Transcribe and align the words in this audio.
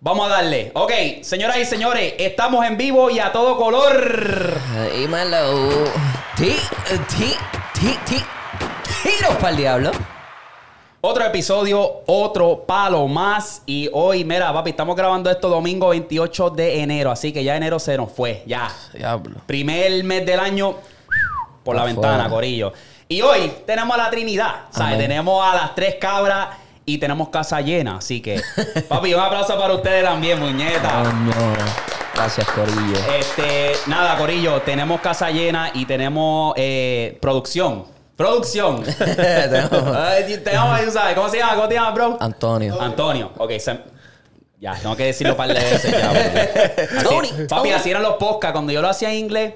Vamos 0.00 0.26
a 0.26 0.36
darle. 0.36 0.70
Ok, 0.74 0.92
señoras 1.22 1.56
y 1.58 1.64
señores, 1.64 2.14
estamos 2.18 2.64
en 2.66 2.76
vivo 2.76 3.10
y 3.10 3.18
a 3.18 3.32
todo 3.32 3.56
color. 3.56 4.58
Dímelo. 4.94 5.84
Ti, 6.36 6.54
ti, 7.16 7.34
ti, 7.74 7.98
ti. 8.04 8.16
Tiros 9.02 9.36
para 9.36 9.50
el 9.50 9.56
diablo. 9.56 9.90
Otro 11.00 11.24
episodio, 11.24 12.02
otro 12.06 12.64
palo 12.66 13.06
más. 13.08 13.62
Y 13.66 13.88
hoy, 13.92 14.24
mira, 14.24 14.52
papi, 14.52 14.70
estamos 14.70 14.96
grabando 14.96 15.30
esto 15.30 15.48
domingo 15.48 15.88
28 15.88 16.50
de 16.50 16.80
enero. 16.82 17.10
Así 17.10 17.32
que 17.32 17.42
ya 17.42 17.56
enero 17.56 17.78
se 17.78 17.96
nos 17.96 18.12
fue. 18.12 18.42
Ya. 18.46 18.68
Diablo. 18.92 19.36
Primer 19.46 20.04
mes 20.04 20.26
del 20.26 20.40
año 20.40 20.76
por 21.64 21.74
la 21.74 21.82
Afuera. 21.82 22.00
ventana, 22.00 22.28
Corillo. 22.28 22.72
Y 23.08 23.22
hoy 23.22 23.52
tenemos 23.64 23.94
a 23.94 24.02
la 24.02 24.10
Trinidad. 24.10 24.54
¿sabes? 24.70 24.98
Tenemos 24.98 25.44
a 25.44 25.54
las 25.54 25.74
tres 25.74 25.94
cabras 25.96 26.48
y 26.86 26.98
tenemos 26.98 27.28
casa 27.28 27.60
llena. 27.60 27.96
Así 27.98 28.20
que, 28.22 28.40
papi, 28.88 29.12
un 29.12 29.20
aplauso 29.20 29.58
para 29.58 29.74
ustedes 29.74 30.04
también, 30.04 30.38
muñeta. 30.40 31.02
Coño. 31.02 31.54
Gracias, 32.14 32.46
Corillo. 32.48 32.98
Este, 33.18 33.72
nada, 33.88 34.16
Corillo, 34.16 34.62
tenemos 34.62 35.00
casa 35.02 35.30
llena 35.30 35.70
y 35.74 35.84
tenemos 35.84 36.54
eh, 36.56 37.18
producción. 37.20 37.84
Producción. 38.16 38.82
Tenemos- 38.82 39.94
Ay, 39.94 40.40
tenemos, 40.42 40.80
tú 40.86 40.90
sabes, 40.92 41.14
¿cómo 41.14 41.28
se 41.28 41.36
llama? 41.38 41.54
¿Cómo 41.56 41.68
te 41.68 41.74
llamas, 41.74 41.94
bro? 41.94 42.16
Antonio. 42.18 42.80
Antonio. 42.80 43.32
Ok, 43.36 43.50
se- 43.58 43.80
ya, 44.58 44.72
tengo 44.76 44.96
que 44.96 45.04
decirlo 45.04 45.34
un 45.34 45.36
par 45.36 45.48
de 45.48 45.54
veces 45.54 45.90
ya. 45.92 46.10
Así- 46.98 47.04
Tony, 47.04 47.28
Papi, 47.28 47.46
Tony. 47.46 47.70
así 47.72 47.90
eran 47.90 48.02
los 48.02 48.14
podcasts. 48.14 48.52
Cuando 48.54 48.72
yo 48.72 48.80
lo 48.80 48.88
hacía 48.88 49.12
en 49.12 49.18
inglés, 49.18 49.52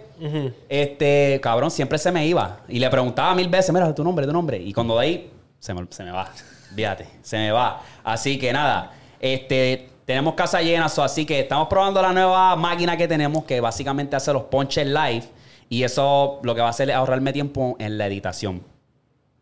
este, 0.68 1.40
cabrón, 1.42 1.70
siempre 1.70 1.96
se 1.96 2.12
me 2.12 2.26
iba. 2.26 2.58
Y 2.68 2.78
le 2.78 2.90
preguntaba 2.90 3.34
mil 3.34 3.48
veces, 3.48 3.72
mira, 3.72 3.94
tu 3.94 4.04
nombre, 4.04 4.26
tu 4.26 4.32
nombre. 4.34 4.58
Y 4.58 4.74
cuando 4.74 4.98
de 4.98 5.06
ahí, 5.06 5.30
se 5.58 5.72
me, 5.72 5.86
se 5.88 6.04
me 6.04 6.10
va. 6.10 6.30
Fíjate, 6.74 7.06
se 7.22 7.36
me 7.36 7.52
va. 7.52 7.82
Así 8.04 8.38
que 8.38 8.52
nada, 8.52 8.92
este, 9.20 9.90
tenemos 10.04 10.34
casa 10.34 10.60
llena, 10.60 10.88
so, 10.88 11.02
así 11.02 11.24
que 11.24 11.40
estamos 11.40 11.68
probando 11.68 12.02
la 12.02 12.12
nueva 12.12 12.56
máquina 12.56 12.96
que 12.96 13.06
tenemos, 13.06 13.44
que 13.44 13.60
básicamente 13.60 14.16
hace 14.16 14.32
los 14.32 14.44
ponches 14.44 14.86
live. 14.86 15.24
Y 15.68 15.84
eso 15.84 16.40
lo 16.42 16.54
que 16.54 16.60
va 16.60 16.66
a 16.66 16.70
hacer 16.70 16.90
es 16.90 16.96
ahorrarme 16.96 17.32
tiempo 17.32 17.76
en 17.78 17.96
la 17.96 18.06
editación. 18.06 18.62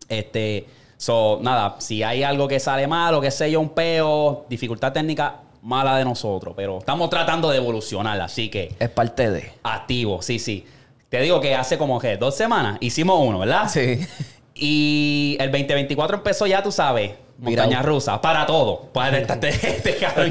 Este, 0.08 0.66
so, 0.96 1.38
nada, 1.40 1.76
si 1.78 2.02
hay 2.02 2.22
algo 2.22 2.48
que 2.48 2.60
sale 2.60 2.86
mal 2.86 3.14
o 3.14 3.20
que 3.20 3.30
sé 3.30 3.50
yo, 3.50 3.60
un 3.60 3.70
peo, 3.70 4.44
dificultad 4.48 4.92
técnica, 4.92 5.40
mala 5.62 5.96
de 5.96 6.04
nosotros. 6.04 6.52
Pero 6.56 6.78
estamos 6.78 7.08
tratando 7.08 7.50
de 7.50 7.56
evolucionar, 7.56 8.20
así 8.20 8.50
que 8.50 8.74
Es 8.78 8.90
parte 8.90 9.30
de. 9.30 9.52
activo, 9.62 10.20
sí, 10.20 10.38
sí. 10.38 10.66
Te 11.08 11.20
digo 11.22 11.40
que 11.40 11.54
hace 11.54 11.78
como 11.78 11.98
que 11.98 12.18
dos 12.18 12.36
semanas 12.36 12.76
hicimos 12.80 13.18
uno, 13.26 13.38
¿verdad? 13.38 13.68
Sí. 13.68 14.06
Y 14.60 15.36
el 15.40 15.50
2024 15.52 16.16
empezó 16.18 16.46
ya, 16.46 16.62
tú 16.62 16.72
sabes, 16.72 17.12
montaña 17.38 17.80
rusa, 17.82 18.20
para 18.20 18.44
todo. 18.44 18.80
Para 18.92 19.18
este, 19.18 19.48
este 19.76 19.96
cabrón. 19.96 20.30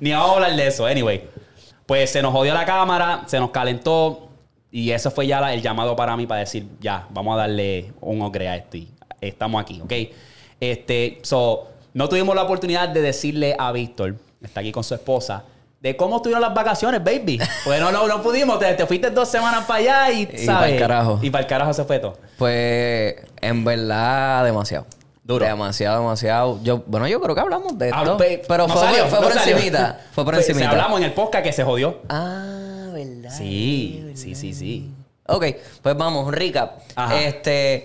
Ni 0.00 0.10
vamos 0.12 0.30
a 0.30 0.34
hablar 0.34 0.56
de 0.56 0.66
eso, 0.66 0.86
anyway. 0.86 1.22
Pues 1.86 2.10
se 2.10 2.22
nos 2.22 2.32
jodió 2.32 2.54
la 2.54 2.64
cámara, 2.64 3.24
se 3.26 3.38
nos 3.38 3.50
calentó. 3.50 4.28
Y 4.70 4.90
eso 4.90 5.10
fue 5.10 5.26
ya 5.26 5.40
la- 5.40 5.52
el 5.54 5.62
llamado 5.62 5.94
para 5.94 6.16
mí 6.16 6.26
para 6.26 6.40
decir, 6.40 6.66
ya, 6.80 7.06
vamos 7.10 7.34
a 7.34 7.42
darle 7.42 7.92
un 8.00 8.22
upgrade 8.22 8.48
a 8.48 8.56
esto. 8.56 8.76
Y 8.78 8.88
estamos 9.20 9.62
aquí, 9.62 9.80
¿ok? 9.80 9.92
Este, 10.58 11.18
so, 11.22 11.68
no 11.92 12.08
tuvimos 12.08 12.34
la 12.34 12.42
oportunidad 12.42 12.88
de 12.88 13.00
decirle 13.02 13.54
a 13.58 13.70
Víctor, 13.70 14.16
está 14.42 14.60
aquí 14.60 14.72
con 14.72 14.82
su 14.82 14.94
esposa, 14.94 15.44
de 15.84 15.96
cómo 15.98 16.16
estuvieron 16.16 16.40
las 16.40 16.54
vacaciones, 16.54 17.04
baby. 17.04 17.38
Pues 17.62 17.78
no, 17.78 17.92
no, 17.92 18.08
no 18.08 18.22
pudimos. 18.22 18.58
Te, 18.58 18.72
te 18.72 18.86
fuiste 18.86 19.10
dos 19.10 19.28
semanas 19.28 19.66
para 19.66 19.80
allá 19.80 20.10
y, 20.12 20.22
Y 20.32 20.38
¿sabes? 20.38 20.70
pa'l 20.70 20.78
carajo. 20.78 21.18
Y 21.20 21.28
para 21.28 21.42
el 21.42 21.46
carajo 21.46 21.74
se 21.74 21.84
fue 21.84 21.98
todo. 21.98 22.16
Pues, 22.38 23.16
en 23.42 23.64
verdad, 23.64 24.44
demasiado. 24.46 24.86
Duro. 25.22 25.44
Demasiado, 25.44 26.00
demasiado. 26.00 26.58
Yo, 26.62 26.82
bueno, 26.86 27.06
yo 27.06 27.20
creo 27.20 27.34
que 27.34 27.40
hablamos 27.42 27.76
de 27.78 27.88
esto. 27.90 28.12
Ah, 28.14 28.16
pe- 28.16 28.42
pero 28.48 28.66
no 28.66 28.72
fue, 28.74 28.82
salió, 28.82 29.04
fue 29.06 29.18
no 29.20 29.24
por 29.24 29.32
salió. 29.34 29.56
encimita. 29.56 30.00
Fue 30.12 30.24
por 30.24 30.34
encimita. 30.34 30.64
Se 30.64 30.70
hablamos 30.70 30.98
en 31.00 31.04
el 31.04 31.12
podcast 31.12 31.44
que 31.44 31.52
se 31.52 31.64
jodió. 31.64 32.00
Ah, 32.08 32.88
¿verdad? 32.94 33.30
Sí, 33.36 34.10
sí, 34.14 34.34
sí, 34.34 34.54
sí. 34.54 34.90
Ok, 35.26 35.44
pues 35.82 35.96
vamos, 35.96 36.32
recap. 36.34 36.80
Ajá. 36.96 37.22
Este. 37.22 37.82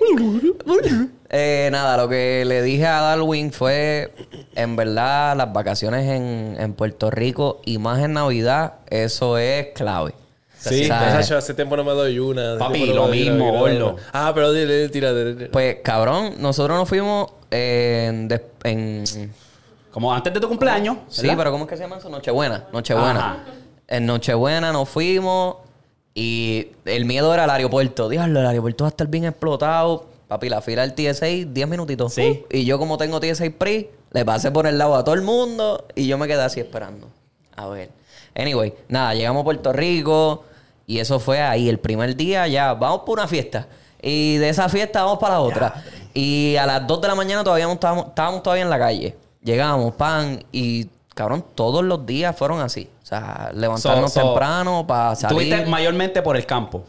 eh, 1.30 1.70
nada, 1.72 1.96
lo 1.98 2.10
que 2.10 2.44
le 2.46 2.62
dije 2.62 2.86
a 2.86 3.02
Darwin 3.02 3.52
fue: 3.54 4.14
en 4.56 4.76
verdad, 4.76 5.38
las 5.38 5.54
vacaciones 5.54 6.06
en, 6.10 6.58
en 6.60 6.74
Puerto 6.74 7.10
Rico 7.10 7.62
y 7.66 7.78
más 7.78 8.00
en 8.04 8.14
Navidad, 8.14 8.74
eso 8.90 9.38
es 9.38 9.68
clave. 9.74 10.14
Sí, 10.58 10.90
hace 10.92 11.54
tiempo 11.54 11.78
no 11.78 11.86
me 11.86 11.92
doy 11.94 12.20
una. 12.20 12.58
Papi, 12.58 12.88
lo 12.88 13.08
doy 13.08 13.20
mismo, 13.30 13.54
gordo. 13.54 13.96
Ah, 14.12 14.32
pero 14.36 14.52
dile, 14.52 14.90
dile, 14.90 15.34
tira. 15.36 15.50
Pues, 15.52 15.78
cabrón, 15.82 16.34
nosotros 16.40 16.78
nos 16.78 16.90
fuimos 16.90 17.32
en. 17.50 18.28
des- 18.28 18.42
en 18.66 19.32
Como 19.92 20.14
antes 20.14 20.34
de 20.34 20.40
tu 20.42 20.50
cumpleaños. 20.50 20.98
sí, 21.08 21.30
pero 21.38 21.52
¿cómo 21.52 21.64
es 21.64 21.70
que 21.70 21.78
se 21.78 21.84
llama 21.84 21.98
eso? 21.98 22.10
Nochebuena. 22.10 22.66
Nochebuena. 22.74 23.20
Ajá. 23.20 23.38
En 23.88 24.06
Nochebuena 24.06 24.74
nos 24.74 24.90
fuimos 24.90 25.56
y 26.20 26.74
el 26.84 27.06
miedo 27.06 27.34
era 27.34 27.46
el 27.46 27.50
aeropuerto. 27.50 28.10
Diablo, 28.10 28.42
el 28.42 28.46
aeropuerto 28.46 28.84
va 28.84 28.90
a 28.90 28.92
estar 28.92 29.08
bien 29.08 29.24
explotado. 29.24 30.08
Papi, 30.28 30.50
la 30.50 30.62
fila 30.62 30.86
del 30.86 30.94
TSA, 30.94 31.28
10 31.48 31.68
minutitos. 31.70 32.14
Sí. 32.14 32.44
Y 32.52 32.66
yo, 32.66 32.78
como 32.78 32.98
tengo 32.98 33.22
TSA 33.22 33.46
Pre, 33.58 33.90
le 34.12 34.26
pasé 34.26 34.52
por 34.52 34.68
el 34.68 34.78
lado 34.78 34.96
a 34.96 35.04
todo 35.06 35.16
el 35.16 35.22
mundo 35.22 35.86
y 35.96 36.08
yo 36.08 36.18
me 36.18 36.28
quedé 36.28 36.42
así 36.42 36.60
esperando. 36.60 37.08
A 37.56 37.68
ver. 37.70 37.92
Anyway, 38.36 38.74
nada, 38.90 39.14
llegamos 39.14 39.40
a 39.40 39.44
Puerto 39.46 39.72
Rico 39.72 40.44
y 40.86 41.00
eso 41.00 41.22
fue 41.22 41.40
ahí. 41.40 41.70
El 41.70 41.80
primer 41.80 42.18
día 42.18 42.50
ya, 42.50 42.74
vamos 42.74 43.04
por 43.06 43.18
una 43.18 43.28
fiesta. 43.30 43.68
Y 44.02 44.36
de 44.40 44.50
esa 44.50 44.68
fiesta 44.68 45.06
vamos 45.06 45.20
para 45.20 45.36
la 45.36 45.40
otra. 45.40 45.86
Y 46.14 46.58
a 46.58 46.66
las 46.66 46.86
2 46.86 47.00
de 47.00 47.08
la 47.08 47.16
mañana 47.16 47.46
todavía 47.46 47.66
no 47.66 47.74
estábamos, 47.74 48.08
estábamos 48.08 48.44
todavía 48.44 48.64
en 48.64 48.70
la 48.70 48.78
calle. 48.78 49.16
Llegamos, 49.42 49.94
pan, 49.94 50.44
y 50.52 50.90
cabrón, 51.16 51.46
todos 51.56 51.84
los 51.84 52.06
días 52.06 52.36
fueron 52.38 52.62
así. 52.62 52.90
O 53.04 53.06
sea, 53.06 53.52
levantarnos 53.54 54.14
So- 54.14 54.20
so, 54.22 54.28
temprano 54.28 54.86
para 54.88 55.16
salir. 55.16 55.42
Estuviste 55.44 55.70
mayormente 55.70 56.22
por 56.22 56.36
el 56.38 56.46
campo. 56.46 56.84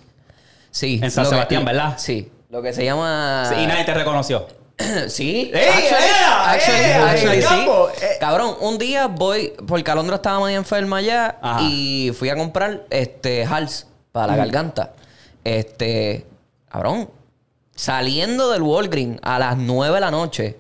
Sí. 0.71 1.01
en 1.03 1.11
San 1.11 1.25
que- 1.25 1.31
Sebastián, 1.31 1.65
¿verdad? 1.65 1.95
Sí. 1.99 2.31
Lo 2.49 2.63
que 2.63 2.73
se 2.73 2.85
llama. 2.85 3.45
Sí, 3.49 3.61
y 3.61 3.67
nadie 3.67 3.85
te 3.85 3.95
reconoció. 3.95 4.47
Sí. 5.09 5.51
¡Ey, 5.53 5.69
actually, 5.69 6.81
ea, 6.81 7.11
actually, 7.11 7.43
sí. 7.43 7.49
campo! 7.49 7.89
Eh. 8.01 8.17
Cabrón, 8.19 8.55
un 8.61 8.79
día 8.79 9.09
voy, 9.09 9.53
porque 9.69 9.91
Alondra 9.91 10.17
estaba 10.17 10.39
muy 10.39 10.55
enferma 10.55 11.01
ya 11.03 11.39
Ajá. 11.43 11.61
y 11.63 12.13
fui 12.19 12.29
a 12.31 12.37
comprar 12.37 12.85
este 12.89 13.45
Hals 13.45 13.87
para 14.11 14.29
la 14.29 14.37
garganta. 14.37 14.95
Este, 15.45 16.27
cabrón, 16.71 17.11
saliendo 17.75 18.51
del 18.51 18.63
Walgreens 18.63 19.19
a 19.23 19.39
las 19.39 19.57
9 19.59 19.95
de 19.97 20.01
la 20.01 20.11
noche. 20.11 20.59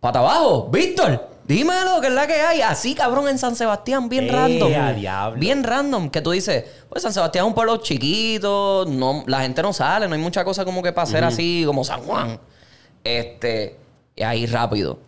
Pata 0.00 0.18
abajo, 0.20 0.68
Víctor, 0.70 1.28
dímelo, 1.50 2.00
que 2.00 2.06
es 2.06 2.12
la 2.12 2.26
que 2.28 2.34
hay. 2.34 2.62
Así, 2.62 2.94
cabrón, 2.94 3.28
en 3.28 3.36
San 3.36 3.56
Sebastián, 3.56 4.08
bien 4.08 4.26
¡Eh, 4.26 4.32
random. 4.32 5.38
Bien 5.38 5.64
random, 5.64 6.08
que 6.08 6.20
tú 6.20 6.30
dices, 6.30 6.64
pues 6.88 7.02
San 7.02 7.12
Sebastián 7.12 7.44
es 7.44 7.48
un 7.48 7.54
pueblo 7.54 7.78
chiquito, 7.78 8.84
no, 8.88 9.24
la 9.26 9.40
gente 9.40 9.60
no 9.60 9.72
sale, 9.72 10.06
no 10.06 10.14
hay 10.14 10.20
mucha 10.20 10.44
cosa 10.44 10.64
como 10.64 10.80
que 10.80 10.92
para 10.92 11.02
hacer 11.04 11.24
así, 11.24 11.64
como 11.66 11.82
San 11.82 12.02
Juan. 12.02 12.38
Este, 13.02 13.76
y 14.14 14.22
ahí 14.22 14.46
rápido. 14.46 15.00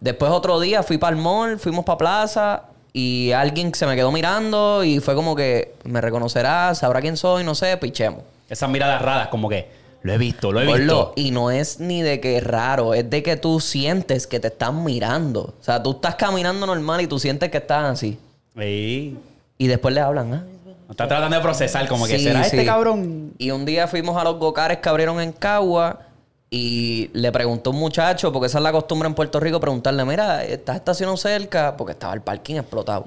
Después 0.00 0.32
otro 0.32 0.58
día 0.58 0.82
fui 0.82 0.98
para 0.98 1.14
el 1.14 1.22
mall, 1.22 1.60
fuimos 1.60 1.84
para 1.84 1.98
plaza 1.98 2.62
y 2.92 3.30
alguien 3.30 3.72
se 3.72 3.86
me 3.86 3.94
quedó 3.94 4.10
mirando 4.10 4.82
y 4.82 4.98
fue 4.98 5.14
como 5.14 5.36
que 5.36 5.76
me 5.84 6.00
reconocerá, 6.00 6.74
sabrá 6.74 7.00
quién 7.00 7.16
soy, 7.16 7.44
no 7.44 7.54
sé, 7.54 7.76
pichemos. 7.76 8.22
Esas 8.48 8.68
miradas 8.68 9.00
raras, 9.00 9.28
como 9.28 9.48
que 9.48 9.83
lo 10.04 10.12
he 10.12 10.18
visto, 10.18 10.52
lo 10.52 10.60
he 10.60 10.66
visto. 10.66 11.14
Y 11.16 11.30
no 11.30 11.50
es 11.50 11.80
ni 11.80 12.02
de 12.02 12.20
que 12.20 12.36
es 12.36 12.44
raro, 12.44 12.92
es 12.92 13.08
de 13.08 13.22
que 13.22 13.38
tú 13.38 13.58
sientes 13.58 14.26
que 14.26 14.38
te 14.38 14.48
están 14.48 14.84
mirando. 14.84 15.54
O 15.58 15.64
sea, 15.64 15.82
tú 15.82 15.92
estás 15.92 16.14
caminando 16.16 16.66
normal 16.66 17.00
y 17.00 17.06
tú 17.06 17.18
sientes 17.18 17.50
que 17.50 17.56
estás 17.56 17.84
así. 17.84 18.18
Sí. 18.54 19.16
Y 19.56 19.66
después 19.66 19.94
le 19.94 20.02
hablan, 20.02 20.34
ah, 20.34 20.44
Está 20.90 21.08
tratando 21.08 21.34
de 21.34 21.42
procesar, 21.42 21.88
como 21.88 22.06
que 22.06 22.18
Sí, 22.18 22.24
será 22.24 22.42
este 22.42 22.60
sí. 22.60 22.66
cabrón. 22.66 23.32
Y 23.38 23.50
un 23.50 23.64
día 23.64 23.88
fuimos 23.88 24.20
a 24.20 24.24
los 24.24 24.38
gocares 24.38 24.76
que 24.78 24.88
abrieron 24.90 25.22
en 25.22 25.32
Cagua 25.32 26.00
y 26.50 27.08
le 27.14 27.32
preguntó 27.32 27.70
un 27.70 27.78
muchacho, 27.78 28.30
porque 28.30 28.48
esa 28.48 28.58
es 28.58 28.62
la 28.64 28.72
costumbre 28.72 29.08
en 29.08 29.14
Puerto 29.14 29.40
Rico, 29.40 29.58
preguntarle, 29.58 30.04
mira, 30.04 30.44
¿estás 30.44 30.76
estacionado 30.76 31.16
cerca? 31.16 31.78
Porque 31.78 31.92
estaba 31.92 32.12
el 32.12 32.20
parking 32.20 32.56
explotado. 32.56 33.06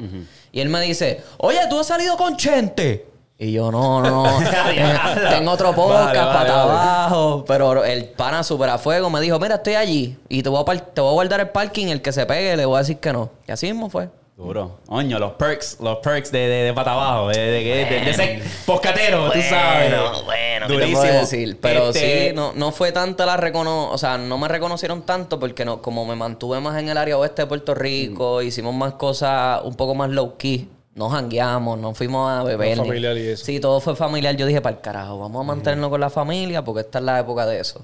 Y 0.52 0.60
él 0.62 0.70
me 0.70 0.82
dice, 0.82 1.22
oye, 1.38 1.60
¿tú 1.70 1.80
has 1.80 1.86
salido 1.86 2.18
con 2.18 2.36
Chente? 2.38 3.06
Y 3.40 3.52
yo, 3.52 3.72
no, 3.72 4.02
no. 4.02 4.24
Diablo. 4.40 5.30
Tengo 5.30 5.52
otro 5.52 5.74
podcast 5.76 6.06
Vale, 6.16 6.20
vale, 6.20 6.34
para 6.50 6.66
vale. 6.66 6.72
abajo. 6.80 7.46
Pero 7.48 7.86
el 7.86 8.06
pana 8.06 8.44
super 8.44 8.70
a 8.70 8.78
fuego 8.80 9.10
me 9.12 9.22
dijo, 9.22 9.40
mira, 9.40 9.56
estoy 9.56 9.76
allí 9.76 10.18
y 10.28 10.42
te 10.42 10.50
voy 10.50 10.64
a, 10.66 10.78
te 10.80 11.02
voy 11.02 11.10
a 11.12 11.14
guardar 11.14 11.40
el 11.42 11.50
parking. 11.50 11.88
El 11.88 12.02
que 12.02 12.12
se 12.12 12.26
pegue 12.26 12.58
le 12.58 12.66
voy 12.66 12.78
a 12.78 12.80
decir 12.80 12.98
que 12.98 13.14
no. 13.14 13.30
Y 13.48 13.52
así 13.52 13.68
mismo 13.68 13.90
fue. 13.92 14.10
Duro. 14.36 14.78
Oño, 14.88 15.18
los 15.18 15.32
perks, 15.34 15.78
los 15.82 15.98
perks 15.98 16.32
de, 16.32 16.38
de, 16.48 16.64
de 16.66 16.74
pata 16.74 16.94
abajo, 16.94 17.30
de, 17.30 17.40
de, 17.40 17.64
de, 17.64 17.86
de- 18.14 18.44
poscatero, 18.68 19.32
tú 19.32 19.40
sabes. 19.42 19.90
Bueno, 20.00 20.24
bueno, 20.26 20.68
¿qué 20.68 20.74
te 20.74 20.74
Durísimo. 20.74 21.00
puedo 21.02 21.14
decir? 21.22 21.60
Pero 21.60 21.88
Este, 21.90 22.30
sí, 22.30 22.36
no, 22.36 22.54
no 22.54 22.72
fue 22.72 22.92
tanta 22.92 23.26
la 23.26 23.36
recono... 23.38 23.90
O 23.90 23.98
sea, 23.98 24.20
no 24.20 24.38
me 24.38 24.48
reconocieron 24.48 25.02
tanto 25.04 25.40
porque 25.40 25.66
no, 25.66 25.82
como 25.82 26.06
me 26.06 26.16
mantuve 26.16 26.60
más 26.60 26.78
en 26.80 26.90
el 26.90 26.98
área 26.98 27.18
oeste 27.18 27.42
de 27.44 27.48
Puerto 27.48 27.74
Rico, 27.74 28.40
Mm. 28.40 28.46
hicimos 28.48 28.76
más 28.76 28.94
cosas 28.94 29.62
un 29.64 29.74
poco 29.76 29.96
más 29.96 30.12
low 30.12 30.36
Nos 30.98 31.12
jangueamos, 31.14 31.78
nos 31.80 31.96
fuimos 31.98 32.30
a 32.30 32.44
beber. 32.44 32.78
Ni- 32.78 32.84
familiar 32.88 33.16
y 33.18 33.28
eso. 33.28 33.46
Sí, 33.46 33.60
todo 33.60 33.80
fue 33.80 33.96
familiar. 33.96 34.36
Yo 34.36 34.48
dije, 34.48 34.60
para 34.62 34.76
el 34.76 34.82
carajo, 34.82 35.20
vamos 35.20 35.42
a 35.42 35.44
mantenernos 35.44 35.90
con 35.92 36.02
la 36.02 36.10
familia 36.10 36.64
porque 36.64 36.82
esta 36.82 36.98
es 36.98 37.06
la 37.06 37.20
época 37.20 37.46
de 37.46 37.60
eso. 37.60 37.82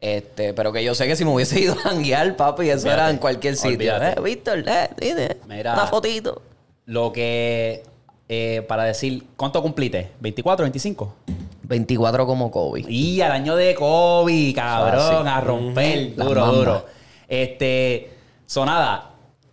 Este, 0.00 0.52
pero 0.54 0.72
que 0.72 0.82
yo 0.84 0.94
sé 0.94 1.06
que 1.06 1.14
si 1.16 1.24
me 1.24 1.32
hubiese 1.32 1.58
ido 1.60 1.74
a 1.74 1.76
janguear, 1.76 2.36
papi, 2.36 2.68
eso 2.68 2.90
era 2.90 3.10
en 3.10 3.18
cualquier 3.18 3.56
sitio. 3.56 3.96
Eh, 4.02 4.16
Víctor, 4.22 4.64
eh, 4.66 4.90
dime, 5.00 5.36
Mira. 5.48 5.72
una 5.74 5.86
fotito. 5.86 6.42
Lo 6.86 7.12
que, 7.12 7.84
eh, 8.28 8.64
para 8.68 8.82
decir, 8.84 9.24
¿cuánto 9.36 9.62
cumpliste? 9.62 10.10
¿24, 10.20 10.58
25? 10.62 11.14
24 11.62 12.26
como 12.26 12.50
Kobe. 12.50 12.84
Y 12.88 13.20
al 13.20 13.30
año 13.32 13.54
de 13.54 13.74
COVID, 13.76 14.54
cabrón, 14.56 15.28
a 15.28 15.40
romper, 15.40 16.16
duro, 16.16 16.46
duro. 16.52 16.86
Este, 17.28 18.10
sonada. 18.46 19.07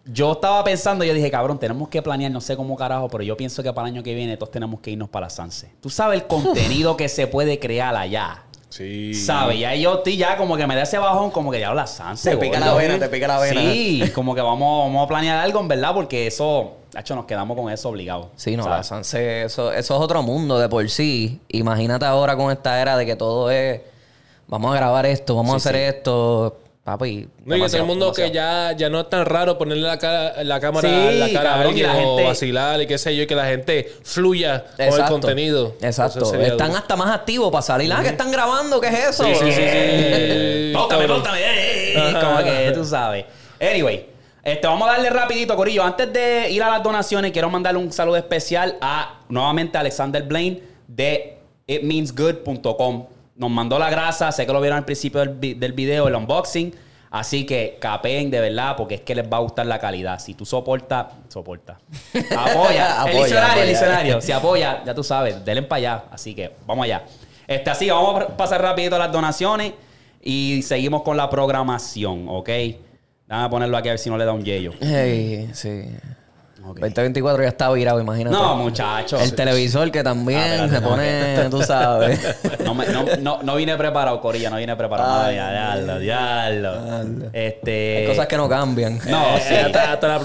Yo 0.07 0.34
estaba 0.34 0.63
pensando, 0.63 1.04
yo 1.04 1.16
dije, 1.16 1.31
cabrón, 1.31 1.57
tenemos 1.57 1.90
que 1.90 2.02
planear, 2.02 2.31
no 2.31 2.40
sé 2.40 2.56
cómo 2.56 2.75
carajo, 2.75 3.10
pero 3.10 3.24
yo 3.24 3.36
pienso 3.36 3.63
que 3.63 3.74
para 3.74 3.88
el 3.88 3.96
año 3.96 4.04
que 4.04 4.13
viene 4.13 4.38
todos 4.38 4.52
tenemos 4.52 4.80
que 4.80 4.92
irnos 4.92 5.10
para 5.10 5.25
la 5.25 5.30
Sanse. 5.31 5.72
Tú 5.81 5.90
sabes 5.90 6.22
el 6.22 6.28
contenido 6.28 6.96
que 6.96 7.10
se 7.10 7.25
puede 7.25 7.60
crear 7.60 7.96
allá. 7.96 8.44
Sí. 8.69 9.13
¿Sabes? 9.13 9.57
Ya 9.57 9.74
yo 9.74 9.96
estoy 9.96 10.18
ya 10.18 10.38
como 10.38 10.57
que 10.57 10.68
me 10.68 10.75
da 10.75 10.84
ese 10.84 10.98
bajón, 11.00 11.31
como 11.31 11.50
que 11.50 11.60
ya 11.60 11.74
la 11.74 11.88
Sanse. 11.88 12.31
Te 12.31 12.38
pica 12.38 12.60
gordo. 12.60 12.74
la 12.74 12.78
vena, 12.78 13.00
te 13.00 13.10
pica 13.10 13.28
la 13.28 13.40
vena. 13.40 13.62
Sí, 13.62 14.12
como 14.13 14.36
que 14.36 14.42
vamos, 14.42 14.86
vamos 14.86 15.06
a 15.06 15.07
planear 15.07 15.40
algo, 15.40 15.60
en 15.60 15.69
verdad, 15.69 15.94
porque 15.94 16.28
eso, 16.28 16.74
hecho, 16.96 17.16
nos 17.16 17.25
quedamos 17.25 17.58
con 17.58 17.72
eso 17.72 17.90
obligados. 17.90 18.28
Sí, 18.36 18.56
no, 18.56 18.63
¿sabes? 18.63 18.78
la 18.78 18.84
Sanse, 18.84 19.44
eso, 19.44 19.72
eso 19.72 19.96
es 19.96 20.01
otro 20.01 20.22
mundo 20.22 20.60
de 20.60 20.69
por 20.69 20.88
sí. 20.90 21.40
Imagínate 21.50 22.06
ahora 22.06 22.36
con 22.36 22.51
esta 22.51 22.80
era 22.80 22.96
de 22.96 23.08
que 23.08 23.16
todo 23.16 23.50
es, 23.50 23.81
vamos 24.48 24.72
a 24.74 24.78
grabar 24.78 25.08
esto, 25.08 25.36
vamos 25.36 25.54
a 25.54 25.58
hacer 25.58 25.75
esto, 25.78 26.58
papi. 26.86 27.16
No, 27.16 27.22
y 27.22 27.26
todo 27.26 27.28
el 27.46 27.50
demasiado, 27.60 27.86
mundo 27.88 28.14
que 28.14 28.30
ya, 28.32 28.72
ya 28.78 28.90
no 28.90 29.02
es 29.02 29.10
tan 29.10 29.26
raro 29.26 29.58
ponerle 29.58 29.88
la, 29.88 29.98
cara- 29.98 30.44
la 30.44 30.60
cámara 30.60 30.88
Sí, 30.88 31.18
la 31.18 31.34
cara 31.34 31.60
a 31.62 31.68
y 31.72 31.82
la 31.82 31.92
o 31.94 31.96
gente- 32.00 32.24
vacilar 32.24 32.82
y 32.82 32.86
qué 32.88 32.98
sé 33.00 33.16
yo, 33.16 33.24
y 33.24 33.28
que 33.28 33.36
la 33.36 33.46
gente 33.48 33.92
fluya 34.04 34.64
con 34.64 34.80
el 34.86 34.88
Exacto. 34.92 35.12
contenido. 35.14 35.76
Exacto. 35.82 36.34
Están 36.36 36.76
hasta 36.76 36.96
más 36.96 37.14
activos 37.14 37.52
para 37.52 37.64
salir. 37.64 37.92
Ah, 37.92 38.04
que 38.04 38.10
están 38.10 38.32
grabando, 38.32 38.80
¿qué 38.80 38.88
es 38.90 39.10
eso? 39.10 39.24
Sí, 39.26 39.34
sí, 39.34 39.46
sí, 39.48 39.52
sí. 39.52 39.62
Eh, 39.62 40.72
Póntame, 40.78 41.08
póntame. 41.08 41.40
eh, 41.42 41.94
eh, 41.98 42.14
Como 42.22 42.38
que 42.44 42.72
tú 42.74 42.86
sabes. 42.86 43.26
Anyway, 43.60 44.06
este, 44.44 44.68
vamos 44.68 44.88
a 44.88 44.92
darle 44.92 45.10
rapidito, 45.10 45.56
Corillo. 45.56 45.84
Antes 45.84 46.14
de 46.14 46.52
ir 46.52 46.62
a 46.62 46.70
las 46.70 46.84
donaciones, 46.84 47.32
quiero 47.32 47.50
mandarle 47.50 47.80
un 47.80 47.92
saludo 47.92 48.18
especial 48.18 48.78
a 48.80 49.22
nuevamente 49.28 49.76
a 49.78 49.82
Alexander 49.82 50.22
Blaine 50.22 50.62
de 50.88 51.40
itmeansgood.com. 51.66 53.08
Nos 53.36 53.50
mandó 53.52 53.78
la 53.80 53.90
grasa, 53.90 54.32
sé 54.32 54.46
que 54.46 54.54
lo 54.54 54.62
vieron 54.62 54.78
al 54.78 54.86
principio 54.86 55.20
del, 55.20 55.30
vi- 55.30 55.54
del 55.56 55.74
video, 55.74 56.08
el 56.08 56.16
unboxing. 56.16 56.74
Así 57.12 57.46
que 57.46 57.78
capeen 57.80 58.30
de 58.30 58.42
verdad, 58.42 58.76
porque 58.76 58.96
es 58.96 59.02
que 59.02 59.16
les 59.16 59.26
va 59.32 59.38
a 59.38 59.40
gustar 59.40 59.66
la 59.66 59.80
calidad. 59.80 60.20
Si 60.20 60.34
tú 60.34 60.46
soportas, 60.46 61.08
soporta. 61.30 61.78
Apoya. 62.38 62.88
el 62.88 63.10
Apoya, 63.10 63.20
diccionario, 63.20 63.64
el 63.64 63.70
diccionario. 63.70 64.22
Si 64.22 64.32
apoya, 64.34 64.84
ya 64.86 64.94
tú 64.94 65.04
sabes, 65.04 65.44
denle 65.46 65.64
para 65.64 65.78
allá. 65.78 66.04
Así 66.12 66.34
que 66.36 66.52
vamos 66.66 66.84
allá. 66.86 67.04
Este, 67.48 67.70
así, 67.70 67.90
vamos 67.90 68.22
a 68.22 68.28
pasar 68.36 68.62
rapidito 68.62 68.98
las 68.98 69.12
donaciones 69.12 69.74
y 70.22 70.62
seguimos 70.64 71.04
con 71.04 71.16
la 71.16 71.30
programación, 71.30 72.26
¿ok? 72.28 72.50
Déjame 73.28 73.50
ponerlo 73.50 73.78
aquí 73.78 73.88
a 73.90 73.92
ver 73.94 74.00
si 74.00 74.10
no 74.10 74.18
le 74.18 74.26
da 74.26 74.34
un 74.34 74.44
yello. 74.44 74.74
Sí. 75.54 75.86
Ok. 76.67 76.79
2024 76.79 77.44
ya 77.44 77.50
está 77.50 77.71
virado, 77.71 78.00
imagínate. 78.01 78.35
No, 78.35 78.56
muchachos. 78.56 79.21
El 79.21 79.35
televisor 79.35 79.91
que 79.91 80.03
también 80.03 80.39
Ah, 80.39 80.65
espérate, 80.65 80.75
se 80.75 80.81
no, 80.81 80.89
pone, 80.89 81.50
tú 81.51 81.62
sabes. 81.62 82.19
No, 82.65 82.73
me- 82.73 82.85
no, 83.19 83.39
no, 83.44 83.56
vine 83.56 83.77
preparado, 83.77 84.19
Corilla, 84.19 84.50
no 84.50 84.57
vine 84.57 84.75
preparado. 84.75 85.25
Ay, 85.25 85.38
Ay, 85.38 85.51
diablo, 85.53 86.00
diablo. 86.00 87.29
Este. 87.33 87.97
Hay 87.97 88.07
cosas 88.07 88.27
que 88.27 88.38
no 88.38 88.50
cambian. 88.50 89.00
No, 89.07 89.35
Eh, 89.38 89.41
sí. 89.47 89.53
hasta, 89.56 89.94
hasta 89.94 90.07
la 90.07 90.19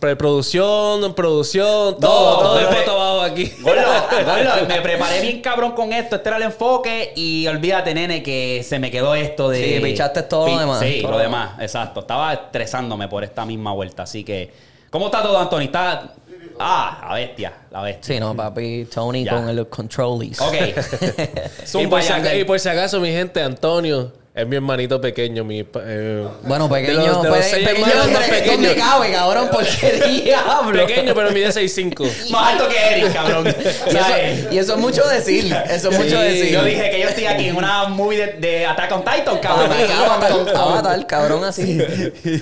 preproducción, 0.00 1.14
producción, 1.14 1.98
todo, 2.00 2.34
No, 2.36 2.38
todo 2.42 2.58
el 2.58 2.64
me- 2.66 2.70
puesto 2.72 2.92
abajo 2.92 3.20
aquí. 3.22 3.52
Gordo, 3.60 3.82
gordo, 4.24 4.66
me 4.68 4.80
preparé 4.80 5.20
bien 5.20 5.40
cabrón 5.42 5.72
con 5.72 5.92
esto. 5.92 6.16
Este 6.16 6.28
era 6.28 6.38
el 6.38 6.44
enfoque. 6.44 7.12
Y 7.16 7.46
olvídate, 7.46 7.94
nene, 7.94 8.22
que 8.22 8.64
se 8.66 8.78
me 8.78 8.90
quedó 8.90 9.14
esto 9.14 9.50
de. 9.50 9.62
Sí, 9.76 9.80
pichaste 9.82 10.22
todo 10.22 10.48
lo 10.48 10.58
demás. 10.58 10.80
Sí, 10.80 11.00
Todo 11.02 11.12
lo 11.12 11.18
demás, 11.18 11.52
exacto. 11.60 12.00
Estaba 12.00 12.32
estresándome 12.32 13.08
por 13.08 13.24
esta 13.24 13.44
misma 13.44 13.72
vuelta. 13.72 14.04
Así 14.04 14.24
que. 14.24 14.71
¿Cómo 14.92 15.06
está 15.06 15.22
todo, 15.22 15.38
Anthony? 15.38 15.60
¿Está. 15.62 16.12
Ah, 16.60 17.06
la 17.08 17.14
bestia, 17.14 17.52
la 17.70 17.80
bestia. 17.82 18.14
Sí, 18.14 18.20
no, 18.20 18.36
papi. 18.36 18.84
Tony 18.92 19.24
Ya. 19.24 19.32
con 19.36 19.48
el 19.48 19.66
controlis. 19.68 20.38
Ok. 20.40 20.52
Y 21.80 21.86
por, 21.86 22.02
si 22.02 22.08
ya, 22.10 22.16
aca- 22.16 22.30
que- 22.30 22.40
y 22.40 22.44
por 22.44 22.60
si 22.60 22.68
acaso, 22.68 23.00
mi 23.00 23.10
gente, 23.10 23.42
Antonio 23.42 24.12
es 24.34 24.46
mi 24.46 24.56
hermanito 24.56 24.98
pequeño. 25.00 25.44
Mi, 25.44 25.62
pa- 25.62 25.80
eh, 25.84 26.26
Bueno, 26.44 26.66
pequeño. 26.68 27.00
De 27.02 27.06
los- 27.08 27.22
de 27.22 27.28
los 27.28 27.38
seis 27.44 27.68
pequeño 27.68 27.86
hermanos 27.86 28.04
¿dónde- 28.04 28.18
más 28.18 28.28
pequeños. 28.28 28.56
¿Dónde 28.56 28.74
cabe, 28.76 29.12
cabrón? 29.12 29.48
¿Por 29.52 29.64
qué 29.66 30.22
diablo? 30.24 30.86
pequeño, 30.86 31.14
pero 31.14 31.30
mide 31.32 31.48
6'5". 31.52 32.10
Más 32.30 32.52
alto 32.52 32.68
que 32.68 32.76
Eric, 32.78 33.12
cabrón. 33.12 33.46
Y 33.88 33.90
¿Sabes? 33.92 34.38
eso, 34.38 34.48
y 34.54 34.58
eso 34.58 34.72
es 34.74 34.78
mucho 34.80 35.06
decir. 35.06 35.54
Eso 35.70 35.90
es 35.90 35.96
Sí, 35.96 36.02
mucho 36.02 36.18
decir. 36.20 36.48
Yo 36.52 36.64
dije 36.64 36.90
que 36.90 37.00
yo 37.00 37.08
estoy 37.08 37.26
aquí 37.26 37.48
en 37.48 37.56
una 37.56 37.84
movie 37.88 38.18
de, 38.18 38.32
de 38.34 38.66
Attack 38.66 38.92
on 38.92 39.04
Titan, 39.04 39.38
cabrón. 39.38 39.70
Avatar, 39.70 40.56
Avatar, 40.56 41.06
cabrón, 41.06 41.44
así. 41.44 41.78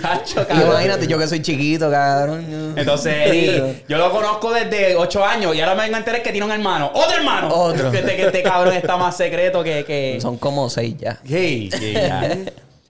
Hacho, 0.02 0.42
Y 0.42 0.44
cabrón. 0.44 0.70
Imagínate, 0.70 1.06
yo 1.08 1.18
que 1.18 1.26
soy 1.26 1.42
chiquito, 1.42 1.90
cabrón. 1.90 2.74
Entonces, 2.76 3.14
Eric, 3.16 3.84
yo 3.88 3.98
lo 3.98 4.12
conozco 4.12 4.52
desde 4.52 4.94
8 4.94 5.24
años 5.24 5.56
y 5.56 5.60
ahora 5.60 5.74
me 5.74 5.82
vengo 5.82 5.96
a 5.96 5.98
enterar 5.98 6.22
que 6.22 6.30
tiene 6.30 6.44
un 6.46 6.52
hermano. 6.52 6.90
¡Otro 6.94 7.16
hermano! 7.16 7.48
Otro. 7.52 7.92
Este, 7.92 8.16
que 8.16 8.26
este 8.26 8.42
cabrón 8.44 8.74
está 8.74 8.96
más 8.96 9.16
secreto 9.16 9.64
que... 9.64 9.84
que... 9.84 10.18
Son 10.20 10.36
como 10.38 10.68
seis 10.70 10.94
ya. 10.98 11.18
Sí, 11.26 11.70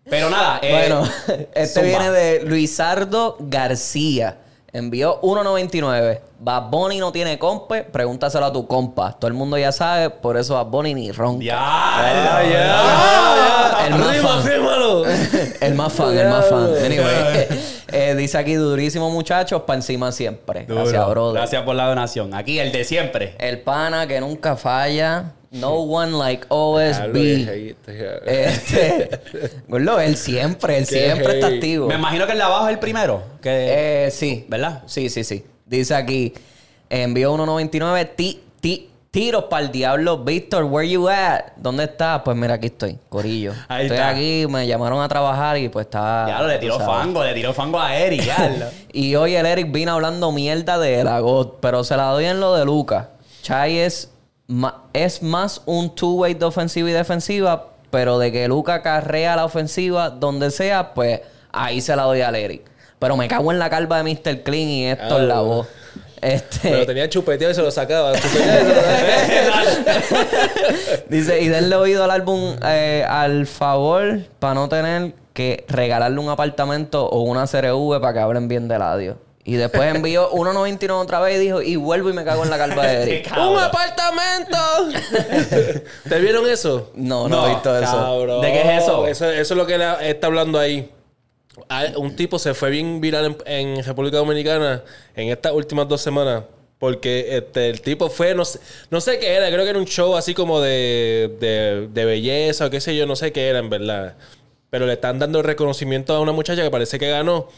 Pero 0.09 0.31
nada, 0.31 0.59
eh, 0.63 0.73
Bueno, 0.73 1.03
este 1.55 1.81
zumba. 1.81 1.89
viene 1.89 2.11
de 2.11 2.43
Luisardo 2.45 3.37
García. 3.39 4.39
Envió 4.73 5.21
1.99. 5.23 6.21
Bad 6.39 6.71
Bunny 6.71 6.99
no 6.99 7.11
tiene 7.11 7.39
compe, 7.39 7.83
pregúntaselo 7.83 8.47
a 8.47 8.53
tu 8.53 8.67
compa. 8.69 9.13
Todo 9.19 9.27
el 9.27 9.35
mundo 9.35 9.59
ya 9.59 9.73
sabe, 9.73 10.11
por 10.11 10.37
eso 10.37 10.55
Bad 10.55 10.67
Bunny 10.67 10.95
ni 10.95 11.11
ronca. 11.11 11.45
Ya, 11.45 12.43
ya, 12.49 13.87
El 13.87 13.95
más 13.97 14.09
Arriba, 14.09 14.29
fan. 14.29 14.51
el 15.61 15.75
más 15.75 15.93
fan, 15.93 16.17
el 16.19 16.29
más 16.29 16.49
fan. 16.49 16.69
Anyway, 16.85 17.47
eh, 17.93 18.15
dice 18.17 18.39
aquí 18.39 18.55
durísimo 18.55 19.11
muchachos, 19.11 19.63
pa' 19.63 19.75
encima 19.75 20.13
siempre. 20.13 20.65
Duro. 20.67 20.83
Gracias, 20.83 21.09
brother. 21.09 21.41
Gracias 21.41 21.63
por 21.65 21.75
la 21.75 21.89
donación. 21.89 22.35
Aquí, 22.35 22.61
el 22.61 22.71
de 22.71 22.85
siempre. 22.85 23.35
El 23.39 23.61
pana 23.61 24.07
que 24.07 24.21
nunca 24.21 24.55
falla. 24.57 25.33
No 25.51 25.81
one 25.81 26.13
like 26.17 26.47
OSB. 26.49 27.77
Este, 28.27 29.21
gordo, 29.67 29.99
él 30.01 30.17
siempre, 30.17 30.79
él 30.79 30.87
siempre 30.87 31.35
está 31.35 31.49
activo. 31.49 31.89
Me 31.89 31.97
imagino 31.97 32.27
que 32.27 32.33
el 32.33 32.39
de 32.39 32.45
abajo 32.45 32.69
es 32.69 32.75
el 32.75 32.79
primero. 32.79 33.23
Que... 33.43 34.07
Eh, 34.07 34.11
sí. 34.11 34.47
¿Verdad? 34.49 34.83
Sí, 34.87 35.09
sí, 35.11 35.25
sí. 35.25 35.45
Dice 35.67 35.95
aquí, 35.95 36.33
envió 36.89 37.35
1.99, 37.37 38.11
ti, 38.15 38.41
ti, 38.61 38.91
tiros 39.11 39.45
para 39.45 39.65
el 39.65 39.73
diablo. 39.73 40.19
Víctor, 40.19 40.65
where 40.65 40.89
you 40.89 41.09
at? 41.09 41.53
¿Dónde 41.57 41.85
estás? 41.85 42.23
Pues 42.25 42.37
mira, 42.37 42.55
aquí 42.55 42.67
estoy, 42.67 42.99
Corillo. 43.09 43.53
Ahí 43.69 43.87
estoy 43.87 43.99
está. 43.99 44.11
aquí, 44.11 44.47
me 44.49 44.67
llamaron 44.67 45.03
a 45.03 45.09
trabajar 45.09 45.59
y 45.59 45.69
pues 45.69 45.87
estaba... 45.87 46.29
Ya 46.29 46.43
lo 46.43 46.49
le 46.49 46.59
tiró 46.59 46.79
fango, 46.79 47.25
le 47.25 47.35
tiró 47.35 47.53
fango 47.53 47.81
a 47.81 47.97
Eric. 47.97 48.23
ya. 48.23 48.71
Y 48.93 49.17
hoy 49.17 49.35
el 49.35 49.47
Eric 49.47 49.73
vino 49.73 49.93
hablando 49.93 50.31
mierda 50.31 50.79
de 50.79 51.03
Lagot, 51.03 51.59
pero 51.61 51.83
se 51.83 51.97
la 51.97 52.05
doy 52.05 52.27
en 52.27 52.41
lo 52.41 52.55
de 52.55 52.65
Luca. 52.65 53.11
Chai 53.43 53.79
es, 54.51 54.73
es 54.93 55.23
más 55.23 55.63
un 55.67 55.95
two-way 55.95 56.35
de 56.35 56.45
ofensiva 56.45 56.91
y 56.91 56.93
defensiva, 56.93 57.69
pero 57.91 58.19
de 58.19 58.33
que 58.33 58.49
Luca 58.49 58.83
carrea 58.83 59.37
la 59.37 59.45
ofensiva 59.45 60.11
donde 60.11 60.51
sea, 60.51 60.93
pues 60.95 61.21
ahí 61.53 61.81
se 61.81 61.95
la 61.97 62.03
doy 62.05 62.21
al 62.21 62.35
Eric. 62.37 62.63
Pero 62.99 63.17
me 63.17 63.29
cago 63.29 63.51
en 63.53 63.59
la 63.59 63.71
calva 63.71 64.03
de 64.03 64.05
Mr. 64.05 64.43
Clean 64.43 64.69
y 64.69 64.87
esto 64.87 65.17
Ah, 65.17 65.19
en 65.19 65.29
la 65.29 65.41
bueno. 65.41 65.55
voz. 65.57 65.67
Este, 66.21 66.69
Pero 66.69 66.85
tenía 66.85 67.09
chupeteado 67.09 67.51
y 67.53 67.55
se 67.55 67.63
lo 67.63 67.71
sacaba. 67.71 68.13
Chupeteado 68.13 68.61
y 68.61 68.67
se 68.67 68.75
lo 68.75 69.55
sacaba. 69.55 69.63
Dice, 71.09 71.41
y 71.41 71.49
denle 71.49 71.77
oído 71.77 72.05
al 72.05 72.11
álbum 72.11 72.57
eh, 72.67 73.05
al 73.09 73.47
favor 73.47 74.21
para 74.39 74.53
no 74.55 74.69
tener 74.69 75.15
que 75.33 75.65
regalarle 75.69 76.19
un 76.21 76.29
apartamento 76.29 77.07
o 77.09 77.21
una 77.23 77.47
CRV 77.47 78.01
para 78.01 78.13
que 78.13 78.19
hablen 78.19 78.49
bien 78.49 78.69
del 78.69 78.83
audio. 78.83 79.17
Y 79.45 79.55
después 79.55 79.95
envió 79.95 80.31
1.99 80.33 80.91
otra 80.93 81.21
vez 81.21 81.37
y 81.37 81.41
dijo, 81.41 81.63
y 81.63 81.77
vuelvo 81.77 82.11
y 82.11 82.13
me 82.13 82.25
cago 82.25 82.45
en 82.45 82.51
la 82.51 82.59
calva 82.59 82.87
de 82.87 83.03
Eric. 83.03 83.33
¡Un 83.37 83.59
apartamento! 83.59 84.59
¿Te 86.09 86.19
vieron 86.21 86.49
eso? 86.49 86.91
No, 86.95 87.29
no, 87.29 87.37
No, 87.37 87.47
he 87.47 87.51
visto 87.51 87.77
eso. 87.77 87.93
Cabrón. 87.93 88.41
¿De 88.43 88.53
qué 88.53 88.61
es 88.61 88.83
eso? 88.83 89.07
Eso, 89.07 89.31
eso 89.31 89.55
es 89.55 89.59
lo 89.59 89.67
que 89.67 89.75
él 89.75 89.83
está 90.03 90.27
hablando 90.27 90.59
ahí. 90.59 90.91
Ah, 91.69 91.87
Un 91.97 92.17
tipo 92.17 92.39
se 92.39 92.55
fue 92.55 92.71
bien 92.71 93.01
viral 93.01 93.37
en, 93.45 93.77
en 93.77 93.85
República 93.85 94.19
Dominicana 94.19 94.83
en 95.15 95.29
estas 95.29 95.53
últimas 95.53 95.89
dos 95.89 96.01
semanas. 96.01 96.45
Porque 96.79 97.37
este, 97.37 97.69
el 97.69 97.83
tipo 97.83 98.09
fue, 98.09 98.35
no 98.35 98.43
sé, 98.47 98.59
no 98.89 99.03
sé 99.03 99.19
qué 99.19 99.35
era, 99.35 99.49
creo 99.49 99.65
que 99.65 99.69
era 99.71 99.79
un 99.79 99.85
show 99.85 100.17
así 100.17 100.33
como 100.33 100.63
de, 100.63 101.37
de, 101.39 101.89
de 101.93 102.05
belleza 102.07 102.65
o 102.65 102.71
qué 102.71 102.81
sé 102.81 102.97
yo, 102.97 103.05
no 103.05 103.17
sé 103.17 103.33
qué 103.33 103.49
era 103.49 103.59
en 103.59 103.69
verdad. 103.69 104.17
Pero 104.71 104.87
le 104.87 104.95
están 104.95 105.19
dando 105.19 105.41
el 105.41 105.45
reconocimiento 105.45 106.15
a 106.15 106.21
una 106.21 106.33
muchacha 106.33 106.63
que 106.63 106.71
parece 106.71 106.99
que 106.99 107.11
ganó. 107.11 107.49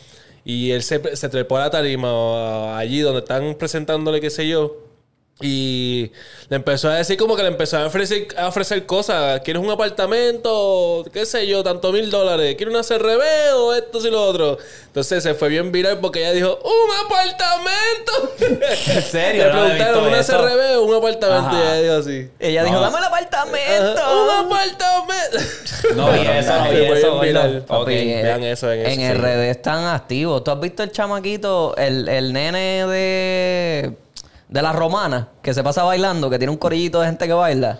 Y 0.44 0.72
él 0.72 0.82
se, 0.82 1.16
se 1.16 1.28
trepó 1.28 1.56
a 1.56 1.60
la 1.60 1.70
tarima 1.70 2.76
allí 2.76 3.00
donde 3.00 3.20
están 3.20 3.54
presentándole, 3.54 4.20
qué 4.20 4.30
sé 4.30 4.48
yo. 4.48 4.76
Y 5.40 6.12
le 6.50 6.56
empezó 6.56 6.88
a 6.88 6.96
decir 6.96 7.16
como 7.16 7.34
que 7.34 7.42
le 7.42 7.48
empezó 7.48 7.78
a 7.78 7.86
ofrecer, 7.86 8.28
a 8.36 8.46
ofrecer 8.46 8.86
cosas. 8.86 9.40
¿Quieres 9.40 9.60
un 9.60 9.70
apartamento? 9.70 11.04
¿Qué 11.12 11.26
sé 11.26 11.46
yo? 11.48 11.64
Tanto 11.64 11.90
mil 11.90 12.10
dólares. 12.10 12.54
¿Quieres 12.56 12.72
una 12.72 12.84
CRB 12.84 13.20
o 13.56 13.74
esto 13.74 13.98
y 14.06 14.10
lo 14.10 14.22
otro? 14.24 14.58
Entonces 14.86 15.22
se 15.22 15.34
fue 15.34 15.48
bien 15.48 15.72
viral 15.72 15.98
porque 16.00 16.20
ella 16.20 16.32
dijo, 16.32 16.58
¡Un 16.62 17.06
apartamento! 17.06 18.34
¿En 18.94 19.02
serio? 19.02 19.46
Le 19.46 19.52
No 19.52 19.60
preguntaron, 19.62 20.04
¿una 20.04 20.20
eso. 20.20 20.32
CRB 20.38 20.78
o 20.78 20.82
un 20.82 20.94
apartamento? 20.94 21.48
Ajá. 21.48 21.56
Y 21.56 21.60
ella 21.62 21.82
dijo 21.82 21.94
así. 21.94 22.30
Ella 22.38 22.64
dijo, 22.64 22.76
No. 22.76 22.80
dame 22.82 22.98
el 22.98 23.04
apartamento. 23.04 24.00
Ajá, 24.00 24.16
¡Un 24.16 24.30
apartamento! 24.46 25.38
No 25.96 26.12
vi 26.12 26.20
eso, 26.28 26.52
no 27.14 27.20
bien 27.20 27.36
eso. 27.36 27.66
Papi, 27.66 27.94
vean 27.94 28.44
eso, 28.44 28.70
eso, 28.70 28.88
En 28.88 29.00
sí. 29.00 29.12
RD 29.14 29.50
están 29.50 29.84
activos. 29.86 30.44
¿Tú 30.44 30.50
has 30.52 30.60
visto 30.60 30.82
el 30.84 30.92
chamaquito, 30.92 31.74
el, 31.76 32.08
el 32.08 32.32
nene 32.32 32.86
de, 32.86 33.92
de 34.52 34.62
la 34.62 34.72
romana, 34.72 35.28
que 35.42 35.54
se 35.54 35.62
pasa 35.62 35.82
bailando, 35.82 36.28
que 36.28 36.38
tiene 36.38 36.50
un 36.50 36.58
corillito 36.58 37.00
de 37.00 37.06
gente 37.06 37.26
que 37.26 37.32
baila? 37.32 37.78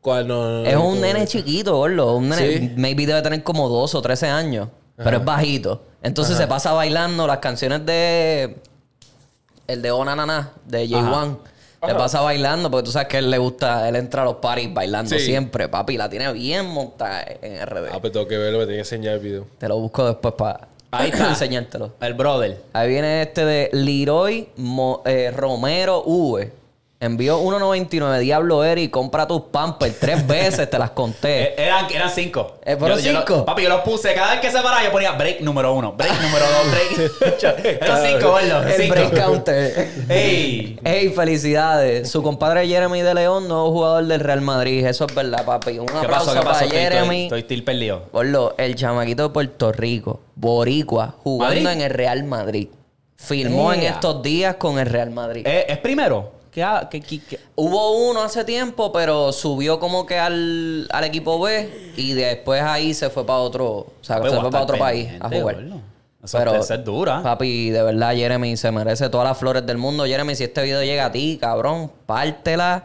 ¿Cuál? 0.00 0.26
No, 0.28 0.42
no, 0.44 0.62
no, 0.62 0.66
Es 0.66 0.74
no, 0.74 0.86
un 0.88 1.00
nene 1.00 1.26
chiquito, 1.26 1.76
gordo. 1.76 2.16
Un 2.16 2.28
nene, 2.28 2.58
Sí. 2.58 2.72
maybe 2.76 3.06
debe 3.06 3.22
tener 3.22 3.42
como 3.42 3.68
12 3.68 3.96
o 3.96 4.02
13 4.02 4.28
años. 4.28 4.68
Pero 4.96 5.16
es 5.18 5.24
bajito. 5.24 5.82
Entonces 6.02 6.36
se 6.36 6.46
pasa 6.46 6.72
bailando 6.72 7.26
las 7.26 7.38
canciones 7.38 7.84
de. 7.86 8.56
El 9.66 9.80
de 9.82 9.90
Ona 9.90 10.14
Nana, 10.16 10.50
de 10.66 10.88
J1. 10.88 11.38
Se 11.86 11.94
pasa 11.96 12.20
bailando 12.20 12.70
porque 12.70 12.84
tú 12.84 12.92
sabes 12.92 13.08
que 13.08 13.18
él 13.18 13.30
le 13.30 13.38
gusta. 13.38 13.88
Él 13.88 13.96
entra 13.96 14.22
a 14.22 14.24
los 14.24 14.36
parties 14.36 14.72
bailando 14.72 15.10
Sí. 15.10 15.18
siempre, 15.24 15.68
papi. 15.68 15.96
La 15.96 16.08
tiene 16.08 16.32
bien 16.32 16.66
montada 16.66 17.24
en 17.40 17.56
RD. 17.66 17.88
Ah, 17.92 17.98
pues 18.00 18.12
tengo 18.12 18.26
que 18.28 18.36
verlo, 18.38 18.58
me 18.58 18.64
tiene 18.64 18.76
que 18.76 18.80
enseñar 18.80 19.14
el 19.14 19.20
video. 19.20 19.46
Te 19.58 19.66
lo 19.68 19.78
busco 19.78 20.06
después 20.06 20.34
para 20.34 20.68
Ahí 20.92 21.10
está. 21.10 21.28
enseñártelo. 21.30 21.94
El 22.00 22.14
brother. 22.14 22.62
Ahí 22.72 22.88
viene 22.88 23.22
este 23.22 23.44
de 23.44 23.70
Leroy 23.72 24.48
Mo- 24.56 25.02
eh, 25.04 25.32
Romero 25.34 26.02
V. 26.06 26.52
Envió 27.04 27.40
1.99. 27.42 28.20
Diablo 28.20 28.62
Eri, 28.62 28.88
compra 28.88 29.26
tus 29.26 29.40
pampers 29.50 29.98
tres 29.98 30.24
veces, 30.28 30.70
te 30.70 30.78
las 30.78 30.90
conté. 30.92 31.42
Eh, 31.42 31.54
Eran, 31.58 31.86
eran 31.92 32.08
cinco. 32.08 32.58
Eh, 32.64 32.76
¿fueron 32.76 32.98
Yo- 32.98 33.04
yo 33.06 33.12
lo- 33.12 33.18
cinco? 33.26 33.44
papi, 33.44 33.64
yo 33.64 33.68
los 33.70 33.80
puse. 33.80 34.14
Cada 34.14 34.30
vez 34.30 34.40
que 34.40 34.52
se 34.52 34.58
paraba, 34.62 34.84
yo 34.84 34.92
ponía 34.92 35.10
break 35.12 35.40
número 35.40 35.74
uno, 35.74 35.94
break 35.94 36.12
número 36.22 36.44
dos, 36.46 36.70
break. 36.70 37.62
eran 37.82 38.02
cinco, 38.06 38.30
gordo. 38.30 38.62
El 38.62 38.72
cinco. 38.74 38.94
break 38.94 39.20
counter. 39.20 39.88
¡Ey! 40.08 40.78
Ey, 40.84 41.08
felicidades. 41.10 42.08
Su 42.08 42.22
compadre 42.22 42.68
Jeremy 42.68 43.02
de 43.02 43.14
León, 43.14 43.48
nuevo 43.48 43.72
jugador 43.72 44.04
del 44.06 44.20
Real 44.20 44.40
Madrid. 44.40 44.86
Eso 44.86 45.06
es 45.08 45.14
verdad, 45.14 45.44
papi. 45.44 45.80
Un 45.80 45.86
¿Qué 45.86 45.96
aplauso 45.96 46.26
pasó? 46.26 46.38
¿Qué 46.38 46.46
pasó? 46.46 46.52
para 46.60 46.66
Estoy, 46.66 46.78
Jeremy. 46.78 47.22
estoy, 47.24 47.40
estoy 47.40 47.62
perdido. 47.62 48.02
Gordo, 48.12 48.54
el 48.58 48.76
chamaquito 48.76 49.24
de 49.24 49.28
Puerto 49.30 49.72
Rico, 49.72 50.20
Boricua, 50.36 51.16
jugando 51.24 51.62
¿Madrid? 51.62 51.66
en 51.68 51.80
el 51.80 51.90
Real 51.90 52.22
Madrid. 52.22 52.68
Firmó 53.16 53.72
en 53.72 53.82
estos 53.82 54.22
días 54.22 54.54
con 54.54 54.78
el 54.78 54.86
Real 54.86 55.10
Madrid. 55.10 55.44
¿Es 55.46 55.78
primero? 55.78 56.40
¿Qué, 56.52 57.00
qué- 57.00 57.00
qué-? 57.20 57.40
Hubo 57.56 58.10
uno 58.10 58.22
hace 58.22 58.44
tiempo, 58.44 58.92
pero 58.92 59.32
subió 59.32 59.80
como 59.80 60.04
que 60.06 60.18
al, 60.18 60.86
al 60.92 61.04
equipo 61.04 61.40
B 61.40 61.92
y 61.96 62.12
después 62.12 62.62
ahí 62.62 62.92
se 62.94 63.08
fue 63.10 63.24
para 63.26 63.38
otro, 63.40 63.66
o 63.68 63.92
sea, 64.02 64.20
Pues 64.20 64.32
se 64.32 64.40
fue 64.40 64.50
para 64.50 64.64
otro 64.64 64.76
país 64.78 65.08
a 65.20 65.28
jugar. 65.40 65.56
Esa 66.22 66.38
esa 66.60 66.74
es 66.76 66.84
dura. 66.84 67.20
Papi, 67.22 67.70
de 67.70 67.82
verdad, 67.82 68.14
Jeremy 68.14 68.56
se 68.56 68.70
merece 68.70 69.08
todas 69.08 69.26
las 69.26 69.36
flores 69.36 69.66
del 69.66 69.76
mundo. 69.78 70.04
Jeremy, 70.04 70.36
si 70.36 70.44
este 70.44 70.62
video 70.62 70.80
llega 70.84 71.06
a 71.06 71.10
ti, 71.12 71.36
cabrón, 71.40 71.90
pártela. 72.06 72.84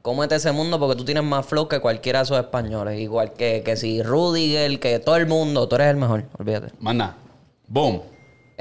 Cómete 0.00 0.36
ese 0.36 0.50
mundo 0.52 0.78
porque 0.78 0.96
tú 0.96 1.04
tienes 1.04 1.22
más 1.22 1.44
flow 1.44 1.68
que 1.68 1.78
cualquiera 1.80 2.20
de 2.20 2.24
esos 2.24 2.38
españoles. 2.38 2.98
Igual 2.98 3.34
que, 3.34 3.62
que 3.62 3.76
si 3.76 4.02
Rudiger, 4.02 4.80
que 4.80 4.98
todo 4.98 5.16
el 5.16 5.26
mundo. 5.26 5.68
Tú 5.68 5.74
eres 5.74 5.88
el 5.88 5.96
mejor, 5.96 6.24
olvídate. 6.38 6.72
Manda. 6.78 7.16
Boom. 7.68 8.00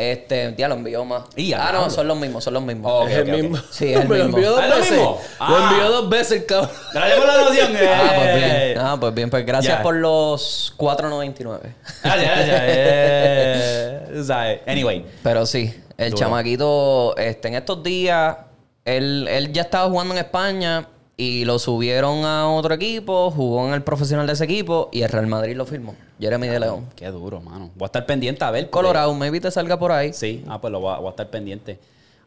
Este, 0.01 0.55
ya 0.57 0.69
lo 0.69 0.75
envió 0.75 1.03
más. 1.03 1.23
Y 1.35 1.49
ya, 1.49 1.67
ah, 1.67 1.71
no, 1.73 1.89
son 1.89 2.07
los 2.07 2.17
mismos, 2.17 2.41
son 2.41 2.53
los 2.53 2.63
mismos. 2.63 2.89
Ok, 2.89 3.09
es 3.09 3.17
el 3.17 3.31
mismo. 3.31 3.57
Sí, 3.69 3.91
es 3.93 3.99
el 4.01 4.07
Me 4.07 4.17
lo 4.19 4.23
mismo. 4.23 4.37
envió 4.37 4.51
dos 4.53 4.63
¿Es 4.63 4.69
lo 4.69 4.75
veces. 4.77 4.91
mismo? 4.93 5.21
Lo 5.39 5.45
Ah. 5.57 5.69
envió 5.71 5.91
dos 5.91 6.09
veces 6.09 6.31
el 6.39 6.45
cabrón. 6.45 6.69
Gracias 6.93 7.17
por 7.19 7.27
la 7.27 7.37
noción. 7.41 7.67
Ah, 7.75 8.11
pues 8.15 8.35
bien. 8.35 8.49
eh. 8.49 8.75
Ah, 8.79 8.97
pues 8.97 9.13
bien. 9.13 9.29
Pues 9.29 9.45
gracias 9.45 9.77
Ya. 9.77 9.83
por 9.83 9.95
los 9.95 10.73
4.99. 10.77 11.59
Gracias, 12.01 12.33
gracias. 12.33 12.61
eh, 12.63 14.01
tú 14.15 14.23
sabes. 14.23 14.61
Anyway. 14.65 15.05
Pero 15.21 15.45
sí, 15.45 15.73
el 15.97 16.11
Duro. 16.11 16.19
chamaquito, 16.19 17.17
este, 17.17 17.49
en 17.49 17.55
estos 17.55 17.83
días, 17.83 18.37
él, 18.85 19.27
él 19.29 19.51
ya 19.51 19.63
estaba 19.63 19.89
jugando 19.89 20.13
en 20.13 20.19
España 20.21 20.87
y 21.21 21.43
lo 21.43 21.59
subieron 21.59 22.23
a 22.23 22.47
otro 22.49 22.73
equipo, 22.73 23.29
jugó 23.29 23.67
en 23.67 23.73
el 23.73 23.81
profesional 23.83 24.25
de 24.25 24.31
ese 24.31 24.45
equipo 24.45 24.87
y 24.93 25.01
el 25.01 25.09
Real 25.09 25.27
Madrid 25.27 25.53
lo 25.53 25.65
firmó. 25.65 25.93
Jeremy 26.17 26.47
de 26.47 26.61
León. 26.61 26.85
Qué 26.95 27.07
duro, 27.07 27.41
mano. 27.41 27.71
Voy 27.75 27.83
a 27.83 27.87
estar 27.87 28.05
pendiente 28.05 28.45
a 28.45 28.51
ver. 28.51 28.69
porque- 28.69 28.71
Colorado, 28.71 29.13
maybe 29.13 29.41
te 29.41 29.51
salga 29.51 29.77
por 29.77 29.91
ahí. 29.91 30.13
Sí, 30.13 30.45
ah, 30.47 30.61
pues 30.61 30.71
lo 30.71 30.79
voy 30.79 30.93
a, 30.93 30.97
voy 30.99 31.07
a 31.07 31.09
estar 31.09 31.29
pendiente. 31.29 31.77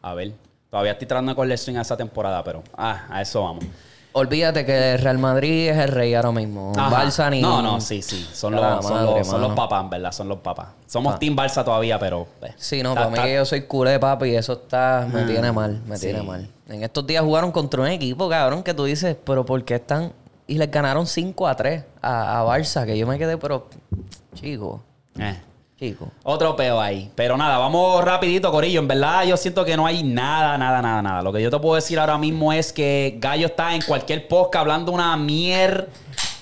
A 0.03 0.13
ver. 0.13 0.33
Todavía 0.69 0.91
estoy 0.91 1.07
tratando 1.07 1.33
swing 1.57 1.77
a 1.77 1.81
esa 1.81 1.97
temporada, 1.97 2.43
pero 2.43 2.61
ah, 2.77 3.07
a 3.09 3.21
eso 3.23 3.41
vamos. 3.41 3.65
Olvídate 4.15 4.63
que 4.63 4.91
el 4.93 4.99
Real 4.99 5.17
Madrid 5.17 5.69
es 5.69 5.77
el 5.79 5.87
rey 5.89 6.13
ahora 6.13 6.31
mismo. 6.31 6.71
Ajá. 6.77 7.03
Barça 7.03 7.31
ni... 7.31 7.41
No, 7.41 7.63
no, 7.63 7.81
sí, 7.81 8.03
sí. 8.03 8.27
Son, 8.31 8.53
los, 8.53 8.61
son, 8.85 8.93
madre, 8.93 9.17
los, 9.19 9.27
son 9.27 9.41
los 9.41 9.53
papás, 9.53 9.83
en 9.85 9.89
verdad. 9.89 10.11
Son 10.11 10.27
los 10.27 10.37
papás. 10.37 10.67
Somos 10.85 11.17
Team 11.17 11.35
Barça 11.35 11.65
todavía, 11.65 11.97
pero. 11.97 12.27
pues, 12.39 12.53
Sí, 12.57 12.83
no, 12.83 12.89
está- 12.89 13.01
para 13.01 13.09
mí 13.09 13.15
está- 13.15 13.25
que 13.27 13.33
yo 13.33 13.45
soy 13.45 13.63
culé, 13.63 13.99
papi, 13.99 14.27
y 14.27 14.35
eso 14.35 14.53
está, 14.53 15.07
me 15.11 15.21
Ah, 15.21 15.25
tiene 15.25 15.51
mal, 15.51 15.81
me 15.87 15.97
sí. 15.97 16.05
tiene 16.05 16.21
mal. 16.21 16.47
En 16.73 16.83
estos 16.83 17.05
días 17.05 17.23
jugaron 17.23 17.51
contra 17.51 17.81
un 17.81 17.87
equipo, 17.87 18.27
cabrón, 18.29 18.63
que 18.63 18.73
tú 18.73 18.85
dices, 18.85 19.15
pero 19.23 19.45
¿por 19.45 19.63
qué 19.63 19.75
están? 19.75 20.11
Y 20.47 20.55
les 20.57 20.69
ganaron 20.69 21.05
5 21.07 21.47
a 21.47 21.55
3 21.55 21.83
a, 22.01 22.39
a 22.41 22.45
Barça, 22.45 22.85
que 22.85 22.97
yo 22.97 23.07
me 23.07 23.17
quedé, 23.17 23.37
pero, 23.37 23.67
chico, 24.35 24.81
Eh. 25.19 25.39
chico. 25.79 26.07
Otro 26.23 26.55
peo 26.55 26.79
ahí. 26.81 27.11
Pero 27.15 27.37
nada, 27.37 27.57
vamos 27.57 28.03
rapidito, 28.03 28.51
Corillo. 28.51 28.79
En 28.79 28.87
verdad, 28.87 29.23
yo 29.25 29.37
siento 29.37 29.63
que 29.65 29.75
no 29.77 29.85
hay 29.85 30.03
nada, 30.03 30.57
nada, 30.57 30.81
nada, 30.81 31.01
nada. 31.01 31.21
Lo 31.21 31.31
que 31.31 31.41
yo 31.41 31.49
te 31.49 31.59
puedo 31.59 31.75
decir 31.75 31.99
ahora 31.99 32.17
mismo 32.17 32.51
es 32.53 32.73
que 32.73 33.17
Gallo 33.19 33.47
está 33.47 33.73
en 33.75 33.81
cualquier 33.83 34.27
podcast 34.27 34.61
hablando 34.61 34.91
una 34.91 35.15
mier 35.17 35.89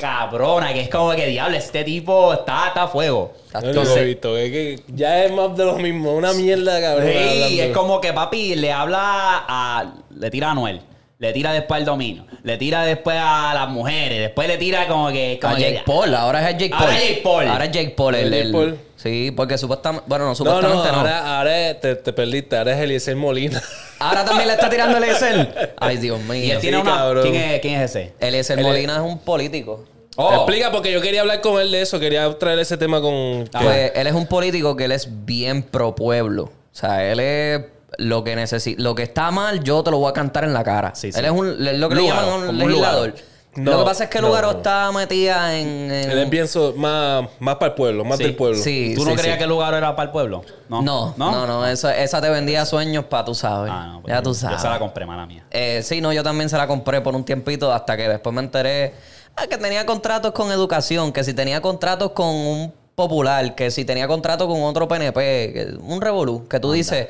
cabrona, 0.01 0.73
que 0.73 0.81
es 0.81 0.89
como 0.89 1.11
que 1.11 1.27
diablo, 1.27 1.55
este 1.55 1.83
tipo 1.83 2.33
está, 2.33 2.67
está 2.69 2.83
a 2.83 2.87
fuego. 2.87 3.33
No 3.53 3.61
todo- 3.61 3.83
lo 3.83 3.97
he 3.97 4.03
visto. 4.05 4.37
Es 4.37 4.51
que 4.51 4.79
ya 4.87 5.23
es 5.23 5.31
más 5.31 5.55
de 5.55 5.63
lo 5.65 5.75
mismo. 5.77 6.13
Una 6.13 6.33
mierda, 6.33 6.81
cabrón. 6.81 7.07
Sí, 7.47 7.61
es 7.61 7.71
como 7.71 8.01
que 8.01 8.11
papi 8.11 8.55
le 8.55 8.71
habla 8.71 8.99
a. 9.47 9.93
Le 10.17 10.29
tira 10.31 10.47
a 10.49 10.51
Anuel. 10.51 10.81
Le 11.19 11.33
tira 11.33 11.53
después 11.53 11.79
al 11.79 11.85
dominio. 11.85 12.25
Le 12.41 12.57
tira 12.57 12.83
después 12.83 13.15
a 13.19 13.53
las 13.53 13.69
mujeres. 13.69 14.19
Después 14.19 14.47
le 14.47 14.57
tira 14.57 14.87
como 14.87 15.09
que. 15.09 15.37
Como 15.39 15.53
A 15.53 15.57
que- 15.57 15.61
Jake 15.73 15.83
Paul, 15.85 16.15
ahora 16.15 16.49
es 16.49 16.57
Jake 16.57 16.69
Paul. 16.71 16.81
Ahora 16.83 16.95
es 16.97 17.03
Jake 17.07 17.21
Paul. 17.23 17.47
Ahora 17.47 17.65
es 17.65 17.71
Jake 17.71 17.89
Paul. 17.95 18.15
el- 18.15 18.31
Jake 18.31 18.41
el- 18.41 18.51
Paul. 18.51 18.79
Sí, 18.95 19.31
porque 19.35 19.57
supuestamente, 19.57 20.05
bueno, 20.07 20.25
no, 20.25 20.29
No, 20.29 20.31
no, 20.31 20.35
supuestamente 20.35 20.91
no. 20.91 20.97
ahora, 20.97 21.37
ahora 21.39 21.79
te, 21.79 21.95
te 21.95 22.13
perdiste. 22.13 22.57
Ahora 22.57 22.73
es 22.73 22.79
Eliezer 22.81 23.15
Molina. 23.15 23.61
Ahora 23.99 24.25
también 24.25 24.47
le 24.47 24.53
está 24.55 24.67
tirando 24.67 24.97
el 24.97 25.03
Excel. 25.03 25.47
Ay, 25.79 25.97
Dios 25.97 26.19
mío. 26.21 26.33
Y 26.43 26.49
él 26.49 26.57
Sí, 26.57 26.61
tiene 26.61 26.77
una. 26.79 27.05
¿quién 27.21 27.35
es, 27.35 27.59
¿Quién 27.61 27.79
es 27.81 27.91
ese? 27.91 28.13
El 28.19 28.33
Excel 28.33 28.57
Él 28.59 28.65
es- 28.65 28.71
Molina 28.71 28.95
es 28.95 29.01
un 29.01 29.19
político. 29.19 29.85
Oh. 30.17 30.33
Explica, 30.35 30.71
porque 30.71 30.91
yo 30.91 31.01
quería 31.01 31.21
hablar 31.21 31.41
con 31.41 31.59
él 31.61 31.71
de 31.71 31.81
eso. 31.81 31.99
Quería 31.99 32.37
traer 32.37 32.59
ese 32.59 32.77
tema 32.77 32.99
con... 33.01 33.49
Ah, 33.53 33.59
Pues 33.63 33.91
él 33.95 34.07
es 34.07 34.13
un 34.13 34.27
político 34.27 34.75
que 34.75 34.85
él 34.85 34.91
es 34.91 35.07
bien 35.25 35.63
pro 35.63 35.95
pueblo. 35.95 36.43
O 36.43 36.51
sea, 36.71 37.03
él 37.09 37.19
es 37.19 37.61
lo 37.97 38.23
que 38.23 38.35
necesita. 38.35 38.81
Lo 38.81 38.93
que 38.95 39.03
está 39.03 39.31
mal, 39.31 39.63
yo 39.63 39.83
te 39.83 39.91
lo 39.91 39.97
voy 39.99 40.09
a 40.09 40.13
cantar 40.13 40.43
en 40.43 40.53
la 40.53 40.63
cara. 40.63 40.93
Sí, 40.95 41.11
sí. 41.11 41.19
Él 41.19 41.25
es 41.25 41.31
un, 41.31 41.47
es 41.67 41.77
lo 41.77 41.87
que 41.89 41.95
le 41.95 42.01
Lugaro, 42.01 42.27
llaman 42.27 42.49
un 42.49 42.57
legislador. 42.57 43.07
Lugaro. 43.09 43.31
No, 43.53 43.71
lo 43.71 43.79
que 43.79 43.83
pasa 43.83 44.03
es 44.05 44.09
que 44.09 44.21
Lugaro 44.21 44.51
no. 44.53 44.57
está 44.59 44.89
metida 44.93 45.57
en. 45.59 45.91
en- 45.91 46.11
Él 46.11 46.19
es 46.19 46.29
bien 46.29 46.47
so- 46.47 46.73
más, 46.77 47.25
más 47.39 47.55
para 47.55 47.71
el 47.71 47.73
pueblo, 47.75 48.05
más 48.05 48.17
Sí. 48.17 48.23
del 48.23 48.35
pueblo. 48.37 48.57
Sí, 48.57 48.93
¿Tú 48.95 49.03
no 49.03 49.11
sí, 49.11 49.17
creías 49.17 49.33
sí. 49.35 49.37
que 49.39 49.43
el 49.43 49.49
lugar 49.49 49.73
era 49.73 49.93
para 49.93 50.05
el 50.05 50.11
pueblo? 50.13 50.41
No. 50.69 50.81
No, 50.81 51.13
no, 51.17 51.45
no, 51.45 51.67
esa, 51.67 51.97
esa 51.97 52.21
te 52.21 52.29
vendía 52.29 52.65
sueños 52.65 53.03
para 53.05 53.25
tú 53.25 53.35
sabes. 53.35 53.69
Ah, 53.73 53.87
no. 53.93 54.01
pues 54.03 54.13
ya 54.13 54.21
tú 54.21 54.29
yo- 54.29 54.33
Yo 54.35 54.39
se 54.39 54.45
la 54.51 54.57
sabes. 54.57 54.79
compré, 54.79 55.05
mala 55.05 55.25
mía. 55.25 55.43
Eh, 55.51 55.81
sí, 55.83 55.99
no, 55.99 56.13
yo 56.13 56.23
también 56.23 56.49
se 56.49 56.55
la 56.57 56.65
compré 56.65 57.01
por 57.01 57.13
un 57.13 57.25
tiempito 57.25 57.73
hasta 57.73 57.97
que 57.97 58.07
después 58.07 58.33
me 58.33 58.41
enteré 58.41 58.93
ah, 59.35 59.47
que 59.47 59.57
tenía 59.57 59.85
contratos 59.85 60.31
con 60.31 60.51
educación, 60.51 61.11
que 61.11 61.23
si 61.23 61.33
tenía 61.33 61.61
contratos 61.61 62.11
con 62.11 62.27
un 62.27 62.73
popular, 62.95 63.55
que 63.55 63.71
si 63.71 63.85
tenía 63.85 64.07
contratos 64.07 64.47
con 64.47 64.61
otro 64.63 64.87
PNP, 64.87 65.77
un 65.81 66.01
revolú, 66.01 66.47
que 66.47 66.59
tú 66.59 66.71
dices, 66.71 67.07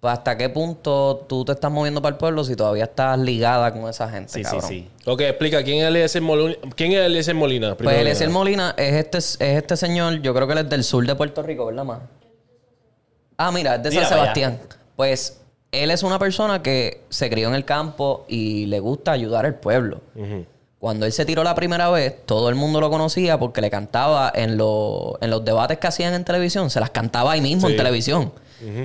pues 0.00 0.12
hasta 0.14 0.36
qué 0.36 0.48
punto 0.48 1.26
tú 1.28 1.44
te 1.44 1.52
estás 1.52 1.70
moviendo 1.70 2.00
para 2.00 2.14
el 2.14 2.18
pueblo 2.18 2.42
si 2.44 2.56
todavía 2.56 2.84
estás 2.84 3.18
ligada 3.18 3.72
con 3.72 3.88
esa 3.88 4.08
gente. 4.08 4.32
Sí, 4.32 4.38
sí, 4.38 4.50
cabrón? 4.50 4.68
sí. 4.68 4.88
Ok, 5.04 5.20
explica. 5.22 5.62
¿Quién 5.62 5.78
es 5.78 5.88
Eliezer 5.88 6.22
Molina? 6.22 6.56
¿Quién 6.74 6.92
es 6.92 7.00
Eliezer 7.00 7.34
Molina? 7.34 7.74
Pues 7.76 7.96
Eliezer. 7.96 8.30
Molina 8.30 8.74
es 8.78 8.94
este, 8.94 9.18
es 9.18 9.40
este 9.40 9.76
señor, 9.76 10.22
yo 10.22 10.34
creo 10.34 10.46
que 10.46 10.54
él 10.54 10.60
es 10.60 10.68
del 10.70 10.84
sur 10.84 11.06
de 11.06 11.14
Puerto 11.14 11.42
Rico, 11.42 11.66
¿verdad, 11.66 11.84
más? 11.84 12.00
Ah, 13.36 13.52
mira, 13.52 13.74
es 13.76 13.82
de 13.82 13.92
San 13.92 14.06
Sebastián. 14.06 14.58
Pues 14.96 15.40
él 15.72 15.90
es 15.90 16.02
una 16.02 16.18
persona 16.18 16.62
que 16.62 17.04
se 17.10 17.28
crió 17.30 17.48
en 17.48 17.54
el 17.54 17.64
campo 17.64 18.24
y 18.28 18.66
le 18.66 18.80
gusta 18.80 19.12
ayudar 19.12 19.46
al 19.46 19.54
pueblo. 19.56 20.00
Cuando 20.80 21.04
él 21.04 21.12
se 21.12 21.26
tiró 21.26 21.44
la 21.44 21.54
primera 21.54 21.90
vez, 21.90 22.24
todo 22.24 22.48
el 22.48 22.54
mundo 22.54 22.80
lo 22.80 22.88
conocía 22.90 23.38
porque 23.38 23.60
le 23.60 23.70
cantaba 23.70 24.32
en, 24.34 24.56
lo- 24.56 25.18
en 25.20 25.28
los 25.30 25.44
debates 25.44 25.78
que 25.78 25.86
hacían 25.86 26.14
en 26.14 26.24
televisión. 26.24 26.70
Se 26.70 26.80
las 26.80 26.88
cantaba 26.90 27.32
ahí 27.32 27.40
mismo 27.42 27.66
Sí. 27.68 27.74
en 27.74 27.76
televisión. 27.76 28.32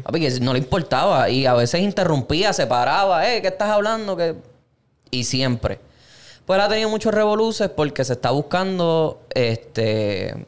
Papi, 0.04 0.20
que 0.20 0.40
no 0.42 0.52
le 0.54 0.60
importaba. 0.60 1.30
Y 1.30 1.46
a 1.46 1.54
veces 1.54 1.80
interrumpía, 1.82 2.52
se 2.54 2.68
paraba. 2.68 3.30
Eh, 3.32 3.42
¿qué 3.42 3.48
estás 3.48 3.70
hablando? 3.70 4.16
que 4.18 4.36
Y 5.10 5.24
siempre. 5.24 5.80
Pues 6.46 6.58
él 6.60 6.66
ha 6.66 6.70
tenido 6.70 6.90
muchos 6.90 7.14
revoluces 7.14 7.70
porque 7.70 8.04
se 8.04 8.14
está 8.14 8.32
buscando, 8.32 9.22
este... 9.34 10.46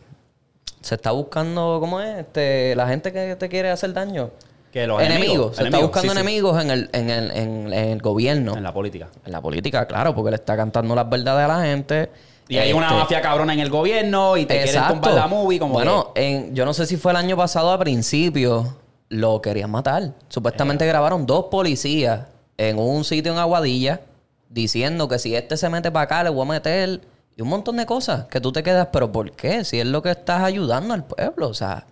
se 0.82 0.96
está 0.96 1.12
buscando, 1.12 1.77
¿cómo 1.80 2.01
es? 2.01 2.20
Este, 2.20 2.75
la 2.75 2.88
gente 2.88 3.12
que 3.13 3.36
te 3.38 3.48
quiere 3.50 3.70
hacer 3.72 3.94
daño. 3.94 4.30
Que 4.77 4.88
los 4.88 5.01
enemigos. 5.01 5.24
enemigos, 5.24 5.55
Se 5.57 5.63
está 5.63 5.79
buscando 5.79 6.01
sí, 6.13 6.15
sí. 6.15 6.22
enemigos 6.22 6.62
en 6.63 6.69
el, 6.72 6.89
en, 6.93 7.10
el, 7.10 7.31
en, 7.31 7.74
en 7.74 7.89
el 7.89 8.01
gobierno. 8.01 8.55
En 8.55 8.63
la 8.63 8.74
política. 8.74 9.07
En 9.25 9.31
la 9.31 9.41
política, 9.41 9.88
claro, 9.88 10.13
porque 10.13 10.29
le 10.31 10.36
está 10.36 10.55
cantando 10.55 10.93
las 10.93 11.10
verdades 11.10 11.46
a 11.46 11.48
la 11.57 11.63
gente. 11.65 12.12
Y 12.48 12.57
hay 12.57 12.72
una 12.74 12.86
Este, 12.88 13.00
mafia 13.00 13.22
cabrona 13.22 13.53
en 13.53 13.60
el 13.60 13.69
gobierno 13.69 14.38
y 14.38 14.46
te 14.46 14.53
quieren 14.53 14.69
Exacto. 14.69 14.93
tumbar 14.93 15.13
la 15.15 15.27
movie 15.27 15.60
como 15.60 15.74
bueno, 15.74 16.12
en, 16.15 16.53
yo 16.55 16.63
no 16.65 16.74
sé 16.74 16.86
si 16.86 16.96
fue 16.96 17.12
el 17.12 17.17
año 17.17 17.36
pasado 17.36 17.72
a 17.72 17.79
principio, 17.79 18.77
lo 19.10 19.41
querían 19.41 19.72
matar. 19.72 20.13
Supuestamente 20.29 20.86
Eh. 20.86 20.88
grabaron 20.88 21.25
dos 21.25 21.46
policías 21.46 22.22
en 22.57 22.77
un 22.79 23.03
sitio 23.03 23.31
en 23.34 23.38
Aguadilla 23.39 24.01
diciendo 24.50 25.07
que 25.07 25.19
si 25.19 25.36
este 25.36 25.57
se 25.57 25.69
mete 25.69 25.91
para 25.91 26.03
acá 26.03 26.24
le 26.24 26.29
voy 26.29 26.43
a 26.43 26.50
meter 26.51 27.01
y 27.36 27.41
un 27.41 27.50
montón 27.50 27.77
de 27.77 27.86
cosas 27.86 28.25
que 28.27 28.39
tú 28.39 28.51
te 28.51 28.63
quedas, 28.63 28.88
pero 28.93 29.12
¿por 29.12 29.31
qué? 29.31 29.65
Si 29.65 29.79
es 29.79 29.86
lo 29.86 30.01
que 30.01 30.12
estás 30.12 30.41
ayudando 30.41 30.93
al 30.93 31.03
pueblo, 31.03 31.50
o 31.50 31.53
sea, 31.53 31.86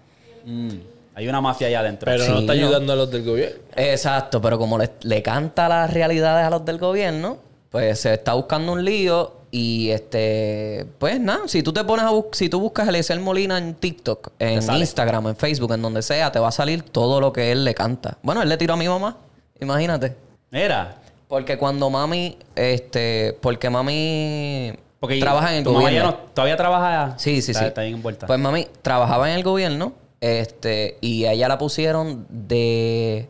mm, 0.45 0.69
hay 1.15 1.27
una 1.27 1.41
mafia 1.41 1.67
allá 1.67 1.79
adentro. 1.79 2.05
Pero 2.11 2.23
Sí, 2.25 2.31
no 2.31 2.39
está 2.41 2.53
no. 2.53 2.59
ayudando 2.65 2.93
a 2.93 2.95
los 2.97 3.09
del 3.11 3.23
gobierno. 3.23 3.57
Exacto, 3.75 4.41
pero 4.41 4.57
como 4.59 4.77
le, 4.77 4.89
le 5.01 5.21
canta 5.23 5.67
las 5.69 5.91
realidades 5.93 6.45
a 6.45 6.49
los 6.49 6.63
del 6.65 6.77
gobierno, 6.77 7.37
pues 7.69 7.99
se 8.01 8.13
está 8.13 8.33
buscando 8.33 8.73
un 8.73 8.83
lío 8.85 9.33
y 9.51 9.89
este, 9.91 10.85
pues 10.99 11.19
nada, 11.19 11.47
si 11.47 11.63
tú 11.63 11.71
te 11.71 11.83
pones 11.85 12.05
a 12.05 12.09
bus- 12.09 12.25
si 12.33 12.49
tú 12.49 12.59
buscas 12.59 12.87
a 12.87 12.89
Eliezer 12.89 13.19
Molina 13.19 13.57
en 13.57 13.75
TikTok, 13.75 14.31
en. 14.39 14.61
Instagram, 14.75 15.27
en 15.27 15.35
Facebook, 15.37 15.71
en 15.73 15.81
donde 15.81 16.01
sea, 16.01 16.31
te 16.31 16.39
va 16.39 16.49
a 16.49 16.51
salir 16.51 16.83
todo 16.83 17.21
lo 17.21 17.31
que 17.31 17.51
él 17.53 17.63
le 17.63 17.73
canta. 17.73 18.17
Bueno, 18.21 18.41
él 18.41 18.49
le 18.49 18.57
tiró 18.57 18.73
a 18.73 18.77
mi 18.77 18.87
mamá, 18.87 19.17
imagínate. 19.61 20.15
Mira. 20.51 20.95
Porque 21.27 21.57
cuando 21.57 21.89
mami, 21.89 22.37
este, 22.55 23.37
porque 23.41 23.69
mami 23.69 24.73
Porque 24.99 25.19
trabaja 25.19 25.51
en 25.51 25.57
el 25.59 25.63
tu 25.63 25.71
mamá 25.73 25.91
ya 25.91 26.03
no- 26.03 26.13
todavía 26.33 26.55
trabaja. 26.57 27.13
Sí, 27.17 27.41
sí, 27.41 27.51
está, 27.51 27.61
sí. 27.63 27.67
Está 27.67 27.81
bien 27.81 27.95
envuelta. 27.95 28.27
Pues 28.27 28.39
mami 28.39 28.67
trabajaba 28.81 29.29
en 29.31 29.37
el 29.37 29.43
gobierno, 29.43 29.93
este, 30.21 30.97
y 31.01 31.25
a 31.25 31.33
ella 31.33 31.47
la 31.47 31.57
pusieron 31.57 32.25
de 32.29 33.29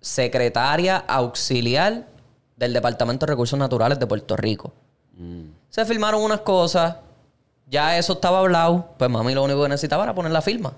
secretaria 0.00 0.96
auxiliar 0.96 2.06
del 2.56 2.72
Departamento 2.72 3.26
de 3.26 3.32
Recursos 3.32 3.58
Naturales 3.58 3.98
de 3.98 4.06
Puerto 4.06 4.36
Rico. 4.36 4.72
Mm. 5.16 5.44
Se 5.70 5.84
firmaron 5.84 6.22
unas 6.22 6.40
cosas, 6.40 6.96
ya 7.68 7.98
eso 7.98 8.14
estaba 8.14 8.40
hablado, 8.40 8.94
pues 8.96 9.10
mami 9.10 9.34
lo 9.34 9.44
único 9.44 9.62
que 9.62 9.68
necesitaba 9.68 10.04
era 10.04 10.14
poner 10.14 10.32
la 10.32 10.42
firma. 10.42 10.72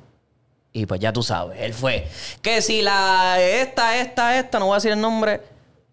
Y 0.73 0.87
pues 0.87 1.01
ya 1.01 1.13
tú 1.13 1.23
sabes, 1.23 1.61
él 1.61 1.75
fue. 1.75 2.07
Que 2.43 2.63
si 2.63 2.83
la 2.83 3.41
esta, 3.41 3.99
esta, 3.99 4.39
esta, 4.39 4.59
no 4.59 4.67
voy 4.67 4.75
a 4.75 4.77
decir 4.77 4.93
el 4.93 5.01
nombre, 5.01 5.41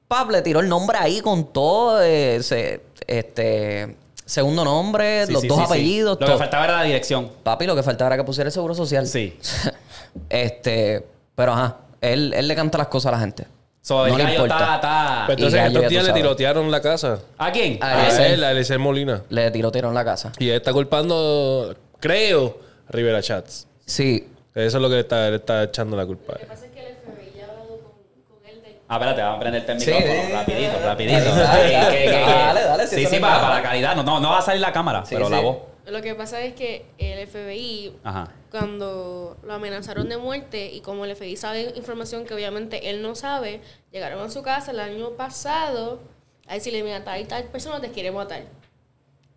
Pap 0.07 0.29
le 0.29 0.41
tiró 0.41 0.59
el 0.59 0.69
nombre 0.69 0.97
ahí 0.99 1.21
con 1.21 1.51
todo 1.51 2.01
ese, 2.01 2.81
este, 3.07 3.97
segundo 4.27 4.63
nombre, 4.63 5.25
Sí, 5.25 5.33
los 5.33 5.41
sí, 5.41 5.47
dos 5.47 5.57
sí, 5.57 5.63
sí. 5.65 5.71
apellidos, 5.71 6.17
Lo 6.21 6.27
que 6.27 6.37
faltaba 6.37 6.65
era 6.65 6.77
la 6.77 6.83
dirección. 6.83 7.31
Papi, 7.43 7.65
lo 7.65 7.75
que 7.75 7.81
faltaba 7.83 8.09
era 8.09 8.17
que 8.17 8.23
pusiera 8.23 8.47
el 8.47 8.51
seguro 8.53 8.75
social. 8.75 9.07
Sí. 9.07 9.37
este, 10.29 11.05
pero 11.35 11.53
ajá, 11.53 11.77
él, 12.01 12.33
él 12.35 12.47
le 12.47 12.55
canta 12.55 12.77
las 12.77 12.87
cosas 12.87 13.09
a 13.09 13.15
la 13.15 13.19
gente. 13.19 13.45
So, 13.81 14.05
el 14.05 14.11
no 14.11 14.17
le 14.17 14.23
gallo 14.25 14.35
importa. 14.45 14.55
está, 14.63 14.75
está- 14.75 15.23
Pues 15.27 15.37
entonces 15.37 15.59
gallo, 15.61 15.77
estos 15.77 15.89
días 15.89 16.03
le 16.03 16.09
sabes. 16.09 16.21
tirotearon 16.23 16.71
la 16.71 16.81
casa. 16.81 17.19
¿A 17.37 17.51
quién? 17.51 17.79
A 17.81 18.01
A 18.07 18.27
él, 18.27 18.43
a 18.43 18.51
Eliezer 18.51 18.79
Molina. 18.79 19.23
Le 19.29 19.49
tirotearon 19.51 19.93
la 19.93 20.03
casa. 20.03 20.33
Y 20.39 20.49
él 20.49 20.55
está 20.57 20.73
culpando, 20.73 21.73
creo, 22.01 22.57
a 22.87 22.91
Rivera 22.91 23.21
Chats. 23.21 23.65
Sí. 23.85 24.27
Eso 24.53 24.77
es 24.77 24.81
lo 24.81 24.89
que 24.89 24.95
le 24.95 25.01
está, 25.01 25.29
le 25.29 25.37
está 25.37 25.63
echando 25.63 25.95
la 25.95 26.05
culpa. 26.05 26.33
a 26.33 26.35
él. 26.41 26.47
pasa 26.47 26.65
es 26.65 26.71
que 26.71 26.79
el 26.85 26.95
FBI 26.97 27.37
ya 27.37 27.45
ha 27.45 27.49
hablado 27.51 27.77
con, 27.77 27.91
con 28.39 28.45
él 28.49 28.61
de 28.61 28.76
Ah, 28.89 28.95
espérate, 28.95 29.21
vamos 29.21 29.37
a 29.37 29.39
prenderte 29.41 29.71
el 29.73 29.77
micrófono. 29.79 30.13
sí, 30.25 30.31
rapidito, 30.31 30.79
rapidito. 30.83 31.35
Dale, 31.35 31.67
Sí, 31.69 32.07
dale, 32.09 32.61
dale, 32.61 32.87
si 32.87 32.95
Sí, 32.95 33.05
sí, 33.05 33.19
para, 33.19 33.41
para 33.41 33.55
la 33.55 33.61
calidad. 33.61 33.95
No, 33.95 34.03
no, 34.03 34.19
no 34.19 34.29
va 34.29 34.39
a 34.39 34.41
salir 34.41 34.61
la 34.61 34.71
cámara, 34.71 35.05
Sí, 35.05 35.13
pero 35.15 35.29
la 35.29 35.39
voz. 35.41 35.57
Lo 35.85 36.01
que 36.01 36.15
pasa 36.15 36.41
es 36.41 36.53
que 36.53 36.85
el 36.97 37.25
FBI, 37.27 37.93
Ajá. 38.03 38.29
cuando 38.51 39.37
lo 39.43 39.53
amenazaron 39.53 40.09
de 40.09 40.17
muerte 40.17 40.69
y 40.71 40.81
como 40.81 41.05
el 41.05 41.15
FBI 41.15 41.37
sabe 41.37 41.71
información 41.75 42.25
que 42.25 42.33
obviamente 42.33 42.89
él 42.89 43.01
no 43.01 43.15
sabe, 43.15 43.61
llegaron 43.91 44.21
a 44.25 44.29
su 44.29 44.41
casa 44.43 44.71
el 44.71 44.79
año 44.81 45.11
pasado 45.11 46.01
a 46.47 46.53
decirle, 46.55 46.83
mira, 46.83 47.03
tal 47.05 47.21
y 47.21 47.25
tal 47.25 47.43
persona 47.45 47.79
te 47.81 47.91
quiere 47.91 48.11
matar. 48.11 48.43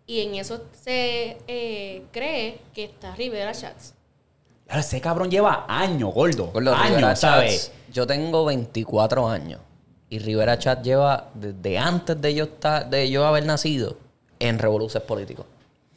Y 0.07 0.21
en 0.21 0.35
eso 0.35 0.63
se 0.73 1.37
eh, 1.47 2.03
cree 2.11 2.59
que 2.73 2.83
está 2.85 3.15
Rivera 3.15 3.53
Chats. 3.53 3.93
Ese 4.73 5.01
cabrón 5.01 5.29
lleva 5.29 5.65
años, 5.67 6.13
gordo. 6.13 6.47
Gordo, 6.47 6.73
Rivera 6.75 7.07
años, 7.09 7.19
¿sabes? 7.19 7.65
Chats, 7.67 7.71
Yo 7.93 8.07
tengo 8.07 8.45
24 8.45 9.27
años. 9.29 9.59
Y 10.09 10.19
Rivera 10.19 10.57
Chat 10.59 10.83
lleva 10.83 11.29
desde 11.33 11.77
antes 11.77 12.19
de 12.21 12.33
yo, 12.33 12.43
estar, 12.45 12.89
de 12.89 13.09
yo 13.09 13.25
haber 13.25 13.45
nacido 13.45 13.97
en 14.39 14.59
revoluciones 14.59 15.07
políticos. 15.07 15.45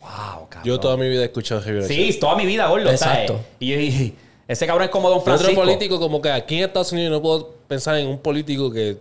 Wow, 0.01 0.49
cabrón. 0.49 0.63
Yo 0.65 0.79
toda 0.81 0.97
mi 0.97 1.09
vida 1.09 1.23
he 1.23 1.27
escuchado 1.27 1.61
a 1.61 1.65
Rivera 1.65 1.87
Chats. 1.89 1.95
Sí, 1.97 2.19
toda 2.21 2.37
mi 2.37 2.47
vida, 2.47 2.67
gordo. 2.69 2.91
Exacto. 2.91 3.35
¿sabes? 3.35 3.47
Y, 3.61 3.73
y- 3.75 4.17
ese 4.47 4.67
cabrón 4.67 4.85
es 4.85 4.91
como 4.91 5.09
Don 5.09 5.19
Y 5.19 5.21
otro 5.23 5.37
Francisco. 5.39 5.61
político, 5.63 5.99
como 5.99 6.21
que 6.21 6.31
aquí 6.31 6.57
en 6.59 6.65
Estados 6.65 6.93
Unidos 6.93 7.13
no 7.13 7.23
puedo 7.23 7.55
pensar 7.67 7.97
en 7.97 8.07
un 8.09 8.19
político 8.19 8.71
que, 8.71 8.99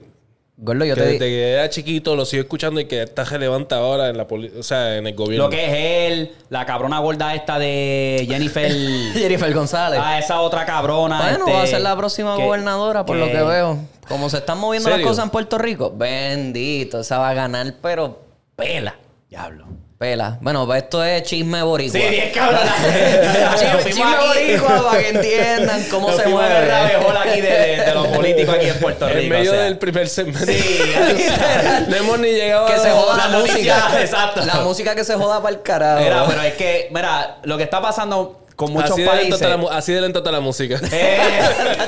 Gordo, 0.55 0.85
yo 0.85 0.93
que 0.93 1.01
te 1.01 1.07
desde 1.07 1.19
que 1.25 1.51
era 1.53 1.69
chiquito 1.69 2.15
lo 2.15 2.25
sigo 2.25 2.43
escuchando 2.43 2.79
y 2.79 2.85
que 2.85 3.01
está 3.01 3.23
relevante 3.23 3.73
ahora 3.73 4.09
en 4.09 4.17
la 4.17 4.27
poli- 4.27 4.51
o 4.57 4.61
sea, 4.61 4.97
en 4.97 5.07
el 5.07 5.15
gobierno. 5.15 5.45
Lo 5.45 5.49
que 5.49 5.65
es 5.65 6.11
él, 6.11 6.31
la 6.49 6.65
cabrona 6.65 6.99
gorda 6.99 7.33
esta 7.33 7.57
de 7.57 8.25
Jennifer. 8.29 8.71
Jennifer 9.13 9.51
González. 9.53 9.99
ah, 10.01 10.19
esa 10.19 10.41
otra 10.41 10.63
cabrona. 10.65 11.17
Bueno, 11.21 11.39
este, 11.47 11.51
va 11.53 11.63
a 11.63 11.67
ser 11.67 11.81
la 11.81 11.97
próxima 11.97 12.37
que- 12.37 12.43
gobernadora, 12.43 13.03
por 13.05 13.17
lo 13.17 13.25
que 13.31 13.41
veo. 13.41 13.79
Como 14.07 14.29
se 14.29 14.37
están 14.37 14.59
moviendo 14.59 14.89
las 14.89 14.97
¿Serio? 14.97 15.07
cosas 15.09 15.25
en 15.25 15.31
Puerto 15.31 15.57
Rico, 15.57 15.91
bendito, 15.95 16.99
esa 16.99 17.17
va 17.17 17.29
a 17.29 17.33
ganar, 17.33 17.73
pero 17.81 18.19
pela. 18.55 18.95
Diablo. 19.29 19.65
Pela. 19.97 20.37
Bueno, 20.41 20.65
pues 20.65 20.83
esto 20.83 21.03
es 21.03 21.23
chisme 21.23 21.63
boricua. 21.63 21.99
Sí, 21.99 22.07
bien 22.09 22.31
cabrón. 22.33 22.59
chisme, 23.57 23.83
chisme 23.85 24.05
boricua 24.27 24.83
para 24.89 24.99
que 24.99 25.09
entiendan 25.09 25.83
cómo 25.89 26.11
se 26.17 26.25
mueve. 26.27 26.57
el 26.59 26.67
rabejol 26.67 27.17
aquí 27.17 27.41
de, 27.41 27.49
de- 27.49 27.81
de 27.85 27.93
los 27.93 28.07
políticos 28.07 28.55
aquí 28.55 28.65
en 28.67 28.79
Puerto 28.79 29.07
Rico. 29.07 29.19
en 29.19 29.29
medio 29.29 29.51
o 29.51 29.53
sea. 29.53 29.63
del 29.63 29.77
primer 29.77 30.09
segmento. 30.09 30.45
Sí, 30.45 30.79
no 31.87 31.95
hemos 31.95 32.19
ni 32.19 32.29
llegado 32.31 32.65
Que 32.65 32.73
a 32.73 32.79
se 32.79 32.89
joda 32.91 33.17
la, 33.17 33.27
La 33.27 33.37
noticia, 33.37 33.75
música. 33.75 34.01
exacto. 34.01 34.45
La 34.45 34.55
música 34.61 34.95
que 34.95 35.03
se 35.05 35.13
joda 35.15 35.41
para 35.41 35.55
el 35.55 35.61
carajo. 35.61 36.01
Mira, 36.03 36.25
pero 36.27 36.41
es 36.41 36.53
que, 36.55 36.89
mira, 36.91 37.37
lo 37.43 37.57
que 37.57 37.63
está 37.63 37.81
pasando 37.81 38.42
con 38.55 38.71
muchos 38.71 38.91
así, 38.91 39.01
de 39.01 39.07
lento 39.07 39.19
países. 39.19 39.33
está 39.41 39.49
la, 39.49 39.57
mu- 39.57 39.69
así 39.69 39.91
de 39.93 40.01
lento 40.01 40.19
está 40.19 40.31
la 40.31 40.39
música. 40.39 40.79
Eh, 40.91 41.17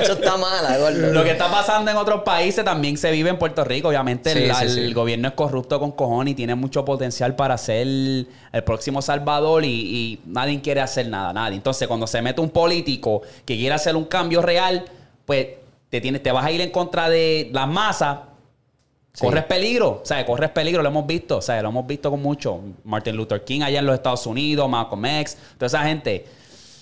está 0.02 0.36
mala, 0.36 0.76
gordo. 0.78 1.12
Lo 1.12 1.22
que 1.24 1.30
está 1.32 1.50
pasando 1.50 1.90
en 1.90 1.96
otros 1.96 2.22
países 2.22 2.64
también 2.64 2.96
se 2.96 3.10
vive 3.10 3.30
en 3.30 3.38
Puerto 3.38 3.64
Rico. 3.64 3.88
Obviamente 3.88 4.32
Sí, 4.32 4.38
el, 4.44 4.54
sí, 4.54 4.64
el 4.80 4.86
sí. 4.88 4.92
gobierno 4.92 5.28
es 5.28 5.34
corrupto 5.34 5.78
con 5.78 5.92
cojones 5.92 6.32
y 6.32 6.34
tiene 6.34 6.54
mucho 6.54 6.84
potencial 6.84 7.36
para 7.36 7.56
ser 7.58 7.86
el 7.86 8.28
próximo 8.64 9.00
Salvador 9.02 9.64
y, 9.64 9.68
y 9.68 10.20
nadie 10.26 10.60
quiere 10.60 10.80
hacer 10.80 11.08
nada, 11.08 11.32
nadie. 11.32 11.56
Entonces, 11.56 11.86
cuando 11.88 12.06
se 12.06 12.20
mete 12.22 12.40
un 12.40 12.50
político 12.50 13.22
que 13.44 13.56
quiere 13.56 13.74
hacer 13.74 13.94
un 13.96 14.04
cambio 14.06 14.42
real, 14.42 14.84
pues 15.24 15.46
te, 15.88 16.00
tienes, 16.00 16.22
te 16.22 16.32
vas 16.32 16.44
a 16.44 16.50
ir 16.50 16.60
en 16.60 16.70
contra 16.70 17.08
de 17.08 17.48
las 17.52 17.68
masas. 17.68 18.18
Corres 19.18 19.44
peligro, 19.44 20.00
o 20.02 20.04
sea, 20.04 20.26
corres 20.26 20.50
peligro, 20.50 20.82
lo 20.82 20.90
hemos 20.90 21.06
visto, 21.06 21.38
o 21.38 21.40
sea, 21.40 21.62
lo 21.62 21.70
hemos 21.70 21.86
visto 21.86 22.10
con 22.10 22.20
mucho. 22.20 22.60
Martin 22.84 23.16
Luther 23.16 23.42
King 23.44 23.62
allá 23.62 23.78
en 23.78 23.86
los 23.86 23.94
Estados 23.94 24.26
Unidos, 24.26 24.68
Malcolm 24.68 25.06
X, 25.06 25.38
toda 25.56 25.68
esa 25.68 25.82
gente. 25.84 26.26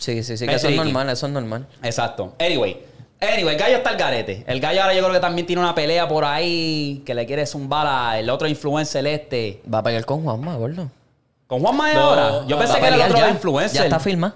Sí, 0.05 0.23
sí, 0.23 0.37
sí, 0.37 0.47
que 0.47 0.53
Es 0.55 0.59
eso 0.63 0.69
es 0.69 0.75
tricky. 0.75 0.85
normal, 0.93 1.09
eso 1.11 1.27
es 1.27 1.33
normal. 1.33 1.67
Exacto. 1.83 2.35
Anyway. 2.39 2.79
Anyway, 3.21 3.55
el 3.55 3.59
gallo 3.61 3.77
está 3.77 3.91
al 3.91 3.97
garete. 3.97 4.45
El 4.47 4.61
gallo 4.61 4.83
ahora 4.83 4.93
yo 4.95 5.01
creo 5.01 5.15
que 5.15 5.21
también 5.21 5.47
tiene 5.47 5.63
una 5.63 5.75
pelea 5.75 6.07
por 6.07 6.27
ahí 6.27 7.03
que 7.07 7.15
le 7.15 7.25
quiere 7.25 7.47
zumbar 7.47 7.87
al 7.87 8.29
otro 8.29 8.47
influencer 8.47 9.07
este. 9.07 9.63
Va 9.73 9.79
a 9.79 9.83
pelear 9.83 10.05
con 10.05 10.23
Juanma, 10.23 10.57
gordo. 10.57 10.91
¿Con 11.47 11.61
Juan 11.61 11.77
Mae 11.77 11.95
No, 11.95 12.01
ahora? 12.01 12.47
Yo 12.47 12.57
va 12.57 12.63
pensé 12.65 12.81
que 12.81 12.87
era 12.87 12.97
el 12.97 13.03
otro 13.03 13.17
ya. 13.19 13.31
influencer. 13.31 13.79
Ya 13.79 13.85
está 13.85 13.99
firma. 14.01 14.35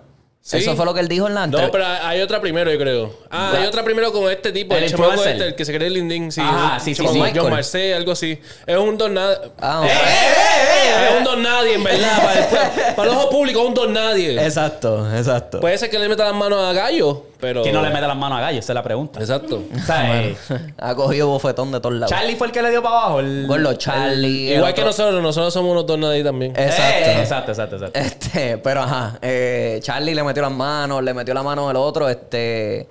Sí. 0.49 0.57
Eso 0.57 0.75
fue 0.77 0.87
lo 0.87 0.95
que 0.95 1.01
él 1.01 1.09
dijo 1.09 1.27
en 1.27 1.35
la 1.35 1.47
No, 1.47 1.71
pero 1.71 1.85
hay 1.85 2.23
otra 2.23 2.41
primero, 2.41 2.73
yo 2.73 2.79
creo. 2.79 3.13
Ah, 3.31 3.53
hay 3.55 3.67
otra 3.67 3.85
primero 3.85 4.11
con 4.11 4.33
este 4.33 4.51
tipo, 4.51 4.75
El 4.75 4.85
el, 4.85 4.91
chamaco 4.91 5.23
este, 5.23 5.49
el 5.49 5.55
que 5.55 5.63
se 5.67 5.75
cree 5.75 5.91
Lindín. 5.91 6.33
Sí, 6.33 6.41
un 6.41 6.81
sí, 6.81 6.95
sí, 6.95 7.07
sí. 7.07 7.23
John. 7.37 7.51
Marcé, 7.51 7.93
algo 7.93 8.13
así. 8.13 8.41
Es 8.65 8.77
un 8.79 8.97
don 8.97 9.13
nadie. 9.13 9.37
Ah, 9.61 9.83
¡Eh, 9.85 9.91
eh, 9.91 9.93
eh! 9.93 11.07
Es 11.11 11.19
un 11.19 11.25
don 11.25 11.43
nadie, 11.43 11.75
en 11.75 11.85
verdad. 11.85 12.17
para, 12.23 12.41
el, 12.41 12.95
para 12.95 13.11
el 13.11 13.17
ojo 13.19 13.29
público, 13.29 13.61
es 13.61 13.69
un 13.69 13.75
don 13.75 13.93
nadie. 13.93 14.43
Exacto, 14.43 15.15
exacto. 15.15 15.61
Puede 15.61 15.77
ser 15.77 15.91
que 15.91 15.99
le 15.99 16.09
meta 16.09 16.25
las 16.25 16.35
manos 16.35 16.65
a 16.65 16.73
Gallo, 16.73 17.27
pero. 17.41 17.63
¿Quién 17.63 17.75
no 17.75 17.83
le 17.83 17.91
mete 17.91 18.07
las 18.07 18.17
manos 18.17 18.39
a 18.39 18.41
gallo? 18.43 18.59
Esa 18.59 18.73
es 18.73 18.75
la 18.75 18.83
pregunta. 18.83 19.21
Exacto. 19.21 19.63
O 19.75 19.79
sea, 19.87 20.23
eh, 20.23 20.37
ha 20.79 20.95
cogido 20.95 21.29
bofetón 21.29 21.71
de 21.73 21.81
todos 21.81 21.95
lados. 21.95 22.11
Charlie 22.11 22.37
fue 22.37 22.49
el 22.49 22.53
que 22.53 22.63
le 22.63 22.71
dio 22.71 22.83
para 22.83 22.97
abajo. 22.97 23.21
El, 23.21 23.47
Gordo, 23.47 23.75
Charlie. 23.75 24.51
el 24.51 24.57
Igual 24.59 24.75
que 24.75 24.81
otro- 24.83 24.91
nosotros, 24.91 25.23
nosotros 25.23 25.53
somos 25.55 25.73
unos 25.73 25.87
don 25.87 26.01
nadie 26.01 26.23
también. 26.25 26.53
Eh, 26.57 26.65
Exacto. 26.67 27.21
exacto, 27.21 27.51
exacto, 27.53 27.77
exacto. 27.77 27.99
Este, 27.99 28.59
pero 28.59 28.83
ajá, 28.83 29.19
eh, 29.23 29.79
Charlie 29.83 30.15
le 30.15 30.23
metió 30.25 30.43
las 30.43 30.53
manos, 30.53 31.03
le 31.03 31.15
metió 31.15 31.35
la 31.35 31.43
mano 31.43 31.71
el 31.71 31.77
otro, 31.77 32.09
este, 32.09 32.89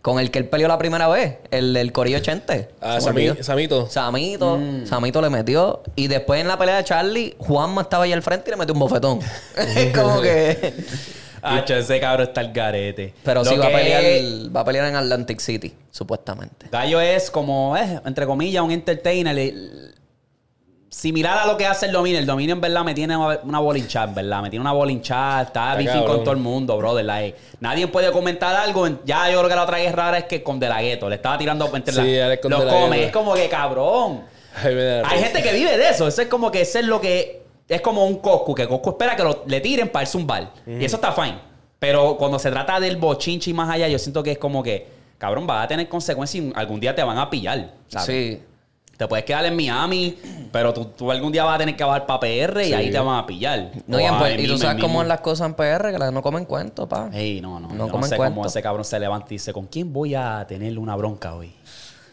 con 0.00 0.20
el 0.20 0.30
que 0.30 0.38
él 0.38 0.48
peleó 0.48 0.68
la 0.68 0.78
primera 0.78 1.08
vez, 1.08 1.38
el 1.50 1.74
del 1.74 1.92
Corillo 1.92 2.18
80. 2.18 2.54
Ah, 2.80 3.00
Se 3.00 3.12
me 3.12 3.20
Sami- 3.22 3.28
olvidó. 3.30 3.42
Samito. 3.44 3.88
Samito, 3.90 4.58
Samito 4.86 5.20
le 5.20 5.28
metió. 5.28 5.82
Y 5.96 6.06
después 6.06 6.40
en 6.40 6.48
la 6.48 6.56
pelea 6.56 6.76
de 6.76 6.84
Charlie, 6.84 7.34
Juanma 7.38 7.82
estaba 7.82 8.04
ahí 8.04 8.12
al 8.12 8.22
frente 8.22 8.48
y 8.48 8.52
le 8.52 8.56
metió 8.56 8.72
un 8.74 8.80
bofetón. 8.80 9.18
Es 9.56 9.96
como 9.98 10.20
que. 10.20 10.72
Hacho, 11.56 11.74
ese 11.76 12.00
cabrón 12.00 12.28
está 12.28 12.40
el 12.40 12.52
garete. 12.52 13.14
Pero 13.24 13.42
Lo 13.44 13.50
sí 13.50 13.56
va 13.56 13.66
a 13.66 13.68
que 13.68 13.74
pelear, 13.76 14.04
es- 14.04 14.54
va 14.54 14.60
a 14.60 14.64
pelear 14.64 14.86
en 14.86 14.96
Atlantic 14.96 15.40
City, 15.40 15.74
supuestamente. 15.90 16.66
Gallo 16.70 17.00
es 17.00 17.30
como, 17.30 17.76
eh, 17.76 18.00
entre 18.04 18.26
comillas, 18.26 18.62
un 18.62 18.70
entertainer. 18.70 19.34
Le- 19.34 19.88
similar 20.90 21.38
a 21.38 21.46
lo 21.46 21.56
que 21.56 21.66
hace 21.66 21.86
el 21.86 21.92
dominio. 21.92 22.18
El 22.18 22.26
dominio 22.26 22.54
en 22.54 22.60
verdad 22.60 22.82
me 22.82 22.94
tiene 22.94 23.16
una 23.16 23.58
bolinchada, 23.60 24.08
en 24.08 24.14
verdad. 24.14 24.42
Me 24.42 24.50
tiene 24.50 24.62
una 24.62 24.72
bolinchada. 24.72 25.42
Está 25.42 25.74
beefing 25.74 25.92
cabrón. 26.00 26.14
con 26.16 26.24
todo 26.24 26.32
el 26.34 26.40
mundo, 26.40 26.76
brother. 26.78 27.04
like, 27.04 27.36
nadie 27.60 27.86
puede 27.88 28.10
comentar 28.10 28.56
algo. 28.56 28.88
Ya 29.04 29.30
yo 29.30 29.38
creo 29.38 29.48
que 29.50 29.54
la 29.54 29.62
otra 29.64 29.78
rara 29.92 30.18
es 30.18 30.24
que 30.24 30.42
con 30.42 30.58
De 30.58 30.68
La 30.68 30.80
Ghetto. 30.80 31.08
Le 31.08 31.16
estaba 31.16 31.36
tirando 31.38 31.70
entre 31.74 31.92
Sí, 31.94 32.16
la- 32.16 32.26
Alex 32.26 32.42
con 32.42 32.50
los 32.50 32.60
De 32.60 32.66
La. 32.66 32.96
Es 32.96 33.12
como 33.12 33.34
que 33.34 33.48
cabrón. 33.48 34.22
Ay, 34.60 34.74
me 34.74 34.82
da 34.82 35.08
Hay 35.08 35.18
risa. 35.18 35.26
gente 35.30 35.42
que 35.42 35.52
vive 35.54 35.76
de 35.76 35.90
eso. 35.90 36.08
Eso 36.08 36.22
es 36.22 36.28
como 36.28 36.50
que 36.50 36.62
eso 36.62 36.78
es 36.78 36.86
lo 36.86 37.00
que. 37.00 37.42
Es 37.68 37.80
como 37.82 38.04
un 38.06 38.16
Coscu, 38.16 38.54
que 38.54 38.66
Coscu 38.66 38.90
espera 38.90 39.14
que 39.14 39.22
lo- 39.22 39.44
le 39.46 39.60
tiren 39.60 39.88
para 39.90 40.02
irse 40.04 40.16
un 40.16 40.26
bar. 40.26 40.52
Y 40.66 40.84
eso 40.84 40.96
está 40.96 41.12
fine. 41.12 41.38
Pero 41.78 42.16
cuando 42.16 42.38
se 42.38 42.50
trata 42.50 42.80
del 42.80 42.96
bochinche 42.96 43.50
y 43.50 43.54
más 43.54 43.68
allá, 43.70 43.86
yo 43.88 43.98
siento 43.98 44.22
que 44.22 44.32
es 44.32 44.38
como 44.38 44.62
que, 44.62 44.86
cabrón, 45.18 45.46
vas 45.46 45.64
a 45.64 45.68
tener 45.68 45.88
consecuencias 45.88 46.44
y 46.44 46.52
algún 46.56 46.80
día 46.80 46.94
te 46.94 47.02
van 47.02 47.18
a 47.18 47.28
pillar. 47.30 47.72
¿sabes? 47.88 48.06
Sí. 48.06 48.42
Te 48.96 49.06
puedes 49.06 49.24
quedar 49.24 49.44
en 49.44 49.54
Miami, 49.54 50.18
pero 50.50 50.74
tú, 50.74 50.86
tú 50.86 51.12
algún 51.12 51.30
día 51.30 51.44
vas 51.44 51.54
a 51.54 51.58
tener 51.58 51.76
que 51.76 51.84
bajar 51.84 52.04
para 52.04 52.18
PR 52.18 52.66
y 52.66 52.72
ahí 52.72 52.90
te 52.90 52.98
van 52.98 53.16
a 53.16 53.24
pillar. 53.26 53.70
No, 53.86 54.00
y, 54.00 54.02
en 54.04 54.46
tú 54.48 54.58
sabes 54.58 54.82
cómo 54.82 55.02
es 55.02 55.06
las 55.06 55.20
cosas 55.20 55.46
en 55.46 55.54
PR, 55.54 55.92
que 55.92 55.98
las 55.98 56.12
no 56.12 56.20
comen 56.20 56.44
cuento, 56.46 56.88
pa. 56.88 57.08
Ey, 57.12 57.40
no, 57.40 57.60
no. 57.60 57.68
No 57.68 57.86
yo 57.86 57.92
no 57.92 58.02
sé 58.02 58.16
cuento. 58.16 58.34
cómo 58.34 58.46
ese 58.46 58.60
cabrón 58.60 58.84
se 58.84 58.98
levanta 58.98 59.26
y 59.30 59.34
dice, 59.36 59.52
¿con 59.52 59.66
quién 59.66 59.92
voy 59.92 60.16
a 60.16 60.44
tener 60.48 60.76
una 60.80 60.96
bronca 60.96 61.32
hoy? 61.36 61.52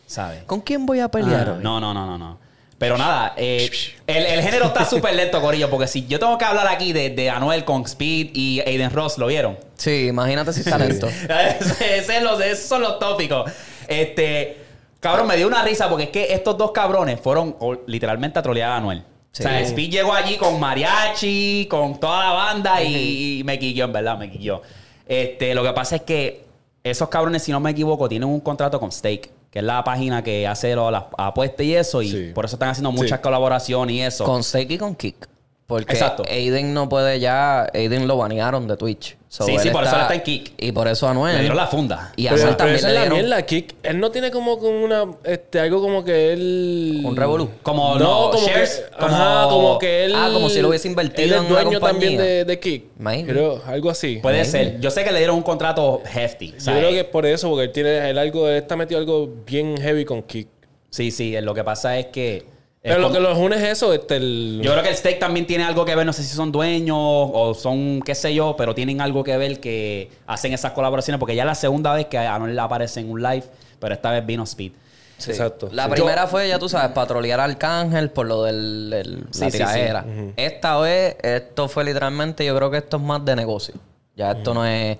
¿Sabes? 0.05 0.43
¿Con 0.43 0.61
quién 0.61 0.85
voy 0.85 0.99
a 0.99 1.09
pelear 1.09 1.49
Ah, 1.49 1.53
hoy? 1.57 1.63
no, 1.63 1.79
no, 1.79 1.91
no, 1.91 2.05
no, 2.05 2.17
no. 2.19 2.37
Pero 2.85 2.97
nada, 2.97 3.33
eh, 3.37 3.69
el, 4.07 4.25
el 4.25 4.41
género 4.41 4.65
está 4.67 4.85
súper 4.85 5.15
lento, 5.15 5.41
Corillo, 5.41 5.69
porque 5.69 5.87
si 5.87 6.05
yo 6.07 6.19
tengo 6.19 6.37
que 6.37 6.45
hablar 6.45 6.67
aquí 6.67 6.93
de, 6.93 7.09
de 7.09 7.29
Anuel 7.29 7.65
con 7.65 7.83
Speed 7.83 8.29
y 8.33 8.61
Aiden 8.65 8.91
Ross, 8.91 9.17
¿lo 9.17 9.27
vieron? 9.27 9.57
Sí, 9.75 10.07
imagínate 10.07 10.53
si 10.53 10.59
está 10.61 10.77
lento. 10.77 11.07
Ese- 11.59 11.97
ese 11.97 12.17
es 12.17 12.23
los- 12.23 12.39
esos 12.41 12.65
son 12.67 12.81
los 12.81 12.99
tópicos. 12.99 13.51
Este, 13.87 14.57
cabrón, 14.99 15.27
me 15.27 15.35
dio 15.37 15.47
una 15.47 15.63
risa 15.63 15.89
porque 15.89 16.05
es 16.05 16.09
que 16.11 16.33
estos 16.33 16.57
dos 16.57 16.71
cabrones 16.71 17.19
fueron 17.19 17.55
o- 17.59 17.75
literalmente 17.87 18.39
a 18.39 18.41
trolear 18.41 18.71
a 18.71 18.77
Anuel. 18.77 19.03
Sí. 19.31 19.43
O 19.43 19.47
sea, 19.47 19.59
Speed 19.59 19.89
llegó 19.91 20.13
allí 20.13 20.37
con 20.37 20.59
mariachi, 20.59 21.67
con 21.69 21.99
toda 21.99 22.23
la 22.25 22.31
banda 22.31 22.81
y, 22.83 23.39
y 23.39 23.43
me 23.43 23.59
quilló, 23.59 23.85
en 23.85 23.93
verdad, 23.93 24.17
me 24.17 24.31
quilló. 24.31 24.61
Este, 25.07 25.53
lo 25.53 25.63
que 25.63 25.73
pasa 25.73 25.97
es 25.97 26.01
que 26.03 26.45
esos 26.83 27.09
cabrones, 27.09 27.43
si 27.43 27.51
no 27.51 27.59
me 27.59 27.71
equivoco, 27.71 28.07
tienen 28.07 28.29
un 28.29 28.39
contrato 28.39 28.79
con 28.79 28.91
Stake, 28.91 29.31
que 29.55 29.59
es 29.59 29.65
la 29.65 29.85
página 29.85 30.21
que 30.21 30.45
hace 30.45 30.75
lo- 30.75 30.91
las 30.91 31.05
apuestas 31.17 31.65
y 31.65 31.73
eso, 31.75 32.01
y 32.01 32.11
Sí. 32.11 32.31
por 32.35 32.43
eso 32.43 32.57
están 32.57 32.67
haciendo 32.67 32.91
muchas 32.91 33.19
Sí. 33.19 33.23
colaboraciones 33.23 33.95
y 33.95 34.01
eso. 34.01 34.25
Con 34.25 34.43
Steak 34.43 34.69
y 34.71 34.77
con 34.77 34.95
Kick. 34.95 35.29
Porque 35.65 35.93
Exacto. 35.93 36.23
Aiden 36.29 36.73
no 36.73 36.89
puede 36.89 37.21
ya. 37.21 37.65
Aiden 37.73 38.05
lo 38.05 38.17
banearon 38.17 38.67
de 38.67 38.75
Twitch. 38.75 39.17
So, 39.35 39.43
Sí, 39.45 39.57
sí, 39.59 39.69
por 39.69 39.83
eso 39.83 39.93
él 39.97 40.01
está 40.03 40.15
en 40.15 40.21
Kick. 40.21 40.53
Y 40.57 40.71
por 40.71 40.87
eso 40.87 41.09
Anuel. 41.09 41.33
Le 41.33 41.39
dieron 41.41 41.57
la 41.57 41.67
funda. 41.67 42.13
Y 42.15 42.27
a 42.27 42.31
Anuel 42.31 42.55
también 42.55 42.81
le 42.81 42.93
la 42.93 43.01
dieron 43.01 43.19
mierda, 43.19 43.41
Kik. 43.41 43.75
Él 43.83 43.99
no 43.99 44.09
tiene 44.09 44.31
como 44.31 44.57
con 44.57 44.73
una... 44.73 45.03
Este, 45.25 45.59
algo 45.59 45.81
como 45.81 46.05
que 46.05 46.31
él... 46.31 47.01
un 47.03 47.17
revolú. 47.17 47.49
Como 47.61 47.99
no, 47.99 48.29
como 48.31 48.47
shares, 48.47 48.85
que, 48.89 48.97
como, 48.97 49.13
ajá, 49.13 49.49
como 49.49 49.77
que 49.77 50.05
él... 50.05 50.13
Ah, 50.15 50.29
como 50.31 50.47
si 50.49 50.61
lo 50.61 50.69
hubiese 50.69 50.87
invertido 50.87 51.25
él 51.27 51.33
en 51.33 51.39
una 51.51 51.63
dueño 51.63 51.79
compañía. 51.81 51.91
también 51.91 52.17
de, 52.17 52.45
de 52.45 52.59
Kik. 52.61 52.85
Maybe. 52.97 53.33
Creo, 53.33 53.61
algo 53.65 53.89
así. 53.89 54.19
Puede 54.21 54.37
Maybe. 54.37 54.49
ser. 54.49 54.79
Yo 54.79 54.89
sé 54.89 55.03
que 55.03 55.11
le 55.11 55.17
dieron 55.17 55.35
un 55.35 55.43
contrato 55.43 56.01
hefty. 56.05 56.53
Yo 56.57 56.71
creo 56.71 56.91
que 56.91 56.99
es 57.01 57.05
por 57.07 57.25
eso, 57.25 57.49
porque 57.49 57.65
él 57.65 57.71
tiene 57.73 58.09
él 58.09 58.17
algo, 58.17 58.47
él 58.47 58.55
está 58.55 58.77
metido 58.77 59.01
algo 59.01 59.29
bien 59.45 59.75
heavy 59.75 60.05
con 60.05 60.23
Kik. 60.23 60.47
Sí, 60.89 61.11
sí. 61.11 61.35
Lo 61.41 61.53
que 61.53 61.65
pasa 61.65 61.99
es 61.99 62.05
que. 62.05 62.54
Pero 62.85 62.99
lo 62.99 63.11
que 63.11 63.19
los 63.19 63.37
une 63.37 63.55
es 63.57 63.63
eso, 63.63 63.93
este, 63.93 64.17
el... 64.17 64.61
Yo 64.63 64.71
creo 64.71 64.83
que 64.83 64.89
el 64.89 64.95
steak 64.95 65.19
también 65.19 65.45
tiene 65.47 65.63
algo 65.63 65.83
que 65.85 65.95
ver. 65.95 66.05
No 66.05 66.13
sé 66.13 66.23
si 66.23 66.35
son 66.35 66.51
dueños 66.51 66.95
o 66.99 67.53
son 67.53 68.01
qué 68.01 68.13
sé 68.15 68.33
yo, 68.33 68.55
pero 68.57 68.75
tienen 68.75 69.01
algo 69.01 69.23
que 69.23 69.35
ver 69.37 69.59
que 69.59 70.11
hacen 70.27 70.53
esas 70.53 70.71
colaboraciones. 70.73 71.19
Porque 71.19 71.35
ya 71.35 71.43
es 71.43 71.47
la 71.47 71.55
segunda 71.55 71.93
vez 71.93 72.05
que 72.05 72.17
Anuel 72.17 72.57
aparece 72.59 72.99
en 72.99 73.09
un 73.09 73.21
live, 73.23 73.43
pero 73.79 73.93
esta 73.93 74.11
vez 74.11 74.25
vino 74.25 74.43
Speed. 74.43 74.71
Sí. 75.17 75.31
Exacto. 75.31 75.69
La 75.71 75.85
Sí. 75.85 75.91
primera 75.91 76.27
fue, 76.27 76.47
ya 76.49 76.59
tú 76.59 76.67
sabes, 76.69 76.91
patrolear 76.91 77.39
a 77.39 77.45
Arcángel 77.45 78.11
por 78.11 78.25
lo 78.27 78.43
del 78.43 78.91
el- 78.93 79.23
Sí, 79.31 79.39
la 79.41 79.49
sí, 79.49 79.57
tiradera. 79.57 80.05
Esta 80.35 80.77
vez, 80.79 81.15
esto 81.23 81.67
fue 81.69 81.85
literalmente, 81.85 82.45
yo 82.45 82.55
creo 82.55 82.69
que 82.69 82.77
esto 82.77 82.97
es 82.97 83.03
más 83.03 83.23
de 83.25 83.35
negocio. 83.35 83.75
Ya 84.15 84.31
esto 84.31 84.53
no 84.53 84.65
es. 84.65 84.97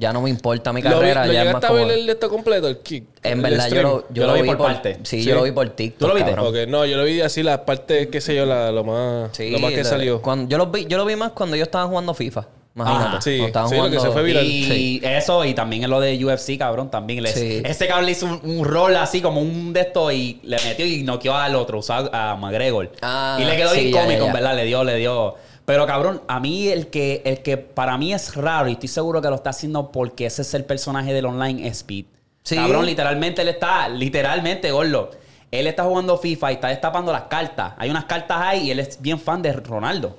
Ya 0.00 0.12
no 0.12 0.22
me 0.22 0.30
importa 0.30 0.72
mi 0.72 0.80
¿Lo, 0.80 0.90
vi- 0.90 0.94
carrera. 0.94 1.26
lo 1.26 1.32
ya 1.32 1.40
es 1.40 1.46
llegaste 1.48 1.66
más 1.66 1.70
a 1.70 1.74
ver 1.74 1.82
como- 1.82 1.92
el 1.94 2.06
de 2.06 2.12
esto 2.12 2.28
completo, 2.30 2.68
el 2.68 2.78
Kik? 2.78 3.04
En 3.24 3.32
El 3.32 3.40
verdad, 3.40 3.68
yo 3.68 3.82
lo, 3.82 4.00
yo 4.02 4.06
Yo 4.14 4.22
lo 4.22 4.28
lo 4.28 4.34
vi 4.34 4.42
vi 4.42 4.48
por, 4.48 4.58
parte. 4.58 4.98
Sí, 5.02 5.20
Sí. 5.22 5.28
yo 5.28 5.34
lo 5.34 5.42
vi 5.42 5.50
por 5.50 5.68
TikTok. 5.70 5.98
¿Tú 5.98 6.06
lo 6.06 6.14
viste? 6.14 6.30
cabrón. 6.34 6.46
Ok, 6.54 6.68
no, 6.68 6.86
yo 6.86 6.96
lo 6.96 7.04
vi 7.04 7.20
así, 7.20 7.42
las 7.42 7.58
partes, 7.58 8.06
qué 8.06 8.20
sé 8.20 8.36
yo, 8.36 8.46
la, 8.46 8.70
lo 8.70 8.84
más, 8.84 9.30
Sí, 9.36 9.50
lo 9.50 9.58
más 9.58 9.70
que 9.72 9.78
de- 9.78 9.84
salió. 9.84 10.22
Cuando, 10.22 10.48
yo, 10.48 10.56
lo 10.56 10.66
vi, 10.66 10.86
yo 10.86 10.98
lo 10.98 11.04
vi 11.04 11.16
más 11.16 11.32
cuando 11.32 11.56
yo 11.56 11.64
estaba 11.64 11.86
jugando 11.86 12.14
FIFA. 12.14 12.46
Imagínate. 12.76 13.06
Ajá. 13.08 13.20
Sí, 13.22 13.30
Cuando 13.38 13.46
estaban 13.48 13.68
sí, 13.70 13.76
lo 13.76 13.90
que 13.90 13.98
se 13.98 14.10
fue 14.12 14.22
viral. 14.22 14.44
Y 14.46 14.64
Sí. 14.64 15.00
eso, 15.02 15.44
y 15.44 15.52
también 15.52 15.82
en 15.82 15.90
lo 15.90 15.98
de 15.98 16.24
UFC, 16.24 16.56
cabrón, 16.56 16.92
también. 16.92 17.20
Le, 17.24 17.32
Sí. 17.32 17.60
Ese 17.64 17.88
cabrón 17.88 18.06
le 18.06 18.12
hizo 18.12 18.26
un, 18.26 18.40
un 18.44 18.64
rol 18.64 18.94
así 18.94 19.20
como 19.20 19.40
un 19.40 19.72
de 19.72 19.80
estos 19.80 20.12
y 20.12 20.38
le 20.44 20.58
metió 20.64 20.86
y 20.86 21.02
noqueó 21.02 21.34
al 21.34 21.56
otro, 21.56 21.80
usó 21.80 21.94
a, 21.94 22.30
a 22.32 22.36
McGregor. 22.36 22.92
Ah, 23.02 23.36
y 23.40 23.44
le 23.44 23.56
quedó 23.56 23.70
sí, 23.70 23.80
bien 23.80 23.92
cómico, 23.94 24.12
ya, 24.12 24.18
ya. 24.20 24.26
en 24.26 24.32
verdad, 24.32 24.54
le 24.54 24.64
dio, 24.64 24.84
le 24.84 24.94
dio. 24.94 25.34
Pero 25.68 25.86
cabrón, 25.86 26.22
a 26.28 26.40
mí 26.40 26.68
el 26.68 26.86
que, 26.86 27.20
el 27.26 27.42
que 27.42 27.58
para 27.58 27.98
mí 27.98 28.14
es 28.14 28.34
raro 28.34 28.70
y 28.70 28.72
estoy 28.72 28.88
seguro 28.88 29.20
que 29.20 29.28
lo 29.28 29.34
está 29.34 29.50
haciendo 29.50 29.92
porque 29.92 30.24
ese 30.24 30.40
es 30.40 30.54
el 30.54 30.64
personaje 30.64 31.12
del 31.12 31.26
online 31.26 31.68
Speed. 31.68 32.06
Sí. 32.42 32.56
Cabrón, 32.56 32.86
literalmente 32.86 33.42
él 33.42 33.48
está, 33.48 33.86
literalmente, 33.90 34.70
gordo. 34.70 35.10
Él 35.50 35.66
está 35.66 35.84
jugando 35.84 36.16
FIFA 36.16 36.52
y 36.52 36.54
está 36.54 36.68
destapando 36.68 37.12
las 37.12 37.24
cartas. 37.24 37.74
Hay 37.76 37.90
unas 37.90 38.06
cartas 38.06 38.38
ahí 38.40 38.68
y 38.68 38.70
él 38.70 38.80
es 38.80 38.98
bien 39.02 39.20
fan 39.20 39.42
de 39.42 39.52
Ronaldo. 39.52 40.16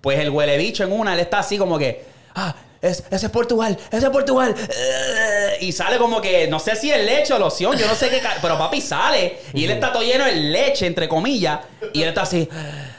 Pues 0.00 0.18
el 0.18 0.30
huele 0.30 0.58
bicho 0.58 0.82
en 0.82 0.90
una, 0.90 1.14
él 1.14 1.20
está 1.20 1.38
así 1.38 1.56
como 1.56 1.78
que, 1.78 2.04
ah, 2.34 2.52
es, 2.82 3.04
ese 3.12 3.26
es 3.26 3.30
Portugal, 3.30 3.78
ese 3.92 4.06
es 4.06 4.10
Portugal. 4.10 4.56
Y 5.60 5.70
sale 5.70 5.98
como 5.98 6.20
que, 6.20 6.48
no 6.48 6.58
sé 6.58 6.74
si 6.74 6.90
es 6.90 7.04
leche 7.04 7.32
o 7.32 7.38
loción, 7.38 7.76
yo 7.78 7.86
no 7.86 7.94
sé 7.94 8.10
qué, 8.10 8.20
pero 8.42 8.58
papi 8.58 8.80
sale 8.80 9.38
y 9.54 9.66
él 9.66 9.70
está 9.70 9.92
todo 9.92 10.02
lleno 10.02 10.24
de 10.24 10.34
leche, 10.34 10.84
entre 10.88 11.08
comillas, 11.08 11.60
y 11.92 12.02
él 12.02 12.08
está 12.08 12.22
así. 12.22 12.48
"Ah, 12.50 12.96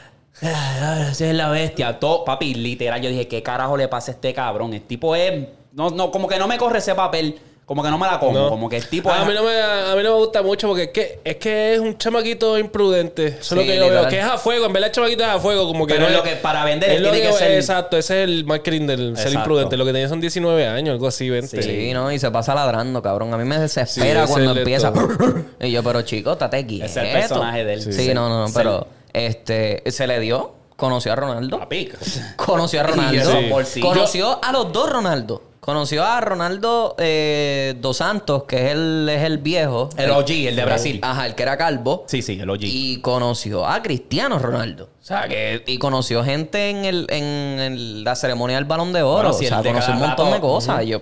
Ese 1.10 1.30
es 1.30 1.34
la 1.36 1.48
bestia. 1.50 1.98
Todo, 2.00 2.24
papi, 2.24 2.54
literal, 2.54 3.00
yo 3.00 3.08
dije, 3.08 3.28
¿qué 3.28 3.42
carajo 3.42 3.76
le 3.76 3.88
pasa 3.88 4.10
a 4.12 4.14
este 4.14 4.34
cabrón? 4.34 4.74
El 4.74 4.82
tipo 4.82 5.14
es. 5.14 5.46
No, 5.72 5.90
no, 5.90 6.10
como 6.10 6.28
que 6.28 6.38
no 6.38 6.46
me 6.48 6.58
corre 6.58 6.78
ese 6.78 6.94
papel. 6.94 7.38
Como 7.64 7.80
que 7.82 7.90
no 7.90 7.96
me 7.96 8.06
la 8.06 8.18
como. 8.18 8.32
No. 8.36 8.48
Como 8.50 8.68
que 8.68 8.76
el 8.76 8.86
tipo 8.88 9.08
a, 9.10 9.22
es- 9.22 9.26
mí 9.28 9.32
no 9.34 9.44
me, 9.44 9.52
a 9.62 9.94
mí 9.96 10.02
no 10.02 10.10
me 10.10 10.18
gusta 10.24 10.42
mucho 10.42 10.66
porque 10.68 10.82
es 10.82 10.88
que 10.90 11.20
es, 11.24 11.36
que 11.36 11.74
es 11.74 11.78
un 11.80 11.96
chamaquito 11.96 12.58
imprudente. 12.58 13.28
Eso 13.28 13.38
es 13.40 13.52
lo 13.52 13.60
que 13.62 13.76
yo 13.76 13.84
literal. 13.84 14.00
veo. 14.02 14.08
Que 14.10 14.18
es 14.18 14.24
a 14.24 14.36
fuego. 14.36 14.66
En 14.66 14.72
verdad, 14.72 14.88
el 14.88 14.94
chamaquito 14.94 15.22
es 15.22 15.28
a 15.30 15.38
fuego. 15.38 15.66
Como 15.68 15.86
que 15.86 15.94
Pero 15.94 16.06
no 16.06 16.10
es 16.10 16.16
lo 16.16 16.22
que 16.24 16.36
para 16.36 16.64
vender 16.64 16.90
es 16.90 17.00
lo 17.00 17.10
tiene 17.12 17.24
que 17.24 17.32
que- 17.32 17.38
ser- 17.38 17.52
Exacto, 17.52 17.96
ese 17.96 18.24
es 18.24 18.28
el 18.28 18.44
marketing 18.44 18.86
del 18.88 18.98
ser 19.16 19.28
Exacto. 19.28 19.38
imprudente. 19.38 19.76
Lo 19.76 19.84
que 19.86 19.92
tenía 19.92 20.08
son 20.08 20.20
19 20.20 20.66
años, 20.66 20.92
algo 20.92 21.06
así, 21.06 21.30
20. 21.30 21.62
Sí, 21.62 21.92
¿no? 21.94 22.10
Y 22.12 22.18
se 22.18 22.30
pasa 22.32 22.52
ladrando, 22.54 23.00
cabrón. 23.00 23.32
A 23.32 23.38
mí 23.38 23.44
me 23.44 23.58
desespera 23.58 24.24
ese 24.24 24.32
cuando 24.32 24.56
empieza. 24.56 24.92
y 25.60 25.70
yo, 25.70 25.82
pero 25.84 26.02
chico, 26.02 26.32
estate 26.32 26.66
quieto. 26.66 26.84
Ese 26.84 27.00
es 27.00 27.06
el 27.06 27.20
personaje 27.20 27.64
de 27.64 27.72
él. 27.74 27.82
Sí, 27.82 27.92
Sí. 27.92 28.12
no, 28.12 28.28
no, 28.28 28.40
no. 28.40 28.48
Sí. 28.48 28.54
Pero, 28.56 28.86
este, 29.12 29.82
se 29.90 30.06
le 30.06 30.20
dio. 30.20 30.54
Conoció 30.76 31.12
a 31.12 31.16
Ronaldo. 31.16 31.58
Papi. 31.58 31.90
Conoció 32.36 32.80
a 32.80 32.82
Ronaldo. 32.88 33.64
Sí. 33.64 33.80
Conoció 33.80 34.42
a 34.42 34.52
los 34.52 34.72
dos 34.72 34.90
Ronaldo. 34.90 35.42
Conoció 35.60 36.04
a 36.04 36.20
Ronaldo 36.20 36.96
eh, 36.98 37.74
Dos 37.80 37.98
Santos, 37.98 38.42
que 38.48 38.66
es 38.66 38.72
el, 38.72 39.08
es 39.08 39.22
el 39.22 39.38
viejo. 39.38 39.90
El 39.96 40.10
OG, 40.10 40.30
el 40.30 40.56
de 40.56 40.64
Brasil. 40.64 40.98
Ajá, 41.02 41.24
el 41.24 41.36
que 41.36 41.44
era 41.44 41.56
calvo. 41.56 42.02
Sí, 42.08 42.20
sí, 42.20 42.36
el 42.40 42.50
OG. 42.50 42.62
Y 42.62 43.00
conoció 43.00 43.64
a 43.64 43.80
Cristiano 43.80 44.40
Ronaldo. 44.40 44.88
O 45.00 45.04
sea, 45.04 45.28
que... 45.28 45.62
Y 45.64 45.78
conoció 45.78 46.24
gente 46.24 46.68
en, 46.68 46.84
el, 46.84 47.06
en 47.10 48.02
la 48.02 48.16
ceremonia 48.16 48.56
del 48.56 48.64
Balón 48.64 48.92
de 48.92 49.02
Oro. 49.02 49.28
Bueno, 49.28 49.30
o 49.30 49.32
sea, 49.34 49.62
conoció 49.62 49.94
un 49.94 50.00
montón 50.00 50.32
de 50.32 50.40
cosas. 50.40 50.84
Yo... 50.84 51.00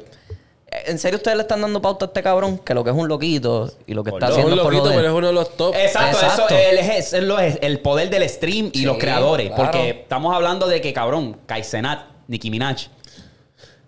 ¿En 0.87 0.99
serio 1.01 1.17
ustedes 1.17 1.37
le 1.37 1.43
están 1.43 1.61
dando 1.61 1.83
pauta 1.83 2.05
a 2.05 2.09
este 2.09 2.23
cabrón? 2.23 2.59
Que 2.59 2.75
lo 2.75 2.85
que 2.85 2.91
es 2.91 2.97
un 2.97 3.09
loquito 3.09 3.73
y 3.87 3.95
lo 3.95 4.05
que 4.05 4.11
está 4.11 4.27
Es 4.27 4.33
haciendo 4.33 4.53
un 4.53 4.59
es 4.59 4.65
lo 4.65 4.71
loquito, 4.71 4.89
pero 4.95 5.09
es 5.09 5.15
uno 5.15 5.27
de 5.27 5.33
los 5.33 5.57
top. 5.57 5.75
Exacto, 5.75 6.19
Exacto. 6.19 6.55
eso 6.55 7.17
él 7.17 7.31
es, 7.41 7.59
el 7.61 7.81
poder 7.81 8.09
del 8.09 8.29
stream 8.29 8.71
y 8.73 8.79
Sí, 8.81 8.85
los 8.85 8.97
creadores. 8.99 9.49
claro. 9.49 9.65
Porque 9.65 9.91
estamos 9.91 10.35
hablando 10.35 10.69
de 10.69 10.81
que, 10.81 10.93
cabrón, 10.93 11.39
Kaizenat, 11.47 12.05
Nicki 12.29 12.51
Minaj. 12.51 12.87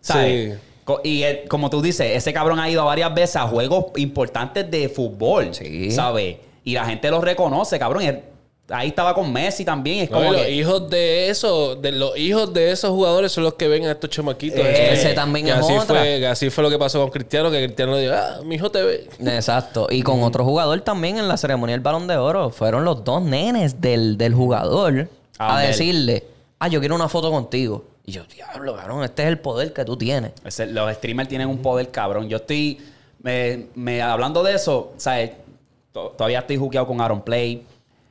¿Sabes? 0.00 0.54
Sí. 0.54 0.92
Y 1.04 1.22
eh, 1.22 1.44
como 1.48 1.70
tú 1.70 1.80
dices, 1.80 2.16
ese 2.16 2.32
cabrón 2.32 2.58
ha 2.58 2.68
ido 2.68 2.84
varias 2.84 3.14
veces 3.14 3.36
a 3.36 3.46
juegos 3.46 3.86
importantes 3.96 4.68
de 4.68 4.88
fútbol. 4.88 5.54
Sí. 5.54 5.92
¿Sabes? 5.92 6.38
Y 6.64 6.72
la 6.74 6.84
gente 6.84 7.08
lo 7.10 7.20
reconoce, 7.20 7.78
cabrón. 7.78 8.02
Ahí 8.72 8.88
estaba 8.88 9.14
con 9.14 9.32
Messi 9.32 9.64
también. 9.64 10.04
Es 10.04 10.10
como 10.10 10.32
los 10.32 10.42
que. 10.42 10.50
hijos 10.50 10.88
de 10.88 11.28
eso, 11.28 11.76
de 11.76 11.92
los 11.92 12.16
hijos 12.16 12.52
de 12.54 12.70
esos 12.72 12.90
jugadores 12.90 13.30
son 13.30 13.44
los 13.44 13.54
que 13.54 13.68
ven 13.68 13.84
a 13.84 13.92
estos 13.92 14.08
chamaquitos. 14.10 14.58
Eh, 14.60 14.92
ese 14.94 15.12
también 15.12 15.44
Que 15.46 15.52
es 15.52 15.58
así 15.58 15.72
otra. 15.74 15.98
Fue, 16.00 16.18
que 16.20 16.26
así 16.26 16.50
fue 16.50 16.64
lo 16.64 16.70
que 16.70 16.78
pasó 16.78 17.00
con 17.00 17.10
Cristiano, 17.10 17.50
que 17.50 17.62
Cristiano 17.64 17.96
dijo, 17.98 18.14
ah, 18.16 18.40
mi 18.44 18.54
hijo 18.54 18.70
te 18.70 18.82
ve. 18.82 19.08
Exacto. 19.20 19.86
Y 19.90 20.02
con 20.02 20.22
otro 20.22 20.44
jugador 20.44 20.80
también 20.80 21.18
en 21.18 21.28
la 21.28 21.36
ceremonia 21.36 21.74
del 21.74 21.80
Balón 21.82 22.06
de 22.06 22.16
Oro. 22.16 22.50
Fueron 22.50 22.84
los 22.84 23.04
dos 23.04 23.22
nenes 23.22 23.80
del, 23.80 24.16
del 24.16 24.34
jugador 24.34 25.08
Ah, 25.38 25.58
a 25.58 25.60
decirle, 25.60 26.24
ah, 26.58 26.68
yo 26.68 26.80
quiero 26.80 26.94
una 26.94 27.08
foto 27.08 27.30
contigo. 27.30 27.84
Y 28.06 28.12
yo, 28.12 28.22
diablo, 28.24 28.74
cabrón, 28.76 29.04
este 29.04 29.22
es 29.22 29.28
el 29.28 29.38
poder 29.38 29.72
que 29.72 29.84
tú 29.84 29.96
tienes. 29.96 30.32
Los 30.68 30.92
streamers 30.94 31.28
tienen 31.28 31.48
un 31.48 31.58
poder 31.58 31.90
cabrón. 31.90 32.28
Yo 32.28 32.38
estoy. 32.38 32.78
Me, 33.22 33.66
me- 33.74 34.02
hablando 34.02 34.42
de 34.42 34.54
eso, 34.54 34.92
¿sabes? 34.96 35.30
To- 35.92 36.08
Todavía 36.16 36.40
estoy 36.40 36.56
juqueado 36.56 36.86
con 36.86 37.00
Aaron 37.00 37.20
Play. 37.22 37.64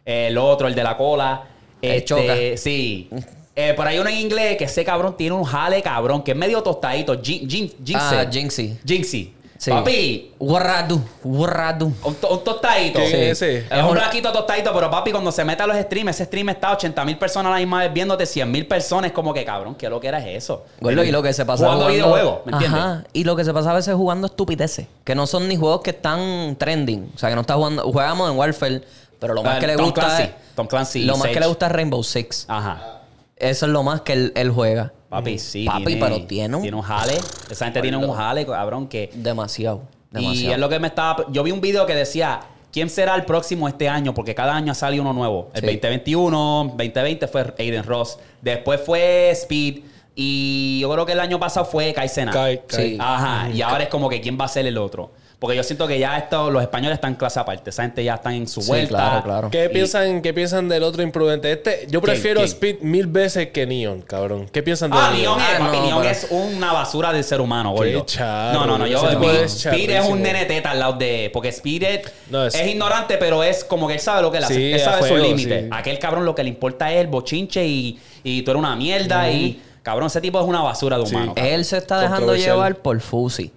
El 0.05 0.37
otro, 0.37 0.67
el 0.67 0.75
de 0.75 0.83
la 0.83 0.97
cola. 0.97 1.43
El 1.81 1.91
Este, 1.91 2.05
Choca. 2.05 2.33
Sí. 2.57 3.09
Eh, 3.55 3.73
por 3.75 3.85
ahí 3.87 3.99
uno 3.99 4.09
en 4.09 4.17
inglés 4.17 4.57
que 4.57 4.63
ese 4.63 4.83
cabrón 4.85 5.15
tiene 5.17 5.35
un 5.35 5.43
jale 5.43 5.81
cabrón, 5.81 6.23
que 6.23 6.31
es 6.31 6.37
medio 6.37 6.61
tostadito. 6.63 7.19
Jin, 7.21 7.47
Jin- 7.49 7.73
Jinxie. 7.83 7.95
Ah, 8.17 8.25
Jinxie. 8.31 8.77
Jinxie. 8.85 9.33
Sí. 9.57 9.69
Papi, 9.69 10.31
Warradu, 10.39 10.99
warradu. 11.23 11.93
un, 12.03 12.15
to- 12.15 12.29
un 12.29 12.43
tostadito. 12.43 12.97
¿Quién 12.97 13.35
Sí. 13.35 13.45
es? 13.45 13.69
Es 13.69 13.83
un 13.83 13.91
blanquito 13.91 14.31
tostadito, 14.31 14.73
pero 14.73 14.89
papi, 14.89 15.11
cuando 15.11 15.31
se 15.31 15.45
mete 15.45 15.61
a 15.61 15.67
los 15.67 15.77
streams, 15.77 16.09
ese 16.15 16.25
stream 16.25 16.49
está 16.49 16.71
80 16.71 17.05
mil 17.05 17.15
personas 17.19 17.51
a 17.51 17.53
la 17.53 17.59
misma 17.59 17.81
vez 17.83 17.93
viéndote, 17.93 18.25
100 18.25 18.49
mil 18.49 18.65
personas, 18.65 19.11
como 19.11 19.31
que 19.35 19.45
cabrón, 19.45 19.75
¿qué 19.75 19.87
lo 19.87 19.99
que 19.99 20.07
era 20.07 20.17
es 20.17 20.43
eso? 20.43 20.65
Y 20.81 21.11
lo 21.11 21.21
que 21.21 21.31
se 21.33 21.45
pasa 21.45 21.65
Jugando 21.65 21.87
videojuegos, 21.89 22.39
¿me 22.45 22.53
entiendes? 22.53 22.81
Ajá. 22.81 23.03
Y 23.13 23.23
lo 23.23 23.35
que 23.35 23.43
se 23.45 23.53
pasa 23.53 23.69
a 23.69 23.75
veces 23.75 23.93
jugando 23.93 24.25
estupideces. 24.25 24.87
Que 25.03 25.13
no 25.13 25.27
son 25.27 25.47
ni 25.47 25.57
juegos 25.57 25.81
que 25.81 25.91
están 25.91 26.55
trending. 26.57 27.11
O 27.13 27.17
sea, 27.19 27.29
que 27.29 27.35
no 27.35 27.41
está 27.41 27.53
jugando. 27.53 27.83
Jugamos 27.83 28.31
en 28.31 28.37
Warfare, 28.37 28.81
pero 29.21 29.34
lo 29.34 29.41
más 29.43 29.60
que 29.60 29.67
le 29.67 29.75
Tom 29.77 29.86
gusta 29.86 30.01
Clancy. 30.01 30.23
es. 30.23 30.29
Tom 30.55 30.67
Clancy, 30.67 31.03
Lo 31.05 31.13
más 31.13 31.21
Sage. 31.21 31.34
que 31.36 31.39
le 31.39 31.47
gusta 31.47 31.65
es 31.67 31.71
Rainbow 31.71 32.03
Six. 32.03 32.45
Ajá. 32.49 33.01
Eso 33.38 33.65
es 33.65 33.71
lo 33.71 33.84
más 33.84 34.01
que 34.01 34.12
él, 34.13 34.34
él 34.36 34.51
juega. 34.51 34.91
Papi, 35.07 35.39
sí. 35.39 35.65
Papi, 35.65 35.95
pero 35.95 36.21
tiene 36.25 36.55
un- 36.57 36.62
Tiene 36.62 36.75
un 36.77 36.84
jale. 36.84 37.17
Esa 37.49 37.65
gente 37.65 37.81
tiene 37.81 37.97
un 37.97 38.12
jale, 38.13 38.45
cabrón, 38.45 38.88
que... 38.88 39.10
Demasiado. 39.13 39.84
Y 40.12 40.15
Demasiado. 40.15 40.53
es 40.55 40.60
lo 40.60 40.69
que 40.69 40.79
me 40.79 40.88
estaba... 40.88 41.25
Yo 41.31 41.41
vi 41.43 41.51
un 41.51 41.62
video 41.62 41.86
que 41.86 41.95
decía... 41.95 42.41
¿Quién 42.73 42.89
será 42.89 43.15
el 43.15 43.25
próximo 43.25 43.67
este 43.67 43.89
año? 43.89 44.13
Porque 44.13 44.34
cada 44.34 44.55
año 44.55 44.73
sale 44.73 44.97
uno 45.01 45.12
nuevo. 45.12 45.49
El 45.53 45.60
Sí. 45.60 45.67
2021, 45.75 46.63
2020 46.77 47.27
fue 47.27 47.53
Aiden 47.60 47.84
Ross. 47.84 48.17
Después 48.41 48.79
fue 48.86 49.29
Speed. 49.31 49.79
Y 50.15 50.79
yo 50.81 50.89
creo 50.91 51.05
que 51.05 51.12
el 51.12 51.19
año 51.19 51.38
pasado 51.38 51.65
fue 51.65 51.91
Kai 51.93 52.07
Cenat. 52.07 52.34
Kai- 52.34 52.62
Kai. 52.67 52.89
Sí. 52.91 52.97
Ajá. 52.99 53.49
Y 53.49 53.62
ahora 53.62 53.84
es 53.84 53.89
como 53.89 54.07
que 54.07 54.21
quién 54.21 54.38
va 54.39 54.45
a 54.45 54.47
ser 54.47 54.65
el 54.67 54.77
otro. 54.77 55.12
Porque 55.41 55.58
yo 55.58 55.63
siento 55.63 55.88
que 55.88 55.97
ya 55.97 56.19
esto, 56.19 56.51
los 56.51 56.62
españoles 56.62 56.97
están 56.97 57.13
en 57.13 57.15
clase 57.17 57.39
aparte. 57.39 57.71
Esa 57.71 57.82
gente 57.82 58.04
ya 58.04 58.13
están 58.13 58.34
en 58.36 58.47
su 58.47 58.62
Sí, 58.62 58.67
vuelta. 58.67 58.89
claro, 58.89 59.23
claro. 59.23 59.49
¿Qué 59.49 59.65
Y- 59.65 59.69
piensan, 59.69 60.21
¿Qué 60.21 60.36
piensan 60.36 60.69
del 60.69 60.84
otro 60.84 61.01
imprudente? 61.01 61.51
Este, 61.51 61.88
yo 61.89 61.99
prefiero 61.99 62.41
quién? 62.41 62.47
Speed 62.49 62.82
mil 62.82 63.08
veces 63.08 63.47
que 63.47 63.65
Neon, 63.65 64.04
cabrón. 64.04 64.47
¿Qué 64.51 64.62
piensan 64.62 64.91
de 64.91 64.97
Ah, 64.99 65.10
Neon? 65.12 65.39
Neon 65.39 65.39
es, 65.39 65.45
Ah, 65.56 65.58
papi, 65.65 65.77
no, 65.77 65.84
Neon 65.88 66.06
es 66.06 66.27
una 66.30 66.73
basura 66.73 67.12
del 67.12 67.23
ser 67.23 67.41
humano, 67.41 67.71
gordo. 67.71 68.06
no, 68.54 68.67
no, 68.67 68.77
no, 68.77 68.86
yo 68.86 68.99
Speed, 69.10 69.30
es 69.32 69.54
Speed 69.56 69.80
es 69.89 69.95
charrísimo. 69.95 70.10
un 70.10 70.21
nene 70.21 70.45
teta 70.45 70.69
al 70.69 70.80
lado 70.80 70.93
de. 70.93 71.32
Porque 71.34 71.49
Speed 71.49 71.84
es, 71.84 72.01
No, 72.30 72.45
es, 72.45 72.54
es- 72.54 72.67
ignorante, 72.67 73.17
pero 73.17 73.43
es 73.43 73.63
como 73.63 73.88
que 73.88 73.95
él 73.95 73.99
sabe 73.99 74.21
lo 74.21 74.30
que 74.32 74.38
él 74.38 74.43
hace. 74.43 74.54
Sí, 74.54 74.73
él 74.73 74.80
sabe 74.80 75.08
sus 75.08 75.19
límites. 75.19 75.63
sí. 75.63 75.69
Aquel 75.71 75.97
cabrón 75.97 76.23
lo 76.23 76.36
que 76.36 76.43
le 76.43 76.49
importa 76.49 76.91
es 76.93 77.01
el 77.01 77.08
bochinche 77.08 77.65
y, 77.65 77.99
y 78.23 78.43
tú 78.43 78.51
eres 78.51 78.60
una 78.60 78.75
mierda 78.75 79.32
y. 79.32 79.60
Cabrón, 79.82 80.06
ese 80.06 80.21
tipo 80.21 80.39
es 80.39 80.45
una 80.45 80.62
basura 80.62 80.97
de 80.99 81.04
humano. 81.04 81.34
Él 81.36 81.65
se 81.65 81.77
está 81.77 81.99
dejando 81.99 82.36
llevar 82.36 82.75
por 82.75 82.99
Fusi. 83.01 83.51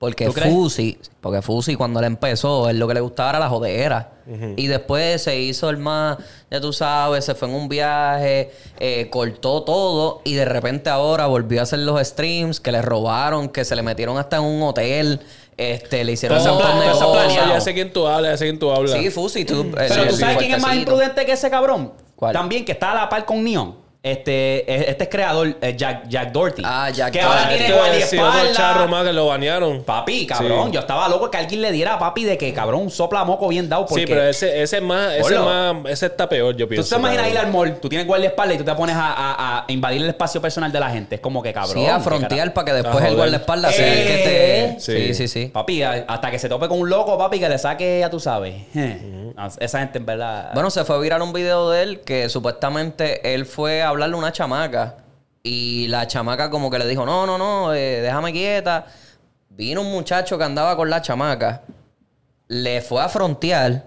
Porque. 0.00 0.30
Fusi, 0.32 0.98
porque 1.20 1.42
Fusi 1.42 1.76
cuando 1.76 2.00
él 2.00 2.06
empezó, 2.06 2.70
él 2.70 2.78
lo 2.78 2.88
que 2.88 2.94
le 2.94 3.00
gustaba 3.00 3.28
era 3.30 3.38
la 3.38 3.50
jodera. 3.50 4.12
Y 4.56 4.66
después 4.68 5.22
se 5.22 5.38
hizo 5.40 5.68
el 5.68 5.76
más, 5.76 6.16
ya 6.50 6.60
tú 6.60 6.72
sabes, 6.72 7.24
se 7.24 7.34
fue 7.34 7.48
en 7.48 7.54
un 7.54 7.68
viaje, 7.68 8.50
eh, 8.78 9.08
cortó 9.10 9.62
todo 9.64 10.22
y 10.24 10.34
de 10.34 10.44
repente 10.44 10.88
ahora 10.88 11.26
volvió 11.26 11.58
a 11.60 11.64
hacer 11.64 11.80
los 11.80 12.00
streams 12.06 12.60
que 12.60 12.70
le 12.72 12.80
robaron, 12.80 13.48
que 13.48 13.64
se 13.64 13.74
le 13.76 13.82
metieron 13.82 14.16
hasta 14.18 14.36
en 14.36 14.44
un 14.44 14.62
hotel, 14.62 15.20
este, 15.56 16.04
le 16.04 16.12
hicieron 16.12 16.38
Toda 16.38 16.52
un 16.52 16.58
esa 16.60 16.64
montón 16.64 16.80
de 16.80 16.92
cosas. 17.34 17.48
ya 17.48 17.60
sé 17.60 17.74
quién 17.74 17.92
tú 17.92 18.06
hablas, 18.06 18.30
ya 18.32 18.36
sé 18.38 18.44
quién 18.46 18.58
tú 18.60 18.70
hablas. 18.70 18.92
Sí, 18.92 19.10
Fusi, 19.10 19.44
tú. 19.44 19.62
eh, 19.62 19.70
Pero 19.74 19.94
sí, 19.94 20.00
tú 20.08 20.14
sí, 20.14 20.20
sabes 20.20 20.36
quién 20.38 20.52
es 20.54 20.62
más 20.62 20.76
imprudente 20.76 21.26
que 21.26 21.32
ese 21.32 21.50
cabrón. 21.50 21.92
¿Cuál? 22.16 22.32
También 22.32 22.64
que 22.64 22.72
está 22.72 22.92
a 22.92 22.94
la 22.94 23.08
par 23.08 23.24
con 23.26 23.42
Neon. 23.44 23.74
Este, 24.02 24.88
este 24.90 25.04
es 25.04 25.10
creador, 25.10 25.58
eh, 25.60 25.74
Jack, 25.76 26.08
Jack 26.08 26.32
Doherty. 26.32 26.62
Ah, 26.64 26.88
Jack 26.88 27.12
Que 27.12 27.20
ahora 27.20 27.48
tiene 27.50 27.66
sí, 27.66 27.72
otro 27.72 27.84
guardaespaldas. 27.84 28.56
charro 28.56 28.88
más 28.88 29.04
que 29.04 29.12
lo 29.12 29.26
banearon. 29.26 29.82
Papi, 29.84 30.26
cabrón, 30.26 30.68
Sí. 30.68 30.72
yo 30.72 30.80
estaba 30.80 31.06
loco 31.06 31.30
que 31.30 31.36
alguien 31.36 31.60
le 31.60 31.70
diera 31.70 31.94
a 31.94 31.98
papi 31.98 32.24
de 32.24 32.38
que 32.38 32.50
cabrón 32.54 32.80
un 32.80 32.90
sopla 32.90 33.24
moco 33.24 33.46
bien 33.48 33.68
dado 33.68 33.84
porque 33.84 34.06
Sí, 34.06 34.06
pero 34.06 34.22
ese, 34.26 34.62
ese 34.62 34.78
es 34.78 34.82
más, 34.82 35.12
ese 35.16 35.34
Gordo. 35.36 35.44
más, 35.44 35.90
ese 35.92 36.06
está 36.06 36.26
peor, 36.30 36.56
yo 36.56 36.64
tú 36.64 36.70
pienso. 36.70 36.94
te 36.94 36.98
imaginas 36.98 37.28
ir 37.30 37.36
al 37.36 37.48
mall, 37.52 37.78
tú 37.78 37.90
tienes 37.90 38.06
guardaespaldas 38.06 38.54
y 38.54 38.58
tú 38.58 38.64
te 38.64 38.74
pones 38.74 38.96
a, 38.96 39.12
a- 39.12 39.58
a 39.58 39.64
invadir 39.68 40.00
el 40.00 40.08
espacio 40.08 40.40
personal 40.40 40.72
de 40.72 40.80
la 40.80 40.88
gente. 40.88 41.16
Es 41.16 41.20
como 41.20 41.42
que 41.42 41.52
cabrón. 41.52 41.74
Sí, 41.74 41.86
a 41.86 42.00
frontear 42.00 42.54
para 42.54 42.64
que 42.64 42.72
después 42.72 43.04
el 43.04 43.16
guardaespaldas 43.16 43.74
sea 43.74 43.86
el 43.92 44.06
que 44.06 44.14
te. 44.14 44.60
Eh, 44.64 44.76
Sí, 44.78 44.92
sí. 45.08 45.14
sí, 45.14 45.28
sí. 45.28 45.46
Papi, 45.48 45.82
a- 45.82 46.06
hasta 46.08 46.30
que 46.30 46.38
se 46.38 46.48
tope 46.48 46.68
con 46.68 46.80
un 46.80 46.88
loco, 46.88 47.18
papi, 47.18 47.38
que 47.38 47.50
le 47.50 47.58
saque, 47.58 47.98
ya 48.00 48.08
tú 48.08 48.18
sabes. 48.18 48.54
Esa 49.60 49.80
gente 49.80 49.98
en 49.98 50.06
verdad. 50.06 50.50
Bueno, 50.54 50.70
se 50.70 50.84
fue 50.84 50.96
a 50.96 50.98
virar 50.98 51.20
un 51.22 51.32
video 51.34 51.70
de 51.70 51.82
él 51.82 52.00
que 52.00 52.28
supuestamente 52.28 53.34
él 53.34 53.44
fue 53.46 53.82
a 53.82 53.89
hablarle 53.90 54.16
a 54.16 54.18
una 54.18 54.32
chamaca 54.32 54.96
y 55.42 55.86
la 55.88 56.06
chamaca 56.06 56.50
como 56.50 56.70
que 56.70 56.78
le 56.78 56.86
dijo, 56.86 57.04
no, 57.06 57.26
no, 57.26 57.38
no, 57.38 57.74
eh, 57.74 58.00
déjame 58.00 58.32
quieta. 58.32 58.86
Vino 59.50 59.80
un 59.80 59.90
muchacho 59.90 60.38
que 60.38 60.44
andaba 60.44 60.76
con 60.76 60.88
la 60.88 61.02
chamaca, 61.02 61.62
le 62.48 62.80
fue 62.80 63.02
a 63.02 63.08
frontear 63.08 63.84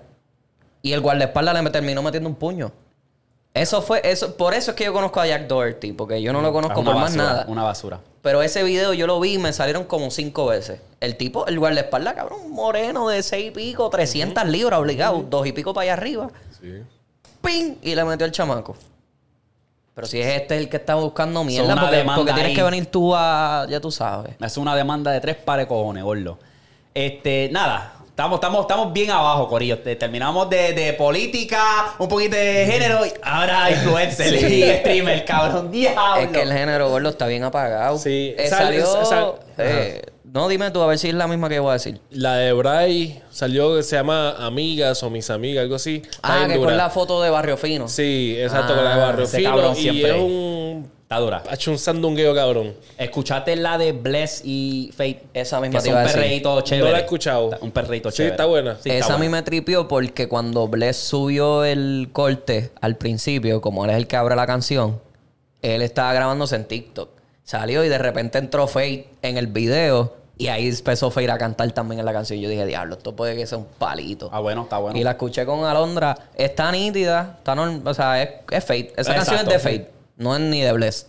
y 0.82 0.92
el 0.92 1.02
guardaespaldas 1.02 1.64
le 1.64 1.70
terminó 1.70 2.04
metiendo 2.04 2.30
un 2.30 2.36
puño. 2.36 2.72
Eso 3.54 3.84
fue, 3.84 4.02
eso, 4.04 4.36
por 4.36 4.56
eso 4.56 4.72
es 4.72 4.78
que 4.78 4.86
yo 4.86 4.94
conozco 4.94 5.20
a 5.20 5.28
Jack 5.28 5.48
Doherty, 5.48 5.94
porque 5.94 6.22
yo 6.22 6.34
no 6.34 6.42
lo 6.42 6.48
es 6.48 6.54
conozco 6.54 6.80
una 6.80 6.92
por 6.92 7.00
más 7.00 7.16
nada. 7.16 7.46
Una 7.48 7.62
basura. 7.62 8.00
Pero 8.24 8.42
ese 8.42 8.64
video 8.64 8.94
yo 8.94 9.06
lo 9.06 9.20
vi 9.20 9.34
y 9.34 9.38
me 9.38 9.54
salieron 9.54 9.84
como 9.84 10.10
cinco 10.10 10.48
veces. 10.48 10.82
El 11.00 11.18
tipo, 11.18 11.46
el 11.46 11.60
guardaespaldas, 11.60 12.16
cabrón, 12.16 12.40
un 12.46 12.52
moreno 12.52 13.10
de 13.10 13.22
seis 13.22 13.50
y 13.50 13.52
pico, 13.52 13.90
300 13.90 14.48
libras 14.48 14.80
obligado, 14.80 15.24
dos 15.30 15.46
y 15.46 15.52
pico 15.52 15.74
para 15.74 15.84
allá 15.84 15.94
arriba. 15.94 16.30
¡Ping! 17.42 17.76
Y 17.82 17.94
le 17.94 18.04
metió 18.06 18.26
el 18.26 18.32
chamaco. 18.32 18.76
Pero 19.96 20.08
si 20.08 20.20
es 20.20 20.28
este 20.42 20.58
el 20.58 20.70
que 20.70 20.78
está 20.78 20.96
buscando 20.96 21.44
mierda, 21.44 21.76
porque, 21.80 22.04
porque 22.04 22.34
tienes 22.34 22.50
ahí. 22.52 22.56
que 22.56 22.64
venir 22.64 22.86
tú 22.88 23.14
a. 23.16 23.68
Ya 23.70 23.80
tú 23.80 23.92
sabes. 23.92 24.34
Es 24.40 24.58
una 24.58 24.76
demanda 24.76 25.12
de 25.12 25.22
tres 25.22 25.36
pares 25.36 25.66
de 25.66 25.68
cojones, 25.68 26.04
gordo. 26.04 26.40
Este, 26.94 27.50
nada. 27.52 27.94
Estamos, 28.08 28.38
estamos, 28.38 28.62
estamos 28.62 28.94
bien 28.94 29.10
abajo, 29.10 29.48
Corillo. 29.50 29.80
Te- 29.80 29.96
Terminamos 29.96 30.48
de, 30.48 30.74
de 30.74 30.94
política, 30.94 31.96
un 31.98 32.08
poquito 32.08 32.36
de 32.36 32.68
género, 32.72 33.04
y 33.06 33.12
ahora 33.24 33.72
influencer 33.72 34.36
y 34.52 34.72
streamer, 34.80 35.26
cabrón. 35.26 35.72
Diablo. 35.72 36.18
Es 36.22 36.28
que 36.30 36.42
el 36.44 36.54
género 36.54 36.90
gordo 36.92 37.10
está 37.10 37.26
bien 37.26 37.44
apagado. 37.44 37.98
Sí, 37.98 38.36
Eh, 38.38 38.48
sal- 38.50 38.66
salió. 38.66 39.06
sal- 39.06 39.34
eh, 39.58 40.02
no, 40.34 40.48
dime 40.48 40.72
tú, 40.72 40.82
a 40.82 40.88
ver 40.88 40.98
si 40.98 41.10
es 41.10 41.14
la 41.14 41.28
misma 41.28 41.48
que 41.48 41.60
voy 41.60 41.70
a 41.70 41.74
decir. 41.74 42.02
La 42.10 42.38
de 42.38 42.54
Bray 42.54 43.22
salió 43.30 43.76
que 43.76 43.84
se 43.84 43.96
llama 43.96 44.32
Amigas 44.46 45.04
o 45.04 45.10
Mis 45.12 45.30
Amigas, 45.30 45.62
algo 45.62 45.76
así. 45.76 46.02
Ah, 46.24 46.46
que 46.50 46.58
con 46.58 46.76
la 46.76 46.90
foto 46.90 47.22
de 47.22 47.30
Barrio 47.30 47.56
Fino. 47.56 47.88
Sí, 47.88 48.36
exacto, 48.40 48.74
Ah, 48.74 48.76
con 48.76 48.84
la 48.86 48.96
de 48.96 49.02
Barrio 49.02 49.26
ese 49.26 49.38
Fino. 49.38 49.50
cabrón 49.52 49.74
Y 49.78 49.82
siempre. 49.82 50.10
es 50.10 50.22
un... 50.22 50.92
Está 51.04 51.20
dura. 51.20 51.44
Ha 51.48 51.54
hecho 51.54 51.70
un 51.70 51.78
sandungueo, 51.78 52.34
cabrón. 52.34 52.74
¿Escuchaste 52.98 53.56
la 53.58 53.78
de 53.78 53.92
Bless 53.92 54.42
y 54.44 54.90
Fate? 54.98 55.22
Esa 55.36 55.60
misma 55.62 55.78
Que 55.78 55.84
te 55.84 55.90
es 55.90 55.92
iba 55.92 55.98
un 55.98 56.00
a 56.00 56.08
decir. 56.08 56.22
perreíto 56.22 56.62
chévere. 56.62 56.86
No 56.88 56.92
la 56.92 56.98
he 56.98 57.02
escuchado. 57.04 57.50
Un 57.62 57.70
perreíto 57.72 58.10
Sí, 58.10 58.18
chévere. 58.18 58.34
está 58.34 58.46
buena. 58.46 58.74
Sí, 58.82 58.90
está 58.90 59.06
Esa 59.06 59.14
a 59.14 59.18
mí 59.18 59.28
buena. 59.28 59.38
me 59.38 59.44
tripió 59.44 59.88
porque 59.88 60.28
cuando 60.28 60.68
Bless 60.68 60.98
subió 60.98 61.64
el 61.66 62.10
corte 62.12 62.72
al 62.82 62.96
principio, 62.96 63.62
como 63.62 63.86
él 63.86 63.92
es 63.92 63.98
el 63.98 64.08
que 64.08 64.16
abre 64.16 64.36
la 64.36 64.48
canción, 64.48 65.00
él 65.62 65.84
estaba 65.84 66.12
grabándose 66.14 66.56
en 66.56 66.66
TikTok. 66.66 67.10
Salió 67.44 67.84
y 67.84 67.90
de 67.90 67.98
repente 68.00 68.40
entró 68.40 68.66
Fate 68.68 69.10
en 69.22 69.38
el 69.38 69.46
video 69.48 70.16
y 70.38 70.48
ahí 70.48 70.68
empezó 70.68 71.12
Fate 71.12 71.30
a 71.32 71.38
cantar 71.38 71.72
también 71.72 72.00
en 72.00 72.06
la 72.06 72.14
canción. 72.14 72.40
Yo 72.40 72.50
dije, 72.50 72.66
diablo, 72.66 72.96
esto 72.96 73.16
puede 73.16 73.36
que 73.36 73.46
sea 73.46 73.58
un 73.60 73.66
palito. 73.66 74.30
Ah, 74.32 74.40
bueno, 74.40 74.64
está 74.64 74.78
bueno. 74.80 74.98
Y 74.98 75.04
la 75.04 75.12
escuché 75.12 75.46
con 75.46 75.64
Alondra. 75.66 76.18
Está 76.36 76.72
nítida, 76.72 77.36
está 77.38 77.56
norm- 77.56 77.82
o 77.86 77.94
sea, 77.94 78.22
es, 78.22 78.30
es 78.50 78.64
Fate. 78.64 78.94
Esa 78.98 79.12
Exacto. 79.12 79.16
canción 79.32 79.40
es 79.40 79.48
de 79.54 79.60
Fate, 79.60 79.92
no 80.18 80.36
es 80.36 80.42
ni 80.42 80.62
de 80.62 80.72
Bless. 80.74 81.08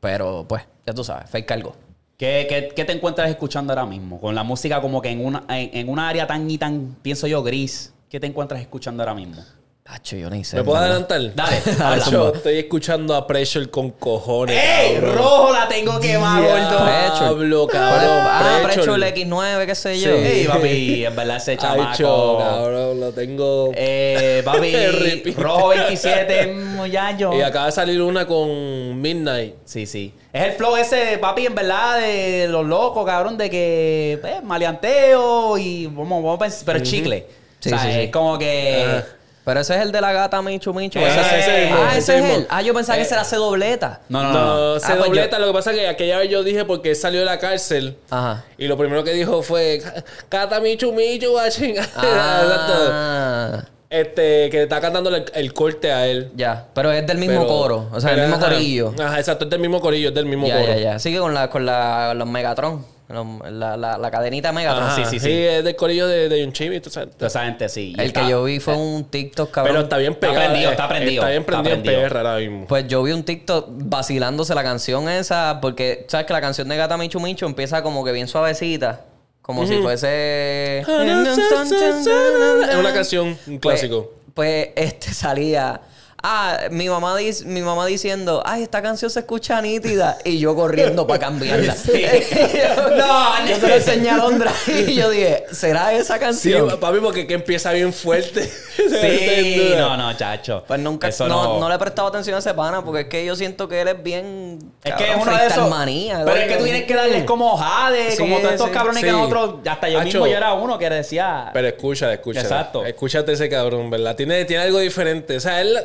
Pero 0.00 0.46
pues, 0.48 0.62
ya 0.86 0.94
tú 0.94 1.04
sabes, 1.04 1.24
Fate 1.28 1.44
cargó. 1.44 1.74
¿Qué, 2.16 2.46
qué, 2.48 2.70
qué 2.74 2.84
te 2.84 2.92
encuentras 2.92 3.28
escuchando 3.30 3.72
ahora 3.72 3.86
mismo? 3.86 4.20
Con 4.20 4.34
la 4.34 4.42
música 4.42 4.80
como 4.80 5.00
que 5.02 5.10
en 5.10 5.24
una, 5.24 5.44
en, 5.48 5.70
en 5.76 5.88
una 5.88 6.08
área 6.08 6.26
tan 6.26 6.50
y 6.50 6.58
tan, 6.58 6.96
pienso 7.02 7.26
yo, 7.26 7.42
gris. 7.42 7.92
¿Qué 8.08 8.18
te 8.18 8.26
encuentras 8.26 8.60
escuchando 8.60 9.02
ahora 9.02 9.14
mismo? 9.14 9.42
Tacho, 9.88 10.16
yo 10.18 10.28
ni 10.28 10.44
sé. 10.44 10.54
¿Me 10.56 10.64
puedo 10.64 10.76
adelantar? 10.76 11.34
Dale, 11.34 11.62
habla. 11.82 12.04
Yo 12.10 12.34
estoy 12.34 12.58
escuchando 12.58 13.14
a 13.14 13.26
Pressure 13.26 13.70
con 13.70 13.92
cojones. 13.92 14.54
¡Ey! 14.54 14.96
cabrón. 14.96 15.14
¡Rojo 15.16 15.52
la 15.54 15.66
tengo 15.66 15.98
quemada, 15.98 16.40
gordo! 16.40 16.84
Diablo, 16.84 17.68
¿Cuál 17.70 17.82
es? 17.82 17.88
cabrón. 17.88 18.18
Ah, 18.20 18.60
Pressure. 18.64 18.82
Prechul 18.82 19.02
X9, 19.02 19.66
qué 19.66 19.74
sé 19.74 19.98
yo. 19.98 20.10
Sí. 20.10 20.26
¡Ey, 20.26 20.46
papi! 20.46 21.04
En 21.06 21.16
verdad 21.16 21.36
ese 21.38 21.56
chamaco... 21.56 21.96
cho, 21.96 22.38
cabrón, 22.38 23.00
lo 23.00 23.12
tengo. 23.12 23.72
Eh, 23.74 24.42
papi, 24.44 25.32
rojo 25.38 25.68
27, 25.68 26.46
muchacho. 26.48 27.32
Y 27.32 27.40
acaba 27.40 27.66
de 27.66 27.72
salir 27.72 28.02
una 28.02 28.26
con 28.26 29.00
Midnight. 29.00 29.54
Sí, 29.64 29.86
sí. 29.86 30.12
Es 30.34 30.42
el 30.42 30.52
flow 30.52 30.76
ese, 30.76 31.16
papi, 31.16 31.46
en 31.46 31.54
verdad, 31.54 31.98
de 31.98 32.46
los 32.48 32.66
locos, 32.66 33.06
cabrón, 33.06 33.38
de 33.38 33.48
que, 33.48 34.18
pues, 34.20 34.44
maleanteo 34.44 35.56
y 35.56 35.86
vamos, 35.86 36.22
vamos 36.22 36.36
a 36.36 36.40
pensar, 36.40 36.62
pero 36.66 36.78
es 36.78 36.82
chicle. 36.82 37.26
Sí, 37.58 37.70
o 37.70 37.70
sea, 37.70 37.78
sí, 37.78 37.92
sí. 37.92 38.00
es 38.00 38.10
como 38.10 38.38
que... 38.38 38.84
Ajá. 38.86 39.17
Pero 39.48 39.60
ese 39.60 39.76
es 39.76 39.80
el 39.80 39.92
de 39.92 40.00
la 40.02 40.12
gata 40.12 40.42
Michu 40.42 40.74
Michu. 40.74 40.98
Ese, 40.98 41.20
Ese- 41.20 41.38
ese 41.40 41.60
mismo, 41.62 41.76
ah, 41.80 41.88
ese, 41.96 41.98
ese 41.98 42.18
es 42.18 42.36
él. 42.36 42.46
Ah, 42.50 42.60
yo 42.60 42.74
pensaba 42.74 42.96
que 42.96 43.02
ese 43.02 43.14
era 43.14 43.24
C 43.24 43.36
dobleta. 43.36 44.00
No, 44.10 44.22
no, 44.22 44.32
no. 44.32 44.34
no. 44.44 44.74
No, 44.74 44.80
se 44.80 44.86
Ah, 44.92 44.96
pues 44.96 45.06
dobleta. 45.06 45.38
Lo 45.38 45.46
que 45.46 45.52
pasa 45.54 45.70
es 45.72 45.78
que 45.78 45.88
aquella 45.88 46.18
vez 46.18 46.28
yo 46.28 46.42
dije 46.44 46.66
porque 46.66 46.90
él 46.90 46.96
salió 46.96 47.20
de 47.20 47.24
la 47.26 47.38
cárcel. 47.38 47.96
Ajá. 48.10 48.44
Y 48.58 48.66
lo 48.68 48.76
primero 48.76 49.02
que 49.04 49.12
dijo 49.12 49.40
fue: 49.42 49.82
Cata 50.28 50.60
Michu 50.60 50.92
Michu, 50.92 51.32
va 51.32 51.44
a 51.44 51.50
chingar". 51.50 51.84
Exacto. 51.86 52.74
Ah, 52.92 53.62
Este, 53.90 54.50
que 54.50 54.64
está 54.64 54.82
cantando 54.82 55.08
el, 55.16 55.24
el 55.32 55.52
corte 55.54 55.90
a 55.92 56.06
él. 56.06 56.30
ya. 56.36 56.66
Pero 56.74 56.92
es 56.92 57.06
del 57.06 57.16
mismo 57.16 57.36
Pero- 57.40 57.48
coro. 57.48 57.88
O 57.90 58.00
sea, 58.02 58.12
el 58.12 58.20
mismo 58.28 58.38
corillo. 58.38 58.92
Ajá, 59.02 59.18
exacto, 59.18 59.44
es 59.46 59.50
del 59.50 59.60
mismo 59.60 59.80
corillo, 59.80 60.10
es 60.10 60.14
del 60.14 60.26
mismo 60.26 60.46
Ya, 60.46 60.60
coro. 60.60 60.66
ya, 60.74 60.76
ya. 60.78 60.98
Sigue 60.98 61.18
con 61.20 61.32
la, 61.32 61.48
con 61.48 61.64
la, 61.64 62.12
los 62.14 62.28
Megatron. 62.28 62.84
La, 63.08 63.76
la, 63.78 63.96
la 63.96 64.10
cadenita 64.10 64.52
Megatron. 64.52 64.84
Ajá, 64.84 64.96
Sí, 64.96 65.04
sí, 65.06 65.18
sí, 65.18 65.32
es 65.32 65.64
del 65.64 65.74
corillo 65.76 66.06
de, 66.06 66.28
de 66.28 66.40
Yunchimi, 66.42 66.78
tú 66.80 66.90
sabes. 66.90 67.14
Toda 67.16 67.28
esa 67.28 67.44
gente 67.46 67.66
sí. 67.70 67.94
Y 67.96 68.00
El 68.00 68.08
está- 68.08 68.20
que 68.24 68.28
yo 68.30 68.44
vi 68.44 68.60
fue 68.60 68.74
un 68.76 69.04
TikTok, 69.04 69.50
cabrón. 69.50 69.72
Pero 69.72 69.82
está 69.84 69.96
bien 69.96 70.12
Está 70.12 70.26
pegado. 70.28 70.44
prendido, 70.46 70.68
eh, 70.68 70.72
está 70.72 70.88
prendido, 70.88 71.22
Está 71.22 71.28
bien 71.30 71.40
está 71.40 71.52
prendido 71.62 71.74
en 71.76 71.82
prendido. 71.82 72.08
PR 72.08 72.16
ahora 72.18 72.36
mismo. 72.38 72.66
Pues 72.66 72.86
yo 72.86 73.02
vi 73.02 73.12
un 73.12 73.22
TikTok 73.22 73.66
vacilándose 73.70 74.54
la 74.54 74.62
canción 74.62 75.08
esa, 75.08 75.58
porque 75.62 76.04
sabes 76.08 76.26
que 76.26 76.32
la 76.34 76.40
canción 76.42 76.68
de 76.68 76.76
Gata 76.76 76.98
Michu 76.98 77.18
Michu 77.18 77.46
empieza 77.46 77.82
como 77.82 78.04
que 78.04 78.12
bien 78.12 78.28
suavecita, 78.28 79.06
como 79.40 79.66
si 79.66 79.78
fuese... 79.78 80.80
Es 80.86 82.74
una 82.78 82.92
canción, 82.92 83.38
un 83.46 83.58
Pues- 83.58 83.80
clásico. 83.80 84.12
Pues, 84.34 84.68
este 84.76 85.12
salía. 85.14 85.80
Ah, 86.20 86.62
mi 86.72 86.88
mamá, 86.88 87.16
dice, 87.16 87.44
mi 87.44 87.62
mamá 87.62 87.86
diciendo, 87.86 88.42
ay, 88.44 88.64
esta 88.64 88.82
canción 88.82 89.08
se 89.08 89.20
escucha 89.20 89.62
nítida. 89.62 90.18
Y 90.24 90.40
yo 90.40 90.54
corriendo 90.56 91.06
para 91.06 91.20
cambiarla. 91.20 91.74
Sí. 91.74 92.02
yo, 92.32 92.96
No, 92.96 93.46
yo 93.48 93.54
se 93.56 93.68
lo 93.68 93.74
enseñé 93.74 94.10
a 94.10 94.16
Londra 94.16 94.52
y 94.66 94.94
yo 94.94 95.10
dije, 95.10 95.44
¿será 95.52 95.92
esa 95.92 96.14
Sí, 96.14 96.20
canción? 96.20 96.80
papi, 96.80 96.98
porque 96.98 97.26
que 97.26 97.34
empieza 97.34 97.72
bien 97.72 97.92
fuerte. 97.92 98.50
Sí, 98.78 99.74
no, 99.76 99.96
no, 99.96 100.16
chacho. 100.16 100.64
Pues 100.66 100.80
nunca, 100.80 101.10
no, 101.26 101.58
no 101.60 101.68
le 101.68 101.74
he 101.74 101.78
prestado 101.78 102.08
atención 102.08 102.36
a 102.36 102.38
ese 102.38 102.54
pana 102.54 102.82
porque 102.84 103.02
es 103.02 103.06
que 103.08 103.24
yo 103.24 103.34
siento 103.36 103.68
que 103.68 103.80
él 103.80 103.88
es 103.88 104.02
bien. 104.02 104.58
Es 104.84 104.94
que 104.94 105.10
es 105.10 105.16
uno 105.20 105.36
de 105.36 105.46
esos. 105.46 105.68
manía, 105.68 106.22
pero 106.24 106.36
es 106.36 106.46
que 106.48 106.56
tú 106.56 106.64
tienes 106.64 106.84
que 106.84 106.94
darles 106.94 107.24
como 107.24 107.56
jade, 107.56 108.12
Sí, 108.12 108.18
como 108.18 108.38
todos 108.38 108.52
estos 108.52 108.68
sí, 108.68 108.72
cabrones 108.72 109.04
que 109.04 109.12
nosotros. 109.12 109.56
Hasta 109.68 109.88
yo 109.88 109.98
Hacho. 109.98 110.04
mismo 110.06 110.26
yo 110.26 110.36
era 110.36 110.54
uno 110.54 110.78
que 110.78 110.88
decía. 110.88 111.50
Pero 111.52 111.68
escucha, 111.68 112.12
escucha. 112.12 112.40
Exacto. 112.40 112.84
Escúchate 112.86 113.32
ese 113.32 113.48
cabrón, 113.48 113.90
¿verdad? 113.90 114.14
Tiene, 114.16 114.44
tiene 114.44 114.62
algo 114.62 114.78
diferente. 114.78 115.36
O 115.36 115.40
sea, 115.40 115.60
él 115.60 115.76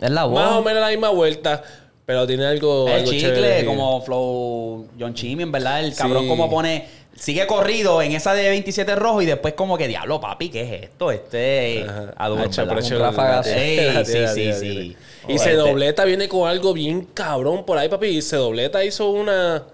Es 0.00 0.10
la 0.10 0.24
voz. 0.24 0.34
más 0.34 0.52
o 0.52 0.62
menos 0.62 0.80
la 0.80 0.88
misma 0.88 1.08
vuelta, 1.10 1.62
pero 2.04 2.26
tiene 2.26 2.44
algo. 2.46 2.86
el 2.88 2.94
algo 2.94 3.10
chicle, 3.10 3.32
chévere, 3.32 3.64
como 3.64 4.00
Flow 4.02 4.88
John 4.98 5.14
Chimmy, 5.14 5.42
en 5.44 5.52
verdad. 5.52 5.84
El 5.84 5.94
cabrón 5.94 6.24
Sí. 6.24 6.28
como 6.28 6.50
pone. 6.50 6.88
Sigue 7.16 7.46
corrido 7.46 8.02
en 8.02 8.12
esa 8.12 8.34
de 8.34 8.46
27 8.50 8.94
rojo 8.94 9.22
y 9.22 9.26
después 9.26 9.54
como 9.54 9.78
que, 9.78 9.88
diablo, 9.88 10.20
papi, 10.20 10.50
¿qué 10.50 10.60
es 10.64 10.82
esto? 10.84 11.10
Este 11.10 11.86
adulto. 12.18 12.44
Sí, 13.42 13.78
sí, 14.04 14.26
sí, 14.34 14.52
sí. 14.52 14.96
Y 15.26 15.32
Este- 15.36 15.50
se 15.50 15.54
dobleta 15.56 16.04
viene 16.04 16.28
con 16.28 16.46
algo 16.46 16.74
bien 16.74 17.08
cabrón 17.14 17.64
por 17.64 17.78
ahí, 17.78 17.88
papi. 17.88 18.08
Y 18.08 18.20
se 18.22 18.36
dobleta 18.36 18.84
hizo 18.84 19.08
una 19.08 19.64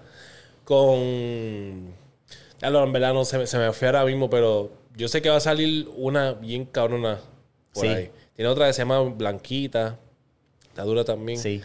con. 0.73 1.93
Ya 2.61 2.69
lo, 2.69 2.81
en 2.83 2.93
verdad 2.93 3.13
no 3.13 3.25
se, 3.25 3.37
me- 3.39 3.47
se 3.47 3.57
me 3.57 3.73
fue 3.73 3.87
ahora 3.89 4.05
mismo, 4.05 4.29
pero 4.29 4.71
yo 4.95 5.07
sé 5.09 5.21
que 5.21 5.29
va 5.29 5.35
a 5.37 5.41
salir 5.41 5.89
una 5.97 6.31
bien 6.33 6.65
cabrona 6.65 7.19
por 7.73 7.83
Sí. 7.83 7.89
ahí. 7.89 8.11
Tiene 8.35 8.49
otra 8.49 8.67
que 8.67 8.73
se 8.73 8.79
llama 8.83 9.01
Blanquita. 9.01 9.97
Está 10.73 10.83
dura 10.83 11.03
también. 11.03 11.37
Sí. 11.37 11.61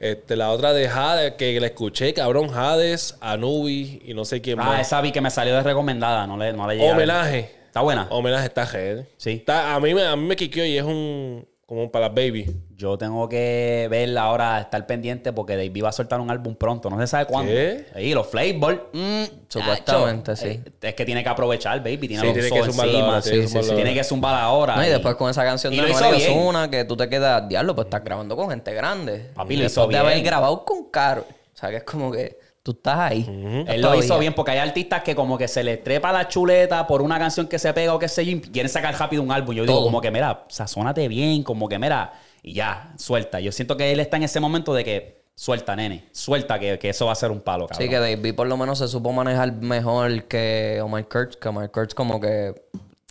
Este, 0.00 0.34
la 0.36 0.50
otra 0.50 0.72
de 0.72 0.88
Hades, 0.88 1.34
que 1.34 1.60
la 1.60 1.66
escuché, 1.66 2.14
cabrón, 2.14 2.50
Hades, 2.54 3.16
Anubis 3.20 3.98
y 4.04 4.14
no 4.14 4.24
sé 4.24 4.40
quién 4.40 4.58
Ah, 4.60 4.64
más. 4.64 4.80
esa 4.80 5.00
vi 5.02 5.12
que 5.12 5.20
me 5.20 5.30
salió 5.30 5.54
de 5.54 5.62
recomendada, 5.62 6.26
no 6.26 6.36
le, 6.38 6.52
no 6.54 6.66
le 6.66 6.76
llegué. 6.76 6.90
Homenaje. 6.90 7.50
Está 7.66 7.80
buena. 7.82 8.06
Homenaje 8.10 8.46
está 8.46 8.62
head. 8.64 9.04
Sí. 9.18 9.30
Está, 9.32 9.74
a 9.74 9.80
mí 9.80 9.90
a 10.00 10.16
mí 10.16 10.24
me 10.26 10.36
quiqueó 10.36 10.64
y 10.64 10.78
es 10.78 10.84
un. 10.84 11.46
Como 11.66 11.90
para 11.90 12.06
las 12.06 12.14
baby. 12.14 12.46
Yo 12.76 12.96
tengo 12.96 13.28
que 13.28 13.88
verla 13.90 14.22
ahora, 14.22 14.60
estar 14.60 14.86
pendiente 14.86 15.32
porque 15.32 15.54
Davey 15.56 15.80
va 15.80 15.88
a 15.88 15.92
soltar 15.92 16.20
un 16.20 16.30
álbum 16.30 16.54
pronto. 16.54 16.88
No 16.88 17.00
se 17.00 17.08
sabe 17.08 17.26
cuándo. 17.26 17.50
¿Qué? 17.50 17.86
Sí, 17.96 18.14
los 18.14 18.28
Flavor. 18.28 18.88
mm, 18.92 19.22
Supuestamente, 19.48 20.36
sí. 20.36 20.60
Es 20.80 20.94
que 20.94 21.04
tiene 21.04 21.22
que 21.24 21.28
aprovechar, 21.28 21.78
baby. 21.80 22.06
Tiene 22.08 22.22
Sí, 22.22 22.32
que 22.34 22.62
zumbarlo 22.64 22.92
encima. 22.92 23.06
ahora, 23.08 23.22
tiene 23.22 23.40
que 23.40 23.48
Sí, 23.48 23.58
sí, 23.58 23.62
sí. 23.64 23.74
Tiene 23.74 23.94
que 23.94 24.04
zumbar 24.04 24.34
ahora. 24.40 24.76
No, 24.76 24.84
y 24.84 24.86
y- 24.86 24.90
después 24.90 25.14
con 25.16 25.28
esa 25.30 25.42
canción 25.44 25.72
y 25.72 25.76
de 25.76 25.82
lo 25.88 25.88
bien. 26.12 26.38
Ozuna, 26.38 26.70
que 26.70 26.84
tú 26.84 26.96
te 26.96 27.08
quedas, 27.08 27.48
diablo, 27.48 27.74
pues 27.74 27.86
estás 27.86 28.04
grabando 28.04 28.36
con 28.36 28.48
gente 28.50 28.72
grande. 28.72 29.30
Papi, 29.34 29.56
lo 29.56 29.62
Después 29.64 29.72
hizo 29.86 29.90
de 29.90 29.98
haber 29.98 30.12
bien. 30.14 30.24
grabado 30.26 30.64
con 30.64 30.84
Caro. 30.90 31.24
O 31.54 31.58
sea, 31.58 31.70
que 31.70 31.76
es 31.76 31.82
como 31.84 32.12
que 32.12 32.38
tú 32.66 32.72
estás 32.72 32.98
ahí. 32.98 33.64
Él 33.68 33.80
lo 33.80 33.94
hizo 33.94 34.18
bien 34.18 34.34
porque 34.34 34.50
hay 34.50 34.58
artistas 34.58 35.02
que 35.04 35.14
como 35.14 35.38
que 35.38 35.46
se 35.46 35.62
les 35.62 35.84
trepa 35.84 36.10
la 36.10 36.26
chuleta 36.26 36.84
por 36.88 37.00
una 37.00 37.16
canción 37.16 37.46
que 37.46 37.60
se 37.60 37.72
pega 37.72 37.94
o 37.94 37.98
qué 38.00 38.08
sé 38.08 38.26
yo 38.26 38.32
y 38.32 38.40
quieren 38.40 38.68
sacar 38.68 38.98
rápido 38.98 39.22
un 39.22 39.30
álbum. 39.30 39.54
Yo 39.54 39.64
digo 39.64 39.84
como 39.84 40.00
que, 40.00 40.10
mira, 40.10 40.44
sazónate 40.48 41.06
bien, 41.06 41.44
como 41.44 41.68
que, 41.68 41.78
mira, 41.78 42.14
y 42.42 42.54
ya, 42.54 42.92
suelta. 42.98 43.38
Yo 43.38 43.52
siento 43.52 43.76
que 43.76 43.92
él 43.92 44.00
está 44.00 44.16
en 44.16 44.24
ese 44.24 44.40
momento 44.40 44.74
de 44.74 44.82
que 44.84 45.22
suelta, 45.36 45.76
nene, 45.76 46.08
suelta 46.10 46.58
que, 46.58 46.76
que 46.80 46.88
eso 46.88 47.06
va 47.06 47.12
a 47.12 47.14
ser 47.14 47.30
un 47.30 47.40
palo, 47.40 47.68
cabrón. 47.68 47.84
Sí, 47.84 47.88
que 47.88 48.00
David 48.00 48.34
por 48.34 48.48
lo 48.48 48.56
menos 48.56 48.80
se 48.80 48.88
supo 48.88 49.12
manejar 49.12 49.52
mejor 49.52 50.24
que 50.24 50.80
Omar 50.82 51.06
Kurtz, 51.06 51.36
que 51.36 51.48
Omar 51.48 51.70
Kurtz 51.70 51.94
como 51.94 52.20
que 52.20 52.52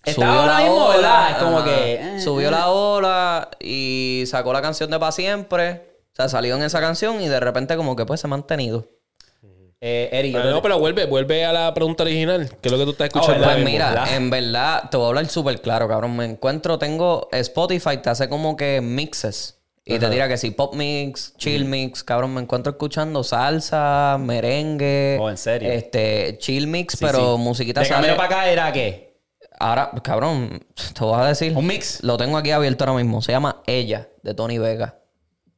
Estaba 0.03 0.41
ahora 0.41 0.59
mismo, 0.59 0.89
¿verdad? 0.89 1.31
Es 1.31 1.37
como 1.37 1.57
ajá. 1.59 1.65
que, 1.65 1.93
eh, 1.93 2.19
subió 2.19 2.49
eh. 2.49 2.51
la 2.51 2.69
ola 2.69 3.49
y 3.59 4.25
sacó 4.27 4.51
la 4.51 4.61
canción 4.61 4.91
de 4.91 4.99
Pa' 4.99 5.13
Siempre. 5.13 5.95
O 6.11 6.15
sea, 6.15 6.29
salió 6.29 6.55
en 6.55 6.63
esa 6.63 6.79
canción 6.79 7.21
y 7.21 7.27
de 7.27 7.39
repente 7.39 7.75
como 7.75 7.95
que 7.95 8.05
pues 8.05 8.21
se 8.21 8.27
ha 8.27 8.29
mantenido. 8.29 8.87
Eh, 9.81 10.09
Eri, 10.11 10.31
yo 10.31 10.39
Ah, 10.39 10.43
te- 10.43 10.49
no, 10.49 10.61
pero 10.61 10.79
vuelve, 10.79 11.05
vuelve 11.05 11.45
a 11.45 11.51
la 11.53 11.73
pregunta 11.73 12.03
original, 12.03 12.49
que 12.61 12.69
es 12.69 12.71
lo 12.71 12.77
que 12.77 12.85
tú 12.85 12.91
estás 12.91 13.07
escuchando. 13.07 13.33
¿verdad? 13.33 13.49
ahora 13.49 13.61
Pues 13.63 13.65
mismo. 13.73 13.85
mira, 13.85 13.89
¿verdad? 14.01 14.15
en 14.15 14.29
verdad, 14.29 14.89
te 14.89 14.97
voy 14.97 15.05
a 15.05 15.09
hablar 15.09 15.27
súper 15.27 15.61
claro, 15.61 15.88
cabrón. 15.88 16.15
Me 16.15 16.25
encuentro, 16.25 16.79
tengo 16.79 17.27
Spotify, 17.31 17.97
te 18.01 18.09
hace 18.09 18.29
como 18.29 18.55
que 18.55 18.81
mixes. 18.81 19.59
Y 19.88 19.99
te 19.99 20.09
dirá 20.09 20.27
que 20.27 20.38
si 20.38 20.49
pop 20.49 20.73
mix, 20.73 21.35
chill 21.38 21.65
mix, 21.65 22.03
cabrón, 22.03 22.33
me 22.33 22.41
encuentro 22.41 22.71
escuchando 22.71 23.23
salsa, 23.23 24.17
merengue. 24.19 25.19
Oh, 25.21 25.29
¿en 25.29 25.38
serio? 25.38 25.69
Este, 25.71 26.38
chill 26.39 26.65
mix, 26.65 26.93
Sí, 26.97 27.05
pero 27.05 27.35
sí. 27.35 27.41
musiquita 27.43 27.81
De 27.81 27.88
camino 27.89 28.07
sale. 28.07 28.17
para 28.17 28.39
acá 28.41 28.49
era 28.51 28.71
qué? 28.73 29.19
Ahora, 29.59 29.91
cabrón, 30.03 30.65
te 30.97 31.03
voy 31.05 31.19
a 31.21 31.25
decir. 31.25 31.55
Un 31.55 31.67
mix. 31.67 32.01
Lo 32.03 32.17
tengo 32.17 32.35
aquí 32.38 32.49
abierto 32.49 32.83
ahora 32.85 32.97
mismo. 32.97 33.21
Se 33.21 33.31
llama 33.31 33.61
Ella, 33.67 34.09
de 34.23 34.33
Tony 34.33 34.57
Vega. 34.57 34.97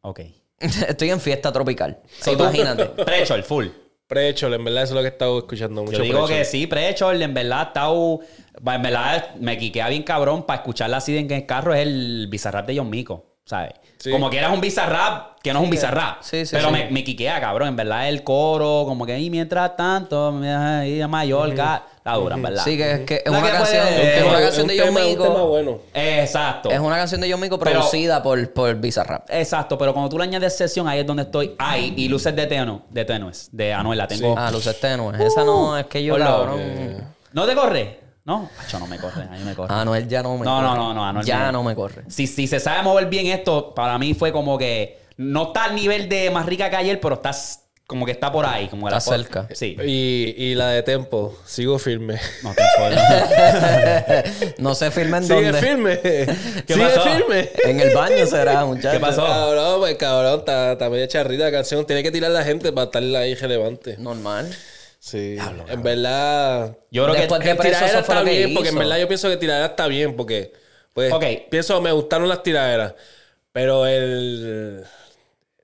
Ok. 0.02 0.20
Estoy 0.60 1.10
en 1.12 1.22
fiesta 1.22 1.54
tropical. 1.54 2.00
So, 2.20 2.34
Imagínate. 2.34 2.86
Prechol, 3.06 3.44
full. 3.44 3.68
Prechol, 4.08 4.54
en 4.54 4.64
verdad, 4.64 4.84
eso 4.84 4.94
es 4.94 4.96
lo 4.96 5.02
que 5.02 5.08
he 5.08 5.12
estado 5.12 5.38
escuchando 5.38 5.84
mucho. 5.84 5.98
Yo 5.98 6.04
digo 6.04 6.26
Prechol. 6.26 6.38
que 6.38 6.46
sí, 6.46 6.66
Prechol, 6.66 7.22
en 7.22 7.34
verdad, 7.34 7.68
está, 7.68 7.88
en 7.88 8.82
verdad 8.82 9.36
me 9.36 9.58
quiquea 9.58 9.90
bien 9.90 10.04
cabrón 10.04 10.46
para 10.46 10.62
escucharla 10.62 10.98
así 10.98 11.18
en 11.18 11.30
el 11.30 11.46
carro 11.46 11.74
es 11.74 11.82
el 11.82 12.28
bizarrap 12.30 12.66
de 12.68 12.78
John 12.78 12.90
Mico, 12.90 13.38
¿sabes? 13.46 13.74
Sí. 14.08 14.12
Como 14.12 14.30
que 14.30 14.38
eras 14.38 14.54
un 14.54 14.62
bizarrap, 14.62 15.40
que 15.42 15.54
no 15.54 15.60
es 15.60 15.66
un 15.66 15.70
bizarrap. 15.70 16.22
sí, 16.22 16.46
sí, 16.46 16.56
pero 16.56 16.68
sí. 16.70 16.74
Me, 16.74 16.90
me 16.92 17.04
quiquea, 17.04 17.40
cabrón. 17.40 17.70
En 17.70 17.76
verdad, 17.76 18.08
el 18.10 18.24
coro, 18.24 18.84
como 18.86 19.06
que, 19.06 19.20
y 19.20 19.30
mientras 19.30 19.76
tanto, 19.76 20.32
me 20.32 20.88
y 20.90 21.02
a 21.02 21.08
Mallorca, 21.08 21.84
está 21.98 22.14
dura, 22.14 22.36
en 22.36 22.42
verdad. 22.42 22.64
Sí, 22.64 22.78
que 22.78 22.92
es 22.92 23.00
que 23.02 23.16
es 23.24 23.30
una 23.30 23.42
que 23.42 23.50
canción, 23.52 23.86
puede- 23.88 24.18
es 24.20 24.24
una 24.26 24.40
canción 24.40 24.62
un 24.64 24.68
de 24.68 24.76
tema- 24.76 24.90
un 24.90 24.96
tema 24.96 25.08
Mico. 25.30 25.48
bueno. 25.48 25.78
Exacto. 25.94 26.70
Es 26.72 26.80
una 26.80 26.96
canción 26.96 27.22
de 27.22 27.32
John 27.32 27.40
Mico 27.42 27.60
Pero- 27.60 27.72
producida 27.80 28.22
por, 28.24 28.54
por 28.54 28.76
Bizarrap. 28.76 29.26
Exacto, 29.30 29.78
pero 29.78 29.94
cuando 29.94 30.10
tú 30.10 30.18
le 30.18 30.24
añades 30.24 30.56
sesión, 30.58 30.88
ahí 30.88 31.00
es 31.00 31.06
donde 31.08 31.24
estoy. 31.24 31.56
Ahí, 31.60 31.94
y 31.98 32.08
luces 32.08 32.36
de 32.36 32.48
Teno, 32.48 32.84
de 32.90 33.06
Tenues, 33.06 33.50
de 33.52 33.74
Anuel, 33.74 33.98
la 33.98 34.08
tengo. 34.08 34.36
Ah, 34.38 34.50
luces 34.52 34.80
tenues. 34.80 35.20
Esa 35.20 35.44
no, 35.44 35.78
es 35.78 35.86
que 35.88 36.04
yo, 36.04 36.16
Hola. 36.16 36.26
cabrón. 36.26 37.16
¿No 37.34 37.46
te 37.46 37.54
corre? 37.56 38.07
No, 38.28 38.50
Acho, 38.62 38.78
no 38.78 38.86
me 38.88 38.98
corre, 39.00 39.24
a 39.24 39.28
mí 39.28 39.40
me 39.46 39.56
corre. 39.56 39.74
Anuel 39.74 40.08
ya 40.08 40.22
no 40.22 40.38
me 40.38 40.44
No, 40.46 40.58
corre. 40.58 40.68
no, 40.68 40.76
no, 40.76 40.94
no, 40.94 41.06
Anuel 41.06 41.26
Ya 41.26 41.46
me- 41.46 41.52
no 41.54 41.64
me 41.64 41.74
corre. 41.76 42.04
Si, 42.10 42.28
si 42.28 42.46
se 42.46 42.60
sabe 42.60 42.84
mover 42.84 43.06
bien 43.08 43.28
esto, 43.28 43.74
para 43.74 43.98
mí 43.98 44.14
fue 44.14 44.34
como 44.34 44.58
que 44.58 45.00
no 45.16 45.44
está 45.48 45.64
al 45.64 45.76
nivel 45.76 46.10
de 46.10 46.30
más 46.30 46.46
rica 46.46 46.70
que 46.70 46.76
ayer, 46.76 47.00
pero 47.00 47.16
estás 47.16 47.64
como 47.88 48.06
que 48.06 48.12
está 48.12 48.30
por 48.30 48.46
ahí. 48.46 48.68
Como 48.68 48.90
Está 48.90 48.96
la- 48.98 49.00
cerca. 49.18 49.48
Sí. 49.56 49.78
Y, 49.82 50.36
y 50.38 50.56
la 50.56 50.68
de 50.68 50.84
Tempo, 50.84 51.38
sigo 51.46 51.80
firme. 51.80 52.20
No 52.44 52.54
te 52.54 52.62
jodas. 52.78 54.26
no 54.58 54.76
se 54.76 54.92
firma 54.92 55.20
en 55.20 55.24
Sigue 55.24 55.44
dónde. 55.52 55.62
firme. 55.62 55.96
Sigue 56.68 56.84
pasó? 56.86 57.02
firme. 57.04 57.50
En 57.64 57.80
el 57.80 57.96
baño 57.96 58.26
será, 58.26 58.66
muchachos. 58.66 58.92
¿Qué 58.92 59.00
pasó? 59.00 59.26
Cabrón, 59.26 59.80
pues 59.80 59.96
cabrón, 59.96 60.40
está, 60.40 60.74
está 60.74 60.90
media 60.90 61.08
charrita 61.08 61.46
la 61.46 61.52
canción. 61.54 61.86
Tiene 61.86 62.04
que 62.04 62.12
tirar 62.12 62.32
la 62.32 62.44
gente 62.44 62.74
para 62.74 62.86
estar 62.88 63.02
ahí 63.02 63.36
relevante. 63.36 63.96
Normal. 63.98 64.54
Sí. 65.08 65.38
en 65.70 65.84
verdad. 65.84 66.78
Yo 66.92 67.06
creo 67.06 67.16
Después 67.16 67.40
que. 67.40 67.48
de 67.48 67.56
preso, 67.56 67.76
tiradera 67.78 68.00
está 68.02 68.20
lo 68.20 68.26
que 68.26 68.32
bien, 68.32 68.54
porque 68.54 68.70
en 68.70 68.78
verdad 68.78 68.98
yo 69.00 69.08
pienso 69.08 69.30
que 69.30 69.38
tiradera 69.38 69.68
está 69.68 69.88
bien, 69.88 70.16
porque. 70.18 70.52
Pues. 70.94 71.14
Ok. 71.14 71.24
Pienso, 71.50 71.80
me 71.80 71.94
gustaron 71.94 72.28
las 72.28 72.44
tiraderas. 72.44 72.94
Pero 73.54 73.88
el. 73.88 74.84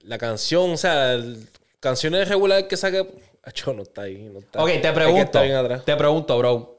La 0.04 0.18
canción, 0.18 0.72
o 0.72 0.78
sea, 0.78 1.14
el- 1.14 1.46
canciones 1.82 2.30
regulares 2.30 2.68
que 2.70 2.78
saque. 2.78 3.06
Acho, 3.44 3.74
no 3.74 3.84
está 3.84 4.04
ahí. 4.04 4.30
No 4.32 4.40
está. 4.40 4.64
Ok, 4.64 4.70
te 4.70 4.82
que 4.82 4.92
pregunto. 4.94 5.22
está 5.24 5.42
bien 5.42 5.56
atrás. 5.58 5.84
Te 5.84 5.96
pregunto, 5.98 6.38
bro. 6.38 6.73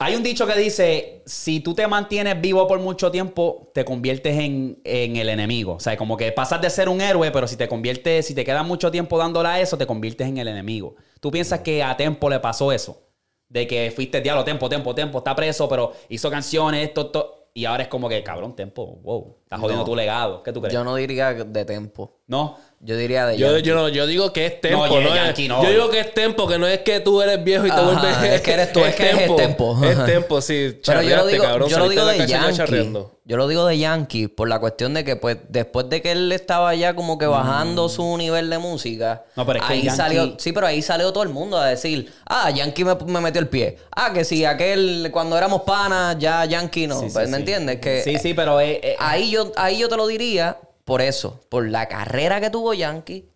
Hay 0.00 0.14
un 0.14 0.22
dicho 0.22 0.46
que 0.46 0.54
dice: 0.56 1.22
si 1.26 1.60
tú 1.60 1.74
te 1.74 1.86
mantienes 1.88 2.40
vivo 2.40 2.66
por 2.68 2.78
mucho 2.78 3.10
tiempo, 3.10 3.70
te 3.74 3.84
conviertes 3.84 4.38
en, 4.38 4.80
en 4.84 5.16
el 5.16 5.28
enemigo. 5.28 5.74
O 5.74 5.80
sea, 5.80 5.96
como 5.96 6.16
que 6.16 6.30
pasas 6.30 6.60
de 6.60 6.70
ser 6.70 6.88
un 6.88 7.00
héroe, 7.00 7.30
pero 7.32 7.48
si 7.48 7.56
te 7.56 7.68
conviertes, 7.68 8.26
si 8.26 8.34
te 8.34 8.44
quedas 8.44 8.64
mucho 8.64 8.90
tiempo 8.92 9.18
dándole 9.18 9.48
a 9.48 9.60
eso, 9.60 9.76
te 9.76 9.86
conviertes 9.86 10.28
en 10.28 10.38
el 10.38 10.46
enemigo. 10.48 10.94
¿Tú 11.20 11.32
piensas 11.32 11.60
que 11.60 11.82
a 11.82 11.96
Tempo 11.96 12.30
le 12.30 12.38
pasó 12.38 12.70
eso? 12.70 13.08
De 13.48 13.66
que 13.66 13.90
fuiste 13.90 14.20
diablo, 14.20 14.44
Tempo, 14.44 14.68
Tempo, 14.68 14.94
Tempo, 14.94 15.18
está 15.18 15.34
preso, 15.34 15.68
pero 15.68 15.92
hizo 16.08 16.30
canciones, 16.30 16.86
esto, 16.86 17.00
esto. 17.06 17.50
Y 17.54 17.64
ahora 17.64 17.82
es 17.84 17.88
como 17.88 18.08
que, 18.08 18.22
cabrón, 18.22 18.54
Tempo, 18.54 18.86
wow, 19.02 19.38
estás 19.48 19.60
jodiendo 19.60 19.82
No. 19.84 19.90
tu 19.90 19.96
legado. 19.96 20.42
¿Qué 20.42 20.52
tú 20.52 20.60
crees? 20.60 20.74
Yo 20.74 20.84
no 20.84 20.94
diría 20.94 21.32
de 21.32 21.64
tempo. 21.64 22.14
¿No? 22.26 22.58
Yo 22.80 22.94
diría 22.94 23.26
de 23.26 23.38
Yo, 23.38 23.46
Yankee. 23.52 23.62
yo, 23.68 23.74
no, 23.74 23.88
yo 23.88 24.06
digo 24.06 24.32
que 24.34 24.44
es 24.44 24.60
tempo, 24.60 24.86
No, 24.86 25.00
no, 25.00 25.14
Yankee 25.14 25.44
es, 25.44 25.48
no. 25.48 25.64
Yo 25.64 25.70
digo 25.70 25.88
que 25.90 26.00
es 26.00 26.12
tempo, 26.12 26.46
que 26.46 26.58
no 26.58 26.66
es 26.66 26.80
que 26.80 27.00
tú 27.00 27.22
eres 27.22 27.42
viejo 27.42 27.64
y 27.66 27.70
te 27.70 27.74
Ajá, 27.74 27.82
vuelves. 27.90 28.34
es 28.34 28.40
que 28.42 28.52
eres 28.52 28.70
tú, 28.72 28.80
es 28.84 28.94
que 28.94 29.10
es 29.10 29.18
el 29.22 29.34
tempo. 29.34 29.78
Es 29.82 30.04
tempo, 30.04 30.40
sí. 30.42 30.78
Pero 30.84 31.00
yo 31.02 31.16
lo 31.16 31.26
digo, 31.26 31.44
cabrón, 31.44 31.68
yo 31.70 31.78
lo 31.78 31.88
digo 31.88 32.04
de 32.04 32.26
Yankee. 32.26 32.92
Yo 33.24 33.36
lo 33.36 33.46
digo 33.48 33.66
de 33.66 33.78
Yankee 33.78 34.28
por 34.28 34.48
la 34.48 34.58
cuestión 34.58 34.94
de 34.94 35.04
que, 35.04 35.16
pues, 35.16 35.36
después 35.50 35.88
de 35.90 36.00
que 36.00 36.12
él 36.12 36.32
estaba 36.32 36.74
ya 36.74 36.94
como 36.94 37.18
que 37.18 37.26
bajando 37.26 37.88
su 37.90 38.16
nivel 38.16 38.48
de 38.48 38.58
música, 38.58 39.24
Mm. 39.34 39.40
No, 39.40 39.46
pero 39.46 39.58
es 39.60 39.64
que 39.66 39.72
ahí 39.72 39.82
Yankee- 39.82 39.96
salió, 39.96 40.34
sí, 40.38 40.52
pero 40.52 40.66
ahí 40.66 40.80
salió 40.82 41.12
todo 41.12 41.22
el 41.24 41.28
mundo 41.30 41.58
a 41.58 41.66
decir, 41.66 42.10
ah, 42.26 42.50
Yankee 42.50 42.84
me, 42.84 42.94
me 43.06 43.20
metió 43.20 43.40
el 43.40 43.48
pie. 43.48 43.78
Ah, 43.94 44.12
que 44.14 44.24
si 44.24 44.44
aquel, 44.46 45.10
cuando 45.12 45.36
éramos 45.36 45.62
panas, 45.62 46.16
ya 46.18 46.44
Yankee 46.46 46.86
no. 46.86 47.00
Sí, 47.00 47.08
sí, 47.08 47.12
Pues, 47.14 47.28
¿Me 47.28 47.36
sí. 47.36 47.40
entiendes? 47.42 47.80
Que 47.80 48.02
Sí, 48.02 48.16
sí, 48.18 48.32
pero 48.34 48.60
eh, 48.60 48.80
eh, 48.82 48.96
ahí 48.98 49.30
yo, 49.30 49.37
ahí 49.56 49.78
yo 49.78 49.88
te 49.88 49.96
lo 49.96 50.06
diría 50.06 50.58
por 50.84 51.02
eso, 51.02 51.40
por 51.48 51.68
la 51.68 51.86
carrera 51.88 52.40
que 52.40 52.50
tuvo 52.50 52.72
Yankee. 52.74 53.28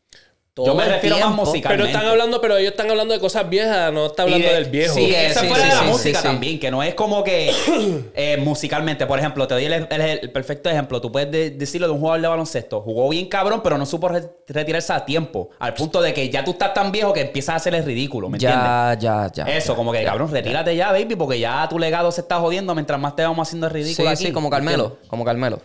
todo 0.55 0.67
Yo 0.67 0.75
me 0.75 0.85
refiero 0.85 1.17
más 1.17 1.25
tiempo. 1.29 1.45
musical. 1.47 1.73
Pero 1.73 1.87
están 1.87 2.05
hablando, 2.05 2.39
pero 2.43 2.59
ellos 2.59 2.73
están 2.73 2.91
hablando 2.91 3.15
de 3.15 3.21
cosas 3.21 3.49
viejas, 3.49 3.91
no 3.91 4.05
está 4.07 4.25
hablando 4.25 4.47
de- 4.49 4.53
del 4.55 4.65
viejo. 4.67 4.93
Sí, 4.95 5.07
eso 5.15 5.41
sí, 5.41 5.47
es 5.47 5.51
fuera 5.51 5.65
sí, 5.65 5.71
de 5.71 5.75
la 5.77 5.81
sí, 5.81 5.87
música 5.89 6.19
sí, 6.19 6.23
sí. 6.23 6.29
también, 6.31 6.61
que 6.61 6.71
no 6.71 6.83
es 6.83 6.95
como 6.95 7.25
que 7.25 7.51
eh, 8.15 8.37
musicalmente, 8.37 9.07
por 9.07 9.19
ejemplo, 9.19 9.47
te 9.49 9.55
doy 9.55 9.65
el, 9.65 9.73
el- 9.73 10.01
el 10.21 10.31
perfecto 10.31 10.69
ejemplo. 10.69 11.01
Tú 11.01 11.11
puedes 11.11 11.31
de- 11.31 11.51
decirlo 11.53 11.87
de 11.87 11.95
un 11.95 12.01
jugador 12.01 12.21
de 12.21 12.29
baloncesto. 12.29 12.83
Jugó 12.83 13.09
bien 13.09 13.29
cabrón, 13.31 13.63
pero 13.65 13.79
no 13.79 13.87
supo 13.87 14.09
re- 14.09 14.29
retirarse 14.47 14.93
a 14.93 15.07
tiempo. 15.07 15.49
Al 15.59 15.73
punto 15.73 16.03
de 16.03 16.13
que 16.13 16.29
ya 16.29 16.45
tú 16.45 16.51
estás 16.51 16.75
tan 16.75 16.93
viejo 16.93 17.15
que 17.15 17.23
empiezas 17.23 17.55
a 17.55 17.57
hacer 17.57 17.75
el 17.75 17.85
ridículo, 17.87 18.29
¿me 18.29 18.37
entiendes? 18.37 18.61
Ya, 18.63 18.97
ya, 19.01 19.31
ya. 19.33 19.45
Eso, 19.57 19.75
como 19.75 19.91
que 19.91 20.05
cabrón, 20.05 20.31
retírate 20.31 20.77
ya, 20.77 20.93
baby, 20.93 21.17
porque 21.17 21.39
ya 21.41 21.67
tu 21.71 21.79
legado 21.79 22.13
se 22.13 22.21
está 22.21 22.39
jodiendo 22.41 22.75
mientras 22.75 23.01
más 23.01 23.17
te 23.17 23.23
vamos 23.23 23.49
haciendo 23.49 23.69
el 23.69 23.73
Sí, 23.73 23.79
ridículo 23.79 24.09
aquí. 24.11 24.25
sí, 24.27 24.33
como 24.33 24.51
Carmelo. 24.51 24.99
Como 25.09 25.25
Carmelo. 25.25 25.61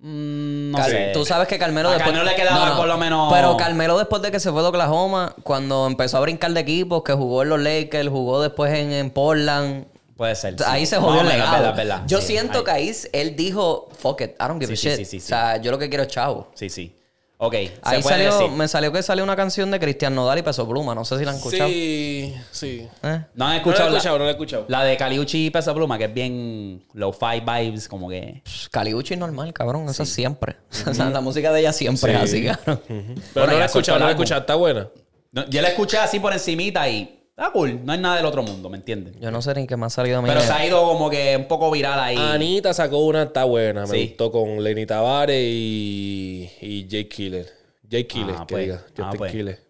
Mm, 0.00 0.70
no 0.72 0.84
sé. 0.84 1.10
Tú 1.14 1.24
sabes 1.24 1.48
que 1.48 1.58
Carmelo 1.58 1.88
A 1.88 1.92
después... 1.92 2.12
Carmelo 2.12 2.30
le 2.30 2.36
quedaba 2.36 2.76
por 2.76 2.86
lo 2.86 2.98
menos- 2.98 3.32
Pero 3.32 3.56
Carmelo 3.56 3.96
después 3.98 4.20
de 4.22 4.30
que 4.30 4.40
se 4.40 4.50
fue 4.52 4.62
de 4.62 4.68
Oklahoma, 4.68 5.34
cuando 5.42 5.86
empezó 5.86 6.18
a 6.18 6.20
brincar 6.20 6.52
de 6.52 6.60
equipos, 6.60 7.02
que 7.02 7.12
jugó 7.14 7.42
en 7.42 7.48
los 7.48 7.60
Lakers, 7.60 8.08
jugó 8.08 8.40
después 8.42 8.72
en, 8.74 8.92
en 8.92 9.10
Portland... 9.10 9.86
Puede 10.16 10.34
ser. 10.34 10.56
sí. 10.58 10.64
Ahí 10.66 10.86
se 10.86 10.96
Más 10.96 11.04
jodió 11.04 11.18
o 11.18 11.22
el 11.22 11.26
menos, 11.28 11.40
legado. 11.46 11.62
verdad, 11.62 11.76
verdad. 11.76 12.02
Yo 12.06 12.20
Sí, 12.20 12.28
siento 12.28 12.58
ahí. 12.60 12.64
que 12.64 12.70
ahí 12.70 12.92
él 13.12 13.36
dijo, 13.36 13.88
fuck 13.98 14.20
it, 14.22 14.30
I 14.40 14.44
don't 14.48 14.60
give 14.62 14.74
Sí, 14.76 14.88
a 14.88 14.92
sí, 14.92 14.96
shit. 14.98 15.06
sí, 15.06 15.20
sí, 15.20 15.24
O 15.24 15.28
sea, 15.28 15.56
yo 15.58 15.70
lo 15.70 15.78
que 15.78 15.88
quiero 15.90 16.04
es 16.04 16.08
chavo. 16.08 16.48
Sí, 16.54 16.70
sí. 16.70 16.96
Ok. 17.38 17.52
se 17.52 17.72
Ahí 17.82 18.00
puede 18.02 18.16
salió, 18.16 18.38
decir. 18.38 18.50
me 18.56 18.66
salió 18.68 18.92
que 18.92 19.02
salió 19.02 19.22
una 19.22 19.36
canción 19.36 19.70
de 19.70 19.78
Cristian 19.78 20.14
Nodal 20.14 20.38
y 20.38 20.42
Peso 20.42 20.66
Pluma. 20.66 20.94
No 20.94 21.04
sé 21.04 21.18
si 21.18 21.24
la 21.24 21.32
han 21.32 21.36
escuchado. 21.36 21.68
Sí, 21.68 22.34
sí. 22.50 22.88
¿Eh? 23.02 23.02
No 23.02 23.08
han 23.08 23.26
No 23.34 23.46
la 23.48 23.54
he 23.54 23.56
escuchado, 23.58 23.88
escuchado, 23.88 24.14
la, 24.14 24.18
no 24.18 24.24
la 24.24 24.30
he 24.30 24.32
escuchado. 24.32 24.64
la 24.68 24.84
de 24.84 24.96
Caliucci 24.96 25.46
y 25.46 25.50
Peso 25.50 25.74
Pluma, 25.74 25.98
que 25.98 26.04
es 26.04 26.14
bien 26.14 26.82
low-fi 26.94 27.40
vibes, 27.40 27.88
como 27.88 28.08
que... 28.08 28.40
Pff, 28.42 28.68
Caliucci 28.70 29.14
es 29.14 29.20
normal, 29.20 29.52
cabrón. 29.52 29.86
Eso 29.88 30.02
es 30.02 30.08
siempre. 30.08 30.56
O 30.86 30.94
sea, 30.94 31.10
la 31.10 31.20
música 31.20 31.52
de 31.52 31.60
ella 31.60 31.72
siempre 31.74 32.14
es 32.14 32.20
así, 32.22 32.44
cabrón. 32.44 32.80
Pero 32.86 32.96
Bueno, 33.34 33.52
no 33.52 33.58
la 33.58 33.62
he 33.64 33.66
escuchado, 33.66 33.98
no 33.98 34.04
la 34.06 34.10
he 34.12 34.14
escuchado. 34.14 34.40
Está 34.40 34.54
buena. 34.54 34.88
No, 35.32 35.46
yo 35.50 35.60
la 35.60 35.68
escuché 35.68 35.98
así 35.98 36.18
por 36.20 36.32
encimita 36.32 36.88
y... 36.88 37.15
Está 37.38 37.50
cool. 37.50 37.84
No 37.84 37.92
es 37.92 38.00
nada 38.00 38.16
del 38.16 38.24
otro 38.24 38.42
mundo, 38.42 38.70
¿me 38.70 38.78
entiendes? 38.78 39.14
Yo 39.20 39.30
no 39.30 39.42
sé 39.42 39.52
ni 39.54 39.66
qué 39.66 39.76
más 39.76 39.92
ha 39.92 39.96
salido 39.96 40.18
a 40.18 40.22
mí. 40.22 40.28
Pero 40.28 40.40
se 40.40 40.50
ha 40.52 40.64
ido 40.64 40.82
como 40.84 41.10
que 41.10 41.36
un 41.36 41.46
poco 41.46 41.70
viral 41.70 42.00
ahí. 42.00 42.16
Anita 42.16 42.72
sacó 42.72 42.98
una, 42.98 43.24
está 43.24 43.44
buena. 43.44 43.82
Me 43.82 43.88
Sí. 43.98 44.06
gustó 44.08 44.32
con 44.32 44.62
Lenny 44.64 44.86
Tavares 44.86 45.36
y, 45.38 46.50
y 46.62 46.86
Jay 46.90 47.04
Killer. 47.04 47.46
Jay 47.90 48.04
Killer, 48.04 48.34
Ah, 48.38 48.44
que 48.46 48.54
pues. 48.54 48.64
diga. 48.64 48.76
Ah, 48.86 48.90
Justin 48.96 49.18
pues. 49.18 49.32
Killer. 49.32 49.60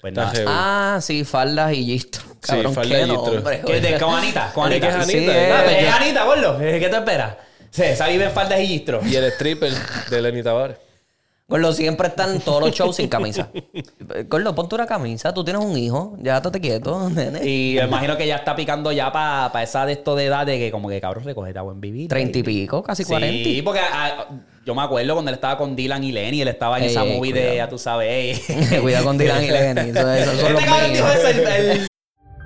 Pues 0.00 0.14
nada. 0.14 0.30
heavy. 0.30 0.46
Ah, 0.48 0.98
sí, 1.02 1.24
faldas 1.24 1.72
y 1.74 1.84
gistro. 1.84 2.22
Cabrón, 2.40 2.72
faldas 2.74 2.98
qué 2.98 3.04
y 3.06 3.10
gistro. 3.10 3.32
nombre, 3.34 3.60
¿Qué 3.64 3.98
con 4.00 4.14
Anita? 4.14 4.52
Con 4.54 4.70
¿De 4.70 4.80
qué 4.80 4.86
Anita. 4.86 5.02
es 5.02 5.06
Sí, 5.08 5.16
Anita? 5.18 5.32
eh, 5.38 5.52
Ah, 5.52 5.60
pues, 5.64 5.80
yo- 5.82 5.86
es 5.88 5.94
Anita, 5.94 6.24
gordo. 6.24 6.58
¿Qué 6.58 6.88
te 6.88 6.96
esperas? 6.96 7.36
Sí, 7.70 7.82
vive 8.10 8.24
en 8.24 8.30
faldas 8.32 8.58
y 8.60 8.66
gistro. 8.66 9.00
Y 9.06 9.14
el 9.16 9.24
stripper 9.26 9.72
de 10.10 10.22
Lenny 10.22 10.42
Tavares. 10.42 10.78
Gordo, 11.52 11.72
siempre 11.72 12.08
están 12.08 12.40
todos 12.40 12.62
los 12.62 12.70
shows 12.72 12.96
sin 12.96 13.08
camisa. 13.08 13.48
Gordo, 14.28 14.54
ponte 14.54 14.74
una 14.74 14.86
camisa. 14.86 15.32
Tú 15.34 15.44
tienes 15.44 15.62
un 15.62 15.76
hijo. 15.76 16.16
Ya 16.20 16.36
estate 16.38 16.60
quieto, 16.60 17.10
nene. 17.14 17.40
Y 17.48 17.74
me 17.76 17.84
imagino 17.84 18.16
que 18.16 18.26
ya 18.26 18.36
está 18.36 18.56
picando 18.56 18.90
ya 18.90 19.12
para 19.12 19.62
esa 19.62 19.84
de 19.86 19.92
esto 19.92 20.16
de 20.16 20.24
edad 20.26 20.46
de 20.46 20.58
que 20.58 20.70
como 20.70 20.88
que 20.88 21.00
cabrón 21.00 21.24
recoge 21.24 21.56
a 21.58 21.62
buen 21.62 21.80
vivir. 21.80 22.08
Treinta 22.08 22.38
y 22.38 22.42
pico, 22.42 22.82
casi 22.82 23.04
cuarenta. 23.04 23.48
Sí, 23.48 23.60
porque 23.62 23.80
ah, 23.80 24.26
yo 24.64 24.74
me 24.74 24.82
acuerdo 24.82 25.12
cuando 25.14 25.30
él 25.30 25.34
estaba 25.34 25.58
con 25.58 25.76
Dylan 25.76 26.02
y 26.04 26.12
Lenny, 26.12 26.40
él 26.42 26.48
estaba 26.48 26.78
en 26.78 26.84
Ey, 26.84 26.90
esa 26.90 27.04
ey, 27.04 27.16
movie 27.16 27.32
de, 27.32 27.56
ya 27.56 27.68
tú 27.68 27.76
sabes, 27.78 28.08
ey. 28.48 28.80
Cuidado 28.80 29.04
con 29.04 29.18
Dylan 29.18 29.44
y 29.44 29.48
Lenny. 29.48 29.90
Eso- 29.90 30.12
Esos 30.12 30.40
son 30.40 30.52
los 30.54 30.62
Este 30.62 30.70
cabrón 30.72 30.92
dijo 30.92 31.08
eso, 31.08 31.28
el- 31.28 31.38
el- 31.70 31.86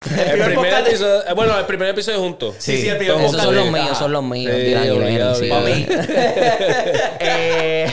El 0.00 0.10
primer 0.14 0.30
primer 0.30 0.54
podcast 0.54 0.84
de- 0.84 0.90
episodio, 0.90 1.26
eh, 1.28 1.32
bueno, 1.34 1.58
el 1.58 1.66
primer 1.66 1.88
episodio 1.88 2.20
juntos. 2.20 2.54
Sí, 2.58 2.80
sí, 2.80 2.88
el 2.88 2.98
primer 2.98 3.16
Esos 3.16 3.26
podcast 3.32 3.44
son 3.46 3.54
los 3.56 3.70
míos, 3.72 3.98
son 3.98 4.12
los 4.12 4.22
míos. 4.22 4.52
Sí, 4.54 4.60
Dylan 4.66 4.84
y 4.84 4.86
Lenny, 4.86 5.00
obligado, 5.02 5.34
sí. 5.34 5.48
Eh, 7.20 7.90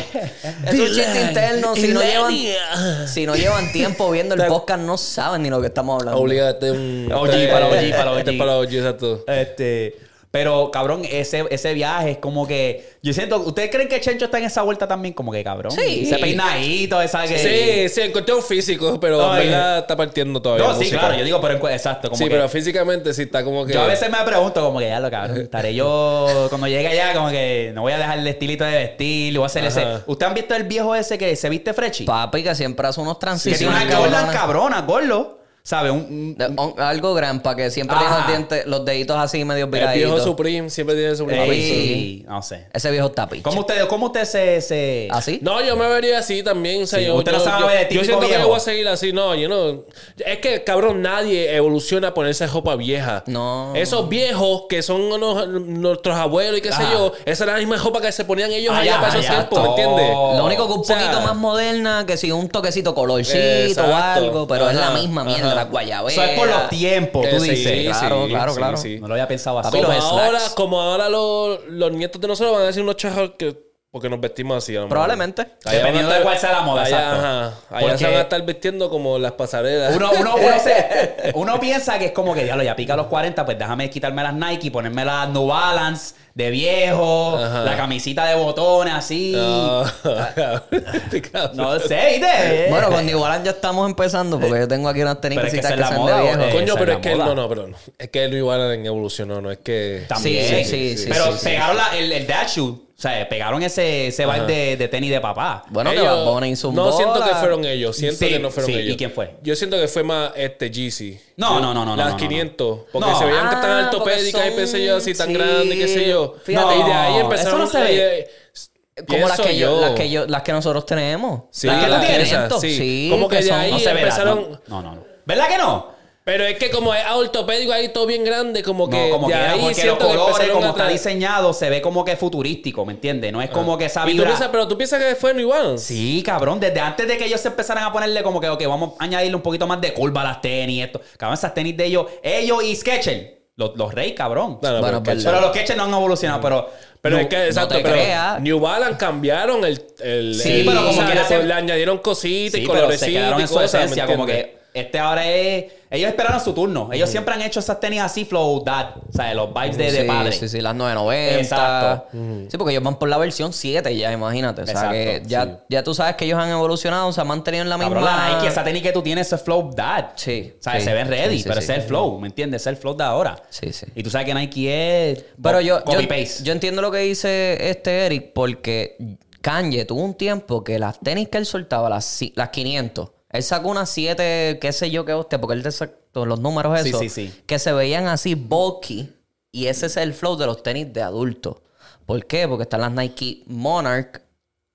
Es 0.68 0.74
un 0.80 0.86
chiste 0.88 1.22
interno. 1.22 1.76
Si 1.76 1.88
no, 1.88 2.02
llevan, 2.04 3.08
si 3.08 3.26
no 3.26 3.36
llevan 3.36 3.72
tiempo 3.72 4.12
viendo 4.12 4.36
el 4.36 4.46
podcast, 4.46 4.82
no 4.84 4.98
saben 5.00 5.42
ni 5.42 5.50
lo 5.50 5.60
que 5.62 5.68
estamos 5.68 6.00
hablando. 6.00 6.22
Obligado, 6.22 6.52
este 6.52 6.68
es 6.68 6.74
un. 6.74 7.12
OG, 7.12 7.52
para 7.52 7.68
OG, 7.68 7.92
para 7.92 8.12
OG. 8.12 8.18
Este 8.20 8.32
es 8.32 8.38
para 8.38 8.58
OG, 8.58 8.74
exacto. 8.76 9.24
Este, 9.28 9.96
pero 10.36 10.70
cabrón, 10.70 11.04
ese, 11.10 11.46
ese 11.50 11.74
viaje 11.74 12.12
es 12.12 12.18
como 12.18 12.46
que. 12.46 12.98
Yo 13.02 13.14
siento. 13.14 13.38
¿Ustedes 13.40 13.70
creen 13.72 13.88
que 13.88 14.02
Chencho 14.02 14.26
está 14.26 14.38
en 14.38 14.44
esa 14.44 14.64
vuelta 14.64 14.86
también? 14.86 15.14
Como 15.14 15.32
que 15.32 15.42
cabrón. 15.46 15.72
Sí. 15.72 16.02
Ese 16.04 16.18
peinadito, 16.18 17.02
esa 17.02 17.26
que. 17.26 17.40
Sí, 17.40 17.88
sí, 17.88 18.02
en 18.02 18.12
cuestión 18.12 18.44
físico, 18.44 19.00
pero 19.00 19.22
en 19.24 19.30
Ay. 19.32 19.48
verdad 19.48 19.78
está 19.78 19.96
partiendo 19.96 20.42
todavía. 20.42 20.66
No, 20.68 20.74
sí, 20.74 20.80
música. 20.80 21.00
claro, 21.00 21.16
yo 21.16 21.24
digo, 21.24 21.40
pero 21.40 21.54
en 21.54 21.74
exacto. 21.74 22.10
Como 22.10 22.18
Sí, 22.18 22.26
que, 22.26 22.32
pero 22.32 22.50
físicamente 22.50 23.14
sí 23.14 23.22
está 23.22 23.46
como 23.46 23.66
que. 23.66 23.72
Yo 23.72 23.82
a 23.84 23.88
veces 23.88 24.10
me 24.12 24.18
pregunto, 24.26 24.62
como 24.62 24.80
que 24.80 24.90
ya 24.90 25.00
lo 25.00 25.10
cabrón, 25.10 25.40
estaré 25.40 25.74
yo 25.74 26.48
cuando 26.50 26.68
llegue 26.68 26.90
allá, 26.90 27.14
como 27.14 27.30
que 27.30 27.72
no 27.74 27.84
voy 27.84 27.94
a 27.94 27.98
dejar 27.98 28.20
el 28.20 28.28
estilito 28.28 28.66
de 28.66 28.76
vestir, 28.76 29.34
voy 29.38 29.44
a 29.44 29.46
hacer 29.46 29.64
ese. 29.64 29.86
¿Ustedes 30.06 30.28
han 30.28 30.34
visto 30.36 30.54
el 30.54 30.64
viejo 30.66 30.94
ese 30.96 31.18
que 31.18 31.34
se 31.38 31.48
viste 31.48 31.74
frechi? 31.74 32.04
Papi, 32.04 32.44
que 32.44 32.54
siempre 32.56 32.86
hace 32.86 33.00
unos 33.00 33.14
que 33.16 33.20
tiene 33.22 33.32
transiciones. 33.32 33.84
una 33.86 33.96
Jordan 33.96 34.12
cabronas. 34.12 34.36
cabrona, 34.36 34.82
gordo. 34.82 35.45
¿Sabes? 35.68 35.92
Un, 35.94 36.38
algo 36.78 37.16
gran 37.16 37.40
para 37.40 37.56
que 37.56 37.72
siempre 37.72 37.98
tiene 37.98 38.14
los 38.16 38.28
dientes, 38.28 38.66
los 38.68 38.86
deditos 38.86 39.18
así 39.18 39.44
medio 39.44 39.66
El 39.66 39.72
viraditos. 39.72 40.12
viejo 40.12 40.24
Supreme 40.24 40.70
siempre 40.70 40.96
tiene 40.96 41.16
Supreme. 41.16 41.44
Ey, 41.52 42.24
no 42.28 42.40
sé. 42.44 42.68
Ese 42.72 42.92
viejo 42.92 43.10
tapiche. 43.10 43.42
¿Cómo 43.42 43.62
usted, 43.62 43.88
cómo 43.88 44.06
usted 44.06 44.26
se, 44.26 44.62
se... 44.62 45.08
¿Así? 45.10 45.40
No, 45.42 45.64
yo 45.64 45.76
me 45.76 45.88
vería 45.90 46.20
así 46.20 46.44
también. 46.44 46.84
O 46.84 46.86
sea, 46.86 47.00
Sí, 47.00 47.06
yo, 47.08 47.16
usted 47.16 47.32
no 47.32 47.40
yo- 47.40 47.44
sabe 47.44 47.62
yo- 47.64 47.68
de 47.90 47.96
yo 47.96 48.04
siento 48.04 48.20
que 48.20 48.28
viejo. 48.28 48.42
yo 48.44 48.48
voy 48.50 48.58
a 48.58 48.60
seguir 48.60 48.88
así. 48.88 49.12
No, 49.12 49.34
yo 49.34 49.50
no. 49.50 49.86
Es 50.24 50.38
que, 50.38 50.64
cabrón, 50.64 51.02
nadie 51.02 51.56
evoluciona 51.56 52.10
a 52.10 52.14
ponerse 52.14 52.46
ropa 52.46 52.76
vieja. 52.76 53.24
No. 53.26 53.74
Esos 53.76 54.08
viejos 54.08 54.66
que 54.70 54.84
son 54.84 55.02
unos- 55.02 55.48
nuestros 55.48 56.16
abuelos 56.16 56.60
y 56.60 56.62
qué 56.62 56.72
sé 56.74 56.84
yo, 56.94 57.12
esa 57.26 57.44
era 57.46 57.54
la 57.54 57.60
misma 57.60 57.78
ropa 57.78 58.02
que 58.02 58.12
se 58.12 58.24
ponían 58.24 58.52
ellos 58.52 58.72
Ah, 58.72 58.82
allá 58.82 58.92
ya, 58.92 59.02
para 59.02 59.14
esos 59.18 59.26
tiempos, 59.32 59.64
¿me 59.64 59.70
entiendes? 59.70 60.10
Lo 60.12 60.46
único 60.46 60.68
que 60.68 60.74
un 60.74 60.80
O 60.82 60.84
sea, 60.84 61.00
poquito 61.00 61.22
más 61.22 61.36
moderna, 61.36 62.06
que 62.06 62.18
si 62.18 62.32
un 62.32 62.50
toquecito 62.50 62.94
colorcito 62.94 63.40
Exacto. 63.40 63.92
o 63.92 63.96
algo, 63.96 64.48
pero 64.48 64.70
es 64.70 64.76
la 64.76 64.92
misma 64.92 65.24
mierda, 65.24 65.55
ajá. 65.56 65.64
la 65.66 65.70
guayabera. 65.72 66.14
Eso 66.14 66.24
es 66.24 66.40
por 66.40 66.48
los 66.48 66.70
tiempos, 66.70 67.30
tú 67.30 67.40
sí, 67.40 67.50
dices. 67.52 67.74
sí, 67.78 67.84
Claro, 67.86 68.28
claro, 68.28 68.52
sí, 68.52 68.58
claro. 68.58 68.78
sí. 68.78 69.00
No 69.00 69.08
lo 69.08 69.14
había 69.14 69.28
pensado 69.28 69.60
así. 69.60 69.72
Como 69.72 69.92
ahora, 69.92 70.40
como 70.56 70.82
ahora 70.82 71.10
los, 71.10 71.60
los 71.70 71.92
nietos 71.92 72.22
de 72.22 72.28
nosotros 72.28 72.54
van 72.54 72.64
a 72.64 72.68
decir 72.68 72.84
unos 72.84 72.98
chajos 72.98 73.32
que 73.38 73.58
porque 73.96 74.10
nos 74.10 74.20
vestimos 74.20 74.58
así. 74.62 74.76
a 74.76 74.82
lo. 74.82 74.90
Probablemente. 74.90 75.48
Allá 75.64 75.78
Dependiendo 75.78 76.12
de 76.12 76.20
cuál 76.22 76.38
sea 76.38 76.52
la 76.52 76.62
moda, 76.64 76.82
allá, 76.84 76.98
exacto. 76.98 77.16
ajá. 77.26 77.46
Allá 77.70 77.80
Porque- 77.80 77.98
se 77.98 78.04
van 78.04 78.14
a 78.16 78.22
estar 78.24 78.42
vistiendo 78.46 78.90
como 78.90 79.18
las 79.18 79.32
pasarelas. 79.32 79.96
Uno, 79.96 80.12
uno, 80.20 80.36
uno, 80.36 80.60
se- 80.62 81.32
uno 81.34 81.58
piensa 81.62 81.98
que 81.98 82.08
es 82.08 82.12
como 82.12 82.34
que, 82.34 82.44
diablo, 82.44 82.62
ya 82.62 82.76
pica 82.76 82.98
los 82.98 83.08
40, 83.08 83.46
pues 83.46 83.58
déjame 83.58 83.90
quitarme 83.90 84.22
las 84.22 84.34
Nike 84.34 84.68
y 84.68 84.70
ponerme 84.70 85.06
las 85.06 85.30
New 85.30 85.48
Balance 85.48 86.16
de 86.34 86.50
viejo, 86.50 87.38
Ajá. 87.38 87.62
la 87.64 87.78
camisita 87.78 88.26
de 88.26 88.36
botones 88.36 88.94
así. 88.94 89.32
No, 89.34 89.86
cabrón. 90.04 90.64
No 91.54 91.80
sé, 91.80 92.20
¿viste? 92.20 92.68
Bueno, 92.70 92.90
con 92.90 93.06
New 93.06 93.18
Balance 93.22 93.46
ya 93.46 93.52
estamos 93.52 93.90
empezando, 93.90 94.38
porque 94.42 94.60
yo 94.60 94.68
tengo 94.68 94.90
aquí 94.90 95.02
unas 95.04 95.20
Pero 95.22 95.36
es 95.42 95.54
que 95.54 95.62
tenis 95.62 95.78
que, 95.78 95.84
son 95.86 95.96
moda, 95.96 96.18
de 96.18 96.22
viejo. 96.24 96.42
eh. 96.42 96.50
Coño, 96.52 96.74
pero 96.78 96.92
es 96.92 96.98
que 96.98 97.16
moda. 97.16 97.26
no, 97.28 97.36
no, 97.36 97.48
pero 97.48 97.68
no. 97.68 97.78
Es 97.98 98.10
que 98.10 98.28
Luis 98.28 98.44
Warren 98.44 98.86
evolucionó, 98.86 99.40
no 99.40 99.52
es 99.52 99.60
que. 99.60 100.04
También. 100.10 100.66
Sí, 100.66 100.66
sí, 100.66 100.98
sí, 100.98 101.06
Pero 101.10 101.32
sí, 101.32 101.38
sí. 101.40 101.46
pegaron 101.46 101.78
la- 101.78 101.98
el, 101.98 102.12
el 102.12 102.28
dash 102.28 102.58
shoe. 102.58 102.85
O 102.98 103.02
sea, 103.02 103.28
pegaron 103.28 103.62
ese, 103.62 104.08
ese 104.08 104.26
vibe 104.26 104.46
de, 104.46 104.78
de 104.78 104.88
tenis 104.88 105.10
de 105.12 105.20
papá. 105.20 105.64
Bueno, 105.70 105.92
que 105.92 105.98
Ellos- 105.98 106.08
Bad 106.26 106.32
Bunny 106.34 106.50
hizo 106.52 106.70
un 106.70 106.76
No 106.76 106.94
siento 106.94 107.22
que 107.24 107.36
fueron 107.36 107.66
ellos, 107.66 107.98
siento 107.98 108.20
Sí, 108.20 108.30
que 108.30 108.40
no 108.40 108.50
fueron 108.50 108.72
sí, 108.72 108.78
ellos. 108.80 108.94
¿y 108.94 108.98
quién 108.98 109.12
fue? 109.12 109.36
Yo 109.44 109.54
siento 109.58 109.78
que 109.78 109.88
fue 109.90 110.04
más 110.04 110.32
este 110.38 110.70
Jeezy. 110.72 111.20
No, 111.36 111.60
no, 111.60 111.74
no, 111.74 111.84
no, 111.86 111.96
Las 111.98 112.06
no, 112.08 112.12
no, 112.14 112.18
500. 112.18 112.80
Porque 112.94 113.10
No. 113.10 113.20
se 113.20 113.26
veían 113.26 113.50
que 113.50 113.56
tan 113.58 113.70
Ah, 113.70 113.90
ortopédicas 113.92 114.48
y 114.48 114.56
qué 114.56 114.68
sé 114.68 114.86
yo, 114.86 114.96
así 114.96 115.14
tan 115.14 115.26
son- 115.28 115.34
grandes, 115.34 115.78
qué 115.78 115.88
sé 115.90 116.08
yo. 116.08 116.36
sí. 116.38 116.42
Fíjate. 116.54 116.76
y 116.80 116.84
de 116.84 116.94
ahí 116.94 117.14
No, 117.16 117.20
empezaron 117.20 117.48
eso 117.50 117.58
no 117.58 117.68
se 117.68 117.80
ve. 117.82 118.20
eh, 118.20 119.04
Como 119.06 119.28
las 119.28 119.42
que, 119.42 119.58
yo, 119.58 119.82
las, 119.82 119.92
que 119.92 120.10
yo, 120.10 120.26
las 120.28 120.42
que 120.44 120.52
nosotros 120.54 120.86
tenemos. 120.86 121.42
Sí, 121.52 121.68
Las 121.68 121.84
que 121.84 121.92
tú 121.92 122.00
tienes. 122.00 122.30
Sí, 122.62 122.78
sí. 122.78 123.08
Como 123.12 123.28
que 123.28 123.36
de 123.36 123.44
son- 123.44 123.60
ahí 123.60 123.72
No 123.74 123.80
se 123.80 123.86
verá. 123.88 124.00
empezaron. 124.00 124.62
No, 124.68 124.82
no, 124.82 124.96
no. 124.96 125.04
¿Verdad 125.26 125.48
que 125.50 125.58
no? 125.58 125.95
Pero 126.26 126.44
es 126.44 126.58
que 126.58 126.72
como 126.72 126.92
es 126.92 127.04
ortopédico 127.08 127.72
ahí 127.72 127.90
todo 127.90 128.08
bien 128.08 128.24
grande, 128.24 128.64
como 128.64 128.90
que 128.90 128.98
No, 128.98 129.10
como 129.12 129.28
de 129.28 129.34
que 129.36 129.40
ahí 129.40 129.60
porque 129.60 129.68
los 129.68 129.76
siento 129.78 130.08
que 130.10 130.16
colores, 130.18 130.50
como 130.50 130.66
a 130.66 130.70
está 130.70 130.88
diseñado, 130.88 131.54
se 131.54 131.70
ve 131.70 131.82
como 131.84 132.04
que 132.04 132.18
futurístico, 132.18 132.84
¿me 132.84 132.94
entiendes? 132.94 133.32
No 133.32 133.44
es 133.44 133.52
como 133.52 133.78
que 133.78 133.86
esa 133.86 134.02
Y 134.02 134.06
tú 134.06 134.12
vibra... 134.14 134.26
piensas, 134.30 134.50
pero 134.52 134.68
tú 134.68 134.76
piensas 134.76 135.04
que 135.04 135.14
fue 135.16 135.36
New 135.36 135.50
Balance. 135.50 135.86
Sí, 135.86 136.24
cabrón, 136.26 136.60
desde 136.60 136.80
antes 136.80 137.08
de 137.08 137.16
que 137.18 137.26
ellos 137.26 137.40
se 137.40 137.50
empezaran 137.50 137.84
a 137.84 137.94
ponerle 137.94 138.24
como 138.24 138.42
que, 138.42 138.50
ok, 138.50 138.64
vamos 138.68 138.94
a 139.00 139.04
añadirle 139.04 139.36
un 139.36 139.44
poquito 139.44 139.68
más 139.68 139.80
de 139.80 139.94
curva 139.94 140.22
a 140.22 140.24
las 140.24 140.42
tenis, 140.42 140.86
esto. 140.86 141.00
Cabrón, 141.16 141.36
esas 141.38 141.54
tenis 141.54 141.78
de 141.78 141.86
ellos, 141.86 142.08
ellos 142.24 142.64
y 142.64 142.76
Skechers. 142.76 143.28
Los, 143.58 143.78
los 143.78 143.94
Rey, 143.94 144.16
cabrón. 144.16 144.58
No, 144.64 144.72
no, 144.72 144.80
Bueno, 144.82 145.04
pero, 145.04 145.22
pero 145.24 145.42
los 145.42 145.52
Ketchup 145.52 145.78
no 145.78 145.84
han 145.84 145.94
evolucionado, 145.94 146.42
pero... 146.42 146.70
pero 147.02 147.18
no- 147.18 147.22
es 147.22 147.28
que, 147.30 147.46
exacto, 147.46 147.76
te 147.76 147.82
pero 147.84 147.94
creas. 147.94 148.42
New 148.42 148.60
Balance 148.60 148.98
cambiaron 148.98 149.64
el. 149.64 149.80
el 150.00 150.34
Sí, 150.36 150.62
el- 150.62 150.66
pero 150.66 150.80
como 150.80 150.90
o 150.90 150.94
sea, 150.94 151.14
le, 151.14 151.24
se- 151.24 151.44
le 151.44 151.54
añadieron 151.54 152.00
cositas 152.00 152.60
y 152.60 152.64
Sí, 152.64 152.68
pero 152.68 152.74
se 152.74 152.82
colorecitos 152.82 153.14
quedaron 153.14 153.40
y 153.40 153.42
en 153.44 153.48
su 153.48 153.54
cosas. 153.54 153.74
¿me 153.74 153.80
esencia, 153.86 154.06
como 154.08 154.26
que 154.26 154.58
este 154.76 155.00
ahora 155.00 155.28
es... 155.28 155.66
Ellos 155.90 156.10
esperaron 156.10 156.42
su 156.42 156.54
turno. 156.54 156.90
Ellos 156.92 157.10
siempre 157.10 157.34
han 157.34 157.42
hecho 157.42 157.62
esas 157.62 157.80
tenis 157.80 158.02
así, 158.02 158.26
flow, 158.26 158.62
dad. 158.66 158.96
O 159.08 159.14
sea, 159.14 159.34
los 159.34 159.54
vibes 159.54 159.78
de, 159.78 159.92
de 159.92 160.02
sí, 160.02 160.08
padre. 160.08 160.32
Sí, 160.34 160.50
sí, 160.50 160.60
las 160.60 160.76
990. 160.76 161.40
Exacto. 161.40 162.08
Sí, 162.50 162.58
porque 162.58 162.74
ellos 162.74 162.84
van 162.84 163.00
por 163.00 163.08
la 163.08 163.18
versión 163.18 163.54
7 163.54 163.96
ya, 163.96 164.12
imagínate. 164.12 164.64
O 164.64 164.66
sea, 164.66 164.74
Exacto, 164.74 164.94
que 164.94 165.22
ya, 165.26 165.46
sí. 165.46 165.52
ya 165.70 165.84
tú 165.84 165.94
sabes 165.94 166.16
que 166.16 166.26
ellos 166.26 166.38
han 166.38 166.50
evolucionado, 166.50 167.14
se 167.14 167.22
han 167.22 167.28
mantenido 167.28 167.64
en 167.64 167.70
la 167.70 167.78
Cabrón, 167.78 168.04
misma... 168.04 168.28
la 168.30 168.36
Nike, 168.36 168.48
esa 168.48 168.64
tenis 168.66 168.82
que 168.84 168.92
tú 168.92 169.02
tienes, 169.02 169.28
ese 169.28 169.38
flow 169.38 169.72
dad. 169.74 170.10
Sí, 170.16 170.54
O 170.60 170.62
sea, 170.62 170.74
sí, 170.74 170.82
se 170.82 170.94
ven 170.94 171.08
ready, 171.08 171.42
pero 171.44 171.60
ese 171.60 171.74
es 171.74 171.80
el 171.80 171.86
flow, 171.86 172.20
¿me 172.20 172.28
entiendes? 172.28 172.64
Ese 172.64 172.72
es 172.72 172.76
el 172.76 172.82
flow 172.82 172.98
de 172.98 173.04
ahora. 173.06 173.42
Sí, 173.50 173.72
sí. 173.72 173.86
Y 173.96 174.04
tú 174.04 174.10
sabes 174.10 174.28
que 174.28 174.34
Nike 174.34 175.12
es 175.12 175.26
Pero 175.42 175.62
yo, 175.62 175.80
yo, 175.80 175.86
copy-paste. 175.86 176.44
yo 176.44 176.52
entiendo 176.52 176.82
lo 176.82 176.92
que 176.92 176.98
dice 177.00 177.70
este 177.70 178.06
Eric 178.08 178.34
porque 178.34 178.98
Kanye 179.42 179.86
tuvo 179.86 180.02
un 180.02 180.16
tiempo 180.16 180.64
que 180.64 180.78
las 180.80 181.00
tenis 181.00 181.30
que 181.30 181.38
él 181.38 181.46
soltaba, 181.46 181.88
las, 181.88 182.20
las 182.36 182.50
500, 182.50 183.12
él 183.38 183.44
sacó 183.44 183.70
unas 183.70 183.90
7, 183.90 184.58
qué 184.62 184.72
sé 184.74 184.90
yo 184.92 185.06
qué 185.06 185.14
hostia, 185.14 185.40
porque 185.40 185.56
él 185.56 185.64
te 185.64 185.72
sacó 185.72 186.26
los 186.26 186.40
números 186.40 186.80
Sí, 186.82 186.90
esos, 186.90 187.02
sí, 187.02 187.10
sí. 187.10 187.42
que 187.46 187.60
se 187.60 187.74
veían 187.74 188.08
así 188.08 188.36
bulky 188.36 189.12
y 189.52 189.68
ese 189.68 189.86
es 189.88 189.98
el 189.98 190.14
flow 190.14 190.36
de 190.38 190.46
los 190.46 190.64
tenis 190.64 190.92
de 190.94 191.02
adulto. 191.02 191.62
¿Por 192.06 192.26
qué? 192.26 192.48
Porque 192.48 192.64
están 192.64 192.82
las 192.82 192.92
Nike 192.92 193.44
Monarch, 193.48 194.22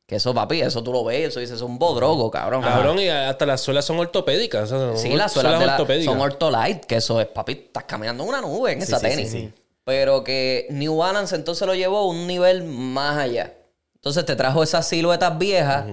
que 0.07 0.17
eso, 0.17 0.35
papi, 0.35 0.61
eso 0.61 0.83
tú 0.83 0.93
lo 0.93 1.05
ves, 1.05 1.29
eso 1.29 1.39
dices, 1.41 1.57
es 1.57 1.63
un 1.63 1.79
bodrogo, 1.79 2.31
cabrón. 2.31 2.63
Cabrón, 2.63 2.99
y 2.99 3.09
hasta 3.09 3.47
las 3.47 3.61
suelas 3.61 3.85
son 3.85 3.99
ortopédicas. 4.01 4.65
o 4.65 4.67
sea, 4.79 4.89
son 4.89 4.99
Sí, 4.99 5.17
las 5.17 5.33
suelas 5.33 5.59
de 5.61 5.67
la- 5.67 5.73
ortopédicas. 5.75 6.13
son 6.13 6.21
ortolite, 6.21 6.81
que 6.89 6.97
eso 6.97 7.21
es, 7.21 7.29
papi, 7.29 7.53
estás 7.53 7.85
caminando 7.85 8.25
en 8.25 8.29
una 8.31 8.41
nube 8.41 8.73
en 8.73 8.83
esa 8.83 8.99
sí, 8.99 9.07
sí, 9.07 9.13
tenis. 9.17 9.31
sí. 9.31 9.53
Pero 9.85 10.25
que 10.25 10.67
New 10.71 10.97
Balance 10.97 11.35
entonces 11.37 11.67
lo 11.67 11.75
llevó 11.75 11.99
a 11.99 12.07
un 12.07 12.27
nivel 12.27 12.65
más 12.65 13.17
allá. 13.19 13.55
Entonces 13.95 14.25
te 14.25 14.35
trajo 14.37 14.63
esas 14.63 14.89
siluetas 14.89 15.37
viejas 15.39 15.85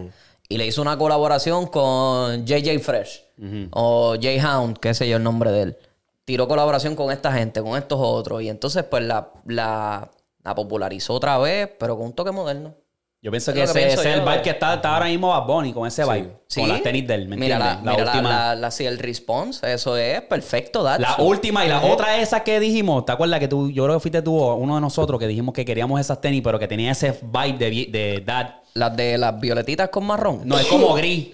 y 0.50 0.58
le 0.58 0.66
hizo 0.66 0.82
una 0.82 0.98
colaboración 0.98 1.68
con 1.68 2.46
JJ 2.46 2.80
Fresh 2.80 3.24
o 3.72 4.16
J-Hound, 4.16 4.78
qué 4.80 4.94
sé 4.94 5.08
yo 5.08 5.18
el 5.18 5.24
nombre 5.24 5.52
de 5.52 5.62
él. 5.62 5.78
Tiró 6.26 6.48
colaboración 6.48 6.96
con 6.96 7.12
esta 7.12 7.32
gente, 7.32 7.62
con 7.62 7.78
estos 7.78 8.00
otros. 8.02 8.42
Y 8.42 8.50
entonces, 8.50 8.84
pues 8.84 9.04
la, 9.04 9.30
la, 9.46 10.10
la 10.44 10.56
popularizó 10.56 11.14
otra 11.14 11.38
vez, 11.38 11.70
pero 11.80 11.96
con 11.98 12.08
un 12.08 12.14
toque 12.14 12.32
moderno. 12.32 12.74
Yo 13.22 13.32
pienso 13.32 13.52
Es 13.52 13.56
que 13.58 13.64
ese, 13.64 13.74
pienso 13.74 14.02
ese 14.02 14.10
es 14.12 14.16
el 14.18 14.22
vibe 14.22 14.42
que 14.42 14.50
está, 14.52 14.76
está 14.76 14.94
ahora 14.94 15.08
mismo 15.08 15.30
Bad 15.30 15.46
Bunny 15.48 15.74
con 15.74 15.88
ese 15.88 16.04
vibe. 16.04 16.34
Sí. 16.48 16.60
Con 16.62 16.70
las 16.70 16.84
tenis 16.84 17.08
del, 17.08 17.28
¿me 17.28 17.36
mira 17.36 17.58
la? 17.58 17.66
La, 17.84 17.92
mira 17.92 18.04
última. 18.06 18.30
la, 18.30 18.56
la- 18.56 18.72
sí, 18.72 18.86
el 18.86 19.00
response, 19.00 19.74
eso 19.74 19.98
es 19.98 20.22
perfecto, 20.22 20.84
La 20.84 21.16
última 21.20 21.66
y 21.66 21.70
la 21.70 21.82
otra 21.84 22.18
esa 22.22 22.44
que 22.44 22.60
dijimos, 22.60 23.06
¿te 23.06 23.12
acuerdas 23.12 23.40
que 23.40 23.48
tú, 23.48 23.72
yo 23.72 23.84
creo 23.86 23.96
que 23.96 24.02
fuiste 24.02 24.22
tú 24.22 24.38
uno 24.38 24.76
de 24.76 24.82
nosotros 24.82 25.20
que 25.20 25.28
dijimos 25.28 25.54
que 25.54 25.66
queríamos 25.66 26.00
esas 26.00 26.22
tenis, 26.22 26.42
pero 26.44 26.60
que 26.60 26.68
tenía 26.68 26.92
ese 26.92 27.20
vibe 27.24 27.58
de, 27.58 27.70
de 27.92 28.24
dad? 28.26 28.56
Las 28.78 28.96
de 28.96 29.18
las 29.18 29.40
violetitas 29.40 29.90
con 29.90 30.06
marrón. 30.06 30.42
No, 30.46 30.58
es 30.60 30.68
como 30.68 30.94
gris. 30.94 31.30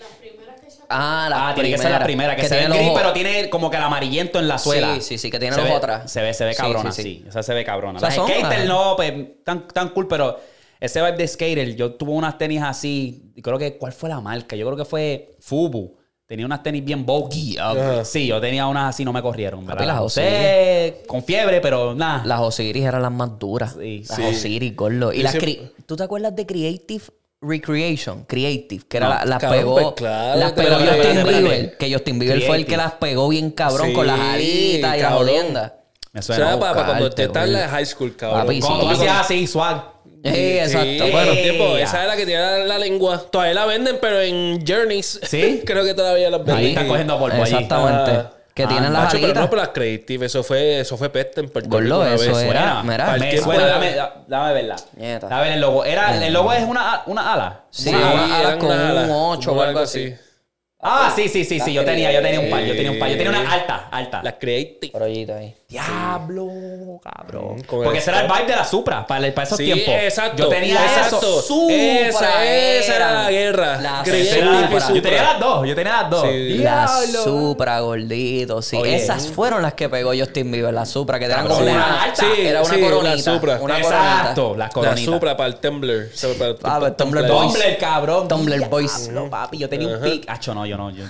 Ah, 0.90 1.28
la 1.30 1.50
Ah, 1.50 1.54
tiene 1.56 1.72
que 1.72 1.78
ser 1.78 1.92
la 1.92 2.04
primera, 2.04 2.36
que, 2.36 2.48
se 2.48 2.56
ve 2.56 2.62
tiene 2.62 2.78
gris, 2.78 2.92
pero 2.96 3.14
tiene 3.14 3.50
como 3.50 3.70
que 3.72 3.78
el 3.78 3.84
amarillento 3.84 4.40
en 4.40 4.48
la 4.48 4.58
suela. 4.58 4.96
Sí, 4.96 5.02
sí, 5.02 5.18
sí, 5.18 5.32
que 5.32 5.40
tiene 5.40 5.56
se 5.56 5.62
los 5.62 5.70
ve, 5.70 5.76
atrás. 5.76 6.12
Se 6.12 6.22
ve, 6.22 6.34
se 6.34 6.46
ve 6.46 6.54
Sí, 6.54 6.62
cabrona, 6.62 6.92
sí, 6.92 7.02
sí, 7.02 7.20
sí. 7.22 7.26
Esa 7.28 7.42
se 7.42 7.54
ve 7.54 7.66
cabrona. 7.66 7.98
O 7.98 8.00
sea, 8.00 8.10
Las 8.10 8.16
son- 8.16 8.28
skater 8.28 8.62
ah. 8.62 8.66
no, 8.66 8.96
pues, 8.96 9.44
tan, 9.44 9.68
tan 9.68 9.90
cool, 9.90 10.08
pero 10.08 10.40
ese 10.80 11.02
vibe 11.02 11.18
de 11.18 11.28
skater, 11.28 11.76
yo 11.76 11.94
tuve 11.94 12.12
unas 12.12 12.38
tenis 12.38 12.62
así, 12.62 13.32
y 13.36 13.42
creo 13.42 13.58
que, 13.58 13.78
¿cuál 13.78 13.92
fue 13.94 14.10
la 14.10 14.20
marca? 14.20 14.56
Yo 14.56 14.66
creo 14.68 14.78
que 14.78 14.86
fue 14.86 15.36
Fubu. 15.40 15.98
Tenía 16.26 16.46
unas 16.46 16.64
tenis 16.64 16.84
bien 16.84 17.06
bulky. 17.06 17.58
Ajá. 17.58 18.06
Sí, 18.06 18.28
yo 18.28 18.40
tenía 18.40 18.66
unas 18.68 18.90
así, 18.90 19.04
no 19.04 19.14
me 19.14 19.22
corrieron. 19.22 19.66
¿verdad? 19.66 19.80
Papi, 19.80 19.88
las 19.88 20.02
usé 20.02 21.04
con 21.08 21.24
fiebre, 21.24 21.60
pero 21.60 21.94
nada. 21.94 22.24
Las 22.26 22.40
Osiris 22.40 22.86
eran 22.86 23.02
las 23.02 23.12
más 23.12 23.38
duras. 23.38 23.76
Sí, 23.80 24.04
las 24.08 24.16
sí. 24.18 24.24
Osiris, 24.24 24.76
gordo. 24.76 25.12
Y 25.12 25.22
las 25.22 25.36
¿Tú 25.86 25.96
te 25.96 26.04
acuerdas 26.04 26.36
de 26.36 26.46
Creative 26.46 27.04
Recreation? 27.44 28.24
Creative, 28.26 28.84
que 28.88 28.98
era 28.98 29.08
No, 29.10 29.14
la- 29.16 29.26
las 29.26 29.40
cabrón, 29.40 29.60
pegó. 29.60 29.74
pues 29.76 29.88
claro, 29.96 30.40
las 30.40 30.52
pegó 30.54 30.76
Justin. 30.76 31.24
Bieber. 31.28 31.78
Que 31.78 31.94
Justin 31.94 32.20
Bieber 32.20 32.42
fue 32.42 32.58
el 32.58 32.66
que 32.66 32.78
las 32.78 32.94
pegó 32.94 33.28
bien 33.30 33.52
cabrón 33.52 33.88
Sí, 33.90 33.94
con 33.94 34.08
las 34.08 34.20
alitas 34.20 34.98
y 34.98 35.02
las 35.02 35.14
jodiendas. 35.14 35.72
Me 36.14 36.20
O 36.20 36.24
suena. 36.24 36.48
sea, 36.50 36.60
para, 36.60 36.74
para 36.74 36.86
cuando 36.86 37.06
buscarte, 37.06 37.16
te 37.16 37.24
estás 37.28 37.46
en 37.48 37.54
la 37.54 37.68
high 37.70 37.86
school, 37.86 38.16
cabrón. 38.16 38.42
Papi, 38.42 38.60
Cuando 38.60 38.80
sí. 38.82 38.86
tú 38.88 38.94
hacías 38.94 39.18
así, 39.20 39.48
swag. 39.48 39.84
Sí, 40.24 40.30
exacto. 40.60 41.06
Sí, 41.06 41.12
Bueno, 41.12 41.32
tiempo, 41.34 41.78
esa 41.78 42.02
es 42.04 42.08
la 42.08 42.16
que 42.16 42.26
tiene 42.26 42.42
la, 42.42 42.58
la 42.60 42.78
lengua. 42.78 43.20
Todavía 43.30 43.56
la 43.56 43.66
venden, 43.66 43.98
pero 44.00 44.22
en 44.22 44.64
Journeys. 44.66 45.20
¿Sí? 45.24 45.62
Creo 45.66 45.84
que 45.84 45.94
todavía 45.94 46.30
las 46.30 46.40
venden. 46.40 46.56
Ahí 46.58 46.68
están 46.70 46.88
cogiendo 46.88 47.20
polvo 47.20 47.36
allí. 47.44 47.54
Exactamente. 47.54 48.12
Ah. 48.12 48.32
Que 48.54 48.64
Ah, 48.64 48.68
tienen 48.68 48.94
las 48.94 49.12
pero 49.12 49.26
alitas. 49.26 49.44
no, 49.44 49.50
pero 49.50 49.62
las 49.64 49.70
Creative, 49.72 50.26
eso 50.28 50.44
fue, 50.44 50.80
eso 50.82 50.96
fue 50.98 51.10
peste 51.10 51.42
en 51.42 51.50
Puerto 51.50 51.80
Rico 51.80 52.04
eso 52.06 52.36
vez. 52.36 52.44
era- 52.50 52.84
mira. 52.84 53.18
me 53.18 53.38
suena, 53.40 53.66
dame, 53.66 53.96
dame 54.28 54.54
verla. 54.54 54.76
Nieta. 54.96 55.36
A 55.38 55.42
ver 55.42 55.52
el 55.54 55.62
logo. 55.62 55.84
Era, 55.86 56.24
el 56.24 56.32
logo 56.34 56.54
es 56.54 56.64
una, 56.64 57.02
una 57.08 57.34
ala. 57.34 57.62
Sí, 57.72 57.90
Una 57.90 57.98
ala. 57.98 58.14
una 58.14 58.24
ala 58.26 58.40
eran 58.42 58.60
con 58.60 58.70
un 58.72 59.12
8 59.12 59.52
o 59.54 59.62
algo 59.62 59.80
así. 59.80 60.16
Ah, 60.84 61.12
sí, 61.16 61.30
sí, 61.30 61.46
sí, 61.46 61.60
sí. 61.60 61.74
Yo 61.74 61.84
tenía, 61.86 62.12
yo 62.12 62.22
tenía 62.22 62.40
un 62.40 62.50
par, 62.50 62.64
yo 62.64 62.74
tenía 62.76 62.92
un 62.92 63.00
par. 63.00 63.10
Yo 63.10 63.18
tenía 63.18 63.30
una 63.40 63.52
alta, 63.52 63.88
alta. 63.92 64.22
Las 64.24 64.36
Creative. 64.40 64.98
Rollito 64.98 65.34
ahí. 65.36 65.56
Diablo, 65.70 67.00
cabrón. 67.04 67.62
con 67.64 67.84
Porque 67.84 67.98
el 67.98 68.04
ese 68.04 68.12
era 68.12 68.22
el 68.22 68.28
vibe 68.28 68.46
de 68.46 68.56
la 68.56 68.66
Supra 68.66 69.08
para, 69.08 69.34
para 69.34 69.48
esos 69.48 69.58
Sí, 69.58 69.66
tiempos. 69.66 69.96
exacto. 69.96 70.44
Yo 70.44 70.50
tenía 70.50 70.76
exacto. 70.76 71.18
eso. 71.18 71.42
Supra 71.42 71.76
esa, 71.76 72.46
esa 72.46 72.96
era 72.96 73.12
la 73.24 73.32
guerra. 73.32 73.82
La 73.82 74.04
era- 74.06 74.18
y 74.18 74.24
yo 74.26 74.32
tenía 74.34 74.80
Supra. 74.80 75.24
las 75.24 75.40
dos, 75.40 75.68
yo 75.68 75.76
tenía 75.76 75.94
las 76.02 76.10
dos. 76.12 76.22
Sí. 76.30 76.58
La 76.60 76.86
Diablo. 76.86 77.24
Supra, 77.24 77.80
gordito, 77.80 78.62
sí. 78.62 78.78
Oye. 78.78 78.96
Esas 78.96 79.28
fueron 79.30 79.62
las 79.64 79.74
que 79.74 79.90
pegó 79.90 80.12
Justin 80.16 80.52
Bieber, 80.52 80.74
la 80.74 80.86
Supra, 80.86 81.18
que 81.18 81.26
eran 81.26 81.48
como 81.48 81.58
sí. 81.58 81.64
una 81.64 82.04
alta. 82.04 82.24
Sí, 82.24 82.42
Era 82.42 82.62
una 82.62 82.74
sí, 82.76 82.80
coronita. 82.82 83.16
la 83.16 83.22
Supra. 83.22 83.58
Una 83.62 83.78
Exacto, 83.80 84.42
coronita. 84.42 84.58
las 84.60 84.68
La 84.68 84.70
coronitas. 84.70 85.06
Supra 85.14 85.38
para 85.38 85.48
el 85.48 85.56
Tumblr. 85.56 86.10
Para 86.38 86.50
el 86.50 86.58
Ah, 86.64 86.78
pues, 86.80 86.98
Tumblr 86.98 87.20
Tumblr. 87.22 87.28
Boys. 87.34 87.54
Tumblr, 87.54 87.78
cabrón. 87.80 88.28
Tumblr 88.28 88.58
Diablo, 88.58 88.70
Boys. 88.70 89.10
papi, 89.32 89.58
yo 89.58 89.70
tenía 89.70 89.88
un 89.88 90.02
pic. 90.02 90.26
Acho, 90.30 90.54
no, 90.54 90.66
yo 90.66 90.73
no. 90.78 90.90
Yo, 90.92 91.04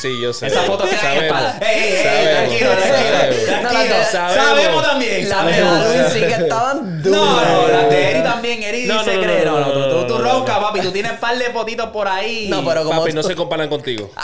Sí, 0.00 0.20
yo 0.20 0.32
sé. 0.32 0.46
Esa 0.48 0.62
foto 0.62 0.84
el 0.84 0.96
Sabemos. 0.96 1.38
tranquilo, 1.58 2.70
tranquilo. 2.70 2.70
Sabemos. 2.70 3.44
Tranquilo. 3.46 3.94
Sabemos. 4.10 4.44
Sabemos 4.44 4.82
también. 4.86 5.28
Las 5.28 5.46
de 5.46 5.52
Sabemos. 5.54 5.78
la 5.78 5.88
Luis 6.02 6.12
sí 6.12 6.20
que 6.20 6.42
estaban 6.42 7.02
duras. 7.02 7.20
No, 7.20 7.40
no, 7.44 7.68
las 7.68 7.88
de 7.90 8.10
Eri 8.10 8.22
también. 8.22 8.62
Eri 8.62 8.86
No, 8.86 8.98
dice 8.98 9.14
no, 9.16 9.20
no, 9.20 9.26
cree. 9.26 9.44
No, 9.44 9.64
tú, 9.72 9.72
tú, 9.72 10.06
tú 10.06 10.18
no, 10.18 10.24
no, 10.24 10.30
ronca, 10.32 10.54
no. 10.54 10.60
papi. 10.62 10.80
Tú 10.80 10.90
tienes 10.92 11.12
un 11.12 11.18
par 11.18 11.36
de 11.38 11.44
fotitos 11.50 11.88
por 11.90 12.08
ahí. 12.08 12.48
No, 12.48 12.64
pero 12.64 12.84
como 12.84 13.00
Papi, 13.00 13.12
no 13.12 13.22
se 13.22 13.34
comparan 13.34 13.68
contigo. 13.68 14.10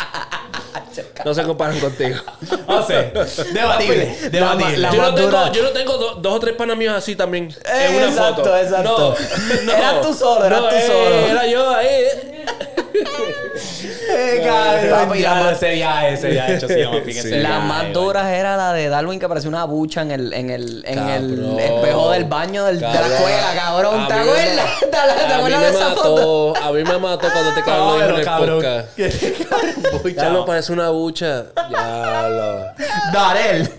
No 1.25 1.35
se 1.35 1.43
comparan 1.43 1.79
contigo. 1.79 2.17
No 2.67 2.87
sé. 2.87 3.13
Debatible. 3.53 4.17
Debatible. 4.31 4.79
la 4.79 4.91
yo, 4.93 5.03
no 5.03 5.15
tengo, 5.15 5.53
yo 5.53 5.63
no 5.63 5.69
tengo 5.71 5.99
do- 5.99 6.15
dos 6.15 6.35
o 6.35 6.41
tres 6.41 6.55
panas 6.55 6.77
míos 6.77 6.95
así 6.97 7.17
también 7.17 7.55
en 7.67 7.97
una 7.97 8.07
Exacto, 8.09 8.37
foto. 8.45 8.57
exacto. 8.57 9.17
No, 9.17 9.65
no. 9.65 9.73
Eras 9.73 10.01
tú 10.01 10.15
solo, 10.15 10.45
eras 10.47 10.61
No, 10.63 10.69
tú 10.69 10.75
eh, 10.75 10.85
solo. 10.87 11.17
Era 11.29 11.47
yo 11.47 11.75
ahí. 11.75 11.89
Eh, 14.09 14.43
cabrón, 14.45 15.09
Papi, 15.09 15.21
ya 15.21 15.35
la 15.35 15.41
más- 15.43 15.53
ese 15.57 15.71
viaje, 15.75 16.13
ese 16.15 16.29
viaje 16.29 16.55
hecho, 16.57 16.69
sí, 16.69 16.83
vamos, 16.85 17.01
fíjense, 17.05 17.29
Sí. 17.31 17.35
Las 17.37 17.65
más 17.65 17.93
duras 17.93 18.29
era 18.33 18.57
la 18.57 18.73
de 18.73 18.89
Darwin 18.89 19.19
que 19.19 19.29
parecía 19.29 19.49
una 19.49 19.65
bucha 19.65 20.03
en 20.03 20.11
el, 20.13 20.33
en 20.33 20.51
el, 20.51 20.85
en 20.87 21.09
el 21.09 21.59
espejo 21.59 22.11
del 22.13 22.25
baño 22.25 22.65
del- 22.65 22.77
de 22.81 22.87
la 22.87 23.07
escuela, 23.07 23.53
cabrón. 23.57 24.01
A 24.03 24.09
¿Te 24.09 24.15
mí 24.15 24.21
me 24.21 24.31
acuerdas? 24.31 24.67
¿Te, 24.91 24.97
acuerdas 25.35 25.61
de 25.61 25.69
esa 25.71 25.91
foto? 25.91 26.53
mató. 26.55 26.65
A 26.67 26.73
mí 26.73 26.85
me 26.85 26.99
mató 26.99 27.29
cuando 27.33 27.55
te 27.55 27.61
lo 27.71 27.97
dijo 27.97 28.05
en 28.11 28.15
el 28.17 28.25
cabrón. 28.25 28.63
podcast. 28.63 30.17
Ya 30.17 30.31
no 30.31 30.45
parece 30.45 30.73
una 30.73 30.91
bucha. 30.91 31.45
Ya 31.71 32.29
lo. 32.29 33.13
Darel. 33.13 33.71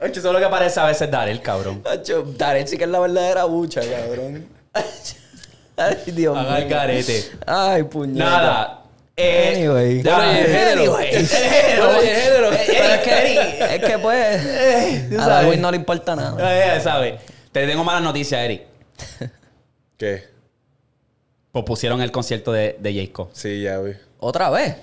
Eso 0.00 0.12
es 0.18 0.24
lo 0.24 0.38
que 0.38 0.46
parece 0.46 0.80
a 0.80 0.86
veces 0.86 1.10
Darel, 1.10 1.42
cabrón. 1.42 1.82
Darel 2.38 2.66
sí 2.66 2.78
que 2.78 2.84
es 2.84 2.90
la 2.90 3.00
verdadera 3.00 3.44
bucha, 3.44 3.82
cabrón. 3.82 4.46
Ay, 5.76 5.96
Dios 6.06 6.36
Haga 6.36 6.58
el 6.58 6.66
mío. 6.66 6.76
garete. 6.76 7.30
Ay, 7.46 7.82
puñeta. 7.84 8.24
Nada. 8.24 8.76
Eh, 9.16 9.52
Anyway. 9.56 10.02
ya, 10.02 10.16
Bueno, 10.16 10.32
y 10.32 10.36
el 10.38 10.46
género. 10.46 10.80
anyway, 10.96 11.14
el 11.14 11.26
género. 11.28 11.86
Bueno, 11.86 12.02
y 12.02 12.06
el 12.08 12.16
género. 12.16 12.52
Eh, 12.52 12.64
Pero 12.66 12.84
eh, 12.84 12.94
es 12.94 13.00
que, 13.00 13.74
es 13.76 13.84
que 13.84 13.98
pues, 13.98 14.36
a 14.40 15.08
sabes. 15.10 15.26
Darwin 15.26 15.60
no 15.60 15.70
le 15.70 15.76
importa 15.76 16.16
nada. 16.16 16.76
Eh, 16.76 16.80
¿sabes? 16.80 17.14
Te 17.52 17.66
tengo 17.66 17.84
malas 17.84 18.02
noticias, 18.02 18.40
Eric. 18.40 18.62
¿Qué? 19.98 20.24
Pospusieron 21.52 22.00
el 22.00 22.10
concierto 22.12 22.52
de, 22.52 22.76
de 22.78 22.94
Jayco. 22.94 23.30
Sí, 23.32 23.62
ya, 23.62 23.76
güey. 23.78 23.94
Otra 24.20 24.50
vez. 24.50 24.76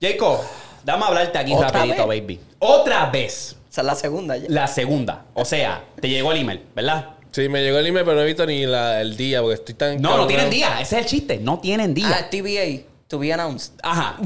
Jayco, 0.00 0.44
dame 0.84 1.04
a 1.04 1.08
hablarte 1.08 1.38
aquí 1.38 1.52
¿Otra 1.52 1.68
rapidito, 1.70 2.06
vez? 2.06 2.20
baby. 2.22 2.40
Otra 2.60 3.06
vez. 3.10 3.56
Esa 3.70 3.80
es 3.82 3.86
la 3.86 3.94
segunda 3.94 4.36
ya. 4.36 4.46
La 4.48 4.66
segunda. 4.66 5.24
O 5.34 5.44
sea, 5.44 5.84
te 6.00 6.08
llegó 6.08 6.32
el 6.32 6.38
email, 6.40 6.64
¿verdad? 6.74 7.10
Sí, 7.32 7.48
me 7.48 7.62
llegó 7.62 7.78
el 7.78 7.86
email, 7.86 8.04
pero 8.04 8.16
no 8.16 8.22
he 8.22 8.26
visto 8.26 8.44
ni 8.46 8.66
la- 8.66 9.00
el 9.00 9.16
día 9.16 9.40
porque 9.40 9.54
estoy 9.54 9.74
tan. 9.74 10.00
No, 10.02 10.16
no 10.16 10.26
tienen 10.26 10.50
día. 10.50 10.80
Ese 10.80 10.96
es 10.98 11.02
el 11.04 11.08
chiste. 11.08 11.38
No 11.38 11.58
tienen 11.60 11.94
día. 11.94 12.08
Ah, 12.10 12.28
TBA. 12.30 12.82
To 13.08 13.18
be 13.18 13.32
announced. 13.32 13.72
Ajá. 13.82 14.16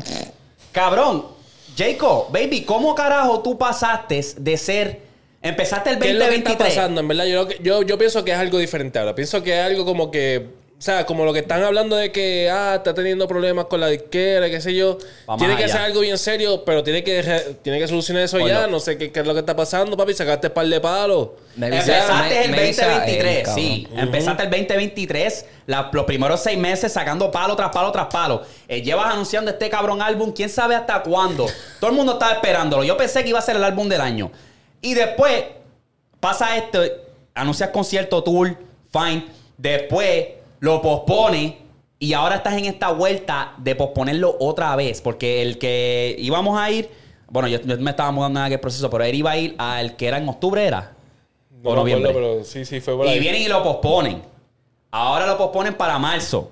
Cabrón, 0.72 1.26
Jacob, 1.76 2.26
baby, 2.32 2.62
¿cómo 2.62 2.94
carajo 2.94 3.40
tú 3.42 3.56
pasaste 3.58 4.20
de 4.38 4.56
ser. 4.56 5.00
Empezaste 5.42 5.90
el 5.90 5.98
¿Qué 5.98 6.10
es 6.10 6.14
lo 6.14 6.20
que 6.26 6.36
está 6.36 6.50
2023? 6.50 6.74
pasando? 6.74 7.00
En 7.02 7.08
verdad, 7.08 7.24
yo, 7.26 7.48
yo, 7.62 7.82
yo 7.82 7.98
pienso 7.98 8.24
que 8.24 8.32
es 8.32 8.38
algo 8.38 8.58
diferente 8.58 8.98
ahora. 8.98 9.14
Pienso 9.14 9.42
que 9.42 9.52
es 9.58 9.60
algo 9.64 9.84
como 9.84 10.10
que 10.10 10.46
o 10.76 10.82
sea, 10.84 11.06
como 11.06 11.24
lo 11.24 11.32
que 11.32 11.38
están 11.38 11.62
hablando 11.62 11.96
de 11.96 12.12
que, 12.12 12.50
ah, 12.50 12.74
está 12.76 12.92
teniendo 12.92 13.26
problemas 13.26 13.66
con 13.66 13.80
la 13.80 13.86
disquera, 13.88 14.50
qué 14.50 14.60
sé 14.60 14.74
yo. 14.74 14.98
Tiene 15.38 15.56
que 15.56 15.64
allá. 15.64 15.74
hacer 15.74 15.80
algo 15.86 16.00
bien 16.00 16.18
serio, 16.18 16.62
pero 16.64 16.82
tiene 16.82 17.02
que, 17.02 17.56
tiene 17.62 17.78
que 17.78 17.88
solucionar 17.88 18.24
eso 18.24 18.36
Oye. 18.36 18.48
ya. 18.48 18.66
No 18.66 18.80
sé 18.80 18.98
qué, 18.98 19.10
qué 19.10 19.20
es 19.20 19.26
lo 19.26 19.32
que 19.32 19.40
está 19.40 19.56
pasando, 19.56 19.96
papi. 19.96 20.12
Sacaste 20.12 20.50
par 20.50 20.66
de 20.66 20.80
palos. 20.80 21.28
Empezaste 21.58 22.44
el 22.44 22.50
me 22.50 22.58
avisa 22.58 22.86
2023, 22.86 23.48
él, 23.48 23.54
sí. 23.54 23.88
Empezaste 23.96 24.42
el 24.42 24.50
2023, 24.50 25.46
la- 25.66 25.88
los 25.92 26.04
primeros 26.04 26.40
seis 26.42 26.58
meses 26.58 26.92
sacando 26.92 27.30
palo 27.30 27.56
tras 27.56 27.70
palo 27.70 27.90
tras 27.90 28.06
palo. 28.08 28.42
Eh, 28.68 28.82
llevas 28.82 29.12
anunciando 29.12 29.50
este 29.52 29.70
cabrón 29.70 30.02
álbum, 30.02 30.32
quién 30.32 30.50
sabe 30.50 30.74
hasta 30.74 31.02
cuándo. 31.02 31.46
Todo 31.80 31.90
el 31.90 31.96
mundo 31.96 32.14
estaba 32.14 32.32
esperándolo. 32.32 32.84
Yo 32.84 32.96
pensé 32.96 33.22
que 33.22 33.30
iba 33.30 33.38
a 33.38 33.42
ser 33.42 33.56
el 33.56 33.64
álbum 33.64 33.88
del 33.88 34.00
año. 34.02 34.30
Y 34.82 34.92
después 34.94 35.44
pasa 36.20 36.56
esto, 36.58 36.82
anuncias 37.34 37.70
concierto, 37.70 38.22
tour, 38.22 38.54
fine. 38.92 39.24
Después 39.56 40.26
lo 40.64 40.80
pospone. 40.80 41.58
Y 41.98 42.12
ahora 42.14 42.36
estás 42.36 42.54
en 42.54 42.64
esta 42.64 42.90
vuelta 42.90 43.54
de 43.58 43.74
posponerlo 43.76 44.36
otra 44.40 44.74
vez. 44.76 45.00
Porque 45.00 45.42
el 45.42 45.58
que 45.58 46.16
íbamos 46.18 46.58
a 46.58 46.70
ir. 46.70 46.88
Bueno, 47.28 47.48
yo, 47.48 47.60
yo 47.60 47.76
me 47.78 47.90
estaba 47.90 48.10
mudando 48.10 48.40
en 48.40 48.46
aquel 48.46 48.60
proceso, 48.60 48.88
pero 48.90 49.04
él 49.04 49.14
iba 49.14 49.30
a 49.30 49.36
ir 49.36 49.54
al 49.58 49.96
que 49.96 50.08
era 50.08 50.18
en 50.18 50.28
octubre, 50.28 50.64
¿era? 50.64 50.92
No 51.62 51.70
o 51.70 51.76
noviembre. 51.76 52.10
acuerdo, 52.10 52.28
pero 52.30 52.44
sí, 52.44 52.64
sí, 52.64 52.80
fue 52.80 52.96
por 52.96 53.06
Y 53.06 53.18
vienen 53.18 53.42
y 53.42 53.48
lo 53.48 53.62
posponen. 53.62 54.22
Ahora 54.90 55.26
lo 55.26 55.36
posponen 55.36 55.74
para 55.74 55.98
marzo. 55.98 56.50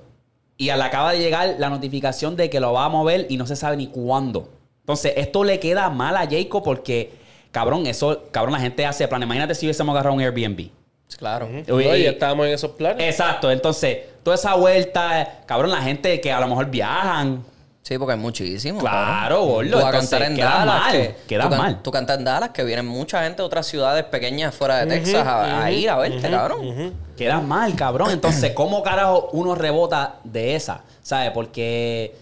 Y 0.59 0.67
le 0.67 0.73
acaba 0.73 1.13
de 1.13 1.19
llegar 1.19 1.57
la 1.59 1.71
notificación 1.71 2.37
de 2.37 2.51
que 2.51 2.61
lo 2.61 2.73
va 2.73 2.85
a 2.85 2.89
mover 2.89 3.27
y 3.31 3.37
no 3.37 3.47
se 3.47 3.57
sabe 3.57 3.77
ni 3.77 3.87
cuándo. 3.87 4.49
Entonces, 4.81 5.15
esto 5.17 5.45
le 5.45 5.59
queda 5.59 5.89
mal 5.91 6.17
a 6.17 6.29
Jacob 6.29 6.63
porque, 6.63 7.13
cabrón, 7.51 7.87
eso, 7.87 8.25
cabrón, 8.31 8.53
la 8.53 8.61
gente 8.61 8.85
hace 8.85 9.09
planes. 9.09 9.27
Imagínate 9.27 9.55
si 9.55 9.67
hubiésemos 9.67 9.93
agarrado 9.93 10.15
un 10.15 10.21
Airbnb. 10.21 10.71
Claro. 11.17 11.49
Ya 11.67 12.11
estábamos 12.11 12.47
en 12.47 12.53
esos 12.53 12.73
planes. 12.73 13.07
Exacto. 13.09 13.51
Entonces, 13.51 13.99
toda 14.23 14.37
esa 14.37 14.55
vuelta, 14.55 15.41
cabrón, 15.47 15.71
la 15.71 15.83
gente 15.83 16.21
que 16.21 16.33
a 16.33 16.41
lo 16.41 16.49
mejor 16.49 16.67
viajan. 16.71 17.45
Sí, 17.83 17.99
porque 17.99 18.13
hay 18.13 18.19
muchísimo. 18.19 18.79
Claro, 18.79 19.43
gordo, 19.45 19.81
Tú 19.81 19.87
a 19.87 19.91
cantar 19.91 20.23
en 20.23 20.37
queda 20.37 20.51
Dallas. 20.51 20.67
mal, 20.67 20.93
que- 20.93 21.17
queda 21.27 21.43
tú 21.45 21.51
can- 21.51 21.59
mal. 21.59 21.83
Tú 21.83 21.91
cantas 21.91 22.19
en 22.19 22.25
Dallas, 22.25 22.51
que 22.51 22.63
vienen 22.63 22.87
mucha 22.87 23.23
gente 23.25 23.39
de 23.43 23.43
otras 23.43 23.67
ciudades 23.67 24.05
pequeñas 24.05 24.55
fuera 24.55 24.85
de 24.85 24.87
Texas 24.87 25.27
a, 25.27 25.65
a 25.65 25.71
ir 25.73 25.91
a 25.91 25.97
verte, 25.97 26.31
cabrón. 26.31 26.95
Queda 27.17 27.41
mal, 27.41 27.75
cabrón. 27.75 28.11
Entonces, 28.13 28.53
¿cómo 28.55 28.83
carajo 28.85 29.31
uno 29.33 29.57
rebota 29.57 30.17
de 30.23 30.55
esa? 30.55 30.83
¿Sabes? 31.03 31.33
Porque 31.33 32.15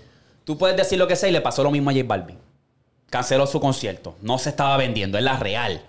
tú 0.44 0.56
puedes 0.56 0.76
decir 0.78 0.98
lo 0.98 1.06
que 1.06 1.14
sea 1.14 1.28
y 1.28 1.32
le 1.32 1.42
pasó 1.42 1.62
lo 1.62 1.70
mismo 1.70 1.90
a 1.90 1.92
J 1.92 2.04
Balvin. 2.08 2.38
Canceló 3.10 3.46
su 3.46 3.60
concierto. 3.60 4.14
No 4.22 4.38
se 4.38 4.48
estaba 4.48 4.76
vendiendo, 4.78 5.18
es 5.18 5.24
la 5.24 5.36
real. 5.36 5.82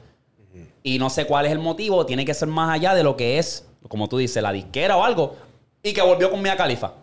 Y 0.83 0.97
no 0.99 1.09
sé 1.09 1.25
cuál 1.25 1.45
es 1.45 1.51
el 1.51 1.59
motivo. 1.59 2.05
Tiene 2.05 2.25
que 2.25 2.33
ser 2.33 2.47
más 2.47 2.73
allá 2.73 2.93
de 2.95 3.03
lo 3.03 3.15
que 3.15 3.37
es, 3.39 3.65
como 3.87 4.07
tú 4.09 4.17
dices, 4.17 4.41
la 4.41 4.51
disquera 4.51 4.97
o 4.97 5.03
algo. 5.03 5.35
Y 5.83 5.93
que 5.93 6.01
volvió 6.01 6.29
con 6.31 6.41
Mia 6.41 6.55
Khalifa. 6.55 6.93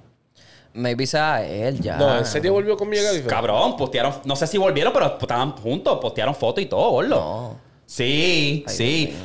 Maybe 0.74 1.06
sea 1.06 1.44
él 1.44 1.80
ya. 1.80 1.96
No, 1.96 2.18
¿en 2.18 2.26
serio 2.26 2.52
volvió 2.52 2.76
con 2.76 2.88
Mia 2.88 3.02
Khalifa? 3.02 3.28
Cabrón, 3.28 3.76
postearon, 3.76 4.14
no 4.24 4.36
sé 4.36 4.46
si 4.46 4.58
volvieron, 4.58 4.92
pero 4.92 5.18
estaban 5.20 5.52
juntos, 5.52 5.98
postearon 6.00 6.34
fotos 6.34 6.62
y 6.62 6.66
todo, 6.66 6.90
gordo. 6.90 7.16
No. 7.16 7.56
Sí, 7.86 8.64
Ay, 8.68 8.74
sí. 8.74 9.16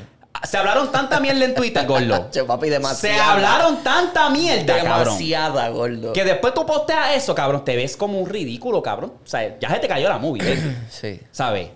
Se 0.43 0.57
hablaron 0.57 0.91
tanta 0.91 1.19
mierda 1.19 1.45
en 1.45 1.53
Twitter, 1.53 1.85
gordo. 1.85 2.27
Che, 2.31 2.43
papi, 2.43 2.67
Se 2.67 2.71
demasiada. 2.71 3.33
hablaron 3.33 3.83
tanta 3.83 4.29
mierda, 4.29 4.81
cabrón. 4.81 5.15
Demasiada, 5.17 5.69
gordo. 5.69 6.13
Que 6.13 6.23
después 6.23 6.53
tú 6.53 6.65
posteas 6.65 7.15
eso, 7.15 7.35
cabrón, 7.35 7.63
te 7.63 7.75
ves 7.75 7.95
como 7.95 8.19
un 8.19 8.27
ridículo, 8.27 8.81
cabrón. 8.81 9.13
O 9.23 9.27
sea, 9.27 9.57
ya 9.59 9.69
se 9.69 9.79
te 9.79 9.87
cayó 9.87 10.09
la 10.09 10.17
movie, 10.17 10.43
baby. 10.43 10.75
Sí. 10.89 11.19
¿sabes? 11.31 11.69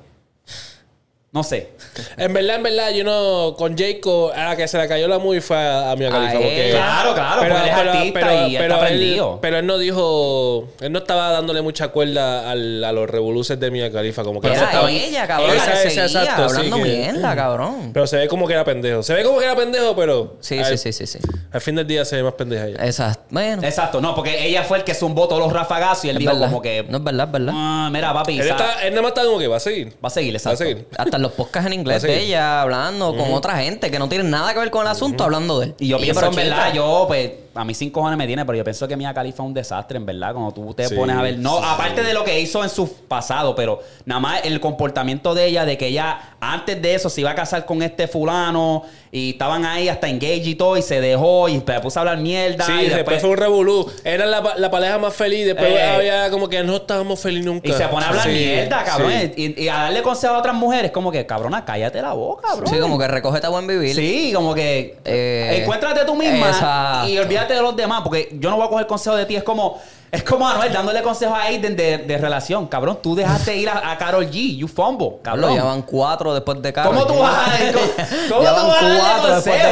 No 1.37 1.43
sé. 1.43 1.69
En 2.17 2.33
verdad, 2.33 2.55
en 2.55 2.63
verdad, 2.63 2.89
yo 2.91 3.03
no. 3.03 3.55
Con 3.57 3.77
Jacob, 3.77 4.31
a 4.35 4.45
la 4.49 4.55
que 4.55 4.67
se 4.67 4.75
le 4.79 4.87
cayó 4.87 5.07
la 5.07 5.19
movie 5.19 5.39
fue 5.39 5.55
a, 5.55 5.91
a 5.91 5.95
Mia 5.95 6.07
A 6.07 6.11
Khalifa. 6.11 6.33
él. 6.33 6.41
Porque, 6.41 6.69
Claro, 6.71 7.13
claro, 7.13 7.41
porque 7.41 7.53
él 7.55 7.61
es 7.67 7.73
artista 7.73 8.47
y 8.47 8.55
está 8.55 8.87
él, 8.89 9.21
pero 9.41 9.61
no 9.61 9.77
dijo. 9.77 10.67
Él 10.81 10.91
no 10.91 10.99
estaba 10.99 11.31
dándole 11.31 11.61
mucha 11.61 11.89
cuerda 11.89 12.49
al- 12.49 12.83
a 12.83 12.91
los 12.91 13.07
revoluces 13.09 13.59
de 13.59 13.69
Mia 13.69 13.91
Khalifa. 13.91 14.23
Como 14.23 14.41
que 14.41 14.47
Era 14.47 14.63
estaba- 14.63 14.89
ella, 14.89 15.27
cabrón, 15.27 15.55
Esa- 15.55 15.65
la 15.65 15.71
que 15.73 15.87
esa- 15.87 16.07
seguía 16.07 16.21
exacto, 16.23 16.49
sí, 16.49 16.55
hablando 16.55 16.77
que- 16.77 16.83
mierda, 16.83 17.35
cabrón. 17.35 17.91
Pero 17.93 18.07
se 18.07 18.17
ve 18.17 18.27
como 18.27 18.47
que 18.47 18.53
era 18.53 18.63
pendejo. 18.65 19.03
Se 19.03 19.13
ve 19.13 19.23
como 19.23 19.37
que 19.39 19.45
era 19.45 19.55
pendejo, 19.55 19.95
pero. 19.95 20.37
Sí, 20.39 20.57
al, 20.57 20.65
sí, 20.65 20.77
sí, 20.77 20.93
sí, 20.93 21.05
sí. 21.05 21.19
Al 21.51 21.61
fin 21.61 21.75
del 21.75 21.85
día 21.85 22.03
se 22.03 22.15
ve 22.15 22.23
más 22.23 22.33
pendeja 22.33 22.65
ella. 22.67 22.83
Exacto. 22.83 23.25
Bueno. 23.29 23.61
Exacto, 23.63 24.01
no, 24.01 24.15
porque 24.15 24.45
ella 24.47 24.63
fue 24.63 24.79
el 24.79 24.83
que 24.83 24.93
zumbó 24.95 25.27
todos 25.27 25.41
los 25.41 25.53
rafagazos 25.53 26.05
y 26.05 26.09
él 26.09 26.15
es 26.15 26.19
dijo 26.21 26.33
verdad. 26.33 26.47
como 26.47 26.61
que... 26.63 26.83
No 26.89 26.97
es 26.97 27.03
verdad, 27.03 27.27
es 27.27 27.31
verdad. 27.31 27.53
"Ah, 27.55 27.89
mira, 27.91 28.11
papi, 28.13 28.39
Él, 28.39 28.47
está, 28.47 28.81
él 28.85 28.91
nada 28.91 29.01
más 29.03 29.09
está 29.11 29.23
como 29.25 29.37
que 29.39 29.47
va 29.47 29.57
a 29.57 29.59
seguir. 29.59 29.93
va 30.03 30.07
a 30.07 30.09
seguir, 30.09 30.33
Va 30.33 30.35
a 30.35 30.37
exacto. 30.37 30.57
seguir. 30.57 30.87
Hasta 30.97 31.17
los 31.27 31.35
podcasts 31.35 31.67
en 31.67 31.73
inglés 31.73 32.01
de 32.01 32.21
ella 32.21 32.61
hablando 32.61 33.15
con 33.15 33.33
otra 33.33 33.57
gente 33.57 33.91
que 33.91 33.99
no 33.99 34.09
tienen 34.09 34.29
nada 34.29 34.53
que 34.53 34.59
ver 34.59 34.71
con 34.71 34.81
el 34.81 34.87
asunto 34.87 35.23
hablando 35.23 35.59
de 35.59 35.67
él. 35.67 35.75
Y 35.79 35.87
yo 35.89 35.97
pienso, 35.97 36.19
pero 36.19 36.31
en 36.31 36.35
verdad, 36.35 36.73
yo, 36.73 37.05
pues, 37.07 37.31
a 37.57 37.65
mí 37.65 37.73
cinco 37.73 37.99
cojones 38.01 38.17
me 38.17 38.27
tiene, 38.27 38.45
pero 38.45 38.57
yo 38.57 38.63
pienso 38.63 38.87
que 38.87 38.95
Mia 38.95 39.13
Khalifa 39.13 39.43
es 39.43 39.47
un 39.47 39.53
desastre, 39.53 39.97
en 39.97 40.05
verdad, 40.05 40.33
cuando 40.33 40.51
tú 40.53 40.73
te 40.73 40.87
Sí, 40.87 40.95
pones 40.95 41.15
a 41.17 41.21
ver. 41.21 41.37
No, 41.39 41.57
sí. 41.57 41.63
aparte 41.67 42.03
de 42.03 42.13
lo 42.13 42.23
que 42.23 42.39
hizo 42.39 42.63
en 42.63 42.69
su 42.69 42.91
pasado, 43.07 43.55
pero 43.55 43.79
nada 44.05 44.19
más 44.21 44.41
el 44.45 44.59
comportamiento 44.59 45.33
de 45.33 45.45
ella, 45.45 45.65
de 45.65 45.77
que 45.77 45.87
ella, 45.87 46.35
antes 46.39 46.81
de 46.81 46.95
eso, 46.95 47.09
se 47.09 47.21
iba 47.21 47.31
a 47.31 47.35
casar 47.35 47.65
con 47.65 47.81
este 47.81 48.07
fulano, 48.07 48.83
y 49.11 49.31
estaban 49.31 49.65
ahí 49.65 49.87
hasta 49.89 50.09
engage 50.09 50.43
y 50.49 50.55
todo, 50.55 50.77
y 50.77 50.81
se 50.81 50.99
dejó, 51.01 51.47
y 51.49 51.61
se 51.65 51.79
puso 51.79 51.99
a 51.99 52.01
hablar 52.01 52.17
mierda. 52.17 52.65
Sí, 52.65 52.71
y 52.73 52.75
después, 52.75 52.95
después, 52.97 53.21
fue 53.21 53.29
un 53.31 53.37
revolú. 53.37 53.89
Era 54.03 54.25
la, 54.25 54.53
la 54.57 54.69
pareja 54.69 54.97
más 54.99 55.13
feliz. 55.15 55.45
Después 55.45 55.69
Eh. 55.71 55.81
había 55.81 56.29
como 56.29 56.49
que 56.49 56.61
no 56.63 56.75
estábamos 56.75 57.19
felices 57.19 57.45
nunca. 57.45 57.67
y 57.69 57.71
se 57.73 57.87
pone 57.87 58.05
a 58.05 58.09
hablar 58.09 58.25
Sí, 58.25 58.29
mierda, 58.31 58.83
cabrón. 58.83 59.11
sí. 59.35 59.53
Y, 59.57 59.63
y 59.63 59.69
a 59.69 59.75
darle 59.75 60.01
consejo 60.03 60.35
a 60.35 60.39
otras 60.39 60.53
mujeres, 60.55 60.91
como 60.91 61.09
que, 61.11 61.25
cabrona, 61.25 61.63
cállate 61.63 62.01
la 62.01 62.13
boca, 62.13 62.49
cabrón. 62.49 62.67
Sí, 62.71 62.79
como 62.79 62.99
que 62.99 63.07
recógete 63.07 63.47
a 63.47 63.49
buen 63.49 63.65
vivir. 63.65 63.95
Sí, 63.95 64.31
como 64.35 64.53
que 64.53 64.97
Eh, 65.05 65.59
encuéntrate 65.61 66.03
tú 66.05 66.13
misma 66.15 67.05
y 67.07 67.17
olvídate 67.17 67.46
de 67.53 67.61
los 67.61 67.75
demás, 67.75 68.01
porque 68.03 68.29
yo 68.39 68.49
no 68.49 68.57
voy 68.57 68.65
a 68.65 68.69
coger 68.69 68.87
consejo 68.87 69.15
de 69.15 69.25
ti. 69.25 69.35
Es 69.35 69.43
como, 69.43 69.79
es 70.11 70.23
como 70.23 70.47
Anuel 70.47 70.71
dándole 70.71 71.01
consejo 71.01 71.35
a 71.35 71.43
Aiden 71.43 71.75
de, 71.75 71.97
de 71.99 72.17
relación. 72.17 72.67
Cabrón, 72.67 72.99
tú 73.01 73.15
dejaste 73.15 73.55
ir 73.57 73.69
a, 73.69 73.91
a 73.91 73.97
Carol 73.97 74.25
G, 74.29 74.57
you 74.57 74.67
fumble, 74.67 75.07
Lo 75.17 75.21
cabrón. 75.21 75.53
llevan 75.53 75.81
cuatro 75.83 76.33
después 76.33 76.61
de 76.61 76.71
Carol. 76.73 76.93
¿Cómo 76.93 77.07
tú 77.07 77.19
vas 77.19 77.47
a 77.47 77.71
cómo, 77.73 77.85
cómo 78.29 78.41
Ya 78.43 78.49
tú 78.49 78.55
van 78.55 78.67
vas 78.67 78.81
a 78.81 78.85
darle 78.85 78.99
cuatro 78.99 79.35
después 79.35 79.63
de 79.63 79.71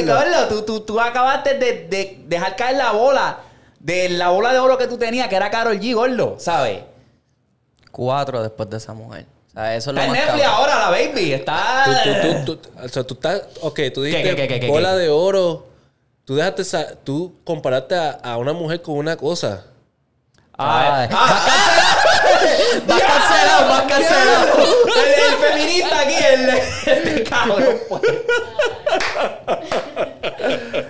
Eh, 0.00 0.04
gordo. 0.04 0.14
gordo, 0.14 0.48
tú, 0.48 0.62
tú, 0.62 0.80
tú 0.80 1.00
acabaste 1.00 1.54
de, 1.58 1.86
de 1.88 2.22
dejar 2.26 2.56
caer 2.56 2.76
la 2.76 2.92
bola 2.92 3.38
de 3.80 4.08
la 4.10 4.28
bola 4.28 4.52
de 4.52 4.58
oro 4.60 4.78
que 4.78 4.86
tú 4.86 4.96
tenías, 4.96 5.26
que 5.28 5.34
era 5.36 5.50
Carol 5.50 5.78
G, 5.80 5.94
gordo, 5.94 6.36
¿sabes? 6.38 6.80
Cuatro 7.90 8.42
después 8.42 8.70
de 8.70 8.76
esa 8.78 8.94
mujer. 8.94 9.26
O 9.48 9.52
sea, 9.54 9.76
eso 9.76 9.90
es 9.90 9.96
lo 9.96 10.00
Está 10.00 10.12
en 10.14 10.18
más 10.18 10.26
Netflix 10.36 10.46
ahora, 10.48 10.78
la 10.78 10.88
baby. 10.90 11.32
Está... 11.34 11.84
Tú, 11.84 11.92
tú, 11.92 12.44
tú, 12.44 12.56
tú- 12.56 12.70
o 12.82 12.88
sea, 12.88 13.04
tú 13.04 13.14
estás. 13.14 13.42
Ok, 13.60 13.80
tú 13.92 14.02
dijiste 14.02 14.30
¿Qué, 14.30 14.36
qué, 14.36 14.48
qué, 14.48 14.60
qué, 14.60 14.68
bola 14.68 14.92
qué? 14.92 14.96
de 14.98 15.08
oro. 15.10 15.66
Tú 16.24 16.36
dejaste. 16.36 16.62
esa- 16.62 16.94
tú 17.04 17.36
comparaste 17.44 17.94
a, 17.96 18.10
a 18.22 18.36
una 18.36 18.52
mujer 18.52 18.80
con 18.82 18.96
una 18.96 19.16
cosa. 19.16 19.64
Ay. 20.56 21.08
Ay. 21.08 21.08
Ah, 21.12 21.46
Vas 22.86 23.00
cancelado, 23.02 23.68
vas 23.68 23.82
cancelado. 23.82 24.46
El, 24.86 25.08
el 25.12 25.38
feminista 25.50 26.00
aquí, 26.00 26.14
el, 26.14 26.48
este 26.86 27.22
cabrón. 27.24 27.76
pues. 27.88 28.02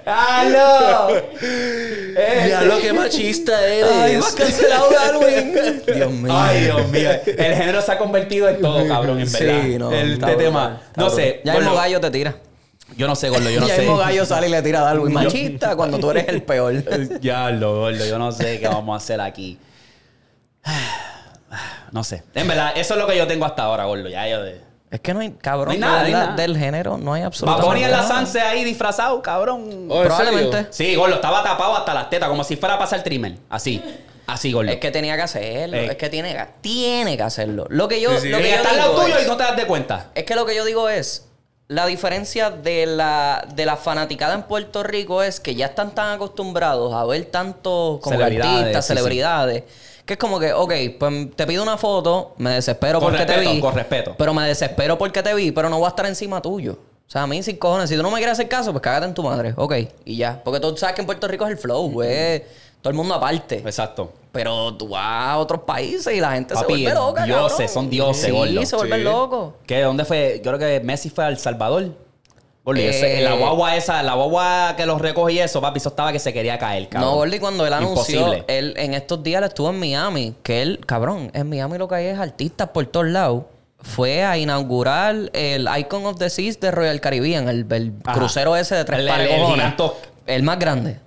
¡Aló! 0.05 1.09
Eh, 1.41 2.47
Ya 2.51 2.63
lo 2.63 2.79
que 2.81 2.93
machista 2.93 3.67
eres. 3.67 3.91
Ay, 3.93 4.17
vas 4.17 4.33
cancelado, 4.35 4.91
Darwin. 4.91 5.83
Dios 5.95 6.11
mío. 6.11 6.33
Ay, 6.37 6.61
Dios 6.65 6.89
mío. 6.89 7.11
El 7.25 7.55
género 7.55 7.81
se 7.83 7.93
ha 7.93 7.99
convertido 7.99 8.49
en 8.49 8.61
todo, 8.61 8.87
cabrón, 8.87 9.21
en 9.21 9.29
Sí, 9.29 9.45
verdad. 9.45 9.63
no, 9.79 9.93
el 9.93 10.13
este 10.15 10.35
tema. 10.37 10.81
No 10.97 11.09
sé. 11.11 11.41
Ya 11.45 11.55
Gordo, 11.55 11.67
mismo 11.71 11.81
gallo 11.81 12.01
te 12.01 12.11
tira. 12.11 12.35
Yo 12.97 13.07
no 13.07 13.15
sé, 13.17 13.29
Gordo, 13.31 13.49
yo 13.51 13.61
no 13.61 13.67
ya 13.69 13.75
sé. 13.77 13.81
mismo 13.83 13.97
gallo 13.97 14.25
sale 14.27 14.49
y 14.49 14.51
le 14.51 14.63
tira 14.63 14.81
a 14.81 14.85
Darwin. 14.85 15.13
Machista 15.13 15.75
cuando 15.77 15.99
tú 15.99 16.11
eres 16.11 16.29
el 16.29 16.43
peor. 16.43 16.75
Ya 17.21 17.51
lo 17.51 17.81
gordo, 17.81 18.05
yo 18.07 18.19
no 18.19 18.33
sé 18.33 18.59
qué 18.61 18.69
vamos 18.69 18.95
a 18.95 18.97
hacer 19.03 19.21
aquí. 19.21 19.59
No 21.93 22.03
sé. 22.05 22.23
En 22.35 22.49
verdad, 22.49 22.73
eso 22.77 22.95
es 22.95 23.01
lo 23.01 23.07
que 23.07 23.17
yo 23.17 23.27
tengo 23.27 23.45
hasta 23.45 23.65
ahora, 23.65 23.85
gordo. 23.85 24.09
Ya 24.09 24.27
yo 24.27 24.43
de. 24.43 24.61
Es 24.91 25.01
que 25.01 25.13
no 25.15 25.21
hay, 25.21 25.31
cabrón, 25.33 25.67
No 25.69 25.73
hay 25.73 25.79
nada, 25.79 25.93
de 25.97 26.01
no 26.01 26.07
hay 26.07 26.13
verdad, 26.13 26.27
nada. 26.31 26.43
del 26.43 26.57
género 26.59 26.97
no 26.99 27.13
hay 27.15 27.21
Va 27.23 27.27
absolutamente 27.27 27.67
a 27.67 27.71
poner 27.71 27.91
la 27.91 27.97
nada. 27.99 28.09
Sanse 28.09 28.41
ahí 28.41 28.65
disfrazado, 28.65 29.21
cabrón. 29.23 29.87
Oh, 29.91 30.01
¿en 30.03 30.07
Probablemente. 30.09 30.57
serio? 30.57 30.69
Sí, 30.71 30.95
gordo, 30.97 31.15
estaba 31.17 31.43
tapado 31.43 31.77
hasta 31.77 31.93
las 31.95 32.09
tetas, 32.11 32.29
como 32.31 32.45
si 32.45 32.57
fuera 32.57 32.75
a 32.75 32.79
pasar 32.79 33.03
trimmer. 33.03 33.35
Así. 33.51 33.83
Así, 34.27 34.53
gordo. 34.53 34.71
Es 34.71 34.79
que 34.79 34.91
tenía 34.91 35.17
que 35.17 35.23
hacerlo. 35.23 35.77
Eh. 35.77 35.87
Es 35.91 35.97
que 35.97 36.09
tiene, 36.09 36.33
que- 36.35 36.47
tiene 36.63 37.17
que 37.19 37.23
hacerlo. 37.23 37.67
Lo 37.69 37.89
que 37.89 38.01
yo, 38.01 38.13
Sí, 38.17 38.23
sí. 38.23 38.29
lo 38.31 38.39
que 38.39 38.49
yo 38.51 38.55
está 38.57 38.71
al 38.71 38.77
lado 38.79 38.91
digo 38.93 39.03
tuyo 39.05 39.17
es, 39.19 39.25
y 39.25 39.29
no 39.29 39.37
te 39.37 39.43
das 39.45 39.57
de 39.57 39.67
cuenta. 39.67 40.07
es 40.15 40.25
que 40.25 40.35
lo 40.35 40.47
que 40.47 40.55
yo 40.55 40.65
digo 40.65 40.89
es 40.89 41.27
la 41.69 41.87
diferencia 41.87 42.51
de 42.51 42.87
la, 42.87 43.47
de 43.55 43.65
la 43.65 43.77
fanaticada 43.77 44.35
en 44.35 44.43
Puerto 44.43 44.83
Rico 44.83 45.23
es 45.23 45.41
que 45.41 45.55
ya 45.55 45.67
están 45.67 45.95
tan 45.95 46.13
acostumbrados 46.15 46.93
a 46.93 47.05
ver 47.05 47.25
tantos 47.27 48.01
como 48.01 48.17
Celebridades, 48.17 48.59
artistas, 48.59 48.85
sí, 48.87 48.93
sí. 48.93 48.97
celebridades, 48.99 49.63
que 50.05 50.15
es 50.15 50.19
como 50.19 50.39
que, 50.39 50.53
ok, 50.53 50.73
pues 50.99 51.37
te 51.37 51.47
pido 51.47 51.63
una 51.63 51.79
foto, 51.79 52.35
me 52.39 52.51
desespero 52.51 53.01
Con 53.01 53.11
porque 53.13 53.25
te 53.25 53.41
vi. 53.41 53.61
con 53.61 53.75
respeto. 53.75 54.15
Pero 54.19 54.35
me 54.35 54.47
desespero 54.47 54.99
porque 54.99 55.23
te 55.23 55.33
vi, 55.35 55.53
pero 55.53 55.71
no 55.71 55.79
voy 55.79 55.87
a 55.87 55.91
estar 55.91 56.07
encima 56.07 56.43
tuyo. 56.43 56.73
O 57.07 57.11
sea, 57.13 57.23
a 57.23 57.27
mí 57.27 57.43
sin 57.43 57.57
cojones, 57.57 57.91
si 57.91 57.97
tú 57.97 58.03
no 58.03 58.11
me 58.11 58.17
quieres 58.17 58.33
hacer 58.33 58.49
caso, 58.49 58.73
pues 58.73 58.83
cágate 58.83 59.07
en 59.07 59.15
tu 59.15 59.23
madre. 59.23 59.53
Ok, 59.57 59.75
y 60.05 60.17
ya. 60.17 60.41
Porque 60.43 60.61
tú 60.61 60.75
sabes 60.77 60.95
que 60.95 61.03
en 61.03 61.07
Puerto 61.07 61.29
Rico 61.29 61.45
es 61.45 61.53
el 61.53 61.59
flow, 61.59 61.91
güey. 61.91 62.43
Todo 62.83 62.91
el 62.91 62.97
mundo 62.97 63.15
aparte. 63.15 63.59
Exacto. 63.59 64.13
Pero 64.33 64.75
tú 64.75 64.89
vas 64.89 65.29
a 65.29 65.39
otros 65.39 65.63
países 65.63 66.15
y 66.15 66.21
la 66.21 66.33
gente 66.33 66.55
Papi, 66.55 66.67
se 66.75 66.83
vuelve 66.85 66.95
loca, 66.95 67.25
dioses, 67.25 67.51
cabrón. 67.53 67.69
son 67.69 67.91
dioses, 67.91 68.25
Sí, 68.27 68.31
gordo. 68.31 68.67
se 68.67 68.77
vuelven 68.77 68.99
Sí. 68.99 69.05
locos. 69.05 69.55
¿Qué? 69.67 69.81
¿Dónde 69.83 70.05
fue? 70.05 70.41
Yo 70.45 70.53
creo 70.53 70.59
que 70.59 70.81
Messi 70.85 71.09
fue 71.11 71.25
a 71.25 71.29
El 71.29 71.39
Salvador. 71.39 71.91
Gordo, 72.65 72.81
ese- 72.81 73.19
Eh, 73.19 73.23
la 73.23 73.35
guagua 73.35 73.77
esa, 73.77 74.03
la 74.05 74.15
guagua 74.15 74.75
que 74.77 74.87
los 74.87 75.01
recoge 75.01 75.33
y 75.33 75.39
eso, 75.41 75.61
papi, 75.61 75.79
eso 75.79 75.89
estaba 75.89 76.13
que 76.13 76.21
se 76.21 76.33
quería 76.33 76.59
caer, 76.59 76.89
cabrón. 76.89 77.11
No, 77.11 77.17
Gordy, 77.17 77.41
cuando 77.41 77.67
él 77.67 77.73
anunció, 77.73 78.21
Imposible. 78.21 78.45
él 78.47 78.75
en 78.77 78.95
estos 78.95 79.21
días 79.23 79.43
él 79.43 79.49
estuvo 79.49 79.69
en 79.71 79.81
Miami, 79.81 80.35
que 80.45 80.63
él, 80.63 80.81
cabrón, 80.87 81.31
en 81.35 81.49
Miami 81.51 81.77
lo 81.79 81.89
que 81.89 81.97
hay 81.97 82.07
es 82.07 82.19
artistas 82.19 82.69
por 82.69 82.87
todos 82.87 83.07
lados. 83.07 83.45
Fue 83.81 84.23
a 84.23 84.39
inaugurar 84.39 85.17
el 85.33 85.69
Icon 85.77 86.07
of 86.07 86.19
the 86.19 86.31
Seas 86.31 86.61
de 86.61 86.71
Royal 86.71 87.01
Caribbean, 87.01 87.49
el, 87.49 87.67
el 87.69 87.93
Ajá. 88.05 88.17
crucero 88.17 88.55
ese 88.55 88.77
de 88.77 88.85
tres 88.85 89.01
El- 89.01 89.09
pares 89.09 89.27
el- 89.27 89.35
el 89.35 89.41
cojones. 89.41 89.65
giganto- 89.65 89.97
El 90.27 90.43
más 90.45 90.59
grande. 90.61 91.01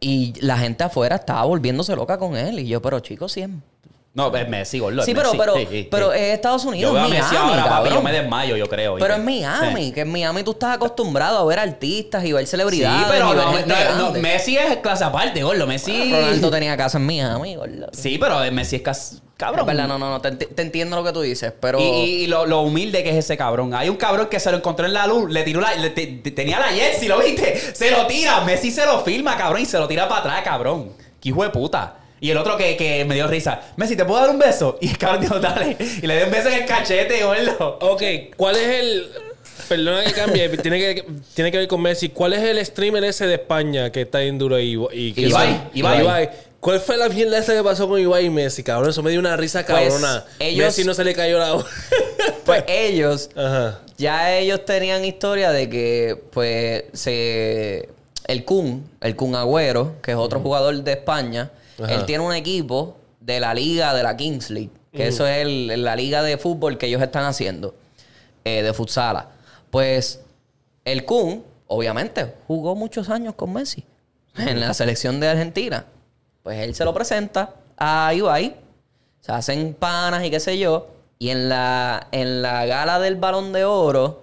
Y 0.00 0.34
la 0.40 0.56
gente 0.58 0.84
afuera 0.84 1.16
estaba 1.16 1.44
volviéndose 1.44 1.94
loca 1.96 2.18
con 2.18 2.36
él. 2.36 2.60
Y 2.60 2.68
yo, 2.68 2.80
pero 2.80 3.00
chicos, 3.00 3.32
sí 3.32 3.42
es 3.42 3.48
No, 4.14 4.34
es 4.34 4.48
Messi, 4.48 4.78
gordo. 4.78 5.00
es 5.00 5.06
Sí, 5.06 5.14
pero, 5.14 5.28
Messi. 5.32 5.38
pero, 5.38 5.54
Sí, 5.56 5.66
sí, 5.70 5.88
pero 5.90 6.12
sí. 6.12 6.18
es 6.18 6.34
Estados 6.34 6.64
Unidos, 6.64 6.90
Yo 6.90 6.94
veo 6.94 7.04
a 7.04 7.08
Miami, 7.08 7.22
Messi 7.24 7.36
ahora, 7.36 7.68
papi, 7.68 7.90
yo 7.90 8.02
me 8.02 8.12
desmayo, 8.12 8.56
yo 8.56 8.68
creo. 8.68 8.96
Pero 8.96 9.14
en 9.14 9.24
Miami, 9.24 9.86
Sí. 9.86 9.92
que 9.92 10.00
en 10.00 10.10
Miami 10.12 10.42
tú 10.42 10.52
estás 10.52 10.74
acostumbrado 10.76 11.38
a 11.38 11.44
ver 11.44 11.58
artistas 11.58 12.24
y 12.24 12.32
ver 12.32 12.44
Sí, 12.46 12.50
celebridades. 12.52 13.06
pero 13.10 13.32
y 13.32 13.36
ver 13.68 13.94
no. 13.96 14.10
Messi 14.12 14.56
es 14.56 14.76
clase 14.78 15.04
aparte, 15.04 15.42
gordo. 15.42 15.66
Messi... 15.66 16.12
Ronaldo 16.12 16.50
tenía 16.50 16.76
casa 16.76 16.98
en 16.98 17.06
Miami, 17.06 17.56
gordo. 17.56 17.88
Sí, 17.92 18.18
pero 18.18 18.38
Messi 18.52 18.76
es 18.76 18.82
casi... 18.82 19.18
Cabrón. 19.38 19.60
Es 19.60 19.66
verdad, 19.66 19.86
no, 19.88 19.98
no, 19.98 20.10
no, 20.10 20.20
te, 20.20 20.32
te 20.32 20.62
entiendo 20.62 20.96
lo 20.96 21.04
que 21.04 21.12
tú 21.12 21.20
dices, 21.22 21.52
pero... 21.60 21.78
Y, 21.80 21.82
y- 21.84 22.14
y 22.24 22.26
lo, 22.26 22.44
lo 22.44 22.60
humilde 22.62 23.02
que 23.04 23.10
es 23.10 23.16
ese 23.16 23.36
cabrón. 23.36 23.72
Hay 23.72 23.88
un 23.88 23.96
cabrón 23.96 24.26
que 24.28 24.38
se 24.40 24.50
lo 24.50 24.56
encontró 24.58 24.84
en 24.84 24.92
la 24.92 25.06
luz, 25.06 25.30
le 25.30 25.44
tiró 25.44 25.60
la. 25.60 25.74
le- 25.76 25.90
te- 25.90 26.06
te- 26.08 26.32
tenía 26.32 26.58
la 26.58 26.66
jersey, 26.66 27.06
¿lo 27.08 27.20
viste? 27.20 27.56
Se 27.72 27.90
lo 27.92 28.06
tira. 28.06 28.40
Messi 28.42 28.70
se 28.72 28.84
lo 28.84 29.00
filma, 29.04 29.36
cabrón, 29.36 29.62
y 29.62 29.64
se 29.66 29.78
lo 29.78 29.86
tira 29.88 30.08
para 30.08 30.20
atrás, 30.22 30.42
cabrón. 30.42 30.92
Qué 31.20 31.28
hijo 31.30 31.42
de 31.44 31.50
puta. 31.50 31.94
Y 32.20 32.30
el 32.30 32.36
otro 32.36 32.56
que, 32.56 32.76
que 32.76 33.04
me 33.04 33.14
dio 33.14 33.28
risa. 33.28 33.60
Messi, 33.76 33.94
¿te 33.94 34.04
puedo 34.04 34.20
dar 34.20 34.30
un 34.30 34.40
beso? 34.40 34.76
Y 34.82 34.88
el 34.88 34.98
cabrón 34.98 35.20
dijo, 35.20 35.38
dale. 35.38 35.76
Y 36.02 36.04
le 36.06 36.16
dio 36.16 36.24
un 36.26 36.32
beso 36.32 36.48
en 36.48 36.54
el 36.54 36.64
cachete, 36.66 37.22
gordo. 37.22 37.78
Ok, 37.80 38.02
¿cuál 38.36 38.56
es 38.56 38.66
el. 38.66 39.08
Perdona 39.68 40.02
que 40.02 40.12
cambie, 40.14 40.48
tiene 40.62 40.78
que, 40.80 41.04
tiene 41.34 41.52
que 41.52 41.58
ver 41.58 41.68
con 41.68 41.80
Messi. 41.80 42.08
¿Cuál 42.08 42.32
es 42.32 42.40
el 42.42 42.64
streamer 42.66 43.04
ese 43.04 43.26
de 43.26 43.34
España 43.34 43.90
que 43.92 44.02
está 44.02 44.20
en 44.22 44.36
duro 44.38 44.58
y, 44.58 44.76
y 44.92 45.12
que 45.12 45.20
Ibai, 45.74 46.00
Ibai. 46.00 46.30
¿Cuál 46.60 46.80
fue 46.80 46.96
la 46.96 47.08
mierda 47.08 47.38
esa 47.38 47.54
que 47.54 47.62
pasó 47.62 47.88
con 47.88 48.00
Ibai 48.00 48.26
y 48.26 48.30
Messi, 48.30 48.62
cabrón? 48.64 48.90
Eso 48.90 49.02
me 49.02 49.10
dio 49.10 49.20
una 49.20 49.36
risa 49.36 49.64
Pues, 49.64 49.88
cabrona. 49.94 50.24
ellos- 50.40 50.66
Messi 50.66 50.84
no 50.84 50.92
se 50.94 51.04
le 51.04 51.14
cayó 51.14 51.38
la. 51.38 51.64
Pues 52.44 52.64
ellos, 52.66 53.28
Ajá. 53.36 53.80
ya 53.98 54.34
ellos 54.36 54.64
tenían 54.64 55.04
historia 55.04 55.50
de 55.52 55.68
que, 55.68 56.20
pues, 56.32 56.84
se... 56.94 57.88
El 58.26 58.44
Kun, 58.44 58.88
el 59.02 59.16
Kun 59.16 59.34
Agüero, 59.34 59.96
que 60.02 60.12
es 60.12 60.16
otro 60.16 60.40
jugador 60.40 60.82
de 60.82 60.92
España, 60.92 61.50
Ajá. 61.82 61.94
él 61.94 62.06
tiene 62.06 62.24
un 62.24 62.34
equipo 62.34 62.96
de 63.20 63.38
la 63.40 63.52
liga 63.54 63.94
de 63.94 64.02
la 64.02 64.16
Kings 64.16 64.50
League, 64.50 64.70
que 64.92 65.06
eso 65.08 65.26
es 65.26 65.38
el- 65.42 65.84
la 65.84 65.94
liga 65.94 66.22
de 66.22 66.38
fútbol 66.38 66.76
que 66.78 66.86
ellos 66.86 67.00
están 67.02 67.24
haciendo, 67.24 67.74
eh, 68.44 68.62
de 68.62 68.72
futsala. 68.72 69.28
Pues 69.70 70.20
el 70.86 71.04
Kun, 71.04 71.44
obviamente, 71.66 72.32
jugó 72.46 72.74
muchos 72.74 73.10
años 73.10 73.34
con 73.34 73.52
Messi 73.52 73.84
en 74.38 74.58
la 74.60 74.72
selección 74.74 75.20
de 75.20 75.28
Argentina. 75.28 75.84
Pues 76.48 76.60
él 76.60 76.74
se 76.74 76.82
lo 76.86 76.94
presenta 76.94 77.50
a 77.76 78.14
Ibai, 78.14 78.56
se 79.20 79.32
hacen 79.32 79.76
panas 79.78 80.24
y 80.24 80.30
qué 80.30 80.40
sé 80.40 80.58
yo. 80.58 80.86
Y 81.18 81.28
en 81.28 81.50
la, 81.50 82.08
en 82.10 82.40
la 82.40 82.64
gala 82.64 82.98
del 83.00 83.16
balón 83.16 83.52
de 83.52 83.66
oro, 83.66 84.22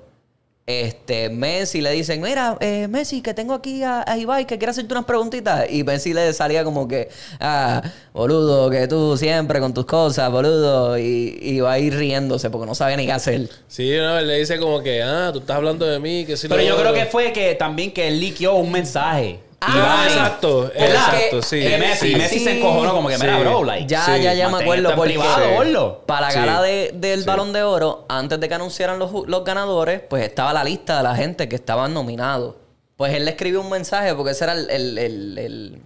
este, 0.65 1.29
Messi 1.29 1.81
le 1.81 1.91
dicen, 1.91 2.23
mira, 2.23 2.57
eh, 2.61 2.87
Messi, 2.87 3.21
que 3.21 3.35
tengo 3.35 3.53
aquí 3.53 3.83
a, 3.83 4.03
a 4.07 4.17
Ibai 4.17 4.47
que 4.47 4.57
quiere 4.57 4.71
hacerte 4.71 4.91
unas 4.91 5.05
preguntitas. 5.05 5.69
Y 5.69 5.83
Messi 5.83 6.15
le 6.15 6.33
salía 6.33 6.63
como 6.63 6.87
que, 6.87 7.09
ah, 7.39 7.83
boludo, 8.11 8.71
que 8.71 8.87
tú 8.87 9.15
siempre 9.17 9.59
con 9.59 9.75
tus 9.75 9.85
cosas, 9.85 10.31
boludo. 10.31 10.97
Y, 10.97 11.37
y 11.39 11.57
Ibai 11.57 11.91
riéndose 11.91 12.49
porque 12.49 12.65
no 12.65 12.73
sabía 12.73 12.97
ni 12.97 13.05
qué 13.05 13.11
hacer. 13.11 13.49
Sí, 13.67 13.95
no, 13.97 14.17
él 14.17 14.27
le 14.27 14.39
dice 14.39 14.57
como 14.57 14.81
que, 14.81 15.03
ah, 15.03 15.29
tú 15.31 15.41
estás 15.41 15.57
hablando 15.57 15.85
de 15.85 15.99
mí, 15.99 16.25
que 16.25 16.37
sí 16.37 16.47
Pero 16.47 16.63
yo 16.63 16.75
creo 16.75 16.91
que 16.91 17.05
fue 17.05 17.31
que 17.31 17.53
también 17.53 17.91
que 17.91 18.07
él 18.07 18.19
liqueó 18.19 18.55
un 18.55 18.71
mensaje. 18.71 19.41
Ah, 19.67 20.05
exacto, 20.07 20.61
¿Verdad? 20.77 20.87
exacto, 21.15 21.41
sí. 21.41 21.59
De 21.59 21.77
Messi. 21.77 22.09
sí. 22.11 22.15
Messi 22.15 22.39
se 22.39 22.51
Sí. 22.51 22.57
encojonó 22.57 22.93
como 22.93 23.07
que, 23.09 23.17
mira, 23.17 23.35
Sí. 23.37 23.41
bro, 23.43 23.63
like. 23.63 23.87
Ya, 23.87 24.05
Sí. 24.05 24.21
ya, 24.21 24.33
ya 24.33 24.49
me 24.49 24.57
acuerdo 24.61 24.95
porque 24.95 25.13
privado, 25.13 25.63
Sí. 25.63 26.03
para 26.05 26.21
la 26.27 26.31
Sí. 26.31 26.37
gala 26.39 26.61
de- 26.61 26.91
del 26.93 27.21
Sí. 27.21 27.25
Balón 27.25 27.53
de 27.53 27.63
Oro, 27.63 28.05
antes 28.09 28.39
de 28.39 28.47
que 28.47 28.53
anunciaran 28.55 28.99
los, 28.99 29.11
los 29.27 29.43
ganadores, 29.43 30.01
pues 30.09 30.23
estaba 30.23 30.53
la 30.53 30.63
lista 30.63 30.97
de 30.97 31.03
la 31.03 31.15
gente 31.15 31.49
que 31.49 31.55
estaban 31.55 31.93
nominados. 31.93 32.55
Pues 32.97 33.13
él 33.13 33.25
le 33.25 33.31
escribió 33.31 33.61
un 33.61 33.69
mensaje 33.69 34.13
porque 34.15 34.31
ese 34.31 34.43
era 34.45 34.53
el... 34.53 34.69
el- 34.69 34.97
el- 34.97 35.37
el- 35.37 35.81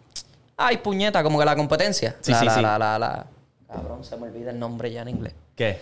Ay, 0.58 0.78
puñeta, 0.78 1.24
como 1.24 1.40
que 1.40 1.46
la 1.46 1.56
competencia. 1.56 2.16
Sí, 2.22 2.32
la, 2.32 2.40
sí, 2.40 2.46
la, 2.46 2.56
sí. 2.56 2.62
La, 2.62 2.78
la, 2.78 3.00
la- 3.00 3.26
Cabrón, 3.68 4.04
se 4.04 4.18
me 4.18 4.24
olvida 4.28 4.52
el 4.52 4.60
nombre 4.60 4.92
ya 4.92 5.04
en 5.04 5.10
inglés. 5.10 5.34
¿Qué? 5.56 5.80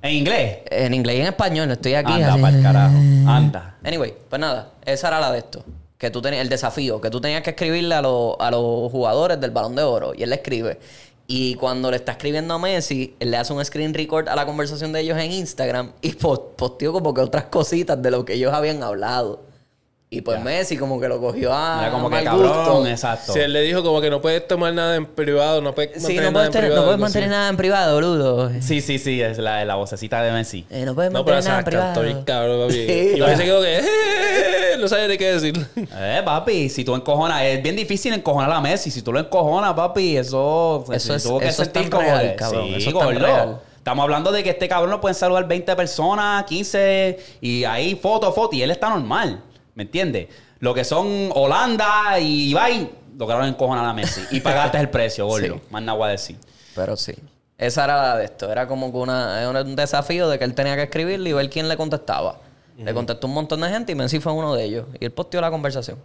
¿En 0.00 0.10
inglés? 0.12 0.58
En 0.70 0.94
inglés 0.94 1.16
y 1.16 1.20
en 1.20 1.26
español, 1.26 1.70
estoy 1.70 1.94
aquí. 1.94 2.12
Anda, 2.12 2.32
así. 2.34 2.42
pa'l 2.42 2.62
carajo. 2.62 2.94
Anda. 3.26 3.74
Anyway, 3.84 4.14
pues 4.30 4.40
nada, 4.40 4.70
esa 4.84 5.08
era 5.08 5.20
la 5.20 5.30
de 5.32 5.38
esto. 5.38 5.64
Que 6.02 6.10
tú 6.10 6.20
tenías 6.20 6.42
el 6.42 6.48
desafío, 6.48 7.00
que 7.00 7.10
tú 7.10 7.20
tenías 7.20 7.42
que 7.42 7.50
escribirle 7.50 7.94
a, 7.94 8.02
los- 8.02 8.34
a 8.40 8.50
los 8.50 8.90
jugadores 8.90 9.40
del 9.40 9.52
balón 9.52 9.76
de 9.76 9.84
oro. 9.84 10.12
Y 10.16 10.24
él 10.24 10.30
le 10.30 10.34
escribe. 10.36 10.80
Y 11.28 11.54
cuando 11.54 11.92
le 11.92 11.96
está 11.96 12.10
escribiendo 12.10 12.52
a 12.54 12.58
Messi, 12.58 13.14
él 13.20 13.30
le 13.30 13.36
hace 13.36 13.52
un 13.52 13.64
screen 13.64 13.94
record 13.94 14.28
a 14.28 14.34
la 14.34 14.44
conversación 14.44 14.92
de 14.92 15.00
ellos 15.00 15.16
en 15.16 15.30
Instagram 15.30 15.92
y 16.02 16.14
pos- 16.14 16.40
posteó 16.56 16.92
como 16.92 17.14
que 17.14 17.20
otras 17.20 17.44
cositas 17.44 18.02
de 18.02 18.10
lo 18.10 18.24
que 18.24 18.32
ellos 18.34 18.52
habían 18.52 18.82
hablado. 18.82 19.44
Y 20.14 20.20
pues 20.20 20.36
Ya. 20.36 20.44
Messi 20.44 20.76
como 20.76 21.00
que 21.00 21.08
lo 21.08 21.18
cogió 21.18 21.54
a. 21.54 21.78
Era 21.84 21.90
como 21.90 22.10
que 22.10 22.16
mal 22.16 22.24
cabrón, 22.24 22.52
gusto. 22.52 22.86
exacto. 22.86 23.32
Si 23.32 23.38
él 23.38 23.50
le 23.54 23.62
dijo 23.62 23.82
como 23.82 23.98
que 24.02 24.10
no 24.10 24.20
puedes 24.20 24.46
tomar 24.46 24.74
nada 24.74 24.94
en 24.96 25.06
privado, 25.06 25.62
no 25.62 25.74
puedes 25.74 25.92
Sí, 25.94 26.00
mantener 26.02 26.24
no 26.24 26.30
nada 26.32 26.44
en 26.46 26.52
privado. 26.52 26.76
no 26.76 26.84
puedes 26.84 27.00
mantener 27.00 27.28
nada 27.30 27.48
en 27.48 27.56
privado, 27.56 27.94
boludo. 27.94 28.50
Sí, 28.60 28.82
sí, 28.82 28.98
sí, 28.98 29.22
es 29.22 29.38
la, 29.38 29.64
la 29.64 29.74
vocecita 29.76 30.20
de 30.22 30.30
Messi. 30.32 30.66
Eh, 30.68 30.84
no 30.84 30.94
puedes 30.94 31.10
No, 31.12 31.24
pero 31.24 31.36
mantener 31.36 31.48
nada 31.48 31.58
en 31.60 31.64
privado. 31.64 32.02
bien 32.02 32.24
cabrón, 32.24 32.60
papi. 32.60 32.74
Sí. 32.74 33.22
Y 33.32 33.36
se 33.36 33.44
quedó 33.44 33.62
que, 33.62 33.78
"Eh", 33.78 34.76
no 34.78 34.86
sabía 34.86 35.08
ni 35.08 35.16
qué 35.16 35.32
decir. 35.32 35.66
Eh, 35.76 36.20
papi, 36.22 36.68
si 36.68 36.84
tú 36.84 36.94
encojonas, 36.94 37.42
es 37.44 37.62
bien 37.62 37.74
difícil 37.74 38.12
encojonar 38.12 38.52
a 38.52 38.60
Messi. 38.60 38.90
Si 38.90 39.00
tú 39.00 39.14
lo 39.14 39.18
encojonas, 39.18 39.72
papi, 39.72 40.18
eso, 40.18 40.84
Eso 40.92 41.06
se 41.08 41.14
es- 41.16 41.22
tuvo 41.22 41.38
que 41.40 41.48
eso 41.48 41.62
es 41.62 41.72
tan 41.72 41.88
como 41.88 42.02
real, 42.02 42.34
cabrón, 42.36 42.66
Sí, 42.66 42.74
eso 42.76 42.90
es 42.90 42.98
tan 42.98 43.16
real. 43.18 43.60
Estamos 43.78 44.02
hablando 44.04 44.30
de 44.30 44.44
que 44.44 44.50
este 44.50 44.68
cabrón 44.68 44.90
lo 44.90 45.00
pueden 45.00 45.14
saludar 45.14 45.48
20 45.48 45.74
personas, 45.74 46.44
15, 46.44 47.18
y 47.40 47.64
ahí 47.64 47.94
foto, 47.96 48.30
foto, 48.32 48.54
y 48.54 48.62
él 48.62 48.70
está 48.70 48.90
normal. 48.90 49.40
¿Me 49.74 49.84
entiendes? 49.84 50.28
Lo 50.60 50.74
que 50.74 50.84
son 50.84 51.30
Holanda 51.34 52.18
y 52.20 52.50
Ibai, 52.50 52.90
lograron 53.18 53.46
encojonar 53.46 53.84
a 53.84 53.92
Messi. 53.92 54.20
Y 54.30 54.40
pagaste 54.40 54.78
el 54.78 54.90
precio, 54.90 55.26
gordo. 55.28 55.54
Sí. 55.56 55.60
Más 55.70 55.82
nada 55.82 55.96
voy 55.98 56.08
a 56.08 56.10
decir. 56.12 56.36
Pero 56.74 56.96
sí. 56.96 57.14
Esa 57.58 57.84
era 57.84 57.96
la 58.02 58.16
de 58.16 58.24
esto. 58.24 58.50
Era 58.50 58.66
como 58.66 58.90
que 58.90 58.98
una, 58.98 59.40
era 59.40 59.50
un 59.62 59.76
desafío 59.76 60.28
de 60.28 60.38
que 60.38 60.44
él 60.44 60.54
tenía 60.54 60.74
que 60.76 60.82
escribirle 60.84 61.30
y 61.30 61.32
ver 61.32 61.48
quién 61.50 61.68
le 61.68 61.76
contestaba. 61.76 62.38
Le 62.76 62.92
contestó 62.94 63.26
un 63.28 63.34
montón 63.34 63.60
de 63.60 63.68
gente 63.68 63.92
y 63.92 63.94
Messi 63.94 64.18
fue 64.18 64.32
uno 64.32 64.54
de 64.54 64.64
ellos. 64.64 64.86
Y 64.98 65.04
él 65.04 65.12
posteó 65.12 65.40
la 65.40 65.50
conversación. 65.50 65.98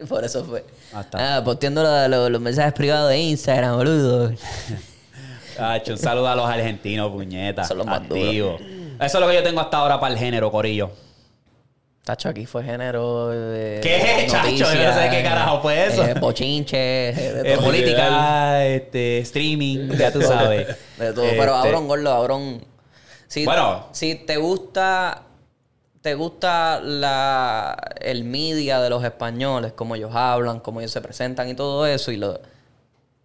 Y 0.00 0.04
por 0.08 0.24
eso 0.24 0.44
fue. 0.44 0.64
Ah. 0.92 1.04
Ah, 1.12 1.42
posteando 1.44 1.82
lo- 1.82 2.08
lo- 2.08 2.30
los 2.30 2.40
mensajes 2.40 2.72
privados 2.72 3.10
de 3.10 3.18
Instagram, 3.18 3.76
boludo. 3.76 4.32
Hacho, 5.58 5.92
un 5.92 5.98
saludo 5.98 6.28
a 6.28 6.34
los 6.36 6.48
argentinos, 6.48 7.10
puñeta. 7.10 7.64
Son 7.64 7.78
los 7.78 7.86
más 7.86 8.00
Activos. 8.02 8.60
Eso 8.60 9.18
es 9.18 9.20
lo 9.20 9.28
que 9.28 9.34
yo 9.34 9.42
tengo 9.42 9.60
hasta 9.60 9.76
ahora 9.76 9.98
para 10.00 10.12
el 10.14 10.18
género, 10.18 10.50
Corillo. 10.50 10.90
Tacho, 12.08 12.30
aquí 12.30 12.46
fue 12.46 12.64
género 12.64 13.28
de. 13.28 13.80
¿Qué, 13.82 14.26
chacho? 14.30 14.50
Yo 14.54 14.64
no 14.64 14.94
sé 14.94 15.10
qué 15.10 15.22
carajo 15.22 15.60
fue 15.60 15.86
eso. 15.88 16.02
eh, 16.06 16.14
bochinche, 16.14 16.76
de 16.78 17.42
Eh, 17.44 17.54
todo. 17.56 17.66
política, 17.66 18.64
este, 18.64 19.18
streaming, 19.18 19.90
ya 19.90 20.10
tú 20.10 20.22
sabes. 20.22 20.68
De 20.96 21.12
todo. 21.12 21.26
Pero 21.28 21.54
Este, 21.56 21.68
Abrón, 21.68 21.86
gordo, 21.86 22.10
Abrón. 22.14 22.64
Si, 23.26 23.44
Bueno. 23.44 23.88
si 23.92 24.14
te 24.14 24.38
gusta. 24.38 25.24
Te 26.00 26.14
gusta 26.14 26.80
la, 26.82 27.76
el 28.00 28.24
media 28.24 28.80
de 28.80 28.88
los 28.88 29.04
españoles, 29.04 29.72
cómo 29.74 29.94
ellos 29.94 30.12
hablan, 30.14 30.60
cómo 30.60 30.80
ellos 30.80 30.92
se 30.92 31.02
presentan 31.02 31.46
y 31.50 31.54
todo 31.54 31.86
eso, 31.86 32.10
y 32.12 32.16
lo, 32.16 32.40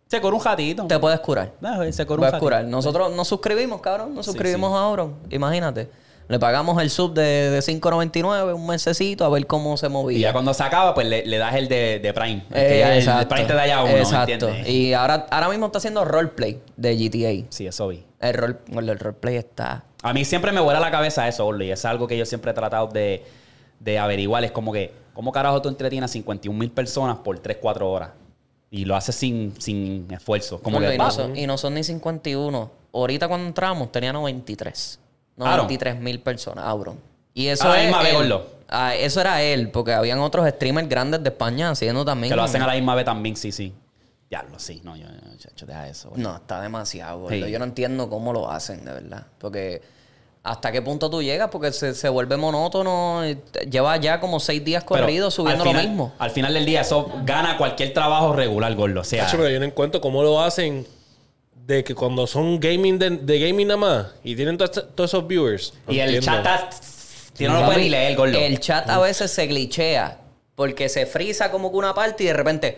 Se 0.10 0.20
corre 0.20 0.36
un 0.36 0.44
ratito. 0.44 0.86
te 0.88 1.00
puedes 1.00 1.22
curar. 1.22 1.52
No, 1.62 1.70
se 1.94 2.06
corre 2.06 2.16
un 2.16 2.20
Puedes 2.20 2.32
ratito. 2.34 2.40
curar. 2.40 2.66
Nosotros 2.66 3.16
nos 3.16 3.28
suscribimos, 3.30 3.80
cabrón. 3.80 4.14
Nos 4.14 4.26
Sí, 4.26 4.32
suscribimos 4.34 4.72
sí. 4.72 4.76
a 4.78 4.82
Auron. 4.82 5.16
Imagínate. 5.30 5.88
Le 6.30 6.40
pagamos 6.40 6.82
el 6.82 6.90
sub 6.90 7.14
de, 7.14 7.50
de 7.50 7.60
5.99, 7.60 8.56
un 8.56 8.66
mesecito, 8.66 9.26
a 9.26 9.30
ver 9.30 9.46
cómo 9.46 9.76
se 9.78 9.90
movía. 9.90 10.18
Y 10.18 10.22
ya 10.22 10.32
cuando 10.34 10.54
se 10.54 10.64
acaba, 10.64 10.94
pues 10.94 11.06
le, 11.08 11.26
le 11.26 11.38
das 11.38 11.54
el 11.56 11.68
de, 11.68 12.00
de 12.00 12.14
Prime. 12.14 12.44
El 12.52 12.64
Eh, 12.64 13.04
ya 13.04 13.20
el-. 13.22 13.28
Prime 13.28 13.46
te 13.46 13.54
da 13.54 13.68
ya 13.68 13.84
uno, 13.84 13.94
¿me 13.94 14.00
Exacto. 14.00 14.32
entiendes? 14.32 14.70
Y 14.70 14.94
ahora, 14.94 15.28
ahora 15.30 15.50
mismo 15.50 15.66
está 15.66 15.80
haciendo 15.80 16.06
roleplay 16.06 16.62
de 16.78 16.96
GTA. 16.96 17.46
Sí, 17.50 17.68
eso 17.68 17.90
vi. 17.90 18.06
El, 18.22 18.34
rol, 18.36 18.60
bueno, 18.68 18.92
el 18.94 19.00
roleplay 19.00 19.36
está... 19.36 19.84
A 20.02 20.14
mí 20.14 20.24
siempre 20.26 20.52
me 20.52 20.62
vuela 20.62 20.80
la 20.80 20.92
cabeza 20.92 21.28
eso, 21.28 21.46
Orly. 21.46 21.72
Es 21.72 21.84
algo 21.86 22.08
que 22.08 22.18
yo 22.18 22.26
siempre 22.26 22.52
he 22.52 22.54
tratado 22.54 22.88
de, 22.88 23.24
de 23.80 24.00
averiguar. 24.00 24.44
Es 24.44 24.52
como 24.52 24.72
que, 24.72 24.94
¿cómo 25.14 25.32
carajo 25.32 25.62
tú 25.62 25.70
entretienes 25.70 26.10
a 26.10 26.14
51 26.14 26.58
mil 26.58 26.72
personas 26.72 27.18
por 27.18 27.38
3, 27.40 27.58
4 27.62 27.90
horas? 27.92 28.10
Y 28.72 28.86
lo 28.86 28.96
haces 28.96 29.16
sin, 29.16 29.54
sin 29.62 30.08
esfuerzo. 30.12 30.60
Como 30.62 30.80
que, 30.80 30.96
y, 30.96 30.98
no 30.98 31.12
son, 31.12 31.38
y 31.38 31.46
no 31.48 31.58
son 31.58 31.76
ni 31.76 31.84
51. 31.84 32.72
Ahorita 32.94 33.28
cuando 33.28 33.48
entramos 33.48 33.92
tenía 33.92 34.12
93. 34.12 35.00
Aaron. 35.40 35.58
93 35.58 36.00
mil 36.00 36.20
personas, 36.20 36.66
Auron. 36.66 37.00
Y 37.34 37.48
eso 37.48 37.66
A 37.68 37.70
la 37.70 37.80
es 37.82 37.88
misma 37.88 38.04
vez, 38.04 38.12
él. 38.12 38.18
gordo. 38.18 38.48
Ah, 38.70 38.96
eso 38.96 39.22
era 39.22 39.42
él, 39.42 39.70
porque 39.70 39.94
habían 39.94 40.20
otros 40.20 40.48
streamers 40.50 40.88
grandes 40.90 41.22
de 41.24 41.30
España 41.30 41.70
haciendo 41.70 42.04
también. 42.06 42.32
que 42.32 42.36
lo 42.36 42.44
hacen 42.44 42.62
a 42.62 42.68
la 42.68 42.74
misma 42.74 42.96
vez 42.96 43.06
también, 43.06 43.36
sí, 43.36 43.52
sí. 43.52 43.74
Diablo, 44.30 44.58
sí. 44.58 44.82
No, 44.84 44.96
yo, 44.96 45.06
yo, 45.08 45.38
chacho, 45.38 45.66
deja 45.68 45.88
eso. 45.88 46.10
Orly. 46.12 46.24
No, 46.24 46.36
está 46.36 46.60
demasiado, 46.62 47.20
gordo. 47.22 47.36
Sí. 47.46 47.52
Yo 47.52 47.60
no 47.60 47.66
entiendo 47.66 48.10
cómo 48.10 48.34
lo 48.34 48.50
hacen, 48.50 48.84
de 48.86 48.92
verdad. 48.94 49.28
Porque 49.38 49.82
¿Hasta 50.46 50.74
qué 50.74 50.82
punto 50.82 51.10
tú 51.10 51.22
llegas? 51.24 51.50
Porque 51.50 51.72
se, 51.72 51.94
se 51.94 52.10
vuelve 52.10 52.36
monótono. 52.36 53.22
Lleva 53.70 53.96
ya 53.98 54.20
como 54.20 54.40
seis 54.42 54.62
días 54.66 54.84
corridos 54.84 55.34
subiendo 55.36 55.64
final- 55.64 55.84
lo 55.84 55.90
mismo. 55.90 56.14
Al 56.20 56.32
final 56.32 56.54
del 56.54 56.66
día, 56.66 56.82
eso 56.82 57.10
gana 57.24 57.58
cualquier 57.58 57.94
trabajo 57.94 58.34
regular, 58.34 58.74
gordo. 58.76 59.00
O 59.02 59.04
sea, 59.06 59.26
pero 59.32 59.48
yo 59.50 59.58
no 59.60 59.66
encuentro 59.66 60.02
cómo 60.02 60.22
lo 60.22 60.42
hacen 60.42 60.86
de 61.66 61.84
que 61.84 61.96
cuando 61.96 62.28
son 62.28 62.60
gaming 62.60 63.00
de, 63.00 63.10
de 63.12 63.40
gaming 63.40 63.68
nada 63.68 63.78
más 63.78 64.08
y 64.24 64.36
tienen 64.36 64.58
to- 64.58 64.68
todos 64.70 65.10
esos 65.10 65.26
viewers. 65.28 65.74
Y 65.88 66.00
el 66.00 66.16
entiendo. 66.16 66.44
chat 66.44 66.74
está. 66.74 66.88
Si 67.36 67.46
no 67.46 67.60
lo 67.60 67.66
puede 67.66 67.80
ni 67.80 67.90
leer, 67.90 68.16
gordo. 68.16 68.38
El 68.38 68.60
chat 68.60 68.90
a 68.90 69.00
veces 69.00 69.32
se 69.32 69.48
glitchea. 69.48 70.20
Porque 70.56 70.88
se 70.88 71.08
frisa 71.08 71.50
como 71.50 71.72
que 71.72 71.78
una 71.78 71.96
parte 71.96 72.24
y 72.24 72.28
de 72.28 72.34
repente. 72.34 72.78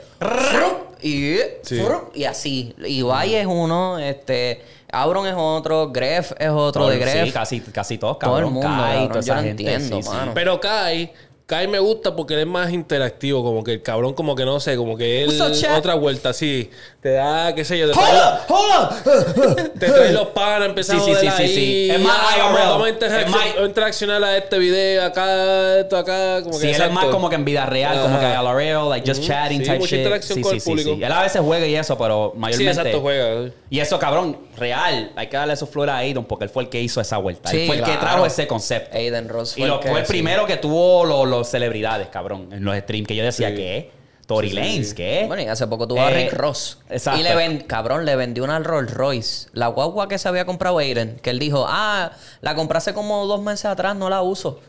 Y, 1.01 1.35
Sí. 1.63 1.81
y 2.13 2.23
así. 2.23 2.73
Ibai 2.85 3.35
es 3.35 3.45
uno, 3.45 3.99
este. 3.99 4.61
Abron 4.91 5.27
es 5.27 5.33
otro, 5.35 5.89
Gref 5.91 6.31
es 6.39 6.47
otro 6.49 6.83
Todo- 6.83 6.89
de 6.89 6.97
Gref. 6.99 7.25
Sí, 7.25 7.31
casi, 7.33 7.59
casi 7.59 7.97
todos, 7.97 8.17
Todo 8.17 8.37
el 8.37 8.45
cabrón. 8.45 8.53
mundo, 8.53 8.69
Kai, 8.69 8.77
cabrón. 8.93 9.07
toda 9.09 9.13
Yo 9.15 9.19
esa 9.19 9.35
no 9.35 9.41
gente, 9.41 9.63
entiendo, 9.63 9.97
sí, 9.97 10.03
sí. 10.03 10.09
mano. 10.09 10.31
Pero 10.33 10.59
Kai, 10.61 11.11
Kai 11.47 11.67
me 11.67 11.77
gusta 11.77 12.15
porque 12.15 12.33
él 12.33 12.39
es 12.39 12.47
más 12.47 12.71
interactivo, 12.71 13.43
como 13.43 13.63
que 13.63 13.73
el 13.73 13.81
cabrón, 13.83 14.13
como 14.15 14.33
que 14.35 14.45
no 14.45 14.59
sé, 14.59 14.75
como 14.75 14.97
que 14.97 15.23
él 15.23 15.39
otra 15.77 15.93
vuelta 15.93 16.29
así. 16.29 16.71
Te 17.01 17.11
da, 17.11 17.53
qué 17.53 17.63
sé 17.63 17.77
yo, 17.77 17.85
te 17.87 17.93
trae, 17.93 19.69
te 19.79 19.85
trae 19.91 20.11
los 20.11 20.29
panas, 20.29 20.69
empezar 20.69 20.99
Sí, 20.99 21.01
a 21.11 21.19
sí, 21.19 21.27
joder 21.27 21.31
sí, 21.33 21.37
sí, 21.37 21.43
ahí. 21.43 21.55
sí. 21.55 21.91
Es 21.91 21.99
más 22.01 22.17
IRL. 22.35 22.53
vamos, 22.69 22.87
a 22.87 22.89
interaccionar, 22.89 23.41
a 23.59 23.65
interaccionar 23.65 24.23
a 24.23 24.37
este 24.37 24.57
video, 24.57 25.03
acá, 25.05 25.79
esto 25.81 25.97
acá, 25.97 26.41
como 26.41 26.57
que 26.57 26.65
Sí, 26.67 26.71
él 26.73 26.81
es 26.81 26.91
más 26.91 27.05
como 27.05 27.29
que 27.29 27.35
en 27.35 27.45
vida 27.45 27.67
real, 27.67 28.01
como 28.01 28.19
que 28.19 28.25
Ajá. 28.25 28.39
a 28.39 28.43
la 28.43 28.53
real, 28.55 28.89
like 28.89 29.07
just 29.07 29.23
chatting 29.23 29.59
Sí, 29.59 29.65
type 29.65 29.77
mucha 29.77 29.89
shit. 29.91 29.99
interacción 29.99 30.35
sí, 30.37 30.41
con 30.41 30.49
sí, 30.51 30.55
el 30.55 30.61
sí, 30.61 30.69
público. 30.71 30.95
sí. 30.95 31.03
Él 31.03 31.11
a 31.11 31.21
veces 31.21 31.41
juega 31.45 31.67
y 31.67 31.75
eso, 31.75 31.95
pero 31.95 32.31
Sí, 32.33 32.39
mayormente. 32.39 32.71
exacto, 32.71 33.01
juega. 33.01 33.51
Y 33.69 33.79
eso, 33.79 33.99
cabrón, 33.99 34.37
real. 34.57 35.11
Hay 35.15 35.27
que 35.27 35.37
darle 35.37 35.53
esos 35.53 35.69
flores 35.69 35.93
a 35.93 35.97
Aiden 35.99 36.23
porque 36.25 36.45
él 36.45 36.49
fue 36.49 36.63
el 36.63 36.69
que 36.69 36.81
hizo 36.81 36.99
esa 37.01 37.17
vuelta. 37.17 37.49
Sí, 37.51 37.61
él 37.61 37.67
fue 37.67 37.75
el 37.77 37.83
que 37.83 37.91
trajo 37.97 38.25
ese 38.25 38.47
concepto. 38.47 38.97
Aiden 38.97 39.29
Ross 39.29 39.55
Y 39.57 39.65
lo, 39.65 39.79
que- 39.79 39.89
fue 39.89 39.99
el 39.99 40.05
sí. 40.07 40.11
primero 40.11 40.47
que 40.47 40.57
tuvo 40.57 41.05
los, 41.05 41.27
los 41.39 41.49
celebridades, 41.49 42.07
cabrón, 42.09 42.49
en 42.51 42.63
los 42.63 42.75
streams. 42.77 43.07
Que 43.07 43.15
yo 43.15 43.23
decía, 43.23 43.49
Sí. 43.49 43.55
¿qué? 43.55 43.91
Tory 44.27 44.49
Sí, 44.49 44.55
sí. 44.55 44.59
Lanez, 44.59 44.93
¿qué? 44.95 45.23
Bueno, 45.27 45.43
y 45.43 45.45
hace 45.45 45.67
poco 45.67 45.87
tuvo 45.87 46.01
a 46.01 46.11
Eh, 46.11 46.23
Rick 46.23 46.33
Ross. 46.33 46.79
exacto. 46.89 47.19
Y 47.19 47.23
le 47.23 47.35
ven, 47.35 47.59
cabrón, 47.61 48.05
le 48.05 48.15
vendió 48.15 48.43
una 48.43 48.57
Rolls 48.59 48.91
Royce. 48.91 49.49
La 49.53 49.67
guagua 49.67 50.07
que 50.07 50.17
se 50.17 50.27
había 50.27 50.45
comprado 50.45 50.79
Aiden, 50.79 51.17
que 51.21 51.29
él 51.29 51.37
dijo, 51.37 51.65
ah, 51.67 52.11
la 52.41 52.55
compré 52.55 52.77
hace 52.79 52.93
como 52.95 53.25
dos 53.27 53.41
meses 53.43 53.65
atrás, 53.65 53.95
no 53.95 54.09
la 54.09 54.23
uso. 54.23 54.59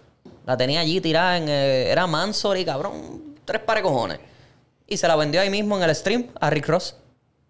La 0.44 0.56
tenía 0.58 0.80
allí 0.80 1.00
tirada 1.00 1.38
en. 1.38 1.48
eh, 1.48 1.88
era 1.90 2.06
Mansory, 2.06 2.64
cabrón, 2.66 3.36
tres 3.46 3.62
pares 3.62 3.82
de 3.82 3.88
cojones. 3.88 4.18
Y 4.86 4.96
se 4.98 5.08
la 5.08 5.16
vendió 5.16 5.40
ahí 5.40 5.48
mismo 5.50 5.76
en 5.78 5.82
el 5.84 5.94
stream 5.96 6.26
a 6.38 6.50
Rick 6.50 6.66
Ross. 6.68 6.94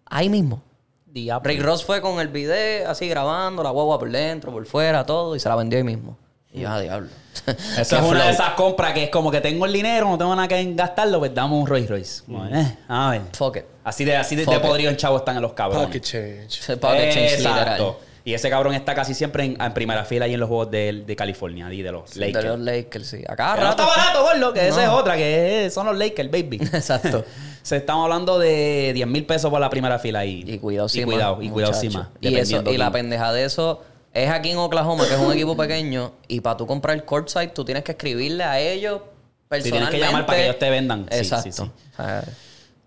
Ahí 0.05 0.29
mismo. 0.29 0.63
Diablo. 1.05 1.47
Rick 1.49 1.61
Ross 1.61 1.83
fue 1.83 1.99
con 2.01 2.19
el 2.21 2.27
video, 2.29 2.89
así 2.89 3.07
grabando, 3.09 3.63
la 3.63 3.69
guagua 3.71 3.99
por 3.99 4.09
dentro, 4.09 4.51
por 4.51 4.65
fuera, 4.65 5.05
todo, 5.05 5.35
y 5.35 5.39
se 5.39 5.49
la 5.49 5.55
vendió 5.55 5.77
ahí 5.77 5.83
mismo. 5.83 6.17
Y 6.57 6.61
yo, 6.61 6.69
ah, 6.69 6.79
diablo. 6.81 7.09
Qué 7.45 7.51
es 7.81 7.91
una 7.93 8.25
de 8.25 8.31
esas 8.31 8.51
compras 8.51 8.93
que 8.93 9.03
es 9.05 9.09
como 9.09 9.29
que 9.31 9.39
tengo 9.41 9.65
el 9.65 9.73
dinero, 9.73 10.09
no 10.09 10.17
tengo 10.17 10.35
nada 10.35 10.47
que 10.47 10.73
gastarlo, 10.73 11.19
pues 11.19 11.33
damos 11.33 11.61
un 11.61 11.67
Rolls 11.67 11.87
Royce. 11.89 12.23
Como, 12.25 12.45
eh, 12.47 12.77
a 12.87 13.11
ver. 13.11 13.21
Fuck 13.33 13.57
it. 13.57 13.63
Así 13.83 14.03
de, 14.05 14.17
así 14.17 14.35
de, 14.35 14.45
de 14.45 14.59
podrido 14.59 14.89
en 14.89 14.97
chavo 14.97 15.17
están 15.17 15.35
en 15.37 15.41
los 15.43 15.53
cabrones. 15.53 15.85
Pocket 15.87 16.01
change. 16.01 16.77
Pocket 16.79 17.11
change 17.13 17.33
Exacto. 17.35 17.59
literal. 17.59 17.93
Y 18.25 18.33
ese 18.33 18.49
cabrón 18.49 18.73
está 18.73 18.93
casi 18.93 19.13
siempre 19.13 19.45
en, 19.45 19.61
en 19.61 19.73
primera 19.73 20.03
fila 20.03 20.25
ahí 20.25 20.33
en 20.33 20.41
los 20.41 20.49
juegos 20.49 20.69
de, 20.69 21.03
de 21.07 21.15
California, 21.15 21.67
de 21.69 21.81
los 21.91 22.17
Lakers. 22.17 22.43
De 22.43 22.49
los 22.49 22.59
Lakers, 22.59 23.07
sí. 23.07 23.23
A 23.25 23.37
cada 23.37 23.55
Que 23.55 23.61
no 23.61 23.67
rato. 23.69 23.83
está 23.83 23.95
barato, 23.95 24.23
gordo, 24.23 24.53
que 24.53 24.67
esa 24.67 24.83
es 24.83 24.89
otra, 24.89 25.15
que 25.15 25.65
es- 25.67 25.73
son 25.73 25.85
los 25.85 25.97
Lakers, 25.97 26.29
baby. 26.29 26.57
Exacto. 26.73 27.23
Se 27.61 27.77
estamos 27.77 28.03
hablando 28.03 28.37
de 28.37 28.91
10 28.93 29.07
mil 29.07 29.25
pesos 29.25 29.49
por 29.49 29.61
la 29.61 29.69
primera 29.69 29.97
fila 29.99 30.19
ahí. 30.19 30.43
Y 30.45 30.57
cuidado 30.57 30.89
sí 30.89 30.99
Y 30.99 31.05
más, 31.05 31.13
cuidado, 31.13 31.41
y 31.41 31.49
cuidado 31.49 31.73
sí 31.73 31.89
más. 31.89 32.07
Y, 32.19 32.35
eso, 32.35 32.61
y 32.69 32.75
la 32.77 32.91
pendeja 32.91 33.31
de 33.31 33.45
eso 33.45 33.81
es 34.23 34.29
aquí 34.29 34.51
en 34.51 34.57
Oklahoma, 34.57 35.07
que 35.07 35.13
es 35.13 35.19
un 35.19 35.31
equipo 35.31 35.55
pequeño, 35.55 36.13
y 36.27 36.41
para 36.41 36.57
tú 36.57 36.65
comprar 36.67 36.95
el 36.95 37.05
courtside, 37.05 37.47
tú 37.49 37.63
tienes 37.63 37.83
que 37.83 37.91
escribirle 37.93 38.43
a 38.43 38.59
ellos 38.59 39.01
tienes 39.49 39.63
que 39.63 39.69
personalmente. 39.71 39.99
llamar 39.99 40.25
para 40.25 40.37
que 40.37 40.43
ellos 40.45 40.59
te 40.59 40.69
vendan. 40.69 41.05
Sí, 41.11 41.17
Exacto. 41.17 41.43
sí, 41.43 41.51
sí. 41.51 41.71
Sea, 41.95 42.23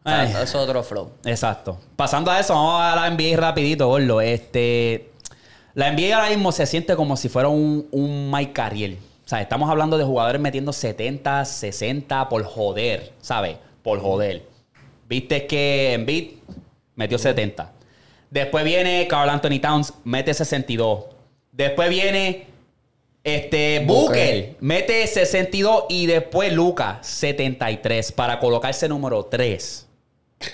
Ay. 0.05 0.29
eso 0.31 0.43
es 0.43 0.55
otro 0.55 0.83
flow. 0.83 1.11
Exacto. 1.25 1.79
Pasando 1.97 2.31
a 2.31 2.41
eso, 2.41 2.55
vamos 2.55 2.81
a 2.81 2.97
la 2.97 3.11
NBA 3.11 3.37
rapidito, 3.37 3.87
gordo. 3.89 4.21
Este, 4.21 5.11
la 5.75 5.93
NBA 5.93 6.15
ahora 6.17 6.31
mismo 6.31 6.53
se 6.53 6.67
siente 6.67 6.97
como 6.97 7.17
si 7.17 7.29
fuera 7.29 7.49
un, 7.49 7.87
un 7.91 8.31
Mike 8.31 8.53
Carriel. 8.53 8.99
O 9.25 9.29
sea, 9.29 9.41
estamos 9.41 9.71
hablando 9.71 9.97
de 9.99 10.05
jugadores 10.05 10.41
metiendo 10.41 10.73
70, 10.73 11.45
60 11.45 12.29
por 12.29 12.43
joder, 12.45 13.13
¿sabes? 13.21 13.59
Por 13.83 14.01
joder. 14.01 14.47
Viste 15.09 15.47
que 15.47 15.93
Embiid 15.93 16.31
metió 16.97 17.19
70. 17.19 17.73
Después 18.31 18.65
viene 18.65 19.07
Carl 19.09 19.29
Anthony 19.29 19.61
Towns, 19.61 19.95
mete 20.05 20.33
62. 20.35 21.05
Después 21.53 21.89
viene 21.91 22.47
este 23.25 23.81
Booker, 23.87 24.57
mete 24.61 25.07
62 25.07 25.85
y 25.89 26.07
después 26.07 26.53
Lucas 26.53 27.07
73 27.07 28.13
para 28.13 28.39
colocarse 28.39 28.89
número 28.89 29.25
3 29.27 29.87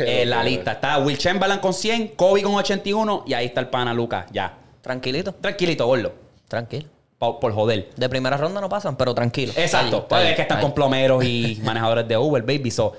en 0.01 0.31
la 0.31 0.43
lista. 0.43 0.73
Está 0.73 0.99
Will 0.99 1.17
Chamberlain 1.19 1.61
con 1.61 1.73
100, 1.73 2.09
Kobe 2.09 2.43
con 2.43 2.55
81 2.55 3.25
y 3.27 3.35
ahí 3.35 3.47
está 3.47 3.61
el 3.61 3.69
pana 3.69 3.95
Lucas, 3.95 4.27
ya. 4.33 4.59
Tranquilito, 4.81 5.33
Tranquilito, 5.35 5.87
gordo. 5.87 6.13
tranquilo. 6.49 6.89
Por 7.19 7.53
joder. 7.53 7.89
De 7.97 8.09
primera 8.11 8.37
ronda 8.37 8.61
no 8.61 8.69
pasan, 8.69 8.95
pero 8.97 9.15
tranquilo. 9.15 9.53
Exacto. 9.57 9.97
Ahí, 9.97 10.05
Pues 10.09 10.23
ahí, 10.23 10.29
es 10.31 10.37
que 10.37 10.43
están 10.43 10.59
ahí. 10.59 10.63
con 10.63 10.75
plomeros 10.75 11.25
y 11.25 11.61
manejadores 11.65 12.07
de 12.07 12.17
Uber, 12.17 12.43
baby. 12.43 12.71
So, 12.71 12.93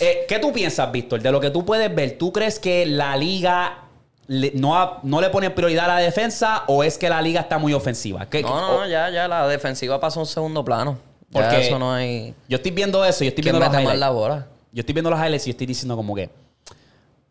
eh, 0.00 0.24
¿Qué 0.28 0.38
tú 0.38 0.52
piensas, 0.52 0.90
Víctor? 0.90 1.22
De 1.22 1.30
lo 1.30 1.40
que 1.40 1.50
tú 1.50 1.64
puedes 1.64 1.94
ver, 1.94 2.18
¿tú 2.18 2.32
crees 2.32 2.58
que 2.58 2.84
la 2.84 3.16
liga 3.16 3.84
le- 4.28 4.52
no, 4.54 4.78
ha- 4.78 5.00
no 5.02 5.20
le 5.20 5.28
pone 5.30 5.50
prioridad 5.50 5.86
a 5.86 5.94
la 5.94 5.98
defensa 5.98 6.62
o 6.68 6.84
es 6.84 6.96
que 6.96 7.08
la 7.10 7.20
liga 7.20 7.40
está 7.40 7.58
muy 7.58 7.74
ofensiva? 7.74 8.26
¿Qué- 8.30 8.42
No, 8.42 8.48
o- 8.54 8.80
no, 8.80 8.86
ya, 8.86 9.10
ya 9.10 9.26
la 9.26 9.46
defensiva 9.48 9.98
pasó 10.00 10.20
a 10.20 10.22
un 10.22 10.26
segundo 10.28 10.64
plano. 10.64 10.96
Porque 11.32 11.66
eso 11.66 11.78
no 11.78 11.92
hay. 11.92 12.34
Yo 12.48 12.56
estoy 12.56 12.70
viendo 12.70 13.04
eso, 13.04 13.22
yo 13.24 13.28
estoy 13.28 13.42
¿Quién 13.42 13.56
viendo 13.56 13.66
los 13.70 13.80
highlights. 13.82 14.00
la 14.00 14.10
bola? 14.10 14.46
Yo 14.72 14.80
estoy 14.80 14.92
viendo 14.94 15.10
los 15.10 15.18
highlights 15.18 15.46
y 15.46 15.50
yo 15.50 15.52
estoy 15.52 15.66
diciendo 15.66 15.94
como 15.96 16.14
que 16.14 16.30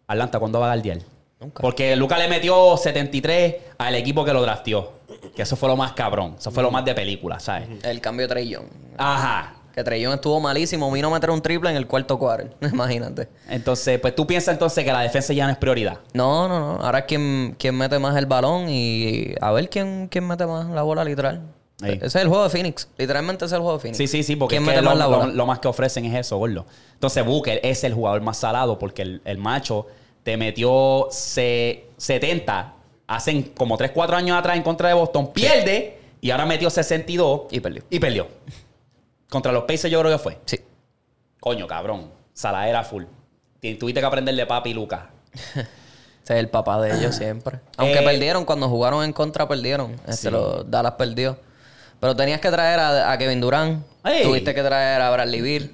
Atlanta, 0.08 0.39
¿cuándo 0.39 0.60
va 0.60 0.72
a 0.72 0.76
guardiar? 0.76 1.00
Nunca. 1.39 1.62
Porque 1.62 1.95
Luca 1.95 2.18
le 2.18 2.28
metió 2.28 2.78
73 2.78 3.56
al 3.78 3.95
equipo 3.95 4.24
que 4.26 4.34
lo 4.34 4.41
drafteó. 4.41 4.93
Que 5.36 5.41
eso 5.43 5.56
fue 5.56 5.70
lo 5.70 5.76
más 5.76 5.93
cabrón. 5.93 6.36
Eso 6.39 6.52
fue 6.52 6.64
lo 6.64 6.72
más 6.72 6.84
de 6.86 6.93
película, 6.95 7.39
¿sabes? 7.39 7.68
El 7.84 8.02
cambio 8.02 8.28
de 8.28 8.34
Trey 8.34 8.50
Young. 8.50 8.66
Ajá. 8.98 9.56
Que 9.86 10.01
Young 10.01 10.13
estuvo 10.15 10.39
malísimo. 10.39 10.91
Vino 10.91 11.07
a 11.09 11.11
meter 11.11 11.30
un 11.30 11.41
triple 11.41 11.69
en 11.69 11.75
el 11.78 11.86
cuarto 11.88 12.17
cuadro. 12.17 12.49
Imagínate. 12.61 13.28
Entonces, 13.49 13.99
pues 13.99 14.15
tú 14.15 14.25
piensas 14.25 14.53
entonces 14.53 14.84
que 14.84 14.91
la 14.91 15.01
defensa 15.01 15.34
ya 15.34 15.45
no 15.45 15.51
es 15.51 15.57
prioridad. 15.57 15.99
No, 16.13 16.47
no, 16.47 16.59
no. 16.59 16.84
Ahora 16.84 16.99
es 16.99 17.05
quien, 17.05 17.55
quien 17.59 17.75
mete 17.78 17.99
más 17.99 18.15
el 18.17 18.25
balón 18.25 18.69
y 18.69 19.36
a 19.41 19.51
ver 19.51 19.69
quién, 19.69 20.07
quién 20.09 20.28
mete 20.28 20.45
más 20.45 20.67
la 20.69 20.82
bola, 20.82 21.03
literal. 21.03 21.41
Ahí. 21.82 21.91
Ese 21.93 22.05
es 22.07 22.15
el 22.15 22.28
juego 22.28 22.43
de 22.43 22.49
Phoenix. 22.49 22.88
Literalmente 22.97 23.45
ese 23.45 23.53
es 23.53 23.57
el 23.57 23.61
juego 23.61 23.78
de 23.78 23.82
Phoenix. 23.82 23.97
Sí, 23.97 24.07
sí, 24.07 24.23
sí, 24.23 24.36
porque 24.36 24.57
¿Quién 24.57 24.67
es 24.67 24.75
que 24.75 24.82
lo, 24.82 24.95
lo- 24.95 25.28
lo 25.28 25.45
más 25.45 25.59
que 25.59 25.67
ofrecen 25.67 26.05
es 26.05 26.15
eso, 26.15 26.38
gordo. 26.38 26.65
Entonces, 26.93 27.23
Booker 27.23 27.59
es 27.63 27.84
el 27.84 27.93
jugador 27.93 28.21
más 28.21 28.38
salado 28.38 28.80
porque 28.80 29.03
el, 29.03 29.21
el 29.25 29.38
macho 29.38 29.86
te 30.23 30.38
metió 30.38 31.07
se- 31.11 31.86
70 31.97 32.73
hacen 33.05 33.43
como 33.55 33.78
3, 33.78 33.91
4 33.93 34.17
años 34.17 34.38
atrás 34.39 34.57
en 34.57 34.63
contra 34.63 34.88
de 34.89 34.95
Boston, 34.95 35.32
pierde 35.32 35.99
y 36.19 36.32
ahora 36.32 36.47
metió 36.47 36.69
62 36.71 37.41
Y 37.51 37.59
perdió. 37.59 37.84
Y 37.91 37.99
perdió. 37.99 38.28
Contra 39.30 39.51
los 39.51 39.63
Pacers 39.63 39.91
yo 39.91 39.99
creo 40.01 40.11
que 40.11 40.23
fue. 40.23 40.39
Sí. 40.45 40.59
Coño, 41.39 41.67
cabrón. 41.67 42.11
Saladera 42.34 42.84
full. 42.84 43.03
Ti- 43.59 43.75
Tuviste 43.75 43.99
que 43.99 44.05
aprender 44.05 44.36
de 44.36 44.45
papi 44.45 44.69
y 44.71 44.73
Lucas. 44.73 45.01
Ese 45.34 46.34
es 46.34 46.39
el 46.39 46.49
papá 46.49 46.82
de 46.82 46.93
ellos 46.97 47.15
siempre. 47.15 47.59
Aunque 47.78 47.99
Eh, 47.99 48.03
perdieron, 48.03 48.43
cuando 48.43 48.67
jugaron 48.67 49.03
en 49.03 49.13
contra, 49.13 49.47
perdieron. 49.47 49.93
Este, 50.07 50.13
Sí. 50.28 50.30
los 50.30 50.69
Dallas 50.69 50.93
perdió. 50.93 51.39
Pero 51.99 52.15
tenías 52.15 52.41
que 52.41 52.51
traer 52.51 52.80
a, 52.80 53.11
a 53.11 53.17
Kevin 53.17 53.39
Durant. 53.41 53.84
Ey. 54.03 54.23
Tuviste 54.23 54.53
que 54.53 54.61
traer 54.61 55.01
a 55.01 55.09
Bradley 55.09 55.41
Beal 55.41 55.71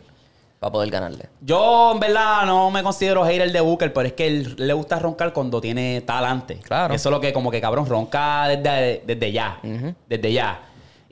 para 0.59 0.71
poder 0.71 0.89
ganarle. 0.91 1.27
Yo, 1.41 1.91
en 1.93 1.99
verdad, 1.99 2.45
no 2.45 2.69
me 2.71 2.81
considero 2.83 3.25
hater 3.25 3.51
de 3.51 3.59
Booker, 3.61 3.91
pero 3.91 4.07
es 4.07 4.13
que 4.13 4.27
él 4.27 4.55
le 4.57 4.73
gusta 4.73 4.99
roncar 4.99 5.33
cuando 5.33 5.59
tiene 5.59 6.01
talante. 6.01 6.57
Claro. 6.59 6.93
Eso 6.93 7.09
es 7.09 7.11
lo 7.11 7.19
que, 7.19 7.33
como 7.33 7.49
que 7.51 7.59
cabrón, 7.59 7.85
ronca 7.87 8.47
desde, 8.47 9.03
desde 9.05 9.31
ya. 9.31 9.59
Desde 10.07 10.31
ya. 10.31 10.61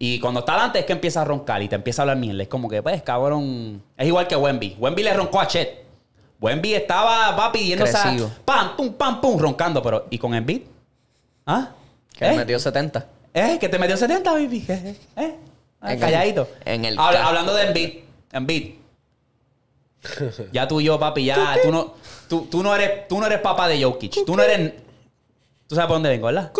Y 0.04 0.20
cuando 0.20 0.40
está 0.40 0.54
talante 0.54 0.80
es 0.80 0.86
que 0.86 0.94
empieza 0.94 1.22
a 1.22 1.26
roncar 1.26 1.62
y 1.62 1.70
te 1.70 1.76
empieza 1.76 2.02
a 2.02 2.04
hablar 2.04 2.18
mierda. 2.18 2.42
Es 2.42 2.50
como 2.50 2.68
que, 2.68 2.82
pues, 2.82 3.04
cabrón. 3.04 3.84
Es 3.96 4.08
igual 4.08 4.28
que 4.28 4.36
Wemby. 4.36 4.78
Wemby 4.80 5.04
le 5.04 5.14
roncó 5.14 5.40
a 5.40 5.46
Chet. 5.46 5.86
Wemby 6.42 6.74
estaba, 6.74 7.36
va 7.36 7.52
pidiendo 7.52 7.86
esa. 7.86 8.12
Pam, 8.44 8.76
pum, 8.76 8.94
pam, 8.94 9.22
pum, 9.22 9.38
roncando. 9.40 9.80
Pero, 9.84 10.08
¿y 10.10 10.18
con 10.18 10.34
Embiid? 10.34 10.64
¿Ah? 11.46 11.70
Que 12.18 12.30
¿Eh? 12.30 12.36
metió 12.36 12.58
70. 12.58 13.06
¿Eh? 13.32 13.58
Que 13.60 13.70
te 13.70 13.78
metió 13.78 13.96
70, 13.96 14.32
baby. 14.32 14.66
¿Eh? 14.68 14.96
¿Eh? 15.18 15.36
Ah, 15.80 15.94
En 15.94 16.00
calladito. 16.00 16.48
el- 16.66 16.74
en 16.74 16.86
el 16.86 16.98
Habla- 17.00 17.28
hablando 17.28 17.54
de 17.54 17.64
Embiid. 17.68 17.94
Embiid. 18.32 18.74
ya 20.52 20.68
tú 20.68 20.82
y 20.82 20.86
yo, 20.86 21.00
papi, 21.00 21.26
ya. 21.26 21.58
Tú 21.62 21.72
no, 21.72 21.94
tú, 22.28 22.48
tú 22.50 22.64
no 22.64 22.76
eres, 22.76 23.08
tú 23.08 23.20
no 23.20 23.28
eres 23.28 23.40
papá 23.40 23.68
de 23.68 23.84
Jokic. 23.84 24.26
Tú 24.26 24.36
no 24.36 24.42
eres... 24.42 24.74
Tú 25.68 25.76
sabes 25.76 25.88
por 25.88 25.98
dónde 25.98 26.10
vengo, 26.10 26.26
¿verdad? 26.26 26.52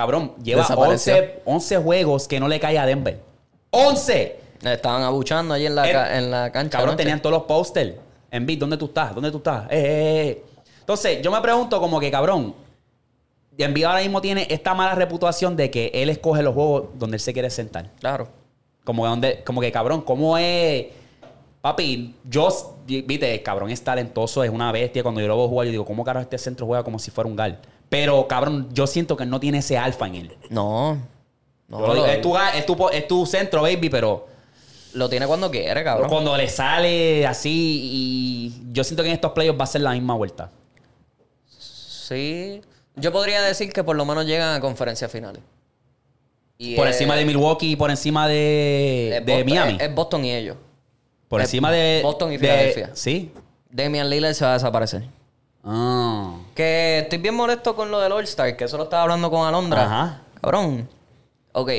Cabrón, 0.00 0.32
lleva 0.42 0.62
Desapareció. 0.62 1.14
11, 1.14 1.42
11 1.44 1.76
juegos 1.76 2.26
que 2.26 2.40
no 2.40 2.48
le 2.48 2.58
cae 2.58 2.78
a 2.78 2.86
Denver. 2.86 3.20
¡11! 3.70 4.32
Le 4.62 4.72
Estaban 4.72 5.02
abuchando 5.02 5.52
allí 5.52 5.66
en 5.66 5.74
la, 5.74 5.90
Eh, 5.90 6.18
en 6.18 6.30
la 6.30 6.50
cancha. 6.50 6.78
Cabrón, 6.78 6.92
anoche. 6.92 7.02
tenían 7.04 7.20
todos 7.20 7.34
los 7.34 7.42
posters. 7.42 7.96
Embiid, 8.30 8.58
¿dónde 8.58 8.78
tú 8.78 8.86
estás? 8.86 9.14
¿Dónde 9.14 9.30
tú 9.30 9.36
estás? 9.36 9.64
Eh, 9.64 9.76
eh, 9.76 10.28
eh. 10.28 10.44
Entonces, 10.78 11.20
yo 11.20 11.30
me 11.30 11.38
pregunto 11.42 11.78
como 11.80 12.00
que, 12.00 12.10
cabrón, 12.10 12.54
Embiid 13.58 13.84
ahora 13.84 14.00
mismo 14.00 14.22
tiene 14.22 14.46
esta 14.48 14.72
mala 14.72 14.94
reputación 14.94 15.54
de 15.54 15.70
que 15.70 15.90
él 15.92 16.08
escoge 16.08 16.42
los 16.42 16.54
juegos 16.54 16.84
donde 16.94 17.16
él 17.16 17.20
se 17.20 17.34
quiere 17.34 17.50
sentar. 17.50 17.90
Claro. 18.00 18.28
Como, 18.84 19.02
que 19.02 19.08
donde, 19.10 19.44
como 19.44 19.60
que, 19.60 19.70
cabrón, 19.70 20.00
¿cómo 20.00 20.38
es...? 20.38 20.86
Papi, 21.60 22.14
yo, 22.24 22.48
viste, 22.86 23.34
el 23.34 23.42
cabrón 23.42 23.68
es 23.68 23.84
talentoso, 23.84 24.42
es 24.42 24.48
una 24.48 24.72
bestia. 24.72 25.02
Cuando 25.02 25.20
yo 25.20 25.28
lo 25.28 25.36
veo 25.36 25.48
jugar, 25.48 25.66
yo 25.66 25.72
digo, 25.72 25.84
¿cómo 25.84 26.02
carajo 26.02 26.22
este 26.22 26.38
centro 26.38 26.64
juega 26.64 26.82
como 26.82 26.98
si 26.98 27.10
fuera 27.10 27.28
un 27.28 27.36
gal? 27.36 27.60
Pero, 27.90 28.26
cabrón, 28.28 28.68
yo 28.72 28.86
siento 28.86 29.16
que 29.18 29.26
no 29.26 29.38
tiene 29.40 29.58
ese 29.58 29.76
alfa 29.76 30.06
en 30.06 30.14
él. 30.14 30.36
No. 30.48 30.96
No, 31.68 31.80
lo 31.86 31.92
digo, 31.94 32.06
es, 32.06 32.20
tu, 32.22 32.36
es, 32.38 32.64
tu, 32.66 32.88
es 32.88 33.06
tu 33.06 33.26
centro, 33.26 33.62
baby, 33.62 33.90
pero 33.90 34.26
lo 34.94 35.08
tiene 35.08 35.26
cuando 35.26 35.50
quiere, 35.50 35.84
cabrón. 35.84 36.08
cuando 36.08 36.36
le 36.36 36.48
sale 36.48 37.26
así 37.26 37.50
y 37.92 38.62
yo 38.72 38.82
siento 38.82 39.02
que 39.04 39.08
en 39.10 39.14
estos 39.16 39.32
playoffs 39.32 39.60
va 39.60 39.64
a 39.64 39.68
ser 39.68 39.82
la 39.82 39.92
misma 39.92 40.14
vuelta. 40.14 40.50
Sí. 41.48 42.60
Yo 42.96 43.12
podría 43.12 43.40
decir 43.42 43.72
que 43.72 43.84
por 43.84 43.96
lo 43.96 44.04
menos 44.04 44.26
llegan 44.26 44.54
a 44.56 44.60
conferencias 44.60 45.10
finales. 45.10 45.42
Y 46.58 46.74
por 46.76 46.86
es- 46.88 46.94
encima 46.96 47.16
de 47.16 47.24
Milwaukee 47.24 47.72
y 47.72 47.76
por 47.76 47.90
encima 47.90 48.26
de, 48.28 49.22
de 49.24 49.32
Boston- 49.34 49.46
Miami. 49.48 49.72
Es, 49.74 49.82
es 49.88 49.94
Boston 49.94 50.24
y 50.24 50.32
ellos. 50.34 50.56
por 51.28 51.40
es 51.40 51.46
encima 51.46 51.70
de... 51.70 52.00
Boston 52.02 52.30
y 52.32 52.36
de- 52.36 52.38
Filadelfia. 52.40 52.90
Sí. 52.94 53.32
Damian 53.70 54.10
Lillard 54.10 54.34
se 54.34 54.44
va 54.44 54.50
a 54.50 54.54
desaparecer. 54.54 55.04
Ah. 55.64 56.36
Que 56.54 57.00
estoy 57.00 57.18
bien 57.18 57.34
molesto 57.34 57.74
con 57.76 57.90
lo 57.90 58.00
del 58.00 58.12
All-Star, 58.12 58.56
que 58.56 58.64
eso 58.64 58.76
lo 58.76 58.84
estaba 58.84 59.02
hablando 59.02 59.30
con 59.30 59.46
Alondra. 59.46 59.84
Ajá. 59.84 60.22
Cabrón. 60.40 60.88
Ok. 61.52 61.70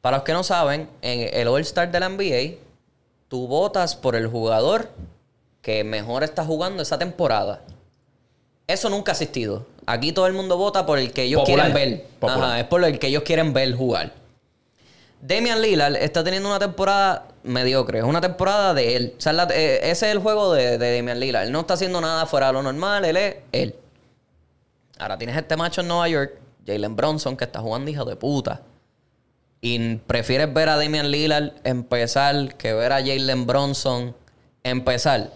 Para 0.00 0.18
los 0.18 0.24
que 0.24 0.32
no 0.32 0.42
saben, 0.42 0.88
en 1.02 1.28
el 1.32 1.48
All-Star 1.48 1.90
de 1.90 2.00
la 2.00 2.08
NBA, 2.08 2.58
tú 3.28 3.46
votas 3.46 3.96
por 3.96 4.16
el 4.16 4.26
jugador 4.26 4.90
que 5.62 5.84
mejor 5.84 6.22
está 6.22 6.44
jugando 6.44 6.82
esa 6.82 6.98
temporada. 6.98 7.60
Eso 8.66 8.88
nunca 8.88 9.12
ha 9.12 9.14
existido. 9.14 9.66
Aquí 9.84 10.12
todo 10.12 10.26
el 10.26 10.32
mundo 10.32 10.56
vota 10.56 10.86
por 10.86 10.98
el 10.98 11.12
que 11.12 11.24
ellos 11.24 11.40
Popular. 11.40 11.72
quieren 11.72 11.98
ver. 11.98 12.06
Popular. 12.20 12.50
Ajá, 12.50 12.60
es 12.60 12.66
por 12.66 12.84
el 12.84 12.98
que 12.98 13.08
ellos 13.08 13.24
quieren 13.24 13.52
ver 13.52 13.74
jugar. 13.74 14.12
Damian 15.20 15.60
Lillard 15.60 15.96
está 15.96 16.24
teniendo 16.24 16.48
una 16.48 16.58
temporada 16.58 17.26
mediocre. 17.42 17.98
Es 17.98 18.04
una 18.04 18.20
temporada 18.20 18.74
de 18.74 18.96
él. 18.96 19.14
O 19.16 19.20
sea, 19.20 19.32
eh, 19.50 19.80
ese 19.82 20.06
es 20.06 20.12
el 20.12 20.18
juego 20.18 20.52
de, 20.52 20.78
de 20.78 20.96
Damian 20.96 21.20
Lillard. 21.20 21.46
Él 21.46 21.52
no 21.52 21.60
está 21.60 21.74
haciendo 21.74 22.00
nada 22.00 22.26
fuera 22.26 22.48
de 22.48 22.52
lo 22.54 22.62
normal. 22.62 23.04
Él 23.04 23.16
es 23.16 23.36
él. 23.52 23.74
Ahora 24.98 25.16
tienes 25.16 25.36
este 25.36 25.56
macho 25.56 25.80
en 25.80 25.88
Nueva 25.88 26.08
York, 26.08 26.38
Jalen 26.66 26.94
Bronson, 26.94 27.36
que 27.36 27.44
está 27.44 27.60
jugando 27.60 27.90
hijo 27.90 28.04
de 28.04 28.16
puta. 28.16 28.62
Y 29.62 29.96
prefieres 29.96 30.52
ver 30.52 30.68
a 30.68 30.76
Damian 30.76 31.10
Lillard 31.10 31.52
empezar 31.64 32.54
que 32.56 32.72
ver 32.74 32.92
a 32.92 32.96
Jalen 32.96 33.46
Bronson 33.46 34.14
empezar. 34.62 35.30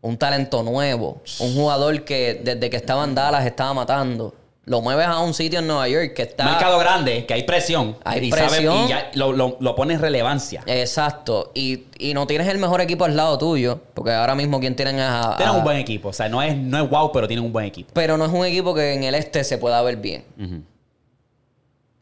Un 0.00 0.16
talento 0.16 0.62
nuevo. 0.62 1.20
Un 1.40 1.54
jugador 1.54 2.04
que 2.04 2.40
desde 2.42 2.70
que 2.70 2.76
estaba 2.76 3.04
en 3.04 3.14
Dallas 3.14 3.44
estaba 3.44 3.74
matando. 3.74 4.34
Lo 4.68 4.80
mueves 4.80 5.06
a 5.06 5.20
un 5.20 5.32
sitio 5.32 5.60
en 5.60 5.68
Nueva 5.68 5.88
York 5.88 6.12
que 6.14 6.22
está... 6.22 6.44
Mercado 6.44 6.76
grande, 6.80 7.24
que 7.24 7.34
hay 7.34 7.44
presión. 7.44 7.96
Hay 8.02 8.26
y 8.26 8.30
presión. 8.32 8.86
y 8.86 8.88
ya 8.88 9.10
lo, 9.14 9.32
lo, 9.32 9.56
lo 9.60 9.76
pone 9.76 9.94
en 9.94 10.00
relevancia. 10.00 10.64
Exacto. 10.66 11.52
Y, 11.54 11.84
y 12.00 12.14
no 12.14 12.26
tienes 12.26 12.48
el 12.48 12.58
mejor 12.58 12.80
equipo 12.80 13.04
al 13.04 13.14
lado 13.14 13.38
tuyo. 13.38 13.78
Porque 13.94 14.10
ahora 14.12 14.34
mismo 14.34 14.58
quien 14.58 14.74
tienen 14.74 14.98
a... 14.98 15.36
Tienen 15.36 15.54
un 15.54 15.62
buen 15.62 15.76
equipo. 15.76 16.08
O 16.08 16.12
sea, 16.12 16.28
no 16.28 16.42
es, 16.42 16.56
no 16.56 16.82
es 16.82 16.90
wow, 16.90 17.12
pero 17.12 17.28
tienen 17.28 17.44
un 17.44 17.52
buen 17.52 17.64
equipo. 17.64 17.90
Pero 17.94 18.16
no 18.16 18.24
es 18.26 18.32
un 18.32 18.44
equipo 18.44 18.74
que 18.74 18.94
en 18.94 19.04
el 19.04 19.14
este 19.14 19.44
se 19.44 19.56
pueda 19.56 19.80
ver 19.82 19.98
bien. 19.98 20.24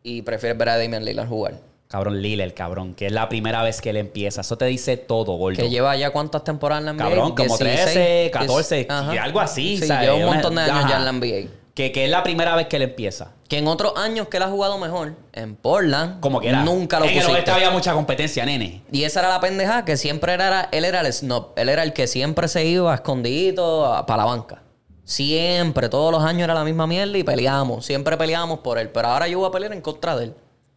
Y 0.03 0.23
prefieres 0.23 0.57
ver 0.57 0.69
a 0.71 0.79
Damian 0.79 1.05
Lillard 1.05 1.29
jugar. 1.29 1.61
Cabrón, 1.89 2.23
Lille, 2.23 2.43
el 2.43 2.55
cabrón, 2.55 2.95
que 2.95 3.07
es 3.07 3.13
la 3.13 3.29
primera 3.29 3.63
vez 3.63 3.81
que 3.83 3.91
él 3.91 3.99
empieza. 3.99 4.41
Eso 4.41 4.57
te 4.57 4.65
dice 4.65 4.97
todo, 4.97 5.35
gordo. 5.37 5.57
Que 5.63 5.69
lleva 5.69 5.95
ya 5.97 6.11
cuántas 6.11 6.43
temporadas 6.45 6.81
en 6.81 6.87
la 6.87 6.93
NBA? 6.95 7.05
Cabrón, 7.05 7.35
como 7.37 7.57
16, 7.59 7.93
13, 7.93 8.31
14, 8.33 8.77
diez- 8.77 8.87
ajá. 8.91 9.15
y 9.15 9.19
algo 9.19 9.41
así. 9.41 9.77
Sí, 9.79 9.87
¿sabes? 9.87 10.09
lleva 10.09 10.17
un 10.17 10.33
montón 10.33 10.55
de 10.55 10.63
años 10.63 10.77
Ajá. 10.77 10.89
ya 10.89 10.97
en 10.97 11.05
la 11.05 11.13
NBA. 11.13 11.49
Que, 11.75 11.91
que 11.91 12.05
es 12.05 12.11
la 12.11 12.23
primera 12.23 12.55
vez 12.55 12.69
que 12.69 12.77
él 12.77 12.83
empieza. 12.83 13.33
Que 13.49 13.59
en 13.59 13.67
otros 13.67 13.95
años 13.97 14.29
que 14.29 14.37
él 14.37 14.45
ha 14.45 14.49
jugado 14.49 14.79
mejor, 14.79 15.15
en 15.33 15.57
Portland, 15.57 16.21
Como 16.21 16.41
que 16.41 16.49
era. 16.51 16.63
nunca 16.63 17.01
lo 17.01 17.05
En 17.07 17.11
el 17.11 17.17
pusiste. 17.17 17.33
oeste 17.35 17.51
había 17.51 17.71
mucha 17.71 17.93
competencia, 17.93 18.45
nene. 18.47 18.83
Y 18.93 19.03
esa 19.03 19.21
era 19.21 19.29
la 19.29 19.41
pendeja, 19.41 19.85
que 19.85 19.97
siempre 19.97 20.35
era, 20.35 20.69
él 20.71 20.85
era 20.85 21.01
el 21.01 21.13
snob. 21.13 21.49
Él 21.57 21.69
era 21.69 21.83
el 21.83 21.93
que 21.93 22.07
siempre 22.07 22.47
se 22.47 22.65
iba 22.65 22.95
escondido 22.95 24.05
para 24.07 24.23
la 24.23 24.25
banca. 24.31 24.63
Siempre, 25.05 25.89
todos 25.89 26.11
los 26.13 26.23
años 26.23 26.45
era 26.45 26.55
la 26.55 26.65
misma 26.65 26.87
mierda 26.87 27.19
y 27.19 27.25
peleábamos. 27.25 27.85
Siempre 27.85 28.17
peleábamos 28.17 28.61
por 28.61 28.79
él. 28.79 28.89
Pero 28.91 29.09
ahora 29.09 29.29
yo 29.29 29.39
voy 29.41 29.49
a 29.49 29.53
pelear 29.53 29.73
en 29.73 29.81
contra 29.81 30.17
de 30.17 30.25
él. 30.27 30.35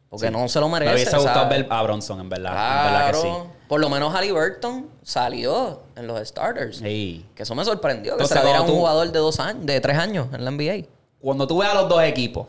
Porque 0.09 0.31
no 0.31 0.47
se 0.47 0.59
lo 0.59 0.69
merece. 0.69 0.89
Me 0.91 0.95
hubiese 0.95 1.17
gustado 1.17 1.49
ver 1.49 1.67
a 1.69 1.83
Bronson, 1.83 2.19
en 2.21 2.29
verdad. 2.29 2.51
En 2.87 2.93
verdad 2.93 3.07
que 3.11 3.15
sí. 3.17 3.21
Claro. 3.23 3.47
Por 3.67 3.81
lo 3.81 3.89
menos 3.89 4.13
Halliburton 4.15 4.87
salió 5.03 5.81
en 5.97 6.07
los 6.07 6.25
starters. 6.25 6.77
Sí. 6.77 7.25
Que 7.35 7.43
eso 7.43 7.53
me 7.55 7.65
sorprendió. 7.65 8.15
Que 8.15 8.25
se 8.25 8.39
diera 8.41 8.59
a 8.59 8.61
un 8.61 8.67
tú- 8.67 8.75
jugador 8.75 9.11
de 9.11 9.19
dos 9.19 9.39
años, 9.41 9.65
de 9.65 9.81
tres 9.81 9.97
años 9.97 10.27
en 10.33 10.45
la 10.45 10.51
NBA. 10.51 10.85
Cuando 11.19 11.45
tú 11.47 11.57
ves 11.57 11.69
a 11.69 11.73
los 11.73 11.89
dos 11.89 12.01
equipos, 12.03 12.47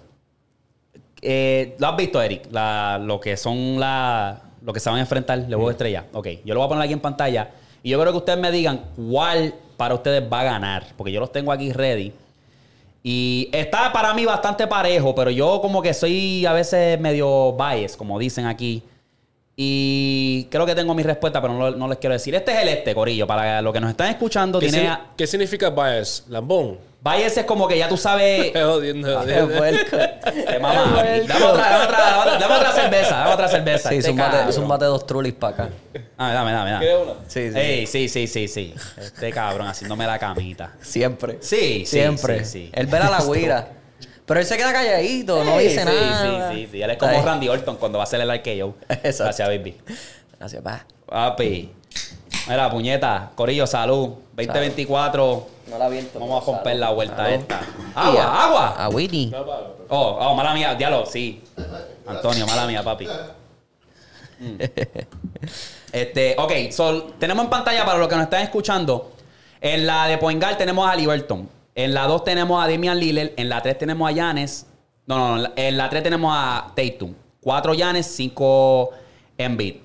eh, 1.21 1.75
¿lo 1.79 1.89
has 1.89 1.97
visto, 1.97 2.23
Eric? 2.23 2.49
La- 2.53 2.99
lo 3.03 3.19
que 3.21 3.37
son 3.37 3.81
la, 3.81 4.41
lo 4.63 4.73
que 4.73 4.81
se 4.81 4.89
van 4.89 4.99
a 4.99 5.01
enfrentar, 5.03 5.39
el 5.39 5.47
juego 5.47 5.67
de 5.69 5.73
estrella. 5.73 6.05
Ok, 6.13 6.29
yo 6.45 6.55
lo 6.55 6.61
voy 6.61 6.67
a 6.67 6.69
poner 6.69 6.85
aquí 6.85 6.93
en 6.93 7.01
pantalla. 7.01 7.51
Y 7.83 7.91
yo 7.91 8.01
creo 8.01 8.13
que 8.13 8.19
ustedes 8.19 8.39
me 8.39 8.51
digan 8.51 8.85
cuál 9.11 9.55
para 9.77 9.95
ustedes 9.95 10.23
va 10.33 10.41
a 10.41 10.45
ganar. 10.45 10.85
Porque 10.97 11.13
yo 11.13 11.21
los 11.21 11.33
tengo 11.33 11.51
aquí 11.53 11.73
ready. 11.73 12.13
Y 13.03 13.49
está 13.53 13.93
para 13.93 14.13
mí 14.15 14.25
bastante 14.25 14.67
parejo, 14.67 15.15
pero 15.15 15.31
yo 15.31 15.61
como 15.61 15.81
que 15.81 15.95
soy 15.95 16.45
a 16.45 16.53
veces 16.53 17.01
medio 17.01 17.53
bias, 17.53 17.97
como 17.97 18.19
dicen 18.19 18.47
aquí. 18.47 18.83
Y 19.57 20.47
creo 20.51 20.67
que 20.67 20.75
tengo 20.75 20.95
mi 20.95 21.03
respuesta, 21.03 21.41
pero 21.41 21.55
no, 21.55 21.71
no 21.73 21.89
les 21.89 21.99
quiero 21.99 22.13
decir. 22.13 22.35
Este 22.35 22.53
es 22.53 22.59
el 22.63 22.69
este, 22.69 22.95
Corillo. 22.95 23.27
Para 23.27 23.61
los 23.61 23.73
que 23.73 23.81
nos 23.81 23.91
están 23.91 24.09
escuchando, 24.09 24.61
¿Qué, 24.61 24.69
tiene... 24.69 24.97
qué 25.17 25.27
significa 25.27 25.71
bias? 25.71 26.25
Lambón. 26.29 26.79
Bias 27.01 27.37
es 27.37 27.45
como 27.45 27.69
que 27.69 27.79
ya 27.79 27.89
tú 27.89 27.97
sabes... 27.97 28.47
Estoy 28.47 28.63
jodiendo. 28.63 29.21
Te 29.23 30.59
mamá. 30.59 31.03
Dame 31.03 31.45
otra, 31.45 31.71
dame 31.71 31.85
otra, 31.85 31.99
dame 31.99 32.19
otra, 32.21 32.39
dame 32.39 32.55
otra 32.57 32.73
cerveza, 32.73 33.17
dame 33.19 33.35
otra 33.35 33.49
cerveza. 33.49 33.89
Sí, 33.89 33.97
Este 33.97 34.09
zúmbate, 34.11 34.37
cabrón. 34.37 34.53
zúmbate 34.53 34.85
dos 34.87 35.07
trulis 35.07 35.33
para 35.35 35.55
acá. 35.55 35.69
Ah, 36.17 36.33
dame, 36.33 36.53
dame, 36.53 36.71
dame. 36.73 36.85
¿Quieres 36.85 37.03
una? 37.05 37.15
Sí, 37.29 37.53
sí. 37.53 37.59
Ey, 37.59 37.87
sí, 37.87 38.09
sí, 38.09 38.27
sí, 38.27 38.49
sí. 38.49 38.75
Este 38.97 39.31
cabrón 39.33 39.69
haciéndome 39.69 40.07
la 40.07 40.19
camita. 40.19 40.73
Siempre. 40.81 41.39
Sí, 41.41 41.81
sí, 41.81 41.87
Siempre. 41.87 42.45
sí, 42.45 42.65
sí. 42.65 42.71
Él 42.75 42.87
ve 42.89 42.99
a 42.99 43.11
la 43.11 43.21
guira. 43.25 43.69
Pero 44.27 44.41
él 44.41 44.47
se 44.47 44.57
queda 44.59 44.73
calladito, 44.73 45.43
no 45.43 45.57
dice 45.59 45.79
sí, 45.81 45.85
nada. 45.87 46.51
Sí, 46.53 46.57
sí, 46.65 46.69
sí. 46.73 46.83
Él 46.83 46.91
es 46.91 46.99
como. 46.99 47.23
Randy 47.23 47.49
Orton 47.49 47.77
cuando 47.77 47.99
va 47.99 48.03
a 48.03 48.07
hacer 48.07 48.21
el 48.21 48.29
RKO. 48.29 48.75
Exacto. 48.89 49.25
Gracias, 49.25 49.49
baby. 49.49 49.77
Gracias, 50.39 50.63
pa. 50.63 50.85
Papi. 51.07 51.73
Mira, 52.49 52.71
puñeta. 52.71 53.31
Corillo, 53.35 53.67
salud. 53.67 54.11
2024. 54.35 55.58
No 55.71 55.79
la 55.79 55.87
abierto. 55.87 56.19
Vamos 56.19 56.43
a 56.43 56.47
romper 56.53 56.77
la 56.77 56.91
vuelta 56.91 57.31
esta. 57.33 57.61
Agua, 57.95 58.45
agua. 58.45 58.69
Agüiti. 58.85 59.33
Oh, 59.89 60.19
oh, 60.21 60.35
mala 60.35 60.55
mía, 60.55 60.75
diablo, 60.75 61.05
sí. 61.07 61.43
Antonio, 62.07 62.47
mala 62.47 62.67
mía, 62.67 62.83
papi. 62.83 63.07
Mm. 64.41 64.57
Este, 65.93 66.37
ok, 66.39 66.53
so, 66.71 67.03
tenemos 67.19 67.45
en 67.45 67.51
pantalla 67.51 67.85
para 67.85 67.99
los 67.99 68.09
que 68.09 68.15
nos 68.15 68.25
están 68.25 68.43
escuchando. 68.43 69.13
En 69.61 69.87
la 69.87 70.07
de 70.07 70.19
Poingal 70.19 70.57
tenemos 70.57 70.89
a 70.89 70.95
Liberton. 70.95 71.49
En 71.75 71.95
la 71.95 72.07
2 72.07 72.25
tenemos 72.25 72.63
a 72.63 72.69
Damian 72.69 72.99
Lillard. 72.99 73.31
En 73.37 73.49
la 73.49 73.63
3 73.63 73.79
tenemos 73.79 74.09
a 74.09 74.13
Yanes. 74.13 74.67
No, 75.07 75.17
no, 75.19 75.29
no. 75.29 75.37
en 75.37 75.43
la- 75.43 75.53
En 75.57 75.77
la 75.79 75.89
3 75.91 76.03
tenemos 76.03 76.33
a 76.37 76.73
Tatum. 76.77 77.15
4 77.41 77.75
Yanes, 77.75 78.07
5 78.07 78.91
Embiid. 79.39 79.77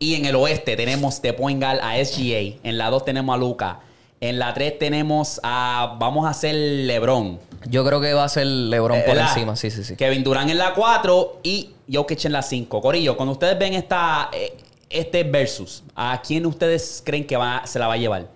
Y 0.00 0.14
en 0.14 0.26
el 0.26 0.36
oeste 0.36 0.76
tenemos 0.76 1.20
de 1.22 1.32
Poingal 1.32 1.80
a 1.82 1.96
SGA. 1.96 2.58
En 2.62 2.78
la 2.78 2.90
2 2.90 3.04
tenemos 3.04 3.34
a 3.34 3.38
Luca. 3.38 3.80
En 4.20 4.38
la 4.38 4.52
3 4.52 4.78
tenemos 4.78 5.40
a. 5.42 5.96
Vamos 5.98 6.26
a 6.26 6.30
hacer 6.30 6.54
LeBron. 6.54 7.38
Yo 7.68 7.84
creo 7.84 8.00
que 8.00 8.12
va 8.14 8.24
a 8.24 8.28
ser 8.28 8.46
LeBron 8.46 8.98
por 9.00 9.14
¿Verdad? 9.14 9.28
encima, 9.32 9.54
sí, 9.56 9.70
sí, 9.70 9.84
sí. 9.84 9.96
Kevin 9.96 10.24
Durant 10.24 10.50
en 10.50 10.58
la 10.58 10.74
4 10.74 11.40
y 11.42 11.70
Jokic 11.92 12.24
en 12.24 12.32
la 12.32 12.42
5. 12.42 12.80
Corillo, 12.80 13.16
cuando 13.16 13.32
ustedes 13.32 13.58
ven 13.58 13.74
esta, 13.74 14.28
eh, 14.32 14.56
este 14.90 15.22
versus, 15.24 15.82
¿a 15.94 16.20
quién 16.22 16.46
ustedes 16.46 17.02
creen 17.04 17.26
que 17.26 17.36
va, 17.36 17.66
se 17.66 17.78
la 17.78 17.86
va 17.86 17.94
a 17.94 17.96
llevar? 17.96 18.28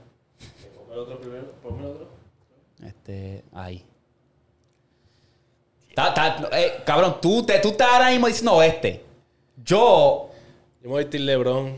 Este, 2.84 3.44
ahí. 3.52 3.84
Ta- 5.94 6.14
ta- 6.14 6.48
eh, 6.52 6.82
cabrón, 6.84 7.16
tú, 7.20 7.44
te, 7.44 7.58
tú 7.58 7.68
estás 7.70 7.88
ahora 7.92 8.10
mismo 8.10 8.26
diciendo 8.26 8.54
oeste. 8.54 9.04
Yo, 9.64 10.30
Yo 10.82 10.84
me 10.84 10.88
voy 10.88 11.02
a 11.02 11.04
decir 11.06 11.20
LeBron. 11.20 11.74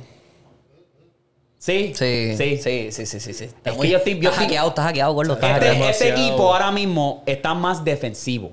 Sí, 1.64 1.92
Sí, 1.94 2.34
sí, 2.36 2.58
sí, 2.58 2.92
sí, 2.92 3.06
sí, 3.06 3.20
sí. 3.20 3.32
sí. 3.32 3.44
Está 3.44 3.70
Es 3.70 3.76
muy- 3.76 3.86
que 3.86 3.92
yo 3.92 3.98
estoy- 3.98 4.14
yo 4.14 4.18
está 4.18 4.30
estoy- 4.30 4.44
hackeado, 4.46 4.68
está 4.68 4.82
hackeado, 4.82 5.12
gordo. 5.14 5.34
Está 5.34 5.52
Este, 5.54 5.66
hackeado. 5.68 5.90
este 5.90 6.08
equipo 6.10 6.52
ahora 6.52 6.70
mismo 6.70 7.22
está 7.26 7.54
más 7.54 7.84
defensivo. 7.84 8.52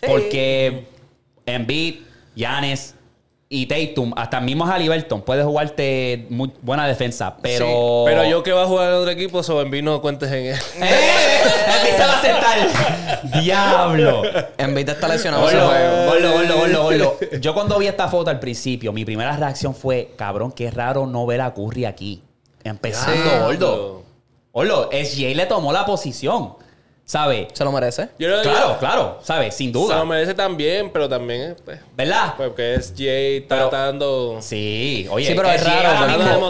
Sí. 0.00 0.06
Porque 0.08 0.86
Embiid, 1.46 1.96
Giannis 2.36 2.94
y 3.48 3.66
Tatum, 3.66 4.14
hasta 4.16 4.38
el 4.38 4.44
mismo 4.44 4.64
Halliburton 4.64 5.20
puede 5.22 5.42
jugarte 5.44 6.26
muy 6.30 6.50
buena 6.62 6.86
defensa, 6.88 7.36
pero... 7.42 7.66
Sí, 7.66 7.72
pero 8.06 8.24
yo 8.24 8.42
que 8.42 8.50
va 8.52 8.62
a 8.62 8.66
jugar 8.66 8.88
en 8.88 8.94
otro 8.94 9.10
equipo, 9.10 9.42
so 9.42 9.60
Embiid 9.60 9.82
no 9.82 10.00
cuentes 10.00 10.30
en 10.32 10.46
él. 10.46 10.56
¡Eh! 10.80 11.40
Embiid 11.76 11.96
se 11.96 12.02
va 12.06 12.18
a 12.18 12.22
sentar. 12.22 13.42
¡Diablo! 13.42 14.22
De 14.22 14.80
estar 14.92 15.10
lesionado 15.10 15.42
gordo, 15.42 15.66
gordo, 16.08 16.56
gordo, 16.58 16.82
gordo. 16.82 17.18
Yo 17.40 17.52
cuando 17.54 17.78
vi 17.78 17.86
esta 17.88 18.08
foto 18.08 18.30
al 18.30 18.40
principio, 18.40 18.92
mi 18.92 19.04
primera 19.04 19.36
reacción 19.36 19.74
fue, 19.74 20.12
cabrón, 20.16 20.52
qué 20.52 20.70
raro 20.70 21.06
no 21.06 21.26
ver 21.26 21.40
a 21.42 21.52
Curry 21.52 21.84
aquí. 21.84 22.22
Empezando, 22.64 23.44
gordo. 23.46 24.02
Gordo, 24.52 24.90
SGA 24.92 25.34
le 25.34 25.46
tomó 25.46 25.72
la 25.72 25.84
posición. 25.86 26.54
¿Sabes? 27.04 27.48
¿Se 27.52 27.64
lo 27.64 27.72
merece? 27.72 28.10
Yo 28.18 28.28
Claro, 28.42 28.76
claro, 28.78 29.18
¿sabes? 29.22 29.54
Sin 29.56 29.70
Se 29.72 29.78
lo 29.78 29.84
duda. 29.86 30.04
merece 30.04 30.34
también, 30.34 30.90
pero 30.92 31.08
también, 31.08 31.56
pues, 31.64 31.80
¿Verdad? 31.96 32.34
porque 32.36 32.74
es 32.76 32.94
Jay 32.96 33.40
tratando. 33.42 34.38
Sí, 34.40 35.06
oye, 35.10 35.26
Sí, 35.26 35.34
pero 35.34 35.48
es 35.50 35.64
raro, 35.64 35.88
ahora 35.88 36.06
mismo- 36.16 36.48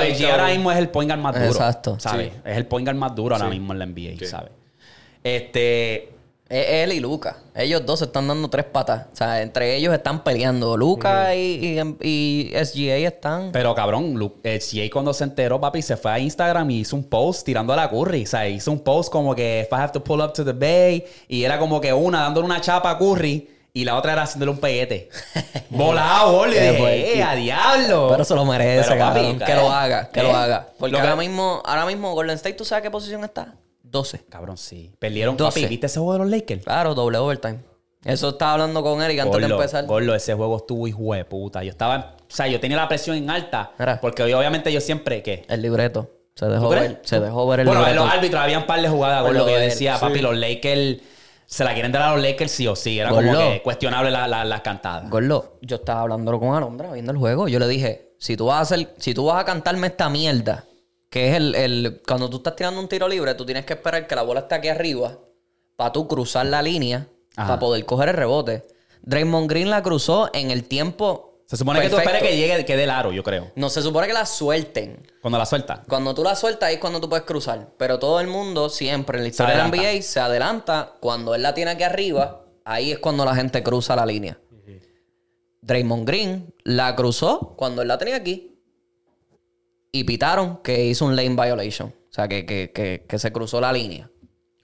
el 0.00 0.14
G 0.16 0.30
ahora 0.30 0.48
mismo 0.48 0.72
es 0.72 0.78
el 0.78 0.88
point 0.88 1.08
guard 1.10 1.20
más 1.22 1.34
duro. 1.34 1.46
Exacto. 1.46 1.96
¿Sabes? 2.00 2.32
Sí. 2.32 2.40
Es 2.44 2.56
el 2.56 2.66
point 2.66 2.86
guard 2.86 2.96
más 2.98 3.14
duro 3.14 3.36
ahora 3.36 3.46
Sí. 3.46 3.52
mismo 3.52 3.72
en 3.72 3.78
la 3.78 3.84
NBA, 3.86 4.18
Sí. 4.18 4.26
¿sabes? 4.26 4.50
Este. 5.22 6.10
Es 6.54 6.66
él 6.68 6.92
y 6.92 7.00
Luca. 7.00 7.36
Ellos 7.54 7.84
dos 7.84 7.98
se 7.98 8.04
están 8.04 8.28
dando 8.28 8.48
tres 8.48 8.64
patas. 8.66 9.06
O 9.12 9.16
sea, 9.16 9.42
entre 9.42 9.74
ellos 9.74 9.92
están 9.92 10.22
peleando. 10.22 10.76
Luca 10.76 11.34
y, 11.34 11.76
y, 12.00 12.08
y 12.08 12.64
SGA 12.64 12.96
están. 13.08 13.50
Pero 13.50 13.74
cabrón, 13.74 14.14
Lu- 14.14 14.36
el 14.44 14.60
CA 14.60 14.82
cuando 14.92 15.12
se 15.12 15.24
enteró, 15.24 15.60
papi, 15.60 15.82
se 15.82 15.96
fue 15.96 16.12
a 16.12 16.18
Instagram 16.20 16.70
y 16.70 16.80
hizo 16.80 16.94
un 16.94 17.04
post 17.04 17.44
tirando 17.44 17.72
a 17.72 17.76
la 17.76 17.90
Curry. 17.90 18.22
O 18.22 18.26
sea, 18.26 18.48
hizo 18.48 18.70
un 18.70 18.80
post 18.84 19.10
como 19.10 19.34
que 19.34 19.62
if 19.62 19.72
I 19.72 19.76
have 19.82 19.92
to 19.92 20.04
pull 20.04 20.20
up 20.20 20.32
to 20.32 20.44
the 20.44 20.52
bay. 20.52 21.04
Y 21.26 21.42
era 21.42 21.58
como 21.58 21.80
que 21.80 21.92
una 21.92 22.20
dándole 22.20 22.46
una 22.46 22.60
chapa 22.60 22.90
a 22.90 22.98
Curry 22.98 23.50
y 23.72 23.84
la 23.84 23.96
otra 23.96 24.12
era 24.12 24.22
haciéndole 24.22 24.52
un 24.52 24.58
peguete. 24.58 25.08
Volado, 25.70 26.44
dije. 26.44 27.16
¡eh, 27.18 27.22
a 27.24 27.34
diablo! 27.34 28.08
Pero 28.10 28.24
se 28.24 28.34
lo 28.34 28.44
merece, 28.44 28.90
Pero, 28.90 29.04
papi, 29.04 29.20
cabrón. 29.20 29.38
Que 29.40 29.52
eh, 29.52 29.56
lo 29.56 29.70
haga, 29.72 30.08
que 30.10 30.20
eh, 30.20 30.22
lo 30.22 30.36
haga. 30.36 30.68
Porque 30.78 30.92
lo 30.92 30.98
que- 30.98 31.02
ahora 31.02 31.16
mismo, 31.16 31.60
ahora 31.64 31.84
mismo 31.86 32.14
Golden 32.14 32.36
State, 32.36 32.54
¿tú 32.54 32.64
sabes 32.64 32.82
qué 32.82 32.90
posición 32.92 33.24
está? 33.24 33.54
12. 33.94 34.26
Cabrón, 34.28 34.58
sí. 34.58 34.92
Perdieron, 34.98 35.36
12. 35.38 35.60
papi. 35.60 35.66
¿Viste 35.70 35.86
ese 35.86 35.98
juego 35.98 36.12
de 36.12 36.18
los 36.18 36.28
Lakers? 36.28 36.64
Claro, 36.64 36.94
doble 36.94 37.16
overtime. 37.16 37.60
Eso 38.04 38.28
estaba 38.30 38.52
hablando 38.52 38.82
con 38.82 39.00
Eric 39.00 39.20
antes 39.20 39.40
de 39.40 39.46
empezar. 39.46 39.86
Gordo, 39.86 40.14
ese 40.14 40.34
juego 40.34 40.58
estuvo 40.58 40.86
hijo 40.86 41.14
de 41.14 41.24
puta. 41.24 41.64
Yo 41.64 41.70
estaba, 41.70 42.16
o 42.20 42.24
sea, 42.28 42.46
yo 42.48 42.60
tenía 42.60 42.76
la 42.76 42.86
presión 42.88 43.16
en 43.16 43.30
alta. 43.30 43.72
Mira. 43.78 43.98
Porque 43.98 44.22
hoy, 44.22 44.34
obviamente 44.34 44.70
yo 44.70 44.82
siempre, 44.82 45.22
¿qué? 45.22 45.46
El 45.48 45.62
libreto. 45.62 46.10
Se 46.34 46.44
dejó 46.46 46.68
ver, 46.68 47.00
se 47.04 47.18
dejó 47.20 47.46
ver 47.46 47.60
el 47.60 47.66
bueno, 47.66 47.80
libreto. 47.80 48.04
los 48.04 48.12
árbitros 48.12 48.42
habían 48.42 48.66
par 48.66 48.82
de 48.82 48.88
jugadas, 48.88 49.20
Por 49.22 49.28
Gordo, 49.28 49.38
lo 49.38 49.46
que 49.46 49.52
yo 49.52 49.58
decía, 49.60 49.98
papi, 49.98 50.18
los 50.20 50.36
Lakers 50.36 50.98
se 51.46 51.62
la 51.64 51.72
quieren 51.72 51.92
dar 51.92 52.02
a 52.02 52.12
los 52.14 52.22
Lakers 52.22 52.50
sí 52.50 52.66
o 52.66 52.74
sí. 52.74 52.98
Era 52.98 53.10
como 53.10 53.32
que 53.38 53.62
cuestionable 53.62 54.10
la- 54.10 54.26
la- 54.26 54.44
las 54.44 54.60
cantadas. 54.62 55.08
Gordo, 55.08 55.58
yo 55.62 55.76
estaba 55.76 56.00
hablándolo 56.02 56.40
con 56.40 56.54
Alondra 56.54 56.92
viendo 56.92 57.12
el 57.12 57.18
juego. 57.18 57.46
Yo 57.48 57.58
le 57.60 57.68
dije, 57.68 58.14
si 58.18 58.36
tú 58.36 58.46
vas 58.46 58.56
a 58.58 58.60
hacer, 58.62 58.92
si 58.98 59.14
tú 59.14 59.26
vas 59.26 59.40
a 59.40 59.44
cantarme 59.44 59.86
esta 59.86 60.08
mierda, 60.10 60.64
que 61.14 61.28
es 61.30 61.36
el, 61.36 61.54
el- 61.54 62.02
cuando 62.08 62.28
tú 62.28 62.38
estás 62.38 62.56
tirando 62.56 62.80
un 62.80 62.88
tiro 62.88 63.06
libre, 63.06 63.36
tú 63.36 63.46
tienes 63.46 63.64
que 63.64 63.74
esperar 63.74 64.04
que 64.08 64.16
la 64.16 64.22
bola 64.22 64.40
esté 64.40 64.56
aquí 64.56 64.66
arriba 64.66 65.16
para 65.76 65.92
tú 65.92 66.08
cruzar 66.08 66.44
la 66.46 66.60
línea 66.60 67.06
Ajá. 67.36 67.50
para 67.50 67.60
poder 67.60 67.84
coger 67.86 68.08
el 68.08 68.16
rebote. 68.16 68.66
Draymond 69.02 69.48
Green 69.48 69.70
la 69.70 69.80
cruzó 69.80 70.28
en 70.34 70.50
el 70.50 70.64
tiempo. 70.64 71.44
Se 71.46 71.56
supone 71.56 71.80
que 71.80 71.88
tú 71.88 71.98
esperes 71.98 72.20
que 72.20 72.36
llegue, 72.36 72.64
que 72.64 72.76
dé 72.76 72.82
el 72.82 72.90
aro, 72.90 73.12
yo 73.12 73.22
creo. 73.22 73.52
No 73.54 73.68
se 73.70 73.80
supone 73.80 74.08
que 74.08 74.12
la 74.12 74.26
suelten. 74.26 75.06
Cuando 75.22 75.38
la 75.38 75.46
suelta. 75.46 75.84
Cuando 75.88 76.16
tú 76.16 76.24
la 76.24 76.34
sueltas 76.34 76.68
ahí 76.68 76.74
es 76.74 76.80
cuando 76.80 77.00
tú 77.00 77.08
puedes 77.08 77.24
cruzar. 77.24 77.68
Pero 77.78 78.00
todo 78.00 78.18
el 78.18 78.26
mundo 78.26 78.68
siempre 78.68 79.18
en 79.18 79.22
la 79.22 79.28
historia 79.28 79.52
de 79.52 79.58
la 79.58 79.64
adelanta. 79.66 79.92
NBA 79.92 80.02
se 80.02 80.18
adelanta. 80.18 80.94
Cuando 80.98 81.32
él 81.36 81.42
la 81.42 81.54
tiene 81.54 81.70
aquí 81.70 81.84
arriba, 81.84 82.44
ahí 82.64 82.90
es 82.90 82.98
cuando 82.98 83.24
la 83.24 83.36
gente 83.36 83.62
cruza 83.62 83.94
la 83.94 84.04
línea. 84.04 84.36
Draymond 85.60 86.06
Green 86.06 86.52
la 86.64 86.96
cruzó 86.96 87.54
cuando 87.56 87.82
él 87.82 87.88
la 87.88 87.98
tenía 87.98 88.16
aquí. 88.16 88.53
Y 89.96 90.02
pitaron 90.04 90.58
que 90.62 90.84
hizo 90.86 91.04
un 91.04 91.14
lane 91.14 91.36
violation. 91.40 91.88
O 91.90 92.12
sea, 92.12 92.26
que, 92.26 92.44
que, 92.44 92.72
que, 92.72 93.04
que 93.08 93.18
se 93.18 93.30
cruzó 93.32 93.60
la 93.60 93.72
línea. 93.72 94.10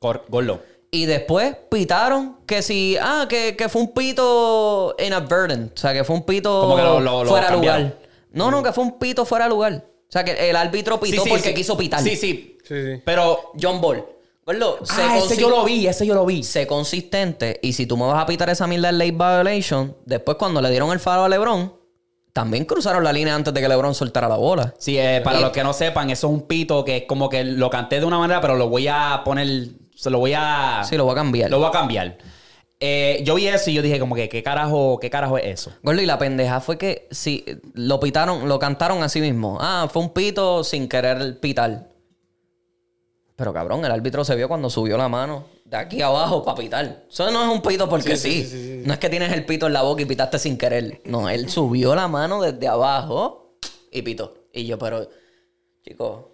Cor- 0.01 0.25
Gordo. 0.29 0.61
Y 0.91 1.07
después 1.07 1.57
pitaron 1.71 2.39
que 2.47 2.63
si, 2.63 2.97
ah, 3.01 3.27
que, 3.29 3.55
que 3.57 3.69
fue 3.69 3.83
un 3.83 3.93
pito 3.95 4.97
inadvertent. 4.99 5.73
O 5.73 5.81
sea, 5.81 5.93
que 5.93 6.03
fue 6.03 6.17
un 6.17 6.25
pito 6.25 6.63
Como 6.63 6.75
que 6.77 6.83
lo- 6.83 6.99
lo- 7.01 7.23
lo 7.25 7.31
fuera 7.31 7.49
de 7.51 7.57
lugar. 7.57 7.99
No, 8.33 8.51
no, 8.51 8.61
que 8.63 8.73
fue 8.73 8.83
un 8.83 8.99
pito 8.99 9.25
fuera 9.25 9.45
de 9.45 9.51
lugar. 9.51 9.85
O 9.87 10.11
sea, 10.13 10.25
que 10.25 10.51
el 10.51 10.57
árbitro 10.57 10.99
pitó 10.99 11.23
porque 11.25 11.51
sí. 11.51 11.55
quiso 11.55 11.77
pitar. 11.77 12.01
Sí, 12.03 12.17
sí. 12.17 12.59
Pero. 13.05 13.53
John 13.61 13.81
Ball. 13.81 14.05
Gordo, 14.45 14.79
Ah, 14.91 15.19
ese 15.19 15.37
yo 15.41 15.49
lo 15.49 15.63
vi, 15.65 15.87
ese 15.87 16.05
yo 16.07 16.15
lo 16.15 16.27
vi. 16.27 16.43
sé 16.43 16.67
consistente. 16.67 17.61
Y 17.63 17.73
si 17.75 17.87
tú 17.87 17.97
me 17.97 18.07
vas 18.07 18.21
a 18.21 18.27
pitar 18.27 18.51
esa 18.51 18.67
mierda 18.67 18.91
de 18.91 18.99
late 18.99 19.13
violation, 19.13 19.97
después 20.07 20.37
cuando 20.39 20.61
le 20.61 20.71
dieron 20.71 20.91
el 20.91 20.99
faro 20.99 21.23
a 21.25 21.29
LeBron, 21.29 21.73
también 22.33 22.65
cruzaron 22.65 23.03
la 23.03 23.13
línea 23.13 23.35
antes 23.35 23.53
de 23.53 23.61
que 23.61 23.69
LeBron 23.69 23.95
soltara 23.95 24.29
la 24.29 24.37
bola. 24.37 24.75
Sí, 24.79 24.99
eh, 24.99 25.21
para 25.23 25.41
los 25.41 25.51
que 25.51 25.65
no 25.65 25.73
sepan, 25.73 26.11
eso 26.11 26.29
es 26.29 26.33
un 26.33 26.43
pito 26.43 26.85
que 26.85 26.99
es 26.99 27.05
como 27.05 27.29
que 27.29 27.45
lo 27.45 27.71
canté 27.71 27.99
de 27.99 28.07
una 28.07 28.19
manera, 28.19 28.41
pero 28.41 28.57
lo 28.57 28.69
voy 28.69 28.89
a 28.89 29.23
poner. 29.25 29.69
Se 29.95 30.11
lo 30.11 30.19
voy 30.19 30.35
a. 30.37 30.83
Sí, 30.85 30.97
lo 30.97 31.05
voy 31.05 31.13
a 31.13 31.17
cambiar. 31.17 31.51
Lo 31.51 31.59
voy 31.59 31.69
a 31.69 31.73
cambiar. 31.73 32.19
Eh, 32.83 33.23
yo 33.25 33.35
vi 33.35 33.47
eso 33.47 33.71
y 33.71 33.75
yo 33.75 33.83
dije, 33.83 33.99
como 33.99 34.15
que, 34.15 34.29
¿qué 34.29 34.43
carajo, 34.43 34.99
qué 35.01 35.11
carajo 35.11 35.37
es 35.37 35.47
eso? 35.47 35.73
Gordo, 35.83 36.01
y 36.01 36.07
la 36.07 36.19
pendeja 36.19 36.61
fue 36.61 36.79
que 36.79 37.09
si 37.11 37.45
lo 37.75 38.01
pitaron, 38.01 38.49
lo 38.49 38.59
cantaron 38.59 39.03
así 39.03 39.21
mismo. 39.21 39.59
Ah, 39.61 39.89
fue 39.93 40.03
un 40.03 40.11
pito 40.11 40.65
sin 40.65 40.89
querer 40.89 41.41
pitar. 41.41 41.89
Pero 43.37 43.53
cabrón, 43.53 43.85
el 43.85 43.91
árbitro 43.91 44.25
se 44.25 44.35
vio 44.35 44.49
cuando 44.49 44.71
subió 44.71 44.97
la 44.97 45.09
mano 45.09 45.45
de 45.71 45.77
aquí 45.77 46.03
abajo 46.03 46.43
para 46.45 46.57
pitar. 46.59 47.05
Eso 47.09 47.31
no 47.31 47.45
es 47.45 47.49
un 47.49 47.63
pito 47.63 47.89
porque 47.89 48.17
sí. 48.17 48.83
No 48.85 48.93
es 48.93 48.99
que 48.99 49.09
tienes 49.09 49.33
el 49.33 49.47
pito 49.47 49.69
en 49.69 49.73
la 49.73 49.83
boca 49.83 50.03
y 50.03 50.05
pitaste 50.05 50.39
sin 50.41 50.59
querer. 50.59 51.01
No, 51.05 51.29
él 51.31 51.49
subió 51.49 51.95
la 51.95 52.09
mano 52.09 52.43
desde 52.43 52.67
abajo 52.67 53.55
y 53.93 54.03
pitó. 54.03 54.35
Y 54.53 54.67
yo, 54.67 54.79
pero, 54.79 55.09
chicos, 55.85 56.25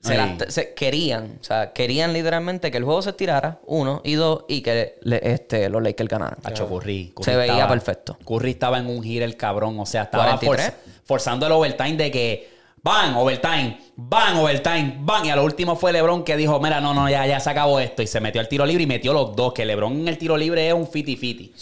se 0.00 0.12
Ay. 0.16 0.36
las- 0.38 0.54
se- 0.54 0.74
querían, 0.74 1.38
o 1.40 1.44
sea, 1.44 1.72
querían 1.72 2.12
literalmente 2.12 2.70
que 2.70 2.76
el 2.76 2.84
juego 2.84 3.02
se 3.02 3.12
tirara, 3.14 3.60
uno, 3.66 4.00
y 4.04 4.14
dos, 4.14 4.44
y 4.48 4.60
que 4.60 4.96
le- 5.02 5.32
este, 5.32 5.68
los 5.70 5.82
Lakers 5.82 6.08
ganaran. 6.08 6.38
Hacho, 6.44 6.68
Curry, 6.68 7.12
Curry 7.16 7.24
Se 7.24 7.36
veía 7.36 7.52
estaba- 7.54 7.68
perfecto. 7.70 8.16
Curry 8.24 8.50
estaba 8.52 8.78
en 8.78 8.86
un 8.86 9.02
giro 9.02 9.24
el 9.24 9.36
cabrón. 9.36 9.80
O 9.80 9.86
sea, 9.86 10.02
estaba 10.04 10.38
43. 10.38 10.68
forz- 10.68 10.74
forzando 11.04 11.46
el 11.46 11.52
overtime 11.52 11.96
de 11.96 12.10
que 12.12 12.53
van, 12.84 13.16
overtime, 13.16 13.78
van, 13.96 14.36
overtime, 14.36 14.98
van. 15.00 15.24
Y 15.26 15.30
a 15.30 15.36
lo 15.36 15.44
último 15.44 15.74
fue 15.74 15.92
LeBron 15.92 16.22
que 16.22 16.36
dijo, 16.36 16.60
mira, 16.60 16.80
no, 16.80 16.92
no, 16.94 17.08
ya, 17.08 17.26
ya 17.26 17.40
se 17.40 17.50
acabó 17.50 17.80
esto. 17.80 18.02
Y 18.02 18.06
se 18.06 18.20
metió 18.20 18.40
al 18.40 18.46
tiro 18.48 18.64
libre 18.66 18.84
y 18.84 18.86
metió 18.86 19.12
los 19.12 19.34
dos. 19.34 19.52
Que 19.54 19.64
LeBron 19.64 19.92
en 19.92 20.06
el 20.08 20.18
tiro 20.18 20.36
libre 20.36 20.68
es 20.68 20.74
un 20.74 20.86
fiti-fiti. 20.86 21.52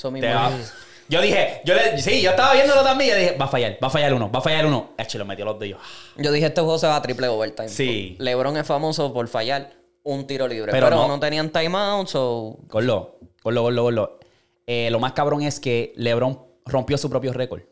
Yo 1.08 1.20
dije, 1.20 1.60
yo 1.64 1.74
le, 1.74 2.00
sí, 2.00 2.22
yo 2.22 2.30
estaba 2.30 2.54
viéndolo 2.54 2.82
también. 2.82 3.10
Yo 3.10 3.16
dije, 3.16 3.36
va 3.36 3.44
a 3.44 3.48
fallar, 3.48 3.78
va 3.82 3.86
a 3.88 3.90
fallar 3.90 4.14
uno, 4.14 4.30
va 4.30 4.38
a 4.38 4.42
fallar 4.42 4.66
uno. 4.66 4.90
Hacho, 4.98 5.18
lo 5.18 5.24
metió 5.24 5.44
los 5.44 5.58
dos 5.58 5.66
y 5.66 5.70
yo. 5.70 5.76
ah. 5.80 5.84
Yo 6.16 6.32
dije, 6.32 6.46
este 6.46 6.60
juego 6.60 6.78
se 6.78 6.86
va 6.86 6.96
a 6.96 7.02
triple 7.02 7.28
overtime. 7.28 7.68
Sí. 7.68 8.16
LeBron 8.18 8.56
es 8.56 8.66
famoso 8.66 9.12
por 9.12 9.28
fallar 9.28 9.72
un 10.04 10.26
tiro 10.26 10.48
libre. 10.48 10.72
Pero 10.72 10.86
Pero, 10.86 10.96
no. 10.96 11.08
no. 11.08 11.20
tenían 11.20 11.50
timeout, 11.50 12.08
so... 12.08 12.56
Gordo, 12.68 13.18
gordo, 13.42 13.62
gordo, 13.62 13.82
gordo. 13.82 14.18
Eh, 14.66 14.88
lo 14.90 14.98
más 15.00 15.12
cabrón 15.12 15.42
es 15.42 15.60
que 15.60 15.92
LeBron 15.96 16.40
rompió 16.66 16.96
su 16.96 17.10
propio 17.10 17.32
récord. 17.32 17.62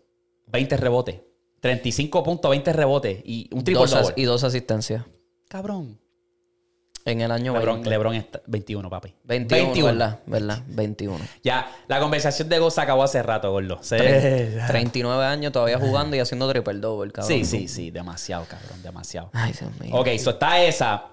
20 0.46 0.76
rebotes. 0.76 1.20
35 1.60 2.22
puntos, 2.24 2.50
20 2.50 2.72
rebotes. 2.72 3.20
Y 3.24 3.48
un 3.52 3.62
triple 3.64 3.80
dos 3.82 3.90
double. 3.90 4.14
y 4.16 4.24
dos 4.24 4.44
asistencias. 4.44 5.04
Cabrón. 5.48 5.98
En 7.06 7.22
el 7.22 7.30
año 7.32 7.54
LeBron, 7.54 7.76
20. 7.76 7.90
LeBron 7.90 8.14
está 8.14 8.42
21, 8.46 8.90
papi. 8.90 9.14
21, 9.24 9.84
¿verdad? 9.86 10.20
¿verdad? 10.26 10.62
21. 10.66 11.18
Ya, 11.42 11.74
la 11.88 11.98
conversación 11.98 12.48
de 12.50 12.58
Go 12.58 12.70
se 12.70 12.80
acabó 12.82 13.02
hace 13.02 13.22
rato, 13.22 13.50
gordo. 13.50 13.78
Se- 13.82 14.60
39 14.68 15.24
años 15.24 15.50
todavía 15.50 15.78
jugando 15.78 16.14
y 16.14 16.18
haciendo 16.20 16.46
triple 16.50 16.74
double, 16.74 17.10
cabrón. 17.10 17.32
Sí, 17.38 17.44
sí, 17.46 17.68
sí. 17.68 17.90
Demasiado, 17.90 18.44
cabrón. 18.44 18.82
Demasiado. 18.82 19.30
Ay, 19.32 19.52
Dios 19.58 19.70
mío. 19.80 19.94
Ok, 19.96 20.08
so 20.18 20.30
está 20.30 20.62
esa. 20.62 21.06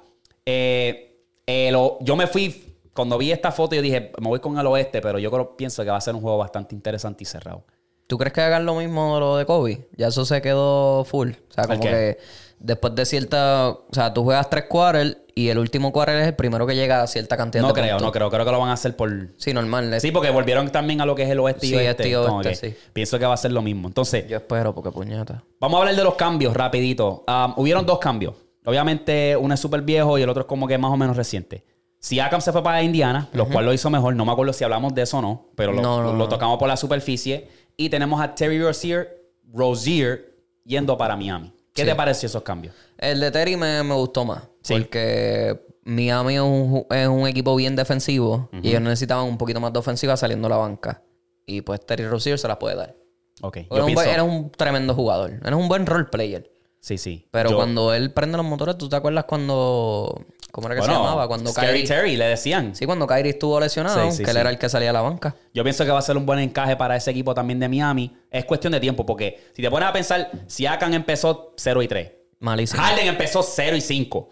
Eh, 0.45 1.23
eh, 1.45 1.69
lo- 1.71 1.97
yo 2.01 2.17
me 2.17 2.27
fui, 2.27 2.75
cuando 2.93 3.17
vi 3.17 3.31
esta 3.31 3.53
foto, 3.53 3.73
yo 3.73 3.81
dije, 3.81 4.11
me 4.19 4.27
voy 4.27 4.41
con 4.41 4.57
el 4.59 4.67
oeste, 4.67 4.99
pero 5.01 5.19
yo 5.19 5.31
creo, 5.31 5.55
pienso 5.55 5.83
que 5.85 5.89
va 5.89 5.97
a 5.97 6.01
ser 6.01 6.15
un 6.15 6.21
juego 6.21 6.37
bastante 6.37 6.75
interesante 6.75 7.23
y 7.23 7.25
cerrado. 7.25 7.63
¿Tú 8.07 8.17
crees 8.17 8.33
que 8.33 8.41
hagan 8.41 8.65
lo 8.65 8.75
mismo 8.75 9.15
de 9.15 9.19
lo 9.19 9.37
de 9.37 9.45
Kobe? 9.45 9.87
Ya 9.97 10.07
eso 10.07 10.25
se 10.25 10.41
quedó 10.41 11.03
full. 11.05 11.31
O 11.49 11.53
sea, 11.53 11.65
como 11.65 11.81
que 11.81 12.17
después 12.59 12.95
de 12.95 13.05
cierta... 13.05 13.69
O 13.69 13.85
sea, 13.91 14.13
tú 14.13 14.23
juegas 14.23 14.49
tres 14.49 14.63
quarters 14.69 15.17
y 15.35 15.49
el 15.49 15.59
último 15.59 15.91
quarter 15.91 16.15
es 16.21 16.27
el 16.27 16.35
primero 16.35 16.65
que 16.65 16.73
llega 16.75 17.03
a 17.03 17.07
cierta 17.07 17.35
cantidad 17.37 17.61
No 17.61 17.67
de 17.67 17.73
creo, 17.73 17.97
puntos. 17.97 18.01
no 18.07 18.11
creo. 18.13 18.29
Creo 18.31 18.45
que 18.45 18.51
lo 18.51 18.59
van 18.59 18.69
a 18.69 18.73
hacer 18.73 18.95
por... 18.95 19.11
Sí, 19.37 19.53
normal. 19.53 19.93
es- 19.93 20.01
Sí, 20.01 20.11
porque 20.11 20.29
volvieron 20.31 20.71
también 20.71 21.01
a 21.01 21.05
lo 21.05 21.15
que 21.15 21.23
es 21.23 21.29
el 21.29 21.39
oeste 21.39 21.65
y 21.67 21.69
Sí, 21.69 21.75
oeste. 21.75 22.03
este 22.03 22.17
oeste, 22.17 22.55
sí. 22.55 22.75
Pienso 22.93 23.19
que 23.19 23.25
va 23.25 23.33
a 23.33 23.37
ser 23.37 23.51
lo 23.51 23.61
mismo. 23.61 23.87
Entonces, 23.89 24.25
Yo 24.27 24.37
espero, 24.37 24.73
porque 24.73 24.89
puñeta. 24.91 25.43
vamos 25.59 25.77
a 25.77 25.81
hablar 25.81 25.95
de 25.95 26.03
los 26.03 26.15
cambios 26.15 26.53
rapidito. 26.55 27.25
Um, 27.27 27.53
hubieron 27.57 27.85
dos 27.85 27.99
cambios. 27.99 28.35
Obviamente, 28.65 29.35
uno 29.37 29.53
es 29.53 29.59
súper 29.59 29.81
viejo 29.81 30.17
y 30.17 30.21
el 30.23 30.29
otro 30.29 30.41
es 30.41 30.47
como 30.47 30.67
que 30.67 30.77
más 30.77 30.91
o 30.91 30.97
menos 30.97 31.15
reciente. 31.17 31.63
Siakam 31.99 32.41
se 32.41 32.51
fue 32.51 32.63
para 32.63 32.81
Indiana, 32.83 33.27
lo 33.33 33.47
cual 33.47 33.65
lo 33.65 33.73
hizo 33.73 33.89
mejor. 33.89 34.15
No 34.15 34.23
me 34.23 34.31
acuerdo 34.31 34.53
si 34.53 34.63
hablamos 34.63 34.93
de 34.93 35.01
eso 35.01 35.17
o 35.17 35.21
no, 35.21 35.47
pero 35.55 35.71
lo, 35.73 35.81
No, 35.81 35.97
no, 36.01 36.11
lo 36.13 36.17
no. 36.17 36.29
tocamos 36.29 36.57
por 36.59 36.67
la 36.67 36.77
superficie. 36.77 37.47
Y 37.77 37.89
tenemos 37.89 38.19
a 38.19 38.33
Terry 38.33 38.59
Rozier, 38.61 39.23
Rozier 39.53 40.35
yendo 40.65 40.97
para 40.97 41.15
Miami. 41.15 41.53
¿Qué 41.73 41.83
Sí. 41.83 41.87
te 41.87 41.95
pareció 41.95 42.25
esos 42.27 42.41
cambios? 42.43 42.73
El 42.97 43.19
de 43.19 43.29
Terry 43.31 43.55
me, 43.55 43.83
me 43.83 43.93
gustó 43.93 44.25
más. 44.25 44.43
Sí. 44.63 44.73
Porque 44.79 45.59
Miami 45.83 46.35
es 46.35 46.41
un, 46.41 46.85
es 46.89 47.07
un 47.07 47.27
equipo 47.27 47.55
bien 47.55 47.75
defensivo 47.75 48.49
y 48.61 48.69
ellos 48.69 48.81
necesitaban 48.81 49.25
un 49.25 49.37
poquito 49.37 49.59
más 49.59 49.71
de 49.71 49.79
ofensiva 49.79 50.17
saliendo 50.17 50.47
a 50.47 50.49
la 50.49 50.57
banca. 50.57 51.03
Y 51.45 51.61
pues 51.61 51.85
Terry 51.85 52.07
Rozier 52.07 52.39
se 52.39 52.47
las 52.47 52.57
puede 52.57 52.75
dar. 52.75 52.95
Ok. 53.41 53.57
Era 53.69 53.81
un, 53.83 53.85
pienso... 53.85 54.03
era 54.03 54.23
un 54.23 54.51
tremendo 54.51 54.95
jugador. 54.95 55.39
Era 55.45 55.55
un 55.55 55.67
buen 55.67 55.85
role 55.85 56.05
player. 56.05 56.49
Sí, 56.87 56.97
sí. 56.97 57.25
Pero 57.31 57.49
Yo- 57.49 57.55
cuando 57.57 57.93
él 57.93 58.13
prende 58.13 58.37
los 58.37 58.45
motores, 58.45 58.77
¿tú 58.77 58.87
te 58.87 58.95
acuerdas 58.95 59.25
cuando... 59.25 60.23
¿Cómo 60.53 60.67
era 60.69 60.75
que 60.75 60.79
Bueno, 60.79 60.93
se 60.93 60.99
llamaba? 61.01 61.27
Cuando 61.27 61.51
Scary 61.51 61.67
Kyrie... 61.67 61.85
Terry, 61.85 62.15
le 62.15 62.25
decían. 62.27 62.73
Sí, 62.77 62.85
cuando 62.85 63.05
Kyrie 63.05 63.31
estuvo 63.31 63.59
lesionado, 63.59 64.09
Sí, 64.09 64.17
sí, 64.19 64.23
que 64.23 64.31
él 64.31 64.37
era 64.37 64.49
el 64.49 64.57
que 64.57 64.69
salía 64.69 64.91
a 64.91 64.93
la 64.93 65.01
banca. 65.01 65.35
Yo 65.53 65.63
pienso 65.63 65.83
que 65.83 65.91
va 65.91 65.99
a 65.99 66.01
ser 66.01 66.15
un 66.15 66.25
buen 66.25 66.39
encaje 66.39 66.77
para 66.77 66.95
ese 66.95 67.11
equipo 67.11 67.33
también 67.33 67.59
de 67.59 67.67
Miami. 67.67 68.15
Es 68.31 68.45
cuestión 68.45 68.71
de 68.71 68.79
tiempo, 68.79 69.05
porque 69.05 69.49
si 69.53 69.61
te 69.61 69.69
pones 69.69 69.89
a 69.89 69.91
pensar, 69.91 70.31
si 70.47 70.65
Akan 70.65 70.93
empezó 70.93 71.53
0 71.57 71.81
y 71.81 71.87
3, 71.89 72.11
Malísimo. 72.39 72.81
Harden 72.81 73.07
empezó 73.07 73.43
0 73.43 73.75
y 73.75 73.81
5. 73.81 74.29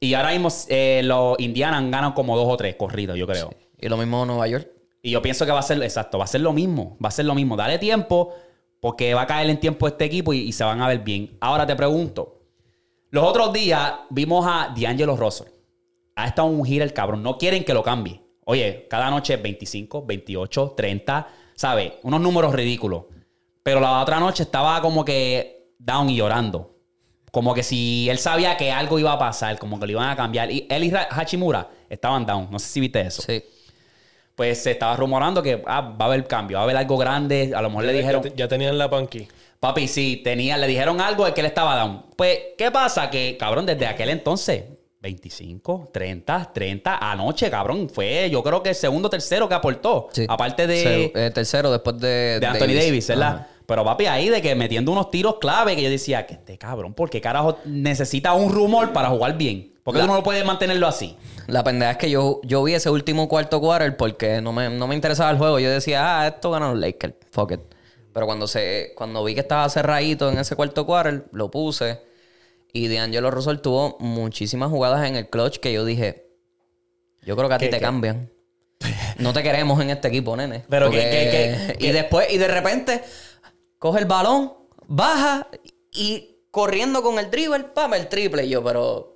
Y 0.00 0.14
ahora 0.14 0.30
mismo 0.30 0.48
eh, 0.68 1.02
los 1.04 1.38
Indiana 1.40 1.76
han 1.76 1.90
ganado 1.90 2.14
como 2.14 2.38
dos 2.38 2.46
o 2.48 2.56
tres 2.56 2.74
corridos, 2.76 3.18
yo 3.18 3.26
creo. 3.26 3.52
Y 3.78 3.90
lo 3.90 3.98
mismo 3.98 4.24
Nueva 4.24 4.48
York. 4.48 4.66
Y 5.02 5.10
yo 5.10 5.20
pienso 5.20 5.44
que 5.44 5.52
va 5.52 5.58
a 5.58 5.62
ser, 5.62 5.82
exacto, 5.82 6.16
va 6.16 6.24
a 6.24 6.28
ser 6.28 6.40
lo 6.40 6.54
mismo. 6.54 6.96
Va 7.04 7.08
a 7.08 7.12
ser 7.12 7.26
lo 7.26 7.34
mismo. 7.34 7.56
Dale 7.56 7.78
tiempo, 7.78 8.34
porque 8.82 9.14
va 9.14 9.22
a 9.22 9.26
caer 9.28 9.48
en 9.48 9.60
tiempo 9.60 9.86
este 9.86 10.06
equipo 10.06 10.32
y, 10.32 10.50
se 10.50 10.64
van 10.64 10.82
a 10.82 10.88
ver 10.88 10.98
bien. 10.98 11.36
Ahora 11.40 11.64
te 11.64 11.76
pregunto. 11.76 12.40
Los 13.10 13.22
otros 13.22 13.52
días 13.52 13.92
vimos 14.10 14.44
a 14.44 14.74
D'Angelo 14.76 15.14
Russell. 15.14 15.46
Ha 16.16 16.26
estado 16.26 16.48
un 16.48 16.64
gira 16.64 16.84
el 16.84 16.92
cabrón. 16.92 17.22
No 17.22 17.38
quieren 17.38 17.62
que 17.62 17.74
lo 17.74 17.84
cambie. 17.84 18.20
Oye, 18.44 18.88
cada 18.90 19.08
noche 19.08 19.36
25, 19.36 20.04
28, 20.04 20.74
30, 20.76 21.28
¿sabes? 21.54 21.92
Unos 22.02 22.20
números 22.20 22.52
ridículos. 22.52 23.04
Pero 23.62 23.78
la 23.78 24.00
otra 24.00 24.18
noche 24.18 24.42
estaba 24.42 24.82
como 24.82 25.04
que 25.04 25.74
down 25.78 26.10
y 26.10 26.16
llorando. 26.16 26.74
Como 27.30 27.54
que 27.54 27.62
si 27.62 28.10
él 28.10 28.18
sabía 28.18 28.56
que 28.56 28.72
algo 28.72 28.98
iba 28.98 29.12
a 29.12 29.18
pasar, 29.18 29.60
como 29.60 29.78
que 29.78 29.86
lo 29.86 29.92
iban 29.92 30.08
a 30.08 30.16
cambiar. 30.16 30.50
Y 30.50 30.66
él 30.68 30.82
y 30.82 30.92
Hachimura 30.92 31.70
estaban 31.88 32.26
down. 32.26 32.48
No 32.50 32.58
sé 32.58 32.66
si 32.66 32.80
viste 32.80 33.00
eso 33.00 33.22
Sí. 33.22 33.44
Pues 34.34 34.62
se 34.62 34.70
estaba 34.72 34.96
rumorando 34.96 35.42
que 35.42 35.62
ah, 35.66 35.80
va 36.00 36.06
a 36.06 36.08
haber 36.08 36.26
cambio, 36.26 36.56
va 36.56 36.62
a 36.62 36.64
haber 36.64 36.76
algo 36.76 36.96
grande. 36.98 37.52
A 37.54 37.62
lo 37.62 37.68
mejor 37.70 37.84
le 37.84 37.92
Ya, 37.92 37.98
dijeron, 37.98 38.22
te- 38.22 38.32
ya 38.36 38.48
tenían 38.48 38.78
la 38.78 38.88
panqui. 38.90 39.28
papi, 39.60 39.86
sí, 39.88 40.20
tenía, 40.24 40.56
le 40.56 40.66
dijeron 40.66 41.00
algo 41.00 41.24
de 41.26 41.34
que 41.34 41.40
él 41.40 41.46
estaba 41.46 41.76
down. 41.76 42.06
Pues, 42.16 42.38
¿qué 42.58 42.70
pasa? 42.70 43.10
Que, 43.10 43.36
cabrón, 43.38 43.66
desde 43.66 43.86
aquel 43.86 44.08
entonces, 44.10 44.64
25, 45.00 45.90
30, 45.92 46.50
30, 46.54 46.96
anoche, 47.10 47.50
cabrón, 47.50 47.88
fue 47.92 48.30
yo 48.30 48.42
creo 48.42 48.62
que 48.62 48.70
el 48.70 48.74
segundo 48.74 49.10
tercero 49.10 49.48
que 49.48 49.54
aportó. 49.54 50.08
Sí. 50.12 50.24
Aparte 50.28 50.66
de, 50.66 50.76
Se- 51.12 51.26
eh, 51.26 51.30
tercero 51.30 51.70
después 51.70 51.98
de, 51.98 52.38
de 52.40 52.46
Anthony 52.46 52.74
Davis, 52.74 53.08
¿verdad? 53.08 53.28
Ajá. 53.34 53.48
Pero 53.66 53.84
papi, 53.84 54.06
ahí 54.06 54.28
de 54.28 54.42
que 54.42 54.54
metiendo 54.54 54.90
unos 54.92 55.10
tiros 55.10 55.36
clave 55.40 55.76
que 55.76 55.82
yo 55.82 55.90
decía, 55.90 56.26
que 56.26 56.34
este 56.34 56.58
cabrón, 56.58 56.94
¿por 56.94 57.10
qué 57.10 57.20
carajo 57.20 57.58
necesita 57.64 58.32
un 58.34 58.52
rumor 58.52 58.92
para 58.92 59.08
jugar 59.08 59.36
bien? 59.36 59.71
¿Por 59.82 59.94
qué 59.94 59.98
La- 59.98 60.04
tú 60.06 60.10
no 60.12 60.16
lo 60.18 60.22
puedes 60.22 60.44
mantenerlo 60.44 60.86
así? 60.86 61.16
La 61.48 61.64
pendeja 61.64 61.92
es 61.92 61.96
que 61.98 62.10
yo, 62.10 62.40
yo 62.44 62.62
vi 62.62 62.74
ese 62.74 62.88
último 62.90 63.28
cuarto 63.28 63.60
quarter 63.60 63.96
porque 63.96 64.40
no 64.40 64.52
me, 64.52 64.70
no 64.70 64.86
me 64.86 64.94
interesaba 64.94 65.30
el 65.30 65.38
juego. 65.38 65.58
Yo 65.58 65.70
decía, 65.70 66.20
ah, 66.20 66.28
esto 66.28 66.50
gana 66.52 66.70
los 66.70 66.78
Lakers. 66.78 67.14
Fuck 67.30 67.52
it. 67.52 67.60
Pero 68.12 68.26
cuando, 68.26 68.46
se, 68.46 68.92
cuando 68.96 69.24
vi 69.24 69.34
que 69.34 69.40
estaba 69.40 69.68
cerradito 69.68 70.30
en 70.30 70.38
ese 70.38 70.54
cuarto 70.54 70.86
quarter, 70.86 71.24
lo 71.32 71.50
puse. 71.50 72.00
Y 72.72 72.88
D'Angelo 72.94 73.30
Russell 73.30 73.56
tuvo 73.58 73.96
muchísimas 74.00 74.70
jugadas 74.70 75.06
en 75.06 75.16
el 75.16 75.28
clutch 75.28 75.58
que 75.58 75.72
yo 75.72 75.84
dije, 75.84 76.28
yo 77.22 77.36
creo 77.36 77.48
que 77.48 77.54
a 77.54 77.58
ti 77.58 77.64
¿Qué- 77.66 77.70
te 77.72 77.78
qué? 77.78 77.82
cambian. 77.84 78.30
No 79.18 79.32
te 79.32 79.42
queremos 79.42 79.80
en 79.80 79.90
este 79.90 80.08
equipo, 80.08 80.36
nene. 80.36 80.64
Pero 80.68 80.86
Porque- 80.86 81.00
que- 81.00 81.66
que- 81.72 81.78
que- 81.78 81.86
Y 81.86 81.92
después, 81.92 82.32
y 82.32 82.38
de 82.38 82.48
repente, 82.48 83.02
coge 83.78 83.98
el 84.00 84.06
balón, 84.06 84.52
baja 84.86 85.48
y 85.92 86.36
corriendo 86.50 87.02
con 87.02 87.18
el 87.18 87.30
dribble, 87.30 87.64
pam, 87.64 87.94
el 87.94 88.08
triple. 88.08 88.44
Y 88.46 88.50
yo, 88.50 88.62
pero 88.64 89.11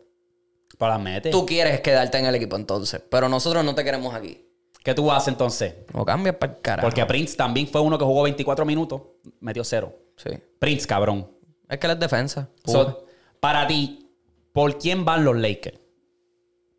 Para 0.79 0.95
las 0.95 1.03
metes. 1.03 1.33
tú 1.33 1.47
quieres 1.47 1.81
quedarte 1.81 2.19
en 2.19 2.27
el 2.27 2.35
equipo 2.35 2.57
entonces. 2.57 3.03
Pero 3.11 3.29
nosotros 3.29 3.65
no 3.65 3.75
te 3.75 3.83
queremos 3.85 4.15
aquí. 4.15 4.43
¿Qué 4.83 4.95
tú 4.95 5.11
haces 5.11 5.29
entonces? 5.29 5.75
O 5.93 6.05
cambias 6.05 6.37
para 6.37 6.53
el 6.55 6.61
carajo. 6.61 6.87
Porque 6.87 7.05
Prince 7.07 7.37
también 7.37 7.67
fue 7.67 7.81
uno 7.81 7.99
que 7.99 8.05
jugó 8.05 8.23
24 8.23 8.65
minutos, 8.65 9.03
metió 9.41 9.65
cero. 9.65 9.93
Sí. 10.17 10.31
Prince, 10.59 10.87
cabrón. 10.87 11.29
Es 11.69 11.79
que 11.79 11.87
él 11.87 11.93
es 11.95 11.99
defensa. 12.01 12.49
So, 12.65 13.05
para 13.41 13.67
ti, 13.67 14.09
¿por 14.53 14.79
quién 14.79 15.05
van 15.05 15.25
los 15.25 15.37
Lakers? 15.37 15.79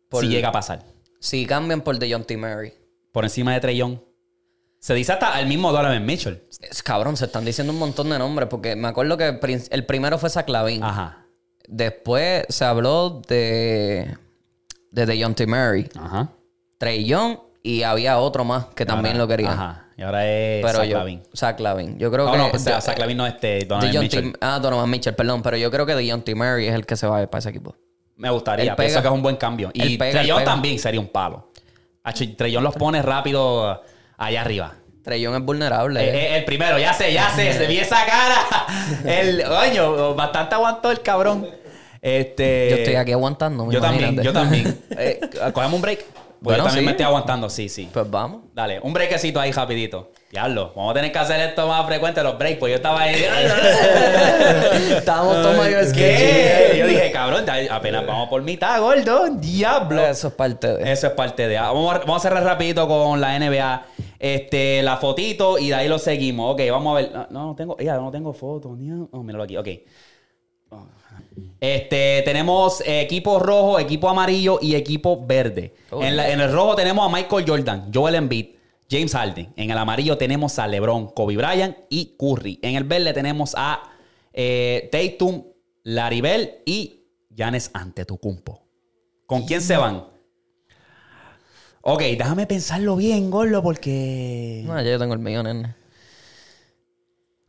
Por- 0.08 0.24
Si 0.24 0.30
llega 0.30 0.48
a 0.48 0.52
pasar. 0.52 0.84
si 1.20 1.44
cambian 1.44 1.82
por 1.82 1.98
DeJounte 1.98 2.36
Murray. 2.36 2.72
Por 3.12 3.24
encima 3.24 3.52
de 3.52 3.60
Trey 3.60 3.76
Young. 3.76 3.98
Se 4.78 4.94
dice 4.94 5.12
hasta 5.12 5.38
el 5.40 5.46
mismo 5.48 5.72
Donovan 5.72 6.06
Mitchell. 6.06 6.44
Es, 6.60 6.82
cabrón, 6.82 7.16
se 7.16 7.24
están 7.26 7.44
diciendo 7.44 7.72
un 7.72 7.78
montón 7.78 8.08
de 8.10 8.18
nombres. 8.18 8.48
Porque 8.48 8.76
me 8.76 8.88
acuerdo 8.88 9.16
que 9.16 9.38
el, 9.70 9.86
primero 9.86 10.18
fue 10.18 10.30
Zach 10.30 10.48
Lavin. 10.48 10.82
Ajá. 10.82 11.26
Después 11.68 12.44
se 12.48 12.64
habló 12.64 13.22
de... 13.28 14.16
De 14.90 15.04
DeJounte 15.06 15.46
Murray. 15.46 15.88
Ajá. 16.00 16.30
Trey 16.78 17.04
Young. 17.04 17.36
Y 17.62 17.82
había 17.82 18.18
otro 18.18 18.44
más 18.44 18.66
que 18.74 18.86
también 18.86 19.16
Ahora- 19.16 19.24
lo 19.24 19.28
quería. 19.28 19.52
Ajá. 19.52 19.84
Y 19.96 20.02
ahora 20.02 20.26
es 20.26 20.64
Pero 20.64 20.78
Zach 20.78 20.88
yo... 20.88 20.98
Lavin. 20.98 21.22
Zach 21.36 21.60
Lavin. 21.60 21.98
Yo 21.98 22.10
creo 22.10 22.24
No, 22.26 22.32
que... 22.32 22.38
no, 22.38 22.50
pues, 22.50 22.64
de- 22.64 22.80
Zach 22.80 22.98
Lavin 22.98 23.16
no 23.16 23.26
es 23.26 23.34
este 23.34 23.64
Donovan 23.66 23.98
Mitchell. 24.00 24.32
Ah, 24.40 24.58
Donovan 24.60 24.88
Mitchell, 24.88 25.14
perdón. 25.14 25.42
Pero 25.42 25.56
yo 25.56 25.70
creo 25.70 25.84
que 25.84 25.94
DeJounte 25.94 26.34
Murray 26.34 26.68
es 26.68 26.74
el 26.74 26.86
que 26.86 26.96
se 26.96 27.06
va 27.06 27.18
a 27.18 27.22
ir 27.22 27.28
para 27.28 27.40
ese 27.40 27.50
equipo. 27.50 27.74
Me 28.16 28.30
gustaría. 28.30 28.62
Él 28.64 28.68
pega. 28.70 28.86
Pienso 28.86 29.02
que 29.02 29.08
es 29.08 29.14
un 29.14 29.22
buen 29.22 29.36
cambio. 29.36 29.70
Y 29.74 29.98
pega. 29.98 30.44
también 30.44 30.78
sería 30.78 31.00
un 31.00 31.08
palo. 31.08 31.50
Young 32.50 32.64
los 32.64 32.74
pone 32.76 33.02
rápido 33.02 33.82
allá 34.16 34.40
arriba. 34.40 34.74
Young 35.16 35.36
es 35.36 35.42
vulnerable. 35.42 36.02
Eh, 36.02 36.10
eh, 36.10 36.36
el 36.38 36.44
primero, 36.44 36.78
ya 36.78 36.92
sé, 36.92 37.12
ya 37.12 37.30
sé, 37.30 37.52
se 37.52 37.66
vi 37.66 37.78
esa 37.80 38.04
cara. 38.04 38.36
El, 39.04 39.42
coño, 39.44 40.14
bastante 40.14 40.54
aguantó 40.54 40.90
el 40.90 41.00
cabrón. 41.00 41.48
Este, 42.00 42.70
yo 42.70 42.76
estoy 42.76 42.94
aquí 42.94 43.12
aguantando. 43.12 43.70
Yo 43.70 43.80
también, 43.80 44.22
yo 44.22 44.32
también. 44.32 44.78
Eh, 44.98 45.20
¿Cogemos 45.52 45.74
un 45.74 45.82
break? 45.82 46.04
Pues 46.04 46.16
Bueno, 46.40 46.58
yo 46.58 46.64
también 46.64 46.82
sí. 46.82 46.86
me 46.86 46.90
estoy 46.92 47.06
aguantando, 47.06 47.50
sí, 47.50 47.68
sí. 47.68 47.88
Pues 47.92 48.08
vamos. 48.08 48.42
Dale, 48.54 48.78
un 48.80 48.92
breakcito 48.92 49.40
ahí 49.40 49.50
rapidito. 49.50 50.12
Diablo, 50.30 50.72
vamos 50.76 50.90
a 50.90 50.94
tener 50.94 51.10
que 51.10 51.18
hacer 51.18 51.40
esto 51.40 51.66
más 51.66 51.86
frecuente, 51.86 52.22
los 52.22 52.38
breaks, 52.38 52.58
pues 52.58 52.70
yo 52.70 52.76
estaba 52.76 53.00
ahí. 53.00 53.14
Estábamos 54.96 55.42
todos 55.42 55.56
mayores 55.56 55.92
¿Qué? 55.92 56.76
Yo 56.78 56.86
dije, 56.86 57.10
cabrón, 57.10 57.46
apenas 57.70 58.06
vamos 58.06 58.28
por 58.28 58.42
mitad, 58.42 58.78
gordo. 58.78 59.28
Diablo. 59.32 60.04
Eso 60.04 60.28
es 60.28 60.34
parte 60.34 60.74
de. 60.74 60.92
Eso 60.92 61.06
es 61.06 61.12
parte 61.14 61.48
de. 61.48 61.58
Vamos 61.58 61.94
a, 61.94 61.98
vamos 62.00 62.16
a 62.18 62.28
cerrar 62.28 62.44
rapidito 62.44 62.86
con 62.86 63.20
la 63.20 63.38
NBA. 63.38 63.82
Este, 64.18 64.82
la 64.82 64.96
fotito 64.96 65.58
y 65.58 65.68
de 65.68 65.74
ahí 65.74 65.88
lo 65.88 65.98
seguimos. 65.98 66.54
Ok, 66.54 66.62
vamos 66.70 66.92
a 66.92 67.00
ver. 67.00 67.12
No, 67.30 67.46
no 67.48 67.54
tengo. 67.54 67.76
Ya, 67.78 67.96
no 67.96 68.10
tengo 68.10 68.32
foto. 68.32 68.74
ni- 68.76 69.06
Oh, 69.12 69.22
míralo 69.22 69.44
aquí. 69.44 69.56
Ok. 69.56 69.68
Este, 71.60 72.22
tenemos 72.24 72.82
equipo 72.86 73.38
rojo, 73.38 73.78
equipo 73.78 74.08
amarillo 74.08 74.58
y 74.60 74.74
equipo 74.74 75.24
verde. 75.26 75.74
Oh, 75.90 76.02
en, 76.02 76.16
la- 76.16 76.30
en 76.30 76.40
el 76.40 76.52
rojo 76.52 76.74
tenemos 76.76 77.08
a 77.08 77.12
Michael 77.14 77.44
Jordan, 77.46 77.90
Joel 77.94 78.16
Embiid, 78.16 78.46
James 78.90 79.12
Harden. 79.12 79.52
En 79.56 79.70
el 79.70 79.78
amarillo 79.78 80.16
tenemos 80.18 80.58
a 80.58 80.66
LeBron, 80.66 81.08
Kobe 81.08 81.36
Bryant 81.36 81.76
y 81.88 82.16
Curry. 82.18 82.58
En 82.62 82.76
el 82.76 82.84
verde 82.84 83.12
tenemos 83.12 83.54
a 83.56 83.82
eh, 84.32 84.88
Tatum, 84.92 85.44
Laribel 85.84 86.58
y 86.64 87.04
Giannis 87.34 87.70
Antetokounmpo. 87.72 88.62
¿Con 89.26 89.42
quién 89.46 89.60
se 89.60 89.76
van? 89.76 90.04
Ok, 91.82 92.02
déjame 92.02 92.46
pensarlo 92.46 92.96
bien, 92.96 93.30
Gordo, 93.30 93.62
porque... 93.62 94.62
No, 94.66 94.76
ya 94.80 94.90
yo 94.90 94.98
tengo 94.98 95.14
el 95.14 95.20
mío, 95.20 95.42
nene. 95.42 95.74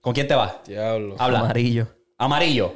¿Con 0.01 0.14
quién 0.14 0.27
te 0.27 0.35
vas? 0.35 0.53
Diablo. 0.65 1.15
Habla. 1.19 1.39
Amarillo. 1.39 1.88
Amarillo. 2.18 2.73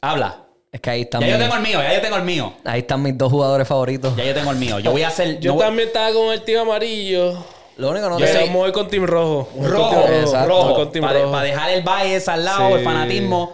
Habla. 0.00 0.44
Es 0.70 0.80
que 0.80 0.90
ahí 0.90 1.00
están, 1.02 1.20
Ya 1.22 1.26
mis, 1.26 1.36
yo 1.36 1.40
tengo 1.42 1.56
el 1.56 1.62
mío, 1.62 1.82
ya 1.82 1.94
yo 1.94 2.00
tengo 2.00 2.16
el 2.16 2.22
mío. 2.24 2.52
ahí 2.64 2.80
están 2.80 3.02
mis 3.02 3.16
dos 3.16 3.30
jugadores 3.32 3.66
favoritos. 3.66 4.14
Ya 4.16 4.24
yo 4.24 4.34
tengo 4.34 4.50
el 4.50 4.58
mío. 4.58 4.78
Yo 4.78 4.92
voy 4.92 5.02
a 5.02 5.08
hacer. 5.08 5.40
Yo 5.40 5.50
no 5.50 5.54
voy- 5.56 5.64
también 5.64 5.88
estaba 5.88 6.12
con 6.12 6.32
el 6.32 6.42
team 6.42 6.60
amarillo. 6.62 7.42
Lo 7.78 7.90
único 7.90 8.04
que 8.06 8.10
no 8.10 8.18
Yo 8.18 8.26
te- 8.26 8.46
me 8.50 8.54
voy 8.56 8.72
con 8.72 8.88
team 8.88 9.04
rojo. 9.04 9.48
Con 9.54 9.64
Rojo, 9.70 9.90
team 10.04 10.46
rojo. 10.46 10.74
Con 10.74 10.92
team 10.92 11.04
Para, 11.04 11.20
rojo. 11.20 11.32
para 11.32 11.44
dejar 11.44 11.70
el 11.70 11.82
bias 11.82 12.28
al 12.28 12.44
lado, 12.44 12.68
Sí. 12.68 12.74
el 12.74 12.84
fanatismo. 12.84 13.52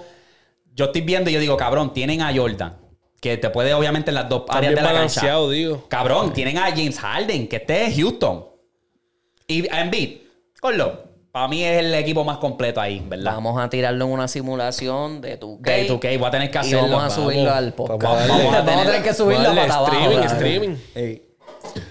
Yo 0.75 0.87
estoy 0.87 1.03
viendo 1.03 1.31
y 1.31 1.33
yo 1.35 1.41
digo, 1.41 1.57
cabrón, 1.57 1.93
tienen 1.93 2.21
a 2.21 2.35
Jordan, 2.35 2.77
que 3.25 3.39
te 3.39 3.49
puede, 3.49 3.73
obviamente, 3.73 4.11
en 4.11 4.17
las 4.17 4.29
dos 4.29 4.43
áreas 4.51 4.75
de 4.75 4.83
la 4.83 4.93
balanceado, 4.93 5.45
cancha. 5.47 5.55
digo. 5.57 5.85
Cabrón, 5.89 6.33
tienen 6.35 6.59
a 6.59 6.65
James 6.71 6.99
Harden, 7.01 7.49
que 7.49 7.57
esté 7.57 7.87
en 7.87 7.97
Houston. 7.97 8.45
Y 9.47 9.67
a 9.75 9.81
Embiid. 9.81 10.19
Corlo. 10.61 11.05
Para 11.33 11.49
mí 11.49 11.65
es 11.65 11.79
el 11.79 11.95
equipo 11.95 12.23
más 12.23 12.37
completo 12.37 12.81
ahí, 12.83 13.03
¿verdad? 13.09 13.33
Vamos 13.35 13.59
a 13.61 13.69
tirarlo 13.71 14.05
en 14.05 14.11
una 14.13 14.29
simulación 14.29 15.21
de 15.23 15.37
tu 15.39 15.59
De 15.61 15.89
2K, 15.89 16.19
voy 16.19 16.29
a 16.29 16.31
tener 16.31 16.51
que 16.51 16.59
Y 16.59 16.61
hacerlo. 16.61 16.83
vamos 16.83 16.97
a 16.97 17.09
Vamos. 17.09 17.15
subirlo 17.15 17.53
al 17.53 17.73
podcast. 17.73 18.03
Vamos 18.03 18.23
a 18.23 18.27
Vamos, 18.29 18.53
darle. 18.53 18.73
a 18.83 18.85
tener 18.85 19.03
que 19.03 19.15
subirlo 19.15 19.49
Vale, 19.49 19.61
para 19.63 19.75
abajo. 19.75 19.93
streaming, 19.97 20.27
streaming. 20.27 20.77
Ey, 20.95 21.23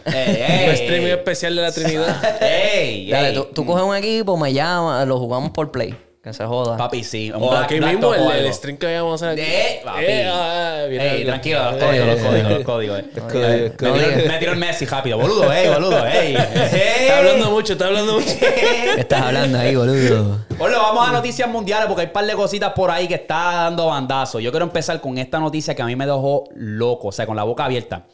Un 0.05 0.13
ey. 0.13 0.69
streaming 0.75 1.07
especial 1.11 1.55
de 1.55 1.61
la 1.63 1.71
Trinidad. 1.71 2.41
Ey, 2.43 3.09
Dale, 3.09 3.31
tú, 3.33 3.45
tú 3.55 3.65
coges 3.65 3.83
un 3.83 3.95
equipo, 3.95 4.37
me 4.37 4.53
llamas, 4.53 5.05
lo 5.07 5.17
jugamos 5.17 5.49
por 5.49 5.71
play. 5.71 5.93
Que 6.23 6.31
se 6.31 6.45
joda. 6.45 6.77
Papi, 6.77 7.03
sí. 7.03 7.31
un 7.35 7.43
O 7.43 7.49
Black- 7.49 7.63
aquí 7.65 7.79
Black 7.79 7.91
mismo, 7.95 8.13
el, 8.13 8.45
el 8.45 8.53
stream 8.53 8.77
que 8.77 8.95
vamos 8.95 9.21
a 9.21 9.29
hacer 9.31 9.39
aquí. 9.43 9.51
Eh, 9.51 9.81
papi. 9.83 10.03
Eh, 10.05 10.29
ah, 10.31 10.85
Ey, 10.85 10.97
algo. 10.99 11.25
tranquilo, 11.25 11.63
los 11.71 11.75
códigos, 11.83 12.07
los 12.07 12.19
códigos, 12.21 12.49
los 12.53 12.63
códigos. 12.63 12.99
eh. 12.99 13.03
códigos, 13.17 13.71
Me 13.71 13.75
códigos. 13.75 14.13
tiró- 14.15 14.27
Me 14.31 14.37
tiró 14.39 14.51
el 14.53 14.57
Messi 14.57 14.85
rápido, 14.85 15.17
boludo, 15.17 15.51
ey, 15.51 15.67
boludo, 15.67 16.05
ey. 16.07 16.33
Está 16.71 17.17
hablando 17.17 17.51
mucho, 17.51 17.73
está 17.73 17.87
hablando 17.87 18.13
mucho. 18.13 18.35
¿Qué 18.39 18.93
estás 19.01 19.21
hablando 19.21 19.59
ahí, 19.59 19.75
boludo? 19.75 20.39
Bueno, 20.57 20.77
vamos 20.79 21.09
a 21.09 21.11
noticias 21.11 21.49
mundiales 21.49 21.87
porque 21.87 22.01
hay 22.03 22.07
un 22.07 22.13
par 22.13 22.25
de 22.25 22.33
cositas 22.35 22.71
por 22.71 22.89
ahí 22.89 23.05
que 23.09 23.15
está 23.15 23.51
dando 23.65 23.87
bandazo. 23.87 24.39
Yo 24.39 24.49
quiero 24.51 24.65
empezar 24.65 25.01
con 25.01 25.17
esta 25.17 25.39
noticia 25.41 25.75
que 25.75 25.81
a 25.81 25.85
mí 25.87 25.97
me 25.97 26.05
dejó 26.05 26.45
loco, 26.55 27.09
o 27.09 27.11
sea, 27.11 27.25
con 27.25 27.35
la 27.35 27.43
boca 27.43 27.65
abierta. 27.65 28.05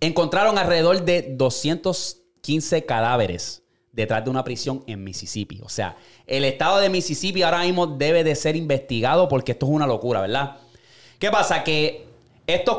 Encontraron 0.00 0.56
alrededor 0.56 1.02
de 1.02 1.26
215 1.28 2.86
cadáveres 2.86 3.64
detrás 3.98 4.24
de 4.24 4.30
una 4.30 4.44
prisión 4.44 4.84
en 4.86 5.02
Mississippi. 5.02 5.60
O 5.64 5.68
sea, 5.68 5.96
el 6.26 6.44
estado 6.44 6.78
de 6.78 6.88
Mississippi 6.88 7.42
ahora 7.42 7.62
mismo 7.62 7.86
debe 7.86 8.22
de 8.22 8.36
ser 8.36 8.54
investigado 8.54 9.28
porque 9.28 9.52
esto 9.52 9.66
es 9.66 9.72
una 9.72 9.88
locura, 9.88 10.20
¿verdad? 10.20 10.56
¿Qué 11.18 11.30
pasa? 11.30 11.64
Que 11.64 12.06
estos 12.46 12.78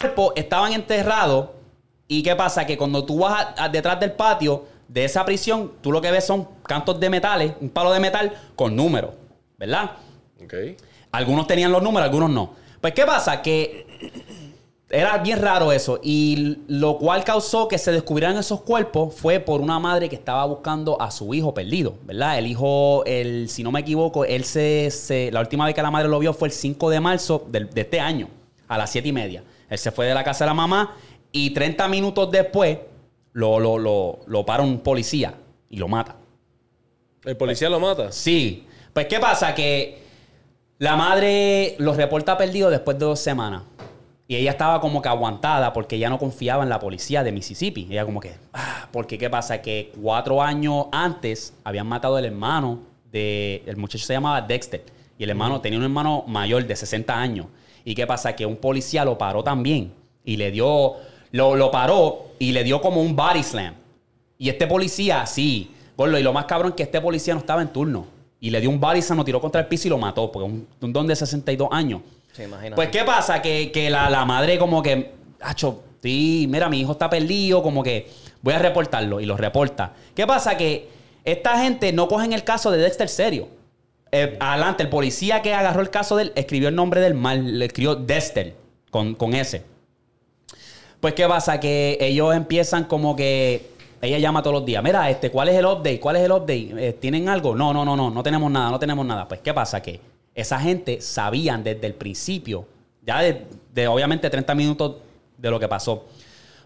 Cuerpos 0.00 0.32
estaban 0.36 0.72
enterrados. 0.72 1.48
¿Y 2.06 2.22
qué 2.22 2.34
pasa? 2.36 2.64
Que 2.64 2.78
cuando 2.78 3.04
tú 3.04 3.18
vas 3.18 3.46
a- 3.56 3.64
a- 3.64 3.68
detrás 3.68 3.98
del 4.00 4.12
patio 4.12 4.64
de 4.86 5.04
esa 5.04 5.24
prisión, 5.24 5.72
tú 5.82 5.92
lo 5.92 6.00
que 6.00 6.10
ves 6.10 6.24
son 6.24 6.48
cantos 6.62 6.98
de 6.98 7.10
metales, 7.10 7.52
un 7.60 7.68
palo 7.68 7.92
de 7.92 8.00
metal 8.00 8.32
con 8.56 8.74
números, 8.74 9.10
¿verdad? 9.58 9.90
Ok. 10.42 10.54
Algunos 11.12 11.46
tenían 11.46 11.72
los 11.72 11.82
números, 11.82 12.04
algunos 12.08 12.30
no. 12.30 12.54
Pues, 12.80 12.94
¿qué 12.94 13.04
pasa? 13.04 13.42
Que 13.42 13.86
era 14.88 15.18
bien 15.18 15.42
raro 15.42 15.72
eso. 15.72 15.98
Y 16.02 16.58
lo 16.68 16.96
cual 16.96 17.24
causó 17.24 17.66
que 17.68 17.76
se 17.76 17.90
descubrieran 17.92 18.38
esos 18.38 18.62
cuerpos 18.62 19.14
fue 19.14 19.40
por 19.40 19.60
una 19.60 19.78
madre 19.78 20.08
que 20.08 20.16
estaba 20.16 20.44
buscando 20.46 21.00
a 21.02 21.10
su 21.10 21.34
hijo 21.34 21.52
perdido, 21.52 21.94
¿verdad? 22.04 22.38
El 22.38 22.46
hijo, 22.46 23.04
el, 23.04 23.48
si 23.50 23.62
no 23.62 23.70
me 23.72 23.80
equivoco, 23.80 24.24
él 24.24 24.44
se, 24.44 24.90
se- 24.92 25.30
La 25.32 25.40
última 25.40 25.66
vez 25.66 25.74
que 25.74 25.82
la 25.82 25.90
madre 25.90 26.08
lo 26.08 26.18
vio 26.20 26.32
fue 26.32 26.48
el 26.48 26.52
5 26.52 26.88
de 26.88 27.00
marzo 27.00 27.44
del- 27.48 27.68
de 27.68 27.80
este 27.82 28.00
año, 28.00 28.28
a 28.68 28.78
las 28.78 28.90
7 28.90 29.08
y 29.08 29.12
media. 29.12 29.42
Él 29.68 29.78
se 29.78 29.90
fue 29.90 30.06
de 30.06 30.14
la 30.14 30.24
casa 30.24 30.44
de 30.44 30.50
la 30.50 30.54
mamá 30.54 30.96
y 31.32 31.50
30 31.50 31.88
minutos 31.88 32.30
después 32.30 32.78
lo, 33.32 33.58
lo, 33.60 33.78
lo, 33.78 34.20
lo 34.26 34.46
para 34.46 34.62
un 34.62 34.80
policía 34.80 35.34
y 35.70 35.76
lo 35.76 35.88
mata. 35.88 36.16
¿El 37.24 37.36
policía 37.36 37.68
lo 37.68 37.80
mata? 37.80 38.10
Sí. 38.12 38.66
Pues, 38.92 39.06
¿qué 39.06 39.18
pasa? 39.20 39.54
Que 39.54 40.02
la 40.78 40.96
madre 40.96 41.74
los 41.78 41.96
reporta 41.96 42.38
perdido 42.38 42.70
después 42.70 42.98
de 42.98 43.04
dos 43.04 43.20
semanas. 43.20 43.62
Y 44.26 44.36
ella 44.36 44.50
estaba 44.50 44.80
como 44.80 45.00
que 45.00 45.08
aguantada 45.08 45.72
porque 45.72 45.96
ella 45.96 46.10
no 46.10 46.18
confiaba 46.18 46.62
en 46.62 46.68
la 46.68 46.78
policía 46.78 47.24
de 47.24 47.32
Mississippi. 47.32 47.88
Ella 47.90 48.04
como 48.04 48.20
que, 48.20 48.34
ah, 48.52 48.88
porque 48.92 49.16
¿qué 49.18 49.30
pasa? 49.30 49.62
Que 49.62 49.90
cuatro 50.00 50.42
años 50.42 50.86
antes 50.92 51.54
habían 51.64 51.86
matado 51.86 52.16
al 52.16 52.24
hermano 52.26 52.80
de... 53.10 53.62
El 53.66 53.76
muchacho 53.76 54.04
se 54.04 54.12
llamaba 54.12 54.42
Dexter. 54.42 54.84
Y 55.18 55.24
el 55.24 55.30
hermano 55.30 55.60
tenía 55.60 55.78
un 55.78 55.84
hermano 55.84 56.24
mayor 56.26 56.66
de 56.66 56.76
60 56.76 57.18
años. 57.18 57.46
¿Y 57.88 57.94
qué 57.94 58.06
pasa? 58.06 58.36
Que 58.36 58.44
un 58.44 58.56
policía 58.56 59.02
lo 59.02 59.16
paró 59.16 59.42
también. 59.42 59.94
Y 60.22 60.36
le 60.36 60.50
dio... 60.50 60.96
Lo, 61.30 61.56
lo 61.56 61.70
paró 61.70 62.32
y 62.38 62.52
le 62.52 62.62
dio 62.62 62.82
como 62.82 63.00
un 63.00 63.16
body 63.16 63.42
slam. 63.42 63.72
Y 64.36 64.50
este 64.50 64.66
policía, 64.66 65.24
sí, 65.24 65.70
y 65.96 66.22
lo 66.22 66.32
más 66.34 66.44
cabrón 66.44 66.72
es 66.72 66.76
que 66.76 66.82
este 66.82 67.00
policía 67.00 67.32
no 67.32 67.40
estaba 67.40 67.62
en 67.62 67.68
turno. 67.68 68.06
Y 68.40 68.50
le 68.50 68.60
dio 68.60 68.68
un 68.68 68.78
body 68.78 69.00
slam, 69.00 69.16
lo 69.16 69.24
tiró 69.24 69.40
contra 69.40 69.62
el 69.62 69.68
piso 69.68 69.88
y 69.88 69.90
lo 69.90 69.96
mató, 69.96 70.30
porque 70.30 70.46
un, 70.46 70.68
un 70.82 70.92
don 70.92 71.06
de 71.06 71.16
62 71.16 71.66
años. 71.70 72.02
Sí, 72.34 72.42
imagínate. 72.42 72.76
Pues, 72.76 72.90
¿qué 72.90 73.04
pasa? 73.04 73.40
Que, 73.40 73.72
que 73.72 73.88
la, 73.88 74.10
la 74.10 74.26
madre 74.26 74.58
como 74.58 74.82
que, 74.82 75.14
acho, 75.40 75.82
sí, 76.02 76.46
mira, 76.46 76.68
mi 76.68 76.80
hijo 76.80 76.92
está 76.92 77.08
perdido, 77.08 77.62
como 77.62 77.82
que 77.82 78.10
voy 78.42 78.52
a 78.52 78.58
reportarlo 78.58 79.18
y 79.18 79.24
lo 79.24 79.38
reporta. 79.38 79.94
¿Qué 80.14 80.26
pasa? 80.26 80.58
Que 80.58 80.90
esta 81.24 81.58
gente 81.58 81.90
no 81.94 82.06
cogen 82.06 82.34
el 82.34 82.44
caso 82.44 82.70
de 82.70 82.76
Dexter 82.76 83.08
serio. 83.08 83.48
Eh, 84.10 84.36
adelante, 84.40 84.82
el 84.82 84.88
policía 84.88 85.42
que 85.42 85.52
agarró 85.54 85.80
el 85.82 85.90
caso 85.90 86.16
de 86.16 86.24
él 86.24 86.32
escribió 86.34 86.68
el 86.68 86.74
nombre 86.74 87.00
del 87.00 87.14
mal, 87.14 87.58
le 87.58 87.64
escribió 87.66 87.94
Dexter 87.94 88.54
con, 88.90 89.14
con 89.14 89.34
S. 89.34 89.62
Pues, 91.00 91.14
¿qué 91.14 91.26
pasa? 91.28 91.60
Que 91.60 91.98
ellos 92.00 92.34
empiezan 92.34 92.84
como 92.84 93.14
que. 93.14 93.70
Ella 94.00 94.18
llama 94.18 94.42
todos 94.42 94.54
los 94.54 94.64
días. 94.64 94.82
Mira, 94.82 95.10
este, 95.10 95.30
¿cuál 95.30 95.48
es 95.48 95.56
el 95.56 95.66
update? 95.66 95.98
¿Cuál 95.98 96.16
es 96.16 96.22
el 96.22 96.30
update? 96.30 96.70
Eh, 96.78 96.92
¿Tienen 97.00 97.28
algo? 97.28 97.56
No, 97.56 97.72
no, 97.72 97.84
no, 97.84 97.96
no. 97.96 98.10
No 98.10 98.22
tenemos 98.22 98.48
nada, 98.50 98.70
no 98.70 98.78
tenemos 98.78 99.04
nada. 99.04 99.26
Pues, 99.26 99.40
¿qué 99.40 99.52
pasa? 99.52 99.82
Que 99.82 100.00
esa 100.34 100.58
gente 100.60 101.00
sabían 101.00 101.64
desde 101.64 101.84
el 101.86 101.94
principio, 101.94 102.64
ya 103.04 103.20
de, 103.20 103.44
de, 103.74 103.88
obviamente 103.88 104.30
30 104.30 104.54
minutos 104.54 104.96
de 105.36 105.50
lo 105.50 105.58
que 105.58 105.66
pasó. 105.66 106.06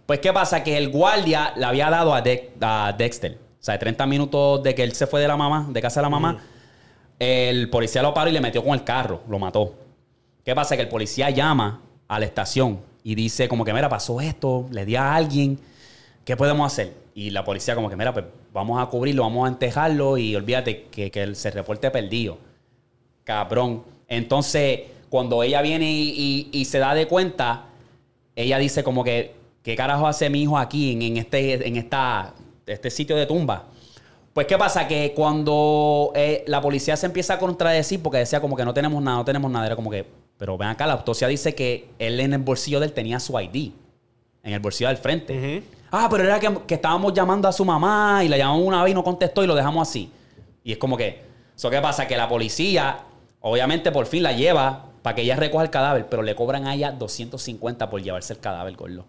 Pues, 0.04 0.18
¿qué 0.20 0.30
pasa? 0.32 0.62
Que 0.62 0.76
el 0.76 0.90
guardia 0.90 1.54
le 1.56 1.64
había 1.64 1.88
dado 1.88 2.12
a, 2.14 2.20
De- 2.20 2.52
Dexter. 2.98 3.38
O 3.58 3.64
sea, 3.64 3.78
30 3.78 4.04
minutos 4.06 4.62
de 4.62 4.74
que 4.74 4.82
él 4.82 4.92
se 4.92 5.06
fue 5.06 5.20
de 5.22 5.28
la 5.28 5.36
mamá, 5.36 5.68
de 5.70 5.80
casa 5.80 6.00
de 6.00 6.02
la 6.04 6.10
mamá. 6.10 6.44
El 7.24 7.70
policía 7.70 8.02
lo 8.02 8.12
paró 8.12 8.30
y 8.30 8.32
le 8.32 8.40
metió 8.40 8.64
con 8.64 8.74
el 8.74 8.82
carro. 8.82 9.20
Lo 9.28 9.38
mató. 9.38 9.74
¿Qué 10.44 10.56
pasa? 10.56 10.74
Que 10.74 10.82
el 10.82 10.88
policía 10.88 11.30
llama 11.30 11.80
a 12.08 12.18
la 12.18 12.24
estación 12.26 12.80
y 13.04 13.14
dice 13.14 13.46
como 13.48 13.64
que, 13.64 13.72
mira, 13.72 13.88
pasó 13.88 14.20
esto, 14.20 14.66
le 14.72 14.84
di 14.84 14.96
a 14.96 15.14
alguien, 15.14 15.56
¿qué 16.24 16.36
podemos 16.36 16.66
hacer? 16.66 16.92
Y 17.14 17.30
la 17.30 17.44
policía 17.44 17.76
como 17.76 17.88
que, 17.88 17.94
mira, 17.94 18.12
pues 18.12 18.24
vamos 18.52 18.82
a 18.82 18.86
cubrirlo, 18.86 19.22
vamos 19.22 19.44
a 19.46 19.52
entejarlo 19.52 20.18
y 20.18 20.34
olvídate 20.34 20.86
que, 20.90 21.12
que 21.12 21.32
se 21.36 21.52
reporte 21.52 21.88
perdido. 21.92 22.38
Cabrón. 23.22 23.84
Entonces, 24.08 24.80
cuando 25.08 25.44
ella 25.44 25.62
viene 25.62 25.92
y, 25.92 26.48
y- 26.52 26.60
y 26.60 26.64
se 26.64 26.80
da 26.80 26.92
de 26.92 27.06
cuenta, 27.06 27.66
ella 28.34 28.58
dice 28.58 28.82
como 28.82 29.04
que, 29.04 29.32
¿qué 29.62 29.76
carajo 29.76 30.08
hace 30.08 30.28
mi 30.28 30.42
hijo 30.42 30.58
aquí 30.58 30.90
en, 30.92 31.02
en 31.02 31.16
este, 31.18 31.68
en 31.68 31.76
esta, 31.76 32.34
este 32.66 32.90
sitio 32.90 33.14
de 33.16 33.26
tumba? 33.26 33.66
Pues, 34.32 34.46
¿qué 34.46 34.56
pasa? 34.56 34.88
Que 34.88 35.12
cuando 35.14 36.12
eh, 36.14 36.44
la 36.46 36.60
policía 36.60 36.96
se 36.96 37.06
empieza 37.06 37.34
a 37.34 37.38
contradecir, 37.38 38.02
porque 38.02 38.18
decía 38.18 38.40
como 38.40 38.56
que 38.56 38.64
no 38.64 38.72
tenemos 38.72 39.02
nada, 39.02 39.18
no 39.18 39.24
tenemos 39.24 39.50
nada, 39.50 39.66
era 39.66 39.76
como 39.76 39.90
que, 39.90 40.06
pero 40.38 40.56
ven 40.56 40.68
acá, 40.68 40.86
la 40.86 40.94
autopsia 40.94 41.28
dice 41.28 41.54
que 41.54 41.90
él 41.98 42.18
en 42.18 42.32
el 42.32 42.40
bolsillo 42.40 42.80
de 42.80 42.86
él 42.86 42.92
tenía 42.92 43.20
su 43.20 43.38
ID, 43.38 43.72
en 44.42 44.52
el 44.54 44.60
bolsillo 44.60 44.88
del 44.88 44.96
frente. 44.96 45.62
Ah, 45.90 46.08
pero 46.10 46.24
era 46.24 46.40
que, 46.40 46.50
que 46.66 46.74
estábamos 46.74 47.12
llamando 47.12 47.46
a 47.46 47.52
su 47.52 47.64
mamá 47.64 48.24
y 48.24 48.28
la 48.28 48.38
llamamos 48.38 48.66
una 48.66 48.82
vez 48.82 48.92
y 48.92 48.94
no 48.94 49.04
contestó 49.04 49.44
y 49.44 49.46
lo 49.46 49.54
dejamos 49.54 49.86
así. 49.86 50.10
Y 50.64 50.72
es 50.72 50.78
como 50.78 50.96
que, 50.96 51.22
¿eso 51.54 51.68
qué 51.68 51.80
pasa? 51.82 52.06
Que 52.06 52.16
la 52.16 52.28
policía, 52.28 53.00
obviamente, 53.40 53.92
por 53.92 54.06
fin 54.06 54.22
la 54.22 54.32
lleva 54.32 54.86
para 55.02 55.14
que 55.14 55.22
ella 55.22 55.36
recoja 55.36 55.64
el 55.64 55.70
cadáver, 55.70 56.06
pero 56.08 56.22
le 56.22 56.34
cobran 56.34 56.66
a 56.66 56.74
ella 56.74 56.92
250 56.92 57.90
por 57.90 58.00
llevarse 58.00 58.32
el 58.32 58.38
cadáver, 58.38 58.74
gordo. 58.76 59.04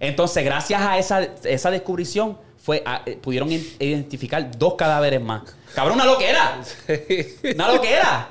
Entonces, 0.00 0.44
gracias 0.44 0.82
a 0.82 0.98
esa, 0.98 1.22
esa 1.22 1.70
descubrición, 1.70 2.36
fue, 2.62 2.82
a- 2.86 3.02
eh, 3.06 3.18
pudieron 3.20 3.50
identificar 3.50 4.56
dos 4.56 4.74
cadáveres 4.74 5.20
más. 5.20 5.42
Cabrón, 5.74 5.96
una 5.96 6.04
loquera. 6.04 6.60
Una 7.54 7.72
loquera. 7.72 8.28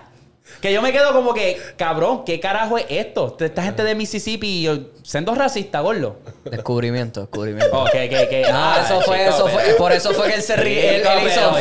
Que 0.61 0.71
yo 0.71 0.81
me 0.81 0.91
quedo 0.91 1.11
como 1.13 1.33
que, 1.33 1.59
cabrón, 1.75 2.23
¿qué 2.23 2.39
carajo 2.39 2.77
es 2.77 2.85
esto? 2.89 3.35
Esta 3.39 3.63
gente 3.63 3.83
de 3.83 3.95
Mississippi, 3.95 4.47
y 4.47 4.61
yo, 4.63 4.77
siendo 5.03 5.33
racista, 5.33 5.79
gordo. 5.79 6.17
Descubrimiento, 6.45 7.21
descubrimiento. 7.21 7.83
Que, 7.91 8.07
que, 8.09 8.27
que. 8.29 8.41
No, 8.43 8.49
ah, 8.53 8.81
eso 8.85 9.01
fue, 9.01 9.17
chico, 9.19 9.29
eso 9.29 9.47
fue. 9.47 9.63
pero- 9.63 9.77
Por 9.77 9.91
eso 9.91 10.13
fue 10.13 10.27
que 10.27 10.35
él 10.35 10.41
se 10.43 10.55
ríe. 10.55 10.97
Él, 10.97 11.03
hizo. 11.27 11.57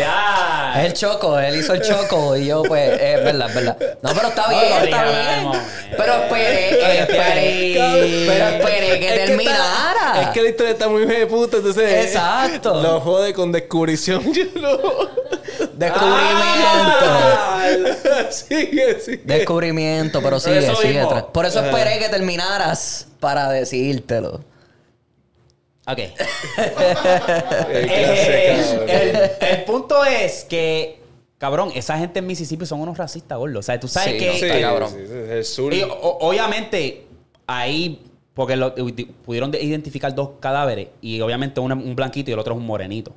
Es 0.76 0.84
el 0.84 0.92
choco, 0.92 1.38
él 1.38 1.58
hizo 1.58 1.72
el 1.74 1.80
choco 1.82 2.36
y 2.36 2.46
yo, 2.46 2.62
pues, 2.62 2.92
es 3.00 3.24
verdad, 3.24 3.48
es 3.48 3.54
verdad. 3.54 3.76
No, 4.02 4.10
pero 4.14 4.28
está 4.28 4.48
bien, 4.48 4.62
está 4.84 5.02
Rihanna, 5.04 5.50
bien. 5.50 5.62
Pero 5.96 6.14
esperé, 6.14 7.00
esperé, 7.00 8.24
pero 8.28 8.46
esperé 8.48 9.00
que 9.00 9.08
Es 9.08 9.26
terminara. 9.26 9.94
está- 10.14 10.22
es 10.22 10.28
que 10.28 10.42
la 10.42 10.48
historia 10.50 10.72
está 10.72 10.88
muy 10.88 11.06
de 11.06 11.26
puta, 11.26 11.56
entonces. 11.56 12.04
Exacto. 12.06 12.80
Lo 12.82 13.00
jode 13.00 13.32
con 13.32 13.50
descubrición. 13.50 14.22
Yo 14.32 14.44
no. 14.60 14.78
Descubrimiento. 15.80 17.06
sigue, 18.30 19.00
sigue. 19.00 19.22
Descubrimiento, 19.24 20.20
pero 20.22 20.38
sigue, 20.38 20.74
sigue. 20.76 20.94
mismo. 20.94 21.10
tra- 21.10 21.26
Por 21.32 21.46
eso 21.46 21.64
esperé 21.64 21.98
que 21.98 22.08
terminaras 22.08 23.08
para 23.18 23.48
decírtelo. 23.50 24.44
Ok. 25.86 25.98
Eh, 27.72 27.86
Eh, 27.88 29.30
el, 29.40 29.48
el 29.48 29.64
punto 29.64 30.04
es 30.04 30.44
que, 30.44 31.00
cabrón, 31.38 31.70
esa 31.74 31.96
gente 31.98 32.18
en 32.18 32.26
Mississippi 32.26 32.66
son 32.66 32.80
unos 32.80 32.98
racistas, 32.98 33.38
gordo. 33.38 33.58
O 33.58 33.62
sea, 33.62 33.78
tú 33.80 33.88
sabes 33.88 34.12
Sí, 34.12 34.18
que. 34.18 34.26
no, 34.26 34.32
Sí, 34.34 34.44
está 34.46 34.60
cabrón. 34.60 34.90
sí, 34.90 34.98
sí, 35.06 35.12
el 35.30 35.44
sur. 35.44 35.72
Y, 35.74 35.82
o- 35.82 36.18
obviamente, 36.20 37.06
ahí, 37.46 38.02
porque 38.34 38.56
lo- 38.56 38.74
pudieron 39.24 39.50
de- 39.50 39.62
identificar 39.62 40.14
dos 40.14 40.30
cadáveres 40.40 40.88
y 41.00 41.20
obviamente 41.20 41.60
uno 41.60 41.74
es 41.78 41.84
un 41.84 41.96
blanquito 41.96 42.30
y 42.30 42.34
el 42.34 42.38
otro 42.38 42.54
es 42.54 42.58
un 42.60 42.66
morenito. 42.66 43.12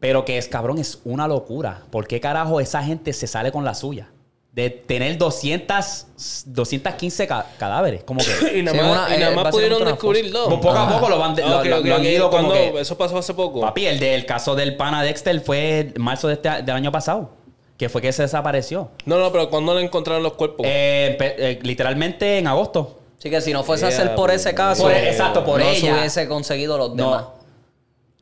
Pero 0.00 0.24
que 0.24 0.38
es, 0.38 0.48
cabrón, 0.48 0.78
es 0.78 1.00
una 1.04 1.26
locura. 1.26 1.82
¿Por 1.90 2.06
qué 2.06 2.20
carajo 2.20 2.60
esa 2.60 2.82
gente 2.82 3.12
se 3.12 3.26
sale 3.26 3.50
con 3.52 3.64
la 3.64 3.74
suya? 3.74 4.10
De 4.52 4.70
tener 4.70 5.18
200, 5.18 6.06
215 6.46 7.26
ca- 7.26 7.46
cadáveres. 7.58 8.04
Como 8.04 8.20
que... 8.20 8.58
y 8.58 8.62
nada 8.62 8.76
más, 8.82 8.90
una- 9.08 9.16
y 9.16 9.20
nada 9.20 9.32
eh, 9.32 9.34
más 9.36 9.48
pudieron 9.50 9.84
descubrir 9.84 10.30
dos. 10.32 10.48
Poco 10.54 10.70
a 10.70 10.88
poco 10.88 11.08
lo, 11.10 11.18
van 11.18 11.34
de- 11.34 11.42
lo- 11.42 11.62
lo- 11.64 11.78
ok, 11.78 11.84
lo 11.86 11.94
han 11.96 12.04
ido 12.04 12.30
como. 12.30 12.54
Eso 12.54 12.96
pasó 12.96 13.18
hace 13.18 13.34
poco. 13.34 13.60
Papi, 13.60 13.86
el 13.86 13.98
del 13.98 14.24
caso 14.26 14.54
del 14.54 14.76
pana 14.76 15.02
Dexter 15.02 15.38
fue 15.40 15.80
en 15.94 16.02
marzo 16.02 16.28
de 16.28 16.34
este, 16.34 16.48
del 16.62 16.70
año 16.76 16.90
pasado. 16.92 17.30
Que 17.76 17.90
fue 17.90 18.00
que 18.00 18.10
se 18.12 18.22
desapareció. 18.22 18.88
No, 19.04 19.18
no, 19.18 19.30
pero 19.30 19.50
¿cuándo 19.50 19.74
le 19.74 19.82
encontraron 19.82 20.22
los 20.22 20.32
cuerpos? 20.32 20.64
Eh, 20.66 21.18
eh, 21.20 21.58
literalmente 21.62 22.38
en 22.38 22.46
agosto. 22.46 22.98
Así 23.18 23.28
que 23.28 23.40
si 23.42 23.52
no 23.52 23.64
fuese 23.64 23.84
a 23.86 23.90
ser 23.90 24.14
por 24.14 24.30
ese 24.30 24.54
caso, 24.54 24.84
Por- 24.84 24.92
exacto, 24.92 25.44
por 25.44 25.60
no 25.60 25.66
ella. 25.68 25.80
se 25.80 25.92
hubiese 25.92 26.28
conseguido 26.28 26.78
los 26.78 26.94
No. 26.94 27.34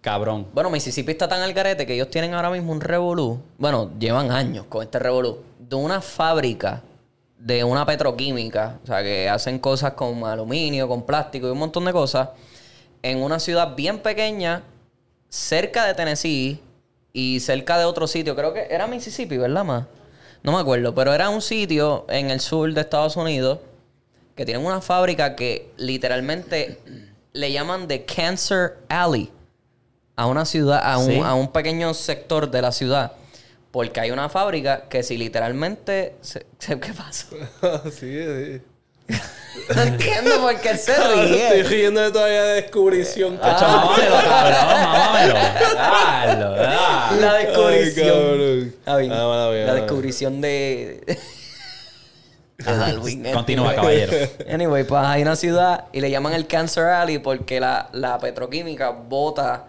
Cabrón. 0.05 0.47
Bueno, 0.53 0.69
Mississippi 0.69 1.13
está 1.13 1.27
tan 1.27 1.41
al 1.41 1.55
garete 1.55 1.87
que 1.87 1.95
ellos 1.95 2.11
tienen 2.11 2.35
ahora 2.35 2.51
mismo 2.51 2.73
un 2.73 2.83
revolú. 2.83 3.41
Bueno, 3.57 3.91
llevan 3.99 4.31
años 4.31 4.67
con 4.69 4.83
este 4.83 4.99
revolú. 4.99 5.39
De 5.59 5.77
una 5.77 6.03
fábrica 6.03 6.83
de 7.39 7.65
una 7.65 7.87
petroquímica. 7.87 8.81
O 8.85 8.87
sea, 8.87 9.03
que 9.03 9.31
hacen 9.31 9.59
cosas 9.59 9.95
con 9.95 10.23
aluminio, 10.25 10.87
con 10.89 11.07
plástico 11.07 11.49
y 11.49 11.53
un 11.53 11.59
montón 11.59 11.87
de 11.87 11.93
cosas. 11.95 12.29
En 13.01 13.23
una 13.23 13.39
ciudad 13.39 13.75
bien 13.75 14.01
pequeña, 14.01 14.63
cerca 15.31 15.87
de 15.87 15.95
Tennessee 15.95 16.61
y 17.15 17.41
cerca 17.41 17.79
de 17.79 17.87
otro 17.87 18.07
sitio. 18.07 18.37
Creo 18.37 18.53
que 18.53 18.67
era 18.69 18.87
Mississippi, 18.87 19.39
¿verdad, 19.39 19.65
más? 19.65 19.87
No 20.43 20.53
me 20.53 20.59
acuerdo. 20.59 20.95
Pero 20.95 21.15
era 21.15 21.31
un 21.31 21.41
sitio 21.41 22.05
en 22.11 22.29
el 22.31 22.41
sur 22.41 22.71
de 22.75 22.83
Estados 22.83 23.17
Unidos 23.17 23.59
que 24.37 24.45
tienen 24.45 24.67
una 24.67 24.83
fábrica 24.83 25.35
que 25.35 25.71
literalmente 25.79 26.79
le 27.33 27.53
llaman 27.53 27.89
The 27.89 28.05
Cancer 28.05 28.81
Alley 28.91 29.31
a 30.17 30.27
una 30.27 30.45
ciudad, 30.45 30.81
a 30.83 30.99
un, 30.99 31.07
Sí. 31.07 31.21
a 31.25 31.35
un 31.35 31.49
pequeño 31.53 31.93
sector 31.95 32.51
de 32.51 32.63
la 32.63 32.73
ciudad. 32.73 33.13
Porque 33.71 33.99
hay 34.01 34.11
una 34.13 34.29
fábrica 34.29 34.83
que 34.89 35.03
si 35.03 35.17
literalmente... 35.17 36.15
se- 36.21 36.47
se- 36.59 36.79
¿Qué 36.79 36.93
pasa? 36.93 37.27
sí, 37.91 38.23
sí. 38.23 38.61
No 39.75 39.83
entiendo 39.83 40.41
por 40.41 40.61
qué 40.61 40.77
se 40.77 40.93
Estoy 40.93 41.27
ríe. 41.29 41.63
riendo 41.63 42.11
todavía 42.13 42.43
de 42.43 42.63
descubrición. 42.63 43.39
Hacho, 43.43 43.67
mámamelo, 43.67 44.15
cabrón, 44.17 44.83
mámamelo. 44.83 45.35
Dalo, 45.35 46.51
dalo. 46.57 47.21
La 47.21 47.33
Ay, 47.35 47.47
descubrición. 47.47 48.09
cabrón. 48.09 48.75
Ah. 48.87 48.99
Ah, 49.23 49.27
mala 49.29 49.51
mía, 49.53 49.65
la 49.67 49.75
descubrición 49.75 50.41
de... 50.41 51.03
de 52.59 52.77
Darwin. 52.77 53.25
Continúa, 53.33 53.75
caballero. 53.75 54.13
Anyway, 54.53 54.85
pues 54.85 55.03
hay 55.05 55.23
una 55.23 55.37
ciudad 55.37 55.85
y 55.93 56.01
le 56.01 56.11
llaman 56.11 56.33
el 56.35 56.47
Cancer 56.47 56.85
Alley 56.87 57.19
porque 57.19 57.61
la, 57.61 57.89
la 57.93 58.19
petroquímica 58.19 58.91
bota 58.91 59.67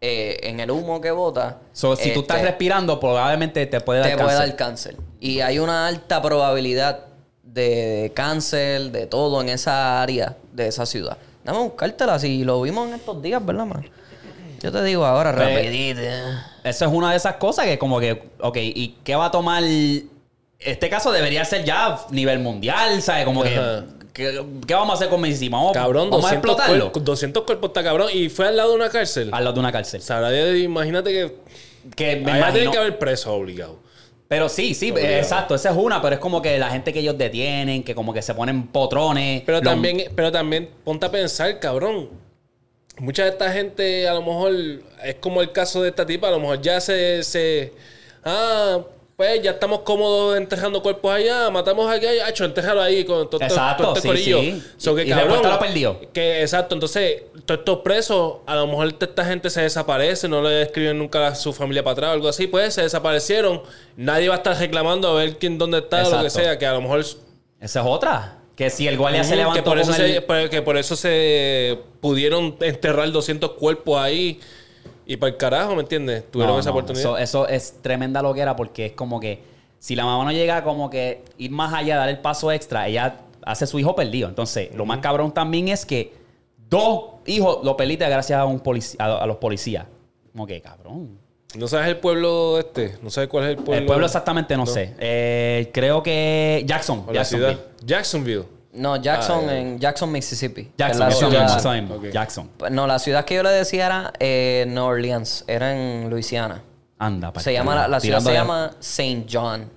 eh, 0.00 0.38
en 0.44 0.60
el 0.60 0.70
humo 0.70 1.00
que 1.00 1.10
bota. 1.10 1.58
So, 1.72 1.96
si 1.96 2.04
tú 2.12 2.20
este, 2.20 2.20
estás 2.20 2.42
respirando, 2.42 3.00
probablemente 3.00 3.66
te 3.66 3.80
puede 3.80 4.00
dar 4.00 4.10
te 4.10 4.16
puede 4.16 4.28
cáncer. 4.28 4.48
dar 4.48 4.56
cáncer. 4.56 4.96
Y 5.20 5.40
hay 5.40 5.58
una 5.58 5.88
alta 5.88 6.22
probabilidad 6.22 7.06
de 7.42 8.12
cáncer, 8.14 8.92
de 8.92 9.06
todo 9.06 9.40
en 9.40 9.48
esa 9.48 10.00
área 10.00 10.36
de 10.52 10.68
esa 10.68 10.86
ciudad. 10.86 11.18
Dame 11.42 11.58
a 11.58 11.62
buscártela 11.62 12.18
si 12.18 12.44
lo 12.44 12.60
vimos 12.62 12.88
en 12.88 12.94
estos 12.94 13.20
días, 13.22 13.44
¿verdad, 13.44 13.66
man? 13.66 13.88
Yo 14.60 14.70
te 14.72 14.82
digo 14.84 15.04
ahora 15.04 15.32
rapidito. 15.32 16.00
Eso 16.64 16.84
es 16.84 16.92
una 16.92 17.10
de 17.10 17.16
esas 17.16 17.34
cosas 17.34 17.66
que 17.66 17.78
como 17.78 18.00
que, 18.00 18.30
ok, 18.40 18.56
¿y 18.56 18.98
qué 19.04 19.16
va 19.16 19.26
a 19.26 19.30
tomar? 19.30 19.62
Este 20.58 20.88
caso 20.88 21.12
debería 21.12 21.44
ser 21.44 21.64
ya 21.64 21.98
nivel 22.10 22.40
mundial, 22.40 23.00
¿sabes? 23.02 23.24
Como 23.24 23.42
que. 23.42 23.58
¿Qué, 24.18 24.44
qué 24.66 24.74
vamos 24.74 24.90
a 24.90 24.94
hacer 24.94 25.08
con 25.08 25.20
Mississippi? 25.20 25.52
¿Vamos, 25.52 25.72
Cabrón, 25.72 26.10
vamos 26.10 26.26
a 26.26 26.34
200 26.34 26.50
explotarlo? 26.50 26.84
cuerpos, 26.86 27.04
200 27.04 27.42
cuerpos 27.44 27.68
está 27.68 27.82
cabrón. 27.84 28.08
Y 28.12 28.28
fue 28.28 28.48
al 28.48 28.56
lado 28.56 28.70
de 28.70 28.76
una 28.76 28.90
cárcel. 28.90 29.30
Al 29.32 29.44
lado 29.44 29.54
de 29.54 29.60
una 29.60 29.72
cárcel. 29.72 30.02
Sabrá 30.02 30.30
Dios, 30.30 30.56
imagínate 30.58 31.10
que. 31.12 31.36
Que 31.96 32.16
me 32.16 32.36
imagino... 32.36 32.52
tiene 32.52 32.70
que 32.72 32.78
haber 32.78 32.98
preso 32.98 33.32
obligado. 33.32 33.78
Pero 34.26 34.50
sí, 34.50 34.74
sí, 34.74 34.90
Obligado. 34.90 35.14
exacto. 35.14 35.54
Esa 35.54 35.70
es 35.70 35.76
una, 35.76 36.02
pero 36.02 36.14
es 36.16 36.20
como 36.20 36.42
que 36.42 36.58
la 36.58 36.68
gente 36.70 36.92
que 36.92 36.98
ellos 36.98 37.16
detienen, 37.16 37.82
que 37.82 37.94
como 37.94 38.12
que 38.12 38.20
se 38.20 38.34
ponen 38.34 38.66
potrones. 38.66 39.42
Pero 39.46 39.62
también, 39.62 40.04
pero 40.14 40.30
también, 40.30 40.68
ponte 40.84 41.06
a 41.06 41.10
pensar, 41.10 41.58
cabrón. 41.58 42.10
Mucha 42.98 43.22
de 43.22 43.30
esta 43.30 43.50
gente, 43.52 44.06
a 44.08 44.12
lo 44.12 44.20
mejor, 44.20 44.52
es 45.04 45.14
como 45.20 45.40
el 45.40 45.52
caso 45.52 45.80
de 45.80 45.90
esta 45.90 46.04
tipa, 46.04 46.28
a 46.28 46.32
lo 46.32 46.40
mejor 46.40 46.60
ya 46.60 46.80
se. 46.80 47.22
se 47.22 47.72
ah, 48.24 48.80
pues 49.18 49.42
ya 49.42 49.50
estamos 49.50 49.80
cómodos 49.80 50.36
enterrando 50.36 50.80
cuerpos 50.80 51.12
allá, 51.12 51.50
matamos 51.50 51.90
aquí, 51.90 52.06
hecho, 52.28 52.44
enterralo 52.44 52.80
ahí 52.80 53.04
con 53.04 53.28
todo, 53.28 53.40
todo- 53.40 53.42
Exacto, 53.48 53.88
este 53.88 54.00
sí, 54.02 54.06
corillo. 54.06 54.40
sí. 54.40 54.62
So 54.76 54.94
que, 54.94 55.02
Y 55.02 55.08
cabrón, 55.08 55.42
lo 55.42 55.58
perdió. 55.58 56.00
Que, 56.12 56.42
exacto, 56.42 56.76
entonces, 56.76 57.22
todos 57.44 57.58
estos 57.58 57.78
presos, 57.80 58.34
a 58.46 58.54
lo 58.54 58.68
mejor 58.68 58.94
esta 59.00 59.24
gente 59.24 59.50
se 59.50 59.62
desaparece, 59.62 60.28
no 60.28 60.40
le 60.40 60.62
escriben 60.62 60.96
nunca 60.96 61.26
a 61.26 61.34
su 61.34 61.52
familia 61.52 61.82
para 61.82 61.94
atrás 61.94 62.10
o 62.10 62.12
algo 62.12 62.28
así, 62.28 62.46
pues 62.46 62.74
se 62.74 62.82
desaparecieron. 62.82 63.62
Nadie 63.96 64.28
va 64.28 64.36
a 64.36 64.38
estar 64.38 64.56
reclamando 64.56 65.08
a 65.08 65.14
ver 65.14 65.36
quién 65.36 65.58
dónde 65.58 65.78
está 65.78 66.06
o 66.06 66.10
lo 66.12 66.22
que 66.22 66.30
sea, 66.30 66.56
que 66.56 66.66
a 66.66 66.74
lo 66.74 66.82
mejor 66.82 67.00
Esa 67.00 67.20
es 67.60 67.76
otra. 67.84 68.38
Que 68.54 68.70
si 68.70 68.86
el 68.86 68.96
guardia 68.98 69.24
se 69.24 69.34
levantó 69.34 69.56
que 69.56 69.62
por, 69.68 69.78
eso 69.80 69.90
con 69.90 69.96
se, 69.96 70.20
por- 70.20 70.48
que 70.48 70.62
por 70.62 70.76
eso 70.76 70.94
se 70.94 71.76
pudieron 72.00 72.54
enterrar 72.60 73.10
200 73.10 73.50
cuerpos 73.54 74.00
ahí. 74.00 74.38
Y 75.08 75.16
para 75.16 75.30
el 75.32 75.36
carajo, 75.38 75.74
¿me 75.74 75.80
entiendes? 75.80 76.30
Tuvieron 76.30 76.54
No, 76.54 76.60
esa 76.60 76.68
no, 76.70 76.76
oportunidad. 76.76 77.02
Eso, 77.02 77.18
eso 77.18 77.48
es 77.48 77.80
tremenda 77.82 78.22
loquera 78.22 78.54
porque 78.54 78.86
es 78.86 78.92
como 78.92 79.18
que 79.18 79.42
si 79.80 79.96
la 79.96 80.04
mamá 80.04 80.22
no 80.24 80.32
llega 80.32 80.62
como 80.62 80.90
que 80.90 81.24
ir 81.38 81.50
más 81.50 81.72
allá, 81.74 81.96
dar 81.96 82.08
el 82.10 82.18
paso 82.20 82.52
extra, 82.52 82.86
ella 82.86 83.16
hace 83.42 83.66
su 83.66 83.78
hijo 83.78 83.96
perdido. 83.96 84.28
Entonces, 84.28 84.68
lo 84.74 84.84
más 84.84 84.98
cabrón 84.98 85.32
también 85.32 85.68
es 85.68 85.86
que 85.86 86.12
dos 86.68 87.14
hijos 87.26 87.60
lo 87.64 87.76
perdiste 87.76 88.06
gracias 88.08 88.38
a, 88.38 88.44
un 88.44 88.62
polici- 88.62 88.96
a, 88.98 89.22
a 89.22 89.26
los 89.26 89.38
policías. 89.38 89.86
Como 90.32 90.46
que 90.46 90.60
cabrón. 90.60 91.18
¿No 91.56 91.66
sabes 91.66 91.88
el 91.88 91.96
pueblo 91.96 92.58
este? 92.58 92.98
¿No 93.02 93.08
sabes 93.08 93.30
cuál 93.30 93.44
es 93.44 93.50
el 93.50 93.56
pueblo? 93.56 93.74
el 93.80 93.86
pueblo 93.86 94.04
exactamente 94.04 94.54
no, 94.58 94.66
No. 94.66 94.70
sé. 94.70 94.94
Eh, 94.98 95.70
creo 95.72 96.02
que 96.02 96.62
Jackson. 96.66 97.04
O 97.06 97.12
la 97.12 97.14
Jacksonville. 97.22 97.54
ciudad. 97.54 97.66
Jacksonville. 97.86 98.44
No, 98.78 98.96
Jackson, 98.96 99.40
Ah, 99.44 99.46
ya. 99.52 99.58
en 99.58 99.78
Jackson, 99.78 100.10
Mississippi. 100.12 100.72
Jackson. 100.76 101.10
Jackson. 102.12 102.50
Pues 102.56 102.70
No, 102.72 102.86
la 102.86 102.98
ciudad 102.98 103.24
que 103.24 103.34
yo 103.34 103.42
le 103.42 103.50
decía 103.50 103.86
era 103.86 104.12
eh, 104.18 104.64
New 104.68 104.84
Orleans. 104.84 105.44
Era 105.46 105.74
en 105.76 106.08
Luisiana. 106.10 106.62
Anda, 106.98 107.32
pa' 107.32 107.40
Se 107.40 107.52
llama, 107.52 107.74
la, 107.74 107.88
la 107.88 108.00
ciudad 108.00 108.20
se 108.20 108.32
llama 108.32 108.70
St. 108.80 109.26
John. 109.30 109.70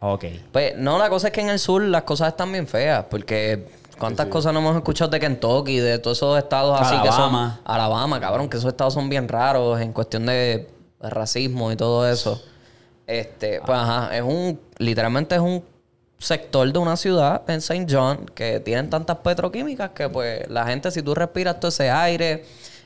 Ok. 0.00 0.24
Pues 0.52 0.76
no, 0.76 0.98
la 0.98 1.08
cosa 1.08 1.28
es 1.28 1.32
que 1.32 1.40
en 1.40 1.48
el 1.50 1.58
sur 1.58 1.82
las 1.82 2.02
cosas 2.02 2.28
están 2.28 2.50
bien 2.52 2.66
feas. 2.66 3.04
Porque 3.10 3.68
cuántas 3.98 4.26
cosas 4.26 4.52
no 4.52 4.58
hemos 4.60 4.76
escuchado 4.76 5.10
de 5.10 5.20
Kentucky, 5.20 5.78
de 5.78 5.98
todos 5.98 6.18
esos 6.18 6.36
estados 6.38 6.78
así 6.80 6.94
que 7.00 7.08
Alabama. 7.08 7.60
son. 7.64 7.72
Alabama, 7.74 8.20
cabrón, 8.20 8.48
que 8.48 8.56
esos 8.56 8.68
estados 8.68 8.94
son 8.94 9.08
bien 9.08 9.28
raros 9.28 9.80
en 9.80 9.92
cuestión 9.92 10.26
de 10.26 10.68
racismo 11.00 11.70
y 11.72 11.76
todo 11.76 12.08
eso. 12.10 12.42
Este, 13.06 13.60
pues 13.64 13.78
ajá, 13.78 14.16
es 14.16 14.22
un. 14.22 14.60
Literalmente 14.78 15.34
es 15.34 15.40
un 15.40 15.62
sector 16.18 16.72
de 16.72 16.78
una 16.78 16.96
ciudad 16.96 17.42
en 17.48 17.56
St. 17.56 17.86
John 17.90 18.26
que 18.34 18.60
tienen 18.60 18.88
tantas 18.88 19.18
petroquímicas 19.18 19.90
que 19.90 20.08
pues 20.08 20.48
la 20.48 20.66
gente 20.66 20.90
si 20.90 21.02
tú 21.02 21.14
respiras 21.14 21.58
todo 21.60 21.68
ese 21.68 21.90
aire, 21.90 22.44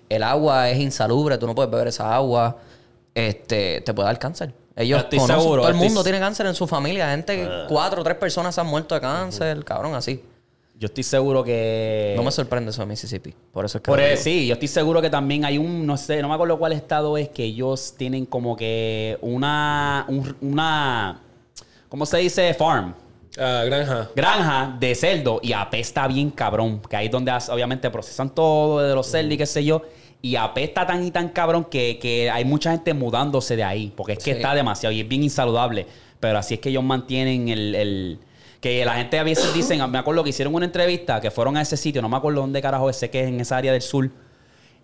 el 0.08 0.22
agua 0.22 0.70
es 0.70 0.78
insalubre, 0.78 1.38
tú 1.38 1.46
no 1.46 1.54
puedes 1.54 1.70
beber 1.70 1.88
esa 1.88 2.14
agua, 2.14 2.56
este, 3.14 3.80
te 3.82 3.94
puede 3.94 4.06
dar 4.06 4.18
cáncer. 4.18 4.52
Ellos 4.74 5.04
conocen- 5.10 5.26
seguro, 5.40 5.62
todo 5.62 5.68
el 5.70 5.74
estoy- 5.74 5.88
mundo 5.88 6.02
tiene 6.04 6.20
cáncer 6.20 6.46
en 6.46 6.54
su 6.54 6.66
familia, 6.66 7.10
gente, 7.10 7.48
cuatro 7.68 8.00
o 8.00 8.04
tres 8.04 8.16
personas 8.16 8.56
han 8.58 8.66
muerto 8.66 8.94
de 8.94 9.00
cáncer, 9.00 9.64
cabrón, 9.64 9.94
así. 9.94 10.22
Yo 10.78 10.86
estoy 10.86 11.02
seguro 11.02 11.42
que. 11.42 12.14
No 12.16 12.22
me 12.22 12.30
sorprende 12.30 12.70
eso 12.70 12.80
de 12.82 12.86
Mississippi, 12.86 13.34
por 13.52 13.64
eso 13.64 13.78
es 13.78 13.82
que 13.82 13.90
Por 13.90 13.98
eso, 13.98 14.22
digo. 14.24 14.40
sí, 14.40 14.46
yo 14.46 14.52
estoy 14.52 14.68
seguro 14.68 15.02
que 15.02 15.10
también 15.10 15.44
hay 15.44 15.58
un, 15.58 15.84
no 15.84 15.96
sé, 15.96 16.22
no 16.22 16.28
me 16.28 16.34
acuerdo 16.34 16.56
cuál 16.56 16.72
estado 16.72 17.18
es, 17.18 17.28
que 17.30 17.42
ellos 17.44 17.94
tienen 17.98 18.24
como 18.26 18.56
que 18.56 19.18
una, 19.20 20.04
un- 20.08 20.36
una, 20.40 21.20
¿cómo 21.88 22.06
se 22.06 22.18
dice? 22.18 22.54
Farm. 22.54 22.94
Ah, 23.38 23.62
granja. 23.64 24.10
Granja 24.16 24.76
de 24.80 24.94
cerdo 24.94 25.40
y 25.42 25.52
apesta 25.52 26.06
bien 26.08 26.30
cabrón. 26.30 26.80
Que 26.88 26.96
ahí 26.96 27.06
es 27.06 27.12
donde 27.12 27.32
obviamente 27.50 27.88
procesan 27.90 28.30
todo 28.34 28.80
de 28.80 28.94
los 28.94 29.06
cerdos 29.06 29.32
y 29.32 29.36
qué 29.38 29.46
sé 29.46 29.64
yo. 29.64 29.82
Y 30.20 30.34
apesta 30.36 30.84
tan 30.86 31.04
y 31.04 31.10
tan 31.12 31.28
cabrón 31.28 31.64
que, 31.64 31.98
que 32.00 32.28
hay 32.30 32.44
mucha 32.44 32.72
gente 32.72 32.92
mudándose 32.94 33.54
de 33.54 33.62
ahí. 33.64 33.92
Porque 33.96 34.14
es 34.14 34.18
que 34.18 34.24
Sí. 34.32 34.36
está 34.38 34.54
demasiado 34.54 34.92
y 34.92 35.00
es 35.00 35.08
bien 35.08 35.22
insaludable. 35.22 35.86
Pero 36.18 36.38
así 36.38 36.54
es 36.54 36.60
que 36.60 36.70
ellos 36.70 36.82
mantienen 36.84 37.48
el... 37.48 37.74
el- 37.74 38.18
que 38.60 38.84
la 38.84 38.94
gente 38.94 39.16
a 39.20 39.22
veces 39.22 39.54
dicen, 39.54 39.88
me 39.88 39.98
acuerdo 39.98 40.24
que 40.24 40.30
hicieron 40.30 40.52
una 40.52 40.64
entrevista, 40.66 41.20
que 41.20 41.30
fueron 41.30 41.56
a 41.56 41.62
ese 41.62 41.76
sitio, 41.76 42.02
no 42.02 42.08
me 42.08 42.16
acuerdo 42.16 42.40
dónde 42.40 42.60
carajo 42.60 42.92
sé 42.92 43.08
que 43.08 43.20
es 43.22 43.28
en 43.28 43.40
esa 43.40 43.56
área 43.56 43.70
del 43.70 43.82
sur. 43.82 44.10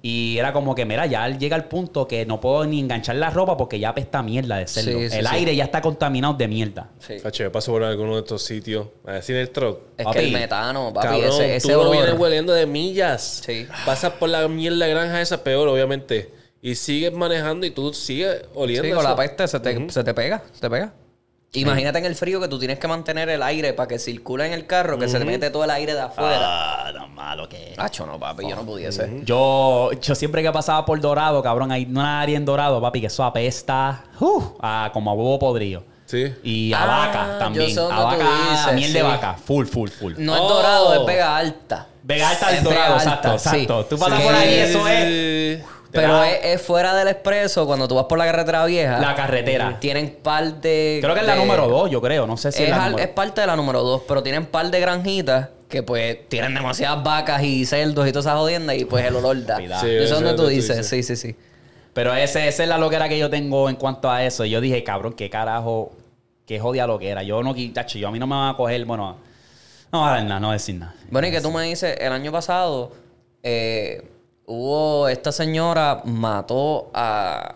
Y 0.07 0.37
era 0.37 0.53
como 0.53 0.75
que, 0.75 0.85
mira, 0.85 1.07
ya 1.07 1.27
llega 1.31 1.57
el 1.57 1.65
punto 1.65 2.07
que 2.07 2.27
no 2.27 2.39
puedo 2.39 2.67
ni 2.67 2.79
enganchar 2.79 3.17
la 3.17 3.31
ropa 3.31 3.57
porque 3.57 3.79
ya 3.79 3.89
apesta 3.89 4.23
mierda 4.23 4.59
de 4.59 4.67
cerdo. 4.67 4.99
Sí, 5.01 5.09
sí, 5.09 5.17
el 5.17 5.27
sí. 5.27 5.35
aire 5.35 5.57
ya 5.57 5.65
está 5.65 5.81
contaminado 5.81 6.35
de 6.35 6.47
mierda. 6.47 6.91
Sí. 6.99 7.19
Sacho, 7.19 7.43
yo 7.45 7.51
paso 7.51 7.73
por 7.73 7.85
alguno 7.85 8.13
de 8.17 8.19
estos 8.21 8.43
sitios. 8.43 8.87
A 9.07 9.13
decir 9.13 9.35
el 9.37 9.49
truck. 9.49 9.79
Es 9.97 10.05
Papi, 10.05 10.19
que 10.19 10.25
el 10.27 10.33
metano, 10.33 10.93
papi, 10.93 11.07
Cabrón, 11.07 11.25
ese, 11.31 11.57
ese 11.57 11.69
tú 11.73 11.75
lo 11.79 11.91
olor- 11.91 11.93
vienes 11.93 12.21
hueliendo 12.21 12.53
de 12.53 12.67
millas. 12.67 13.41
Sí. 13.47 13.67
Pasas 13.87 14.13
por 14.13 14.29
la 14.29 14.47
mierda 14.47 14.87
granja 14.87 15.23
esa, 15.23 15.43
peor, 15.43 15.69
obviamente. 15.69 16.31
Y 16.61 16.75
sigues 16.75 17.15
manejando 17.15 17.65
y 17.65 17.71
tú 17.71 17.95
sigues 17.95 18.43
oliendo. 18.55 18.87
Sí, 18.87 18.93
con 18.95 19.05
la 19.05 19.17
peste 19.17 19.49
se 19.49 19.59
te, 19.61 19.89
se 19.91 20.05
te 20.05 20.13
pega, 20.13 20.43
se 20.53 20.61
te 20.61 20.69
pega. 20.69 20.93
Imagínate 21.55 21.99
en 21.99 22.05
el 22.05 22.15
frío 22.17 22.41
que 22.41 22.49
tú 22.49 22.59
tienes 22.59 22.79
que 22.79 22.89
mantener 22.89 23.29
el 23.29 23.43
aire 23.43 23.73
para 23.73 23.87
que 23.89 23.99
circule 23.99 24.47
en 24.47 24.53
el 24.53 24.67
carro, 24.67 24.99
que 24.99 25.09
se 25.09 25.19
te 25.19 25.25
mete 25.25 25.51
todo 25.51 25.65
el 25.65 25.71
aire 25.71 25.95
de 25.95 26.01
afuera. 26.01 26.39
Ah, 26.87 26.93
tan 26.93 27.15
malo 27.15 27.49
que 27.49 27.73
es. 27.73 27.79
Hacho, 27.79 28.05
no, 28.07 28.19
papi, 28.19 28.49
yo 28.49 28.57
no 28.57 28.65
pudiese. 28.67 29.21
Yo, 29.25 29.91
yo 30.01 30.15
siempre 30.15 30.43
que 30.43 30.51
pasaba 30.53 30.85
por 30.85 31.01
Dorado, 31.01 31.43
cabrón, 31.43 31.71
hay 31.73 31.85
una 31.85 32.21
área 32.21 32.37
en 32.37 32.45
Dorado, 32.45 32.81
papi, 32.81 33.01
que 33.01 33.07
eso 33.07 33.23
apesta 33.25 34.05
uh, 34.21 34.43
a, 34.61 34.91
como 34.93 35.11
a 35.11 35.15
huevo 35.15 35.39
podrido. 35.39 35.85
Sí. 36.07 36.33
Y 36.43 36.73
a 36.73 36.83
Ah, 36.83 36.87
vaca 37.07 37.27
yo 37.33 37.39
también. 37.39 37.79
A 37.79 38.05
vaca, 38.05 38.27
dices, 38.51 38.75
miel 38.75 38.93
de 38.93 39.03
vaca. 39.03 39.35
Full, 39.35 39.67
full, 39.67 39.89
full. 39.89 40.15
No 40.19 40.35
es 40.35 40.41
Oh. 40.43 40.49
dorado, 40.49 40.95
es 41.01 41.07
Vega 41.07 41.37
Alta. 41.37 41.87
Vega 42.03 42.29
Alta 42.29 42.51
Es 42.51 42.59
es 42.59 42.65
Dorado, 42.65 42.97
exacto, 42.97 43.39
sí. 43.39 43.49
exacto. 43.49 43.85
Tú 43.87 43.99
pasas 43.99 44.19
Sí. 44.19 44.25
por 44.27 44.35
ahí, 44.35 44.55
eso 44.55 44.87
es. 44.89 45.65
Pero 45.95 46.15
Ah. 46.17 46.29
es, 46.31 46.45
es 46.45 46.63
fuera 46.63 46.95
del 46.95 47.09
expreso, 47.09 47.67
cuando 47.67 47.87
tú 47.89 47.95
vas 47.95 48.05
por 48.07 48.19
la 48.19 48.27
carretera 48.27 48.65
vieja. 48.67 48.99
la 48.99 49.15
carretera. 49.15 49.79
Tienen 49.81 50.19
par 50.23 50.61
de. 50.61 50.99
Creo 51.01 51.15
que 51.15 51.21
es 51.21 51.27
la 51.27 51.35
de- 51.35 51.39
número 51.41 51.69
dos, 51.69 51.91
yo 51.91 52.01
creo. 52.03 52.27
No 52.27 52.37
sé 52.37 52.51
si 52.53 52.63
es, 52.65 52.69
Es, 52.71 52.77
la 52.77 52.85
al- 52.85 52.91
número 52.93 53.09
es 53.09 53.15
parte 53.15 53.41
de 53.41 53.47
la 53.47 53.57
número 53.57 53.83
dos, 53.83 54.03
pero 54.09 54.23
tienen 54.23 54.47
par 54.47 54.71
de 54.71 54.81
granjitas 54.81 55.49
que 55.69 55.83
pues 55.83 56.29
tienen 56.29 56.53
demasiadas 56.55 57.03
vacas 57.03 57.43
y 57.43 57.65
cerdos 57.65 58.07
y 58.07 58.13
todas 58.13 58.27
esas 58.27 58.39
jodiendas 58.39 58.77
y 58.77 58.85
pues 58.85 59.05
el 59.07 59.17
olor 59.17 59.45
da. 59.47 59.57
Sí, 59.57 59.65
eso 59.89 60.17
es 60.19 60.23
que 60.23 60.33
tú 60.35 60.47
dices, 60.47 60.87
sí, 60.87 60.97
dices. 60.97 61.21
sí, 61.21 61.29
sí. 61.33 61.37
Pero 61.93 62.13
ese, 62.15 62.49
esa 62.49 62.63
es 62.65 62.69
la 62.69 62.77
loquera 62.79 63.09
que 63.09 63.19
yo 63.19 63.31
tengo 63.31 63.69
en 63.71 63.77
cuanto 63.77 64.11
a 64.11 64.25
eso. 64.25 64.45
Yo 64.45 64.61
dije, 64.61 64.83
cabrón, 64.83 65.13
qué 65.15 65.31
carajo, 65.31 65.93
qué 66.47 66.59
jodida 66.59 66.87
loquera. 66.89 67.23
Yo 67.23 67.43
no, 67.43 67.55
tacho, 67.73 67.99
yo 67.99 68.09
a 68.09 68.11
mí 68.11 68.19
no 68.19 68.27
me 68.27 68.35
van 68.35 68.53
a 68.53 68.57
coger, 68.57 68.85
bueno, 68.85 69.17
no 69.93 70.01
voy 70.01 70.09
a 70.09 70.13
dar 70.13 70.25
nada, 70.25 70.41
no 70.41 70.49
voy 70.49 70.55
a 70.55 70.59
decir 70.59 70.75
nada. 70.75 70.95
Bueno, 71.11 71.29
y 71.29 71.31
que 71.31 71.41
tú 71.41 71.53
me 71.53 71.63
dices, 71.63 71.97
el 72.01 72.13
año 72.13 72.33
pasado 72.33 72.91
eh, 73.45 74.03
hubo 74.47 75.09
esta 75.09 75.33
señora 75.33 76.03
mató 76.05 76.91
a, 76.95 77.55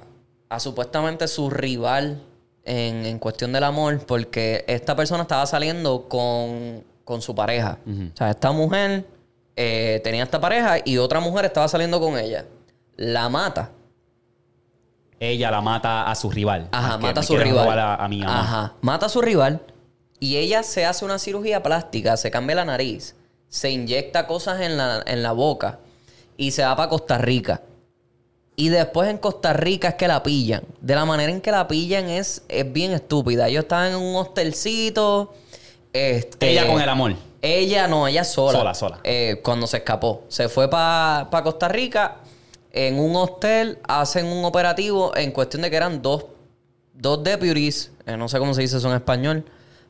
a 0.48 0.60
supuestamente 0.60 1.28
su 1.28 1.50
rival 1.50 2.22
en, 2.64 3.06
en 3.06 3.18
cuestión 3.18 3.52
del 3.52 3.64
amor 3.64 4.04
porque 4.06 4.64
esta 4.66 4.94
persona 4.96 5.22
estaba 5.22 5.46
saliendo 5.46 6.08
con, 6.08 6.84
con 7.04 7.22
su 7.22 7.34
pareja. 7.34 7.78
O 7.86 8.16
sea, 8.16 8.30
esta 8.30 8.52
mujer 8.52 9.06
eh, 9.56 10.00
tenía 10.04 10.22
esta 10.22 10.40
pareja 10.40 10.76
y 10.84 10.98
otra 10.98 11.20
mujer 11.20 11.44
estaba 11.44 11.68
saliendo 11.68 12.00
con 12.00 12.18
ella. 12.18 12.44
La 12.96 13.28
mata. 13.28 13.70
Ella 15.20 15.50
la 15.50 15.60
mata 15.60 16.08
a 16.08 16.14
su 16.14 16.30
rival. 16.30 16.68
Ajá, 16.70 16.98
que 16.98 17.06
mata 17.06 17.20
a 17.20 17.22
su 17.24 17.36
rival. 17.36 17.64
robar 17.64 17.78
A, 17.78 17.94
a 17.96 18.08
mi 18.08 18.18
mamá. 18.18 18.40
Ajá, 18.40 18.74
mata 18.82 19.06
a 19.06 19.08
su 19.08 19.20
rival 19.20 19.60
y 20.20 20.36
ella 20.36 20.62
se 20.62 20.84
hace 20.86 21.04
una 21.04 21.18
cirugía 21.18 21.62
plástica, 21.62 22.16
se 22.16 22.30
cambia 22.30 22.56
la 22.56 22.64
nariz, 22.64 23.16
se 23.48 23.70
inyecta 23.70 24.26
cosas 24.26 24.60
en 24.60 24.76
la, 24.76 25.02
en 25.06 25.22
la 25.22 25.32
boca 25.32 25.80
y 26.38 26.52
se 26.52 26.64
va 26.64 26.74
para 26.74 26.88
Costa 26.88 27.18
Rica. 27.18 27.60
Y 28.56 28.70
después 28.70 29.08
en 29.10 29.18
Costa 29.18 29.52
Rica 29.52 29.88
es 29.88 29.94
que 29.96 30.08
la 30.08 30.22
pillan. 30.22 30.62
De 30.80 30.94
la 30.94 31.04
manera 31.04 31.30
en 31.30 31.40
que 31.42 31.50
la 31.52 31.68
pillan 31.68 32.08
es, 32.08 32.42
es 32.48 32.72
bien 32.72 32.92
estúpida. 32.92 33.46
Ellos 33.48 33.64
estaban 33.64 33.90
en 33.90 33.96
un 33.96 34.16
hostelcito. 34.16 35.34
Este, 35.92 36.50
Ella 36.50 36.66
con 36.66 36.80
el 36.80 36.88
amor. 36.88 37.14
Ella 37.40 37.86
no, 37.86 38.08
ella 38.08 38.24
sola. 38.24 38.58
Sola, 38.58 38.74
sola. 38.74 39.00
Eh, 39.04 39.40
cuando 39.44 39.66
se 39.68 39.76
escapó. 39.76 40.24
Se 40.28 40.48
fue 40.48 40.68
para 40.68 41.28
Costa 41.44 41.68
Rica. 41.68 42.16
En 42.72 42.98
un 42.98 43.14
hostel 43.16 43.78
hacen 43.86 44.26
un 44.26 44.44
operativo 44.44 45.16
en 45.16 45.30
cuestión 45.32 45.62
de 45.62 45.70
que 45.70 45.76
eran 45.76 46.02
dos, 46.02 46.26
dos 46.94 47.22
deputies. 47.22 47.92
eh, 48.06 48.16
no 48.16 48.28
sé 48.28 48.38
cómo 48.38 48.54
se 48.54 48.62
dice 48.62 48.78
eso 48.78 48.88
en 48.88 48.96
español. 48.96 49.44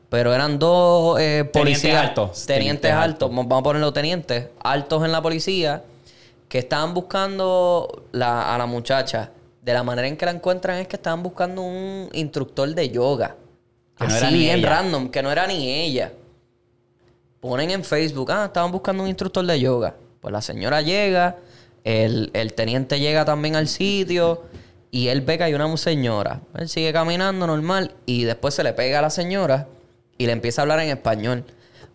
Pero 0.09 0.33
eran 0.33 0.59
dos 0.59 1.19
eh, 1.19 1.43
policías. 1.51 2.01
altos. 2.01 2.45
Tenientes, 2.45 2.47
Tenientes 2.47 2.91
altos. 2.91 3.29
altos. 3.29 3.29
Vamos 3.47 3.59
a 3.61 3.63
ponerlo 3.63 3.93
tenientes. 3.93 4.47
Altos 4.59 5.03
en 5.05 5.11
la 5.11 5.21
policía. 5.23 5.83
Que 6.49 6.57
estaban 6.59 6.93
buscando 6.93 8.05
la- 8.11 8.53
a 8.53 8.57
la 8.57 8.65
muchacha. 8.65 9.31
De 9.61 9.71
la 9.73 9.83
manera 9.83 10.07
en 10.07 10.17
que 10.17 10.25
la 10.25 10.31
encuentran 10.31 10.77
es 10.79 10.87
que 10.87 10.95
estaban 10.97 11.23
buscando 11.23 11.61
un 11.61 12.09
instructor 12.13 12.67
de 12.73 12.89
yoga. 12.89 13.35
Que 13.97 14.05
no 14.07 14.13
Así 14.13 14.17
era 14.23 14.31
ni 14.31 14.37
bien 14.39 14.59
ella. 14.59 14.69
random. 14.69 15.09
Que 15.09 15.21
no 15.23 15.31
era 15.31 15.47
ni 15.47 15.71
ella 15.71 16.11
ponen 17.39 17.71
en 17.71 17.83
Facebook, 17.85 18.31
ah, 18.31 18.45
estaban 18.47 18.71
buscando 18.71 19.03
un 19.03 19.07
instructor 19.09 19.45
de 19.45 19.59
yoga. 19.59 19.95
Pues 20.19 20.31
la 20.31 20.41
señora 20.41 20.81
llega, 20.81 21.37
el, 21.85 22.31
el 22.33 22.53
teniente 22.53 22.99
llega 22.99 23.23
también 23.23 23.55
al 23.55 23.67
sitio 23.69 24.43
y 24.91 25.07
él 25.07 25.21
ve 25.21 25.37
que 25.37 25.45
hay 25.45 25.53
una 25.53 25.77
señora. 25.77 26.41
Él 26.57 26.67
sigue 26.67 26.91
caminando 26.91 27.47
normal 27.47 27.93
y 28.05 28.25
después 28.25 28.53
se 28.53 28.63
le 28.63 28.73
pega 28.73 28.99
a 28.99 29.01
la 29.03 29.09
señora 29.09 29.67
y 30.17 30.25
le 30.25 30.33
empieza 30.33 30.61
a 30.61 30.63
hablar 30.63 30.81
en 30.81 30.89
español. 30.89 31.45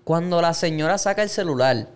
Cuando 0.04 0.40
la 0.40 0.54
señora 0.54 0.96
saca 0.96 1.22
el 1.22 1.28
celular 1.28 1.88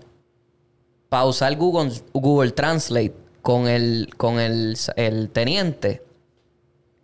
para 1.09 1.25
usar 1.25 1.55
Google, 1.57 1.93
Google 2.13 2.51
Translate 2.53 3.15
con 3.43 3.67
el, 3.69 4.11
con 4.17 4.39
el, 4.41 4.77
el 4.97 5.31
teniente, 5.31 6.03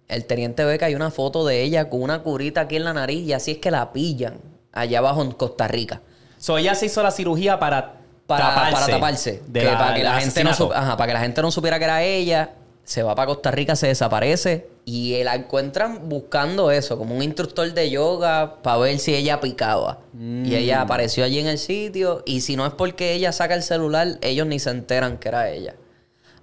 el 0.08 0.24
teniente 0.26 0.64
ve 0.64 0.78
que 0.78 0.84
hay 0.84 0.94
una 0.94 1.10
foto 1.10 1.46
de 1.46 1.62
ella 1.62 1.88
con 1.88 2.02
una 2.02 2.22
curita 2.22 2.62
aquí 2.62 2.76
en 2.76 2.84
la 2.84 2.92
nariz 2.92 3.26
y 3.26 3.32
así 3.32 3.52
es 3.52 3.58
que 3.58 3.70
la 3.70 3.92
pillan 3.92 4.34
allá 4.72 4.98
abajo 4.98 5.22
en 5.22 5.32
Costa 5.32 5.66
Rica. 5.68 6.02
So, 6.38 6.58
ella 6.58 6.74
se 6.74 6.86
hizo 6.86 7.02
la 7.02 7.10
cirugía 7.10 7.58
para 7.58 7.94
Para 8.26 8.48
taparse. 8.48 8.72
para 8.72 8.86
taparse. 8.86 9.42
de 9.46 9.60
Que 9.60 9.66
la- 9.66 9.78
para, 9.78 9.94
que 9.94 10.02
la 10.02 10.14
del 10.16 10.20
gente 10.24 10.44
no 10.44 10.50
ajá, 10.74 10.96
para 10.96 11.06
que 11.08 11.14
la 11.14 11.20
gente 11.20 11.40
no 11.42 11.50
supiera 11.50 11.78
que 11.78 11.84
era 11.84 12.02
ella. 12.02 12.50
Se 12.84 13.02
va 13.02 13.14
para 13.14 13.26
Costa 13.26 13.50
Rica, 13.50 13.76
se 13.76 13.86
desaparece. 13.86 14.68
Y 14.84 15.22
la 15.24 15.34
encuentran 15.34 16.08
buscando 16.08 16.70
eso, 16.70 16.98
como 16.98 17.16
un 17.16 17.22
instructor 17.22 17.72
de 17.72 17.88
yoga, 17.88 18.56
para 18.62 18.76
ver 18.76 18.98
si 18.98 19.14
ella 19.14 19.40
picaba. 19.40 20.00
Mm. 20.12 20.44
Y 20.44 20.54
ella 20.54 20.82
apareció 20.82 21.24
allí 21.24 21.38
en 21.38 21.46
el 21.46 21.58
sitio. 21.58 22.22
Y 22.26 22.42
si 22.42 22.56
no 22.56 22.66
es 22.66 22.74
porque 22.74 23.14
ella 23.14 23.32
saca 23.32 23.54
el 23.54 23.62
celular, 23.62 24.18
ellos 24.20 24.46
ni 24.46 24.58
se 24.58 24.70
enteran 24.70 25.16
que 25.16 25.28
era 25.28 25.50
ella. 25.50 25.74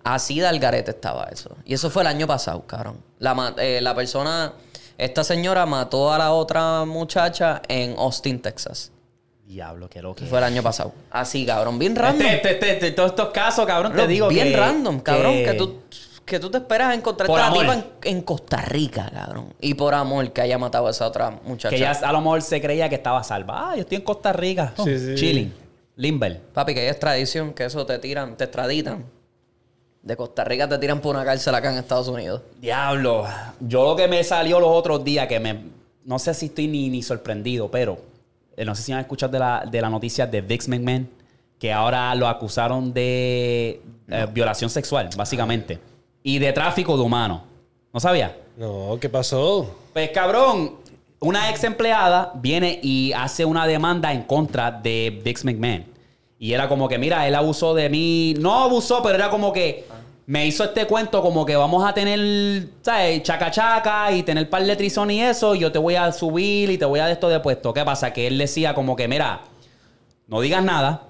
Así 0.04 0.40
de 0.40 0.48
algarete 0.48 0.90
estaba 0.92 1.26
eso. 1.32 1.56
Y 1.64 1.76
eso 1.76 1.92
fue 1.92 2.02
el 2.02 2.08
año 2.08 2.26
pasado, 2.26 2.66
cabrón. 2.66 2.98
La, 3.20 3.54
eh, 3.60 3.80
la 3.82 3.94
persona, 3.94 4.54
esta 4.98 5.24
señora 5.24 5.68
mató 5.68 6.12
a 6.12 6.18
la 6.18 6.32
otra 6.32 6.86
muchacha 6.86 7.62
en 7.68 7.96
Austin, 8.00 8.42
Texas. 8.42 8.92
Diablo, 9.46 9.90
qué 9.90 10.02
loco. 10.02 10.24
Fue 10.28 10.40
el 10.40 10.46
año 10.46 10.64
pasado. 10.64 10.94
Así, 11.12 11.46
cabrón. 11.46 11.78
Bien 11.78 11.96
random. 11.96 12.26
Este, 12.26 12.54
este, 12.54 12.72
este, 12.72 12.92
todos 12.92 13.12
estos 13.12 13.30
casos, 13.30 13.68
cabrón, 13.68 13.94
te 13.96 14.08
digo 14.08 14.28
bien 14.30 14.48
que... 14.48 14.58
random, 14.58 15.00
cabrón. 15.02 15.34
Que, 15.34 15.46
que- 15.46 15.54
tú, 15.54 15.82
que 16.32 16.40
tú 16.40 16.50
te 16.50 16.60
esperas 16.60 16.96
encontrar 16.96 17.28
Por 17.28 17.40
esta 17.40 17.52
amor. 17.52 17.62
tipa 17.62 17.74
en, 17.76 18.18
en 18.18 18.22
Costa 18.24 18.58
Rica, 18.62 19.10
cabrón. 19.14 19.54
Y 19.60 19.74
por 19.74 19.94
amor 19.94 20.32
que 20.32 20.40
haya 20.42 20.58
matado 20.58 20.88
a 20.88 20.92
esa 20.92 21.06
otra 21.06 21.30
muchacha. 21.30 21.70
Que 21.70 21.76
ella 21.76 21.92
a 21.92 22.12
lo 22.14 22.22
mejor 22.22 22.42
se 22.42 22.62
creía 22.62 22.88
que 22.88 22.96
estaba 22.96 23.22
salva. 23.24 23.72
Ah, 23.72 23.76
yo 23.76 23.82
estoy 23.82 23.98
en 23.98 24.04
Costa 24.04 24.32
Rica. 24.32 24.74
Oh, 24.78 24.86
Sí, 24.86 24.98
sí. 24.98 25.16
Chilling. 25.16 25.54
Limber. 25.98 26.40
Papi, 26.54 26.74
que 26.74 26.80
hay 26.80 26.88
extradición, 26.88 27.54
que 27.54 27.66
eso 27.66 27.86
te 27.86 28.00
tiran, 28.00 28.38
te 28.38 28.46
extraditan. 28.46 29.04
De 30.02 30.16
Costa 30.16 30.44
Rica 30.46 30.68
te 30.70 30.78
tiran 30.78 31.00
por 31.02 31.16
una 31.16 31.26
cárcel 31.26 31.54
acá 31.54 31.72
en 31.72 31.78
Estados 31.78 32.08
Unidos. 32.08 32.42
Diablo. 32.60 33.26
Yo 33.60 33.84
lo 33.84 33.96
que 33.98 34.08
me 34.08 34.24
salió 34.24 34.60
los 34.60 34.70
otros 34.72 35.04
días, 35.04 35.28
que 35.28 35.40
me... 35.40 35.66
No 36.06 36.18
sé 36.18 36.34
si 36.34 36.46
estoy 36.48 36.68
ni, 36.68 36.90
ni 36.90 37.04
sorprendido, 37.04 37.70
pero... 37.70 38.00
eh, 38.58 38.66
no 38.66 38.74
sé 38.74 38.82
si 38.84 38.94
han 38.94 39.00
escuchado 39.02 39.34
de 39.34 39.40
la, 39.40 39.64
de 39.70 39.82
la 39.82 39.90
noticia 39.90 40.26
de 40.26 40.42
Vix 40.42 40.68
McMahon, 40.70 41.08
que 41.60 41.72
ahora 41.72 42.16
lo 42.16 42.28
acusaron 42.28 42.92
de 42.94 43.82
eh, 44.08 44.28
violación 44.34 44.70
sexual, 44.72 45.10
básicamente. 45.16 45.80
Y 46.24 46.40
de 46.40 46.54
tráfico 46.54 46.96
de 46.98 47.04
humanos. 47.04 47.42
¿No 47.94 48.00
sabía? 48.00 48.38
No, 48.58 48.98
¿qué 49.02 49.10
pasó? 49.10 49.76
Pues 49.94 50.10
cabrón, 50.12 50.76
una 51.20 51.50
ex 51.50 51.64
empleada 51.64 52.32
viene 52.36 52.80
y 52.82 53.12
hace 53.14 53.46
una 53.46 53.68
demanda 53.68 54.12
en 54.14 54.24
contra 54.24 54.72
de 54.72 55.22
Vix 55.24 55.44
McMahon. 55.44 55.86
Y 56.40 56.54
era 56.54 56.68
como 56.68 56.90
que, 56.90 56.98
mira, 56.98 57.28
él 57.28 57.36
abusó 57.36 57.76
de 57.76 57.90
mí. 57.90 58.34
No 58.40 58.64
abusó, 58.64 59.04
pero 59.04 59.16
era 59.16 59.30
como 59.30 59.54
que 59.54 59.86
me 60.26 60.48
hizo 60.48 60.64
este 60.64 60.88
cuento 60.88 61.22
como 61.22 61.46
que 61.46 61.56
vamos 61.56 61.84
a 61.88 61.94
tener, 61.94 62.68
¿sabes? 62.82 63.22
Chaca 63.22 63.52
chaca 63.52 64.12
y 64.12 64.24
tener 64.24 64.50
par 64.50 64.66
de 64.66 64.76
trizón 64.76 65.12
y 65.12 65.22
eso. 65.22 65.54
Y 65.54 65.60
yo 65.60 65.72
te 65.72 65.78
voy 65.78 65.96
a 65.96 66.12
subir 66.12 66.72
y 66.72 66.78
te 66.78 66.86
voy 66.86 67.00
a 67.00 67.06
de 67.06 67.14
esto 67.14 67.30
de 67.30 67.40
puesto. 67.40 67.74
¿Qué 67.74 67.84
pasa? 67.84 68.14
Que 68.14 68.28
él 68.28 68.38
decía 68.38 68.74
como 68.74 68.96
que, 68.96 69.08
mira, 69.08 69.42
no 70.28 70.42
digas 70.42 70.64
nada. 70.64 71.04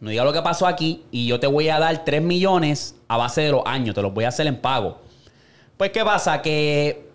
No 0.00 0.10
digas 0.10 0.24
lo 0.24 0.32
que 0.32 0.42
pasó 0.42 0.66
aquí. 0.66 1.04
Y 1.10 1.26
yo 1.26 1.40
te 1.40 1.46
voy 1.46 1.68
a 1.68 1.78
dar 1.78 2.04
3 2.04 2.22
millones 2.22 2.94
a 3.08 3.16
base 3.16 3.42
de 3.42 3.50
los 3.50 3.62
años. 3.66 3.94
Te 3.94 4.02
los 4.02 4.12
voy 4.14 4.24
a 4.24 4.28
hacer 4.28 4.46
en 4.46 4.56
pago. 4.60 4.98
Pues, 5.76 5.90
¿qué 5.90 6.04
pasa? 6.04 6.40
Que 6.42 7.08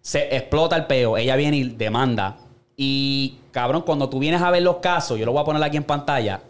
se 0.00 0.34
explota 0.36 0.76
el 0.76 0.86
peo. 0.86 1.16
Ella 1.16 1.36
viene 1.36 1.56
y 1.58 1.64
demanda. 1.64 2.36
Y, 2.76 3.38
cabrón, 3.50 3.82
cuando 3.82 4.08
tú 4.08 4.18
vienes 4.18 4.42
a 4.42 4.50
ver 4.50 4.62
los 4.62 4.76
casos, 4.76 5.18
yo 5.18 5.24
lo 5.26 5.32
voy 5.32 5.40
a 5.40 5.44
poner 5.44 5.62
aquí 5.62 5.76
en 5.76 5.84
pantalla. 5.84 6.40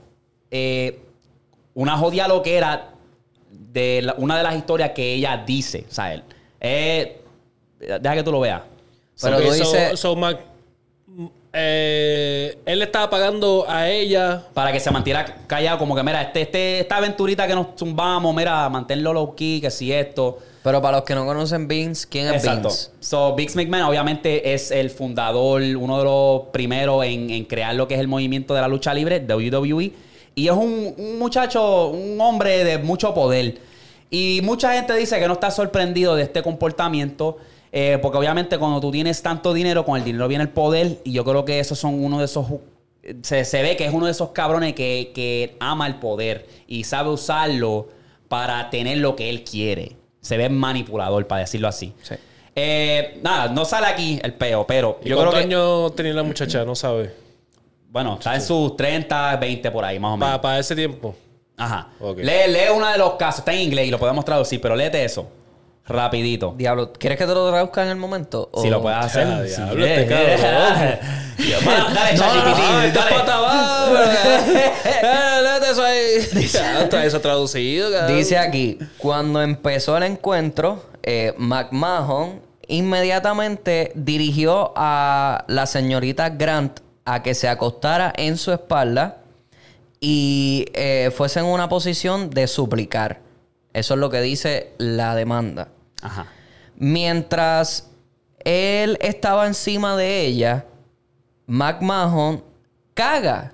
eh, 0.50 1.00
una 1.74 1.98
jodida 1.98 2.26
lo 2.28 2.40
que 2.42 2.56
era 2.56 2.90
de 3.50 4.00
la- 4.02 4.14
una 4.16 4.36
de 4.38 4.42
las 4.44 4.54
historias 4.56 4.90
que 4.92 5.12
ella 5.14 5.42
dice. 5.46 5.84
O 5.90 5.92
sea, 5.92 6.14
él. 6.14 6.22
eh, 6.60 7.20
deja 7.78 8.14
que 8.14 8.22
tú 8.22 8.32
lo 8.32 8.40
veas. 8.40 8.62
Pero 9.20 9.36
Ok, 9.36 9.42
tú 9.42 9.48
so- 9.48 9.54
dices- 9.72 9.98
so, 10.00 10.16
eh, 11.58 12.58
él 12.66 12.78
le 12.78 12.84
estaba 12.84 13.08
pagando 13.08 13.64
a 13.66 13.88
ella. 13.88 14.44
Para 14.52 14.72
que 14.72 14.78
se 14.78 14.90
mantuviera 14.90 15.24
callado, 15.46 15.78
como 15.78 15.96
que, 15.96 16.02
mira, 16.02 16.20
este, 16.20 16.42
este, 16.42 16.80
esta 16.80 16.98
aventurita 16.98 17.46
que 17.46 17.54
nos 17.54 17.68
zumbamos, 17.78 18.34
mira, 18.34 18.68
manténlo 18.68 19.14
low 19.14 19.34
key, 19.34 19.60
que 19.60 19.70
si 19.70 19.90
esto. 19.90 20.38
Pero 20.62 20.82
para 20.82 20.98
los 20.98 21.06
que 21.06 21.14
no 21.14 21.24
conocen 21.24 21.66
Vince, 21.66 22.06
¿quién 22.10 22.26
es 22.26 22.44
Exacto. 22.44 22.68
Vince? 22.68 22.90
So, 23.00 23.34
Biggs 23.34 23.56
McMahon 23.56 23.84
obviamente 23.84 24.52
es 24.52 24.70
el 24.70 24.90
fundador, 24.90 25.62
uno 25.62 25.98
de 25.98 26.04
los 26.04 26.42
primeros 26.52 27.04
en, 27.04 27.30
en 27.30 27.44
crear 27.44 27.74
lo 27.74 27.88
que 27.88 27.94
es 27.94 28.00
el 28.00 28.08
movimiento 28.08 28.52
de 28.52 28.60
la 28.60 28.68
lucha 28.68 28.92
libre, 28.92 29.24
WWE. 29.26 29.92
Y 30.34 30.48
es 30.48 30.52
un, 30.52 30.94
un 30.98 31.18
muchacho, 31.18 31.86
un 31.88 32.20
hombre 32.20 32.64
de 32.64 32.78
mucho 32.78 33.14
poder. 33.14 33.58
Y 34.10 34.40
mucha 34.44 34.74
gente 34.74 34.94
dice 34.94 35.18
que 35.18 35.26
no 35.26 35.34
está 35.34 35.50
sorprendido 35.50 36.14
de 36.16 36.24
este 36.24 36.42
comportamiento. 36.42 37.38
Eh, 37.72 37.98
porque 38.00 38.18
obviamente 38.18 38.58
cuando 38.58 38.80
tú 38.80 38.90
tienes 38.90 39.22
tanto 39.22 39.52
dinero, 39.52 39.84
con 39.84 39.98
el 39.98 40.04
dinero 40.04 40.28
viene 40.28 40.44
el 40.44 40.50
poder. 40.50 40.98
Y 41.04 41.12
yo 41.12 41.24
creo 41.24 41.44
que 41.44 41.60
esos 41.60 41.78
son 41.78 42.02
uno 42.02 42.18
de 42.18 42.24
esos... 42.24 42.46
Se, 43.22 43.44
se 43.44 43.62
ve 43.62 43.76
que 43.76 43.84
es 43.84 43.92
uno 43.92 44.06
de 44.06 44.12
esos 44.12 44.30
cabrones 44.30 44.74
que, 44.74 45.12
que 45.14 45.56
ama 45.60 45.86
el 45.86 45.96
poder 45.96 46.48
y 46.66 46.84
sabe 46.84 47.10
usarlo 47.10 47.88
para 48.28 48.68
tener 48.70 48.98
lo 48.98 49.14
que 49.14 49.30
él 49.30 49.44
quiere. 49.44 49.92
Se 50.20 50.36
ve 50.36 50.48
manipulador, 50.48 51.26
para 51.26 51.42
decirlo 51.42 51.68
así. 51.68 51.92
Sí. 52.02 52.16
Eh, 52.58 53.20
nada, 53.22 53.48
no 53.48 53.64
sale 53.64 53.86
aquí 53.86 54.18
el 54.22 54.32
peo, 54.32 54.66
pero 54.66 54.98
¿Y 55.04 55.10
yo 55.10 55.16
creo 55.16 55.30
cuántos 55.30 55.34
que... 55.34 55.44
años 55.44 55.94
tenía 55.94 56.14
la 56.14 56.22
muchacha? 56.22 56.64
No 56.64 56.74
sabe. 56.74 57.14
Bueno, 57.90 58.14
está 58.14 58.34
en 58.34 58.42
sus 58.42 58.76
30, 58.76 59.36
20 59.36 59.70
por 59.70 59.84
ahí, 59.84 59.98
más 59.98 60.14
o 60.14 60.16
menos. 60.16 60.38
Para 60.40 60.58
ese 60.58 60.74
tiempo. 60.74 61.14
Ajá. 61.56 61.88
Lee, 62.16 62.50
lee 62.50 62.68
uno 62.74 62.90
de 62.90 62.98
los 62.98 63.14
casos. 63.14 63.40
Está 63.40 63.52
en 63.52 63.60
inglés 63.60 63.86
y 63.86 63.90
lo 63.90 63.98
podemos 63.98 64.24
traducir, 64.24 64.60
pero 64.60 64.74
léete 64.74 65.04
eso. 65.04 65.28
Rapidito. 65.88 66.54
Diablo, 66.56 66.92
¿quieres 66.92 67.18
que 67.18 67.26
te 67.26 67.34
lo 67.34 67.48
traduzca 67.48 67.84
en 67.84 67.90
el 67.90 67.96
momento? 67.96 68.50
Si 68.60 68.68
lo 68.68 68.82
puedes 68.82 68.98
hacer. 68.98 69.26
Ah, 69.26 69.42
Sí. 69.46 69.62
diablo, 71.44 71.66
mano, 71.70 71.94
Dale, 71.94 72.92
dale. 72.92 73.16
eso 77.06 77.20
traducido, 77.20 77.92
cabrón. 77.92 78.16
Dice 78.16 78.38
aquí, 78.38 78.78
cuando 78.98 79.42
empezó 79.42 79.96
el 79.96 80.04
encuentro, 80.04 80.82
eh, 81.02 81.34
McMahon 81.38 82.40
inmediatamente 82.68 83.92
dirigió 83.94 84.72
a 84.74 85.44
la 85.46 85.66
señorita 85.66 86.30
Grant 86.30 86.80
a 87.04 87.22
que 87.22 87.34
se 87.34 87.48
acostara 87.48 88.12
en 88.16 88.36
su 88.36 88.52
espalda 88.52 89.18
y 90.00 90.66
eh, 90.74 91.12
fuese 91.14 91.40
en 91.40 91.46
una 91.46 91.68
posición 91.68 92.30
de 92.30 92.48
suplicar. 92.48 93.20
Eso 93.72 93.94
es 93.94 94.00
lo 94.00 94.10
que 94.10 94.20
dice 94.20 94.72
la 94.78 95.14
demanda. 95.14 95.68
Ajá. 96.02 96.26
Mientras 96.76 97.88
él 98.44 98.98
estaba 99.00 99.46
encima 99.46 99.96
de 99.96 100.26
ella, 100.26 100.66
McMahon 101.46 102.44
caga, 102.94 103.52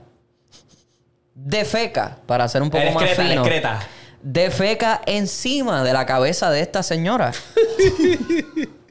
defeca, 1.35 2.19
para 2.27 2.44
hacer 2.44 2.62
un 2.62 2.70
poco 2.70 2.90
más 2.93 3.10
fino, 3.10 3.40
excreta. 3.40 3.81
defeca 4.23 5.01
encima 5.06 5.82
de 5.82 5.93
la 5.93 6.06
cabeza 6.06 6.51
de 6.51 6.60
esta 6.60 6.82
señora. 6.82 7.32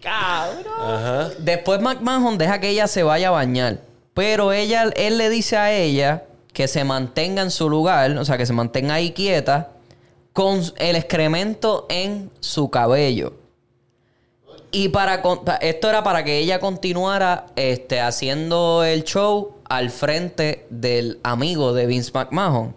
Ajá. 0.03 1.29
Después 1.37 1.81
McMahon 1.81 2.37
deja 2.37 2.59
que 2.59 2.69
ella 2.69 2.87
se 2.87 3.03
vaya 3.03 3.27
a 3.27 3.31
bañar. 3.31 3.79
Pero 4.13 4.51
ella, 4.51 4.89
él 4.95 5.17
le 5.17 5.29
dice 5.29 5.57
a 5.57 5.71
ella 5.71 6.23
que 6.53 6.67
se 6.67 6.83
mantenga 6.83 7.41
en 7.41 7.51
su 7.51 7.69
lugar, 7.69 8.11
o 8.17 8.25
sea, 8.25 8.37
que 8.37 8.45
se 8.45 8.53
mantenga 8.53 8.95
ahí 8.95 9.11
quieta, 9.11 9.69
con 10.33 10.61
el 10.77 10.95
excremento 10.95 11.85
en 11.89 12.29
su 12.39 12.69
cabello. 12.69 13.33
Y 14.71 14.87
para 14.89 15.21
esto 15.59 15.89
era 15.89 16.01
para 16.01 16.23
que 16.23 16.37
ella 16.37 16.59
continuara 16.59 17.47
este, 17.57 17.99
haciendo 17.99 18.83
el 18.85 19.03
show 19.03 19.55
al 19.65 19.89
frente 19.89 20.65
del 20.69 21.19
amigo 21.23 21.73
de 21.73 21.87
Vince 21.87 22.11
McMahon. 22.13 22.73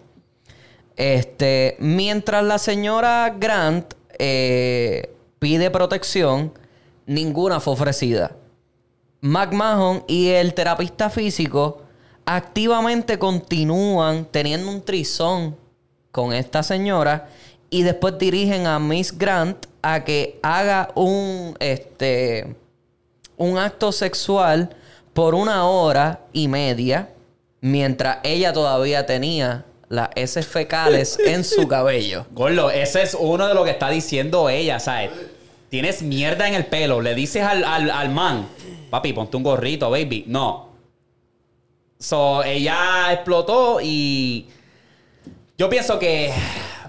Este, 0.97 1.77
mientras 1.79 2.43
la 2.45 2.59
señora 2.59 3.35
Grant 3.39 3.95
eh, 4.19 5.15
pide 5.39 5.71
protección, 5.71 6.53
ninguna 7.07 7.61
fue 7.61 7.75
ofrecida. 7.75 8.33
McMahon 9.21 10.05
y 10.09 10.29
el 10.29 10.53
terapista 10.53 11.11
físico 11.11 11.83
activamente 12.27 13.19
continúan 13.19 14.27
teniendo 14.31 14.71
un 14.71 14.83
trizón 14.83 15.57
con 16.11 16.33
esta 16.33 16.63
señora 16.63 17.29
y 17.71 17.83
después 17.83 18.19
dirigen 18.19 18.67
a 18.67 18.79
Miss 18.79 19.17
Grant 19.17 19.67
a 19.85 20.03
que 20.03 20.39
haga 20.43 20.91
un 20.95 21.57
este 21.61 22.57
un 23.37 23.59
acto 23.59 23.93
sexual 23.93 24.75
por 25.13 25.35
una 25.35 25.67
hora 25.67 26.21
y 26.33 26.49
media 26.49 27.11
mientras 27.61 28.19
ella 28.23 28.53
todavía 28.53 29.07
tenía 29.07 29.65
las 29.89 30.09
heces 30.15 30.47
fecales 30.47 31.19
en 31.25 31.45
su 31.45 31.69
cabello. 31.69 32.27
Gordo, 32.33 32.71
ese 32.71 33.03
es 33.03 33.15
uno 33.19 33.47
de 33.47 33.55
lo 33.55 33.65
que 33.65 33.71
está 33.71 33.91
diciendo 33.91 34.49
ella, 34.49 34.81
¿sabes? 34.81 35.11
Tienes 35.69 36.03
mierda 36.03 36.49
en 36.49 36.55
el 36.55 36.67
pelo. 36.67 37.01
Le 37.01 37.15
dices 37.15 37.43
al, 37.43 37.65
al, 37.65 37.91
al 37.91 38.11
man, 38.11 38.49
papi, 38.91 39.13
ponte 39.13 39.37
un 39.37 39.43
gorrito, 39.43 39.91
baby. 39.91 40.25
No. 40.27 40.69
So, 41.99 42.43
ella 42.45 43.13
explotó 43.13 43.81
y 43.83 44.49
yo 45.57 45.69
pienso 45.69 45.99
que, 45.99 46.33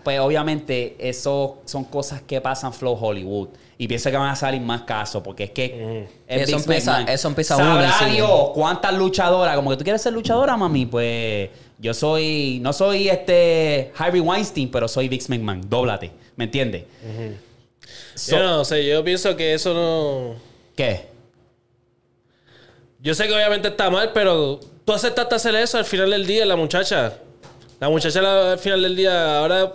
pues 0.06 0.20
obviamente, 0.22 0.96
eso 1.00 1.58
son 1.66 1.84
cosas 1.84 2.22
que 2.22 2.40
pasan 2.40 2.72
Flow 2.72 2.94
Hollywood. 2.98 3.50
Y 3.78 3.90
pienso 3.90 4.10
que 4.10 4.16
van 4.16 4.30
a 4.30 4.36
salir 4.38 4.62
más 4.62 4.84
casos, 4.84 5.22
porque 5.22 5.44
es 5.46 5.50
que... 5.52 6.08
es 6.28 6.44
Eso 6.44 6.56
empieza- 6.58 7.02
eso 7.12 7.28
empieza 7.28 7.58
Sabrá 7.58 7.98
uno. 8.06 8.14
Dios 8.14 8.50
cuántas 8.54 8.94
luchadoras, 8.94 9.54
como 9.58 9.72
que 9.72 9.76
tú 9.78 9.84
quieres 9.84 10.02
ser 10.02 10.14
luchadora, 10.14 10.56
mami, 10.56 10.86
pues 10.86 11.50
yo 11.78 11.94
soy, 11.94 12.60
no 12.62 12.72
soy 12.72 13.10
este 13.10 13.92
Harvey 13.98 14.22
Weinstein, 14.22 14.72
pero 14.72 14.88
soy 14.88 15.10
Vince 15.10 15.28
McMahon, 15.30 15.70
dóblate, 15.70 16.12
¿me 16.38 16.46
entiendes? 16.46 16.86
So- 18.14 18.38
Yo 18.38 18.44
no 18.44 18.64
sé, 18.64 18.86
yo 18.88 19.04
pienso 19.04 19.36
que 19.36 19.54
eso 19.54 19.74
no. 19.74 20.36
¿Qué? 20.76 21.08
Yo 23.02 23.14
sé 23.14 23.28
que 23.28 23.34
obviamente 23.34 23.68
está 23.68 23.90
mal, 23.90 24.12
pero 24.14 24.60
tú 24.86 24.94
aceptaste 24.94 25.36
hacer 25.36 25.56
eso 25.56 25.78
al 25.78 25.86
final 25.86 26.12
del 26.12 26.26
día, 26.26 26.46
la 26.46 26.56
muchacha. 26.56 27.18
La 27.80 27.90
muchacha 27.90 28.22
la- 28.22 28.54
al 28.54 28.60
final 28.60 28.82
del 28.82 28.96
día, 28.96 29.38
ahora. 29.40 29.74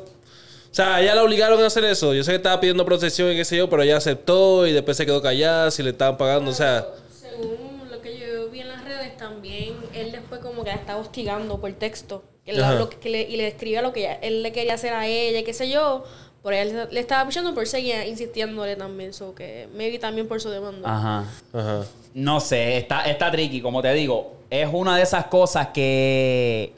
O 0.71 0.75
sea, 0.75 1.01
ella 1.01 1.15
la 1.17 1.25
obligaron 1.25 1.61
a 1.63 1.67
hacer 1.67 1.85
eso. 1.85 2.15
Yo 2.15 2.23
sé 2.23 2.31
que 2.33 2.37
estaba 2.37 2.61
pidiendo 2.61 2.85
protección 2.85 3.33
y 3.33 3.37
qué 3.37 3.45
sé 3.45 3.57
yo, 3.57 3.69
pero 3.69 3.83
ella 3.83 3.97
aceptó 3.97 4.67
y 4.67 4.73
después 4.73 4.97
se 4.97 5.05
quedó 5.05 5.21
callada 5.21 5.71
si 5.71 5.83
le 5.83 5.91
estaban 5.91 6.17
pagando. 6.17 6.51
O 6.51 6.55
sea, 6.55 6.87
Según 7.13 7.89
lo 7.91 8.01
que 8.01 8.19
yo 8.19 8.49
vi 8.51 8.61
en 8.61 8.69
las 8.69 8.85
redes, 8.85 9.17
también 9.17 9.75
él 9.95 10.13
después 10.13 10.41
como 10.41 10.63
que 10.63 10.71
la 10.71 10.77
estaba 10.77 11.01
hostigando 11.01 11.61
por 11.61 11.73
texto. 11.73 12.23
Que 12.45 12.53
lo 12.55 12.89
que 12.89 13.09
le- 13.11 13.23
y 13.23 13.37
le 13.37 13.49
escribía 13.49 13.83
lo 13.83 13.93
que 13.93 14.01
ella- 14.01 14.19
él 14.23 14.43
le 14.43 14.53
quería 14.53 14.75
hacer 14.75 14.93
a 14.95 15.07
ella, 15.07 15.43
qué 15.45 15.53
sé 15.53 15.69
yo. 15.69 16.05
Por 16.43 16.55
él 16.55 16.89
le 16.91 17.01
estaba 17.01 17.29
pichando, 17.29 17.53
por 17.53 17.67
seguía 17.67 18.07
insistiéndole 18.07 18.75
también. 18.77 19.13
So 19.13 19.35
que 19.35 19.69
maybe 19.75 19.99
también 19.99 20.27
por 20.29 20.41
su 20.41 20.49
demanda. 20.51 20.89
Ajá. 20.91 21.25
ajá. 21.53 21.85
No 22.15 22.41
sé, 22.41 22.79
está, 22.79 23.03
está 23.03 23.31
tricky, 23.31 23.61
como 23.61 23.83
te 23.83 23.93
digo. 23.93 24.37
Es 24.49 24.69
una 24.73 24.97
de 24.97 25.03
esas 25.03 25.27
cosas 25.27 25.69
que. 25.75 26.73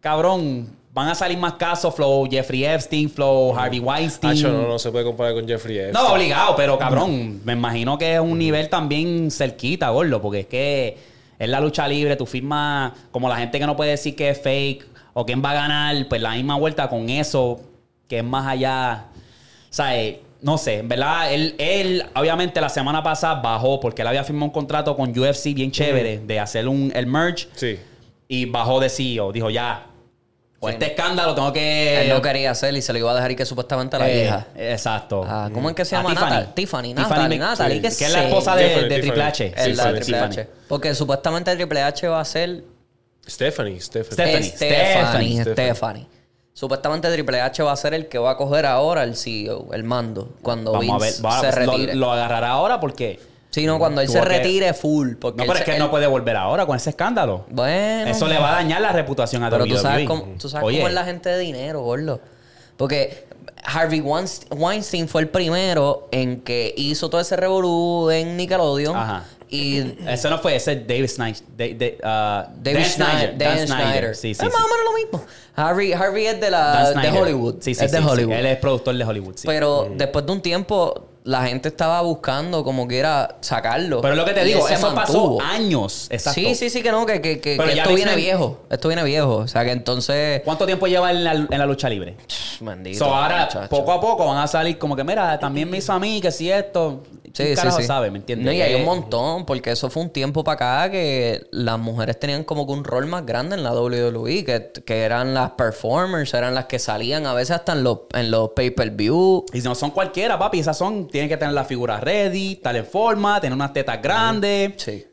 Cabrón, 0.00 0.68
van 0.96 1.08
a 1.08 1.14
salir 1.14 1.36
más 1.36 1.52
casos. 1.52 1.94
Flow 1.94 2.26
Jeffrey 2.28 2.64
Epstein, 2.64 3.10
Flow 3.10 3.54
Harvey 3.56 3.78
Weinstein. 3.80 4.32
Hacho, 4.32 4.48
no, 4.50 4.66
no 4.66 4.78
se 4.78 4.90
puede 4.90 5.04
comparar 5.04 5.34
con 5.34 5.46
Jeffrey 5.46 5.78
Epstein. 5.78 5.92
No, 6.06 6.14
obligado, 6.14 6.56
pero 6.56 6.78
cabrón, 6.78 7.42
me 7.44 7.52
imagino 7.52 7.98
que 7.98 8.14
es 8.14 8.20
un 8.20 8.38
nivel 8.38 8.70
también 8.70 9.30
cerquita, 9.30 9.90
gordo, 9.90 10.22
porque 10.22 10.40
es 10.40 10.46
que 10.46 10.96
es 11.38 11.48
la 11.50 11.60
lucha 11.60 11.86
libre, 11.86 12.16
tú 12.16 12.24
firmas 12.24 12.92
como 13.12 13.28
la 13.28 13.36
gente 13.36 13.58
que 13.58 13.66
no 13.66 13.76
puede 13.76 13.90
decir 13.90 14.16
que 14.16 14.30
es 14.30 14.40
fake 14.40 14.86
o 15.12 15.26
quién 15.26 15.44
va 15.44 15.50
a 15.50 15.54
ganar, 15.54 16.08
pues 16.08 16.22
la 16.22 16.30
misma 16.30 16.56
vuelta 16.56 16.88
con 16.88 17.10
eso, 17.10 17.60
que 18.08 18.18
es 18.18 18.24
más 18.24 18.46
allá, 18.46 19.04
¿sabes? 19.68 20.16
No 20.40 20.56
sé, 20.58 20.78
en 20.78 20.88
verdad, 20.88 21.32
él, 21.32 21.54
él 21.58 22.04
obviamente 22.14 22.58
la 22.60 22.68
semana 22.70 23.02
pasada 23.02 23.34
bajó 23.42 23.80
porque 23.80 24.00
él 24.02 24.08
había 24.08 24.24
firmado 24.24 24.46
un 24.46 24.52
contrato 24.52 24.96
con 24.96 25.10
UFC 25.18 25.52
bien 25.54 25.70
chévere 25.70 26.20
de 26.20 26.40
hacer 26.40 26.68
un, 26.68 26.90
el 26.94 27.06
merge 27.06 27.48
Sí. 27.54 27.78
y 28.28 28.44
bajó 28.46 28.78
de 28.80 28.88
CEO. 28.88 29.32
Dijo, 29.32 29.50
ya, 29.50 29.86
con 30.58 30.72
este 30.72 30.86
escándalo 30.86 31.34
tengo 31.34 31.52
que... 31.52 32.02
Él 32.02 32.08
no 32.08 32.22
quería 32.22 32.50
hacer 32.50 32.74
y 32.74 32.82
se 32.82 32.92
lo 32.92 32.98
iba 32.98 33.12
a 33.12 33.14
dejar 33.14 33.30
y 33.30 33.36
que 33.36 33.44
supuestamente 33.44 33.98
la 33.98 34.08
Eh, 34.08 34.24
hija. 34.24 34.46
Exacto. 34.56 35.24
Ah, 35.28 35.50
¿Cómo 35.52 35.68
es 35.68 35.76
que 35.76 35.84
se 35.84 35.96
llama? 35.96 36.10
Tiffany. 36.10 36.30
Natal- 36.30 36.54
Tiffany, 36.54 36.82
Tiffany 36.94 36.94
Natalie, 37.08 37.38
Natalie, 37.38 37.90
sí, 37.90 37.98
que 37.98 38.04
es 38.06 38.12
la 38.12 38.24
esposa 38.24 38.56
de, 38.56 38.88
de 38.88 38.98
Triple. 39.00 39.22
H. 39.22 39.54
Es 39.56 39.76
la 39.76 39.84
sí, 39.84 39.94
Triple. 39.94 40.18
H. 40.18 40.48
Porque 40.68 40.94
supuestamente 40.94 41.54
Triple 41.56 41.82
H 41.82 42.08
va 42.08 42.20
a 42.20 42.24
ser 42.24 42.64
Stephanie, 43.28 43.80
Stephanie. 43.80 44.42
Stephanie. 44.44 45.42
Stephanie. 45.44 46.06
Supuestamente 46.52 47.12
Triple 47.12 47.40
H 47.42 47.62
va 47.62 47.72
a 47.72 47.76
ser 47.76 47.92
el 47.92 48.06
que 48.08 48.18
va 48.18 48.30
a 48.30 48.36
coger 48.36 48.64
ahora 48.66 49.02
el 49.04 49.14
CEO, 49.16 49.68
el 49.74 49.84
mando, 49.84 50.36
cuando 50.42 50.72
Vamos 50.72 50.88
a 51.02 51.04
ver. 51.04 51.12
Vince 51.12 51.22
va- 51.22 51.40
se 51.40 51.66
lo, 51.66 51.72
retire. 51.72 51.94
lo 51.94 52.10
agarrará 52.12 52.50
ahora 52.50 52.80
porque. 52.80 53.20
Sí, 53.60 53.66
no, 53.66 53.78
cuando 53.78 54.00
él 54.00 54.08
se 54.08 54.18
que- 54.20 54.24
retire 54.24 54.74
full. 54.74 55.14
Porque 55.14 55.38
No, 55.38 55.42
él 55.44 55.48
pero 55.48 55.58
es 55.58 55.64
que 55.64 55.72
él- 55.72 55.78
no 55.78 55.90
puede 55.90 56.06
volver 56.06 56.36
ahora 56.36 56.66
con 56.66 56.76
ese 56.76 56.90
escándalo. 56.90 57.44
Bueno. 57.50 58.10
Eso 58.10 58.26
le 58.28 58.38
va 58.38 58.52
a 58.52 58.54
dañar 58.56 58.80
la 58.80 58.92
reputación 58.92 59.42
a 59.42 59.50
Pero 59.50 59.64
tú 59.66 59.76
sabes, 59.78 60.06
cómo, 60.06 60.24
tú 60.38 60.48
sabes 60.48 60.66
Oye, 60.66 60.78
cómo 60.78 60.88
es 60.88 60.94
la 60.94 61.04
gente 61.04 61.28
de 61.30 61.38
dinero, 61.38 61.80
gordo. 61.80 62.20
Porque 62.76 63.26
Harvey 63.64 64.00
Weinst- 64.00 64.46
Weinstein 64.54 65.08
fue 65.08 65.22
el 65.22 65.28
primero 65.28 66.08
en 66.12 66.42
que 66.42 66.74
hizo 66.76 67.08
todo 67.10 67.20
ese 67.20 67.34
revolú 67.36 68.10
en 68.10 68.36
Nickelodeon. 68.36 68.94
Ajá. 68.96 69.24
Y 69.48 69.94
Ese 70.08 70.28
no 70.28 70.38
fue, 70.38 70.56
ese 70.56 70.72
es 70.72 70.86
David 70.88 71.06
Snyder. 71.08 71.42
Da- 71.56 71.86
da- 72.02 72.48
uh, 72.48 72.52
David 72.62 72.78
Dan 72.80 72.84
Snyder. 72.90 73.38
Dan 73.38 73.66
Snyder. 73.68 74.16
Sí, 74.16 74.34
sí. 74.34 74.44
es 74.44 74.52
más 74.52 74.62
o 74.62 74.68
menos 74.68 74.84
lo 74.84 74.92
mismo. 74.92 75.24
Harvey, 75.54 75.92
Harvey 75.92 76.26
es 76.26 76.40
de, 76.40 76.50
la, 76.50 76.92
de. 76.92 77.10
Hollywood. 77.10 77.54
Sí, 77.60 77.74
sí, 77.74 77.84
es 77.84 77.92
de. 77.92 77.98
Hollywood. 78.00 78.34
Él 78.34 78.44
es 78.46 78.58
productor 78.58 78.94
de 78.96 79.04
Hollywood, 79.04 79.36
sí. 79.36 79.46
Pero 79.46 79.88
después 79.94 80.26
de 80.26 80.32
un 80.32 80.40
tiempo, 80.42 81.06
la 81.26 81.44
gente 81.46 81.68
estaba 81.68 82.00
buscando 82.02 82.62
como 82.62 82.86
quiera 82.86 83.36
sacarlo. 83.40 84.00
Pero 84.00 84.14
es 84.14 84.18
lo 84.18 84.24
que 84.24 84.32
te 84.32 84.44
digo, 84.44 84.68
eso 84.68 84.92
mantuvo. 84.92 85.38
pasó 85.38 85.46
años. 85.52 86.06
Exacto. 86.08 86.40
Sí, 86.40 86.54
sí, 86.54 86.70
sí, 86.70 86.82
que 86.82 86.92
no, 86.92 87.04
que, 87.04 87.20
que, 87.20 87.40
que- 87.40 87.56
que 87.58 87.72
esto 87.72 87.94
viene 87.94 88.14
viejo. 88.14 88.60
Esto 88.70 88.88
viene 88.88 89.02
viejo. 89.02 89.36
O 89.38 89.48
sea, 89.48 89.64
que 89.64 89.72
entonces. 89.72 90.40
¿Cuánto 90.44 90.64
tiempo 90.66 90.86
lleva 90.86 91.10
en 91.10 91.24
la, 91.24 91.32
en 91.32 91.58
la 91.58 91.66
lucha 91.66 91.88
libre? 91.88 92.16
Bendito. 92.60 92.98
So, 93.04 93.14
ahora, 93.14 93.46
muchacho. 93.46 93.68
poco 93.68 93.92
a 93.92 94.00
poco 94.00 94.24
van 94.26 94.38
a 94.38 94.46
salir 94.46 94.78
como 94.78 94.94
que, 94.94 95.02
mira, 95.04 95.38
también 95.38 95.68
me 95.68 95.78
hizo 95.78 95.92
a 95.92 95.98
mí, 95.98 96.20
que 96.20 96.30
si 96.30 96.50
esto. 96.50 97.02
Sí, 97.36 97.44
¿quién 97.54 97.70
sí, 97.72 97.82
sí. 97.82 97.84
sabe? 97.84 98.10
¿Me 98.10 98.18
entiendes? 98.18 98.46
No, 98.46 98.52
y 98.52 98.62
hay 98.62 98.72
Eh, 98.72 98.76
un 98.76 98.84
montón, 98.84 99.44
porque 99.44 99.70
eso 99.72 99.90
fue 99.90 100.02
un 100.02 100.10
tiempo 100.10 100.42
para 100.42 100.82
acá 100.84 100.90
que 100.90 101.46
las 101.50 101.78
mujeres 101.78 102.18
tenían 102.18 102.44
como 102.44 102.66
que 102.66 102.72
un 102.72 102.82
rol 102.82 103.06
más 103.06 103.26
grande 103.26 103.56
en 103.56 103.62
la 103.62 103.72
WWE, 103.74 104.44
que, 104.44 104.72
que 104.84 105.02
eran 105.02 105.34
las 105.34 105.50
performers, 105.50 106.32
eran 106.32 106.54
las 106.54 106.64
que 106.64 106.78
salían 106.78 107.26
a 107.26 107.34
veces 107.34 107.56
hasta 107.56 107.72
en 107.74 107.84
los, 107.84 108.00
en 108.14 108.30
los 108.30 108.50
pay-per-view. 108.56 109.44
Y 109.52 109.60
no 109.60 109.74
son 109.74 109.90
cualquiera, 109.90 110.38
papi. 110.38 110.60
Esas 110.60 110.78
son, 110.78 111.08
tienen 111.08 111.28
que 111.28 111.36
tener 111.36 111.52
la 111.52 111.64
figura 111.64 112.00
ready, 112.00 112.54
estar 112.54 112.74
en 112.74 112.86
forma, 112.86 113.38
tener 113.40 113.54
unas 113.54 113.72
tetas 113.74 114.00
grandes. 114.00 114.72
Sí. 114.78 115.04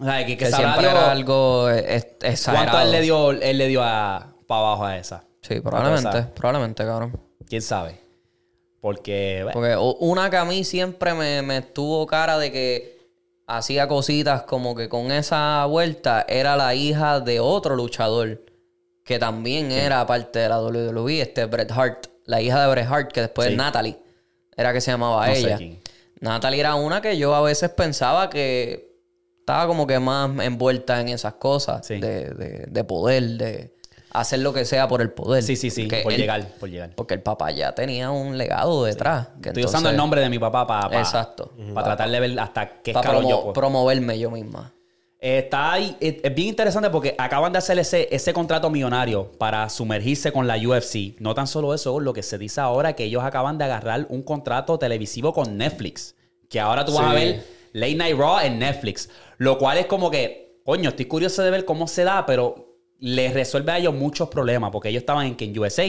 O 0.00 0.04
sea, 0.04 0.26
que, 0.26 0.36
que 0.36 0.46
Que 0.46 0.50
siempre 0.52 0.88
era 0.90 1.10
algo 1.12 1.70
eh, 1.70 2.02
exagerado. 2.22 2.70
¿Cuánto 2.72 2.86
él 2.86 2.90
le 2.92 3.00
dio, 3.02 3.30
él 3.30 3.58
le 3.58 3.68
dio 3.68 3.82
a, 3.84 4.34
para 4.46 4.60
abajo 4.60 4.84
a 4.86 4.96
esa? 4.96 5.24
Sí, 5.42 5.60
probablemente, 5.60 6.10
¿Cuánto 6.10 6.34
probablemente, 6.34 6.84
cabrón. 6.84 7.20
¿Quién 7.48 7.62
sabe? 7.62 8.01
Porque, 8.82 9.40
bueno, 9.44 9.52
Porque 9.52 9.96
una 10.04 10.28
que 10.28 10.36
a 10.38 10.44
mí 10.44 10.64
siempre 10.64 11.14
me, 11.14 11.40
me 11.42 11.58
estuvo 11.58 12.04
cara 12.08 12.36
de 12.36 12.50
que 12.50 12.98
hacía 13.46 13.86
cositas 13.86 14.42
como 14.42 14.74
que 14.74 14.88
con 14.88 15.12
esa 15.12 15.64
vuelta 15.66 16.26
era 16.28 16.56
la 16.56 16.74
hija 16.74 17.20
de 17.20 17.38
otro 17.38 17.76
luchador 17.76 18.42
que 19.04 19.20
también 19.20 19.70
era 19.70 20.04
parte 20.04 20.40
de 20.40 20.48
la 20.48 20.60
WWE, 20.60 21.20
este 21.20 21.44
Bret 21.44 21.70
Hart, 21.70 22.06
la 22.24 22.40
hija 22.42 22.60
de 22.60 22.70
Bret 22.72 22.86
Hart, 22.90 23.12
que 23.12 23.20
después 23.20 23.50
Sí. 23.50 23.56
Natalie, 23.56 23.98
era 24.56 24.72
que 24.72 24.80
se 24.80 24.90
llamaba 24.90 25.28
No 25.28 25.32
ella. 25.32 25.58
Natalie 26.20 26.58
era 26.60 26.74
una 26.74 27.00
que 27.00 27.16
yo 27.16 27.36
a 27.36 27.40
veces 27.40 27.70
pensaba 27.70 28.28
que 28.30 28.96
estaba 29.38 29.68
como 29.68 29.86
que 29.86 30.00
más 30.00 30.28
envuelta 30.44 31.00
en 31.00 31.08
esas 31.10 31.34
cosas 31.34 31.86
Sí. 31.86 31.98
de, 32.00 32.30
de- 32.30 32.66
de 32.68 32.84
poder, 32.84 33.22
de 33.38 33.74
hacer 34.12 34.40
lo 34.40 34.52
que 34.52 34.64
sea 34.64 34.88
por 34.88 35.00
el 35.02 35.10
poder. 35.10 35.42
sí, 35.42 35.56
sí, 35.56 35.70
sí, 35.70 35.88
por 36.02 36.12
él- 36.12 36.18
llegar, 36.18 36.46
por 36.60 36.68
llegar. 36.68 36.90
Porque 36.94 37.14
el 37.14 37.22
papá 37.22 37.50
ya 37.50 37.74
tenía 37.74 38.10
un 38.10 38.36
legado 38.38 38.84
detrás. 38.84 39.28
que 39.42 39.48
Estoy 39.50 39.64
usando 39.64 39.88
el 39.90 39.96
nombre 39.96 40.20
de 40.20 40.28
mi 40.28 40.38
papá 40.38 40.66
para 40.66 40.98
Exacto. 40.98 41.52
para 41.74 41.84
tratar 41.86 42.10
de 42.10 42.20
ver 42.20 42.38
hasta 42.40 42.80
qué 42.82 42.90
escalón 42.92 43.28
yo 43.28 43.40
puedo. 43.40 43.52
promoverme 43.52 44.18
yo 44.18 44.30
misma. 44.30 44.72
Eh, 45.24 45.38
está 45.38 45.72
ahí, 45.74 45.96
es, 46.00 46.16
es 46.22 46.34
bien 46.34 46.48
interesante 46.48 46.90
porque 46.90 47.14
acaban 47.16 47.52
de 47.52 47.58
hacer 47.58 47.78
ese, 47.78 48.08
ese 48.10 48.32
contrato 48.32 48.68
millonario 48.70 49.30
para 49.38 49.68
sumergirse 49.68 50.32
con 50.32 50.48
la 50.48 50.56
UFC. 50.56 51.14
No 51.20 51.32
tan 51.32 51.46
solo 51.46 51.72
eso, 51.74 52.00
lo 52.00 52.12
que 52.12 52.24
se 52.24 52.38
dice 52.38 52.60
ahora 52.60 52.94
que 52.94 53.04
ellos 53.04 53.22
acaban 53.22 53.56
de 53.56 53.64
agarrar 53.64 54.06
un 54.08 54.22
contrato 54.22 54.78
televisivo 54.80 55.32
con 55.32 55.56
Netflix. 55.56 56.16
Que 56.48 56.58
ahora 56.58 56.84
tú 56.84 56.92
vas 56.94 57.06
a 57.06 57.14
ver 57.14 57.44
Late 57.72 57.94
Night 57.94 58.16
Raw 58.18 58.40
en 58.40 58.58
Netflix. 58.58 59.08
Lo 59.38 59.58
cual 59.58 59.78
es 59.78 59.86
como 59.86 60.10
que, 60.10 60.58
coño, 60.64 60.88
estoy 60.90 61.04
curioso 61.06 61.42
de 61.44 61.52
ver 61.52 61.64
cómo 61.64 61.86
se 61.86 62.02
da, 62.02 62.26
pero 62.26 62.71
les 63.02 63.34
resuelve 63.34 63.72
a 63.72 63.78
ellos 63.78 63.94
muchos 63.94 64.28
problemas 64.28 64.70
porque 64.70 64.88
ellos 64.88 65.00
estaban 65.00 65.26
en 65.26 65.34
que 65.34 65.44
en 65.44 65.58
USA. 65.58 65.84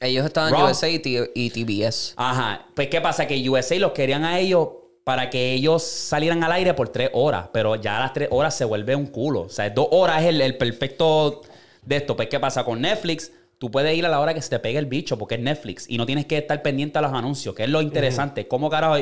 Ellos 0.00 0.24
estaban 0.24 0.54
en. 0.54 0.62
USA 0.62 0.88
y, 0.88 1.02
y 1.34 1.50
TBS. 1.50 2.14
Ajá. 2.16 2.66
Pues, 2.74 2.88
¿qué 2.88 3.00
pasa? 3.00 3.26
Que 3.26 3.50
USA 3.50 3.76
los 3.80 3.90
querían 3.90 4.24
a 4.24 4.38
ellos 4.38 4.68
para 5.02 5.30
que 5.30 5.52
ellos 5.52 5.82
salieran 5.82 6.44
al 6.44 6.52
aire 6.52 6.72
por 6.72 6.90
tres 6.90 7.10
horas, 7.12 7.48
pero 7.52 7.74
ya 7.74 7.96
a 7.96 8.00
las 8.00 8.12
tres 8.12 8.28
horas 8.30 8.56
se 8.56 8.64
vuelve 8.64 8.94
un 8.94 9.06
culo. 9.06 9.42
O 9.42 9.48
sea, 9.48 9.68
dos 9.68 9.88
horas 9.90 10.22
es 10.22 10.28
el, 10.28 10.40
el 10.40 10.56
perfecto 10.56 11.42
de 11.84 11.96
esto. 11.96 12.14
Pues, 12.14 12.28
¿qué 12.28 12.38
pasa? 12.38 12.64
Con 12.64 12.80
Netflix, 12.80 13.32
tú 13.58 13.72
puedes 13.72 13.96
ir 13.96 14.06
a 14.06 14.08
la 14.08 14.20
hora 14.20 14.32
que 14.32 14.40
se 14.40 14.50
te 14.50 14.60
pegue 14.60 14.78
el 14.78 14.86
bicho, 14.86 15.18
porque 15.18 15.34
es 15.34 15.40
Netflix, 15.40 15.86
y 15.88 15.98
no 15.98 16.06
tienes 16.06 16.26
que 16.26 16.38
estar 16.38 16.62
pendiente 16.62 17.00
a 17.00 17.02
los 17.02 17.12
anuncios, 17.12 17.52
que 17.52 17.64
es 17.64 17.68
lo 17.68 17.82
interesante. 17.82 18.46
¿Cómo 18.46 18.70
carajo? 18.70 18.94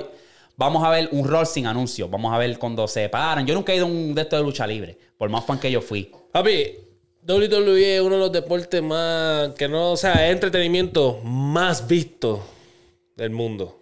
Vamos 0.57 0.85
a 0.85 0.89
ver 0.89 1.11
un 1.13 1.29
rol 1.29 1.47
sin 1.47 1.67
anuncios. 1.67 2.11
Vamos 2.11 2.33
a 2.33 2.39
ver 2.39 2.59
cuando 2.59 2.89
se 2.89 3.11
paran. 3.11 3.47
Yo 3.47 3.55
nunca 3.55 3.75
he 3.75 3.77
ido 3.77 3.85
a 3.85 3.89
un 3.89 4.15
de 4.15 4.23
estos 4.23 4.39
de 4.39 4.45
lucha 4.45 4.67
libre, 4.67 4.97
por 5.19 5.29
más 5.29 5.45
fan 5.45 5.61
que 5.61 5.71
yo 5.71 5.83
fui. 5.83 6.11
Papi, 6.33 6.92
WWE 7.27 7.97
es 7.97 8.03
uno 8.03 8.17
de 8.17 8.21
los 8.21 8.33
deportes 8.33 8.83
más. 8.83 9.51
que 9.51 9.69
no, 9.69 9.93
o 9.93 9.97
sea, 9.97 10.29
entretenimiento 10.29 11.21
más 11.23 11.87
visto 11.87 12.45
del 13.15 13.31
mundo. 13.31 13.79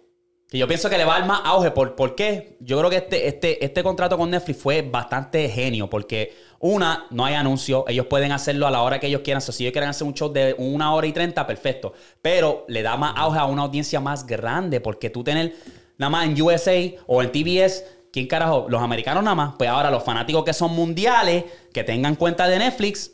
Que 0.47 0.59
yo 0.59 0.67
pienso 0.67 0.89
que 0.89 0.97
le 0.97 1.05
va 1.05 1.15
a 1.15 1.19
dar 1.19 1.27
más 1.27 1.41
auge. 1.45 1.71
¿Por, 1.71 1.95
¿por 1.95 2.13
qué? 2.13 2.57
Yo 2.59 2.77
creo 2.77 2.89
que 2.89 2.97
este, 2.97 3.27
este, 3.27 3.63
este 3.65 3.81
contrato 3.81 4.17
con 4.17 4.29
Netflix 4.29 4.61
fue 4.61 4.81
bastante 4.83 5.49
genio. 5.49 5.89
Porque, 5.89 6.35
una, 6.59 7.07
no 7.09 7.25
hay 7.25 7.33
anuncio. 7.33 7.85
Ellos 7.87 8.05
pueden 8.05 8.31
hacerlo 8.31 8.67
a 8.67 8.71
la 8.71 8.83
hora 8.83 8.99
que 8.99 9.07
ellos 9.07 9.21
quieran. 9.21 9.39
O 9.39 9.41
sea, 9.41 9.53
si 9.53 9.63
ellos 9.63 9.71
quieren 9.71 9.89
hacer 9.89 10.05
un 10.05 10.13
show 10.13 10.31
de 10.31 10.53
una 10.59 10.93
hora 10.93 11.07
y 11.07 11.13
treinta, 11.13 11.47
perfecto. 11.47 11.93
Pero 12.21 12.65
le 12.67 12.83
da 12.83 12.95
más 12.95 13.13
auge 13.15 13.39
a 13.39 13.45
una 13.45 13.63
audiencia 13.63 13.99
más 13.99 14.27
grande. 14.27 14.81
Porque 14.81 15.09
tú 15.09 15.23
tener 15.23 15.55
nada 15.97 16.11
más 16.11 16.27
en 16.27 16.39
USA 16.39 16.77
o 17.07 17.23
en 17.23 17.31
TBS. 17.31 17.85
¿Quién 18.11 18.27
carajo? 18.27 18.67
Los 18.69 18.83
americanos 18.83 19.23
nada 19.23 19.35
más. 19.35 19.53
Pues 19.57 19.67
ahora 19.67 19.89
los 19.89 20.03
fanáticos 20.03 20.43
que 20.43 20.53
son 20.53 20.75
mundiales, 20.75 21.45
que 21.73 21.83
tengan 21.83 22.15
cuenta 22.15 22.45
de 22.47 22.59
Netflix. 22.59 23.11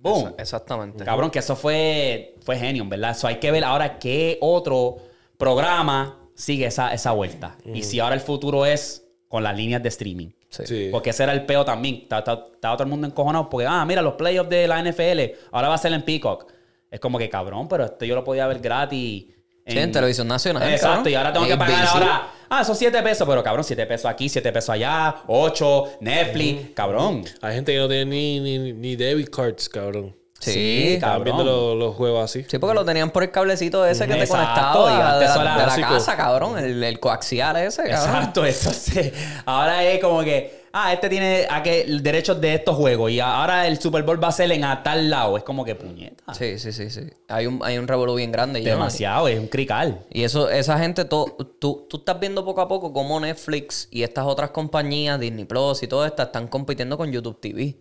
Boom. 0.00 0.28
Esa- 0.28 0.34
Exactamente. 0.38 1.04
Cabrón, 1.04 1.30
que 1.30 1.38
eso 1.40 1.54
fue, 1.56 2.36
fue 2.42 2.56
genio, 2.56 2.84
¿verdad? 2.88 3.10
Eso 3.12 3.26
hay 3.26 3.36
que 3.36 3.50
ver 3.50 3.64
ahora 3.64 3.98
qué 3.98 4.38
otro 4.40 4.96
programa 5.36 6.18
sigue 6.34 6.66
esa, 6.66 6.92
esa 6.94 7.12
vuelta. 7.12 7.56
Y 7.64 7.82
si 7.82 7.98
ahora 8.00 8.14
el 8.14 8.20
futuro 8.20 8.64
es 8.66 9.06
con 9.28 9.42
las 9.42 9.56
líneas 9.56 9.82
de 9.82 9.88
streaming. 9.88 10.28
Sí. 10.48 10.66
Sí. 10.66 10.88
Porque 10.90 11.10
ese 11.10 11.22
era 11.22 11.32
el 11.32 11.46
peo 11.46 11.64
también. 11.64 11.96
Estaba 12.02 12.18
estaba- 12.20 12.46
estaba 12.52 12.76
todo 12.76 12.84
el 12.84 12.90
mundo 12.90 13.06
encojonado 13.06 13.48
porque, 13.48 13.66
ah, 13.68 13.84
mira, 13.84 14.02
los 14.02 14.14
playoffs 14.14 14.50
de 14.50 14.66
la 14.66 14.78
NFL, 14.82 15.36
ahora 15.52 15.68
va 15.68 15.74
a 15.74 15.78
ser 15.78 15.92
en 15.92 16.02
Peacock. 16.02 16.50
Es 16.90 16.98
como 16.98 17.18
que, 17.18 17.28
cabrón, 17.28 17.68
pero 17.68 17.84
esto 17.84 18.04
yo 18.04 18.14
lo 18.14 18.24
podía 18.24 18.46
ver 18.48 18.58
gratis. 18.58 19.26
Sí, 19.70 19.78
en 19.78 19.92
televisión 19.92 20.28
nacional, 20.28 20.62
Exacto, 20.68 20.88
cabrón. 20.96 21.12
y 21.12 21.14
ahora 21.14 21.32
tengo 21.32 21.46
que 21.46 21.56
pagar 21.56 21.82
ABC. 21.82 21.94
ahora. 21.94 22.26
Ah, 22.52 22.64
son 22.64 22.74
7 22.74 23.02
pesos, 23.02 23.28
pero 23.28 23.42
cabrón, 23.44 23.62
7 23.64 23.86
pesos 23.86 24.06
aquí, 24.06 24.28
7 24.28 24.52
pesos 24.52 24.70
allá, 24.70 25.22
8, 25.28 25.84
Netflix, 26.00 26.70
cabrón. 26.74 27.24
Hay 27.42 27.54
gente 27.54 27.72
que 27.72 27.78
no 27.78 27.86
tiene 27.88 28.06
ni, 28.06 28.40
ni, 28.40 28.72
ni 28.72 28.96
debit 28.96 29.28
cards, 29.30 29.68
cabrón. 29.68 30.16
Sí, 30.40 30.94
Sí, 30.94 30.98
cabrón. 31.00 31.24
viendo 31.24 31.44
los, 31.44 31.76
los 31.78 31.94
juegos 31.94 32.24
así. 32.24 32.44
Sí, 32.48 32.58
porque 32.58 32.74
lo 32.74 32.84
tenían 32.84 33.10
por 33.10 33.22
el 33.22 33.30
cablecito 33.30 33.84
ese 33.86 34.06
que 34.08 34.14
te 34.14 34.26
conectaba 34.26 34.90
y 34.90 34.94
de, 34.94 34.98
la- 34.98 35.24
eso 35.24 35.38
de 35.38 35.44
la 35.44 35.88
casa, 35.88 36.16
cabrón. 36.16 36.58
El, 36.58 36.82
el 36.82 36.98
coaxial 36.98 37.56
ese, 37.58 37.82
cabrón. 37.84 37.98
Exacto, 38.16 38.46
entonces 38.46 39.12
ahora 39.44 39.84
es 39.84 40.00
como 40.00 40.22
que, 40.22 40.64
ah, 40.72 40.94
este 40.94 41.10
tiene 41.10 41.46
aquel 41.50 42.02
derechos 42.02 42.40
de 42.40 42.54
estos 42.54 42.74
juegos 42.74 43.10
y 43.10 43.20
ahora 43.20 43.66
el 43.66 43.78
Super 43.78 44.02
Bowl 44.02 44.22
va 44.22 44.28
a 44.28 44.32
ser 44.32 44.50
en 44.52 44.64
a 44.64 44.82
tal 44.82 45.10
lado. 45.10 45.36
Es 45.36 45.42
como 45.42 45.62
que 45.62 45.74
puñeta. 45.74 46.32
Sí, 46.32 46.58
sí, 46.58 46.72
sí, 46.72 46.88
sí. 46.88 47.02
Hay 47.28 47.46
un, 47.46 47.60
hay 47.62 47.76
un 47.76 47.86
revolú 47.86 48.14
bien 48.14 48.32
grande. 48.32 48.60
y 48.60 48.64
Demasiado, 48.64 49.28
es 49.28 49.38
un 49.38 49.46
crical. 49.48 50.00
Y 50.10 50.24
eso, 50.24 50.48
esa 50.48 50.78
gente, 50.78 51.04
to- 51.04 51.36
tú, 51.58 51.86
tú 51.90 51.98
estás 51.98 52.18
viendo 52.18 52.46
poco 52.46 52.62
a 52.62 52.66
poco 52.68 52.94
cómo 52.94 53.20
Netflix 53.20 53.88
y 53.90 54.04
estas 54.04 54.24
otras 54.24 54.50
compañías, 54.50 55.20
Disney 55.20 55.44
Plus 55.44 55.82
y 55.82 55.86
todo 55.86 56.06
esto, 56.06 56.22
están 56.22 56.48
compitiendo 56.48 56.96
con 56.96 57.12
YouTube 57.12 57.38
TV. 57.40 57.76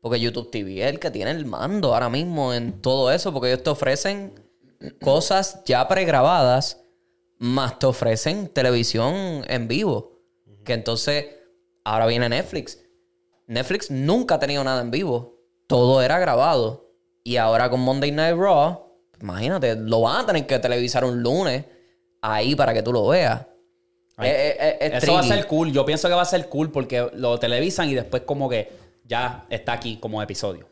Porque 0.00 0.18
YouTube 0.20 0.50
TV 0.50 0.82
es 0.82 0.88
el 0.90 0.98
que 0.98 1.10
tiene 1.10 1.30
el 1.30 1.44
mando 1.46 1.92
ahora 1.94 2.08
mismo 2.08 2.54
en 2.54 2.80
todo 2.80 3.10
eso, 3.12 3.32
porque 3.32 3.48
ellos 3.52 3.62
te 3.62 3.70
ofrecen 3.70 4.32
cosas 5.02 5.62
ya 5.64 5.86
pregrabadas, 5.88 6.80
más 7.38 7.78
te 7.78 7.86
ofrecen 7.86 8.48
televisión 8.48 9.44
en 9.46 9.68
vivo. 9.68 10.18
Que 10.64 10.72
entonces, 10.74 11.26
ahora 11.84 12.06
viene 12.06 12.28
Netflix. 12.28 12.78
Netflix 13.46 13.90
nunca 13.90 14.36
ha 14.36 14.38
tenido 14.38 14.62
nada 14.64 14.80
en 14.80 14.90
vivo. 14.90 15.38
Todo 15.66 16.02
era 16.02 16.18
grabado. 16.18 16.92
Y 17.22 17.36
ahora 17.36 17.68
con 17.68 17.80
Monday 17.80 18.10
Night 18.10 18.36
Raw, 18.36 18.86
imagínate, 19.20 19.76
lo 19.76 20.02
van 20.02 20.22
a 20.22 20.26
tener 20.26 20.46
que 20.46 20.58
televisar 20.58 21.04
un 21.04 21.22
lunes 21.22 21.64
ahí 22.22 22.54
para 22.54 22.72
que 22.72 22.82
tú 22.82 22.92
lo 22.92 23.06
veas. 23.08 23.46
Ay, 24.16 24.30
Es- 24.30 24.36
es- 24.36 24.56
es- 24.60 24.92
es 24.96 25.02
Eso 25.04 25.12
va 25.14 25.20
a 25.20 25.24
ser 25.24 25.46
cool. 25.46 25.72
Yo 25.72 25.84
pienso 25.84 26.08
que 26.08 26.14
va 26.14 26.22
a 26.22 26.26
ser 26.26 26.48
cool 26.48 26.70
porque 26.70 27.10
lo 27.14 27.38
televisan 27.38 27.88
y 27.88 27.94
después 27.94 28.22
como 28.24 28.48
que 28.48 28.79
ya 29.10 29.44
está 29.50 29.72
aquí 29.74 29.98
como 29.98 30.22
episodio. 30.22 30.68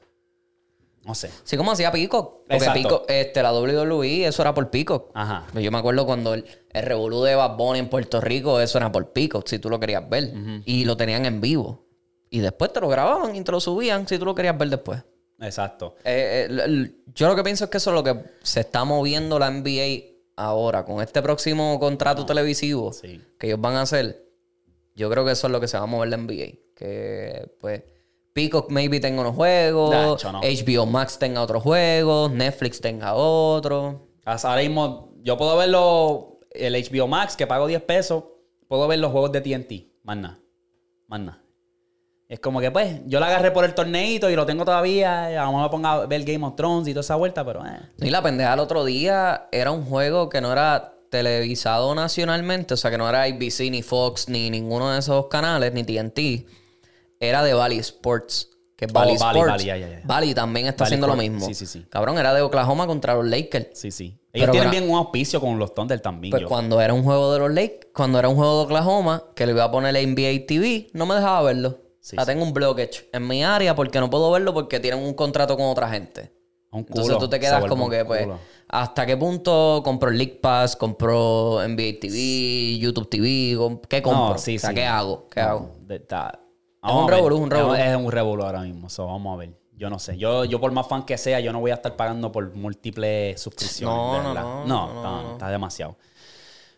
No 1.05 1.15
sé. 1.15 1.31
Sí, 1.44 1.56
como 1.56 1.73
hacía 1.73 1.90
Peacock. 1.90 2.43
Porque 2.48 2.55
Exacto. 2.56 2.81
Peacock, 2.82 3.05
este, 3.09 3.43
la 3.43 3.52
WWE, 3.52 4.27
eso 4.27 4.43
era 4.43 4.52
por 4.55 4.70
Peacock. 4.70 5.10
Ajá. 5.15 5.47
Pues 5.52 5.65
Yo 5.65 5.70
me 5.70 5.78
acuerdo 5.78 6.06
cuando 6.06 6.35
el, 6.35 6.44
el 6.70 6.82
revolú 6.82 7.23
de 7.23 7.35
Bad 7.35 7.56
Bunny 7.56 7.78
en 7.81 7.89
Puerto 7.89 8.20
Rico, 8.20 8.60
eso 8.60 8.78
era 8.78 8.93
por 8.93 9.12
Peacock, 9.12 9.47
si 9.48 9.59
tú 9.59 9.70
lo 9.70 9.81
querías 9.81 10.09
ver. 10.09 10.32
Y 10.65 10.85
lo 10.85 10.97
tenían 10.97 11.24
en 11.27 11.40
vivo. 11.40 11.86
Y 12.31 12.40
después 12.40 12.73
te 12.73 12.81
lo 12.81 12.89
grababan 12.89 13.35
y 13.35 13.43
te 13.43 13.51
lo 13.52 13.59
subían 13.60 14.06
si 14.06 14.19
tú 14.19 14.24
lo 14.27 14.35
querías 14.35 14.56
ver 14.59 14.69
después. 14.69 15.02
Exacto. 15.40 15.94
Eh, 16.05 16.48
eh, 16.51 16.90
yo 17.15 17.28
lo 17.28 17.36
que 17.36 17.43
pienso 17.43 17.65
es 17.65 17.70
que 17.70 17.78
eso 17.78 17.90
es 17.90 17.94
lo 17.94 18.05
que 18.05 18.23
se 18.43 18.60
está 18.60 18.85
moviendo 18.85 19.39
la 19.39 19.51
NBA 19.51 20.19
ahora. 20.36 20.85
Con 20.85 21.01
este 21.01 21.23
próximo 21.23 21.78
contrato 21.81 22.27
televisivo 22.27 22.93
Sí. 22.93 23.20
que 23.39 23.47
ellos 23.47 23.60
van 23.60 23.77
a 23.77 23.82
hacer, 23.82 24.27
yo 24.94 25.09
creo 25.09 25.24
que 25.24 25.31
eso 25.32 25.47
es 25.47 25.52
lo 25.52 25.60
que 25.60 25.69
se 25.69 25.78
va 25.78 25.85
a 25.85 25.86
mover 25.86 26.10
la 26.10 26.16
NBA. 26.19 26.59
Que 26.74 27.51
pues 27.60 27.82
Peacock 28.39 28.70
maybe 28.70 29.01
tenga 29.01 29.20
unos 29.20 29.35
juegos, 29.35 30.23
no. 30.23 30.40
HBO 30.40 30.86
Max 30.86 31.19
tenga 31.19 31.43
otros 31.43 31.60
juegos, 31.60 32.31
Netflix 32.31 32.81
tenga 32.81 33.15
otro. 33.15 34.06
Ahora 34.24 34.62
mismo 34.62 35.12
yo 35.24 35.36
puedo 35.36 35.56
verlo, 35.56 36.39
el 36.52 36.74
HBO 36.74 37.09
Max 37.09 37.35
que 37.35 37.48
pago 37.48 37.66
10 37.66 37.82
pesos, 37.82 38.23
puedo 38.69 38.86
ver 38.86 39.01
los 39.01 39.10
juegos 39.10 39.32
de 39.32 39.40
TNT. 39.40 39.73
Más 40.05 40.19
nada. 40.19 40.39
Más 41.09 41.19
nada. 41.19 41.43
Es 42.28 42.39
como 42.39 42.60
que 42.60 42.70
pues, 42.70 43.01
yo 43.06 43.19
la 43.19 43.27
agarré 43.27 43.51
por 43.51 43.65
el 43.65 43.74
torneito 43.74 44.31
y 44.31 44.36
lo 44.36 44.47
tengo 44.47 44.65
todavía. 44.65 45.32
y 45.32 45.35
A 45.35 45.43
lo 45.43 45.48
mejor 45.48 45.65
me 45.65 45.70
ponga 45.70 45.93
a 45.94 46.06
ver 46.06 46.23
Game 46.23 46.47
of 46.47 46.55
Thrones 46.55 46.86
y 46.86 46.93
toda 46.93 47.01
esa 47.01 47.16
vuelta, 47.16 47.44
pero 47.44 47.66
eh. 47.66 47.81
Y 48.01 48.10
la 48.10 48.23
pendeja 48.23 48.55
el 48.55 48.60
otro 48.60 48.85
día 48.85 49.48
era 49.51 49.73
un 49.73 49.85
juego 49.85 50.28
que 50.28 50.40
no 50.40 50.52
era 50.52 50.94
televisado 51.10 51.93
nacionalmente, 51.97 52.74
o 52.74 52.77
sea 52.77 52.93
que 52.93 52.98
no 52.98 53.09
era 53.09 53.24
ABC, 53.24 53.69
ni 53.69 53.82
Fox, 53.82 54.28
ni 54.28 54.48
ninguno 54.48 54.93
de 54.93 55.01
esos 55.01 55.27
canales, 55.27 55.73
ni 55.73 55.82
TNT. 55.82 56.47
Era 57.20 57.43
de 57.43 57.55
Valley 57.55 57.78
Sports. 57.78 58.51
Que 58.77 58.85
es 58.85 58.93
Oh, 58.93 58.95
Valley 58.95 59.16
Valley, 59.19 59.40
Sports. 59.43 60.07
Valley, 60.07 60.35
también 60.35 60.66
está 60.69 60.85
Valley 60.85 60.89
haciendo 60.89 61.07
lo 61.09 61.16
mismo. 61.16 61.45
sí, 61.45 61.53
sí, 61.55 61.66
sí. 61.66 61.85
Cabrón, 61.90 62.16
era 62.16 62.32
de 62.32 62.43
Oklahoma 62.43 62.86
contra 62.86 63.15
los 63.15 63.27
Lakers. 63.27 63.69
Sí, 63.73 63.90
sí. 63.90 64.16
Ellos 64.32 64.51
Pero 64.51 64.53
tienen 64.53 64.70
bien 64.70 64.89
un 64.89 64.97
auspicio 64.97 65.40
con 65.40 65.59
los 65.59 65.74
Thunder 65.74 65.99
también. 66.01 66.31
Pues 66.31 66.43
yo. 66.43 66.49
cuando 66.49 66.81
era 66.81 66.95
un 66.95 67.03
juego 67.03 67.32
de 67.32 67.40
los 67.40 67.51
Lakers, 67.53 67.89
cuando 67.93 68.20
era 68.20 68.28
un 68.28 68.36
juego 68.36 68.59
de 68.59 68.65
Oklahoma, 68.66 69.24
que 69.35 69.47
le 69.47 69.53
iba 69.53 69.65
a 69.65 69.70
poner 69.73 69.95
la 69.95 70.01
NBA 70.01 70.47
TV, 70.47 70.90
no 70.93 71.07
me 71.07 71.16
dejaba 71.16 71.43
verlo. 71.43 71.78
Sí, 71.99 72.15
o 72.15 72.19
sea, 72.19 72.24
sí. 72.24 72.31
tengo 72.31 72.45
un 72.45 72.53
blockage 72.55 73.09
en 73.12 73.27
mi 73.27 73.43
área 73.43 73.74
porque 73.74 73.99
no 73.99 74.09
puedo 74.09 74.31
verlo 74.31 74.55
porque 74.55 74.78
tienen 74.78 75.03
un 75.03 75.15
contrato 75.15 75.57
con 75.57 75.66
otra 75.66 75.89
gente. 75.90 76.32
Un 76.70 76.85
culo, 76.85 77.01
Entonces 77.01 77.19
tú 77.19 77.28
te 77.28 77.40
quedas 77.40 77.65
como 77.65 77.90
que, 77.90 78.05
pues, 78.05 78.23
culo. 78.27 78.39
¿hasta 78.69 79.07
qué 79.07 79.16
punto 79.16 79.81
compro 79.82 80.11
League 80.11 80.39
Pass, 80.40 80.77
compro 80.77 81.61
NBA 81.66 81.99
TV, 82.01 82.78
YouTube 82.78 83.09
TV? 83.11 83.59
¿Qué 83.89 84.03
compro? 84.03 84.28
No, 84.35 84.39
sí, 84.39 84.57
o 84.57 84.61
sea. 84.61 84.73
¿qué 84.73 84.85
hago? 84.85 85.27
¿Qué 85.28 85.40
No, 85.40 85.47
hago? 85.49 85.73
está- 85.89 86.40
Es 86.84 86.92
un 86.92 87.09
revolú, 87.09 87.36
un 87.38 87.50
revolú. 87.50 87.74
Es 87.74 87.96
un 87.96 88.10
revolú 88.12 88.42
ahora 88.44 88.60
mismo. 88.60 88.88
so, 88.88 89.06
vamos 89.06 89.34
a 89.34 89.36
ver. 89.38 89.50
Yo 89.76 89.88
no 89.90 89.98
sé. 89.98 90.16
Yo, 90.18 90.44
yo 90.44 90.60
por 90.60 90.72
más 90.72 90.88
fan 90.88 91.05
que 91.05 91.16
sea, 91.18 91.38
yo 91.40 91.52
no 91.52 91.60
voy 91.60 91.70
a 91.70 91.74
estar 91.74 91.94
pagando 91.96 92.32
por 92.32 92.55
múltiples 92.55 93.40
suscripciones. 93.40 93.96
No, 93.96 94.22
no, 94.22 94.28
verdad. 94.34 94.42
no, 94.42 94.64
No, 94.66 94.86
no, 94.86 94.96
está, 94.96 95.10
no. 95.22 95.32
está 95.32 95.48
demasiado. 95.50 95.96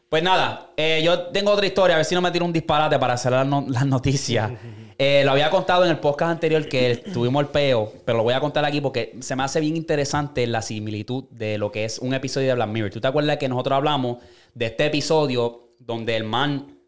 Pues 0.09 0.23
nada, 0.25 0.71
eh, 0.77 1.01
yo 1.05 1.29
tengo 1.29 1.53
otra 1.53 1.65
historia, 1.67 1.95
a 1.95 1.99
ver 1.99 2.05
si 2.05 2.17
no 2.17 2.21
me 2.21 2.33
tiro 2.33 2.45
un 2.45 2.53
disparate 2.53 2.99
para 2.99 3.15
hacer 3.15 3.31
las, 3.33 3.47
no- 3.47 3.65
las 3.69 3.87
noticias. 3.87 4.51
Eh, 5.03 5.23
lo 5.25 5.31
había 5.31 5.49
contado 5.49 5.83
en 5.87 5.91
el 5.93 5.99
podcast 5.99 6.33
anterior 6.33 6.69
que 6.69 6.97
tuvimos 7.15 7.41
el 7.41 7.49
peo, 7.49 7.91
pero 8.05 8.19
lo 8.19 8.23
voy 8.25 8.35
a 8.35 8.41
contar 8.41 8.67
aquí 8.67 8.83
porque 8.83 9.17
se 9.23 9.35
me 9.35 9.43
hace 9.43 9.59
bien 9.59 9.75
interesante 9.75 10.47
la 10.47 10.61
similitud 10.61 11.25
de 11.31 11.57
lo 11.57 11.73
que 11.73 11.87
es 11.87 12.01
un 12.01 12.13
episodio 12.13 12.49
de 12.49 12.55
Black 12.57 12.69
Mirror. 12.69 12.91
¿Tú 12.91 13.01
te 13.01 13.09
acuerdas 13.09 13.39
que 13.39 13.49
nosotros 13.49 13.77
hablamos 13.79 14.19
de 14.53 14.67
este 14.67 14.85
episodio 14.85 15.71
donde 15.79 16.17
el 16.17 16.25
man 16.25 16.80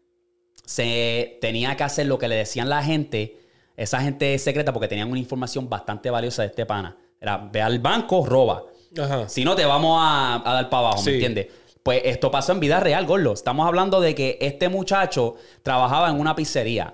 se 0.65 1.37
tenía 1.41 1.75
que 1.75 1.83
hacer 1.83 2.07
lo 2.07 2.17
que 2.17 2.27
le 2.27 2.35
decían 2.35 2.69
la 2.69 2.83
gente, 2.83 3.39
esa 3.75 4.01
gente 4.01 4.37
secreta, 4.39 4.71
porque 4.73 4.87
tenían 4.87 5.09
una 5.09 5.19
información 5.19 5.69
bastante 5.69 6.09
valiosa 6.09 6.43
de 6.43 6.49
este 6.49 6.65
pana? 6.65 6.97
Era, 7.19 7.37
ve 7.37 7.61
al 7.61 7.79
banco, 7.79 8.25
roba. 8.25 8.63
Ajá. 9.01 9.27
Si 9.27 9.43
no, 9.43 9.55
te 9.55 9.65
vamos 9.65 9.99
a, 10.01 10.35
a 10.49 10.53
dar 10.53 10.69
para 10.69 10.87
abajo, 10.87 10.99
Sí. 10.99 11.09
¿me 11.09 11.13
entiendes? 11.15 11.47
Pues 11.81 12.01
esto 12.05 12.31
pasó 12.31 12.53
en 12.53 12.59
vida 12.61 12.79
real, 12.79 13.05
Gordo. 13.05 13.33
Estamos 13.33 13.67
hablando 13.67 13.99
de 13.99 14.15
que 14.15 14.37
este 14.39 14.69
muchacho 14.69 15.35
trabajaba 15.63 16.09
en 16.09 16.19
una 16.19 16.35
pizzería. 16.35 16.93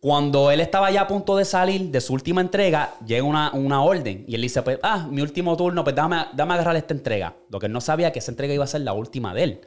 Cuando 0.00 0.50
él 0.50 0.60
estaba 0.60 0.90
ya 0.90 1.02
a 1.02 1.06
punto 1.06 1.36
de 1.36 1.44
salir 1.44 1.82
de 1.92 2.00
su 2.00 2.12
última 2.12 2.40
entrega, 2.40 2.94
llega 3.06 3.22
una, 3.22 3.52
una 3.52 3.84
orden 3.84 4.24
y 4.26 4.34
él 4.34 4.42
dice, 4.42 4.60
pues, 4.62 4.80
ah, 4.82 5.06
mi 5.08 5.22
último 5.22 5.56
turno, 5.56 5.84
pues 5.84 5.94
dame, 5.94 6.24
dame 6.32 6.54
agarrar 6.54 6.74
esta 6.74 6.92
entrega. 6.94 7.36
Lo 7.48 7.60
que 7.60 7.66
él 7.66 7.72
no 7.72 7.80
sabía 7.80 8.10
que 8.10 8.18
esa 8.18 8.32
entrega 8.32 8.52
iba 8.52 8.64
a 8.64 8.66
ser 8.66 8.80
la 8.80 8.94
última 8.94 9.32
de 9.32 9.42
él. 9.44 9.60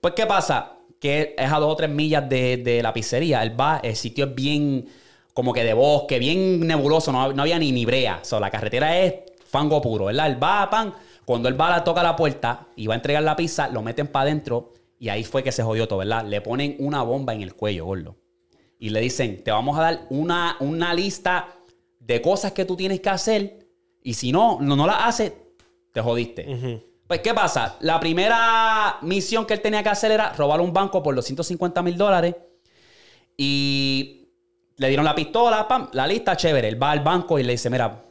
Pues, 0.00 0.14
¿qué 0.14 0.26
pasa? 0.26 0.75
Que 1.06 1.36
es 1.38 1.52
a 1.52 1.60
dos 1.60 1.72
o 1.72 1.76
tres 1.76 1.88
millas 1.88 2.28
de, 2.28 2.80
la 2.82 2.92
pizzería. 2.92 3.40
Él 3.44 3.58
va, 3.58 3.78
el 3.80 3.94
sitio 3.94 4.24
es 4.24 4.34
bien 4.34 4.88
como 5.32 5.52
que 5.52 5.62
de 5.62 5.72
bosque, 5.72 6.18
bien 6.18 6.66
nebuloso, 6.66 7.12
no, 7.12 7.32
no 7.32 7.42
había 7.42 7.60
ni, 7.60 7.70
ni 7.70 7.84
brea. 7.84 8.22
La 8.40 8.50
carretera 8.50 8.98
es 8.98 9.14
fango 9.46 9.80
puro, 9.80 10.06
¿verdad? 10.06 10.26
Él 10.26 10.42
va, 10.42 10.68
pan, 10.68 10.94
cuando 11.24 11.48
él 11.48 11.60
va, 11.60 11.84
toca 11.84 12.02
la 12.02 12.16
puerta 12.16 12.66
y 12.74 12.88
va 12.88 12.94
a 12.94 12.96
entregar 12.96 13.22
la 13.22 13.36
pizza, 13.36 13.68
lo 13.68 13.82
meten 13.82 14.08
para 14.08 14.24
adentro 14.24 14.72
y 14.98 15.08
ahí 15.10 15.22
fue 15.22 15.44
que 15.44 15.52
se 15.52 15.62
jodió 15.62 15.86
todo, 15.86 16.00
¿verdad? 16.00 16.24
Le 16.24 16.40
ponen 16.40 16.74
una 16.80 17.02
bomba 17.02 17.34
en 17.34 17.42
el 17.42 17.54
cuello, 17.54 17.84
gordo. 17.84 18.16
Y 18.80 18.90
le 18.90 19.00
dicen, 19.00 19.44
te 19.44 19.52
vamos 19.52 19.78
a 19.78 19.82
dar 19.82 20.06
una, 20.10 20.56
una 20.58 20.92
lista 20.92 21.54
de 22.00 22.20
cosas 22.20 22.50
que 22.50 22.64
tú 22.64 22.74
tienes 22.74 23.00
que 23.00 23.10
hacer 23.10 23.68
y 24.02 24.14
si 24.14 24.32
no, 24.32 24.58
no, 24.60 24.74
no 24.74 24.88
las 24.88 25.04
haces, 25.04 25.32
te 25.92 26.00
jodiste. 26.00 26.82
Pues, 27.06 27.20
¿qué 27.20 27.32
pasa? 27.34 27.76
La 27.80 28.00
primera 28.00 28.98
misión 29.02 29.46
que 29.46 29.54
él 29.54 29.60
tenía 29.60 29.82
que 29.82 29.88
hacer 29.88 30.10
era 30.10 30.32
robar 30.32 30.60
un 30.60 30.72
banco 30.72 31.02
por 31.02 31.14
los 31.14 31.24
150 31.24 31.82
mil 31.82 31.96
dólares 31.96 32.34
y 33.36 34.28
le 34.76 34.88
dieron 34.88 35.04
la 35.04 35.14
pistola, 35.14 35.66
pam, 35.68 35.88
la 35.92 36.06
lista, 36.06 36.36
chévere. 36.36 36.68
Él 36.68 36.82
va 36.82 36.90
al 36.90 37.00
banco 37.00 37.38
y 37.38 37.42
le 37.44 37.52
dice, 37.52 37.70
mira, 37.70 38.02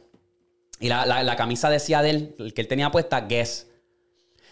y 0.80 0.88
la, 0.88 1.06
la- 1.06 1.36
camisa 1.36 1.70
decía 1.70 2.02
de 2.02 2.10
él, 2.10 2.52
que 2.54 2.60
él 2.62 2.68
tenía 2.68 2.90
puesta, 2.90 3.20
Guess. 3.22 3.66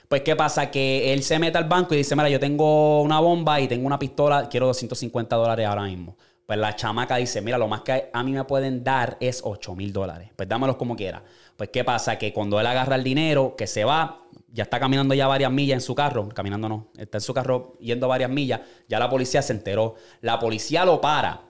Pues, 0.09 0.23
¿qué 0.23 0.37
pasa? 0.37 0.71
Que 0.71 1.13
él 1.13 1.23
se 1.23 1.39
mete 1.39 1.59
al 1.59 1.65
banco 1.65 1.95
y 1.95 1.99
dice, 1.99 2.15
mira, 2.17 2.29
yo 2.29 2.41
tengo 2.41 3.03
una 3.03 3.21
bomba 3.21 3.61
y 3.61 3.69
tengo 3.69 3.87
una 3.87 3.99
pistola, 3.99 4.49
quiero 4.49 4.67
250 4.67 5.37
dólares 5.37 5.67
ahora 5.67 5.85
mismo. 5.85 6.17
Pues 6.47 6.59
la 6.59 6.77
chamaca 6.77 7.17
dice, 7.17 7.41
mira, 7.41 7.57
lo 7.57 7.69
más 7.69 7.81
que 7.81 8.11
a 8.13 8.23
mí 8.23 8.33
me 8.33 8.45
pueden 8.45 8.85
dar 8.85 9.17
es 9.21 9.41
8 9.43 9.75
mil 9.75 9.93
dólares. 9.93 10.31
Pues 10.37 10.49
dámelos 10.49 10.77
como 10.77 10.95
quiera. 10.95 11.23
Pues, 11.57 11.71
¿qué 11.71 11.85
pasa? 11.85 12.19
Que 12.19 12.33
cuando 12.33 12.61
él 12.61 12.67
agarra 12.67 12.97
el 12.97 13.05
dinero, 13.05 13.55
que 13.57 13.67
se 13.67 13.85
va, 13.85 14.27
ya 14.53 14.65
está 14.65 14.79
caminando 14.79 15.15
ya 15.15 15.27
varias 15.27 15.51
millas 15.51 15.75
en 15.75 15.81
su 15.81 15.95
carro, 15.95 16.29
caminando 16.29 16.69
no, 16.69 16.89
está 16.97 17.19
en 17.19 17.23
su 17.23 17.33
carro 17.33 17.77
yendo 17.81 18.09
varias 18.09 18.31
millas, 18.31 18.61
ya 18.89 18.99
la 18.99 19.09
policía 19.09 19.41
se 19.43 19.53
enteró. 19.53 19.95
La 20.21 20.39
policía 20.39 20.85
lo 20.85 21.01
para 21.01 21.43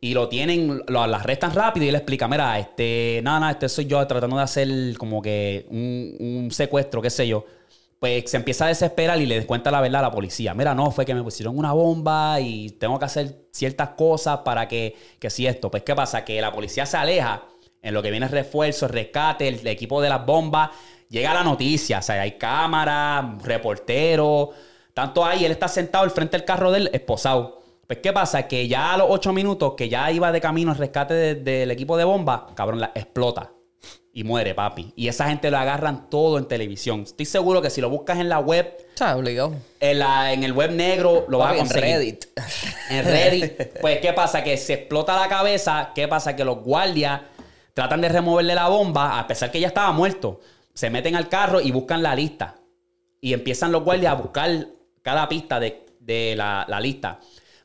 y 0.00 0.14
lo 0.14 0.28
tienen, 0.28 0.82
lo, 0.86 1.06
lo 1.06 1.16
arrestan 1.16 1.54
rápido 1.54 1.86
y 1.86 1.90
le 1.90 1.98
explica, 1.98 2.28
mira, 2.28 2.58
este, 2.58 3.20
nada, 3.22 3.40
nada, 3.40 3.52
este 3.52 3.68
soy 3.68 3.86
yo 3.86 4.06
tratando 4.06 4.36
de 4.36 4.42
hacer 4.42 4.68
como 4.98 5.22
que 5.22 5.66
un, 5.70 6.16
un 6.20 6.50
secuestro, 6.50 7.00
qué 7.00 7.10
sé 7.10 7.26
yo. 7.26 7.44
Pues 8.00 8.30
se 8.30 8.38
empieza 8.38 8.64
a 8.64 8.68
desesperar 8.68 9.20
y 9.20 9.26
le 9.26 9.44
cuenta 9.44 9.70
la 9.70 9.82
verdad 9.82 10.00
a 10.00 10.04
la 10.04 10.10
policía. 10.10 10.54
Mira, 10.54 10.74
no, 10.74 10.90
fue 10.90 11.04
que 11.04 11.14
me 11.14 11.22
pusieron 11.22 11.58
una 11.58 11.72
bomba 11.74 12.40
y 12.40 12.70
tengo 12.70 12.98
que 12.98 13.04
hacer 13.04 13.44
ciertas 13.52 13.90
cosas 13.90 14.38
para 14.38 14.66
que, 14.68 14.96
que 15.18 15.28
si 15.28 15.46
esto. 15.46 15.70
Pues, 15.70 15.82
¿qué 15.82 15.94
pasa? 15.94 16.24
Que 16.24 16.40
la 16.40 16.50
policía 16.50 16.86
se 16.86 16.96
aleja 16.96 17.42
en 17.82 17.92
lo 17.92 18.02
que 18.02 18.10
viene 18.10 18.26
refuerzo, 18.26 18.88
rescate, 18.88 19.48
el, 19.48 19.66
equipo 19.66 20.00
de 20.00 20.08
las 20.08 20.24
bombas. 20.24 20.70
Llega 21.10 21.34
la 21.34 21.44
noticia, 21.44 21.98
o 21.98 22.02
sea, 22.02 22.22
hay 22.22 22.38
cámara, 22.38 23.36
reportero, 23.44 24.50
tanto 24.94 25.24
ahí, 25.24 25.44
él 25.44 25.52
está 25.52 25.68
sentado 25.68 26.04
al 26.04 26.10
frente 26.10 26.38
del 26.38 26.46
carro 26.46 26.70
del 26.72 26.88
esposado. 26.94 27.60
Pues, 27.86 27.98
¿qué 28.02 28.12
pasa? 28.14 28.48
Que 28.48 28.66
ya 28.66 28.94
a 28.94 28.96
los 28.96 29.08
ocho 29.10 29.32
minutos, 29.34 29.74
que 29.76 29.90
ya 29.90 30.10
iba 30.10 30.32
de 30.32 30.40
camino 30.40 30.70
al 30.70 30.78
rescate 30.78 31.12
de- 31.12 31.34
del 31.34 31.70
equipo 31.70 31.98
de 31.98 32.04
bomba, 32.04 32.46
cabrón, 32.54 32.80
la 32.80 32.92
explota. 32.94 33.52
Y 34.12 34.24
muere, 34.24 34.54
papi. 34.54 34.92
Y 34.96 35.06
esa 35.08 35.28
gente 35.28 35.50
lo 35.52 35.58
agarran 35.58 36.10
todo 36.10 36.36
en 36.38 36.46
televisión. 36.48 37.02
Estoy 37.02 37.26
seguro 37.26 37.62
que 37.62 37.70
si 37.70 37.80
lo 37.80 37.88
buscas 37.90 38.18
en 38.18 38.28
la 38.28 38.40
web, 38.40 38.76
sea, 38.96 39.16
obligado. 39.16 39.54
en, 39.78 39.98
la- 40.00 40.32
en 40.32 40.42
el 40.42 40.52
web 40.52 40.72
negro, 40.72 41.26
lo 41.28 41.38
vas 41.38 41.46
a 41.46 41.50
Papi, 41.50 41.60
en 41.60 41.66
conseguir. 41.68 41.94
Reddit. 41.96 42.24
En 42.90 43.04
Reddit. 43.04 43.72
Pues, 43.80 43.98
¿qué 44.00 44.12
pasa? 44.12 44.42
Que 44.42 44.56
se 44.56 44.72
explota 44.74 45.14
la 45.18 45.28
cabeza. 45.28 45.92
¿Qué 45.94 46.08
pasa? 46.08 46.34
Que 46.34 46.44
los 46.44 46.58
guardias 46.58 47.20
tratan 47.72 48.00
de 48.00 48.08
removerle 48.08 48.54
la 48.56 48.66
bomba, 48.68 49.18
a 49.18 49.26
pesar 49.28 49.50
que 49.52 49.60
ya 49.60 49.68
estaba 49.68 49.92
muerto. 49.92 50.40
Se 50.74 50.90
meten 50.90 51.14
al 51.14 51.28
carro 51.28 51.60
y 51.60 51.70
buscan 51.70 52.02
la 52.02 52.14
lista. 52.16 52.56
Y 53.20 53.32
empiezan 53.32 53.70
los 53.70 53.84
guardias 53.84 54.12
a 54.12 54.16
buscar 54.16 54.66
cada 55.02 55.28
pista 55.28 55.60
de, 55.60 55.86
de 56.00 56.34
la, 56.36 56.64
la 56.68 56.80
lista. 56.80 57.20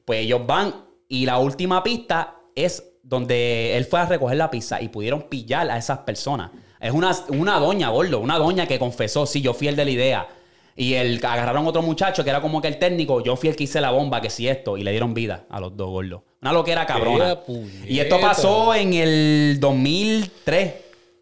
Pues 0.06 0.20
ellos 0.22 0.46
van 0.46 0.76
y 1.08 1.26
la 1.26 1.40
última 1.40 1.82
pista 1.82 2.36
es 2.54 2.84
donde 3.08 3.78
él 3.78 3.86
fue 3.86 4.00
a 4.00 4.06
recoger 4.06 4.38
la 4.38 4.50
pizza 4.50 4.82
y 4.82 4.90
pudieron 4.90 5.24
pillar 5.30 5.70
a 5.70 5.78
esas 5.78 6.00
personas. 6.00 6.52
Es 6.80 6.92
una, 6.92 7.16
una 7.30 7.60
doña, 7.60 7.90
gordo, 7.90 8.20
una 8.20 8.38
doña 8.38 8.68
que 8.68 8.80
confesó, 8.80 9.26
sí, 9.26 9.42
yo 9.42 9.54
fui 9.54 9.68
el 9.68 9.76
de 9.76 9.86
la 9.86 9.92
idea. 9.92 10.28
Y 10.76 10.96
el, 10.96 11.24
agarraron 11.24 11.66
otro 11.68 11.82
muchacho 11.82 12.24
que 12.24 12.30
era 12.30 12.42
como 12.42 12.62
que 12.62 12.68
el 12.68 12.80
técnico, 12.80 13.24
yo 13.24 13.36
fui 13.36 13.50
el 13.50 13.56
que 13.56 13.64
hice 13.64 13.80
la 13.80 13.92
bomba, 13.92 14.20
que 14.20 14.30
sí 14.30 14.48
esto, 14.48 14.76
y 14.76 14.84
le 14.84 14.92
dieron 14.92 15.14
vida 15.14 15.46
a 15.50 15.60
los 15.60 15.78
dos 15.78 15.90
gordos. 15.90 16.22
Una 16.42 16.52
loquera 16.52 16.86
cabrona. 16.86 17.40
Y 17.88 18.00
esto 18.00 18.20
pasó 18.20 18.74
en 18.76 18.94
el 18.94 19.58
2003, 19.60 20.74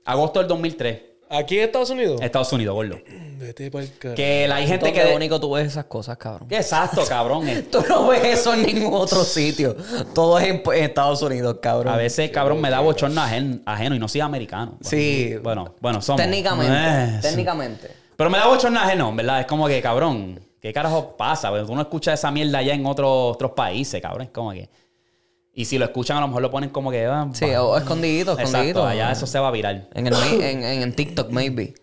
agosto 0.06 0.40
del 0.40 0.48
2003, 0.48 1.02
¿Aquí 1.34 1.58
en 1.58 1.64
Estados 1.66 1.90
Unidos? 1.90 2.22
Estados 2.22 2.52
Unidos, 2.54 2.74
gordo. 2.76 2.98
Vete 3.38 3.70
pa'l 3.72 3.90
carajo. 4.00 4.16
Que 4.16 4.48
la 4.48 4.56
hay 4.56 4.68
gente 4.68 4.94
que... 4.94 5.14
único 5.14 5.40
tú 5.40 5.52
ves 5.52 5.68
esas 5.68 5.86
cosas, 5.86 6.18
cabrón. 6.18 6.48
Exacto, 6.52 7.04
cabrón. 7.10 7.48
eh. 7.50 7.64
Tú 7.64 7.84
no 7.90 8.08
ves 8.08 8.24
eso 8.40 8.54
en 8.54 8.64
ningún 8.66 8.94
otro 8.94 9.24
sitio. 9.24 9.76
Todo 10.14 10.40
es 10.40 10.48
en, 10.48 10.62
en 10.66 10.84
Estados 10.84 11.22
Unidos, 11.22 11.58
cabrón. 11.62 11.94
A 11.94 11.98
veces, 11.98 12.30
cabrón, 12.32 12.62
me 12.62 12.70
da 12.70 12.80
bochorno 12.80 13.20
ajen- 13.22 13.62
ajeno 13.66 13.96
y 13.96 14.00
no 14.00 14.08
soy 14.08 14.22
americano. 14.22 14.78
Sí. 14.82 15.36
Bueno, 15.44 15.74
bueno, 15.82 16.02
somos. 16.02 16.22
Técnicamente. 16.22 16.74
Eh, 16.74 17.20
sí. 17.22 17.28
técnicamente. 17.30 17.92
Pero 18.16 18.30
me 18.30 18.38
da 18.38 18.48
bochorno 18.48 18.80
ajeno, 18.80 19.14
¿verdad? 19.14 19.42
Es 19.42 19.46
como 19.48 19.68
que, 19.68 19.82
cabrón, 19.82 20.40
¿qué 20.62 20.72
carajo 20.72 21.18
pasa? 21.18 21.50
Porque 21.50 21.66
tú 21.66 21.76
no 21.76 21.82
escuchas 21.82 22.20
esa 22.20 22.32
mierda 22.32 22.60
allá 22.60 22.74
en 22.76 22.86
otros, 22.86 23.34
otros 23.36 23.52
países, 23.52 24.02
cabrón. 24.02 24.24
Es 24.24 24.30
como 24.30 24.52
que... 24.52 24.70
Y 25.54 25.66
si 25.66 25.78
lo 25.78 25.86
escuchan, 25.86 26.18
a 26.18 26.22
lo 26.22 26.28
mejor 26.28 26.42
lo 26.42 26.50
ponen 26.52 26.70
como 26.72 26.90
que... 26.90 27.06
ah, 27.06 27.30
Sí, 27.34 27.46
o 27.46 27.78
escondidito, 27.78 28.32
escondidito. 28.32 28.60
Exacto, 28.80 28.88
allá 28.88 29.12
eso 29.12 29.28
se 29.28 29.38
va 29.40 29.50
a 29.50 29.52
virar. 29.52 29.88
En, 29.94 30.08
el, 30.08 30.14
en, 30.42 30.64
en, 30.64 30.82
en 30.82 30.94
TikTok, 30.96 31.30
maybe. 31.30 31.76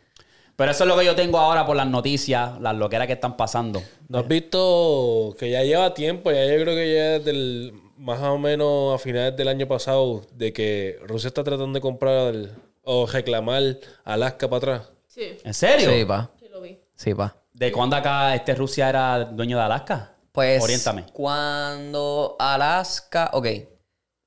Pero 0.57 0.73
eso 0.73 0.85
es 0.85 0.89
lo 0.89 0.99
que 0.99 1.05
yo 1.05 1.15
tengo 1.15 1.39
ahora 1.39 1.65
por 1.65 1.77
las 1.77 1.87
noticias, 1.87 2.61
las 2.61 2.75
loqueras 2.77 3.07
que 3.07 3.13
están 3.15 3.37
pasando. 3.37 3.81
¿No 4.09 4.19
has 4.19 4.29
visto 4.29 5.35
que 5.39 5.51
ya 5.51 5.63
lleva 5.63 5.95
tiempo? 5.95 6.31
Ya 6.33 6.45
yo 6.45 6.61
creo 6.63 6.75
que 6.75 6.95
ya 6.95 7.03
desde 7.19 7.31
el, 7.31 7.73
más 7.97 8.21
o 8.23 8.37
menos 8.39 8.95
a 8.95 8.99
finales 8.99 9.37
del 9.37 9.49
año 9.49 9.67
pasado, 9.69 10.23
de 10.35 10.53
que 10.53 10.99
Rusia 11.07 11.29
está 11.29 11.45
tratando 11.45 11.73
de 11.75 11.81
comprar 11.81 12.35
el- 12.35 12.51
o 12.83 13.07
reclamar 13.07 13.63
Alaska 14.05 14.49
para 14.51 14.57
atrás. 14.59 14.91
Sí, 15.07 15.39
¿En 15.45 15.55
serio? 15.55 15.91
Sí, 15.93 16.05
pa. 16.05 16.31
sí 16.41 16.47
lo 16.51 16.61
vi. 16.61 16.79
Sí, 16.97 17.15
pa. 17.15 17.37
¿De 17.55 17.71
cuándo 17.73 17.95
acá 17.97 18.35
este 18.35 18.55
Rusia 18.55 18.89
era 18.89 19.25
dueño 19.27 19.57
de 19.57 19.63
Alaska? 19.63 20.13
Pues. 20.33 20.63
Oriéntame. 20.63 21.05
Cuando 21.13 22.37
Alaska. 22.39 23.31
Ok. 23.33 23.47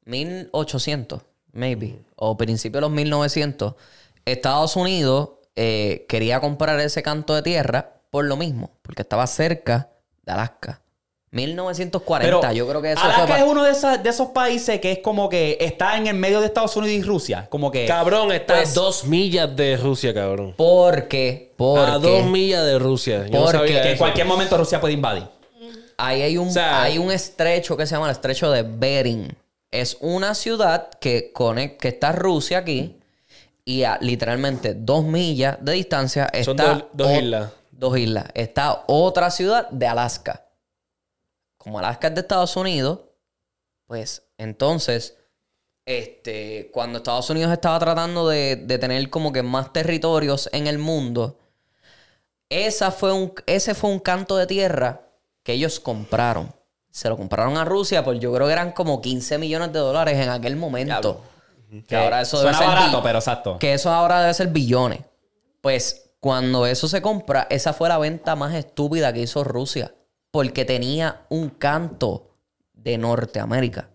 1800, 0.05 1.21
maybe. 1.53 1.99
O 2.15 2.35
principio 2.37 2.77
de 2.77 2.81
los 2.81 2.91
1900. 2.91 3.73
Estados 4.25 4.75
Unidos 4.75 5.29
eh, 5.55 6.05
quería 6.07 6.39
comprar 6.39 6.79
ese 6.79 7.03
canto 7.03 7.35
de 7.35 7.41
tierra 7.41 8.01
por 8.09 8.25
lo 8.25 8.37
mismo. 8.37 8.71
Porque 8.81 9.01
estaba 9.01 9.27
cerca 9.27 9.89
de 10.23 10.31
Alaska. 10.33 10.81
1940. 11.31 12.39
Pero 12.41 12.53
yo 12.53 12.67
creo 12.67 12.81
que 12.81 12.91
eso 12.91 13.01
Alaska 13.01 13.25
fue. 13.27 13.37
es 13.37 13.43
uno 13.43 13.63
de, 13.63 13.71
esas- 13.71 14.03
de 14.03 14.09
esos 14.09 14.27
países 14.29 14.79
que 14.79 14.91
es 14.91 14.99
como 14.99 15.29
que 15.29 15.57
está 15.59 15.97
en 15.97 16.05
el 16.05 16.13
medio 16.15 16.39
de 16.41 16.45
Estados 16.45 16.75
Unidos 16.77 16.95
y 16.95 17.01
Rusia. 17.01 17.47
Como 17.49 17.71
que... 17.71 17.85
Cabrón, 17.87 18.31
está 18.31 18.53
Pues- 18.55 18.69
a 18.69 18.73
dos 18.79 19.05
millas 19.05 19.55
de 19.55 19.75
Rusia, 19.77 20.13
cabrón. 20.13 20.53
Porque. 20.55 21.53
Porque. 21.57 21.91
A 21.91 21.97
dos 21.97 22.25
millas 22.25 22.63
de 22.65 22.77
Rusia. 22.77 23.25
Yo 23.25 23.31
no 23.39 23.45
Porque- 23.45 23.57
sabía 23.57 23.81
que 23.81 23.91
en 23.93 23.97
cualquier 23.97 24.27
momento 24.27 24.57
Rusia 24.57 24.79
puede 24.79 24.93
invadir. 24.93 25.23
Ahí 26.05 26.21
hay 26.21 26.37
un, 26.37 26.47
O 26.49 26.51
sea- 26.51 26.83
hay 26.83 26.97
un 26.97 27.11
estrecho 27.11 27.77
que 27.77 27.85
se 27.85 27.95
llama 27.95 28.07
el 28.07 28.11
estrecho 28.13 28.51
de 28.51 28.63
Bering. 28.63 29.35
Es 29.71 29.97
una 30.01 30.35
ciudad 30.35 30.89
que, 30.99 31.33
conec- 31.33 31.77
que 31.77 31.87
está 31.89 32.11
Rusia 32.11 32.59
aquí 32.59 32.99
y 33.65 33.83
a 33.83 33.97
literalmente 34.01 34.73
dos 34.73 35.03
millas 35.03 35.57
de 35.61 35.71
distancia 35.73 36.25
está... 36.33 36.43
Son 36.43 36.57
dos- 36.57 36.85
dos 36.93 37.07
o- 37.07 37.15
islas. 37.19 37.51
Dos 37.71 37.97
islas. 37.97 38.25
Está 38.33 38.83
otra 38.87 39.29
ciudad 39.31 39.69
de 39.69 39.87
Alaska. 39.87 40.45
Como 41.57 41.79
Alaska 41.79 42.07
es 42.09 42.15
de 42.15 42.21
Estados 42.21 42.55
Unidos, 42.55 42.99
pues 43.87 44.23
entonces, 44.37 45.15
este, 45.85 46.69
cuando 46.73 46.97
Estados 46.97 47.29
Unidos 47.29 47.51
estaba 47.51 47.79
tratando 47.79 48.27
de, 48.27 48.55
de 48.57 48.77
tener 48.77 49.09
como 49.09 49.31
que 49.31 49.43
más 49.43 49.71
territorios 49.73 50.49
en 50.51 50.67
el 50.67 50.77
mundo, 50.77 51.39
esa 52.49 52.91
fue 52.91 53.11
un, 53.13 53.33
ese 53.47 53.73
fue 53.73 53.89
un 53.89 53.99
canto 53.99 54.37
de 54.37 54.45
tierra 54.47 55.02
que 55.43 55.53
ellos 55.53 55.79
compraron. 55.79 56.53
Se 56.89 57.09
lo 57.09 57.17
compraron 57.17 57.57
a 57.57 57.65
Rusia 57.65 58.03
por 58.03 58.17
yo 58.19 58.33
creo 58.33 58.47
que 58.47 58.53
eran 58.53 58.71
como 58.71 59.01
15 59.01 59.37
millones 59.37 59.73
de 59.73 59.79
dólares 59.79 60.17
en 60.17 60.29
aquel 60.29 60.55
momento. 60.55 61.21
Que 61.87 61.95
ahora 61.95 62.21
eso 62.21 62.39
debe 62.39 62.53
ser 62.53 62.67
barato, 62.67 63.01
pero 63.01 63.17
exacto. 63.17 63.57
que 63.57 63.73
eso 63.73 63.91
ahora 63.91 64.21
debe 64.21 64.33
ser 64.33 64.47
billones. 64.47 64.99
Pues 65.59 66.11
cuando 66.19 66.67
eso 66.67 66.87
se 66.87 67.01
compra, 67.01 67.47
esa 67.49 67.73
fue 67.73 67.89
la 67.89 67.97
venta 67.97 68.35
más 68.35 68.53
estúpida 68.53 69.11
que 69.11 69.21
hizo 69.21 69.43
Rusia. 69.43 69.93
Porque 70.29 70.65
tenía 70.65 71.25
un 71.29 71.49
canto 71.49 72.37
de 72.73 72.97
Norteamérica. 72.97 73.89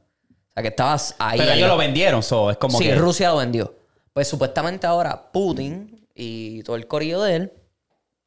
O 0.51 0.53
sea, 0.55 0.63
que 0.63 0.69
estabas 0.69 1.15
ahí. 1.19 1.39
Pero 1.39 1.53
ellos 1.53 1.69
lo 1.69 1.77
vendieron, 1.77 2.23
so, 2.23 2.51
es 2.51 2.57
como 2.57 2.79
sí, 2.79 2.85
que... 2.85 2.95
Rusia 2.95 3.31
lo 3.31 3.37
vendió. 3.37 3.75
Pues 4.13 4.29
supuestamente 4.29 4.87
ahora 4.87 5.31
Putin 5.31 6.09
y 6.15 6.63
todo 6.65 6.77
el 6.77 6.89
corillo 6.89 7.23
de 7.23 7.37
él 7.37 7.53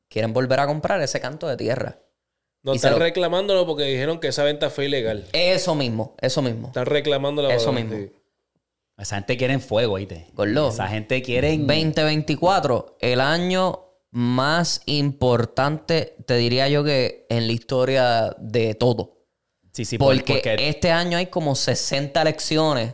quieren 0.08 0.34
volver 0.34 0.60
a 0.62 0.68
comprar 0.68 1.02
ese 1.02 1.20
canto 1.20 1.48
de 1.48 1.58
tierra. 1.58 1.98
No 2.64 2.74
están 2.74 2.94
lo- 2.94 3.00
reclamándolo 3.00 3.66
porque 3.66 3.84
dijeron 3.86 4.20
que 4.20 4.28
esa 4.28 4.44
venta 4.44 4.70
fue 4.70 4.86
ilegal. 4.86 5.26
Eso 5.34 5.74
mismo, 5.76 6.16
eso 6.22 6.42
mismo. 6.42 6.68
Están 6.68 6.86
reclamándolo. 6.86 7.50
Eso 7.50 7.72
mismo. 7.72 7.96
Esa 8.98 9.16
gente 9.16 9.36
quiere 9.38 9.58
fuego, 9.60 9.94
¿oíste? 9.96 10.28
Gordo. 10.34 10.70
Esa 10.70 10.88
gente 10.88 11.22
quiere... 11.24 11.58
2024, 11.58 12.98
el 13.00 13.20
año 13.22 13.86
más 14.12 14.82
importante, 14.86 16.16
te 16.28 16.36
diría 16.36 16.68
yo 16.70 16.84
que 16.84 17.26
en 17.30 17.48
la 17.48 17.54
historia 17.54 18.36
de 18.40 18.76
todo. 18.76 19.18
Sí, 19.72 19.86
sí, 19.86 19.98
por- 19.98 20.16
porque, 20.16 20.34
porque... 20.36 20.70
este 20.70 20.92
año 20.92 21.18
hay 21.18 21.28
como 21.28 21.56
60 21.56 22.22
elecciones 22.22 22.94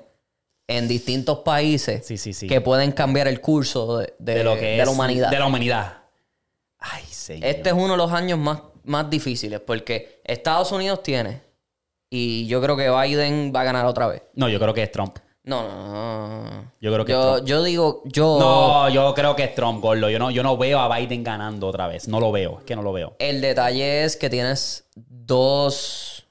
en 0.70 0.88
distintos 0.88 1.40
países 1.40 2.06
Sí, 2.06 2.18
sí, 2.18 2.34
sí. 2.34 2.46
que 2.48 2.62
pueden 2.62 2.92
cambiar 2.92 3.28
el 3.28 3.42
curso 3.42 3.98
de, 3.98 4.14
de- 4.20 4.34
de 4.36 4.44
lo 4.44 4.56
que 4.56 4.62
de 4.66 4.80
es... 4.80 4.86
la 4.86 4.92
humanidad. 4.92 5.32
De 5.32 5.40
la 5.40 5.48
humanidad. 5.48 6.04
Ay, 6.80 7.04
señor. 7.10 7.50
Este 7.50 7.70
es 7.70 7.76
uno 7.76 7.92
de 7.94 7.98
los 7.98 8.12
años 8.14 8.38
más, 8.38 8.62
más 8.88 9.10
difíciles 9.10 9.60
porque 9.60 10.22
Estados 10.24 10.72
Unidos 10.72 11.04
tiene 11.04 11.42
y 12.10 12.48
yo 12.48 12.62
creo 12.62 12.76
que 12.76 12.90
Biden 12.90 13.52
va 13.56 13.62
a 13.62 13.64
ganar 13.66 13.86
otra 13.86 14.08
vez. 14.08 14.24
No, 14.34 14.50
yo 14.50 14.60
creo 14.60 14.74
que 14.74 14.84
es 14.84 14.92
Trump. 14.92 15.18
No, 15.44 15.64
no, 15.66 16.44
no. 16.44 16.72
Yo 16.82 16.92
creo 16.92 17.06
que 17.06 17.12
es 17.14 17.18
yo, 17.18 17.34
Trump. 17.36 17.48
yo 17.48 17.64
digo, 17.64 18.02
yo... 18.06 18.38
No, 18.40 18.90
yo 18.90 19.14
creo 19.14 19.34
que 19.36 19.46
es 19.46 19.56
Trump, 19.56 19.82
gordo. 19.82 20.10
Yo 20.10 20.20
no, 20.20 20.30
yo 20.30 20.44
no 20.44 20.58
veo 20.58 20.80
a 20.80 20.94
Biden 20.98 21.24
ganando 21.24 21.68
otra 21.68 21.88
vez. 21.88 22.08
No 22.10 22.20
lo 22.20 22.34
veo. 22.34 22.58
Es 22.60 22.66
que 22.66 22.76
no 22.76 22.82
lo 22.82 22.92
veo. 22.92 23.16
El 23.20 23.40
detalle 23.40 24.04
es 24.04 24.18
que 24.18 24.30
tienes 24.30 24.86
dos 24.96 26.26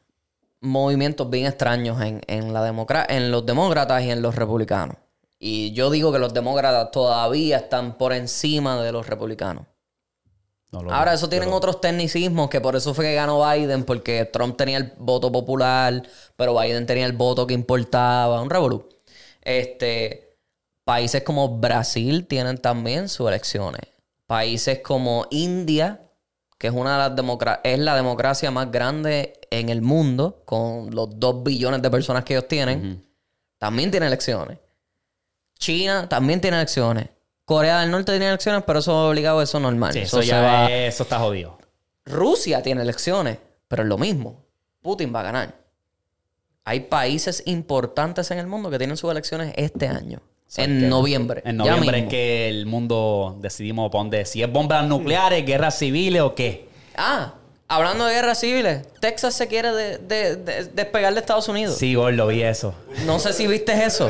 movimientos 0.61 1.31
bien 1.31 1.47
extraños 1.47 2.01
en, 2.03 2.20
en, 2.27 2.53
la 2.53 2.62
democra- 2.62 3.07
en 3.09 3.31
los 3.31 3.47
demócratas 3.47 4.03
y 4.03 4.11
en 4.11 4.20
los 4.20 4.35
republicanos. 4.35 4.97
Y 5.39 5.73
yo 5.73 5.91
digo 5.91 6.12
que 6.12 6.19
los 6.19 6.33
demócratas 6.35 6.91
todavía 6.91 7.59
están 7.59 7.97
por 7.99 8.12
encima 8.12 8.83
de 8.83 8.93
los 8.93 9.07
republicanos. 9.07 9.65
No 10.72 10.82
lo 10.82 10.93
Ahora, 10.93 11.14
eso 11.14 11.28
tienen 11.28 11.52
otros 11.52 11.80
tecnicismos 11.80 12.51
que 12.51 12.60
por 12.60 12.74
eso 12.76 12.93
fue 12.93 13.05
que 13.06 13.14
ganó 13.14 13.48
Biden, 13.48 13.84
porque 13.84 14.24
Trump 14.24 14.56
tenía 14.56 14.78
el 14.78 14.93
voto 14.98 15.30
popular, 15.30 16.02
pero 16.36 16.59
Biden 16.59 16.86
tenía 16.86 17.06
el 17.06 17.12
voto 17.12 17.47
que 17.47 17.55
importaba. 17.55 18.43
Un 18.43 18.51
revolú. 18.51 18.88
Este, 19.43 20.36
países 20.84 21.22
como 21.22 21.59
Brasil 21.59 22.26
tienen 22.26 22.59
también 22.59 23.09
sus 23.09 23.28
elecciones. 23.28 23.82
Países 24.26 24.80
como 24.80 25.26
India, 25.30 26.02
que 26.59 26.66
es 26.66 26.72
una 26.72 26.93
de 26.93 27.09
las 27.09 27.16
democra- 27.16 27.60
es 27.62 27.78
la 27.78 27.94
democracia 27.94 28.51
más 28.51 28.70
grande 28.72 29.38
en 29.51 29.68
el 29.68 29.82
mundo, 29.82 30.43
con 30.44 30.93
los 30.93 31.18
dos 31.20 31.44
billones 31.44 31.80
de 31.80 31.90
personas 31.90 32.24
que 32.24 32.34
ellos 32.34 32.48
tienen, 32.48 33.06
también 33.59 33.90
tiene 33.93 34.06
elecciones. 34.09 34.59
China 35.59 36.09
también 36.09 36.40
tiene 36.40 36.56
elecciones. 36.56 37.09
Corea 37.47 37.81
del 37.81 37.90
Norte 37.90 38.12
tiene 38.12 38.28
elecciones, 38.28 38.62
pero 38.66 38.81
eso 38.81 38.90
es 38.90 39.10
obligado, 39.10 39.40
eso 39.40 39.56
es 39.56 39.62
normal. 39.62 39.93
Sí, 39.94 40.01
eso 40.01 40.20
ya 40.20 40.40
va- 40.43 40.66
es- 40.70 40.94
eso 40.94 41.05
está 41.05 41.18
jodido. 41.18 41.56
Rusia 42.05 42.60
tiene 42.62 42.82
elecciones, 42.82 43.39
pero 43.68 43.82
es 43.85 43.89
lo 43.89 43.97
mismo. 43.97 44.44
Putin 44.82 45.14
va 45.14 45.20
a 45.20 45.23
ganar. 45.23 45.55
Hay 46.64 46.81
países 46.81 47.43
importantes 47.47 48.31
en 48.32 48.39
el 48.39 48.47
mundo 48.48 48.68
que 48.70 48.78
tienen 48.78 48.97
sus 48.97 49.10
elecciones 49.10 49.55
este 49.56 49.89
año. 49.89 50.20
En 50.56 50.89
noviembre. 50.89 51.43
En 51.44 51.56
noviembre 51.56 51.98
es 52.01 52.09
que 52.09 52.48
el 52.48 52.66
mundo 52.66 53.36
decidimos 53.40 53.90
poner 53.90 54.27
si 54.27 54.43
es 54.43 54.52
bombas 54.52 54.85
nucleares, 54.86 55.44
guerras 55.47 55.78
civiles 55.78 56.23
o 56.23 56.35
qué. 56.35 56.68
Ah, 56.97 57.35
hablando 57.68 58.06
de 58.06 58.14
guerras 58.14 58.39
civiles, 58.40 58.86
Texas 59.01 59.35
se 59.35 59.48
quiere 59.48 59.73
de- 59.73 59.98
de- 59.98 60.36
de- 60.36 60.64
despegar 60.66 61.14
de 61.14 61.20
Estados 61.20 61.48
Unidos. 61.48 61.77
Sí, 61.77 61.94
gordo, 61.94 62.27
vi 62.28 62.43
eso. 62.43 62.74
No 63.06 63.18
sé 63.18 63.32
si 63.32 63.47
viste 63.47 63.73
eso. 63.85 64.09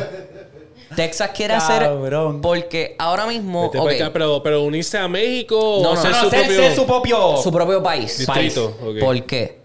Texas 0.94 1.30
quiere 1.34 1.54
Cabrón. 1.54 2.04
hacer. 2.34 2.40
Porque 2.42 2.94
ahora 2.98 3.26
mismo. 3.26 3.64
Acá, 3.74 4.10
pero, 4.12 4.42
pero 4.42 4.62
unirse 4.62 4.96
a 4.98 5.08
México 5.08 5.80
No, 5.82 5.90
o 5.90 5.94
no, 5.94 6.00
hacer 6.00 6.10
no, 6.12 6.16
No, 6.18 6.24
su 6.24 6.30
ser- 6.30 6.40
propio 6.44 6.56
ser 6.62 6.74
su 6.76 6.86
propio... 6.86 7.36
su 7.38 7.52
propio 7.52 7.82
país. 7.82 8.18
distrito. 8.18 8.76
¿Por 9.00 9.22
qué? 9.24 9.60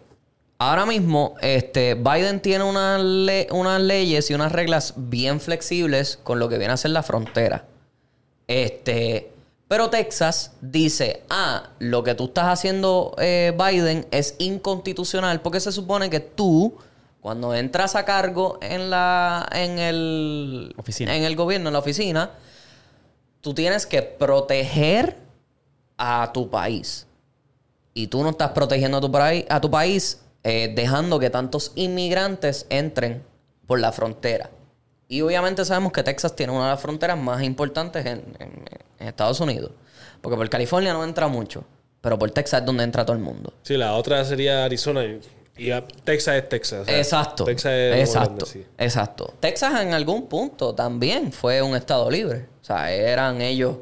Ahora 0.57 0.85
mismo, 0.85 1.35
este, 1.41 1.95
Biden 1.95 2.39
tiene 2.39 2.63
unas 2.63 3.01
le- 3.01 3.47
unas 3.51 3.81
leyes 3.81 4.29
y 4.29 4.33
unas 4.35 4.51
reglas 4.51 4.93
bien 4.95 5.39
flexibles 5.41 6.19
con 6.23 6.39
lo 6.39 6.49
que 6.49 6.57
viene 6.57 6.73
a 6.73 6.77
ser 6.77 6.91
la 6.91 7.01
frontera. 7.03 7.65
Este, 8.47 9.31
pero 9.67 9.89
Texas 9.89 10.51
dice, 10.61 11.23
ah, 11.29 11.69
lo 11.79 12.03
que 12.03 12.13
tú 12.15 12.25
estás 12.25 12.45
haciendo, 12.47 13.15
eh, 13.19 13.53
Biden, 13.57 14.05
es 14.11 14.35
inconstitucional 14.39 15.41
porque 15.41 15.59
se 15.59 15.71
supone 15.71 16.09
que 16.09 16.19
tú, 16.19 16.75
cuando 17.21 17.53
entras 17.55 17.95
a 17.95 18.03
cargo 18.03 18.57
en 18.61 18.89
la, 18.89 19.47
en 19.53 19.77
el, 19.79 20.73
Oficina. 20.77 21.15
en 21.15 21.23
el 21.23 21.35
gobierno, 21.35 21.69
en 21.69 21.73
la 21.73 21.79
oficina, 21.79 22.31
tú 23.41 23.53
tienes 23.53 23.85
que 23.85 24.01
proteger 24.01 25.17
a 25.97 26.31
tu 26.33 26.49
país. 26.49 27.07
Y 27.93 28.07
tú 28.07 28.23
no 28.23 28.29
estás 28.29 28.51
protegiendo 28.51 28.97
a 28.97 29.01
tu, 29.01 29.11
país- 29.11 29.45
a 29.49 29.61
tu 29.61 29.69
país 29.69 30.21
eh, 30.43 30.71
dejando 30.75 31.19
que 31.19 31.29
tantos 31.29 31.71
inmigrantes 31.75 32.65
entren 32.69 33.23
por 33.67 33.79
la 33.79 33.91
frontera. 33.91 34.49
Y 35.07 35.21
obviamente 35.21 35.65
sabemos 35.65 35.91
que 35.91 36.01
Texas 36.03 36.35
tiene 36.35 36.53
una 36.53 36.65
de 36.65 36.71
las 36.71 36.81
fronteras 36.81 37.17
más 37.19 37.43
importantes 37.43 38.05
en, 38.05 38.23
en- 38.39 38.65
en 38.99 39.07
Estados 39.07 39.39
Unidos. 39.41 39.71
Porque 40.21 40.37
por 40.37 40.49
California 40.49 40.93
no 40.93 41.03
entra 41.03 41.27
mucho. 41.27 41.63
Pero 41.99 42.17
por 42.17 42.31
Texas 42.31 42.61
es 42.61 42.65
donde 42.65 42.83
entra 42.83 43.05
todo 43.05 43.15
el 43.15 43.21
mundo. 43.21 43.53
Sí, 43.61 43.77
la 43.77 43.93
otra 43.93 44.23
sería 44.25 44.63
Arizona 44.65 45.03
y, 45.03 45.19
y 45.67 45.71
a- 45.71 45.85
Texas 45.87 46.35
es 46.35 46.49
Texas. 46.49 46.79
o 46.81 46.85
sea, 46.85 46.97
Exacto. 46.97 47.43
Texas 47.45 47.71
es 47.73 47.99
exacto. 48.09 48.29
grande, 48.29 48.45
sí. 48.45 48.65
Exacto. 48.77 49.33
Texas 49.39 49.81
en 49.81 49.93
algún 49.93 50.27
punto 50.27 50.73
también 50.75 51.31
fue 51.31 51.61
un 51.61 51.75
estado 51.75 52.09
libre. 52.09 52.47
O 52.61 52.63
sea, 52.65 52.91
eran 52.91 53.41
ellos 53.41 53.77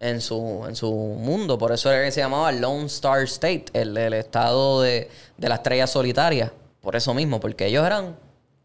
en 0.00 0.20
su, 0.20 0.64
en 0.68 0.74
su 0.76 0.90
mundo. 0.92 1.58
Por 1.58 1.72
eso 1.72 1.90
era 1.92 2.04
que 2.04 2.10
se 2.12 2.20
llamaba 2.20 2.50
Lone 2.52 2.86
Star 2.86 3.22
State, 3.24 3.66
el, 3.72 3.96
el 3.96 4.14
estado 4.14 4.82
de, 4.82 5.08
de 5.36 5.48
la 5.48 5.56
estrella 5.56 5.86
solitaria. 5.86 6.52
Por 6.80 6.96
eso 6.96 7.12
mismo, 7.14 7.38
porque 7.40 7.66
ellos 7.66 7.84
eran 7.86 8.16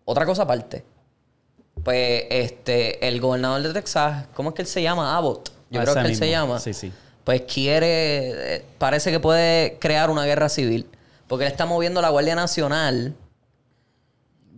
otra 0.05 0.25
cosa 0.25 0.43
aparte. 0.43 0.83
Pues 1.83 2.23
este, 2.29 3.05
el 3.07 3.19
gobernador 3.21 3.61
de 3.61 3.73
Texas, 3.73 4.27
¿cómo 4.33 4.49
es 4.49 4.55
que 4.55 4.61
él 4.61 4.67
se 4.67 4.81
llama? 4.81 5.15
Abbott. 5.17 5.49
Yo 5.69 5.81
Ah, 5.81 5.83
creo 5.83 5.95
que 5.95 6.01
él 6.09 6.15
se 6.15 6.29
llama. 6.29 6.59
Sí, 6.59 6.73
sí. 6.73 6.91
Pues 7.23 7.41
quiere, 7.41 8.55
eh, 8.57 8.65
parece 8.77 9.11
que 9.11 9.19
puede 9.19 9.77
crear 9.79 10.09
una 10.09 10.25
guerra 10.25 10.47
civil. 10.47 10.87
Porque 11.27 11.45
él 11.45 11.52
está 11.52 11.65
moviendo 11.65 12.02
la 12.02 12.10
Guardia 12.10 12.35
Nacional 12.35 13.15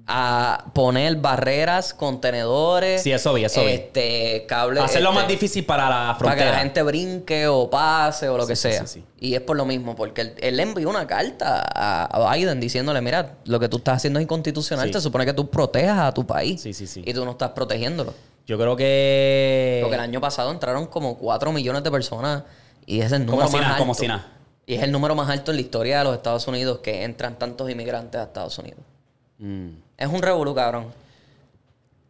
a 0.10 0.68
poner 0.74 1.18
barreras, 1.18 1.94
contenedores. 1.94 3.04
Sí, 3.04 3.12
eso 3.12 3.34
vi, 3.34 3.44
eso 3.44 3.62
vi. 3.66 3.72
Este, 3.72 4.46
cables. 4.48 4.82
Hacerlo 4.84 5.10
este, 5.10 5.20
más 5.22 5.28
difícil 5.28 5.66
para 5.66 5.90
la 5.90 5.96
Para 5.96 6.14
que 6.16 6.20
frontera. 6.24 6.52
la 6.52 6.58
gente 6.60 6.82
brinque 6.84 7.48
o 7.48 7.70
pase 7.70 8.30
o 8.30 8.38
lo 8.38 8.48
que 8.48 8.56
Sí, 8.56 8.72
sea. 8.72 8.88
sí. 8.88 9.04
Y 9.20 9.34
es 9.36 9.42
por 9.42 9.58
lo 9.58 9.66
mismo, 9.66 9.96
porque 9.98 10.22
él, 10.22 10.34
él 10.40 10.56
le 10.56 10.64
envió 10.64 10.90
una 10.90 11.06
carta 11.08 11.62
a, 11.76 12.06
a 12.06 12.34
Biden 12.36 12.62
diciéndole, 12.62 13.02
mira, 13.02 13.36
lo 13.46 13.60
que 13.60 13.68
tú 13.68 13.78
estás 13.78 13.98
haciendo 13.98 14.20
es 14.20 14.24
inconstitucional, 14.24 14.94
se 14.94 15.02
supone 15.02 15.26
que 15.26 15.34
tú 15.34 15.50
protejas 15.50 16.00
a 16.00 16.14
tu 16.14 16.26
país. 16.26 16.62
Sí, 16.62 16.74
sí, 16.74 16.88
sí. 16.88 17.04
Y 17.06 17.14
tú 17.14 17.26
no 17.26 17.32
estás 17.32 17.50
protegiéndolo. 17.50 18.14
Yo 18.46 18.58
creo 18.58 18.78
que... 18.78 19.80
Porque 19.82 19.96
el 19.96 20.02
año 20.02 20.22
pasado 20.22 20.52
entraron 20.52 20.86
como 20.88 21.18
4 21.18 21.52
millones 21.52 21.84
de 21.84 21.92
personas 21.92 22.44
y 22.86 23.02
es 23.02 23.12
el 23.12 23.26
Como 23.26 23.32
número 23.42 23.48
si 23.50 23.54
más 23.56 23.62
nada, 23.62 23.74
alto. 23.74 23.84
como 23.84 23.94
si 23.94 24.08
nada. 24.08 24.26
Y 24.68 24.76
es 24.76 24.84
el 24.84 24.92
número 24.92 25.16
más 25.16 25.30
alto 25.30 25.52
en 25.52 25.58
la 25.58 25.62
historia 25.62 26.00
de 26.00 26.04
los 26.04 26.14
Estados 26.16 26.46
Unidos 26.48 26.80
que 26.80 27.04
entran 27.04 27.40
tantos 27.40 27.70
inmigrantes 27.72 28.20
a 28.22 28.26
Estados 28.26 28.60
Unidos. 28.60 28.82
Mm. 29.40 29.70
Es 29.98 30.08
un 30.08 30.22
revolú, 30.22 30.54
cabrón. 30.54 30.88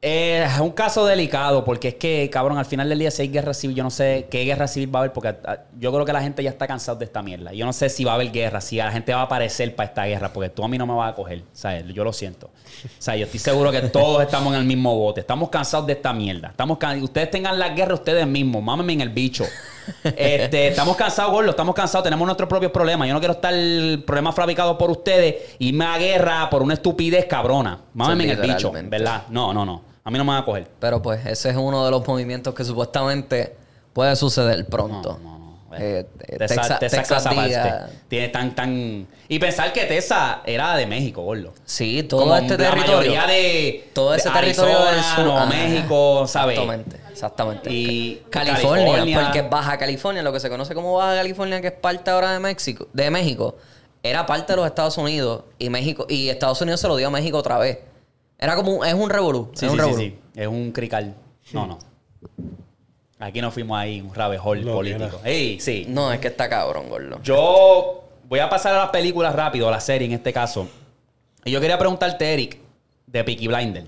Eh, 0.01 0.43
es 0.47 0.59
un 0.59 0.71
caso 0.71 1.05
delicado 1.07 1.63
porque 1.65 1.87
es 1.89 1.95
que, 1.95 2.29
cabrón, 2.31 2.57
al 2.59 2.65
final 2.65 2.87
del 2.87 2.99
día 2.99 3.09
si 3.09 3.23
hay 3.23 3.27
guerra 3.29 3.53
civil, 3.55 3.75
yo 3.75 3.83
no 3.83 3.89
sé 3.89 4.27
qué 4.29 4.43
guerra 4.43 4.67
civil 4.67 4.93
va 4.93 4.99
a 4.99 5.01
haber 5.01 5.13
porque 5.13 5.29
ah, 5.43 5.57
yo 5.79 5.91
creo 5.91 6.05
que 6.05 6.13
la 6.13 6.21
gente 6.21 6.43
ya 6.43 6.51
está 6.51 6.67
cansada 6.67 6.97
de 6.99 7.05
esta 7.05 7.23
mierda. 7.23 7.51
Yo 7.53 7.65
no 7.65 7.73
sé 7.73 7.89
si 7.89 8.03
va 8.03 8.11
a 8.11 8.15
haber 8.15 8.31
guerra, 8.31 8.61
si 8.61 8.79
a 8.79 8.85
la 8.85 8.91
gente 8.91 9.11
va 9.13 9.21
a 9.21 9.23
aparecer 9.23 9.75
para 9.75 9.89
esta 9.89 10.05
guerra 10.05 10.31
porque 10.33 10.49
tú 10.49 10.63
a 10.63 10.67
mí 10.67 10.77
no 10.77 10.85
me 10.85 10.93
vas 10.93 11.11
a 11.11 11.15
coger, 11.15 11.43
¿sabes? 11.51 11.83
Yo 11.93 12.03
lo 12.03 12.13
siento. 12.13 12.47
O 12.47 12.89
sea, 13.01 13.15
yo 13.15 13.25
estoy 13.25 13.39
seguro 13.39 13.71
que 13.71 13.81
todos 13.81 14.21
estamos 14.21 14.53
en 14.53 14.59
el 14.61 14.65
mismo 14.65 14.95
bote. 14.95 15.21
Estamos 15.21 15.49
cansados 15.49 15.87
de 15.87 15.93
esta 15.93 16.13
mierda. 16.13 16.49
Estamos 16.49 16.77
can- 16.77 17.01
Ustedes 17.01 17.31
tengan 17.31 17.57
la 17.57 17.69
guerra 17.69 17.95
ustedes 17.95 18.25
mismos. 18.27 18.61
Mámenme 18.63 18.93
en 18.93 19.01
el 19.01 19.09
bicho. 19.09 19.45
Este, 20.03 20.67
estamos 20.69 20.95
cansados, 20.95 21.31
gordo. 21.31 21.51
Estamos 21.51 21.75
cansados. 21.75 22.03
Tenemos 22.03 22.25
nuestros 22.25 22.49
propios 22.49 22.71
problemas. 22.71 23.07
Yo 23.07 23.13
no 23.13 23.19
quiero 23.19 23.33
estar 23.33 23.53
el 23.53 24.03
problema 24.05 24.31
fabricado 24.31 24.77
por 24.77 24.91
ustedes 24.91 25.55
y 25.59 25.73
me 25.73 25.85
a 25.85 25.97
guerra 25.97 26.49
por 26.49 26.61
una 26.61 26.73
estupidez 26.73 27.25
cabrona. 27.25 27.79
Mámenme 27.93 28.25
en 28.25 28.29
el 28.31 28.41
bicho. 28.41 28.71
¿verdad? 28.71 29.23
No, 29.29 29.53
no, 29.53 29.65
no. 29.65 29.81
A 30.03 30.09
mí 30.09 30.17
no 30.17 30.23
me 30.23 30.31
van 30.31 30.41
a 30.41 30.45
coger. 30.45 30.67
Pero 30.79 31.01
pues 31.01 31.25
ese 31.25 31.49
es 31.49 31.55
uno 31.57 31.83
de 31.83 31.91
los 31.91 32.07
movimientos 32.07 32.53
que 32.53 32.63
supuestamente 32.63 33.55
puede 33.93 34.15
suceder 34.15 34.65
pronto. 34.65 35.19
No, 35.21 35.31
no, 35.31 35.37
no. 35.39 35.75
Eh, 35.77 36.07
eh, 36.27 36.37
Texas, 36.37 36.79
te 36.79 36.89
Texas. 36.89 37.27
Tiene 38.07 38.29
tan, 38.29 38.55
tan... 38.55 39.05
Y 39.27 39.37
pensar 39.37 39.73
que 39.73 39.83
Texas 39.83 40.37
era 40.45 40.77
de 40.77 40.87
México, 40.87 41.21
gordo. 41.23 41.53
Sí, 41.65 42.03
todo 42.03 42.21
Como 42.21 42.35
este 42.37 42.57
la 42.57 42.69
territorio. 42.69 42.97
mayoría 42.97 43.27
de, 43.27 43.89
todo 43.93 44.15
ese 44.15 44.29
de 44.29 44.35
territorio 44.35 44.79
del 44.79 44.87
Arizona, 44.87 45.15
sur. 45.15 45.25
Nuevo. 45.25 45.45
México, 45.47 46.27
¿sabes? 46.27 46.57
Exactamente, 46.57 46.99
exactamente. 47.17 47.69
Y 47.71 48.23
California, 48.29 48.85
California. 48.85 49.21
porque 49.23 49.41
Baja 49.43 49.77
California, 49.77 50.21
lo 50.23 50.31
que 50.33 50.39
se 50.39 50.49
conoce 50.49 50.73
como 50.73 50.93
Baja 50.95 51.15
California, 51.15 51.59
que 51.61 51.67
es 51.67 51.73
parte 51.73 52.09
ahora 52.11 52.31
de 52.33 52.39
México, 52.39 52.87
de 52.93 53.09
México, 53.11 53.55
era 54.03 54.25
parte 54.25 54.53
de 54.53 54.57
los 54.57 54.65
Estados 54.67 54.97
Unidos 54.97 55.43
y 55.59 55.69
México 55.69 56.05
y 56.09 56.29
Estados 56.29 56.61
Unidos 56.61 56.79
se 56.79 56.87
lo 56.87 56.95
dio 56.95 57.07
a 57.07 57.11
México 57.11 57.37
otra 57.37 57.57
vez. 57.57 57.79
Era 58.39 58.55
como 58.55 58.75
un- 58.77 58.85
es 58.85 58.93
un 58.93 59.09
revolú, 59.09 59.49
Sí, 59.53 59.65
es 59.65 59.71
sí, 59.71 59.71
un 59.71 59.71
sí, 59.71 59.77
revolú. 59.77 59.97
sí. 59.97 60.19
Es 60.35 60.47
un 60.47 60.71
crical. 60.71 61.15
No, 61.51 61.65
no. 61.67 61.79
Aquí 63.19 63.41
nos 63.41 63.53
fuimos 63.53 63.77
ahí, 63.79 63.99
un 64.01 64.13
rabejol 64.13 64.61
político. 64.61 65.19
Ey, 65.23 65.59
sí. 65.59 65.85
No, 65.89 66.13
es 66.13 66.19
que 66.19 66.27
está 66.27 66.47
cabrón, 66.47 66.87
gordo. 66.87 67.19
Yo 67.23 68.03
voy 68.29 68.39
a 68.39 68.47
pasar 68.49 68.75
a 68.75 68.77
las 68.77 68.89
películas 68.89 69.33
rápido, 69.35 69.67
a 69.67 69.71
la 69.71 69.79
serie 69.79 70.05
en 70.07 70.13
este 70.13 70.31
caso. 70.31 70.67
Y 71.43 71.49
yo 71.51 71.59
quería 71.59 71.79
preguntarte, 71.79 72.31
Eric, 72.31 72.59
de 73.07 73.23
Peaky 73.23 73.47
Blinder. 73.47 73.87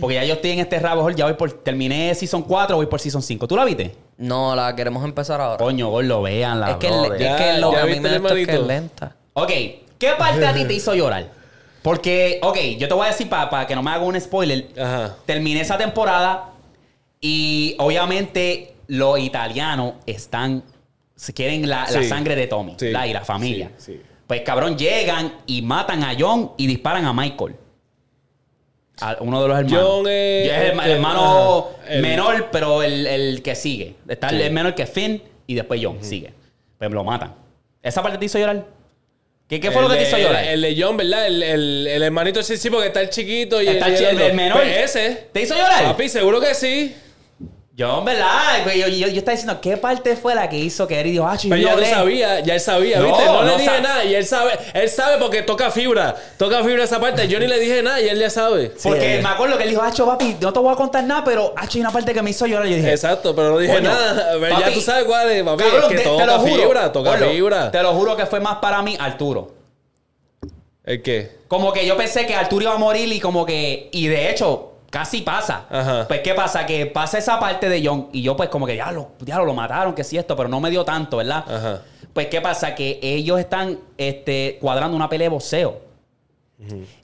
Porque 0.00 0.14
ya 0.16 0.24
yo 0.24 0.34
estoy 0.34 0.50
en 0.52 0.58
este 0.60 0.78
rabo, 0.78 1.08
ya 1.10 1.24
voy 1.26 1.34
por. 1.34 1.50
Terminé 1.52 2.14
Season 2.14 2.42
4, 2.42 2.76
voy 2.76 2.86
por 2.86 3.00
Season 3.00 3.22
5. 3.22 3.46
¿Tú 3.46 3.56
la 3.56 3.64
viste? 3.64 3.94
No, 4.18 4.54
la 4.56 4.74
queremos 4.76 5.04
empezar 5.04 5.40
ahora. 5.40 5.58
Coño, 5.58 5.88
gordo, 5.90 6.22
vean 6.22 6.60
la 6.60 6.72
es 6.72 6.76
que, 6.76 6.88
es 6.88 6.94
Ya, 7.18 7.36
que 7.36 7.58
lo 7.60 7.70
que 7.70 7.76
a 7.78 7.84
mí 7.86 8.00
me 8.00 8.16
es 8.16 8.46
que 8.46 8.52
es 8.54 8.60
lenta. 8.66 9.16
Ok, 9.34 9.48
¿qué 9.98 10.10
parte 10.18 10.44
a 10.46 10.52
ti 10.52 10.64
te 10.64 10.74
hizo 10.74 10.94
llorar? 10.94 11.28
Porque, 11.82 12.38
ok, 12.42 12.58
yo 12.78 12.88
te 12.88 12.94
voy 12.94 13.06
a 13.06 13.10
decir 13.10 13.28
para 13.28 13.66
que 13.66 13.74
no 13.74 13.82
me 13.82 13.90
haga 13.90 14.02
un 14.04 14.20
spoiler. 14.20 14.68
Ajá. 14.78 15.16
Terminé 15.24 15.60
esa 15.62 15.78
temporada 15.78 16.50
y 17.20 17.74
obviamente 17.78 18.74
los 18.88 19.18
italianos 19.18 19.94
están. 20.06 20.62
se 21.16 21.34
quieren 21.34 21.68
la, 21.68 21.82
la 21.90 22.02
Sí. 22.02 22.08
sangre 22.08 22.34
de 22.34 22.46
Tommy 22.46 22.76
Sí. 22.78 22.86
¿verdad? 22.86 23.04
y 23.04 23.12
la 23.12 23.20
familia. 23.24 23.70
Sí, 23.76 23.92
sí. 23.92 24.02
Pues 24.26 24.40
cabrón, 24.40 24.78
llegan 24.78 25.34
y 25.44 25.60
matan 25.60 26.02
a 26.02 26.14
John 26.18 26.52
y 26.56 26.66
disparan 26.66 27.04
a 27.04 27.12
Michael. 27.12 27.56
A 29.02 29.16
uno 29.20 29.42
de 29.42 29.48
los 29.48 29.58
hermanos. 29.58 29.80
John 29.82 30.06
es- 30.08 30.48
es 30.50 30.70
el, 30.72 30.80
el 30.80 30.90
hermano 30.90 31.68
el- 31.88 32.02
menor, 32.02 32.48
pero 32.52 32.82
el, 32.82 33.06
el 33.06 33.42
que 33.42 33.54
sigue. 33.54 33.94
Está 34.08 34.28
el- 34.28 34.36
Sí. 34.38 34.42
el 34.42 34.52
menor 34.52 34.74
que 34.74 34.86
Finn 34.86 35.22
y 35.46 35.54
después 35.54 35.80
John 35.82 35.98
sigue. 36.02 36.32
Pues 36.78 36.90
lo 36.90 37.04
matan. 37.04 37.34
¿Esa 37.82 38.02
parte 38.02 38.18
te 38.18 38.24
hizo 38.26 38.38
llorar? 38.38 38.64
¿Qué, 39.48 39.58
qué 39.58 39.70
fue 39.72 39.82
lo 39.82 39.88
que 39.88 39.96
te 39.96 40.02
hizo 40.04 40.16
llorar? 40.18 40.44
El, 40.44 40.60
de 40.60 40.76
John, 40.80 40.96
¿verdad? 40.96 41.26
El, 41.26 41.42
el, 41.42 41.86
el 41.88 42.02
hermanito 42.02 42.38
ese 42.40 42.56
sí, 42.56 42.70
porque 42.70 42.86
está 42.88 43.00
el 43.00 43.10
chiquito 43.10 43.60
y 43.60 43.66
Está 43.68 43.88
el, 43.88 44.34
menor. 44.34 44.58
Pues 44.58 44.76
ese. 44.96 45.28
¿Te 45.32 45.42
hizo 45.42 45.54
llorar? 45.56 45.82
Papi, 45.84 46.08
seguro 46.08 46.40
que 46.40 46.54
sí. 46.54 46.94
Yo, 47.80 48.04
¿verdad? 48.04 48.62
Güey, 48.64 48.78
Yo, 48.78 48.88
yo, 48.88 49.08
yo 49.08 49.18
estaba 49.20 49.32
diciendo, 49.34 49.58
¿qué 49.62 49.78
parte 49.78 50.14
fue 50.14 50.34
la 50.34 50.50
que 50.50 50.58
hizo 50.58 50.86
que 50.86 51.00
Eric 51.00 51.12
dijo, 51.12 51.26
ah, 51.26 51.34
yo 51.36 51.48
Pero 51.48 51.62
ya 51.62 51.70
lo 51.70 51.76
lloré"? 51.76 51.90
sabía, 51.90 52.40
ya 52.40 52.54
él 52.54 52.60
sabía, 52.60 52.98
No, 52.98 53.06
¿viste? 53.06 53.24
No, 53.24 53.32
no 53.36 53.44
le 53.44 53.52
dije 53.52 53.64
sabe. 53.64 53.80
nada 53.80 54.04
y 54.04 54.14
él 54.14 54.26
sabe, 54.26 54.50
él 54.74 54.88
sabe 54.90 55.16
porque 55.18 55.40
toca 55.40 55.70
fibra, 55.70 56.14
toca 56.36 56.62
fibra 56.62 56.84
esa 56.84 57.00
parte. 57.00 57.26
Yo 57.26 57.40
ni 57.40 57.46
le 57.46 57.58
dije 57.58 57.82
nada 57.82 57.98
y 57.98 58.08
él 58.10 58.18
ya 58.18 58.28
sabe. 58.28 58.70
Porque 58.82 59.20
me 59.22 59.28
acuerdo 59.30 59.56
que 59.56 59.62
él 59.64 59.70
dijo, 59.70 59.80
Hacho, 59.82 60.04
papi, 60.04 60.36
no 60.42 60.52
te 60.52 60.58
voy 60.58 60.72
a 60.74 60.76
contar 60.76 61.04
nada, 61.04 61.24
pero 61.24 61.54
Hacho, 61.56 61.78
hay 61.78 61.80
una 61.80 61.90
parte 61.90 62.12
que 62.12 62.20
me 62.20 62.28
hizo 62.28 62.46
llorar. 62.46 62.66
Yo 62.66 62.76
dije, 62.76 62.90
Exacto, 62.92 63.34
pero 63.34 63.48
no 63.52 63.58
dije 63.58 63.72
Coño, 63.72 63.88
nada. 63.88 64.32
Papi, 64.50 64.60
ya 64.62 64.74
tú 64.74 64.80
sabes 64.82 65.04
cuál 65.04 65.30
es, 65.30 65.42
papi. 65.42 65.62
cabrón, 65.64 65.82
es 65.84 65.88
que 65.88 65.94
te- 65.94 66.02
te 66.02 66.08
toca 66.08 66.26
lo 66.26 66.38
juro, 66.38 66.62
fibra, 66.62 66.92
toca 66.92 67.16
fibra. 67.16 67.70
Te 67.70 67.82
lo 67.82 67.94
juro 67.94 68.14
que 68.14 68.26
fue 68.26 68.40
más 68.40 68.56
para 68.56 68.82
mí 68.82 68.94
Arturo. 69.00 69.54
¿El 70.84 71.00
qué? 71.00 71.30
Como 71.48 71.72
que 71.72 71.86
yo 71.86 71.96
pensé 71.96 72.26
que 72.26 72.34
Arturo 72.34 72.62
iba 72.64 72.74
a 72.74 72.78
morir 72.78 73.10
y 73.10 73.20
como 73.20 73.46
que... 73.46 73.88
Y 73.92 74.06
de 74.08 74.30
hecho, 74.30 74.69
casi 74.90 75.22
pasa. 75.22 75.66
Ajá. 75.70 76.06
Pues, 76.08 76.20
¿qué 76.20 76.34
pasa? 76.34 76.66
Que 76.66 76.86
pasa 76.86 77.16
esa 77.18 77.38
parte 77.40 77.68
de 77.68 77.84
John 77.86 78.08
y 78.12 78.22
yo 78.22 78.36
pues 78.36 78.48
como 78.48 78.66
que, 78.66 78.76
ya 78.76 78.90
lo, 78.92 79.12
ya 79.20 79.38
lo 79.38 79.54
mataron, 79.54 79.94
que 79.94 80.04
sí 80.04 80.18
esto, 80.18 80.36
pero 80.36 80.48
no 80.48 80.60
me 80.60 80.68
dio 80.70 80.84
tanto, 80.84 81.18
¿verdad? 81.18 81.44
Ajá. 81.48 81.82
Pues, 82.12 82.26
¿qué 82.26 82.40
pasa? 82.40 82.74
Que 82.74 82.98
ellos 83.02 83.38
están 83.38 83.78
este, 83.96 84.58
cuadrando 84.60 84.96
una 84.96 85.08
pelea 85.08 85.26
de 85.26 85.30
boxeo. 85.30 85.88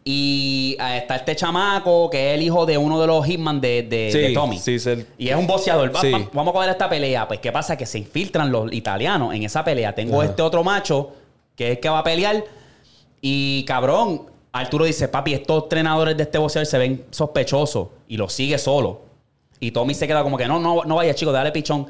Y 0.04 0.76
ah, 0.78 0.96
está 0.98 1.16
este 1.16 1.34
chamaco 1.34 2.10
que 2.10 2.30
es 2.30 2.34
el 2.38 2.42
hijo 2.42 2.66
de 2.66 2.76
uno 2.76 3.00
de 3.00 3.06
los 3.06 3.24
hitman 3.24 3.60
de, 3.60 3.82
de, 3.84 4.10
Sí, 4.12 4.18
de 4.18 4.34
Tommy. 4.34 4.58
sí, 4.58 4.76
Y 5.16 5.28
es 5.30 5.36
un 5.36 5.46
boxeador. 5.46 5.94
Va- 5.94 6.00
Sí. 6.00 6.10
va- 6.12 6.28
vamos 6.32 6.50
a 6.50 6.52
cuadrar 6.52 6.74
esta 6.74 6.88
pelea. 6.88 7.26
Pues, 7.26 7.40
¿qué 7.40 7.50
pasa? 7.52 7.76
Que 7.76 7.86
se 7.86 7.98
infiltran 7.98 8.52
los 8.52 8.70
italianos 8.72 9.34
en 9.34 9.42
esa 9.44 9.64
pelea. 9.64 9.94
Tengo 9.94 10.22
este 10.22 10.42
otro 10.42 10.62
macho 10.62 11.12
que 11.56 11.64
es 11.68 11.70
el 11.76 11.80
que 11.80 11.88
va 11.88 12.00
a 12.00 12.04
pelear. 12.04 12.44
Y 13.22 13.64
cabrón, 13.64 14.26
Arturo 14.58 14.84
dice: 14.84 15.08
Papi, 15.08 15.34
estos 15.34 15.64
entrenadores 15.64 16.16
de 16.16 16.22
este 16.24 16.38
boxeador 16.38 16.66
se 16.66 16.78
ven 16.78 17.06
sospechosos. 17.10 17.88
Y 18.08 18.16
lo 18.16 18.28
sigue 18.28 18.58
solo. 18.58 19.02
Y 19.60 19.70
Tommy 19.70 19.94
se 19.94 20.06
queda 20.06 20.22
como 20.22 20.36
que 20.36 20.46
no, 20.46 20.58
no, 20.58 20.84
no 20.84 20.96
vaya, 20.96 21.14
chico, 21.14 21.32
dale 21.32 21.50
pichón. 21.52 21.86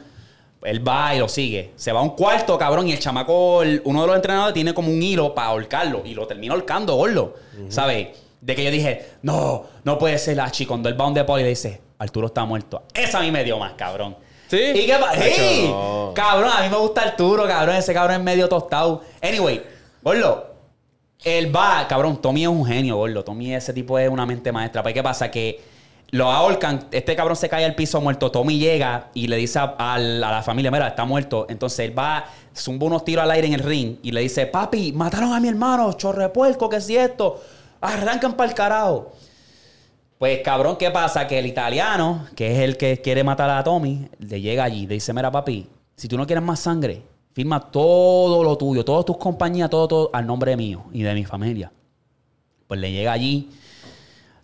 Él 0.63 0.87
va 0.87 1.15
y 1.15 1.19
lo 1.19 1.29
sigue. 1.29 1.73
Se 1.77 1.93
va 1.93 2.01
a 2.01 2.03
un 2.03 2.11
cuarto, 2.11 2.57
cabrón, 2.59 2.89
y 2.89 2.93
el 2.93 2.99
chamaco, 2.99 3.63
el- 3.63 3.83
uno 3.85 4.01
de 4.03 4.07
los 4.09 4.17
entrenadores, 4.17 4.55
tiene 4.55 4.73
como 4.75 4.89
un 4.91 5.03
hilo 5.03 5.35
para 5.35 5.49
ahorcarlo. 5.49 6.03
Y 6.05 6.15
lo 6.15 6.27
termina 6.27 6.55
ahorcando, 6.55 6.95
gordo. 6.95 7.35
¿Sabes? 7.69 8.09
De 8.41 8.55
que 8.55 8.65
yo 8.65 8.71
dije, 8.71 9.07
no, 9.23 9.65
no 9.85 9.99
puede 9.99 10.19
ser 10.19 10.37
la 10.37 10.51
chica. 10.51 10.69
Cuando 10.69 10.89
él 10.89 10.99
va 11.01 11.05
a 11.05 11.09
un 11.09 11.19
y 11.19 11.43
le 11.43 11.49
dice, 11.51 11.81
Arturo 11.99 12.29
está 12.29 12.45
muerto. 12.45 12.83
Esa 12.95 13.19
a 13.19 13.23
mí 13.23 13.31
me 13.31 13.45
dio 13.45 13.59
más, 13.59 13.73
cabrón. 13.75 14.17
¿Sí? 14.49 14.57
¿Y 14.59 14.87
qué 14.87 14.97
no. 15.69 16.13
Cabrón, 16.15 16.51
a 16.57 16.63
mí 16.63 16.69
me 16.69 16.77
gusta 16.77 17.03
Arturo, 17.03 17.47
cabrón. 17.47 17.77
Ese 17.77 17.93
cabrón 17.93 18.17
es 18.17 18.23
medio 18.23 18.49
tostado. 18.49 19.03
Anyway, 19.23 19.63
gordo. 20.03 20.56
Él 21.25 21.55
va, 21.55 21.87
cabrón, 21.89 22.21
Tommy 22.21 22.43
es 22.43 22.49
un 22.49 22.65
genio, 22.65 22.97
gordo. 22.97 23.25
Tommy 23.25 23.55
ese 23.55 23.73
tipo 23.73 23.99
es 23.99 24.09
una 24.09 24.27
mente 24.27 24.53
maestra. 24.53 24.83
Pues, 24.83 24.95
¿qué 24.95 25.03
pasa? 25.03 25.31
Que 25.31 25.61
lo 26.11 26.31
ahorcan, 26.31 26.87
este 26.93 27.17
cabrón 27.17 27.37
se 27.37 27.49
cae 27.49 27.65
al 27.65 27.75
piso 27.75 28.01
muerto. 28.01 28.31
Tommy 28.31 28.59
llega 28.59 29.11
y 29.15 29.27
le 29.27 29.37
dice 29.37 29.59
a 29.61 29.99
la 29.99 30.43
familia, 30.43 30.71
mira, 30.71 30.89
está 30.89 31.05
muerto. 31.05 31.47
Entonces 31.49 31.81
él 31.81 31.99
va, 31.99 32.27
zumba 32.55 32.87
unos 32.87 33.05
tiros 33.05 33.25
al 33.25 33.31
aire 33.33 33.49
en 33.49 33.55
el 33.55 33.61
ring 33.61 33.97
y 34.03 34.13
le 34.13 34.21
dice, 34.21 34.47
papi, 34.47 34.93
mataron 34.93 35.33
a 35.33 35.41
mi 35.41 35.49
hermano, 35.49 35.93
chorre 35.95 36.29
puerco, 36.29 36.69
¿qué 36.69 36.77
es 36.77 36.89
esto? 36.89 37.43
Arrancan 37.81 38.35
para 38.35 38.49
el 38.49 38.55
carajo. 38.55 39.13
Pues 40.19 40.41
cabrón, 40.43 40.77
¿qué 40.77 40.91
pasa? 40.91 41.27
Que 41.27 41.39
el 41.39 41.47
italiano, 41.47 42.27
que 42.35 42.55
es 42.55 42.61
el 42.61 42.77
que 42.77 43.03
quiere 43.03 43.23
matar 43.23 43.51
a 43.51 43.63
Tommy, 43.63 44.09
le 44.19 44.41
llega 44.41 44.65
allí, 44.65 44.87
le 44.87 44.95
dice, 44.95 45.13
mira 45.13 45.31
papi, 45.31 45.69
si 45.97 46.09
tú 46.09 46.17
no 46.17 46.27
quieres 46.27 46.43
más 46.43 46.61
sangre, 46.61 47.03
firma 47.37 47.61
todo 47.61 48.43
lo 48.43 48.57
tuyo, 48.57 48.83
todas 48.83 49.05
tus 49.05 49.19
compañías, 49.19 49.69
todo, 49.69 49.87
todo 49.87 50.11
al 50.15 50.27
nombre 50.27 50.57
mío 50.57 50.85
y 50.91 51.03
de 51.03 51.13
mi 51.13 51.27
familia. 51.27 51.71
Pues 52.67 52.81
le 52.81 52.91
llega 52.91 53.13
allí 53.13 53.51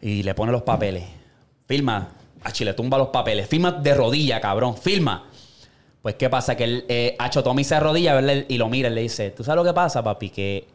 y 0.02 0.23
le 0.23 0.35
pone 0.35 0.52
los 0.52 0.60
papeles. 0.60 1.05
Firma, 1.66 2.10
a 2.44 2.52
Chile 2.52 2.74
tumba 2.74 2.98
los 2.98 3.09
papeles, 3.09 3.48
firma 3.48 3.73
de 3.73 3.94
rodilla, 3.94 4.43
cabrón, 4.43 4.77
firma. 4.77 5.27
Pues 6.02 6.16
qué 6.16 6.28
pasa, 6.28 6.55
que 6.55 6.64
el 6.64 6.85
eh, 6.86 7.16
Tommy 7.43 7.64
se 7.64 7.77
arrodilla 7.77 8.20
y 8.47 8.59
lo 8.59 8.69
mira 8.69 8.90
y 8.90 8.93
le 8.93 9.01
dice, 9.01 9.31
¿tú 9.31 9.43
sabes 9.43 9.56
lo 9.56 9.64
que 9.64 9.73
pasa, 9.73 10.05
papi? 10.05 10.28
Que 10.28 10.69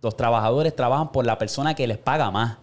los 0.00 0.16
trabajadores 0.16 0.74
trabajan 0.74 1.12
por 1.12 1.26
la 1.26 1.36
persona 1.36 1.74
que 1.74 1.86
les 1.86 1.98
paga 1.98 2.30
más. 2.30 2.56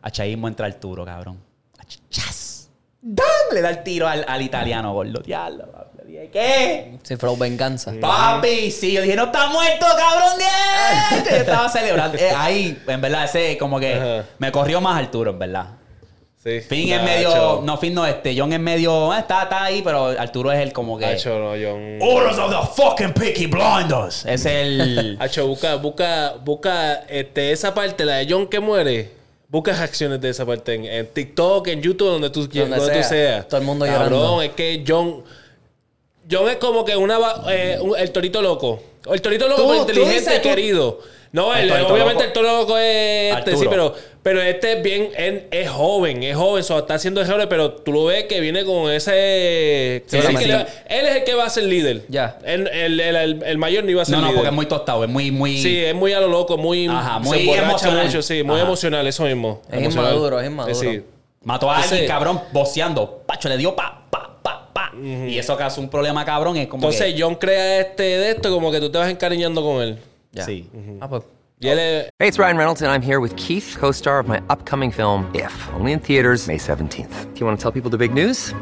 Achaísmo 0.00 0.46
entra 0.46 0.66
Arturo, 0.66 1.04
cabrón. 1.04 1.38
Ach-. 1.76 2.68
¡Dan! 3.02 3.26
Le 3.52 3.62
da 3.62 3.70
el 3.70 3.82
tiro 3.82 4.06
al, 4.06 4.24
al 4.28 4.42
italiano, 4.42 4.92
gordo. 4.92 5.20
Diablo. 5.22 5.79
Le 6.06 6.12
dije, 6.12 6.30
¿qué? 6.32 6.98
Sí, 7.02 7.16
Flow 7.16 7.36
Venganza. 7.36 7.92
Papi, 8.00 8.70
sí, 8.70 8.92
yo 8.92 9.02
dije, 9.02 9.16
no 9.16 9.24
está 9.26 9.48
muerto, 9.48 9.86
cabrón, 9.96 10.38
bien. 10.38 11.24
Yo 11.30 11.36
estaba 11.36 11.68
celebrando. 11.68 12.16
Eh, 12.18 12.30
ahí, 12.36 12.78
en 12.86 13.00
verdad, 13.00 13.24
ese 13.24 13.56
como 13.58 13.78
que 13.80 13.94
Ajá. 13.94 14.24
me 14.38 14.50
corrió 14.52 14.80
más 14.80 14.98
Arturo, 14.98 15.30
en 15.32 15.38
verdad. 15.38 15.66
Sí. 16.42 16.60
Finn 16.62 16.90
es 16.90 17.02
Nacho. 17.02 17.04
medio, 17.04 17.60
no, 17.64 17.76
Finn 17.76 17.92
no, 17.92 18.06
este, 18.06 18.34
John 18.34 18.50
es 18.54 18.60
medio, 18.60 19.12
eh, 19.14 19.18
está, 19.18 19.42
está 19.42 19.64
ahí, 19.64 19.82
pero 19.82 20.06
Arturo 20.06 20.50
es 20.50 20.58
el 20.60 20.72
como 20.72 20.96
que. 20.96 21.04
Nacho, 21.04 21.38
no, 21.38 21.50
John. 21.50 21.98
Orders 22.00 22.38
of 22.38 22.50
the 22.50 22.82
fucking 22.82 23.12
Peaky 23.12 23.46
Blinders. 23.46 24.24
Es 24.24 24.46
el. 24.46 25.18
Hacho, 25.20 25.46
busca, 25.46 25.74
busca, 25.76 26.34
busca 26.42 26.94
este, 27.08 27.52
esa 27.52 27.74
parte, 27.74 28.06
la 28.06 28.14
de 28.16 28.26
John 28.30 28.46
que 28.46 28.58
muere. 28.58 29.20
Busca 29.48 29.72
reacciones 29.72 30.20
de 30.20 30.30
esa 30.30 30.46
parte 30.46 30.74
en, 30.76 30.84
en 30.86 31.06
TikTok, 31.08 31.66
en 31.68 31.82
YouTube, 31.82 32.08
donde 32.08 32.30
tú, 32.30 32.46
Donde 32.46 32.60
donde 32.60 32.78
tú 32.78 32.84
sea. 32.86 33.02
seas. 33.02 33.48
Todo 33.48 33.60
el 33.60 33.66
mundo 33.66 33.84
Cabrón, 33.84 34.10
llorando. 34.10 34.42
es 34.42 34.50
que 34.52 34.82
John. 34.86 35.22
John 36.30 36.48
es 36.48 36.56
como 36.56 36.84
que 36.84 36.96
una 36.96 37.18
va- 37.18 37.42
eh, 37.50 37.78
un- 37.80 37.96
el 37.98 38.10
torito 38.12 38.40
loco. 38.42 38.80
El 39.10 39.20
torito 39.22 39.48
loco, 39.48 39.62
Tú- 39.62 39.68
pero 39.68 39.84
tú 39.84 39.88
inteligente 39.90 40.18
dices, 40.20 40.34
y 40.34 40.42
tú- 40.42 40.48
querido. 40.48 41.00
No, 41.32 41.54
El 41.54 41.62
el- 41.62 41.68
torito 41.68 41.92
obviamente 41.94 42.14
loco. 42.24 42.26
el 42.26 42.32
torito 42.32 42.52
loco 42.58 42.78
es 42.78 43.36
este, 43.36 43.50
sí, 43.52 43.56
Arturo. 43.64 43.70
pero, 43.70 43.94
pero 44.22 44.42
este 44.42 44.72
es 44.72 44.82
bien, 44.82 45.10
es, 45.16 45.42
es 45.52 45.70
joven, 45.70 46.24
es 46.24 46.36
joven, 46.36 46.64
so, 46.64 46.78
está 46.80 46.94
haciendo 46.94 47.20
ejemplo, 47.22 47.48
pero 47.48 47.70
tú 47.72 47.92
lo 47.92 48.04
ves 48.06 48.24
que 48.24 48.40
viene 48.40 48.64
con 48.64 48.90
ese. 48.90 50.02
Sí, 50.08 50.16
que 50.16 50.22
sí, 50.26 50.34
que 50.34 50.42
sí. 50.42 50.48
le 50.48 50.54
va- 50.56 50.66
él 50.88 51.06
es 51.06 51.16
el 51.16 51.24
que 51.24 51.34
va 51.34 51.44
a 51.44 51.50
ser 51.50 51.64
líder. 51.64 52.02
Ya. 52.08 52.38
El, 52.44 52.66
el, 52.68 52.98
el- 53.00 53.16
el- 53.16 53.42
el 53.44 53.58
mayor 53.58 53.84
no 53.84 53.90
iba 53.90 54.02
a 54.02 54.04
ser 54.04 54.16
No, 54.16 54.22
no, 54.22 54.26
líder. 54.26 54.36
porque 54.38 54.48
es 54.48 54.54
muy 54.56 54.66
tostado, 54.66 55.04
es 55.04 55.10
muy, 55.10 55.30
muy. 55.30 55.56
Sí, 55.62 55.84
es 55.84 55.94
muy 55.94 56.12
a 56.12 56.20
lo 56.20 56.26
loco, 56.28 56.56
muy, 56.58 56.88
Ajá, 56.88 57.20
muy 57.20 57.40
emborracha 57.40 57.68
emocional. 57.68 58.06
mucho, 58.06 58.22
sí, 58.22 58.42
muy 58.42 58.56
Ajá. 58.56 58.64
emocional, 58.64 59.06
eso 59.06 59.24
mismo. 59.24 59.62
Es 59.70 59.78
Emocional. 59.78 60.10
inmaduro, 60.10 60.40
es 60.40 60.46
inmaduro. 60.48 60.74
Sí. 60.74 61.02
Mató 61.44 61.70
a 61.70 61.78
alguien, 61.82 62.06
cabrón, 62.08 62.40
boceando. 62.52 63.22
Pacho, 63.24 63.48
le 63.48 63.56
dio 63.56 63.74
pa, 63.76 64.02
pa, 64.10 64.29
pa, 64.80 64.90
pa. 64.90 64.96
Y 64.98 65.38
eso 65.38 65.56
causó 65.56 65.80
un 65.80 65.88
problema, 65.88 66.24
cabrón. 66.24 66.56
Es 66.56 66.68
como 66.68 66.84
Entonces 66.84 67.14
que. 67.14 67.22
John 67.22 67.34
crea 67.34 67.80
este 67.80 68.02
de 68.02 68.30
esto 68.30 68.50
como 68.52 68.70
que 68.70 68.80
tú 68.80 68.90
te 68.90 68.98
vas 68.98 69.10
encariñando 69.10 69.62
con 69.62 69.82
él. 69.82 69.98
Ya. 70.32 70.44
Sí. 70.44 70.68
Ah, 71.00 71.08
pues. 71.08 71.24
Y 71.62 71.68
él 71.68 71.78
es... 71.78 72.08
Hey, 72.18 72.28
it's 72.28 72.38
Ryan 72.38 72.56
Reynolds, 72.56 72.80
and 72.80 72.90
I'm 72.90 73.02
here 73.02 73.20
with 73.20 73.36
Keith, 73.36 73.76
co 73.78 73.90
star 73.90 74.18
of 74.18 74.26
my 74.26 74.40
upcoming 74.48 74.90
film, 74.90 75.30
If, 75.34 75.52
only 75.74 75.92
in 75.92 76.00
theaters, 76.00 76.48
May 76.48 76.56
17th. 76.56 77.34
Do 77.34 77.40
you 77.40 77.46
want 77.46 77.58
to 77.58 77.62
tell 77.62 77.70
people 77.70 77.90
the 77.90 77.98
big 77.98 78.14
news? 78.14 78.54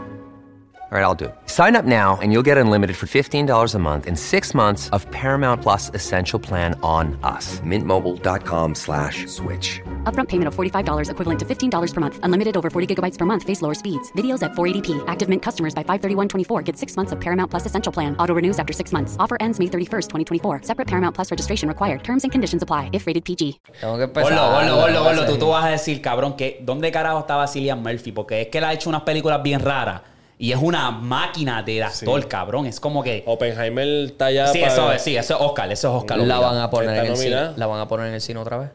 All 0.90 0.96
right, 0.96 1.04
I'll 1.04 1.14
do 1.14 1.26
it. 1.26 1.34
Sign 1.44 1.76
up 1.76 1.84
now 1.84 2.18
and 2.22 2.32
you'll 2.32 2.46
get 2.50 2.56
unlimited 2.56 2.96
for 2.96 3.04
$15 3.04 3.74
a 3.74 3.78
month 3.78 4.06
in 4.06 4.16
six 4.16 4.54
months 4.54 4.88
of 4.96 5.04
Paramount 5.10 5.60
Plus 5.60 5.90
Essential 5.92 6.38
Plan 6.38 6.80
on 6.82 7.18
us. 7.22 7.60
Mintmobile.com 7.60 8.74
slash 8.74 9.26
switch. 9.26 9.82
Upfront 10.04 10.28
payment 10.28 10.48
of 10.48 10.54
$45 10.54 11.10
equivalent 11.10 11.40
to 11.40 11.44
$15 11.44 11.94
per 11.94 12.00
month. 12.00 12.18
Unlimited 12.22 12.56
over 12.56 12.70
40 12.70 12.94
gigabytes 12.94 13.18
per 13.18 13.26
month. 13.26 13.42
Face 13.42 13.60
lower 13.60 13.74
speeds. 13.74 14.10
Videos 14.12 14.42
at 14.42 14.52
480p. 14.52 15.04
Active 15.06 15.28
Mint 15.28 15.42
customers 15.42 15.74
by 15.74 15.82
531.24 15.84 16.64
get 16.64 16.74
six 16.74 16.96
months 16.96 17.12
of 17.12 17.20
Paramount 17.20 17.50
Plus 17.50 17.66
Essential 17.66 17.92
Plan. 17.92 18.16
Auto 18.18 18.34
renews 18.34 18.58
after 18.58 18.72
six 18.72 18.90
months. 18.90 19.14
Offer 19.18 19.36
ends 19.40 19.58
May 19.58 19.66
31st, 19.66 20.08
2024. 20.40 20.62
Separate 20.62 20.88
Paramount 20.88 21.14
Plus 21.14 21.30
registration 21.30 21.68
required. 21.68 22.02
Terms 22.02 22.22
and 22.24 22.32
conditions 22.32 22.62
apply 22.62 22.88
if 22.94 23.06
rated 23.06 23.26
PG. 23.26 23.60
Tengo 23.82 23.98
que 23.98 24.04
empezar. 24.04 24.32
Gordo, 24.32 24.52
gordo, 24.52 24.76
gordo, 24.76 25.04
gordo. 25.04 25.26
Sí. 25.26 25.32
Tú, 25.34 25.38
tú 25.38 25.48
vas 25.50 25.66
a 25.66 25.68
decir, 25.68 26.00
cabrón, 26.00 26.34
que 26.34 26.60
¿dónde 26.62 26.90
carajo 26.90 27.18
estaba 27.18 27.46
Cillian 27.46 27.82
Murphy? 27.82 28.12
Porque 28.12 28.40
es 28.40 28.48
que 28.48 28.56
él 28.56 28.64
ha 28.64 28.72
hecho 28.72 28.88
unas 28.88 29.02
películas 29.02 29.42
bien 29.42 29.60
raras. 29.60 30.00
Y 30.40 30.52
es 30.52 30.58
una 30.62 30.90
máquina 30.92 31.62
de 31.62 31.82
actor, 31.82 32.28
cabrón. 32.28 32.66
Es 32.66 32.78
como 32.78 33.02
que. 33.02 33.24
Oppenheimer 33.26 33.86
está 34.06 34.26
allá 34.26 34.46
sí, 34.48 34.60
para- 34.60 34.72
eso 34.72 34.92
es, 34.92 35.02
sí, 35.02 35.16
eso 35.16 35.34
es 35.34 35.40
Oscar, 35.40 35.70
eso 35.72 35.88
es 35.88 35.94
Oscar. 36.02 36.18
La 36.18 36.38
van 36.38 36.58
a 36.58 36.70
poner 36.70 37.04
en 37.04 37.10
el 37.12 37.16
cine. 37.16 37.50
La 37.56 37.66
van 37.66 37.80
a 37.80 37.88
poner 37.88 38.06
en 38.08 38.14
el 38.14 38.20
cine 38.20 38.38
otra 38.38 38.58
vez. 38.58 38.70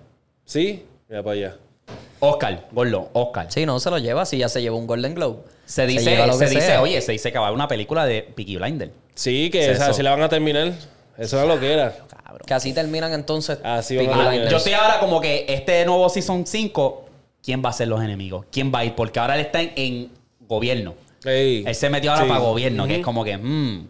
Sí, 0.46 0.86
mira 1.08 1.24
para 1.24 1.34
allá. 1.36 1.56
Oscar, 2.20 2.68
gordo, 2.72 3.10
Oscar. 3.14 3.48
Sí, 3.50 3.66
no 3.66 3.80
se 3.80 3.90
lo 3.90 3.98
lleva 3.98 4.26
si 4.26 4.38
ya 4.38 4.50
se 4.50 4.62
llevó 4.62 4.78
un 4.78 4.88
Golden 4.88 5.14
Globe. 5.16 5.40
Se 5.66 5.86
dice, 5.88 6.26
lo 6.28 6.34
se 6.34 6.46
que 6.46 6.50
dice, 6.52 6.62
sea. 6.68 6.82
oye, 6.82 7.00
se 7.02 7.14
dice 7.14 7.32
que 7.32 7.38
va 7.38 7.46
a 7.46 7.48
haber 7.48 7.56
una 7.56 7.68
película 7.68 8.06
de 8.06 8.22
Peaky 8.24 8.58
Blinder. 8.58 8.92
Sí, 9.16 9.50
que 9.50 9.72
esa, 9.72 9.94
si 9.94 10.04
la 10.04 10.12
van 10.12 10.22
a 10.24 10.30
terminar. 10.30 10.74
Eso 11.18 11.38
era 11.38 11.46
lo 11.54 11.60
que 11.60 11.72
era. 11.74 11.96
Cabrón. 12.24 12.42
Que 12.46 12.54
así 12.54 12.74
terminan 12.74 13.14
entonces. 13.14 13.60
Así 13.64 13.96
Peaky 13.96 14.10
van 14.10 14.20
a- 14.20 14.30
Blinders. 14.30 14.52
Yo 14.52 14.58
estoy 14.58 14.74
ahora 14.74 15.00
como 15.00 15.22
que 15.22 15.46
este 15.48 15.86
nuevo 15.86 16.10
Season 16.10 16.46
5, 16.46 17.06
¿quién 17.44 17.64
va 17.64 17.70
a 17.70 17.74
ser 17.74 17.88
los 17.88 18.02
enemigos? 18.04 18.46
¿Quién 18.52 18.72
va 18.74 18.80
a 18.80 18.86
ir? 18.86 18.96
Porque 18.96 19.20
ahora 19.20 19.36
él 19.36 19.42
está 19.42 19.62
en, 19.62 19.72
en 19.76 20.12
gobierno. 20.48 20.96
Ey. 21.26 21.64
Él 21.66 21.76
se 21.76 21.90
metió 21.90 22.12
ahora 22.12 22.24
Sí. 22.24 22.30
para 22.30 22.40
gobierno, 22.42 22.86
que 22.88 22.96
es 22.98 23.02
como 23.04 23.24
que, 23.24 23.38
mm, 23.38 23.88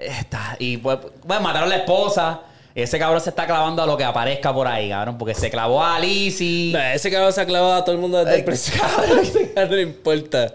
está. 0.00 0.56
Y 0.58 0.76
pues, 0.78 0.98
bueno, 1.24 1.42
mataron 1.42 1.68
a 1.68 1.76
la 1.76 1.76
esposa. 1.82 2.40
Ese 2.74 2.98
cabrón 2.98 3.20
se 3.20 3.28
está 3.28 3.44
clavando 3.46 3.82
a 3.82 3.86
lo 3.86 3.98
que 3.98 4.04
aparezca 4.04 4.52
por 4.54 4.66
ahí, 4.66 4.88
cabrón, 4.88 5.18
porque 5.18 5.34
se 5.34 5.50
clavó 5.50 5.84
a 5.84 5.98
Lizzie. 6.00 6.72
Nah, 6.72 6.94
ese 6.94 7.10
cabrón 7.10 7.30
se 7.32 7.42
ha 7.42 7.44
clavado 7.46 7.74
a 7.74 7.84
todo 7.84 7.94
el 7.94 8.00
mundo 8.00 8.24
desde 8.24 8.38
el 8.38 8.44
principio. 8.44 8.82
no 9.56 9.64
le 9.66 9.82
importa. 9.82 10.54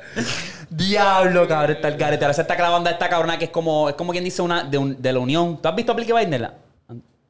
Diablo, 0.68 1.48
cabrón, 1.48 1.76
está 1.76 1.90
el 1.90 1.98
garete. 1.98 2.26
Ahora 2.26 2.34
se 2.34 2.42
está 2.42 2.56
clavando 2.56 2.90
a 2.90 2.94
esta 2.94 3.08
cabrona 3.08 3.38
que 3.38 3.46
es 3.46 3.52
como, 3.52 3.88
es 3.88 3.94
como 3.96 4.12
quien 4.12 4.24
dice 4.24 4.42
una 4.42 4.64
de, 4.64 4.78
un- 4.80 5.00
de 5.00 5.14
la 5.14 5.20
Unión. 5.20 5.62
¿Tú 5.62 5.70
has 5.70 5.76
visto 5.76 5.96
Peaky 5.96 6.12
Blinders? 6.12 6.50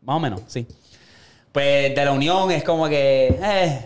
Más 0.04 0.16
o 0.16 0.20
menos, 0.22 0.42
sí. 0.48 0.66
Pues 1.52 1.94
de 1.94 2.06
la 2.06 2.12
Unión 2.14 2.50
es 2.52 2.64
como 2.64 2.88
que. 2.88 3.38
Eh. 3.44 3.82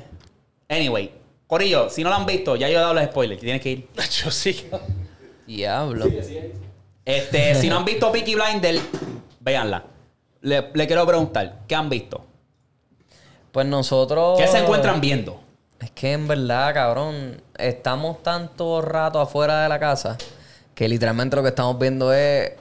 Anyway, 0.70 1.12
Corillo, 1.52 1.90
si 1.90 2.02
no 2.02 2.10
lo 2.10 2.16
han 2.16 2.26
visto, 2.26 2.56
ya 2.56 2.70
yo 2.70 2.78
he 2.78 2.82
dado 2.82 2.94
los 2.94 3.04
spoilers. 3.04 3.42
Tienes 3.42 3.62
que 3.62 3.72
ir. 3.72 3.88
Yo 4.24 4.32
sí. 4.32 4.70
Diablo. 5.46 6.06
Este, 7.04 7.56
si 7.56 7.68
no 7.68 7.76
han 7.76 7.84
visto 7.84 8.10
Peaky 8.10 8.36
Blinders, 8.36 8.82
véanla. 9.42 9.84
Le, 10.40 10.72
le 10.74 10.88
quiero 10.88 11.06
preguntar, 11.06 11.60
¿qué 11.68 11.76
han 11.76 11.90
visto? 11.90 12.26
Pues 13.52 13.66
nosotros. 13.68 14.40
¿Qué 14.40 14.48
se 14.48 14.60
encuentran 14.60 15.02
viendo? 15.02 15.42
Es 15.82 15.92
que 15.92 16.14
en 16.14 16.26
verdad, 16.26 16.74
cabrón, 16.74 17.42
estamos 17.58 18.24
tanto 18.24 18.82
rato 18.82 19.20
afuera 19.20 19.64
de 19.64 19.68
la 19.68 19.78
casa 19.78 20.18
que 20.74 20.88
literalmente 20.88 21.36
lo 21.36 21.42
que 21.42 21.50
estamos 21.50 21.78
viendo 21.78 22.14
es 22.14 22.54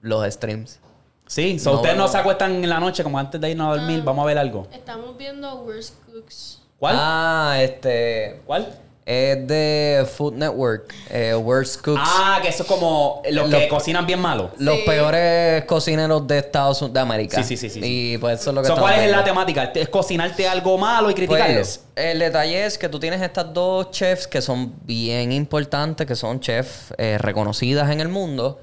los 0.00 0.24
streams. 0.32 0.80
Sí, 1.26 1.58
so 1.58 1.72
No, 1.72 1.76
ustedes 1.76 1.96
no 1.98 2.04
no. 2.04 2.08
se 2.08 2.16
acuestan 2.16 2.64
en 2.64 2.70
la 2.70 2.80
noche 2.80 3.02
como 3.02 3.18
antes 3.18 3.38
de 3.38 3.50
irnos 3.50 3.76
a 3.76 3.78
dormir, 3.78 4.02
vamos 4.02 4.22
a 4.22 4.26
ver 4.26 4.38
algo. 4.38 4.66
Estamos 4.72 5.18
viendo 5.18 5.54
Worst 5.64 5.96
Cooks. 6.06 6.62
¿Cuál? 6.78 6.96
Ah, 6.98 7.58
este. 7.60 8.40
¿Cuál? 8.46 8.74
Es 9.06 9.46
de 9.46 10.04
Food 10.16 10.34
Network. 10.34 10.92
Eh, 11.10 11.32
Worst 11.36 11.80
Cooks. 11.80 12.00
Ah, 12.04 12.40
que 12.42 12.48
eso 12.48 12.64
es 12.64 12.68
como 12.68 13.22
los 13.30 13.48
Lo- 13.48 13.56
que 13.58 13.68
cocinan 13.68 14.04
bien 14.04 14.18
malo. 14.18 14.50
Los 14.58 14.78
Sí. 14.78 14.82
peores 14.84 15.64
cocineros 15.66 16.26
de 16.26 16.38
Estados 16.38 16.82
Unidos, 16.82 16.94
de 16.94 17.00
América. 17.00 17.36
Sí, 17.42 17.44
sí, 17.44 17.56
sí, 17.56 17.70
sí, 17.70 17.80
Y 17.84 18.18
pues 18.18 18.40
eso 18.40 18.50
es 18.50 18.54
lo 18.56 18.62
que 18.62 18.66
So, 18.66 18.72
estamos 18.74 18.90
¿Cuál 18.90 19.04
es 19.04 19.10
la 19.12 19.22
temática? 19.22 19.64
¿Es 19.76 19.88
cocinarte 19.88 20.48
algo 20.48 20.76
malo 20.76 21.08
y 21.08 21.14
criticarlo? 21.14 21.54
Pues, 21.54 21.84
el 21.94 22.18
detalle 22.18 22.66
es 22.66 22.76
que 22.76 22.88
tú 22.88 22.98
tienes 22.98 23.22
estas 23.22 23.54
dos 23.54 23.92
chefs 23.92 24.26
que 24.26 24.42
son 24.42 24.74
bien 24.84 25.30
importantes, 25.30 26.04
que 26.04 26.16
son 26.16 26.40
chefs 26.40 26.92
eh, 26.98 27.16
reconocidas 27.18 27.88
en 27.92 28.00
el 28.00 28.08
mundo, 28.08 28.60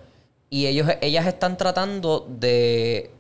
y 0.50 0.68
ellos, 0.68 0.90
ellas 1.00 1.26
están 1.26 1.56
tratando 1.56 2.28
de 2.30 3.12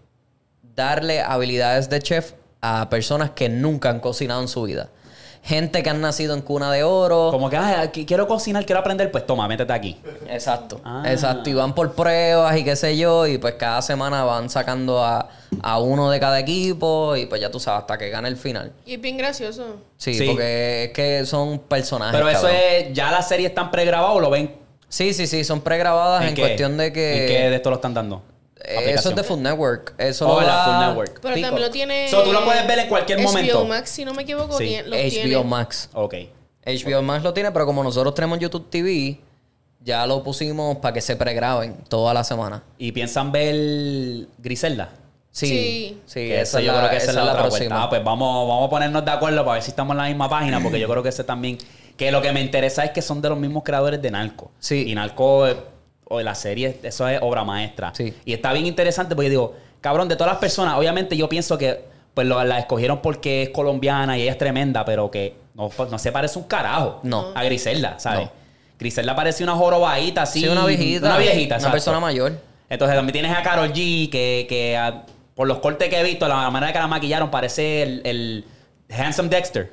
darle 0.76 1.22
habilidades 1.22 1.90
de 1.90 2.00
chef 2.02 2.34
a 2.66 2.90
personas 2.90 3.32
que 3.32 3.50
nunca 3.50 3.90
han 3.90 4.00
cocinado 4.00 4.42
en 4.42 4.48
su 4.48 4.64
vida. 4.64 4.88
Gente 5.46 5.84
que 5.84 5.90
han 5.90 6.00
nacido 6.00 6.34
en 6.34 6.40
cuna 6.42 6.72
de 6.72 6.84
oro. 6.84 7.28
como 7.30 7.50
que, 7.50 7.58
ay, 7.58 7.76
aquí 7.86 8.06
quiero 8.06 8.26
cocinar, 8.30 8.66
quiero 8.66 8.80
aprender, 8.80 9.12
pues 9.12 9.26
toma, 9.28 9.46
métete 9.50 9.74
aquí. 9.74 10.00
Exacto, 10.30 10.80
Ah. 10.86 11.04
exacto. 11.06 11.50
Y 11.50 11.54
van 11.54 11.76
por 11.76 11.92
pruebas 11.92 12.56
y 12.58 12.64
qué 12.64 12.78
sé 12.78 12.98
yo, 12.98 13.28
y 13.28 13.38
pues 13.38 13.56
cada 13.56 13.82
semana 13.82 14.24
van 14.24 14.50
sacando 14.50 15.04
a, 15.04 15.28
a 15.62 15.80
uno 15.80 16.10
de 16.10 16.22
cada 16.22 16.40
equipo, 16.40 17.18
y 17.18 17.26
pues 17.26 17.42
ya 17.42 17.52
tú 17.52 17.60
sabes, 17.60 17.82
hasta 17.82 17.98
que 17.98 18.10
gane 18.10 18.30
el 18.30 18.38
final. 18.38 18.72
Y 18.86 18.94
es 18.94 19.02
bien 19.02 19.18
gracioso. 19.18 19.76
Sí, 19.98 20.14
Sí. 20.14 20.26
porque 20.28 20.86
es 20.86 20.90
que 20.92 21.26
son 21.26 21.60
personajes. 21.60 22.16
Pero 22.16 22.30
eso 22.30 22.44
cabrón. 22.44 22.58
es, 22.78 22.94
ya 22.94 23.12
las 23.12 23.28
series 23.28 23.50
están 23.50 23.70
pregrabadas 23.70 24.16
o 24.16 24.22
lo 24.22 24.30
ven. 24.30 24.56
Sí, 24.88 25.14
sí, 25.14 25.28
sí, 25.28 25.44
son 25.44 25.60
pregrabadas 25.60 26.24
en, 26.26 26.36
qué? 26.36 26.42
cuestión 26.42 26.78
de 26.78 26.94
que. 26.94 27.24
¿En 27.24 27.28
qué 27.28 27.50
de 27.50 27.56
esto 27.58 27.70
lo 27.70 27.76
están 27.76 27.94
dando? 27.94 28.22
Eso 28.64 29.10
es 29.10 29.16
de 29.16 29.24
Food 29.24 29.40
Network. 29.40 29.94
Eso 29.98 30.28
Oh, 30.28 30.40
lo 30.42 30.48
la 30.48 30.64
Food 30.66 30.88
Network. 30.88 31.20
Pero 31.22 31.36
Pico. 31.36 31.48
también 31.48 31.68
lo 31.68 31.72
tiene. 31.72 32.08
So, 32.10 32.24
tú 32.24 32.32
lo 32.32 32.44
puedes 32.46 32.66
ver 32.68 32.80
en 32.80 32.88
cualquier 32.88 33.20
HBO 33.20 33.24
momento. 33.28 33.66
Max, 33.66 33.90
si 33.90 34.06
no 34.06 34.14
me 34.14 34.24
equivoco, 34.24 34.58
Sí. 34.58 34.66
tiene- 34.66 34.88
los 34.90 34.98
HBO 35.00 35.10
tiene. 35.24 35.44
Max. 35.44 35.90
Ok. 35.94 36.16
HBO 36.66 37.02
Max 37.02 37.24
lo 37.24 37.34
tiene, 37.34 37.52
pero 37.52 37.66
como 37.66 37.84
nosotros 37.84 38.14
tenemos 38.16 38.40
YouTube 38.40 38.70
TV, 38.70 39.20
ya 39.82 40.08
lo 40.08 40.24
pusimos 40.24 40.78
para 40.78 40.94
que 40.94 41.02
se 41.02 41.16
pregraben 41.18 41.76
toda 41.90 42.14
la 42.14 42.24
semana. 42.24 42.64
¿Y 42.78 42.92
piensan 42.94 43.32
ver 43.34 44.28
Griselda? 44.38 44.90
Sí, 45.32 45.48
Sí. 45.48 46.02
sí, 46.06 46.32
esa 46.32 46.62
yo 46.62 46.72
la, 46.72 46.78
creo 46.80 46.90
que 46.92 46.98
esa 46.98 47.10
es 47.10 47.16
la, 47.16 47.24
otra 47.24 47.34
próxima. 47.42 47.58
vuelta. 47.70 47.84
Ah, 47.84 47.90
pues 47.90 48.04
vamos, 48.04 48.48
vamos 48.48 48.68
a 48.68 48.70
ponernos 48.70 49.04
de 49.04 49.12
acuerdo 49.12 49.44
para 49.44 49.56
ver 49.56 49.64
si 49.64 49.72
estamos 49.72 49.94
en 49.94 49.98
la 49.98 50.06
misma 50.08 50.30
página, 50.30 50.62
porque 50.62 50.80
yo 50.80 50.88
creo 50.88 51.02
que 51.04 51.10
ese 51.10 51.24
también. 51.24 51.58
Que 51.98 52.12
lo 52.12 52.22
que 52.22 52.32
me 52.32 52.40
interesa 52.42 52.84
es 52.86 52.92
que 52.92 53.02
son 53.02 53.22
de 53.22 53.30
los 53.30 53.38
mismos 53.38 53.64
creadores 53.64 54.02
de 54.02 54.10
Narco. 54.12 54.52
Sí. 54.60 54.86
Y 54.88 54.96
Narco, 54.96 55.48
eh, 56.20 56.22
o 56.22 56.22
la 56.22 56.36
serie, 56.36 56.80
eso 56.84 57.08
es 57.08 57.20
obra 57.22 57.44
maestra. 57.44 57.92
Sí. 57.96 58.14
Y 58.26 58.34
está 58.34 58.54
bien 58.54 58.66
interesante 58.66 59.16
porque 59.16 59.30
digo, 59.30 59.56
cabrón, 59.82 60.08
de 60.10 60.16
todas 60.16 60.34
las 60.34 60.40
personas, 60.40 60.78
obviamente 60.78 61.16
yo 61.18 61.28
pienso 61.30 61.58
que 61.58 61.86
pues 62.14 62.28
lo- 62.28 62.44
la 62.44 62.60
escogieron 62.60 63.02
porque 63.02 63.44
es 63.44 63.50
colombiana 63.50 64.18
y 64.18 64.22
ella 64.24 64.32
es 64.32 64.38
tremenda, 64.38 64.86
pero 64.86 65.10
que 65.10 65.36
no, 65.56 65.70
no 65.90 65.98
se 66.00 66.12
parece 66.12 66.38
un 66.40 66.46
carajo 66.46 67.00
No. 67.04 67.32
a 67.36 67.44
Griselda, 67.44 68.00
¿sabes? 68.00 68.26
No. 68.28 68.32
Griselda 68.80 69.16
parece 69.16 69.44
una 69.44 69.54
jorobadita 69.54 70.24
así. 70.24 70.42
Sí, 70.42 70.48
una 70.48 70.66
viejita. 70.66 71.08
Una 71.08 71.18
viejita, 71.18 71.56
Una 71.56 71.58
exacto. 71.58 71.72
persona 71.72 72.00
mayor. 72.00 72.34
Entonces 72.70 72.96
también 72.98 73.14
tienes 73.14 73.38
a 73.38 73.42
Carol 73.44 73.72
G, 73.72 74.10
que, 74.10 74.46
que 74.50 74.92
por 75.36 75.48
los 75.48 75.60
cortes 75.60 75.90
que 75.90 76.00
he 76.00 76.04
visto, 76.04 76.28
la 76.28 76.50
manera 76.50 76.72
que 76.74 76.80
la 76.80 76.88
maquillaron, 76.88 77.30
parece 77.32 77.82
el, 77.84 78.02
el 78.06 78.46
Handsome 78.96 79.30
Dexter. 79.30 79.72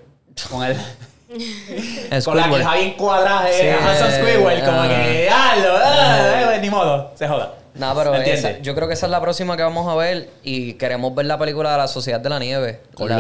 Con 0.51 0.65
el. 0.65 0.77
con 2.25 2.37
la 2.37 2.43
Squidward. 2.45 2.59
queja 2.59 2.75
bien 2.77 2.93
cuadrada, 2.95 3.47
Sí, 3.53 3.63
eh, 3.63 3.73
Handsome 3.81 4.13
Squidward, 4.13 4.65
como 4.65 4.81
ah. 4.83 4.89
que. 4.89 5.29
¡Halo! 5.31 5.69
ah, 5.77 6.55
eh, 6.55 6.59
ni 6.61 6.71
modo, 6.71 7.11
se 7.15 7.29
joda. 7.29 7.55
No, 7.75 7.95
pero 7.95 8.15
esa- 8.17 8.59
yo 8.59 8.75
creo 8.75 8.89
que 8.89 8.95
esa 8.95 9.07
es 9.07 9.13
la 9.13 9.21
próxima 9.21 9.57
que 9.57 9.63
vamos 9.63 9.89
a 9.89 9.95
ver 9.95 10.29
y 10.43 10.73
queremos 10.75 11.15
ver 11.15 11.27
la 11.27 11.39
película 11.39 11.71
de 11.73 11.79
la 11.79 11.89
Sociedad 11.89 12.19
de 12.21 12.29
la 12.29 12.39
Nieve. 12.41 12.81
Gordo, 12.95 13.17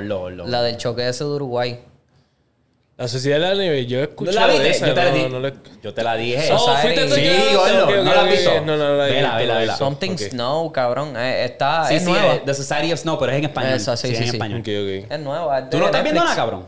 La, 0.00 0.14
de- 0.44 0.50
la 0.50 0.62
del 0.62 0.76
choque 0.76 1.08
ese 1.08 1.24
de 1.24 1.30
Uruguay. 1.30 1.78
La 2.96 3.08
sociedad 3.08 3.36
de 3.40 3.46
la 3.48 3.54
nieve, 3.54 3.86
yo 3.86 3.96
he 3.96 4.02
¿No 4.02 4.08
escuchado 4.10 4.46
la 4.48 4.66
esa, 4.66 4.86
yo, 4.88 4.92
te 4.92 5.02
la 5.04 5.10
no, 5.10 5.16
di- 5.16 5.28
no 5.30 5.62
yo 5.82 5.94
te 5.94 6.02
la 6.02 6.16
dije. 6.16 6.50
Oh, 6.52 6.76
fuiste 6.82 7.06
tú 7.06 7.14
Sí, 7.14 7.22
que- 7.22 7.56
gordo, 7.56 7.84
ok, 7.84 7.90
ok, 7.90 8.04
¿no 8.04 8.14
la 8.14 8.22
visto? 8.24 8.50
No, 8.60 8.60
no, 8.60 8.76
no 8.76 8.94
la 8.96 9.08
he 9.08 9.12
Vela, 9.12 9.20
visto, 9.28 9.38
vela, 9.38 9.54
no 9.54 9.60
vela. 9.60 9.76
Something. 9.76 10.16
Snow, 10.18 10.70
cabrón. 10.70 11.14
eh, 11.16 11.44
está, 11.46 11.86
Sí, 11.88 11.94
es 11.94 12.04
sí, 12.04 12.10
nueva. 12.10 12.40
The 12.44 12.52
Society 12.52 12.92
of 12.92 12.98
Snow, 13.00 13.18
pero 13.18 13.32
es 13.32 13.38
en 13.38 13.44
español. 13.46 13.72
Esa, 13.72 13.96
sí, 13.96 14.08
es 14.08 14.18
sí, 14.18 14.24
en 14.24 14.30
sí. 14.30 14.36
español. 14.36 14.62
Es 15.08 15.18
nueva. 15.20 15.60
es 15.60 15.70
¿Tú 15.70 15.78
no 15.78 15.86
estás 15.86 16.02
viendo 16.02 16.22
nada, 16.22 16.36
cabrón? 16.36 16.66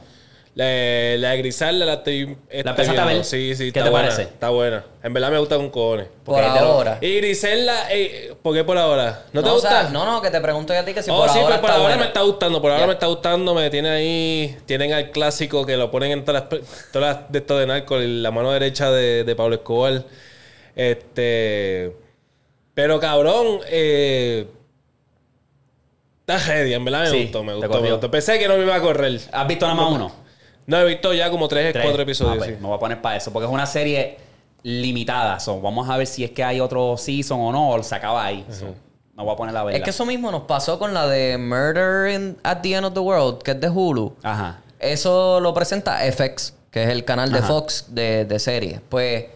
La, 0.54 0.64
la 0.64 1.30
de 1.30 1.38
Griselda 1.38 1.86
la 1.86 1.92
estoy. 1.94 2.36
estoy 2.50 2.60
empezaste 2.70 2.90
a 3.00 3.04
viendo. 3.04 3.06
ver? 3.06 3.24
Sí, 3.24 3.54
sí, 3.54 3.62
¿Qué 3.72 3.78
está 3.78 3.84
te 3.84 3.88
buena, 3.90 4.08
parece? 4.08 4.22
Está 4.24 4.50
buena. 4.50 4.84
En 5.02 5.12
verdad 5.14 5.30
me 5.30 5.38
gusta 5.38 5.56
con 5.56 5.70
cojones. 5.70 6.08
Por 6.24 6.42
lo- 6.42 6.46
ahora. 6.50 6.98
Y 7.00 7.16
Griselda, 7.16 7.86
eh, 7.90 8.34
¿por 8.42 8.54
qué 8.54 8.62
por 8.62 8.76
ahora? 8.76 9.24
¿No 9.32 9.42
te 9.42 9.48
o 9.48 9.54
gusta? 9.54 9.82
sea, 9.84 9.90
no, 9.90 10.04
no, 10.04 10.20
que 10.20 10.30
te 10.30 10.42
pregunto 10.42 10.74
yo 10.74 10.80
a 10.80 10.84
ti 10.84 10.92
que 10.92 11.02
si 11.02 11.10
oh, 11.10 11.16
por 11.16 11.30
sí, 11.30 11.38
ahora 11.38 11.48
pues 11.48 11.60
por 11.60 11.70
está 11.70 11.76
ahora 11.80 11.88
buena. 11.94 12.02
me 12.02 12.06
está 12.08 12.20
gustando. 12.20 12.60
Por 12.60 12.70
ahora 12.70 12.86
me 12.86 12.92
está 12.92 13.06
gustando. 13.06 13.54
Me 13.54 13.70
tiene 13.70 13.88
ahí. 13.88 14.56
Tienen 14.66 14.92
al 14.92 15.10
clásico 15.10 15.64
que 15.64 15.78
lo 15.78 15.90
ponen 15.90 16.12
en 16.12 16.24
todas 16.26 16.44
las, 16.50 16.60
todas 16.92 17.16
las 17.16 17.32
de 17.32 17.38
esto 17.38 17.56
de 17.56 17.66
narco. 17.66 17.96
La 17.98 18.30
mano 18.30 18.52
derecha 18.52 18.90
de, 18.90 19.24
de 19.24 19.34
Pablo 19.34 19.54
Escobar. 19.54 20.04
Este. 20.76 21.96
Pero 22.74 23.00
cabrón, 23.00 23.60
eh. 23.68 24.46
Está 26.20 26.38
heavy, 26.38 26.74
en 26.74 26.84
verdad 26.84 27.00
me 27.04 27.10
Sí, 27.10 27.22
gustó, 27.22 27.42
me 27.42 27.54
gustó, 27.54 27.80
me 27.80 27.90
gustó. 27.90 28.10
Pensé 28.10 28.38
que 28.38 28.46
no 28.48 28.56
me 28.56 28.62
iba 28.64 28.76
a 28.76 28.80
correr. 28.80 29.18
¿Has 29.32 29.48
visto 29.48 29.66
nada 29.66 29.80
más 29.80 29.90
uno? 29.92 30.21
No, 30.66 30.78
he 30.78 30.84
visto 30.84 31.12
ya 31.12 31.30
como 31.30 31.48
tres, 31.48 31.72
Tres. 31.72 31.84
cuatro 31.84 32.00
Ah, 32.00 32.04
episodios. 32.04 32.38
pues, 32.38 32.50
sí. 32.50 32.56
Me 32.60 32.66
voy 32.68 32.76
a 32.76 32.80
poner 32.80 33.00
para 33.02 33.16
eso, 33.16 33.32
porque 33.32 33.46
es 33.46 33.52
una 33.52 33.66
serie 33.66 34.18
limitada. 34.62 35.40
So, 35.40 35.60
vamos 35.60 35.88
a 35.88 35.96
ver 35.96 36.06
si 36.06 36.24
es 36.24 36.30
que 36.30 36.44
hay 36.44 36.60
otro 36.60 36.96
season 36.96 37.40
o 37.40 37.52
no, 37.52 37.70
o 37.70 37.82
se 37.82 37.94
acaba 37.94 38.24
ahí. 38.24 38.46
So, 38.50 38.66
me 39.16 39.22
voy 39.24 39.32
a 39.32 39.36
poner 39.36 39.54
la 39.54 39.64
verdad. 39.64 39.78
Es 39.78 39.84
que 39.84 39.90
eso 39.90 40.06
mismo 40.06 40.30
nos 40.30 40.42
pasó 40.42 40.78
con 40.78 40.94
la 40.94 41.06
de 41.06 41.36
Murder 41.38 42.12
in- 42.14 42.36
at 42.42 42.58
the 42.62 42.74
End 42.74 42.86
of 42.86 42.94
the 42.94 43.00
World, 43.00 43.42
que 43.42 43.50
es 43.52 43.60
de 43.60 43.68
Hulu. 43.68 44.14
Ajá. 44.22 44.60
Eso 44.78 45.40
lo 45.40 45.52
presenta 45.54 45.98
FX, 46.10 46.54
que 46.70 46.84
es 46.84 46.88
el 46.90 47.04
canal 47.04 47.30
de 47.32 47.38
Ajá. 47.38 47.48
Fox 47.48 47.86
de, 47.88 48.24
de 48.24 48.38
series. 48.38 48.80
Pues 48.88 49.26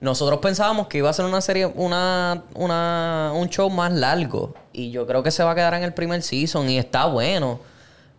nosotros 0.00 0.38
pensábamos 0.40 0.86
que 0.86 0.98
iba 0.98 1.10
a 1.10 1.12
ser 1.12 1.24
una 1.26 1.40
serie, 1.40 1.66
una, 1.66 2.44
una, 2.54 3.32
un 3.34 3.48
show 3.50 3.68
más 3.70 3.92
largo. 3.92 4.54
Y 4.72 4.90
yo 4.90 5.06
creo 5.06 5.22
que 5.22 5.30
se 5.30 5.42
va 5.44 5.50
a 5.50 5.54
quedar 5.54 5.74
en 5.74 5.82
el 5.82 5.92
primer 5.92 6.22
season 6.22 6.68
y 6.70 6.78
está 6.78 7.06
bueno. 7.06 7.60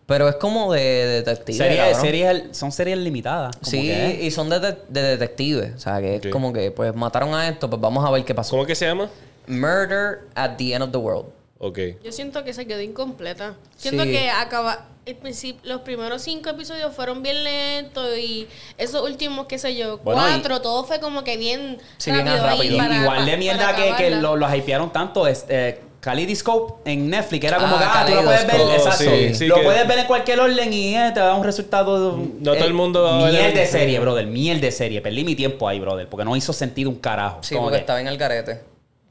Pero 0.06 0.28
es 0.28 0.34
como 0.36 0.72
de, 0.72 0.80
de 0.80 1.06
detective. 1.22 1.56
Series, 1.58 1.96
series- 1.98 2.52
son 2.54 2.72
series 2.72 2.98
limitadas. 2.98 3.54
como 3.56 3.70
Sí, 3.70 3.82
que, 3.86 4.18
y 4.22 4.30
son 4.30 4.50
de, 4.50 4.58
de, 4.60 4.76
de 4.88 5.02
detectives. 5.02 5.74
O 5.76 5.78
sea, 5.78 6.00
que 6.00 6.16
es 6.16 6.26
como 6.28 6.52
que, 6.52 6.70
pues 6.70 6.94
mataron 6.94 7.34
a 7.34 7.48
esto, 7.48 7.70
pues 7.70 7.80
vamos 7.80 8.04
a 8.04 8.10
ver 8.10 8.24
qué 8.24 8.34
pasó. 8.34 8.50
¿Cómo 8.50 8.66
que 8.66 8.74
se 8.74 8.86
llama? 8.86 9.08
Murder 9.46 10.20
at 10.34 10.56
the 10.56 10.72
End 10.74 10.82
of 10.84 10.90
the 10.90 10.98
World. 10.98 11.26
Ok. 11.58 11.78
Yo 12.02 12.10
siento 12.10 12.42
que 12.42 12.52
se 12.52 12.66
quedó 12.66 12.80
incompleta. 12.80 13.54
Siento 13.76 14.02
Sí. 14.02 14.10
que 14.10 14.28
acaba 14.30 14.86
el 15.06 15.16
principio, 15.16 15.60
los 15.64 15.80
primeros 15.82 16.22
cinco 16.22 16.50
episodios 16.50 16.94
fueron 16.94 17.22
bien 17.22 17.42
lentos 17.44 18.16
y 18.18 18.48
esos 18.78 19.02
últimos, 19.02 19.46
qué 19.46 19.58
sé 19.58 19.74
yo, 19.76 19.98
Bueno, 19.98 20.20
cuatro, 20.20 20.60
todo 20.60 20.84
fue 20.84 21.00
como 21.00 21.22
que 21.24 21.36
bien 21.36 21.78
Sí, 21.98 22.10
bien 22.12 22.26
rápido, 22.26 22.44
ahí 22.46 22.56
rápido. 22.58 22.74
Y- 22.74 22.78
para- 22.78 22.96
igual 23.02 23.26
de 23.26 23.36
mierda 23.36 23.76
que, 23.76 23.94
que 23.96 24.10
lo, 24.10 24.36
los 24.36 24.52
hypearon 24.54 24.92
tanto 24.92 25.26
es 25.26 25.44
eh, 25.48 25.80
Kaleidoscope 26.02 26.90
en 26.90 27.08
Netflix. 27.08 27.44
Era 27.44 27.58
como 27.58 27.76
Ah, 27.76 27.78
que 27.78 27.84
ah, 27.86 28.04
tú 28.06 28.14
lo 28.16 28.24
puedes 28.24 28.44
ver, 28.44 28.60
exacto. 28.60 29.04
sí, 29.04 29.34
sí 29.36 29.46
lo 29.46 29.54
que- 29.54 29.62
puedes 29.62 29.86
ver 29.86 29.98
en 30.00 30.06
cualquier 30.06 30.40
orden 30.40 30.72
y 30.72 30.96
eh, 30.96 31.12
te 31.14 31.20
da 31.20 31.32
un 31.36 31.44
resultado. 31.44 32.18
No 32.40 32.54
todo 32.54 32.64
el 32.64 32.74
mundo 32.74 33.04
va 33.04 33.20
a 33.20 33.22
ver 33.24 33.32
Miel 33.34 33.44
el- 33.46 33.54
de 33.54 33.66
serie, 33.78 34.00
brother. 34.00 34.26
Miel 34.26 34.60
de 34.60 34.72
serie. 34.72 35.00
Perdí 35.00 35.22
mi 35.24 35.36
tiempo 35.36 35.68
ahí, 35.68 35.78
brother. 35.78 36.08
Porque 36.08 36.24
no 36.24 36.34
hizo 36.34 36.52
sentido 36.52 36.90
un 36.90 36.96
carajo. 36.96 37.38
Sí, 37.42 37.54
Como 37.54 37.66
porque 37.66 37.76
que- 37.76 37.80
estaba 37.82 38.00
en 38.00 38.08
el 38.08 38.18
garete. 38.18 38.60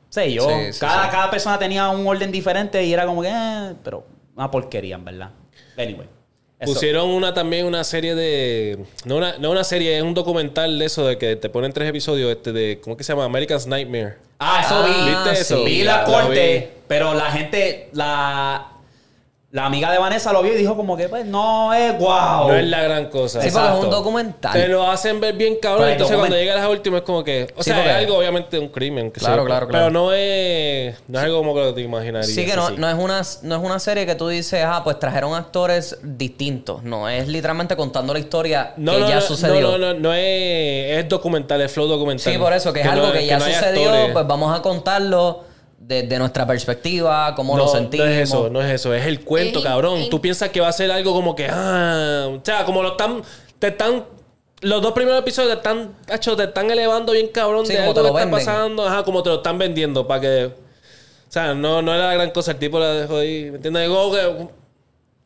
Sí, 0.09 0.33
yo. 0.33 0.49
Sí, 0.49 0.73
sí, 0.73 0.79
cada, 0.81 1.05
sí. 1.05 1.09
cada 1.11 1.31
persona 1.31 1.57
tenía 1.57 1.87
un 1.87 2.05
orden 2.05 2.29
diferente 2.29 2.83
y 2.83 2.91
era 2.93 3.05
como 3.05 3.21
que, 3.21 3.29
eh, 3.29 3.73
pero 3.85 4.05
una 4.35 4.51
porquería, 4.51 4.95
en 4.95 5.05
verdad. 5.05 5.29
Anyway. 5.77 6.09
Eso. 6.61 6.73
Pusieron 6.73 7.09
una 7.09 7.33
también 7.33 7.65
una 7.65 7.83
serie 7.83 8.15
de. 8.15 8.79
No 9.05 9.17
una, 9.17 9.37
no 9.37 9.51
una 9.51 9.63
serie, 9.63 9.97
es 9.97 10.03
un 10.03 10.13
documental 10.13 10.79
de 10.79 10.85
eso, 10.85 11.05
de 11.05 11.17
que 11.17 11.35
te 11.35 11.49
ponen 11.49 11.73
tres 11.73 11.89
episodios 11.89 12.31
este 12.31 12.51
de. 12.53 12.79
¿Cómo 12.81 12.95
que 12.95 13.03
se 13.03 13.11
llama? 13.11 13.25
American's 13.25 13.67
Nightmare. 13.67 14.15
Ah, 14.39 14.61
eso 14.65 14.75
Ah, 14.75 14.87
vi. 14.87 15.09
¿viste 15.09 15.41
eso? 15.41 15.63
Vi 15.63 15.83
La- 15.83 15.97
la 16.03 16.07
la 16.07 16.23
corte, 16.23 16.69
pero 16.87 17.13
la 17.13 17.31
gente, 17.31 17.89
la, 17.93 18.70
la 19.51 19.65
amiga 19.65 19.91
de 19.91 19.97
Vanessa 19.97 20.31
lo 20.31 20.41
vio 20.41 20.53
y 20.53 20.57
dijo 20.57 20.77
como 20.77 20.95
que, 20.95 21.09
pues, 21.09 21.25
no 21.25 21.73
es 21.73 21.97
guau. 21.99 22.47
No 22.47 22.55
es 22.55 22.65
la 22.67 22.83
gran 22.83 23.07
cosa. 23.09 23.41
Sí, 23.41 23.47
porque 23.47 23.47
es 23.49 23.55
Exacto. 23.55 23.79
un 23.81 23.89
documental. 23.89 24.53
Te 24.53 24.67
lo 24.69 24.89
hacen 24.89 25.19
ver 25.19 25.35
bien 25.35 25.57
cabrón. 25.61 25.79
Pero 25.81 25.87
el 25.87 25.91
Entonces, 25.93 26.15
cuando 26.17 26.35
document- 26.37 26.39
llega 26.39 26.53
a 26.53 26.57
las 26.57 26.69
últimas, 26.69 26.99
es 27.01 27.05
como 27.05 27.23
que. 27.23 27.53
O 27.57 27.61
Sí, 27.61 27.69
sea, 27.69 27.75
porque- 27.75 27.89
es 27.91 27.95
algo, 27.97 28.17
obviamente, 28.17 28.57
un 28.59 28.69
crimen. 28.69 29.11
que 29.11 29.19
Claro, 29.19 29.43
claro, 29.43 29.67
claro. 29.67 29.87
Pero 29.87 29.91
no 29.91 30.13
es. 30.13 30.95
No 31.09 31.19
es 31.19 31.25
algo 31.25 31.37
como 31.39 31.53
que 31.53 31.73
te 31.73 31.81
imaginarías. 31.81 32.27
Sí 32.33 32.45
que 32.45 32.55
no, 32.55 32.67
así. 32.67 32.75
no, 32.77 32.87
es 32.89 32.95
una, 32.95 33.21
no 33.43 33.55
es 33.57 33.61
una 33.61 33.79
serie 33.79 34.05
que 34.05 34.15
tú 34.15 34.29
dices, 34.29 34.63
ah, 34.65 34.81
pues 34.85 34.97
trajeron 34.99 35.33
actores 35.35 35.97
distintos. 36.01 36.83
No, 36.83 37.09
es 37.09 37.27
literalmente 37.27 37.75
contando 37.75 38.13
la 38.13 38.19
historia 38.19 38.73
No, 38.77 38.93
que 38.93 38.99
no, 39.01 39.09
ya 39.09 39.15
no, 39.15 39.21
sucedió. 39.21 39.71
No, 39.71 39.77
no, 39.77 39.93
no, 39.93 39.99
no 39.99 40.13
es, 40.13 40.97
es 40.99 41.09
documental, 41.09 41.59
es 41.61 41.71
flow 41.73 41.87
documental. 41.87 42.31
Sí, 42.31 42.39
por 42.39 42.53
eso, 42.53 42.71
que 42.71 42.79
es 42.81 42.87
algo 42.87 43.07
no- 43.07 43.11
que 43.13 43.25
ya 43.25 43.37
no 43.37 43.43
hay 43.45 43.53
sucedió, 43.53 43.89
actores. 43.89 44.11
pues 44.13 44.27
vamos 44.27 44.57
a 44.57 44.61
contarlo 44.61 45.50
desde 45.83 46.17
nuestra 46.19 46.45
perspectiva, 46.47 47.33
cómo 47.35 47.57
no, 47.57 47.65
lo 47.65 47.69
sentimos. 47.71 48.05
No 48.07 48.11
es 48.13 48.19
eso, 48.29 48.49
no 48.49 48.61
es 48.61 48.71
eso, 48.71 48.93
es 48.93 49.05
el 49.05 49.21
cuento, 49.25 49.59
Es 49.59 49.65
cabrón. 49.65 49.99
in- 49.99 50.09
Tú 50.09 50.21
piensas 50.21 50.49
que 50.49 50.61
va 50.61 50.67
a 50.69 50.71
ser 50.73 50.91
algo 50.91 51.11
como 51.13 51.35
que, 51.35 51.47
ah, 51.49 52.27
o 52.31 52.39
sea, 52.43 52.63
como 52.65 52.81
lo 52.81 52.91
están, 52.91 53.21
te 53.59 53.67
están, 53.67 54.05
los 54.61 54.81
dos 54.81 54.93
primeros 54.93 55.19
episodios 55.19 55.51
te 55.51 55.57
están, 55.57 55.95
hacho, 56.09 56.35
te 56.35 56.43
están 56.43 56.69
elevando 56.71 57.11
bien 57.13 57.27
cabrón 57.29 57.65
Sí, 57.65 57.73
de 57.73 57.79
algo 57.79 57.93
te 57.93 58.01
que 58.01 58.07
lo 58.07 58.17
está 58.17 58.31
pasando, 58.31 58.87
ajá, 58.87 59.03
como 59.03 59.21
te 59.23 59.29
lo 59.29 59.35
están 59.37 59.57
vendiendo 59.57 60.07
para 60.07 60.21
que, 60.21 60.45
o 60.45 60.53
sea, 61.31 61.53
no, 61.53 61.81
no 61.81 61.93
era 61.93 62.07
la 62.07 62.13
gran 62.13 62.29
cosa, 62.31 62.51
el 62.51 62.57
tipo 62.57 62.79
la 62.79 62.93
dejó 62.93 63.17
ahí, 63.17 63.49
¿me 63.49 63.55
entiendes? 63.57 63.89
Como 63.89 64.11
que- 64.13 64.60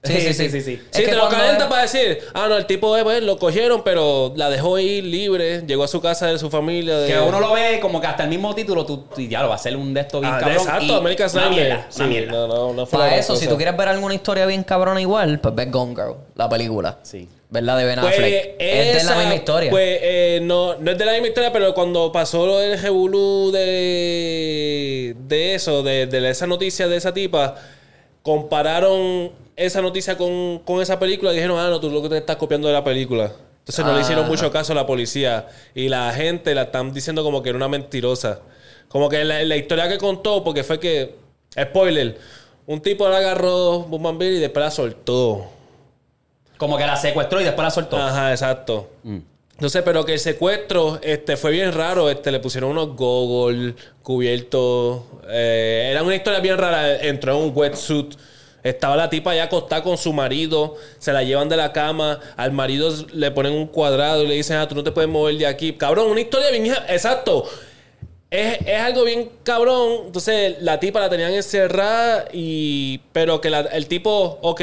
Sí, 0.06 0.14
sí, 0.22 0.34
sí. 0.34 0.50
Sí, 0.50 0.62
sí, 0.62 0.80
sí. 0.92 1.04
Te 1.06 1.16
lo 1.16 1.28
calienta 1.30 1.68
para 1.70 1.84
decir, 1.84 2.20
ah, 2.34 2.48
no, 2.48 2.56
el 2.58 2.66
tipo 2.66 2.96
eh, 2.98 3.04
pues, 3.04 3.22
lo 3.24 3.38
cogieron, 3.38 3.84
pero 3.84 4.34
la 4.36 4.50
dejó 4.50 4.78
ir 4.80 5.04
libre, 5.04 5.64
llegó 5.66 5.84
a 5.84 5.88
su 5.88 6.02
casa 6.02 6.28
de 6.28 6.38
su 6.40 6.50
familia. 6.50 6.98
De... 6.98 7.08
Que 7.08 7.20
uno 7.20 7.40
lo 7.40 7.54
ve 7.54 7.80
como 7.82 8.00
que 8.02 8.08
hasta 8.08 8.24
el 8.24 8.30
mismo 8.30 8.54
título, 8.56 8.86
tú, 8.86 9.06
tú 9.14 9.22
ya 9.22 9.42
lo 9.42 9.48
va 9.48 9.54
a 9.54 9.58
hacer 9.58 9.76
un 9.76 9.94
de 9.94 10.02
estos 10.02 10.22
bien 10.22 10.34
Ah, 10.34 10.40
cabrón. 10.40 10.58
exacto, 10.58 10.86
y 10.86 10.92
American 10.96 11.30
una 11.34 11.50
mierda, 11.50 11.88
una 11.96 12.08
mierda. 12.08 12.32
No, 12.32 12.48
no, 12.48 12.74
no 12.74 12.86
fue 12.86 13.00
la 13.00 13.06
Para 13.06 13.18
eso, 13.18 13.36
si 13.36 13.48
tú 13.48 13.56
quieres 13.58 13.76
ver 13.78 13.88
alguna 13.88 14.14
historia 14.14 14.46
bien 14.46 14.64
cabrona 14.64 15.02
igual, 15.02 15.40
pues 15.40 15.54
ves 15.56 15.72
Gone 15.72 15.96
Girl, 15.96 16.16
la 16.36 16.48
película. 16.50 16.98
Sí. 17.04 17.28
¿Verdad? 17.48 17.78
De 17.78 17.86
Ben 17.86 18.00
Pues 18.02 18.14
Affleck. 18.14 18.56
es 18.60 19.04
de 19.04 19.10
la 19.10 19.16
misma 19.18 19.36
historia. 19.36 19.70
Pues 19.72 20.00
eh, 20.02 20.40
no, 20.42 20.76
no 20.76 20.92
es 20.92 20.98
de 20.98 21.06
la 21.06 21.12
misma 21.14 21.28
historia, 21.28 21.54
pero 21.54 21.74
cuando 21.74 22.12
pasó 22.12 22.46
lo 22.46 22.58
del 22.58 22.78
revolú 22.82 23.52
de, 23.54 25.16
de 25.28 25.56
eso, 25.56 25.84
de, 25.84 26.08
de 26.08 26.30
esa 26.30 26.48
noticia 26.48 26.88
de 26.88 26.98
esa 26.98 27.14
tipa, 27.14 27.56
compararon 28.26 29.32
esa 29.56 29.82
noticia 29.84 30.18
con, 30.18 30.58
con 30.66 30.82
esa 30.82 30.98
película 31.00 31.32
y 31.32 31.36
dijeron, 31.36 31.60
ah, 31.60 31.70
no, 31.70 31.80
tú 31.80 31.92
lo 31.92 32.02
que 32.02 32.10
te 32.10 32.18
estás 32.18 32.38
copiando 32.38 32.68
de 32.68 32.74
la 32.74 32.84
película. 32.84 33.32
Entonces 33.60 33.86
no 33.86 33.94
le 33.94 34.02
hicieron 34.02 34.26
Ah. 34.26 34.28
mucho 34.28 34.52
caso 34.52 34.72
a 34.74 34.76
la 34.76 34.88
policía. 34.88 35.48
Y 35.76 35.90
la 35.90 36.12
gente 36.12 36.56
la 36.56 36.64
están 36.64 36.92
diciendo 36.92 37.24
como 37.24 37.44
que 37.44 37.50
era 37.50 37.58
una 37.58 37.68
mentirosa. 37.68 38.40
Como 38.88 39.10
que 39.10 39.24
la, 39.24 39.44
la 39.44 39.56
historia 39.56 39.88
que 39.88 40.00
contó, 40.00 40.44
porque 40.44 40.64
fue 40.64 40.80
que, 40.80 41.16
spoiler, 41.60 42.18
un 42.66 42.82
tipo 42.82 43.08
la 43.08 43.18
agarró 43.18 43.82
Bumambir 43.82 44.34
y 44.34 44.40
después 44.40 44.66
la 44.66 44.72
soltó. 44.72 45.46
Como 46.58 46.78
que 46.78 46.86
la 46.88 46.96
secuestró 46.96 47.40
y 47.42 47.44
después 47.44 47.64
la 47.64 47.72
soltó. 47.72 47.98
Ajá, 47.98 48.32
exacto. 48.32 48.90
Entonces, 49.56 49.84
pero 49.86 50.04
que 50.06 50.14
el 50.14 50.20
secuestro 50.20 51.00
este, 51.02 51.38
fue 51.38 51.52
bien 51.52 51.72
raro. 51.72 52.10
Este, 52.10 52.30
le 52.32 52.40
pusieron 52.40 52.72
unos 52.72 52.96
goggles 52.96 53.74
cubiertos. 54.04 55.04
Eh, 55.30 55.88
era 55.92 56.04
una 56.04 56.16
historia 56.16 56.40
bien 56.42 56.58
rara. 56.58 56.98
Entró 56.98 57.38
en 57.38 57.44
un 57.46 57.52
wetsuit. 57.56 58.16
Estaba 58.64 58.96
la 58.98 59.10
tipa 59.10 59.34
ya 59.34 59.44
acostada 59.44 59.82
con 59.82 59.98
su 59.98 60.12
marido. 60.12 60.76
Se 60.98 61.14
la 61.14 61.24
llevan 61.24 61.48
de 61.48 61.56
la 61.56 61.72
cama. 61.72 62.20
Al 62.36 62.52
marido 62.52 62.94
le 63.14 63.32
ponen 63.32 63.54
un 63.54 63.68
cuadrado 63.68 64.24
y 64.24 64.28
le 64.28 64.34
dicen, 64.36 64.58
ah, 64.58 64.68
tú 64.68 64.76
no 64.76 64.84
te 64.84 64.92
puedes 64.92 65.10
mover 65.10 65.38
de 65.38 65.46
aquí. 65.48 65.74
Cabrón, 65.74 66.10
una 66.12 66.20
historia 66.22 66.50
bien... 66.52 66.74
Exacto. 66.90 67.46
Es, 68.30 68.58
es 68.66 68.80
algo 68.82 69.06
bien 69.06 69.30
cabrón. 69.44 70.08
Entonces, 70.08 70.58
la 70.62 70.80
tipa 70.82 71.00
la 71.00 71.10
tenían 71.10 71.32
encerrada 71.34 72.26
y... 72.34 73.00
Pero 73.14 73.40
que 73.40 73.50
la- 73.50 73.62
el 73.62 73.88
tipo, 73.88 74.38
ok, 74.42 74.62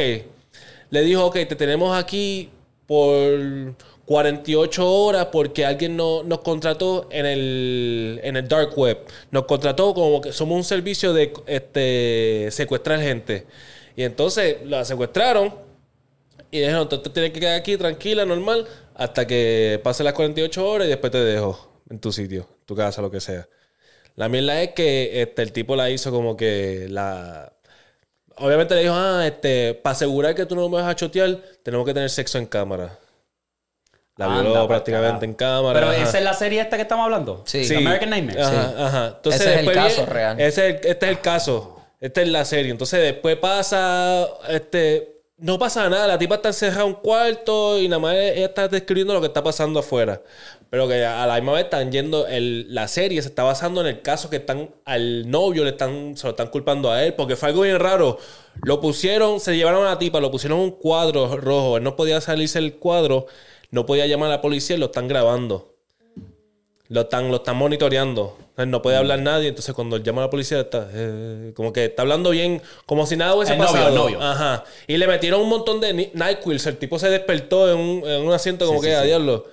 le 0.90 1.00
dijo, 1.02 1.24
ok, 1.26 1.34
te 1.48 1.56
tenemos 1.56 1.96
aquí 1.96 2.50
por 2.86 3.74
48 4.12 4.92
horas 4.92 5.28
porque 5.32 5.64
alguien 5.64 5.96
no, 5.96 6.22
nos 6.22 6.40
contrató 6.40 7.08
en 7.10 7.24
el, 7.24 8.20
en 8.22 8.36
el 8.36 8.46
dark 8.46 8.78
web. 8.78 8.98
Nos 9.30 9.46
contrató 9.46 9.94
como 9.94 10.20
que 10.20 10.32
somos 10.32 10.54
un 10.54 10.64
servicio 10.64 11.14
de 11.14 11.32
este, 11.46 12.48
secuestrar 12.50 13.00
gente. 13.00 13.46
Y 13.96 14.02
entonces 14.02 14.58
la 14.66 14.84
secuestraron 14.84 15.54
y 16.50 16.58
dijeron, 16.60 16.90
tú 16.90 16.98
tienes 16.98 17.32
que 17.32 17.40
quedar 17.40 17.58
aquí 17.58 17.78
tranquila, 17.78 18.26
normal, 18.26 18.66
hasta 18.94 19.26
que 19.26 19.80
pase 19.82 20.04
las 20.04 20.12
48 20.12 20.68
horas 20.68 20.86
y 20.86 20.90
después 20.90 21.10
te 21.10 21.24
dejo 21.24 21.72
en 21.88 21.98
tu 21.98 22.12
sitio, 22.12 22.46
tu 22.66 22.76
casa, 22.76 23.00
lo 23.00 23.10
que 23.10 23.20
sea. 23.20 23.48
La 24.16 24.28
mierda 24.28 24.60
es 24.60 24.72
que 24.72 25.22
este, 25.22 25.40
el 25.40 25.52
tipo 25.52 25.74
la 25.74 25.88
hizo 25.88 26.10
como 26.10 26.36
que 26.36 26.86
la... 26.90 27.50
Obviamente 28.36 28.74
le 28.74 28.82
dijo, 28.82 28.94
ah, 28.94 29.26
este, 29.26 29.72
para 29.72 29.92
asegurar 29.92 30.34
que 30.34 30.44
tú 30.44 30.54
no 30.54 30.68
me 30.68 30.76
vas 30.76 30.86
a 30.86 30.96
chotear, 30.96 31.38
tenemos 31.62 31.86
que 31.86 31.94
tener 31.94 32.10
sexo 32.10 32.36
en 32.36 32.44
cámara. 32.44 32.98
La 34.16 34.26
Anda, 34.26 34.40
violó 34.42 34.54
pa'l 34.54 34.68
prácticamente 34.68 35.08
carajo. 35.10 35.24
en 35.24 35.34
cámara. 35.34 35.80
Pero 35.80 35.92
ajá. 35.92 36.02
esa 36.08 36.18
es 36.18 36.24
la 36.24 36.34
serie 36.34 36.60
esta 36.60 36.76
que 36.76 36.82
estamos 36.82 37.04
hablando. 37.04 37.42
Sí. 37.46 37.64
Sí. 37.64 37.74
American 37.76 38.10
Nightmare. 38.10 38.42
Ajá, 38.42 38.74
ajá. 38.86 39.06
Entonces, 39.16 39.40
Ese 39.40 39.54
es 39.54 39.60
el 39.66 39.72
caso 39.74 39.96
viene- 39.96 40.12
real. 40.12 40.40
ese 40.40 40.68
es 40.68 40.74
el- 40.84 40.86
este 40.90 41.06
es 41.06 41.12
el 41.12 41.20
caso. 41.20 41.80
Esta 42.00 42.20
es 42.22 42.28
la 42.28 42.44
serie. 42.44 42.70
Entonces 42.70 43.00
después 43.00 43.36
pasa, 43.36 44.28
este, 44.48 45.20
no 45.38 45.58
pasa 45.58 45.88
nada. 45.88 46.06
La 46.06 46.18
tipa 46.18 46.34
está 46.36 46.48
encerrada 46.48 46.82
en 46.82 46.88
un 46.88 46.94
cuarto 46.94 47.78
y 47.78 47.88
nada 47.88 48.00
más 48.00 48.14
ella 48.16 48.46
está 48.46 48.68
describiendo 48.68 49.14
lo 49.14 49.20
que 49.20 49.28
está 49.28 49.42
pasando 49.42 49.80
afuera. 49.80 50.20
Pero 50.68 50.88
que 50.88 51.04
a 51.04 51.26
la 51.26 51.34
misma 51.36 51.52
vez 51.52 51.64
están 51.64 51.92
yendo, 51.92 52.26
el- 52.26 52.74
la 52.74 52.88
serie 52.88 53.20
se 53.22 53.28
está 53.28 53.42
basando 53.42 53.80
en 53.82 53.86
el 53.88 54.02
caso 54.02 54.30
que 54.30 54.36
están 54.36 54.70
al 54.84 55.30
novio, 55.30 55.64
le 55.64 55.70
están, 55.70 56.16
se 56.16 56.24
lo 56.26 56.30
están 56.30 56.48
culpando 56.48 56.90
a 56.90 57.02
él, 57.04 57.14
porque 57.14 57.36
fue 57.36 57.50
algo 57.50 57.62
bien 57.62 57.78
raro. 57.78 58.18
Lo 58.64 58.80
pusieron, 58.80 59.38
se 59.40 59.54
llevaron 59.56 59.86
a 59.86 59.90
la 59.90 59.98
tipa, 59.98 60.18
lo 60.20 60.30
pusieron 60.30 60.58
en 60.58 60.64
un 60.64 60.70
cuadro 60.72 61.36
rojo. 61.36 61.76
Él 61.76 61.82
no 61.84 61.94
podía 61.94 62.20
salirse 62.20 62.58
del 62.60 62.74
cuadro, 62.76 63.26
no 63.72 63.84
podía 63.84 64.06
llamar 64.06 64.28
a 64.28 64.34
la 64.36 64.40
policía 64.40 64.76
y 64.76 64.78
lo 64.78 64.86
están 64.86 65.08
grabando. 65.08 65.74
Lo 66.88 67.00
están, 67.00 67.30
lo 67.30 67.36
están 67.36 67.56
monitoreando. 67.56 68.36
No 68.66 68.82
puede 68.82 68.98
hablar 68.98 69.18
nadie. 69.20 69.48
Entonces, 69.48 69.74
cuando 69.74 69.96
él 69.96 70.02
llama 70.02 70.20
a 70.22 70.26
la 70.26 70.30
policía, 70.30 70.60
está 70.60 70.88
eh, 70.92 71.52
como 71.56 71.72
que 71.72 71.86
está 71.86 72.02
hablando 72.02 72.30
bien, 72.30 72.60
como 72.84 73.06
si 73.06 73.16
nada 73.16 73.34
hubiese 73.34 73.54
El 73.54 73.58
novio, 73.60 73.72
pasado. 73.72 73.88
el 73.88 73.94
novio. 73.94 74.20
Ajá. 74.22 74.64
Y 74.86 74.98
le 74.98 75.06
metieron 75.06 75.40
un 75.40 75.48
montón 75.48 75.80
de 75.80 75.94
NyQuil. 76.12 76.60
El 76.66 76.76
tipo 76.76 76.98
se 76.98 77.08
despertó 77.08 77.72
en 77.72 77.78
un, 77.78 78.06
en 78.08 78.22
un 78.26 78.32
asiento, 78.34 78.66
como 78.66 78.80
Sí, 78.80 78.86
que, 78.88 78.92
sí, 78.92 78.96
a 78.98 79.00
sí. 79.00 79.06
diablo. 79.06 79.46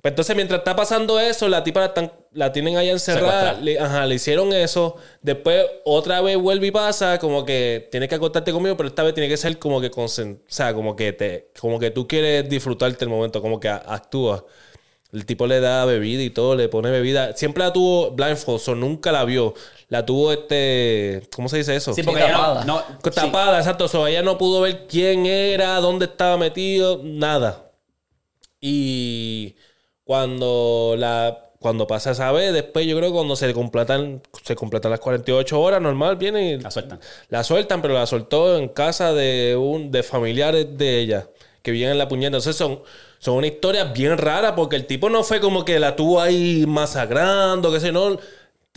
Pues 0.00 0.12
entonces, 0.12 0.36
mientras 0.36 0.58
está 0.60 0.76
pasando 0.76 1.18
eso, 1.18 1.48
la 1.48 1.64
tipa 1.64 1.80
la, 1.80 1.86
están- 1.86 2.12
la 2.32 2.52
tienen 2.52 2.76
allá 2.76 2.92
encerrada. 2.92 3.54
Le, 3.54 3.80
ajá, 3.80 4.06
le 4.06 4.14
hicieron 4.14 4.52
eso. 4.52 4.94
Después, 5.22 5.66
otra 5.84 6.20
vez 6.20 6.36
vuelve 6.36 6.68
y 6.68 6.70
pasa, 6.70 7.18
como 7.18 7.44
que 7.44 7.88
tienes 7.90 8.08
que 8.08 8.14
acostarte 8.14 8.52
conmigo, 8.52 8.76
pero 8.76 8.88
esta 8.90 9.02
vez 9.02 9.12
tiene 9.14 9.28
que 9.28 9.36
ser 9.36 9.58
como 9.58 9.80
que 9.80 9.90
o 9.94 10.06
sea, 10.46 10.72
como 10.72 10.94
que 10.94 11.12
te, 11.12 11.50
como 11.60 11.80
que 11.80 11.90
tú 11.90 12.06
quieres 12.06 12.48
disfrutarte 12.48 13.04
el 13.04 13.10
momento, 13.10 13.42
como 13.42 13.58
que 13.58 13.68
a- 13.68 13.82
actúa. 13.88 14.44
El 15.10 15.24
tipo 15.26 15.46
le 15.48 15.58
da 15.58 15.84
bebida 15.86 16.22
y 16.22 16.30
todo, 16.30 16.54
le 16.54 16.68
pone 16.68 16.90
bebida. 16.90 17.34
Siempre 17.34 17.64
la 17.64 17.72
tuvo 17.72 18.10
blindfold, 18.12 18.60
so 18.60 18.74
nunca 18.76 19.10
la 19.10 19.24
vio. 19.24 19.54
La 19.88 20.04
tuvo 20.06 20.32
este. 20.32 21.22
¿Cómo 21.34 21.48
se 21.48 21.56
dice 21.56 21.74
eso? 21.74 21.92
Sí, 21.94 22.02
porque 22.04 22.20
ella 22.20 22.32
tapada. 22.32 22.64
no, 22.66 22.74
no- 22.76 22.84
sí. 23.02 23.10
Tapada, 23.10 23.58
exacto. 23.58 23.88
So, 23.88 24.06
ella 24.06 24.22
no 24.22 24.36
pudo 24.38 24.60
ver 24.60 24.86
quién 24.86 25.24
era, 25.26 25.74
dónde 25.80 26.04
estaba 26.04 26.36
metido, 26.36 27.00
nada. 27.02 27.64
Y 28.60 29.56
cuando 30.08 30.94
la 30.96 31.50
cuando 31.60 31.86
pasa 31.86 32.12
esa 32.12 32.32
vez, 32.32 32.54
después 32.54 32.86
yo 32.86 32.96
creo 32.96 33.10
que 33.10 33.14
cuando 33.14 33.36
se 33.36 33.52
completan, 33.52 34.22
se 34.42 34.56
completan 34.56 34.90
las 34.90 35.00
48 35.00 35.60
horas, 35.60 35.82
normal, 35.82 36.16
viene 36.16 36.52
y 36.52 36.58
La 36.58 36.70
sueltan. 36.70 36.98
la 37.28 37.44
sueltan, 37.44 37.82
pero 37.82 37.92
la 37.92 38.06
soltó 38.06 38.56
en 38.56 38.68
casa 38.68 39.12
de 39.12 39.54
un 39.60 39.90
de 39.90 40.02
familiares 40.02 40.78
de 40.78 41.00
ella 41.00 41.28
que 41.60 41.72
vivían 41.72 41.90
en 41.92 41.98
la 41.98 42.08
puñeta. 42.08 42.28
Entonces 42.28 42.56
son, 42.56 42.80
son 43.18 43.34
una 43.34 43.48
historia 43.48 43.84
bien 43.84 44.16
rara 44.16 44.54
porque 44.54 44.76
el 44.76 44.86
tipo 44.86 45.10
no 45.10 45.22
fue 45.24 45.40
como 45.40 45.66
que 45.66 45.78
la 45.78 45.94
tuvo 45.94 46.22
ahí 46.22 46.64
masacrando, 46.66 47.70
que 47.70 47.80
sé, 47.80 47.92
no. 47.92 48.16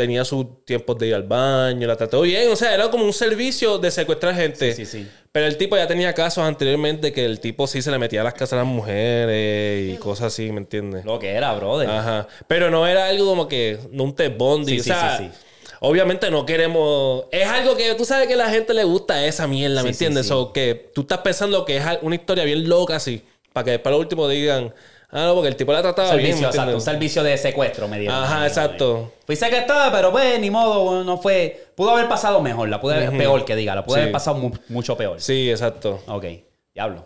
Tenía 0.01 0.25
sus 0.25 0.65
tiempos 0.65 0.97
de 0.97 1.07
ir 1.07 1.15
al 1.15 1.23
baño, 1.23 1.87
la 1.87 1.95
trató 1.95 2.21
bien. 2.21 2.51
O 2.51 2.55
sea, 2.55 2.73
era 2.73 2.89
como 2.91 3.05
un 3.05 3.13
servicio 3.13 3.77
de 3.77 3.91
secuestrar 3.91 4.35
gente. 4.35 4.73
Sí, 4.73 4.85
sí, 4.85 4.99
sí. 5.03 5.07
Pero 5.31 5.45
el 5.47 5.57
tipo 5.57 5.77
ya 5.77 5.87
tenía 5.87 6.13
casos 6.13 6.43
anteriormente 6.43 7.13
que 7.13 7.23
el 7.25 7.39
tipo 7.39 7.65
sí 7.67 7.81
se 7.81 7.89
le 7.91 7.97
metía 7.97 8.21
a 8.21 8.23
las 8.25 8.33
casas 8.33 8.53
a 8.53 8.55
las 8.57 8.65
mujeres 8.65 9.93
y 9.93 9.97
cosas 9.97 10.27
así, 10.33 10.51
¿me 10.51 10.57
entiendes? 10.59 11.05
Lo 11.05 11.19
que 11.19 11.29
era, 11.29 11.53
brother. 11.53 11.89
Ajá. 11.89 12.27
Pero 12.47 12.69
no 12.69 12.85
era 12.87 13.07
algo 13.07 13.25
como 13.25 13.47
que 13.47 13.79
no 13.91 14.03
un 14.03 14.15
Bundy. 14.37 14.73
Sí, 14.73 14.79
o 14.79 14.83
sí, 14.83 14.89
sea, 14.89 15.17
sí, 15.17 15.29
sí. 15.31 15.39
obviamente 15.79 16.29
no 16.31 16.45
queremos. 16.45 17.25
Es 17.31 17.47
algo 17.47 17.75
que 17.77 17.93
tú 17.95 18.03
sabes 18.05 18.27
que 18.27 18.33
a 18.33 18.37
la 18.37 18.49
gente 18.49 18.73
le 18.73 18.83
gusta 18.83 19.25
esa 19.25 19.47
mierda, 19.47 19.83
¿me 19.83 19.89
Sí, 19.89 19.99
sí, 19.99 20.05
entiendes? 20.05 20.27
sí. 20.27 20.33
O 20.35 20.51
que 20.51 20.91
tú 20.93 21.01
estás 21.01 21.19
pensando 21.19 21.63
que 21.65 21.77
es 21.77 21.83
una 22.01 22.15
historia 22.15 22.43
bien 22.43 22.67
loca 22.67 22.97
así. 22.97 23.21
Para 23.53 23.65
que 23.65 23.71
después 23.71 23.91
lo 23.91 23.99
último 23.99 24.27
digan, 24.27 24.73
ah, 25.11 25.25
no, 25.25 25.33
porque 25.35 25.49
el 25.49 25.55
tipo 25.55 25.71
la 25.73 25.81
trataba 25.81 26.09
bien. 26.15 26.21
servicio, 26.27 26.47
¿me 26.47 26.51
exacto, 26.51 26.75
un 26.75 26.81
servicio 26.81 27.23
de 27.23 27.37
secuestro 27.37 27.87
me 27.87 27.99
dieron. 27.99 28.15
Ajá, 28.17 28.23
Me 28.23 28.29
dieron 28.29 28.47
exacto. 28.47 29.11
Fui 29.25 29.35
secuestrada, 29.35 29.91
pero 29.91 30.11
pues 30.11 30.39
ni 30.39 30.49
modo, 30.49 31.03
no 31.03 31.17
fue. 31.17 31.67
Pudo 31.75 31.91
haber 31.91 32.07
pasado 32.07 32.41
mejor, 32.41 32.69
la 32.69 32.79
pude 32.81 32.95
haber 32.95 33.17
peor 33.17 33.45
que 33.45 33.55
diga, 33.55 33.75
la 33.75 33.83
pude 33.83 33.95
Sí. 33.95 34.01
haber 34.01 34.11
pasado 34.11 34.37
mu- 34.37 34.51
mucho 34.69 34.95
peor. 34.97 35.21
Sí, 35.21 35.49
exacto. 35.49 36.01
Ok, 36.07 36.25
diablo. 36.73 37.05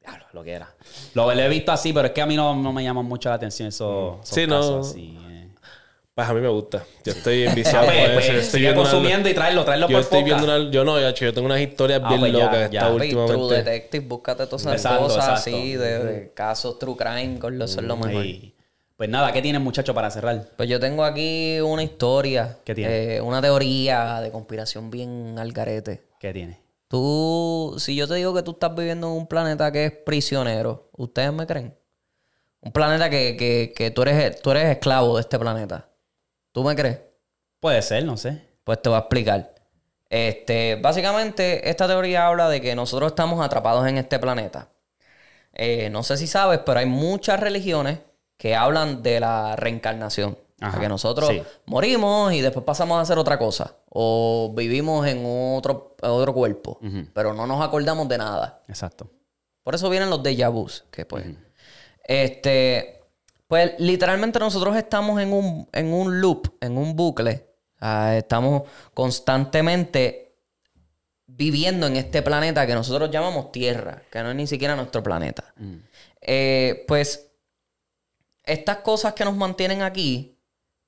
Diablo, 0.00 0.26
lo 0.32 0.44
que 0.44 0.52
era. 0.52 0.72
Lo, 1.14 1.32
lo 1.34 1.40
he 1.42 1.48
visto 1.48 1.72
así, 1.72 1.92
pero 1.92 2.06
es 2.08 2.12
que 2.12 2.22
a 2.22 2.26
mí 2.26 2.36
no, 2.36 2.54
no 2.54 2.72
me 2.72 2.82
llaman 2.84 3.04
mucho 3.06 3.28
la 3.28 3.34
atención 3.36 3.68
esos, 3.68 4.16
esos 4.22 4.28
Sí, 4.34 4.46
no. 4.46 4.56
casos 4.60 4.90
así, 4.90 5.18
eh. 5.18 5.25
Pues 6.16 6.28
a 6.30 6.32
mí 6.32 6.40
me 6.40 6.48
gusta. 6.48 6.82
Yo 7.04 7.12
estoy 7.12 7.44
Ah, 7.46 7.50
enviciado 7.50 7.84
pues, 7.84 7.98
con 8.04 8.12
pues, 8.14 8.24
eso. 8.24 8.32
Estoy 8.38 8.50
sigue 8.60 8.62
viendo 8.68 8.80
una- 8.80 8.90
consumiendo 8.90 9.28
y 9.28 9.34
traerlo, 9.34 9.64
traerlo 9.66 9.86
Yo 9.88 9.92
por 9.96 10.00
estoy 10.02 10.20
podcast. 10.22 10.40
viendo 10.42 10.60
una... 10.62 10.70
Yo 10.72 10.84
no, 10.84 10.98
yo, 10.98 11.10
yo 11.14 11.34
tengo 11.34 11.44
unas 11.46 11.60
historias 11.60 12.00
Ah, 12.02 12.08
bien 12.08 12.20
pues 12.20 12.32
ya, 12.32 12.38
locas 12.38 12.58
ya. 12.58 12.64
esta 12.64 12.80
Papi, 12.80 12.98
Papi, 12.98 13.10
True 13.10 13.22
últimamente. 13.22 13.54
Detective, 13.70 14.06
búscate 14.06 14.46
todas 14.46 14.62
esas 14.62 14.72
Exacto, 14.74 15.02
cosas 15.04 15.18
exacto. 15.28 15.40
así 15.56 15.72
de, 15.76 16.04
de 16.04 16.32
casos 16.32 16.78
true 16.78 16.96
crime, 16.96 17.38
con 17.38 17.60
eso 17.60 17.80
es 17.80 17.86
lo 17.86 17.96
mejor. 17.98 18.24
Y, 18.24 18.54
pues 18.96 19.10
nada, 19.10 19.30
¿qué 19.30 19.42
tienen 19.42 19.60
muchachos 19.60 19.94
para 19.94 20.10
cerrar? 20.10 20.48
Pues 20.56 20.70
yo 20.70 20.80
tengo 20.80 21.04
aquí 21.04 21.60
una 21.60 21.82
historia, 21.82 22.56
¿Qué 22.64 22.74
tiene? 22.74 23.16
eh, 23.16 23.20
una 23.20 23.42
teoría 23.42 24.20
de 24.22 24.30
conspiración 24.30 24.90
bien 24.90 25.38
al 25.38 25.52
garete. 25.52 26.02
¿Qué 26.18 26.32
tiene? 26.32 26.58
Tú, 26.88 27.74
si 27.78 27.94
yo 27.94 28.08
te 28.08 28.14
digo 28.14 28.32
que 28.32 28.42
tú 28.42 28.52
estás 28.52 28.74
viviendo 28.74 29.08
en 29.08 29.12
un 29.12 29.26
planeta 29.26 29.70
que 29.70 29.84
es 29.84 29.92
prisionero, 29.92 30.88
¿ustedes 30.96 31.30
me 31.30 31.46
creen? 31.46 31.74
Un 32.62 32.72
planeta 32.72 33.10
que, 33.10 33.36
que, 33.36 33.74
que 33.76 33.90
tú, 33.90 34.00
eres, 34.00 34.40
tú 34.40 34.50
eres 34.52 34.64
esclavo 34.70 35.16
de 35.16 35.20
este 35.20 35.38
planeta. 35.38 35.90
¿Tú 36.56 36.64
me 36.64 36.74
crees? 36.74 37.00
Puede 37.60 37.82
ser, 37.82 38.06
no 38.06 38.16
sé. 38.16 38.40
Pues 38.64 38.80
te 38.80 38.88
voy 38.88 38.96
a 38.96 39.00
explicar. 39.00 39.54
Este, 40.08 40.76
básicamente, 40.76 41.68
esta 41.68 41.86
teoría 41.86 42.28
habla 42.28 42.48
de 42.48 42.62
que 42.62 42.74
nosotros 42.74 43.12
estamos 43.12 43.44
atrapados 43.44 43.86
en 43.86 43.98
este 43.98 44.18
planeta. 44.18 44.70
Eh, 45.52 45.90
no 45.90 46.02
sé 46.02 46.16
si 46.16 46.26
sabes, 46.26 46.60
pero 46.64 46.78
hay 46.78 46.86
muchas 46.86 47.40
religiones 47.40 47.98
que 48.38 48.56
hablan 48.56 49.02
de 49.02 49.20
la 49.20 49.54
reencarnación. 49.56 50.30
O 50.30 50.58
sea, 50.58 50.68
Ajá, 50.68 50.80
que 50.80 50.88
nosotros 50.88 51.28
sí. 51.28 51.42
morimos 51.66 52.32
y 52.32 52.40
después 52.40 52.64
pasamos 52.64 52.96
a 52.96 53.00
hacer 53.02 53.18
otra 53.18 53.38
cosa. 53.38 53.74
O 53.90 54.54
vivimos 54.56 55.06
en 55.06 55.24
otro, 55.26 55.94
otro 56.00 56.32
cuerpo. 56.32 56.80
Pero 57.12 57.34
no 57.34 57.46
nos 57.46 57.62
acordamos 57.62 58.08
de 58.08 58.16
nada. 58.16 58.62
Exacto. 58.66 59.10
Por 59.62 59.74
eso 59.74 59.90
vienen 59.90 60.08
los 60.08 60.22
déjà 60.22 60.50
vus, 60.50 60.86
que 60.90 61.04
pues. 61.04 61.26
Este. 62.02 62.95
Pues 63.46 63.74
literalmente 63.78 64.38
nosotros 64.38 64.76
estamos 64.76 65.20
en 65.20 65.32
un, 65.32 65.68
en 65.72 65.92
un 65.92 66.20
loop, 66.20 66.56
en 66.60 66.76
un 66.76 66.96
bucle. 66.96 67.46
Ah, 67.80 68.14
estamos 68.16 68.62
constantemente 68.94 70.26
viviendo 71.26 71.86
en 71.86 71.96
este 71.96 72.22
planeta 72.22 72.66
que 72.66 72.74
nosotros 72.74 73.10
llamamos 73.10 73.52
Tierra, 73.52 74.02
que 74.10 74.22
no 74.22 74.30
es 74.30 74.36
ni 74.36 74.46
siquiera 74.46 74.74
nuestro 74.74 75.02
planeta. 75.02 75.54
Eh, 76.20 76.84
pues 76.88 77.30
estas 78.42 78.78
cosas 78.78 79.12
que 79.12 79.24
nos 79.24 79.36
mantienen 79.36 79.82
aquí, 79.82 80.38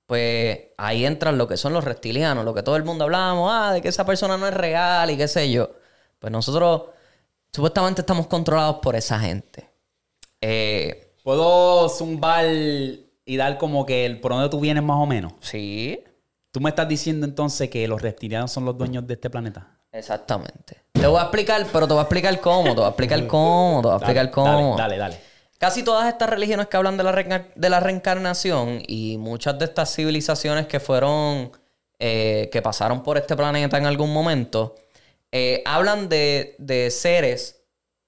pues 0.06 0.58
ahí 0.78 1.04
entran 1.04 1.36
lo 1.36 1.46
que 1.46 1.56
son 1.56 1.72
los 1.72 1.84
reptilianos, 1.84 2.44
lo 2.44 2.54
que 2.54 2.62
todo 2.62 2.76
el 2.76 2.84
mundo 2.84 3.04
hablábamos, 3.04 3.50
ah, 3.52 3.72
de 3.72 3.82
que 3.82 3.88
esa 3.88 4.06
persona 4.06 4.36
no 4.36 4.48
es 4.48 4.54
real 4.54 5.10
y 5.10 5.16
qué 5.16 5.28
sé 5.28 5.50
yo. 5.50 5.70
Pues 6.18 6.32
nosotros 6.32 6.84
supuestamente 7.52 8.00
estamos 8.00 8.26
controlados 8.26 8.76
por 8.80 8.96
esa 8.96 9.20
gente. 9.20 9.68
Eh, 10.40 11.07
¿Puedo 11.28 11.90
zumbar 11.90 12.46
y 12.46 13.36
dar 13.36 13.58
como 13.58 13.84
que 13.84 14.06
el 14.06 14.18
por 14.18 14.32
dónde 14.32 14.48
tú 14.48 14.60
vienes 14.60 14.82
más 14.82 14.96
o 14.96 15.04
menos? 15.04 15.34
sí, 15.40 16.02
¿Tú 16.50 16.58
me 16.58 16.70
estás 16.70 16.88
diciendo 16.88 17.26
entonces 17.26 17.68
que 17.68 17.86
los 17.86 18.00
reptilianos 18.00 18.50
son 18.50 18.64
los 18.64 18.78
dueños 18.78 19.06
de 19.06 19.12
este 19.12 19.28
planeta? 19.28 19.76
exactamente. 19.92 20.84
Te 20.90 21.06
voy 21.06 21.18
a 21.18 21.24
explicar, 21.24 21.66
pero 21.70 21.86
te 21.86 21.92
voy 21.92 21.98
a 22.00 22.04
explicar 22.04 22.40
cómo, 22.40 22.70
te 22.70 22.76
voy 22.76 22.84
a 22.84 22.88
explicar 22.88 23.26
cómo, 23.26 23.82
te 23.82 23.88
voy 23.88 23.92
a 23.92 23.96
explicar 23.98 24.24
Dale, 24.24 24.30
cómo. 24.30 24.76
Dale, 24.78 24.96
dale, 24.96 24.96
dale. 24.96 25.20
Casi 25.58 25.82
todas 25.82 26.08
estas 26.08 26.30
religiones 26.30 26.66
que 26.68 26.78
hablan 26.78 26.96
de 26.96 27.04
la, 27.04 27.12
reencar- 27.12 27.52
de 27.54 27.68
la 27.68 27.80
reencarnación 27.80 28.80
y 28.88 29.18
muchas 29.18 29.58
de 29.58 29.66
estas 29.66 29.94
civilizaciones 29.94 30.66
que 30.66 30.80
fueron, 30.80 31.52
eh, 31.98 32.48
que 32.50 32.62
pasaron 32.62 33.02
por 33.02 33.18
este 33.18 33.36
planeta 33.36 33.76
en 33.76 33.84
algún 33.84 34.14
momento, 34.14 34.76
eh, 35.30 35.62
hablan 35.66 36.08
de, 36.08 36.56
de 36.58 36.90
seres 36.90 37.66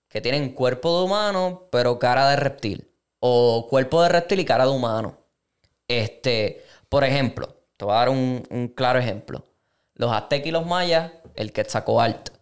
que 0.09 0.23
tienen 0.23 0.55
cuerpo 0.55 1.01
de 1.01 1.05
humano, 1.05 1.69
pero 1.71 1.99
cara 1.99 2.27
de 2.31 2.37
reptil. 2.37 2.87
O 3.21 3.67
cuerpo 3.69 4.03
de 4.03 4.09
reptil 4.09 4.41
y 4.41 4.45
cara 4.45 4.65
de 4.65 4.71
humano. 4.73 5.17
Este, 5.89 6.65
por 6.89 7.05
ejemplo, 7.05 7.55
te 7.77 7.85
voy 7.85 7.95
a 7.95 7.99
dar 7.99 8.09
un, 8.09 8.43
un 8.51 8.69
claro 8.69 8.99
ejemplo. 8.99 9.45
Los 9.95 10.13
aztecas 10.13 10.47
y 10.47 10.51
los 10.51 10.67
mayas, 10.67 11.13
el 11.35 11.53
Quetzalcoatl. 11.53 12.33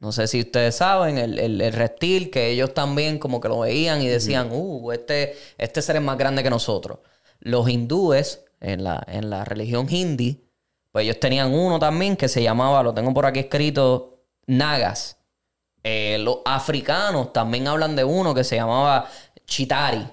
No 0.00 0.12
sé 0.12 0.26
si 0.26 0.40
ustedes 0.40 0.76
saben, 0.76 1.16
el, 1.18 1.38
el- 1.38 1.60
el 1.60 1.72
reptil, 1.72 2.30
que 2.30 2.48
ellos 2.50 2.74
también 2.74 3.18
como 3.18 3.40
que 3.40 3.48
lo 3.48 3.60
veían 3.60 4.02
y 4.02 4.08
decían, 4.08 4.50
uh, 4.52 4.92
este, 4.92 5.36
este 5.56 5.80
ser 5.80 5.96
es 5.96 6.02
más 6.02 6.18
grande 6.18 6.42
que 6.42 6.50
nosotros. 6.50 6.98
Los 7.40 7.68
hindúes, 7.68 8.44
en 8.60 8.84
la, 8.84 9.02
en 9.06 9.30
la 9.30 9.44
religión 9.44 9.86
hindi, 9.88 10.42
pues 10.90 11.04
ellos 11.04 11.20
tenían 11.20 11.52
uno 11.54 11.78
también 11.78 12.16
que 12.16 12.28
se 12.28 12.42
llamaba, 12.42 12.82
lo 12.82 12.92
tengo 12.94 13.14
por 13.14 13.26
aquí 13.26 13.40
escrito, 13.40 14.18
Nagas. 14.46 15.18
Eh, 15.82 16.18
los 16.20 16.38
africanos 16.44 17.32
también 17.32 17.68
hablan 17.68 17.94
de 17.96 18.04
uno 18.04 18.34
que 18.34 18.44
se 18.44 18.56
llamaba 18.56 19.08
Chitari. 19.46 20.06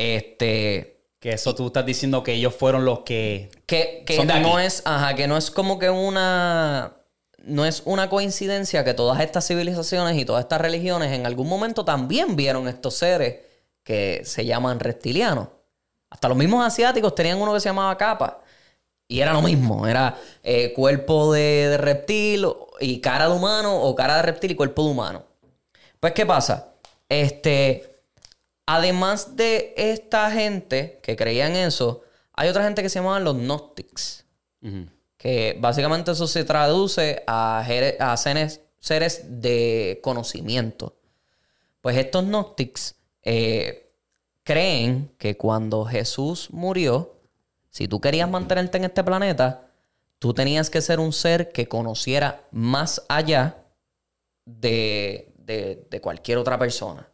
Este. 0.00 0.96
Que 1.18 1.32
eso 1.32 1.54
tú 1.54 1.66
estás 1.66 1.84
diciendo 1.84 2.22
que 2.22 2.32
ellos 2.32 2.54
fueron 2.54 2.86
los 2.86 3.00
que... 3.00 3.50
Que, 3.66 4.04
que 4.06 4.16
Son 4.16 4.26
de 4.26 4.40
no 4.40 4.56
aquí. 4.56 4.66
es, 4.66 4.82
ajá, 4.86 5.14
que 5.14 5.26
no 5.28 5.36
es 5.36 5.50
como 5.50 5.78
que 5.78 5.90
una. 5.90 6.96
No 7.44 7.66
es 7.66 7.82
una 7.84 8.08
coincidencia 8.08 8.84
que 8.84 8.94
todas 8.94 9.20
estas 9.20 9.46
civilizaciones 9.46 10.16
y 10.16 10.24
todas 10.24 10.44
estas 10.44 10.60
religiones 10.60 11.12
en 11.12 11.26
algún 11.26 11.48
momento 11.48 11.84
también 11.84 12.36
vieron 12.36 12.68
estos 12.68 12.94
seres 12.94 13.40
que 13.82 14.22
se 14.24 14.46
llaman 14.46 14.80
reptilianos. 14.80 15.48
Hasta 16.10 16.28
los 16.28 16.36
mismos 16.38 16.66
asiáticos 16.66 17.14
tenían 17.14 17.38
uno 17.40 17.52
que 17.52 17.60
se 17.60 17.68
llamaba 17.68 17.96
capa. 17.98 18.40
Y 19.06 19.20
era 19.20 19.32
lo 19.32 19.42
mismo, 19.42 19.86
era 19.86 20.16
eh, 20.42 20.72
cuerpo 20.72 21.32
de, 21.32 21.68
de 21.68 21.76
reptil 21.78 22.46
y 22.78 23.00
cara 23.00 23.28
de 23.28 23.34
humano 23.34 23.76
o 23.76 23.94
cara 23.94 24.16
de 24.16 24.22
reptil 24.22 24.52
y 24.52 24.54
cuerpo 24.54 24.84
de 24.84 24.90
humano. 24.90 25.24
Pues, 25.98 26.12
¿qué 26.14 26.24
pasa? 26.24 26.68
Este, 27.08 27.89
además 28.76 29.36
de 29.36 29.74
esta 29.76 30.30
gente 30.30 31.00
que 31.02 31.16
creía 31.16 31.46
en 31.48 31.56
eso, 31.56 32.02
hay 32.32 32.48
otra 32.48 32.62
gente 32.64 32.82
que 32.82 32.88
se 32.88 32.98
llamaban 33.00 33.24
los 33.24 33.36
Gnostics. 33.36 34.24
Que 35.16 35.56
básicamente 35.60 36.12
eso 36.12 36.26
se 36.26 36.44
traduce 36.44 37.22
a, 37.26 37.64
a 37.98 38.16
seres, 38.16 38.60
seres 38.78 39.22
de 39.42 40.00
conocimiento. 40.02 40.96
Pues 41.80 41.96
estos 41.96 42.24
Gnostics 42.24 42.94
eh, 43.22 43.92
creen 44.44 45.10
que 45.18 45.36
cuando 45.36 45.84
Jesús 45.84 46.48
murió, 46.50 47.16
si 47.70 47.88
tú 47.88 48.00
querías 48.00 48.30
mantenerte 48.30 48.78
en 48.78 48.84
este 48.84 49.02
planeta, 49.04 49.66
tú 50.18 50.32
tenías 50.32 50.70
que 50.70 50.80
ser 50.80 51.00
un 51.00 51.12
ser 51.12 51.50
que 51.52 51.66
conociera 51.68 52.44
más 52.50 53.02
allá 53.08 53.56
de, 54.44 55.32
de- 55.38 55.86
de 55.90 56.00
cualquier 56.00 56.38
otra 56.38 56.58
persona. 56.58 57.09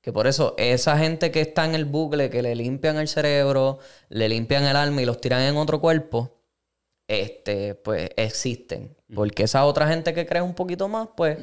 Que 0.00 0.12
por 0.12 0.26
eso 0.26 0.54
esa 0.56 0.96
gente 0.96 1.30
que 1.30 1.42
está 1.42 1.64
en 1.64 1.74
el 1.74 1.84
bucle, 1.84 2.30
que 2.30 2.42
le 2.42 2.54
limpian 2.54 2.96
el 2.96 3.08
cerebro, 3.08 3.78
le 4.08 4.28
limpian 4.28 4.64
el 4.64 4.76
alma 4.76 5.02
y 5.02 5.04
los 5.04 5.20
tiran 5.20 5.42
en 5.42 5.56
otro 5.56 5.80
cuerpo, 5.80 6.40
este, 7.06 7.74
pues 7.74 8.10
existen. 8.16 8.96
Porque 9.14 9.42
esa 9.42 9.64
otra 9.66 9.88
gente 9.88 10.14
que 10.14 10.26
cree 10.26 10.42
un 10.42 10.54
poquito 10.54 10.88
más, 10.88 11.08
pues 11.16 11.38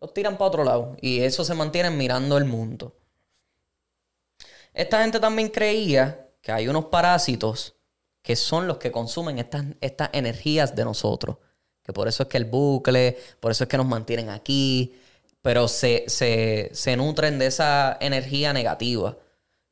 los 0.00 0.14
tiran 0.14 0.38
para 0.38 0.48
otro 0.48 0.64
lado. 0.64 0.96
Y 1.00 1.20
eso 1.20 1.44
se 1.44 1.54
mantienen 1.54 1.96
mirando 1.96 2.38
el 2.38 2.44
mundo. 2.44 2.96
Esta 4.72 5.02
gente 5.02 5.20
también 5.20 5.48
creía 5.48 6.30
que 6.40 6.52
hay 6.52 6.68
unos 6.68 6.86
parásitos 6.86 7.74
que 8.22 8.36
son 8.36 8.66
los 8.66 8.78
que 8.78 8.92
consumen 8.92 9.38
estas, 9.38 9.64
estas 9.80 10.10
energías 10.12 10.74
de 10.74 10.84
nosotros. 10.84 11.38
Que 11.82 11.92
por 11.92 12.08
eso 12.08 12.22
es 12.22 12.28
que 12.28 12.36
el 12.36 12.44
bucle, 12.44 13.18
por 13.40 13.50
eso 13.50 13.64
es 13.64 13.68
que 13.68 13.76
nos 13.76 13.86
mantienen 13.86 14.28
aquí, 14.28 14.94
pero 15.48 15.66
se, 15.66 16.04
se, 16.08 16.68
se 16.74 16.94
nutren 16.94 17.38
de 17.38 17.46
esa 17.46 17.96
energía 18.02 18.52
negativa. 18.52 19.16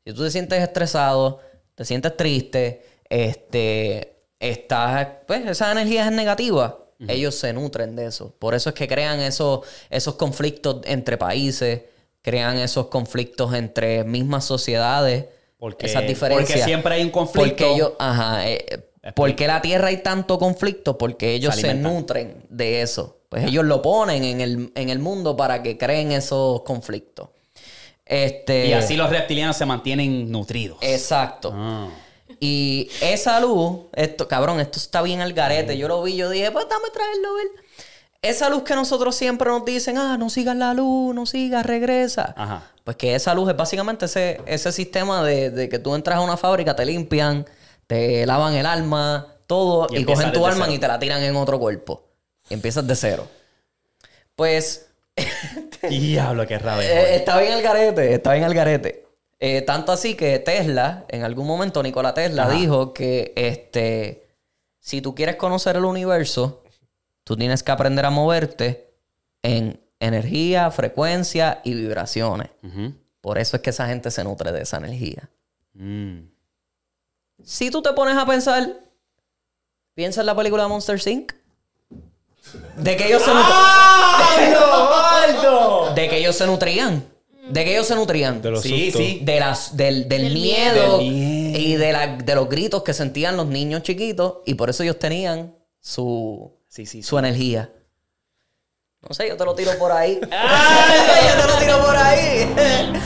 Si 0.07 0.15
tú 0.15 0.25
te 0.25 0.31
sientes 0.31 0.63
estresado, 0.63 1.41
te 1.75 1.85
sientes 1.85 2.17
triste, 2.17 2.83
este, 3.11 4.17
estás, 4.41 5.07
pues 5.27 5.47
esa 5.47 5.71
energía 5.71 6.07
es 6.07 6.13
negativa. 6.13 6.79
Ellos 7.07 7.35
se 7.35 7.53
nutren 7.53 7.95
de 7.95 8.07
eso. 8.07 8.35
Por 8.39 8.55
eso 8.55 8.71
es 8.71 8.75
que 8.75 8.89
crean 8.89 9.21
esos, 9.21 9.67
esos 9.91 10.15
conflictos 10.15 10.81
entre 10.85 11.19
países, 11.19 11.83
crean 12.23 12.57
esos 12.57 12.87
conflictos 12.87 13.53
entre 13.53 14.03
mismas 14.03 14.47
sociedades. 14.47 15.27
Porque- 15.59 15.85
esas 15.85 16.07
diferencias. 16.07 16.49
porque 16.49 16.65
siempre 16.65 16.95
hay 16.95 17.03
un 17.03 17.11
conflicto. 17.11 17.51
Porque 17.51 17.75
ellos, 17.75 17.93
ajá, 17.99 18.49
eh, 18.49 18.83
¿Por 19.15 19.37
qué 19.37 19.47
la 19.47 19.61
Tierra 19.61 19.89
hay 19.89 19.99
tanto 19.99 20.39
conflicto? 20.39 20.97
Porque 20.99 21.35
ellos 21.35 21.55
Se 21.55 21.75
nutren 21.75 22.45
de 22.49 22.81
eso. 22.81 23.16
Pues 23.29 23.45
ellos 23.45 23.65
lo 23.65 23.83
ponen 23.83 24.25
en 24.25 24.41
el, 24.41 24.73
en 24.75 24.89
el 24.89 24.99
mundo 24.99 25.37
para 25.37 25.63
que 25.63 25.77
creen 25.77 26.13
esos 26.13 26.63
conflictos. 26.63 27.29
Este, 28.05 28.69
Y 28.69 28.73
así 28.73 28.97
los 28.97 29.11
reptilianos 29.11 29.57
se 29.57 29.67
mantienen 29.67 30.31
nutridos. 30.31 30.79
Exacto. 30.81 31.53
Ah. 31.55 31.89
Y 32.39 32.89
esa 33.01 33.41
luz, 33.41 33.81
esto, 33.95 34.29
cabrón, 34.29 34.61
esto 34.61 34.79
está 34.79 35.03
bien 35.03 35.21
al 35.21 35.33
garete. 35.33 35.77
Yo 35.77 35.89
lo 35.89 36.03
vi, 36.03 36.17
yo 36.17 36.31
dije, 36.31 36.51
pues 36.53 36.67
dame 36.69 36.89
traerlo, 36.93 37.35
ver. 37.35 37.47
Esa 38.23 38.49
luz 38.49 38.63
que 38.63 38.75
nosotros 38.75 39.15
siempre 39.15 39.49
nos 39.51 39.65
dicen, 39.65 39.99
ah, 39.99 40.17
no 40.19 40.31
sigas 40.31 40.57
la 40.57 40.75
luz, 40.75 41.15
no 41.15 41.27
sigas, 41.27 41.65
regresa. 41.67 42.35
Ajá. 42.37 42.71
Pues 42.85 42.97
que 42.97 43.15
esa 43.15 43.35
luz 43.35 43.51
es 43.51 43.57
básicamente 43.57 44.07
ese, 44.07 44.41
ese 44.47 44.71
sistema 44.73 45.25
de, 45.25 45.51
de 45.51 45.69
que 45.69 45.79
tú 45.79 45.95
entras 45.95 46.19
a 46.19 46.21
una 46.21 46.37
fábrica, 46.37 46.77
te 46.77 46.85
limpian, 46.85 47.47
te 47.87 48.25
lavan 48.27 48.55
el 48.55 48.67
alma, 48.67 49.37
todo, 49.47 49.87
Y 49.91 50.05
cogen 50.05 50.33
tu 50.33 50.47
alma 50.47 50.69
y 50.69 50.79
te 50.79 50.89
la 50.89 50.99
tiran 50.99 51.23
en 51.23 51.37
otro 51.37 51.59
cuerpo. 51.59 52.06
Empiezas 52.51 52.87
de 52.87 52.95
cero. 52.97 53.29
Pues 54.35 54.89
Diablo, 55.89 56.47
qué 56.47 56.59
rabia. 56.59 56.87
eh, 56.89 57.17
está 57.17 57.41
bien 57.41 57.53
el 57.55 57.63
garete, 57.63 58.15
está 58.15 58.33
bien 58.33 58.45
el 58.45 58.55
garete. 58.55 59.07
Eh, 59.39 59.63
tanto 59.63 59.93
así 59.93 60.15
que 60.15 60.39
Tesla, 60.39 61.05
en 61.09 61.23
algún 61.23 61.47
momento 61.47 61.83
Nikola 61.83 62.15
Tesla 62.15 62.45
Ajá. 62.45 62.53
dijo 62.53 62.95
que 62.95 63.33
este, 63.37 64.27
si 64.79 65.03
tú 65.03 65.15
quieres 65.15 65.37
conocer 65.37 65.77
el 65.77 65.85
universo, 65.85 66.63
tú 67.25 67.37
tienes 67.37 67.63
que 67.63 67.73
aprender 67.73 68.05
a 68.07 68.11
moverte 68.11 68.95
en 69.43 69.81
energía, 70.01 70.71
frecuencia 70.71 71.61
y 71.65 71.75
vibraciones. 71.75 72.51
Por 73.21 73.39
eso 73.39 73.57
es 73.57 73.63
que 73.63 73.71
esa 73.71 73.87
gente 73.89 74.11
se 74.11 74.25
nutre 74.25 74.53
de 74.53 74.63
esa 74.63 74.79
energía. 74.79 75.29
Mm. 75.75 76.29
Si 77.43 77.71
tú 77.71 77.83
te 77.83 77.93
pones 77.93 78.17
a 78.17 78.25
pensar, 78.25 78.81
piensa 79.95 80.21
en 80.21 80.27
la 80.27 80.37
película 80.37 80.69
Monster 80.69 80.99
Inc. 81.07 81.33
De 82.77 82.97
que 82.97 83.07
ellos 83.09 83.23
se 83.23 83.31
nutrían. 83.33 83.57
De 85.95 86.09
que 86.09 86.19
ellos 86.19 86.37
se 86.37 86.47
nutrían. 86.47 87.05
De 87.49 87.65
que 87.65 87.73
ellos 87.73 87.87
se 87.87 87.95
nutrían. 87.95 88.43
De 88.43 88.51
los 88.51 88.63
Sí, 88.63 88.87
sustos. 88.91 89.03
sí. 89.03 89.21
de 89.23 89.41
las, 89.41 89.77
del, 89.77 90.09
del 90.09 90.23
Del 90.25 90.35
miedo, 90.35 90.99
y 91.01 91.75
de, 91.77 91.93
la- 91.93 92.17
de 92.17 92.35
los 92.35 92.49
gritos 92.49 92.83
que 92.83 92.93
sentían 92.93 93.37
los 93.37 93.47
niños 93.47 93.83
chiquitos 93.83 94.39
y 94.47 94.55
por 94.55 94.69
eso 94.71 94.83
ellos 94.83 94.99
tenían 94.99 95.55
su, 95.81 96.53
Sí, 96.69 96.87
sí, 96.87 97.03
su 97.03 97.19
energía. 97.19 97.71
No 99.09 99.15
sé, 99.15 99.29
yo 99.29 99.37
te 99.37 99.45
lo 99.45 99.55
tiro 99.55 99.71
por 99.79 99.93
ahí. 99.93 100.19
yo 100.21 101.43
te 101.43 101.49
lo 101.49 101.55
tiro 101.59 101.81
por 101.85 101.97
ahí. 101.97 102.53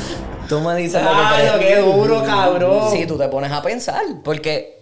Tú 0.49 0.59
me 0.61 0.75
dices 0.75 1.01
lo 1.03 1.11
que 1.11 1.17
Ay, 1.17 1.61
qué 1.61 1.77
duro, 1.77 2.25
cabrón. 2.25 2.91
Sí, 2.91 3.07
tú 3.07 3.17
te 3.17 3.29
pones 3.29 3.53
a 3.53 3.62
pensar. 3.62 4.03
Porque 4.25 4.80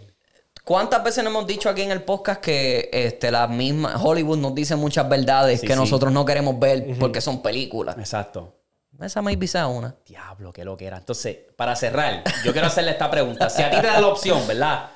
¿cuántas 0.69 1.03
veces 1.03 1.25
nos 1.25 1.31
hemos 1.31 1.47
dicho 1.47 1.71
aquí 1.71 1.81
en 1.81 1.91
el 1.91 2.03
podcast 2.03 2.43
que 2.43 2.91
este, 2.93 3.31
la 3.31 3.49
misma 3.49 3.97
Hollywood 3.97 4.37
nos 4.37 4.55
dice 4.55 4.77
muchas 4.77 5.09
verdades 5.09 5.63
Sí, 5.63 5.67
que 5.67 5.73
sí. 5.73 5.79
nosotros 5.79 6.13
no 6.13 6.27
queremos 6.27 6.59
ver 6.59 6.95
porque 7.01 7.23
son 7.23 7.41
películas? 7.41 7.97
Exacto. 7.97 8.55
Esa 9.01 9.23
maybe 9.23 9.47
sea 9.47 9.67
una. 9.67 9.97
Diablo, 10.05 10.53
qué 10.53 10.67
lo 10.67 10.77
que 10.77 10.85
era. 10.85 10.99
Entonces, 10.99 11.39
para 11.57 11.75
cerrar, 11.75 12.23
yo 12.45 12.53
quiero 12.53 12.67
hacerle 12.67 12.91
esta 12.91 13.11
pregunta. 13.11 13.49
Si 13.49 13.63
a 13.63 13.71
ti 13.71 13.77
te 13.81 13.87
dan 13.87 14.03
la 14.03 14.09
opción, 14.09 14.47
¿verdad? 14.47 14.91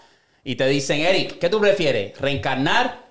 Y 0.44 0.56
te 0.56 0.66
dicen, 0.66 1.00
Eric, 1.00 1.38
¿qué 1.38 1.48
tú 1.48 1.58
prefieres? 1.58 2.20
¿Reencarnar 2.20 3.06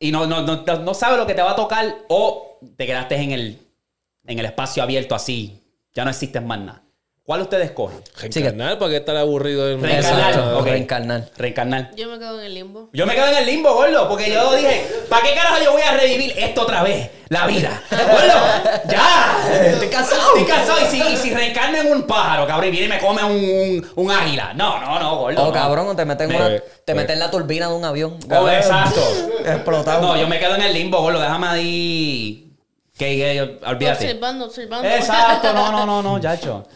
y 0.00 0.10
no, 0.10 0.26
no, 0.26 0.42
no, 0.42 0.64
no 0.64 0.94
sabes 0.94 1.16
lo 1.18 1.26
que 1.28 1.34
te 1.34 1.42
va 1.42 1.52
a 1.52 1.56
tocar 1.56 1.94
o 2.08 2.58
te 2.76 2.86
quedaste 2.86 3.14
en 3.16 3.30
el, 3.30 3.68
en 4.26 4.38
el 4.40 4.46
espacio 4.46 4.82
abierto 4.82 5.14
así? 5.14 5.62
Ya 5.94 6.02
no 6.04 6.10
existes 6.10 6.42
más 6.42 6.58
nada. 6.58 6.83
¿Cuál 7.26 7.40
usted 7.40 7.58
escoge? 7.62 7.94
Reencarnar, 8.20 8.78
¿para 8.78 8.90
qué 8.90 8.96
estar 8.98 9.16
aburrido 9.16 9.70
en 9.70 9.82
Reencarnar. 9.82 10.56
Ok. 10.56 10.66
reencarnar. 10.66 11.30
Reencarnar. 11.38 11.90
Yo 11.96 12.10
me 12.10 12.18
quedo 12.18 12.38
en 12.38 12.44
el 12.44 12.52
limbo. 12.54 12.90
Yo 12.92 13.06
me 13.06 13.14
quedo 13.14 13.28
en 13.28 13.36
el 13.38 13.46
limbo, 13.46 13.72
gordo, 13.72 14.06
porque 14.10 14.30
yo 14.30 14.54
dije, 14.54 14.86
¿para 15.08 15.22
qué 15.26 15.34
carajo 15.34 15.56
yo 15.64 15.72
voy 15.72 15.80
a 15.80 15.92
revivir 15.92 16.34
esto 16.36 16.60
otra 16.62 16.82
vez? 16.82 17.08
La 17.30 17.46
vida. 17.46 17.82
Gordo, 17.90 18.82
ya. 18.90 19.68
Estoy 19.70 19.88
cansado. 19.88 20.36
Estoy 20.36 20.44
cansado. 20.54 20.78
Y 20.84 20.90
si, 20.90 21.00
y 21.00 21.16
si 21.16 21.34
reencarno 21.34 21.78
en 21.78 21.92
un 21.92 22.02
pájaro, 22.06 22.46
cabrón, 22.46 22.68
y 22.68 22.70
viene 22.72 22.86
y 22.86 22.88
me 22.90 22.98
come 22.98 23.24
un, 23.24 23.32
un, 23.42 24.04
un 24.04 24.10
águila. 24.10 24.52
No, 24.52 24.78
no, 24.78 24.98
no, 25.00 25.16
gordo. 25.16 25.42
Oh, 25.42 25.46
no. 25.46 25.52
cabrón, 25.52 25.88
o 25.88 25.96
te 25.96 26.04
meten, 26.04 26.28
Me- 26.28 26.36
una- 26.36 26.60
te 26.84 26.92
meten 26.94 27.12
en 27.14 27.18
la 27.20 27.30
turbina 27.30 27.68
de 27.68 27.74
un 27.74 27.86
avión. 27.86 28.18
Oh, 28.30 28.46
exacto. 28.50 29.00
Explotado. 29.46 30.02
No, 30.02 30.16
yo 30.20 30.28
me 30.28 30.38
quedo 30.38 30.56
en 30.56 30.62
el 30.62 30.74
limbo, 30.74 31.00
gordo. 31.00 31.20
Déjame 31.20 31.46
ahí. 31.46 32.40
Que, 32.98 33.06
que 33.16 33.66
olvídate. 33.66 34.04
Observando, 34.04 34.44
observando. 34.44 34.86
Exacto, 34.88 35.52
no, 35.54 35.72
no, 35.72 35.86
no, 35.86 36.02
no, 36.02 36.20
chacho. 36.20 36.66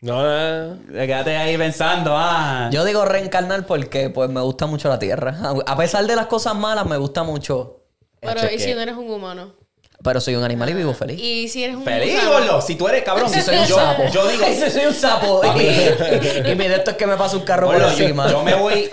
No, 0.00 0.22
nada. 0.22 0.78
Quédate 0.88 1.36
ahí 1.36 1.58
pensando, 1.58 2.12
ah. 2.14 2.70
Yo 2.72 2.84
digo 2.84 3.04
reencarnar 3.04 3.66
porque 3.66 4.10
pues 4.10 4.30
me 4.30 4.40
gusta 4.40 4.66
mucho 4.66 4.88
la 4.88 4.98
Tierra. 4.98 5.36
A 5.66 5.76
pesar 5.76 6.06
de 6.06 6.14
las 6.14 6.26
cosas 6.26 6.54
malas, 6.54 6.86
me 6.86 6.96
gusta 6.96 7.24
mucho. 7.24 7.82
Pero, 8.20 8.40
¿y 8.52 8.58
si 8.58 8.74
no 8.74 8.80
eres 8.80 8.96
un 8.96 9.10
humano? 9.10 9.54
Pero 10.00 10.20
soy 10.20 10.36
un 10.36 10.44
animal 10.44 10.70
y 10.70 10.74
vivo 10.74 10.94
feliz. 10.94 11.20
¿Y 11.20 11.48
si 11.48 11.64
eres 11.64 11.74
un 11.74 11.82
Feliz, 11.82 12.14
gusano? 12.14 12.32
gordo. 12.32 12.62
Si 12.62 12.76
tú 12.76 12.86
eres 12.86 13.02
cabrón. 13.02 13.28
Si 13.28 13.40
soy 13.42 13.56
un 13.56 13.66
yo, 13.66 13.74
sapo. 13.74 14.04
yo 14.12 14.28
digo. 14.28 14.44
Si 14.46 14.70
soy 14.70 14.86
un 14.86 14.94
sapo. 14.94 15.42
Y, 15.56 15.60
y 16.50 16.54
mi 16.54 16.68
de 16.68 16.76
esto 16.76 16.92
es 16.92 16.96
que 16.96 17.06
me 17.06 17.16
pasa 17.16 17.36
un 17.36 17.42
carro 17.42 17.66
por 17.66 17.76
gordo, 17.80 17.96
yo, 17.96 18.04
encima. 18.04 18.30
yo 18.30 18.44
me 18.44 18.54
voy. 18.54 18.88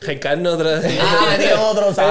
Reencarno 0.00 0.52
otra 0.52 0.78
vez. 0.78 0.98
Ah, 1.00 1.26
me 1.36 1.44
dio 1.44 1.60
otro 1.60 1.92
sapo. 1.92 2.08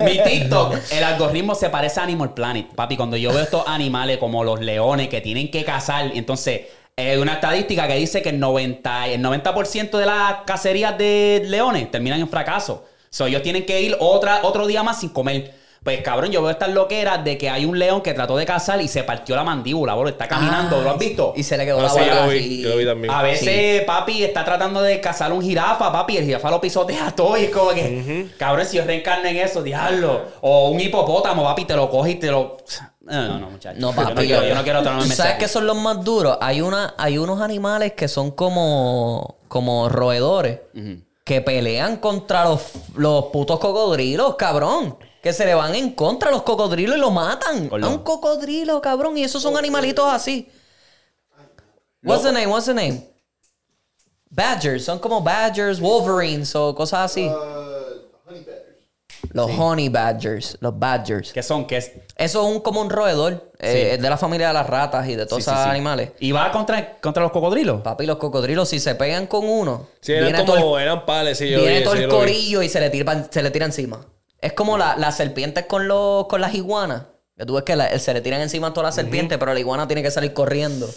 Mi 0.00 0.22
TikTok, 0.22 0.76
el 0.90 1.04
algoritmo 1.04 1.54
se 1.54 1.70
parece 1.70 2.00
a 2.00 2.02
Animal 2.02 2.34
Planet. 2.34 2.66
Papi, 2.74 2.98
cuando 2.98 3.16
yo 3.16 3.32
veo 3.32 3.42
estos 3.42 3.64
animales 3.66 4.18
como 4.18 4.44
los 4.44 4.60
leones 4.60 5.08
que 5.08 5.22
tienen 5.22 5.50
que 5.50 5.64
cazar, 5.64 6.10
entonces, 6.14 6.62
hay 6.96 7.16
una 7.16 7.34
estadística 7.34 7.88
que 7.88 7.94
dice 7.94 8.20
que 8.20 8.28
el 8.28 8.40
90%, 8.40 9.06
el 9.06 9.22
90 9.22 9.98
de 9.98 10.06
las 10.06 10.34
cacerías 10.44 10.98
de 10.98 11.44
leones 11.46 11.90
terminan 11.90 12.20
en 12.20 12.28
fracaso. 12.28 12.84
So, 13.08 13.26
ellos 13.26 13.42
tienen 13.42 13.64
que 13.64 13.80
ir 13.80 13.96
otra, 14.00 14.40
otro 14.42 14.66
día 14.66 14.82
más 14.82 15.00
sin 15.00 15.08
comer. 15.08 15.63
Pues 15.84 16.00
cabrón, 16.00 16.30
yo 16.32 16.40
veo 16.40 16.50
estas 16.50 16.70
loqueras 16.70 17.22
de 17.24 17.36
que 17.36 17.50
hay 17.50 17.66
un 17.66 17.78
león 17.78 18.00
que 18.00 18.14
trató 18.14 18.38
de 18.38 18.46
cazar 18.46 18.80
y 18.80 18.88
se 18.88 19.04
partió 19.04 19.36
la 19.36 19.44
mandíbula, 19.44 19.94
bro. 19.94 20.08
Está 20.08 20.26
caminando, 20.26 20.80
¿lo 20.80 20.90
has 20.90 20.98
visto? 20.98 21.34
Y 21.36 21.42
se 21.42 21.58
le 21.58 21.66
quedó 21.66 21.78
Ah, 21.80 21.82
la 21.82 21.88
sí, 21.90 21.98
yo 21.98 22.04
boca 22.06 22.24
lo 22.24 22.30
vi, 22.30 22.38
así. 22.38 22.62
yo 22.62 22.68
lo 22.70 22.76
vi 22.78 22.84
también. 22.86 23.12
A 23.12 23.22
veces, 23.22 23.82
papi, 23.84 24.24
está 24.24 24.46
tratando 24.46 24.80
de 24.80 24.98
cazar 25.00 25.30
un 25.30 25.42
jirafa, 25.42 25.92
papi, 25.92 26.14
y 26.14 26.16
el 26.16 26.24
jirafa 26.24 26.50
lo 26.50 26.58
pisotea 26.60 27.10
todo 27.16 27.36
y 27.36 27.44
es 27.44 27.50
como 27.50 27.70
que, 27.72 28.28
cabrón, 28.38 28.64
si 28.64 28.78
yo 28.78 28.84
reencarno 28.84 29.28
en 29.28 29.36
eso, 29.36 29.62
diablo. 29.62 30.22
O 30.40 30.70
un 30.70 30.80
hipopótamo, 30.80 31.44
papi, 31.44 31.66
te 31.66 31.76
lo 31.76 31.90
coge 31.90 32.12
y 32.12 32.14
te 32.14 32.30
lo... 32.30 32.56
No, 33.02 33.28
no, 33.28 33.38
no, 33.40 33.50
muchachos. 33.50 33.78
No, 33.78 33.94
yo 33.94 34.00
no 34.02 34.08
papi. 34.14 34.26
quiero, 34.26 34.46
yo 34.46 34.54
no 34.54 34.62
quiero 34.62 34.78
¿Tú 34.78 34.84
tomarme 34.86 35.14
¿Sabes 35.14 35.34
qué 35.34 35.48
son 35.48 35.66
los 35.66 35.76
más 35.76 36.02
duros? 36.02 36.38
Hay, 36.40 36.62
una, 36.62 36.94
hay 36.96 37.18
unos 37.18 37.42
animales 37.42 37.92
que 37.92 38.08
son 38.08 38.30
como, 38.30 39.36
como 39.48 39.90
roedores 39.90 40.60
que 41.24 41.42
pelean 41.42 41.98
contra 41.98 42.44
los, 42.44 42.62
los 42.96 43.26
putos 43.26 43.58
cocodrilos, 43.58 44.36
cabrón. 44.36 44.96
Que 45.24 45.32
se 45.32 45.44
le 45.46 45.54
van 45.54 45.74
en 45.74 45.92
contra 45.92 46.28
a 46.28 46.32
los 46.32 46.42
cocodrilos 46.42 46.96
y 46.96 47.00
lo 47.00 47.10
matan. 47.10 47.68
Gordo. 47.68 47.86
A 47.86 47.88
un 47.88 47.98
cocodrilo, 48.04 48.80
cabrón. 48.82 49.16
Y 49.16 49.24
esos 49.24 49.42
son 49.42 49.56
animalitos 49.56 50.04
así. 50.12 50.48
What's 52.02 52.22
the 52.24 52.30
name? 52.30 52.46
What's 52.48 52.66
the 52.66 52.74
name? 52.74 53.08
Badgers. 54.28 54.84
Son 54.84 54.98
como 54.98 55.22
badgers, 55.22 55.80
wolverines 55.80 56.54
o 56.54 56.74
cosas 56.74 57.10
así. 57.10 57.30
Los 59.32 59.50
honey 59.58 59.88
badgers. 59.88 60.58
Los 60.60 60.78
badgers. 60.78 61.32
¿Qué 61.32 61.42
son? 61.42 61.66
¿Qué 61.66 61.78
es? 61.78 61.92
Eso 62.16 62.46
es 62.46 62.54
un, 62.56 62.60
como 62.60 62.82
un 62.82 62.90
roedor. 62.90 63.50
eh, 63.58 63.92
es 63.94 64.02
de 64.02 64.10
la 64.10 64.18
familia 64.18 64.48
de 64.48 64.52
las 64.54 64.66
ratas 64.66 65.08
y 65.08 65.16
de 65.16 65.24
todos 65.24 65.42
Sí, 65.42 65.48
esos 65.48 65.58
sí, 65.60 65.64
sí. 65.64 65.70
animales. 65.70 66.10
¿Y 66.20 66.32
va 66.32 66.52
contra, 66.52 66.98
contra 67.00 67.22
los 67.22 67.32
cocodrilos? 67.32 67.80
Papi, 67.80 68.04
los 68.04 68.18
cocodrilos, 68.18 68.68
si 68.68 68.78
se 68.78 68.94
pegan 68.94 69.26
con 69.26 69.48
uno, 69.48 69.88
Sí, 70.00 70.12
eran 70.12 70.44
como, 70.44 70.76
el, 70.76 70.82
eran 70.84 71.06
pales, 71.06 71.38
sí, 71.38 71.48
yo 71.48 71.60
viene 71.60 71.78
vi, 71.78 71.84
todo 71.84 71.94
sí, 71.94 72.00
el 72.02 72.06
vi. 72.08 72.12
corillo 72.14 72.62
y 72.62 72.68
se 72.68 72.78
le, 72.80 72.90
tira, 72.90 73.26
se 73.30 73.42
le 73.42 73.50
tira 73.50 73.64
encima. 73.64 74.04
Es 74.44 74.52
como 74.52 74.76
la- 74.78 74.96
las 74.96 75.16
serpientes 75.16 75.64
con, 75.66 75.88
los, 75.88 76.26
con 76.26 76.40
las 76.40 76.54
iguanas. 76.54 77.02
Que 77.36 77.44
tú 77.46 77.54
ves 77.54 77.64
que 77.64 77.74
la- 77.76 77.98
se 77.98 78.12
le 78.14 78.20
tiran 78.20 78.40
encima 78.40 78.72
todas 78.72 78.88
las 78.88 78.94
serpientes, 78.94 79.38
pero 79.38 79.52
la 79.54 79.58
iguana 79.60 79.86
tiene 79.88 80.02
que 80.02 80.10
salir 80.10 80.32
corriendo. 80.32 80.88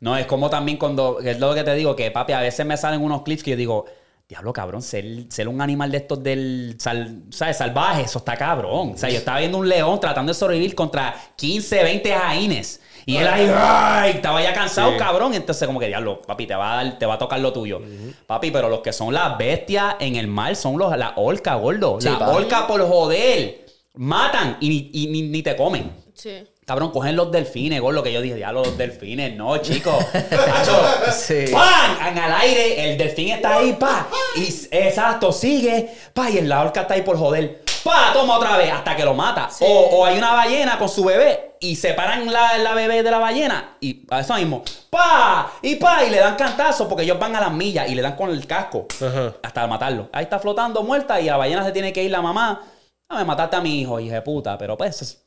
No, 0.00 0.16
es 0.16 0.26
como 0.26 0.50
también 0.50 0.76
cuando, 0.78 1.20
es 1.20 1.38
lo 1.38 1.54
que 1.54 1.62
te 1.62 1.74
digo, 1.74 1.94
que 1.94 2.10
papi, 2.10 2.32
a 2.32 2.40
veces 2.40 2.64
me 2.66 2.76
salen 2.76 3.02
unos 3.02 3.22
clips 3.22 3.42
que 3.42 3.50
yo 3.52 3.56
digo, 3.56 3.84
diablo 4.28 4.52
cabrón, 4.52 4.80
ser, 4.82 5.04
ser 5.28 5.48
un 5.48 5.60
animal 5.60 5.90
de 5.90 5.98
estos 5.98 6.22
del, 6.22 6.76
sal- 6.78 7.22
¿sabes? 7.30 7.56
Salvaje, 7.58 8.02
eso 8.02 8.18
está 8.18 8.36
cabrón. 8.36 8.92
O 8.94 8.96
sea, 8.96 9.08
yo 9.10 9.18
estaba 9.18 9.38
viendo 9.38 9.58
un 9.58 9.68
león 9.68 9.98
tratando 10.00 10.30
de 10.32 10.38
sobrevivir 10.38 10.74
contra 10.74 11.14
15, 11.36 11.82
20 11.82 12.12
jaines. 12.12 12.80
Y 13.10 13.16
él 13.18 13.26
ahí, 13.28 13.50
¡ay! 13.54 14.10
Estaba 14.12 14.42
ya 14.42 14.52
cansado, 14.52 14.92
Sí. 14.92 14.96
cabrón. 14.98 15.34
Entonces, 15.34 15.66
como 15.66 15.78
que, 15.80 15.86
diablo, 15.88 16.20
papi, 16.22 16.46
te 16.46 16.54
va 16.54 16.72
a 16.78 16.84
dar, 16.84 16.98
te 16.98 17.06
va 17.06 17.14
a 17.14 17.18
tocar 17.18 17.40
lo 17.40 17.52
tuyo. 17.52 17.80
Papi, 18.26 18.50
pero 18.50 18.68
los 18.68 18.80
que 18.80 18.92
son 18.92 19.12
las 19.14 19.36
bestias 19.38 19.96
en 20.00 20.16
el 20.16 20.26
mar 20.26 20.54
son 20.56 20.78
los, 20.78 20.96
la 20.96 21.14
orca, 21.16 21.54
gordo. 21.56 21.98
Sí, 22.00 22.08
la 22.08 22.18
papi. 22.18 22.36
orca 22.36 22.66
por 22.66 22.86
joder. 22.86 23.66
Matan 23.94 24.56
y, 24.60 24.90
y 24.92 25.06
ni, 25.08 25.22
ni 25.22 25.42
te 25.42 25.56
comen. 25.56 25.90
Sí. 26.14 26.44
Cabrón, 26.64 26.92
cogen 26.92 27.16
los 27.16 27.32
delfines, 27.32 27.80
gordo, 27.80 28.00
que 28.00 28.12
yo 28.12 28.20
dije, 28.20 28.36
diablo, 28.36 28.62
los 28.64 28.78
delfines, 28.78 29.34
no, 29.36 29.56
chicos. 29.58 29.96
Macho, 30.14 30.80
Sí. 31.12 31.46
¡pam! 31.50 32.06
En 32.06 32.16
al 32.18 32.32
aire, 32.42 32.92
el 32.92 32.96
delfín 32.98 33.30
está 33.30 33.56
ahí, 33.56 33.72
pa. 33.72 34.06
Y 34.36 34.44
exacto, 34.70 35.32
sigue, 35.32 35.90
pa. 36.14 36.30
Y 36.30 36.38
el 36.38 36.48
la 36.48 36.60
orca 36.62 36.82
está 36.82 36.94
ahí 36.94 37.02
por 37.02 37.18
joder. 37.18 37.62
¡Pa! 37.84 38.12
Toma 38.12 38.36
otra 38.36 38.56
vez 38.56 38.72
hasta 38.72 38.94
que 38.96 39.04
lo 39.04 39.14
mata. 39.14 39.48
Sí. 39.50 39.64
O, 39.66 39.72
o 39.98 40.04
hay 40.06 40.18
una 40.18 40.32
ballena 40.32 40.78
con 40.78 40.88
su 40.88 41.04
bebé 41.04 41.56
y 41.60 41.76
separan 41.76 42.30
la, 42.32 42.58
la 42.58 42.74
bebé 42.74 43.02
de 43.02 43.10
la 43.10 43.18
ballena 43.18 43.76
y 43.80 44.02
a 44.10 44.20
eso 44.20 44.34
mismo, 44.34 44.62
¡pa! 44.88 45.52
Y 45.62 45.76
pa, 45.76 46.04
y 46.04 46.10
le 46.10 46.18
dan 46.18 46.36
cantazo 46.36 46.88
porque 46.88 47.04
ellos 47.04 47.18
van 47.18 47.36
a 47.36 47.40
las 47.40 47.52
millas 47.52 47.88
y 47.88 47.94
le 47.94 48.02
dan 48.02 48.16
con 48.16 48.30
el 48.30 48.46
casco 48.46 48.86
Ajá. 49.04 49.34
hasta 49.42 49.66
matarlo. 49.66 50.08
Ahí 50.12 50.24
está 50.24 50.38
flotando 50.38 50.82
muerta 50.82 51.20
y 51.20 51.28
a 51.28 51.32
la 51.32 51.38
ballena 51.38 51.64
se 51.64 51.72
tiene 51.72 51.92
que 51.92 52.02
ir 52.02 52.10
la 52.10 52.22
mamá. 52.22 52.62
Ah, 53.08 53.18
me 53.18 53.24
mataste 53.24 53.56
a 53.56 53.60
mi 53.60 53.80
hijo, 53.80 53.98
hija 54.00 54.14
de 54.14 54.22
puta. 54.22 54.56
Pero 54.56 54.76
pues, 54.78 55.02
es- 55.02 55.22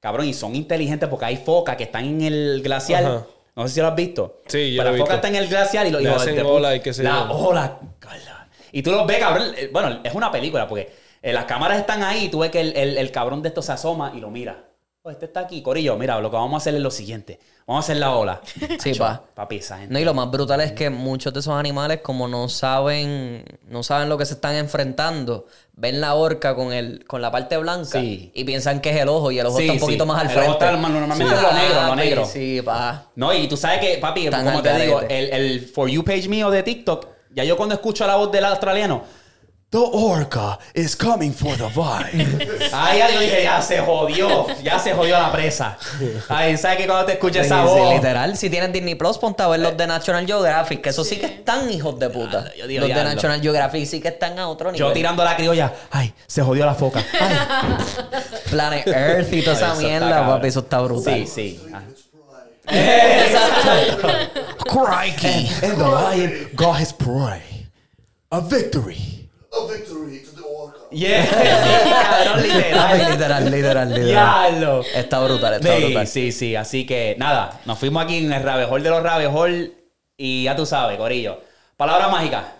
cabrón, 0.00 0.26
y 0.26 0.34
son 0.34 0.54
inteligentes 0.54 1.08
porque 1.08 1.24
hay 1.26 1.36
focas 1.36 1.76
que 1.76 1.84
están 1.84 2.04
en 2.04 2.22
el 2.22 2.60
glacial. 2.62 3.04
Ajá. 3.06 3.26
No 3.56 3.66
sé 3.66 3.74
si 3.74 3.80
lo 3.80 3.88
has 3.88 3.94
visto. 3.96 4.42
Sí, 4.46 4.74
yo 4.74 4.80
Pero 4.82 4.90
lo 4.90 4.96
he 4.96 4.98
la 4.98 5.04
foca 5.04 5.14
visto. 5.14 5.26
está 5.26 5.28
en 5.28 5.42
el 5.42 5.48
glacial 5.48 5.86
y 5.86 5.90
los 5.90 6.02
Le 6.02 6.08
hijos 6.10 6.22
hacen 6.22 6.44
ola 6.44 6.74
y 6.74 6.80
qué 6.80 6.92
sé 6.94 7.02
La 7.02 7.26
yo. 7.28 7.34
ola. 7.36 7.78
Y 8.72 8.82
tú 8.82 8.90
los 8.92 9.06
ves, 9.06 9.18
cabrón. 9.18 9.52
eh, 9.56 9.70
Bueno, 9.72 10.00
es 10.04 10.14
una 10.14 10.30
película 10.30 10.68
porque 10.68 11.05
eh, 11.28 11.32
las 11.32 11.44
cámaras 11.46 11.78
están 11.78 12.02
ahí 12.02 12.28
tú 12.28 12.38
ves 12.40 12.50
que 12.50 12.60
el, 12.60 12.76
el- 12.76 12.98
el 12.98 13.10
cabrón 13.10 13.42
de 13.42 13.48
esto 13.48 13.62
se 13.62 13.72
asoma 13.72 14.12
y 14.14 14.20
lo 14.20 14.30
mira. 14.30 14.62
Oh, 15.02 15.10
este 15.10 15.26
está 15.26 15.38
aquí, 15.40 15.62
Corillo. 15.62 15.96
Mira, 15.96 16.18
lo 16.20 16.30
que 16.32 16.36
vamos 16.36 16.54
a 16.54 16.56
hacer 16.56 16.74
es 16.74 16.80
lo 16.80 16.90
siguiente. 16.90 17.38
Vamos 17.64 17.84
a 17.84 17.86
hacer 17.86 17.96
la 17.98 18.10
ola. 18.16 18.40
Sí, 18.80 18.90
Acho, 18.90 18.98
pa. 19.04 19.22
Papi, 19.36 19.56
esa 19.58 19.78
gente. 19.78 19.92
No, 19.92 20.00
y 20.00 20.04
lo 20.04 20.14
más 20.14 20.28
brutal 20.32 20.60
es 20.60 20.72
que 20.72 20.90
muchos 20.90 21.32
de 21.32 21.38
esos 21.40 21.54
animales, 21.54 22.00
como 22.02 22.26
no 22.26 22.48
saben, 22.48 23.44
no 23.68 23.84
saben 23.84 24.08
lo 24.08 24.18
que 24.18 24.26
se 24.26 24.34
están 24.34 24.56
enfrentando, 24.56 25.46
ven 25.74 26.00
la 26.00 26.14
orca 26.16 26.56
con 26.56 26.72
el, 26.72 27.04
con 27.06 27.22
la 27.22 27.30
parte 27.30 27.56
blanca 27.56 28.00
Sí. 28.00 28.32
y 28.34 28.42
piensan 28.44 28.80
que 28.80 28.90
es 28.90 28.96
el 28.96 29.08
ojo 29.08 29.30
y 29.30 29.38
el 29.38 29.46
ojo 29.46 29.58
Sí, 29.58 29.62
está 29.64 29.72
un 29.74 29.78
sí. 29.78 29.84
poquito 29.84 30.06
más 30.06 30.20
al 30.20 30.26
El 30.26 30.32
frente. 30.32 30.48
ojo 30.50 30.58
está 30.58 30.72
normalmente 30.76 31.34
es 31.34 31.42
lo 31.42 31.52
negro, 31.52 31.82
lo 31.86 31.94
negro. 31.96 32.24
Sí, 32.24 32.60
pa. 32.64 33.06
No, 33.14 33.32
y 33.32 33.46
tú 33.46 33.56
sabes 33.56 33.78
que, 33.80 33.98
papi, 33.98 34.28
Tan 34.28 34.44
como 34.44 34.60
te 34.60 34.76
digo, 34.80 35.00
el, 35.02 35.30
el 35.32 35.60
For 35.60 35.88
You 35.88 36.04
page 36.04 36.28
mío 36.28 36.50
de 36.50 36.64
TikTok, 36.64 37.06
ya 37.32 37.44
yo 37.44 37.56
cuando 37.56 37.76
escucho 37.76 38.04
la 38.08 38.16
voz 38.16 38.32
del 38.32 38.44
australiano, 38.44 39.04
The 39.68 39.78
orca 39.78 40.58
is 40.74 40.94
coming 40.94 41.32
for 41.32 41.56
the 41.56 41.66
vine. 41.68 42.38
Ahí 42.72 42.98
ya 42.98 43.10
yo 43.10 43.20
dije, 43.20 43.42
ya 43.42 43.60
se 43.60 43.80
jodió, 43.80 44.46
ya 44.62 44.78
se 44.78 44.94
jodió 44.94 45.18
la 45.18 45.32
presa. 45.32 45.76
Ay, 46.28 46.56
¿sabes 46.56 46.78
que 46.78 46.86
cuando 46.86 47.04
te 47.06 47.14
escuchas 47.14 47.46
esa 47.46 47.64
voz? 47.64 47.92
literal, 47.92 48.36
si 48.36 48.48
tienen 48.48 48.72
Disney 48.72 48.94
Plus, 48.94 49.18
ponte 49.18 49.42
a 49.42 49.48
ver 49.48 49.58
los 49.58 49.76
de 49.76 49.88
National 49.88 50.24
Geographic, 50.24 50.82
que 50.82 50.90
esos 50.90 51.08
sí, 51.08 51.16
que 51.16 51.26
están 51.26 51.68
hijos 51.68 51.98
de 51.98 52.08
puta. 52.10 52.44
Ah, 52.46 52.52
yo 52.56 52.68
digo, 52.68 52.86
los 52.86 52.96
de. 52.96 53.04
National 53.04 53.40
Geographic 53.42 53.86
sí 53.86 54.00
que 54.00 54.08
están 54.08 54.38
a 54.38 54.48
otro 54.48 54.70
nivel. 54.70 54.86
Yo 54.86 54.92
tirando 54.92 55.24
la 55.24 55.34
criolla, 55.34 55.72
ay, 55.90 56.14
se 56.28 56.42
jodió 56.42 56.64
la 56.64 56.76
foca. 56.76 57.04
Ay, 57.20 57.36
Planet 58.50 58.86
Earth 58.86 59.32
y 59.32 59.42
toda 59.42 59.56
esa 59.56 59.74
mierda, 59.74 60.26
papi, 60.28 60.46
eso 60.46 60.60
está 60.60 60.78
brutal. 60.80 61.12
Sí, 61.12 61.26
sí. 61.26 61.60
Ah. 61.74 61.82
Crikey. 64.66 65.48
And 65.62 65.78
the 65.80 65.88
lion 65.88 66.50
got 66.54 66.78
his 66.78 66.92
prey. 66.92 67.66
A 68.30 68.40
victory. 68.40 69.15
A 69.62 69.72
victory 69.72 70.20
to 70.20 70.30
the 70.32 70.42
orca. 70.46 70.78
Yeah. 70.90 71.24
Sí, 71.24 71.90
cabrón, 71.90 72.36
Papi, 72.36 72.48
literal. 72.48 73.10
literal, 73.10 73.50
literal, 73.50 73.88
literal. 73.94 74.04
Diablo. 74.06 74.84
Está 74.94 75.20
brutal, 75.20 75.54
está 75.54 75.76
Sí, 75.76 75.84
brutal. 75.84 76.06
sí, 76.06 76.32
sí. 76.32 76.56
Así 76.56 76.86
que 76.86 77.16
nada, 77.18 77.60
nos 77.64 77.78
fuimos 77.78 78.04
aquí 78.04 78.18
en 78.18 78.32
el 78.32 78.42
rabejol 78.42 78.82
de 78.82 78.90
los 78.90 79.02
rabejol 79.02 79.72
y 80.16 80.44
ya 80.44 80.54
tú 80.56 80.64
sabes, 80.66 80.96
Corillo. 80.96 81.40
Palabra 81.76 82.08
mágica. 82.08 82.52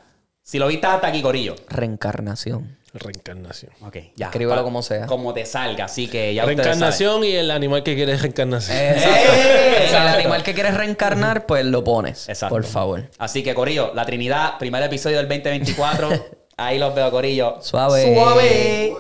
Si 0.43 0.59
lo 0.59 0.67
viste 0.69 0.87
hasta 0.87 1.07
aquí, 1.09 1.23
Corillo. 1.23 1.55
Reencarnación. 1.69 2.77
Reencarnación. 2.93 3.73
Ok, 3.83 3.97
ya. 4.17 4.27
Escríbelo 4.27 4.57
Pa- 4.61 4.65
como 4.65 4.83
sea. 4.83 5.07
Como 5.07 5.35
te 5.35 5.45
salga, 5.45 5.85
así 5.85 6.09
que 6.09 6.33
ya 6.35 6.43
ustedes 6.45 6.59
Reencarnación 6.59 7.25
y 7.25 7.33
el 7.33 7.51
animal 7.51 7.83
que 7.83 7.95
quiere 7.95 8.17
reencarnación. 8.17 8.77
Exacto. 8.77 9.33
¡Eh! 9.33 9.73
Si 9.73 9.77
el 9.79 9.83
Exacto. 9.85 10.19
animal 10.19 10.43
que 10.43 10.55
quieres 10.55 10.75
reencarnar, 10.75 11.47
pues 11.47 11.65
lo 11.67 11.85
pones. 11.85 12.29
Exacto. 12.29 12.55
Por 12.55 12.65
favor. 12.65 13.01
saben. 13.01 13.11
Así 13.19 13.43
que, 13.43 13.55
Corillo, 13.55 13.93
la 13.95 14.05
Trinidad, 14.07 14.59
primer 14.59 14.83
episodio 14.83 15.19
del 15.19 15.29
2024. 15.29 16.11
Ahí 16.59 16.79
los 16.79 16.95
veo, 16.95 17.11
Corillo. 17.11 17.59
Suave. 17.61 18.15
Suave. 18.15 18.97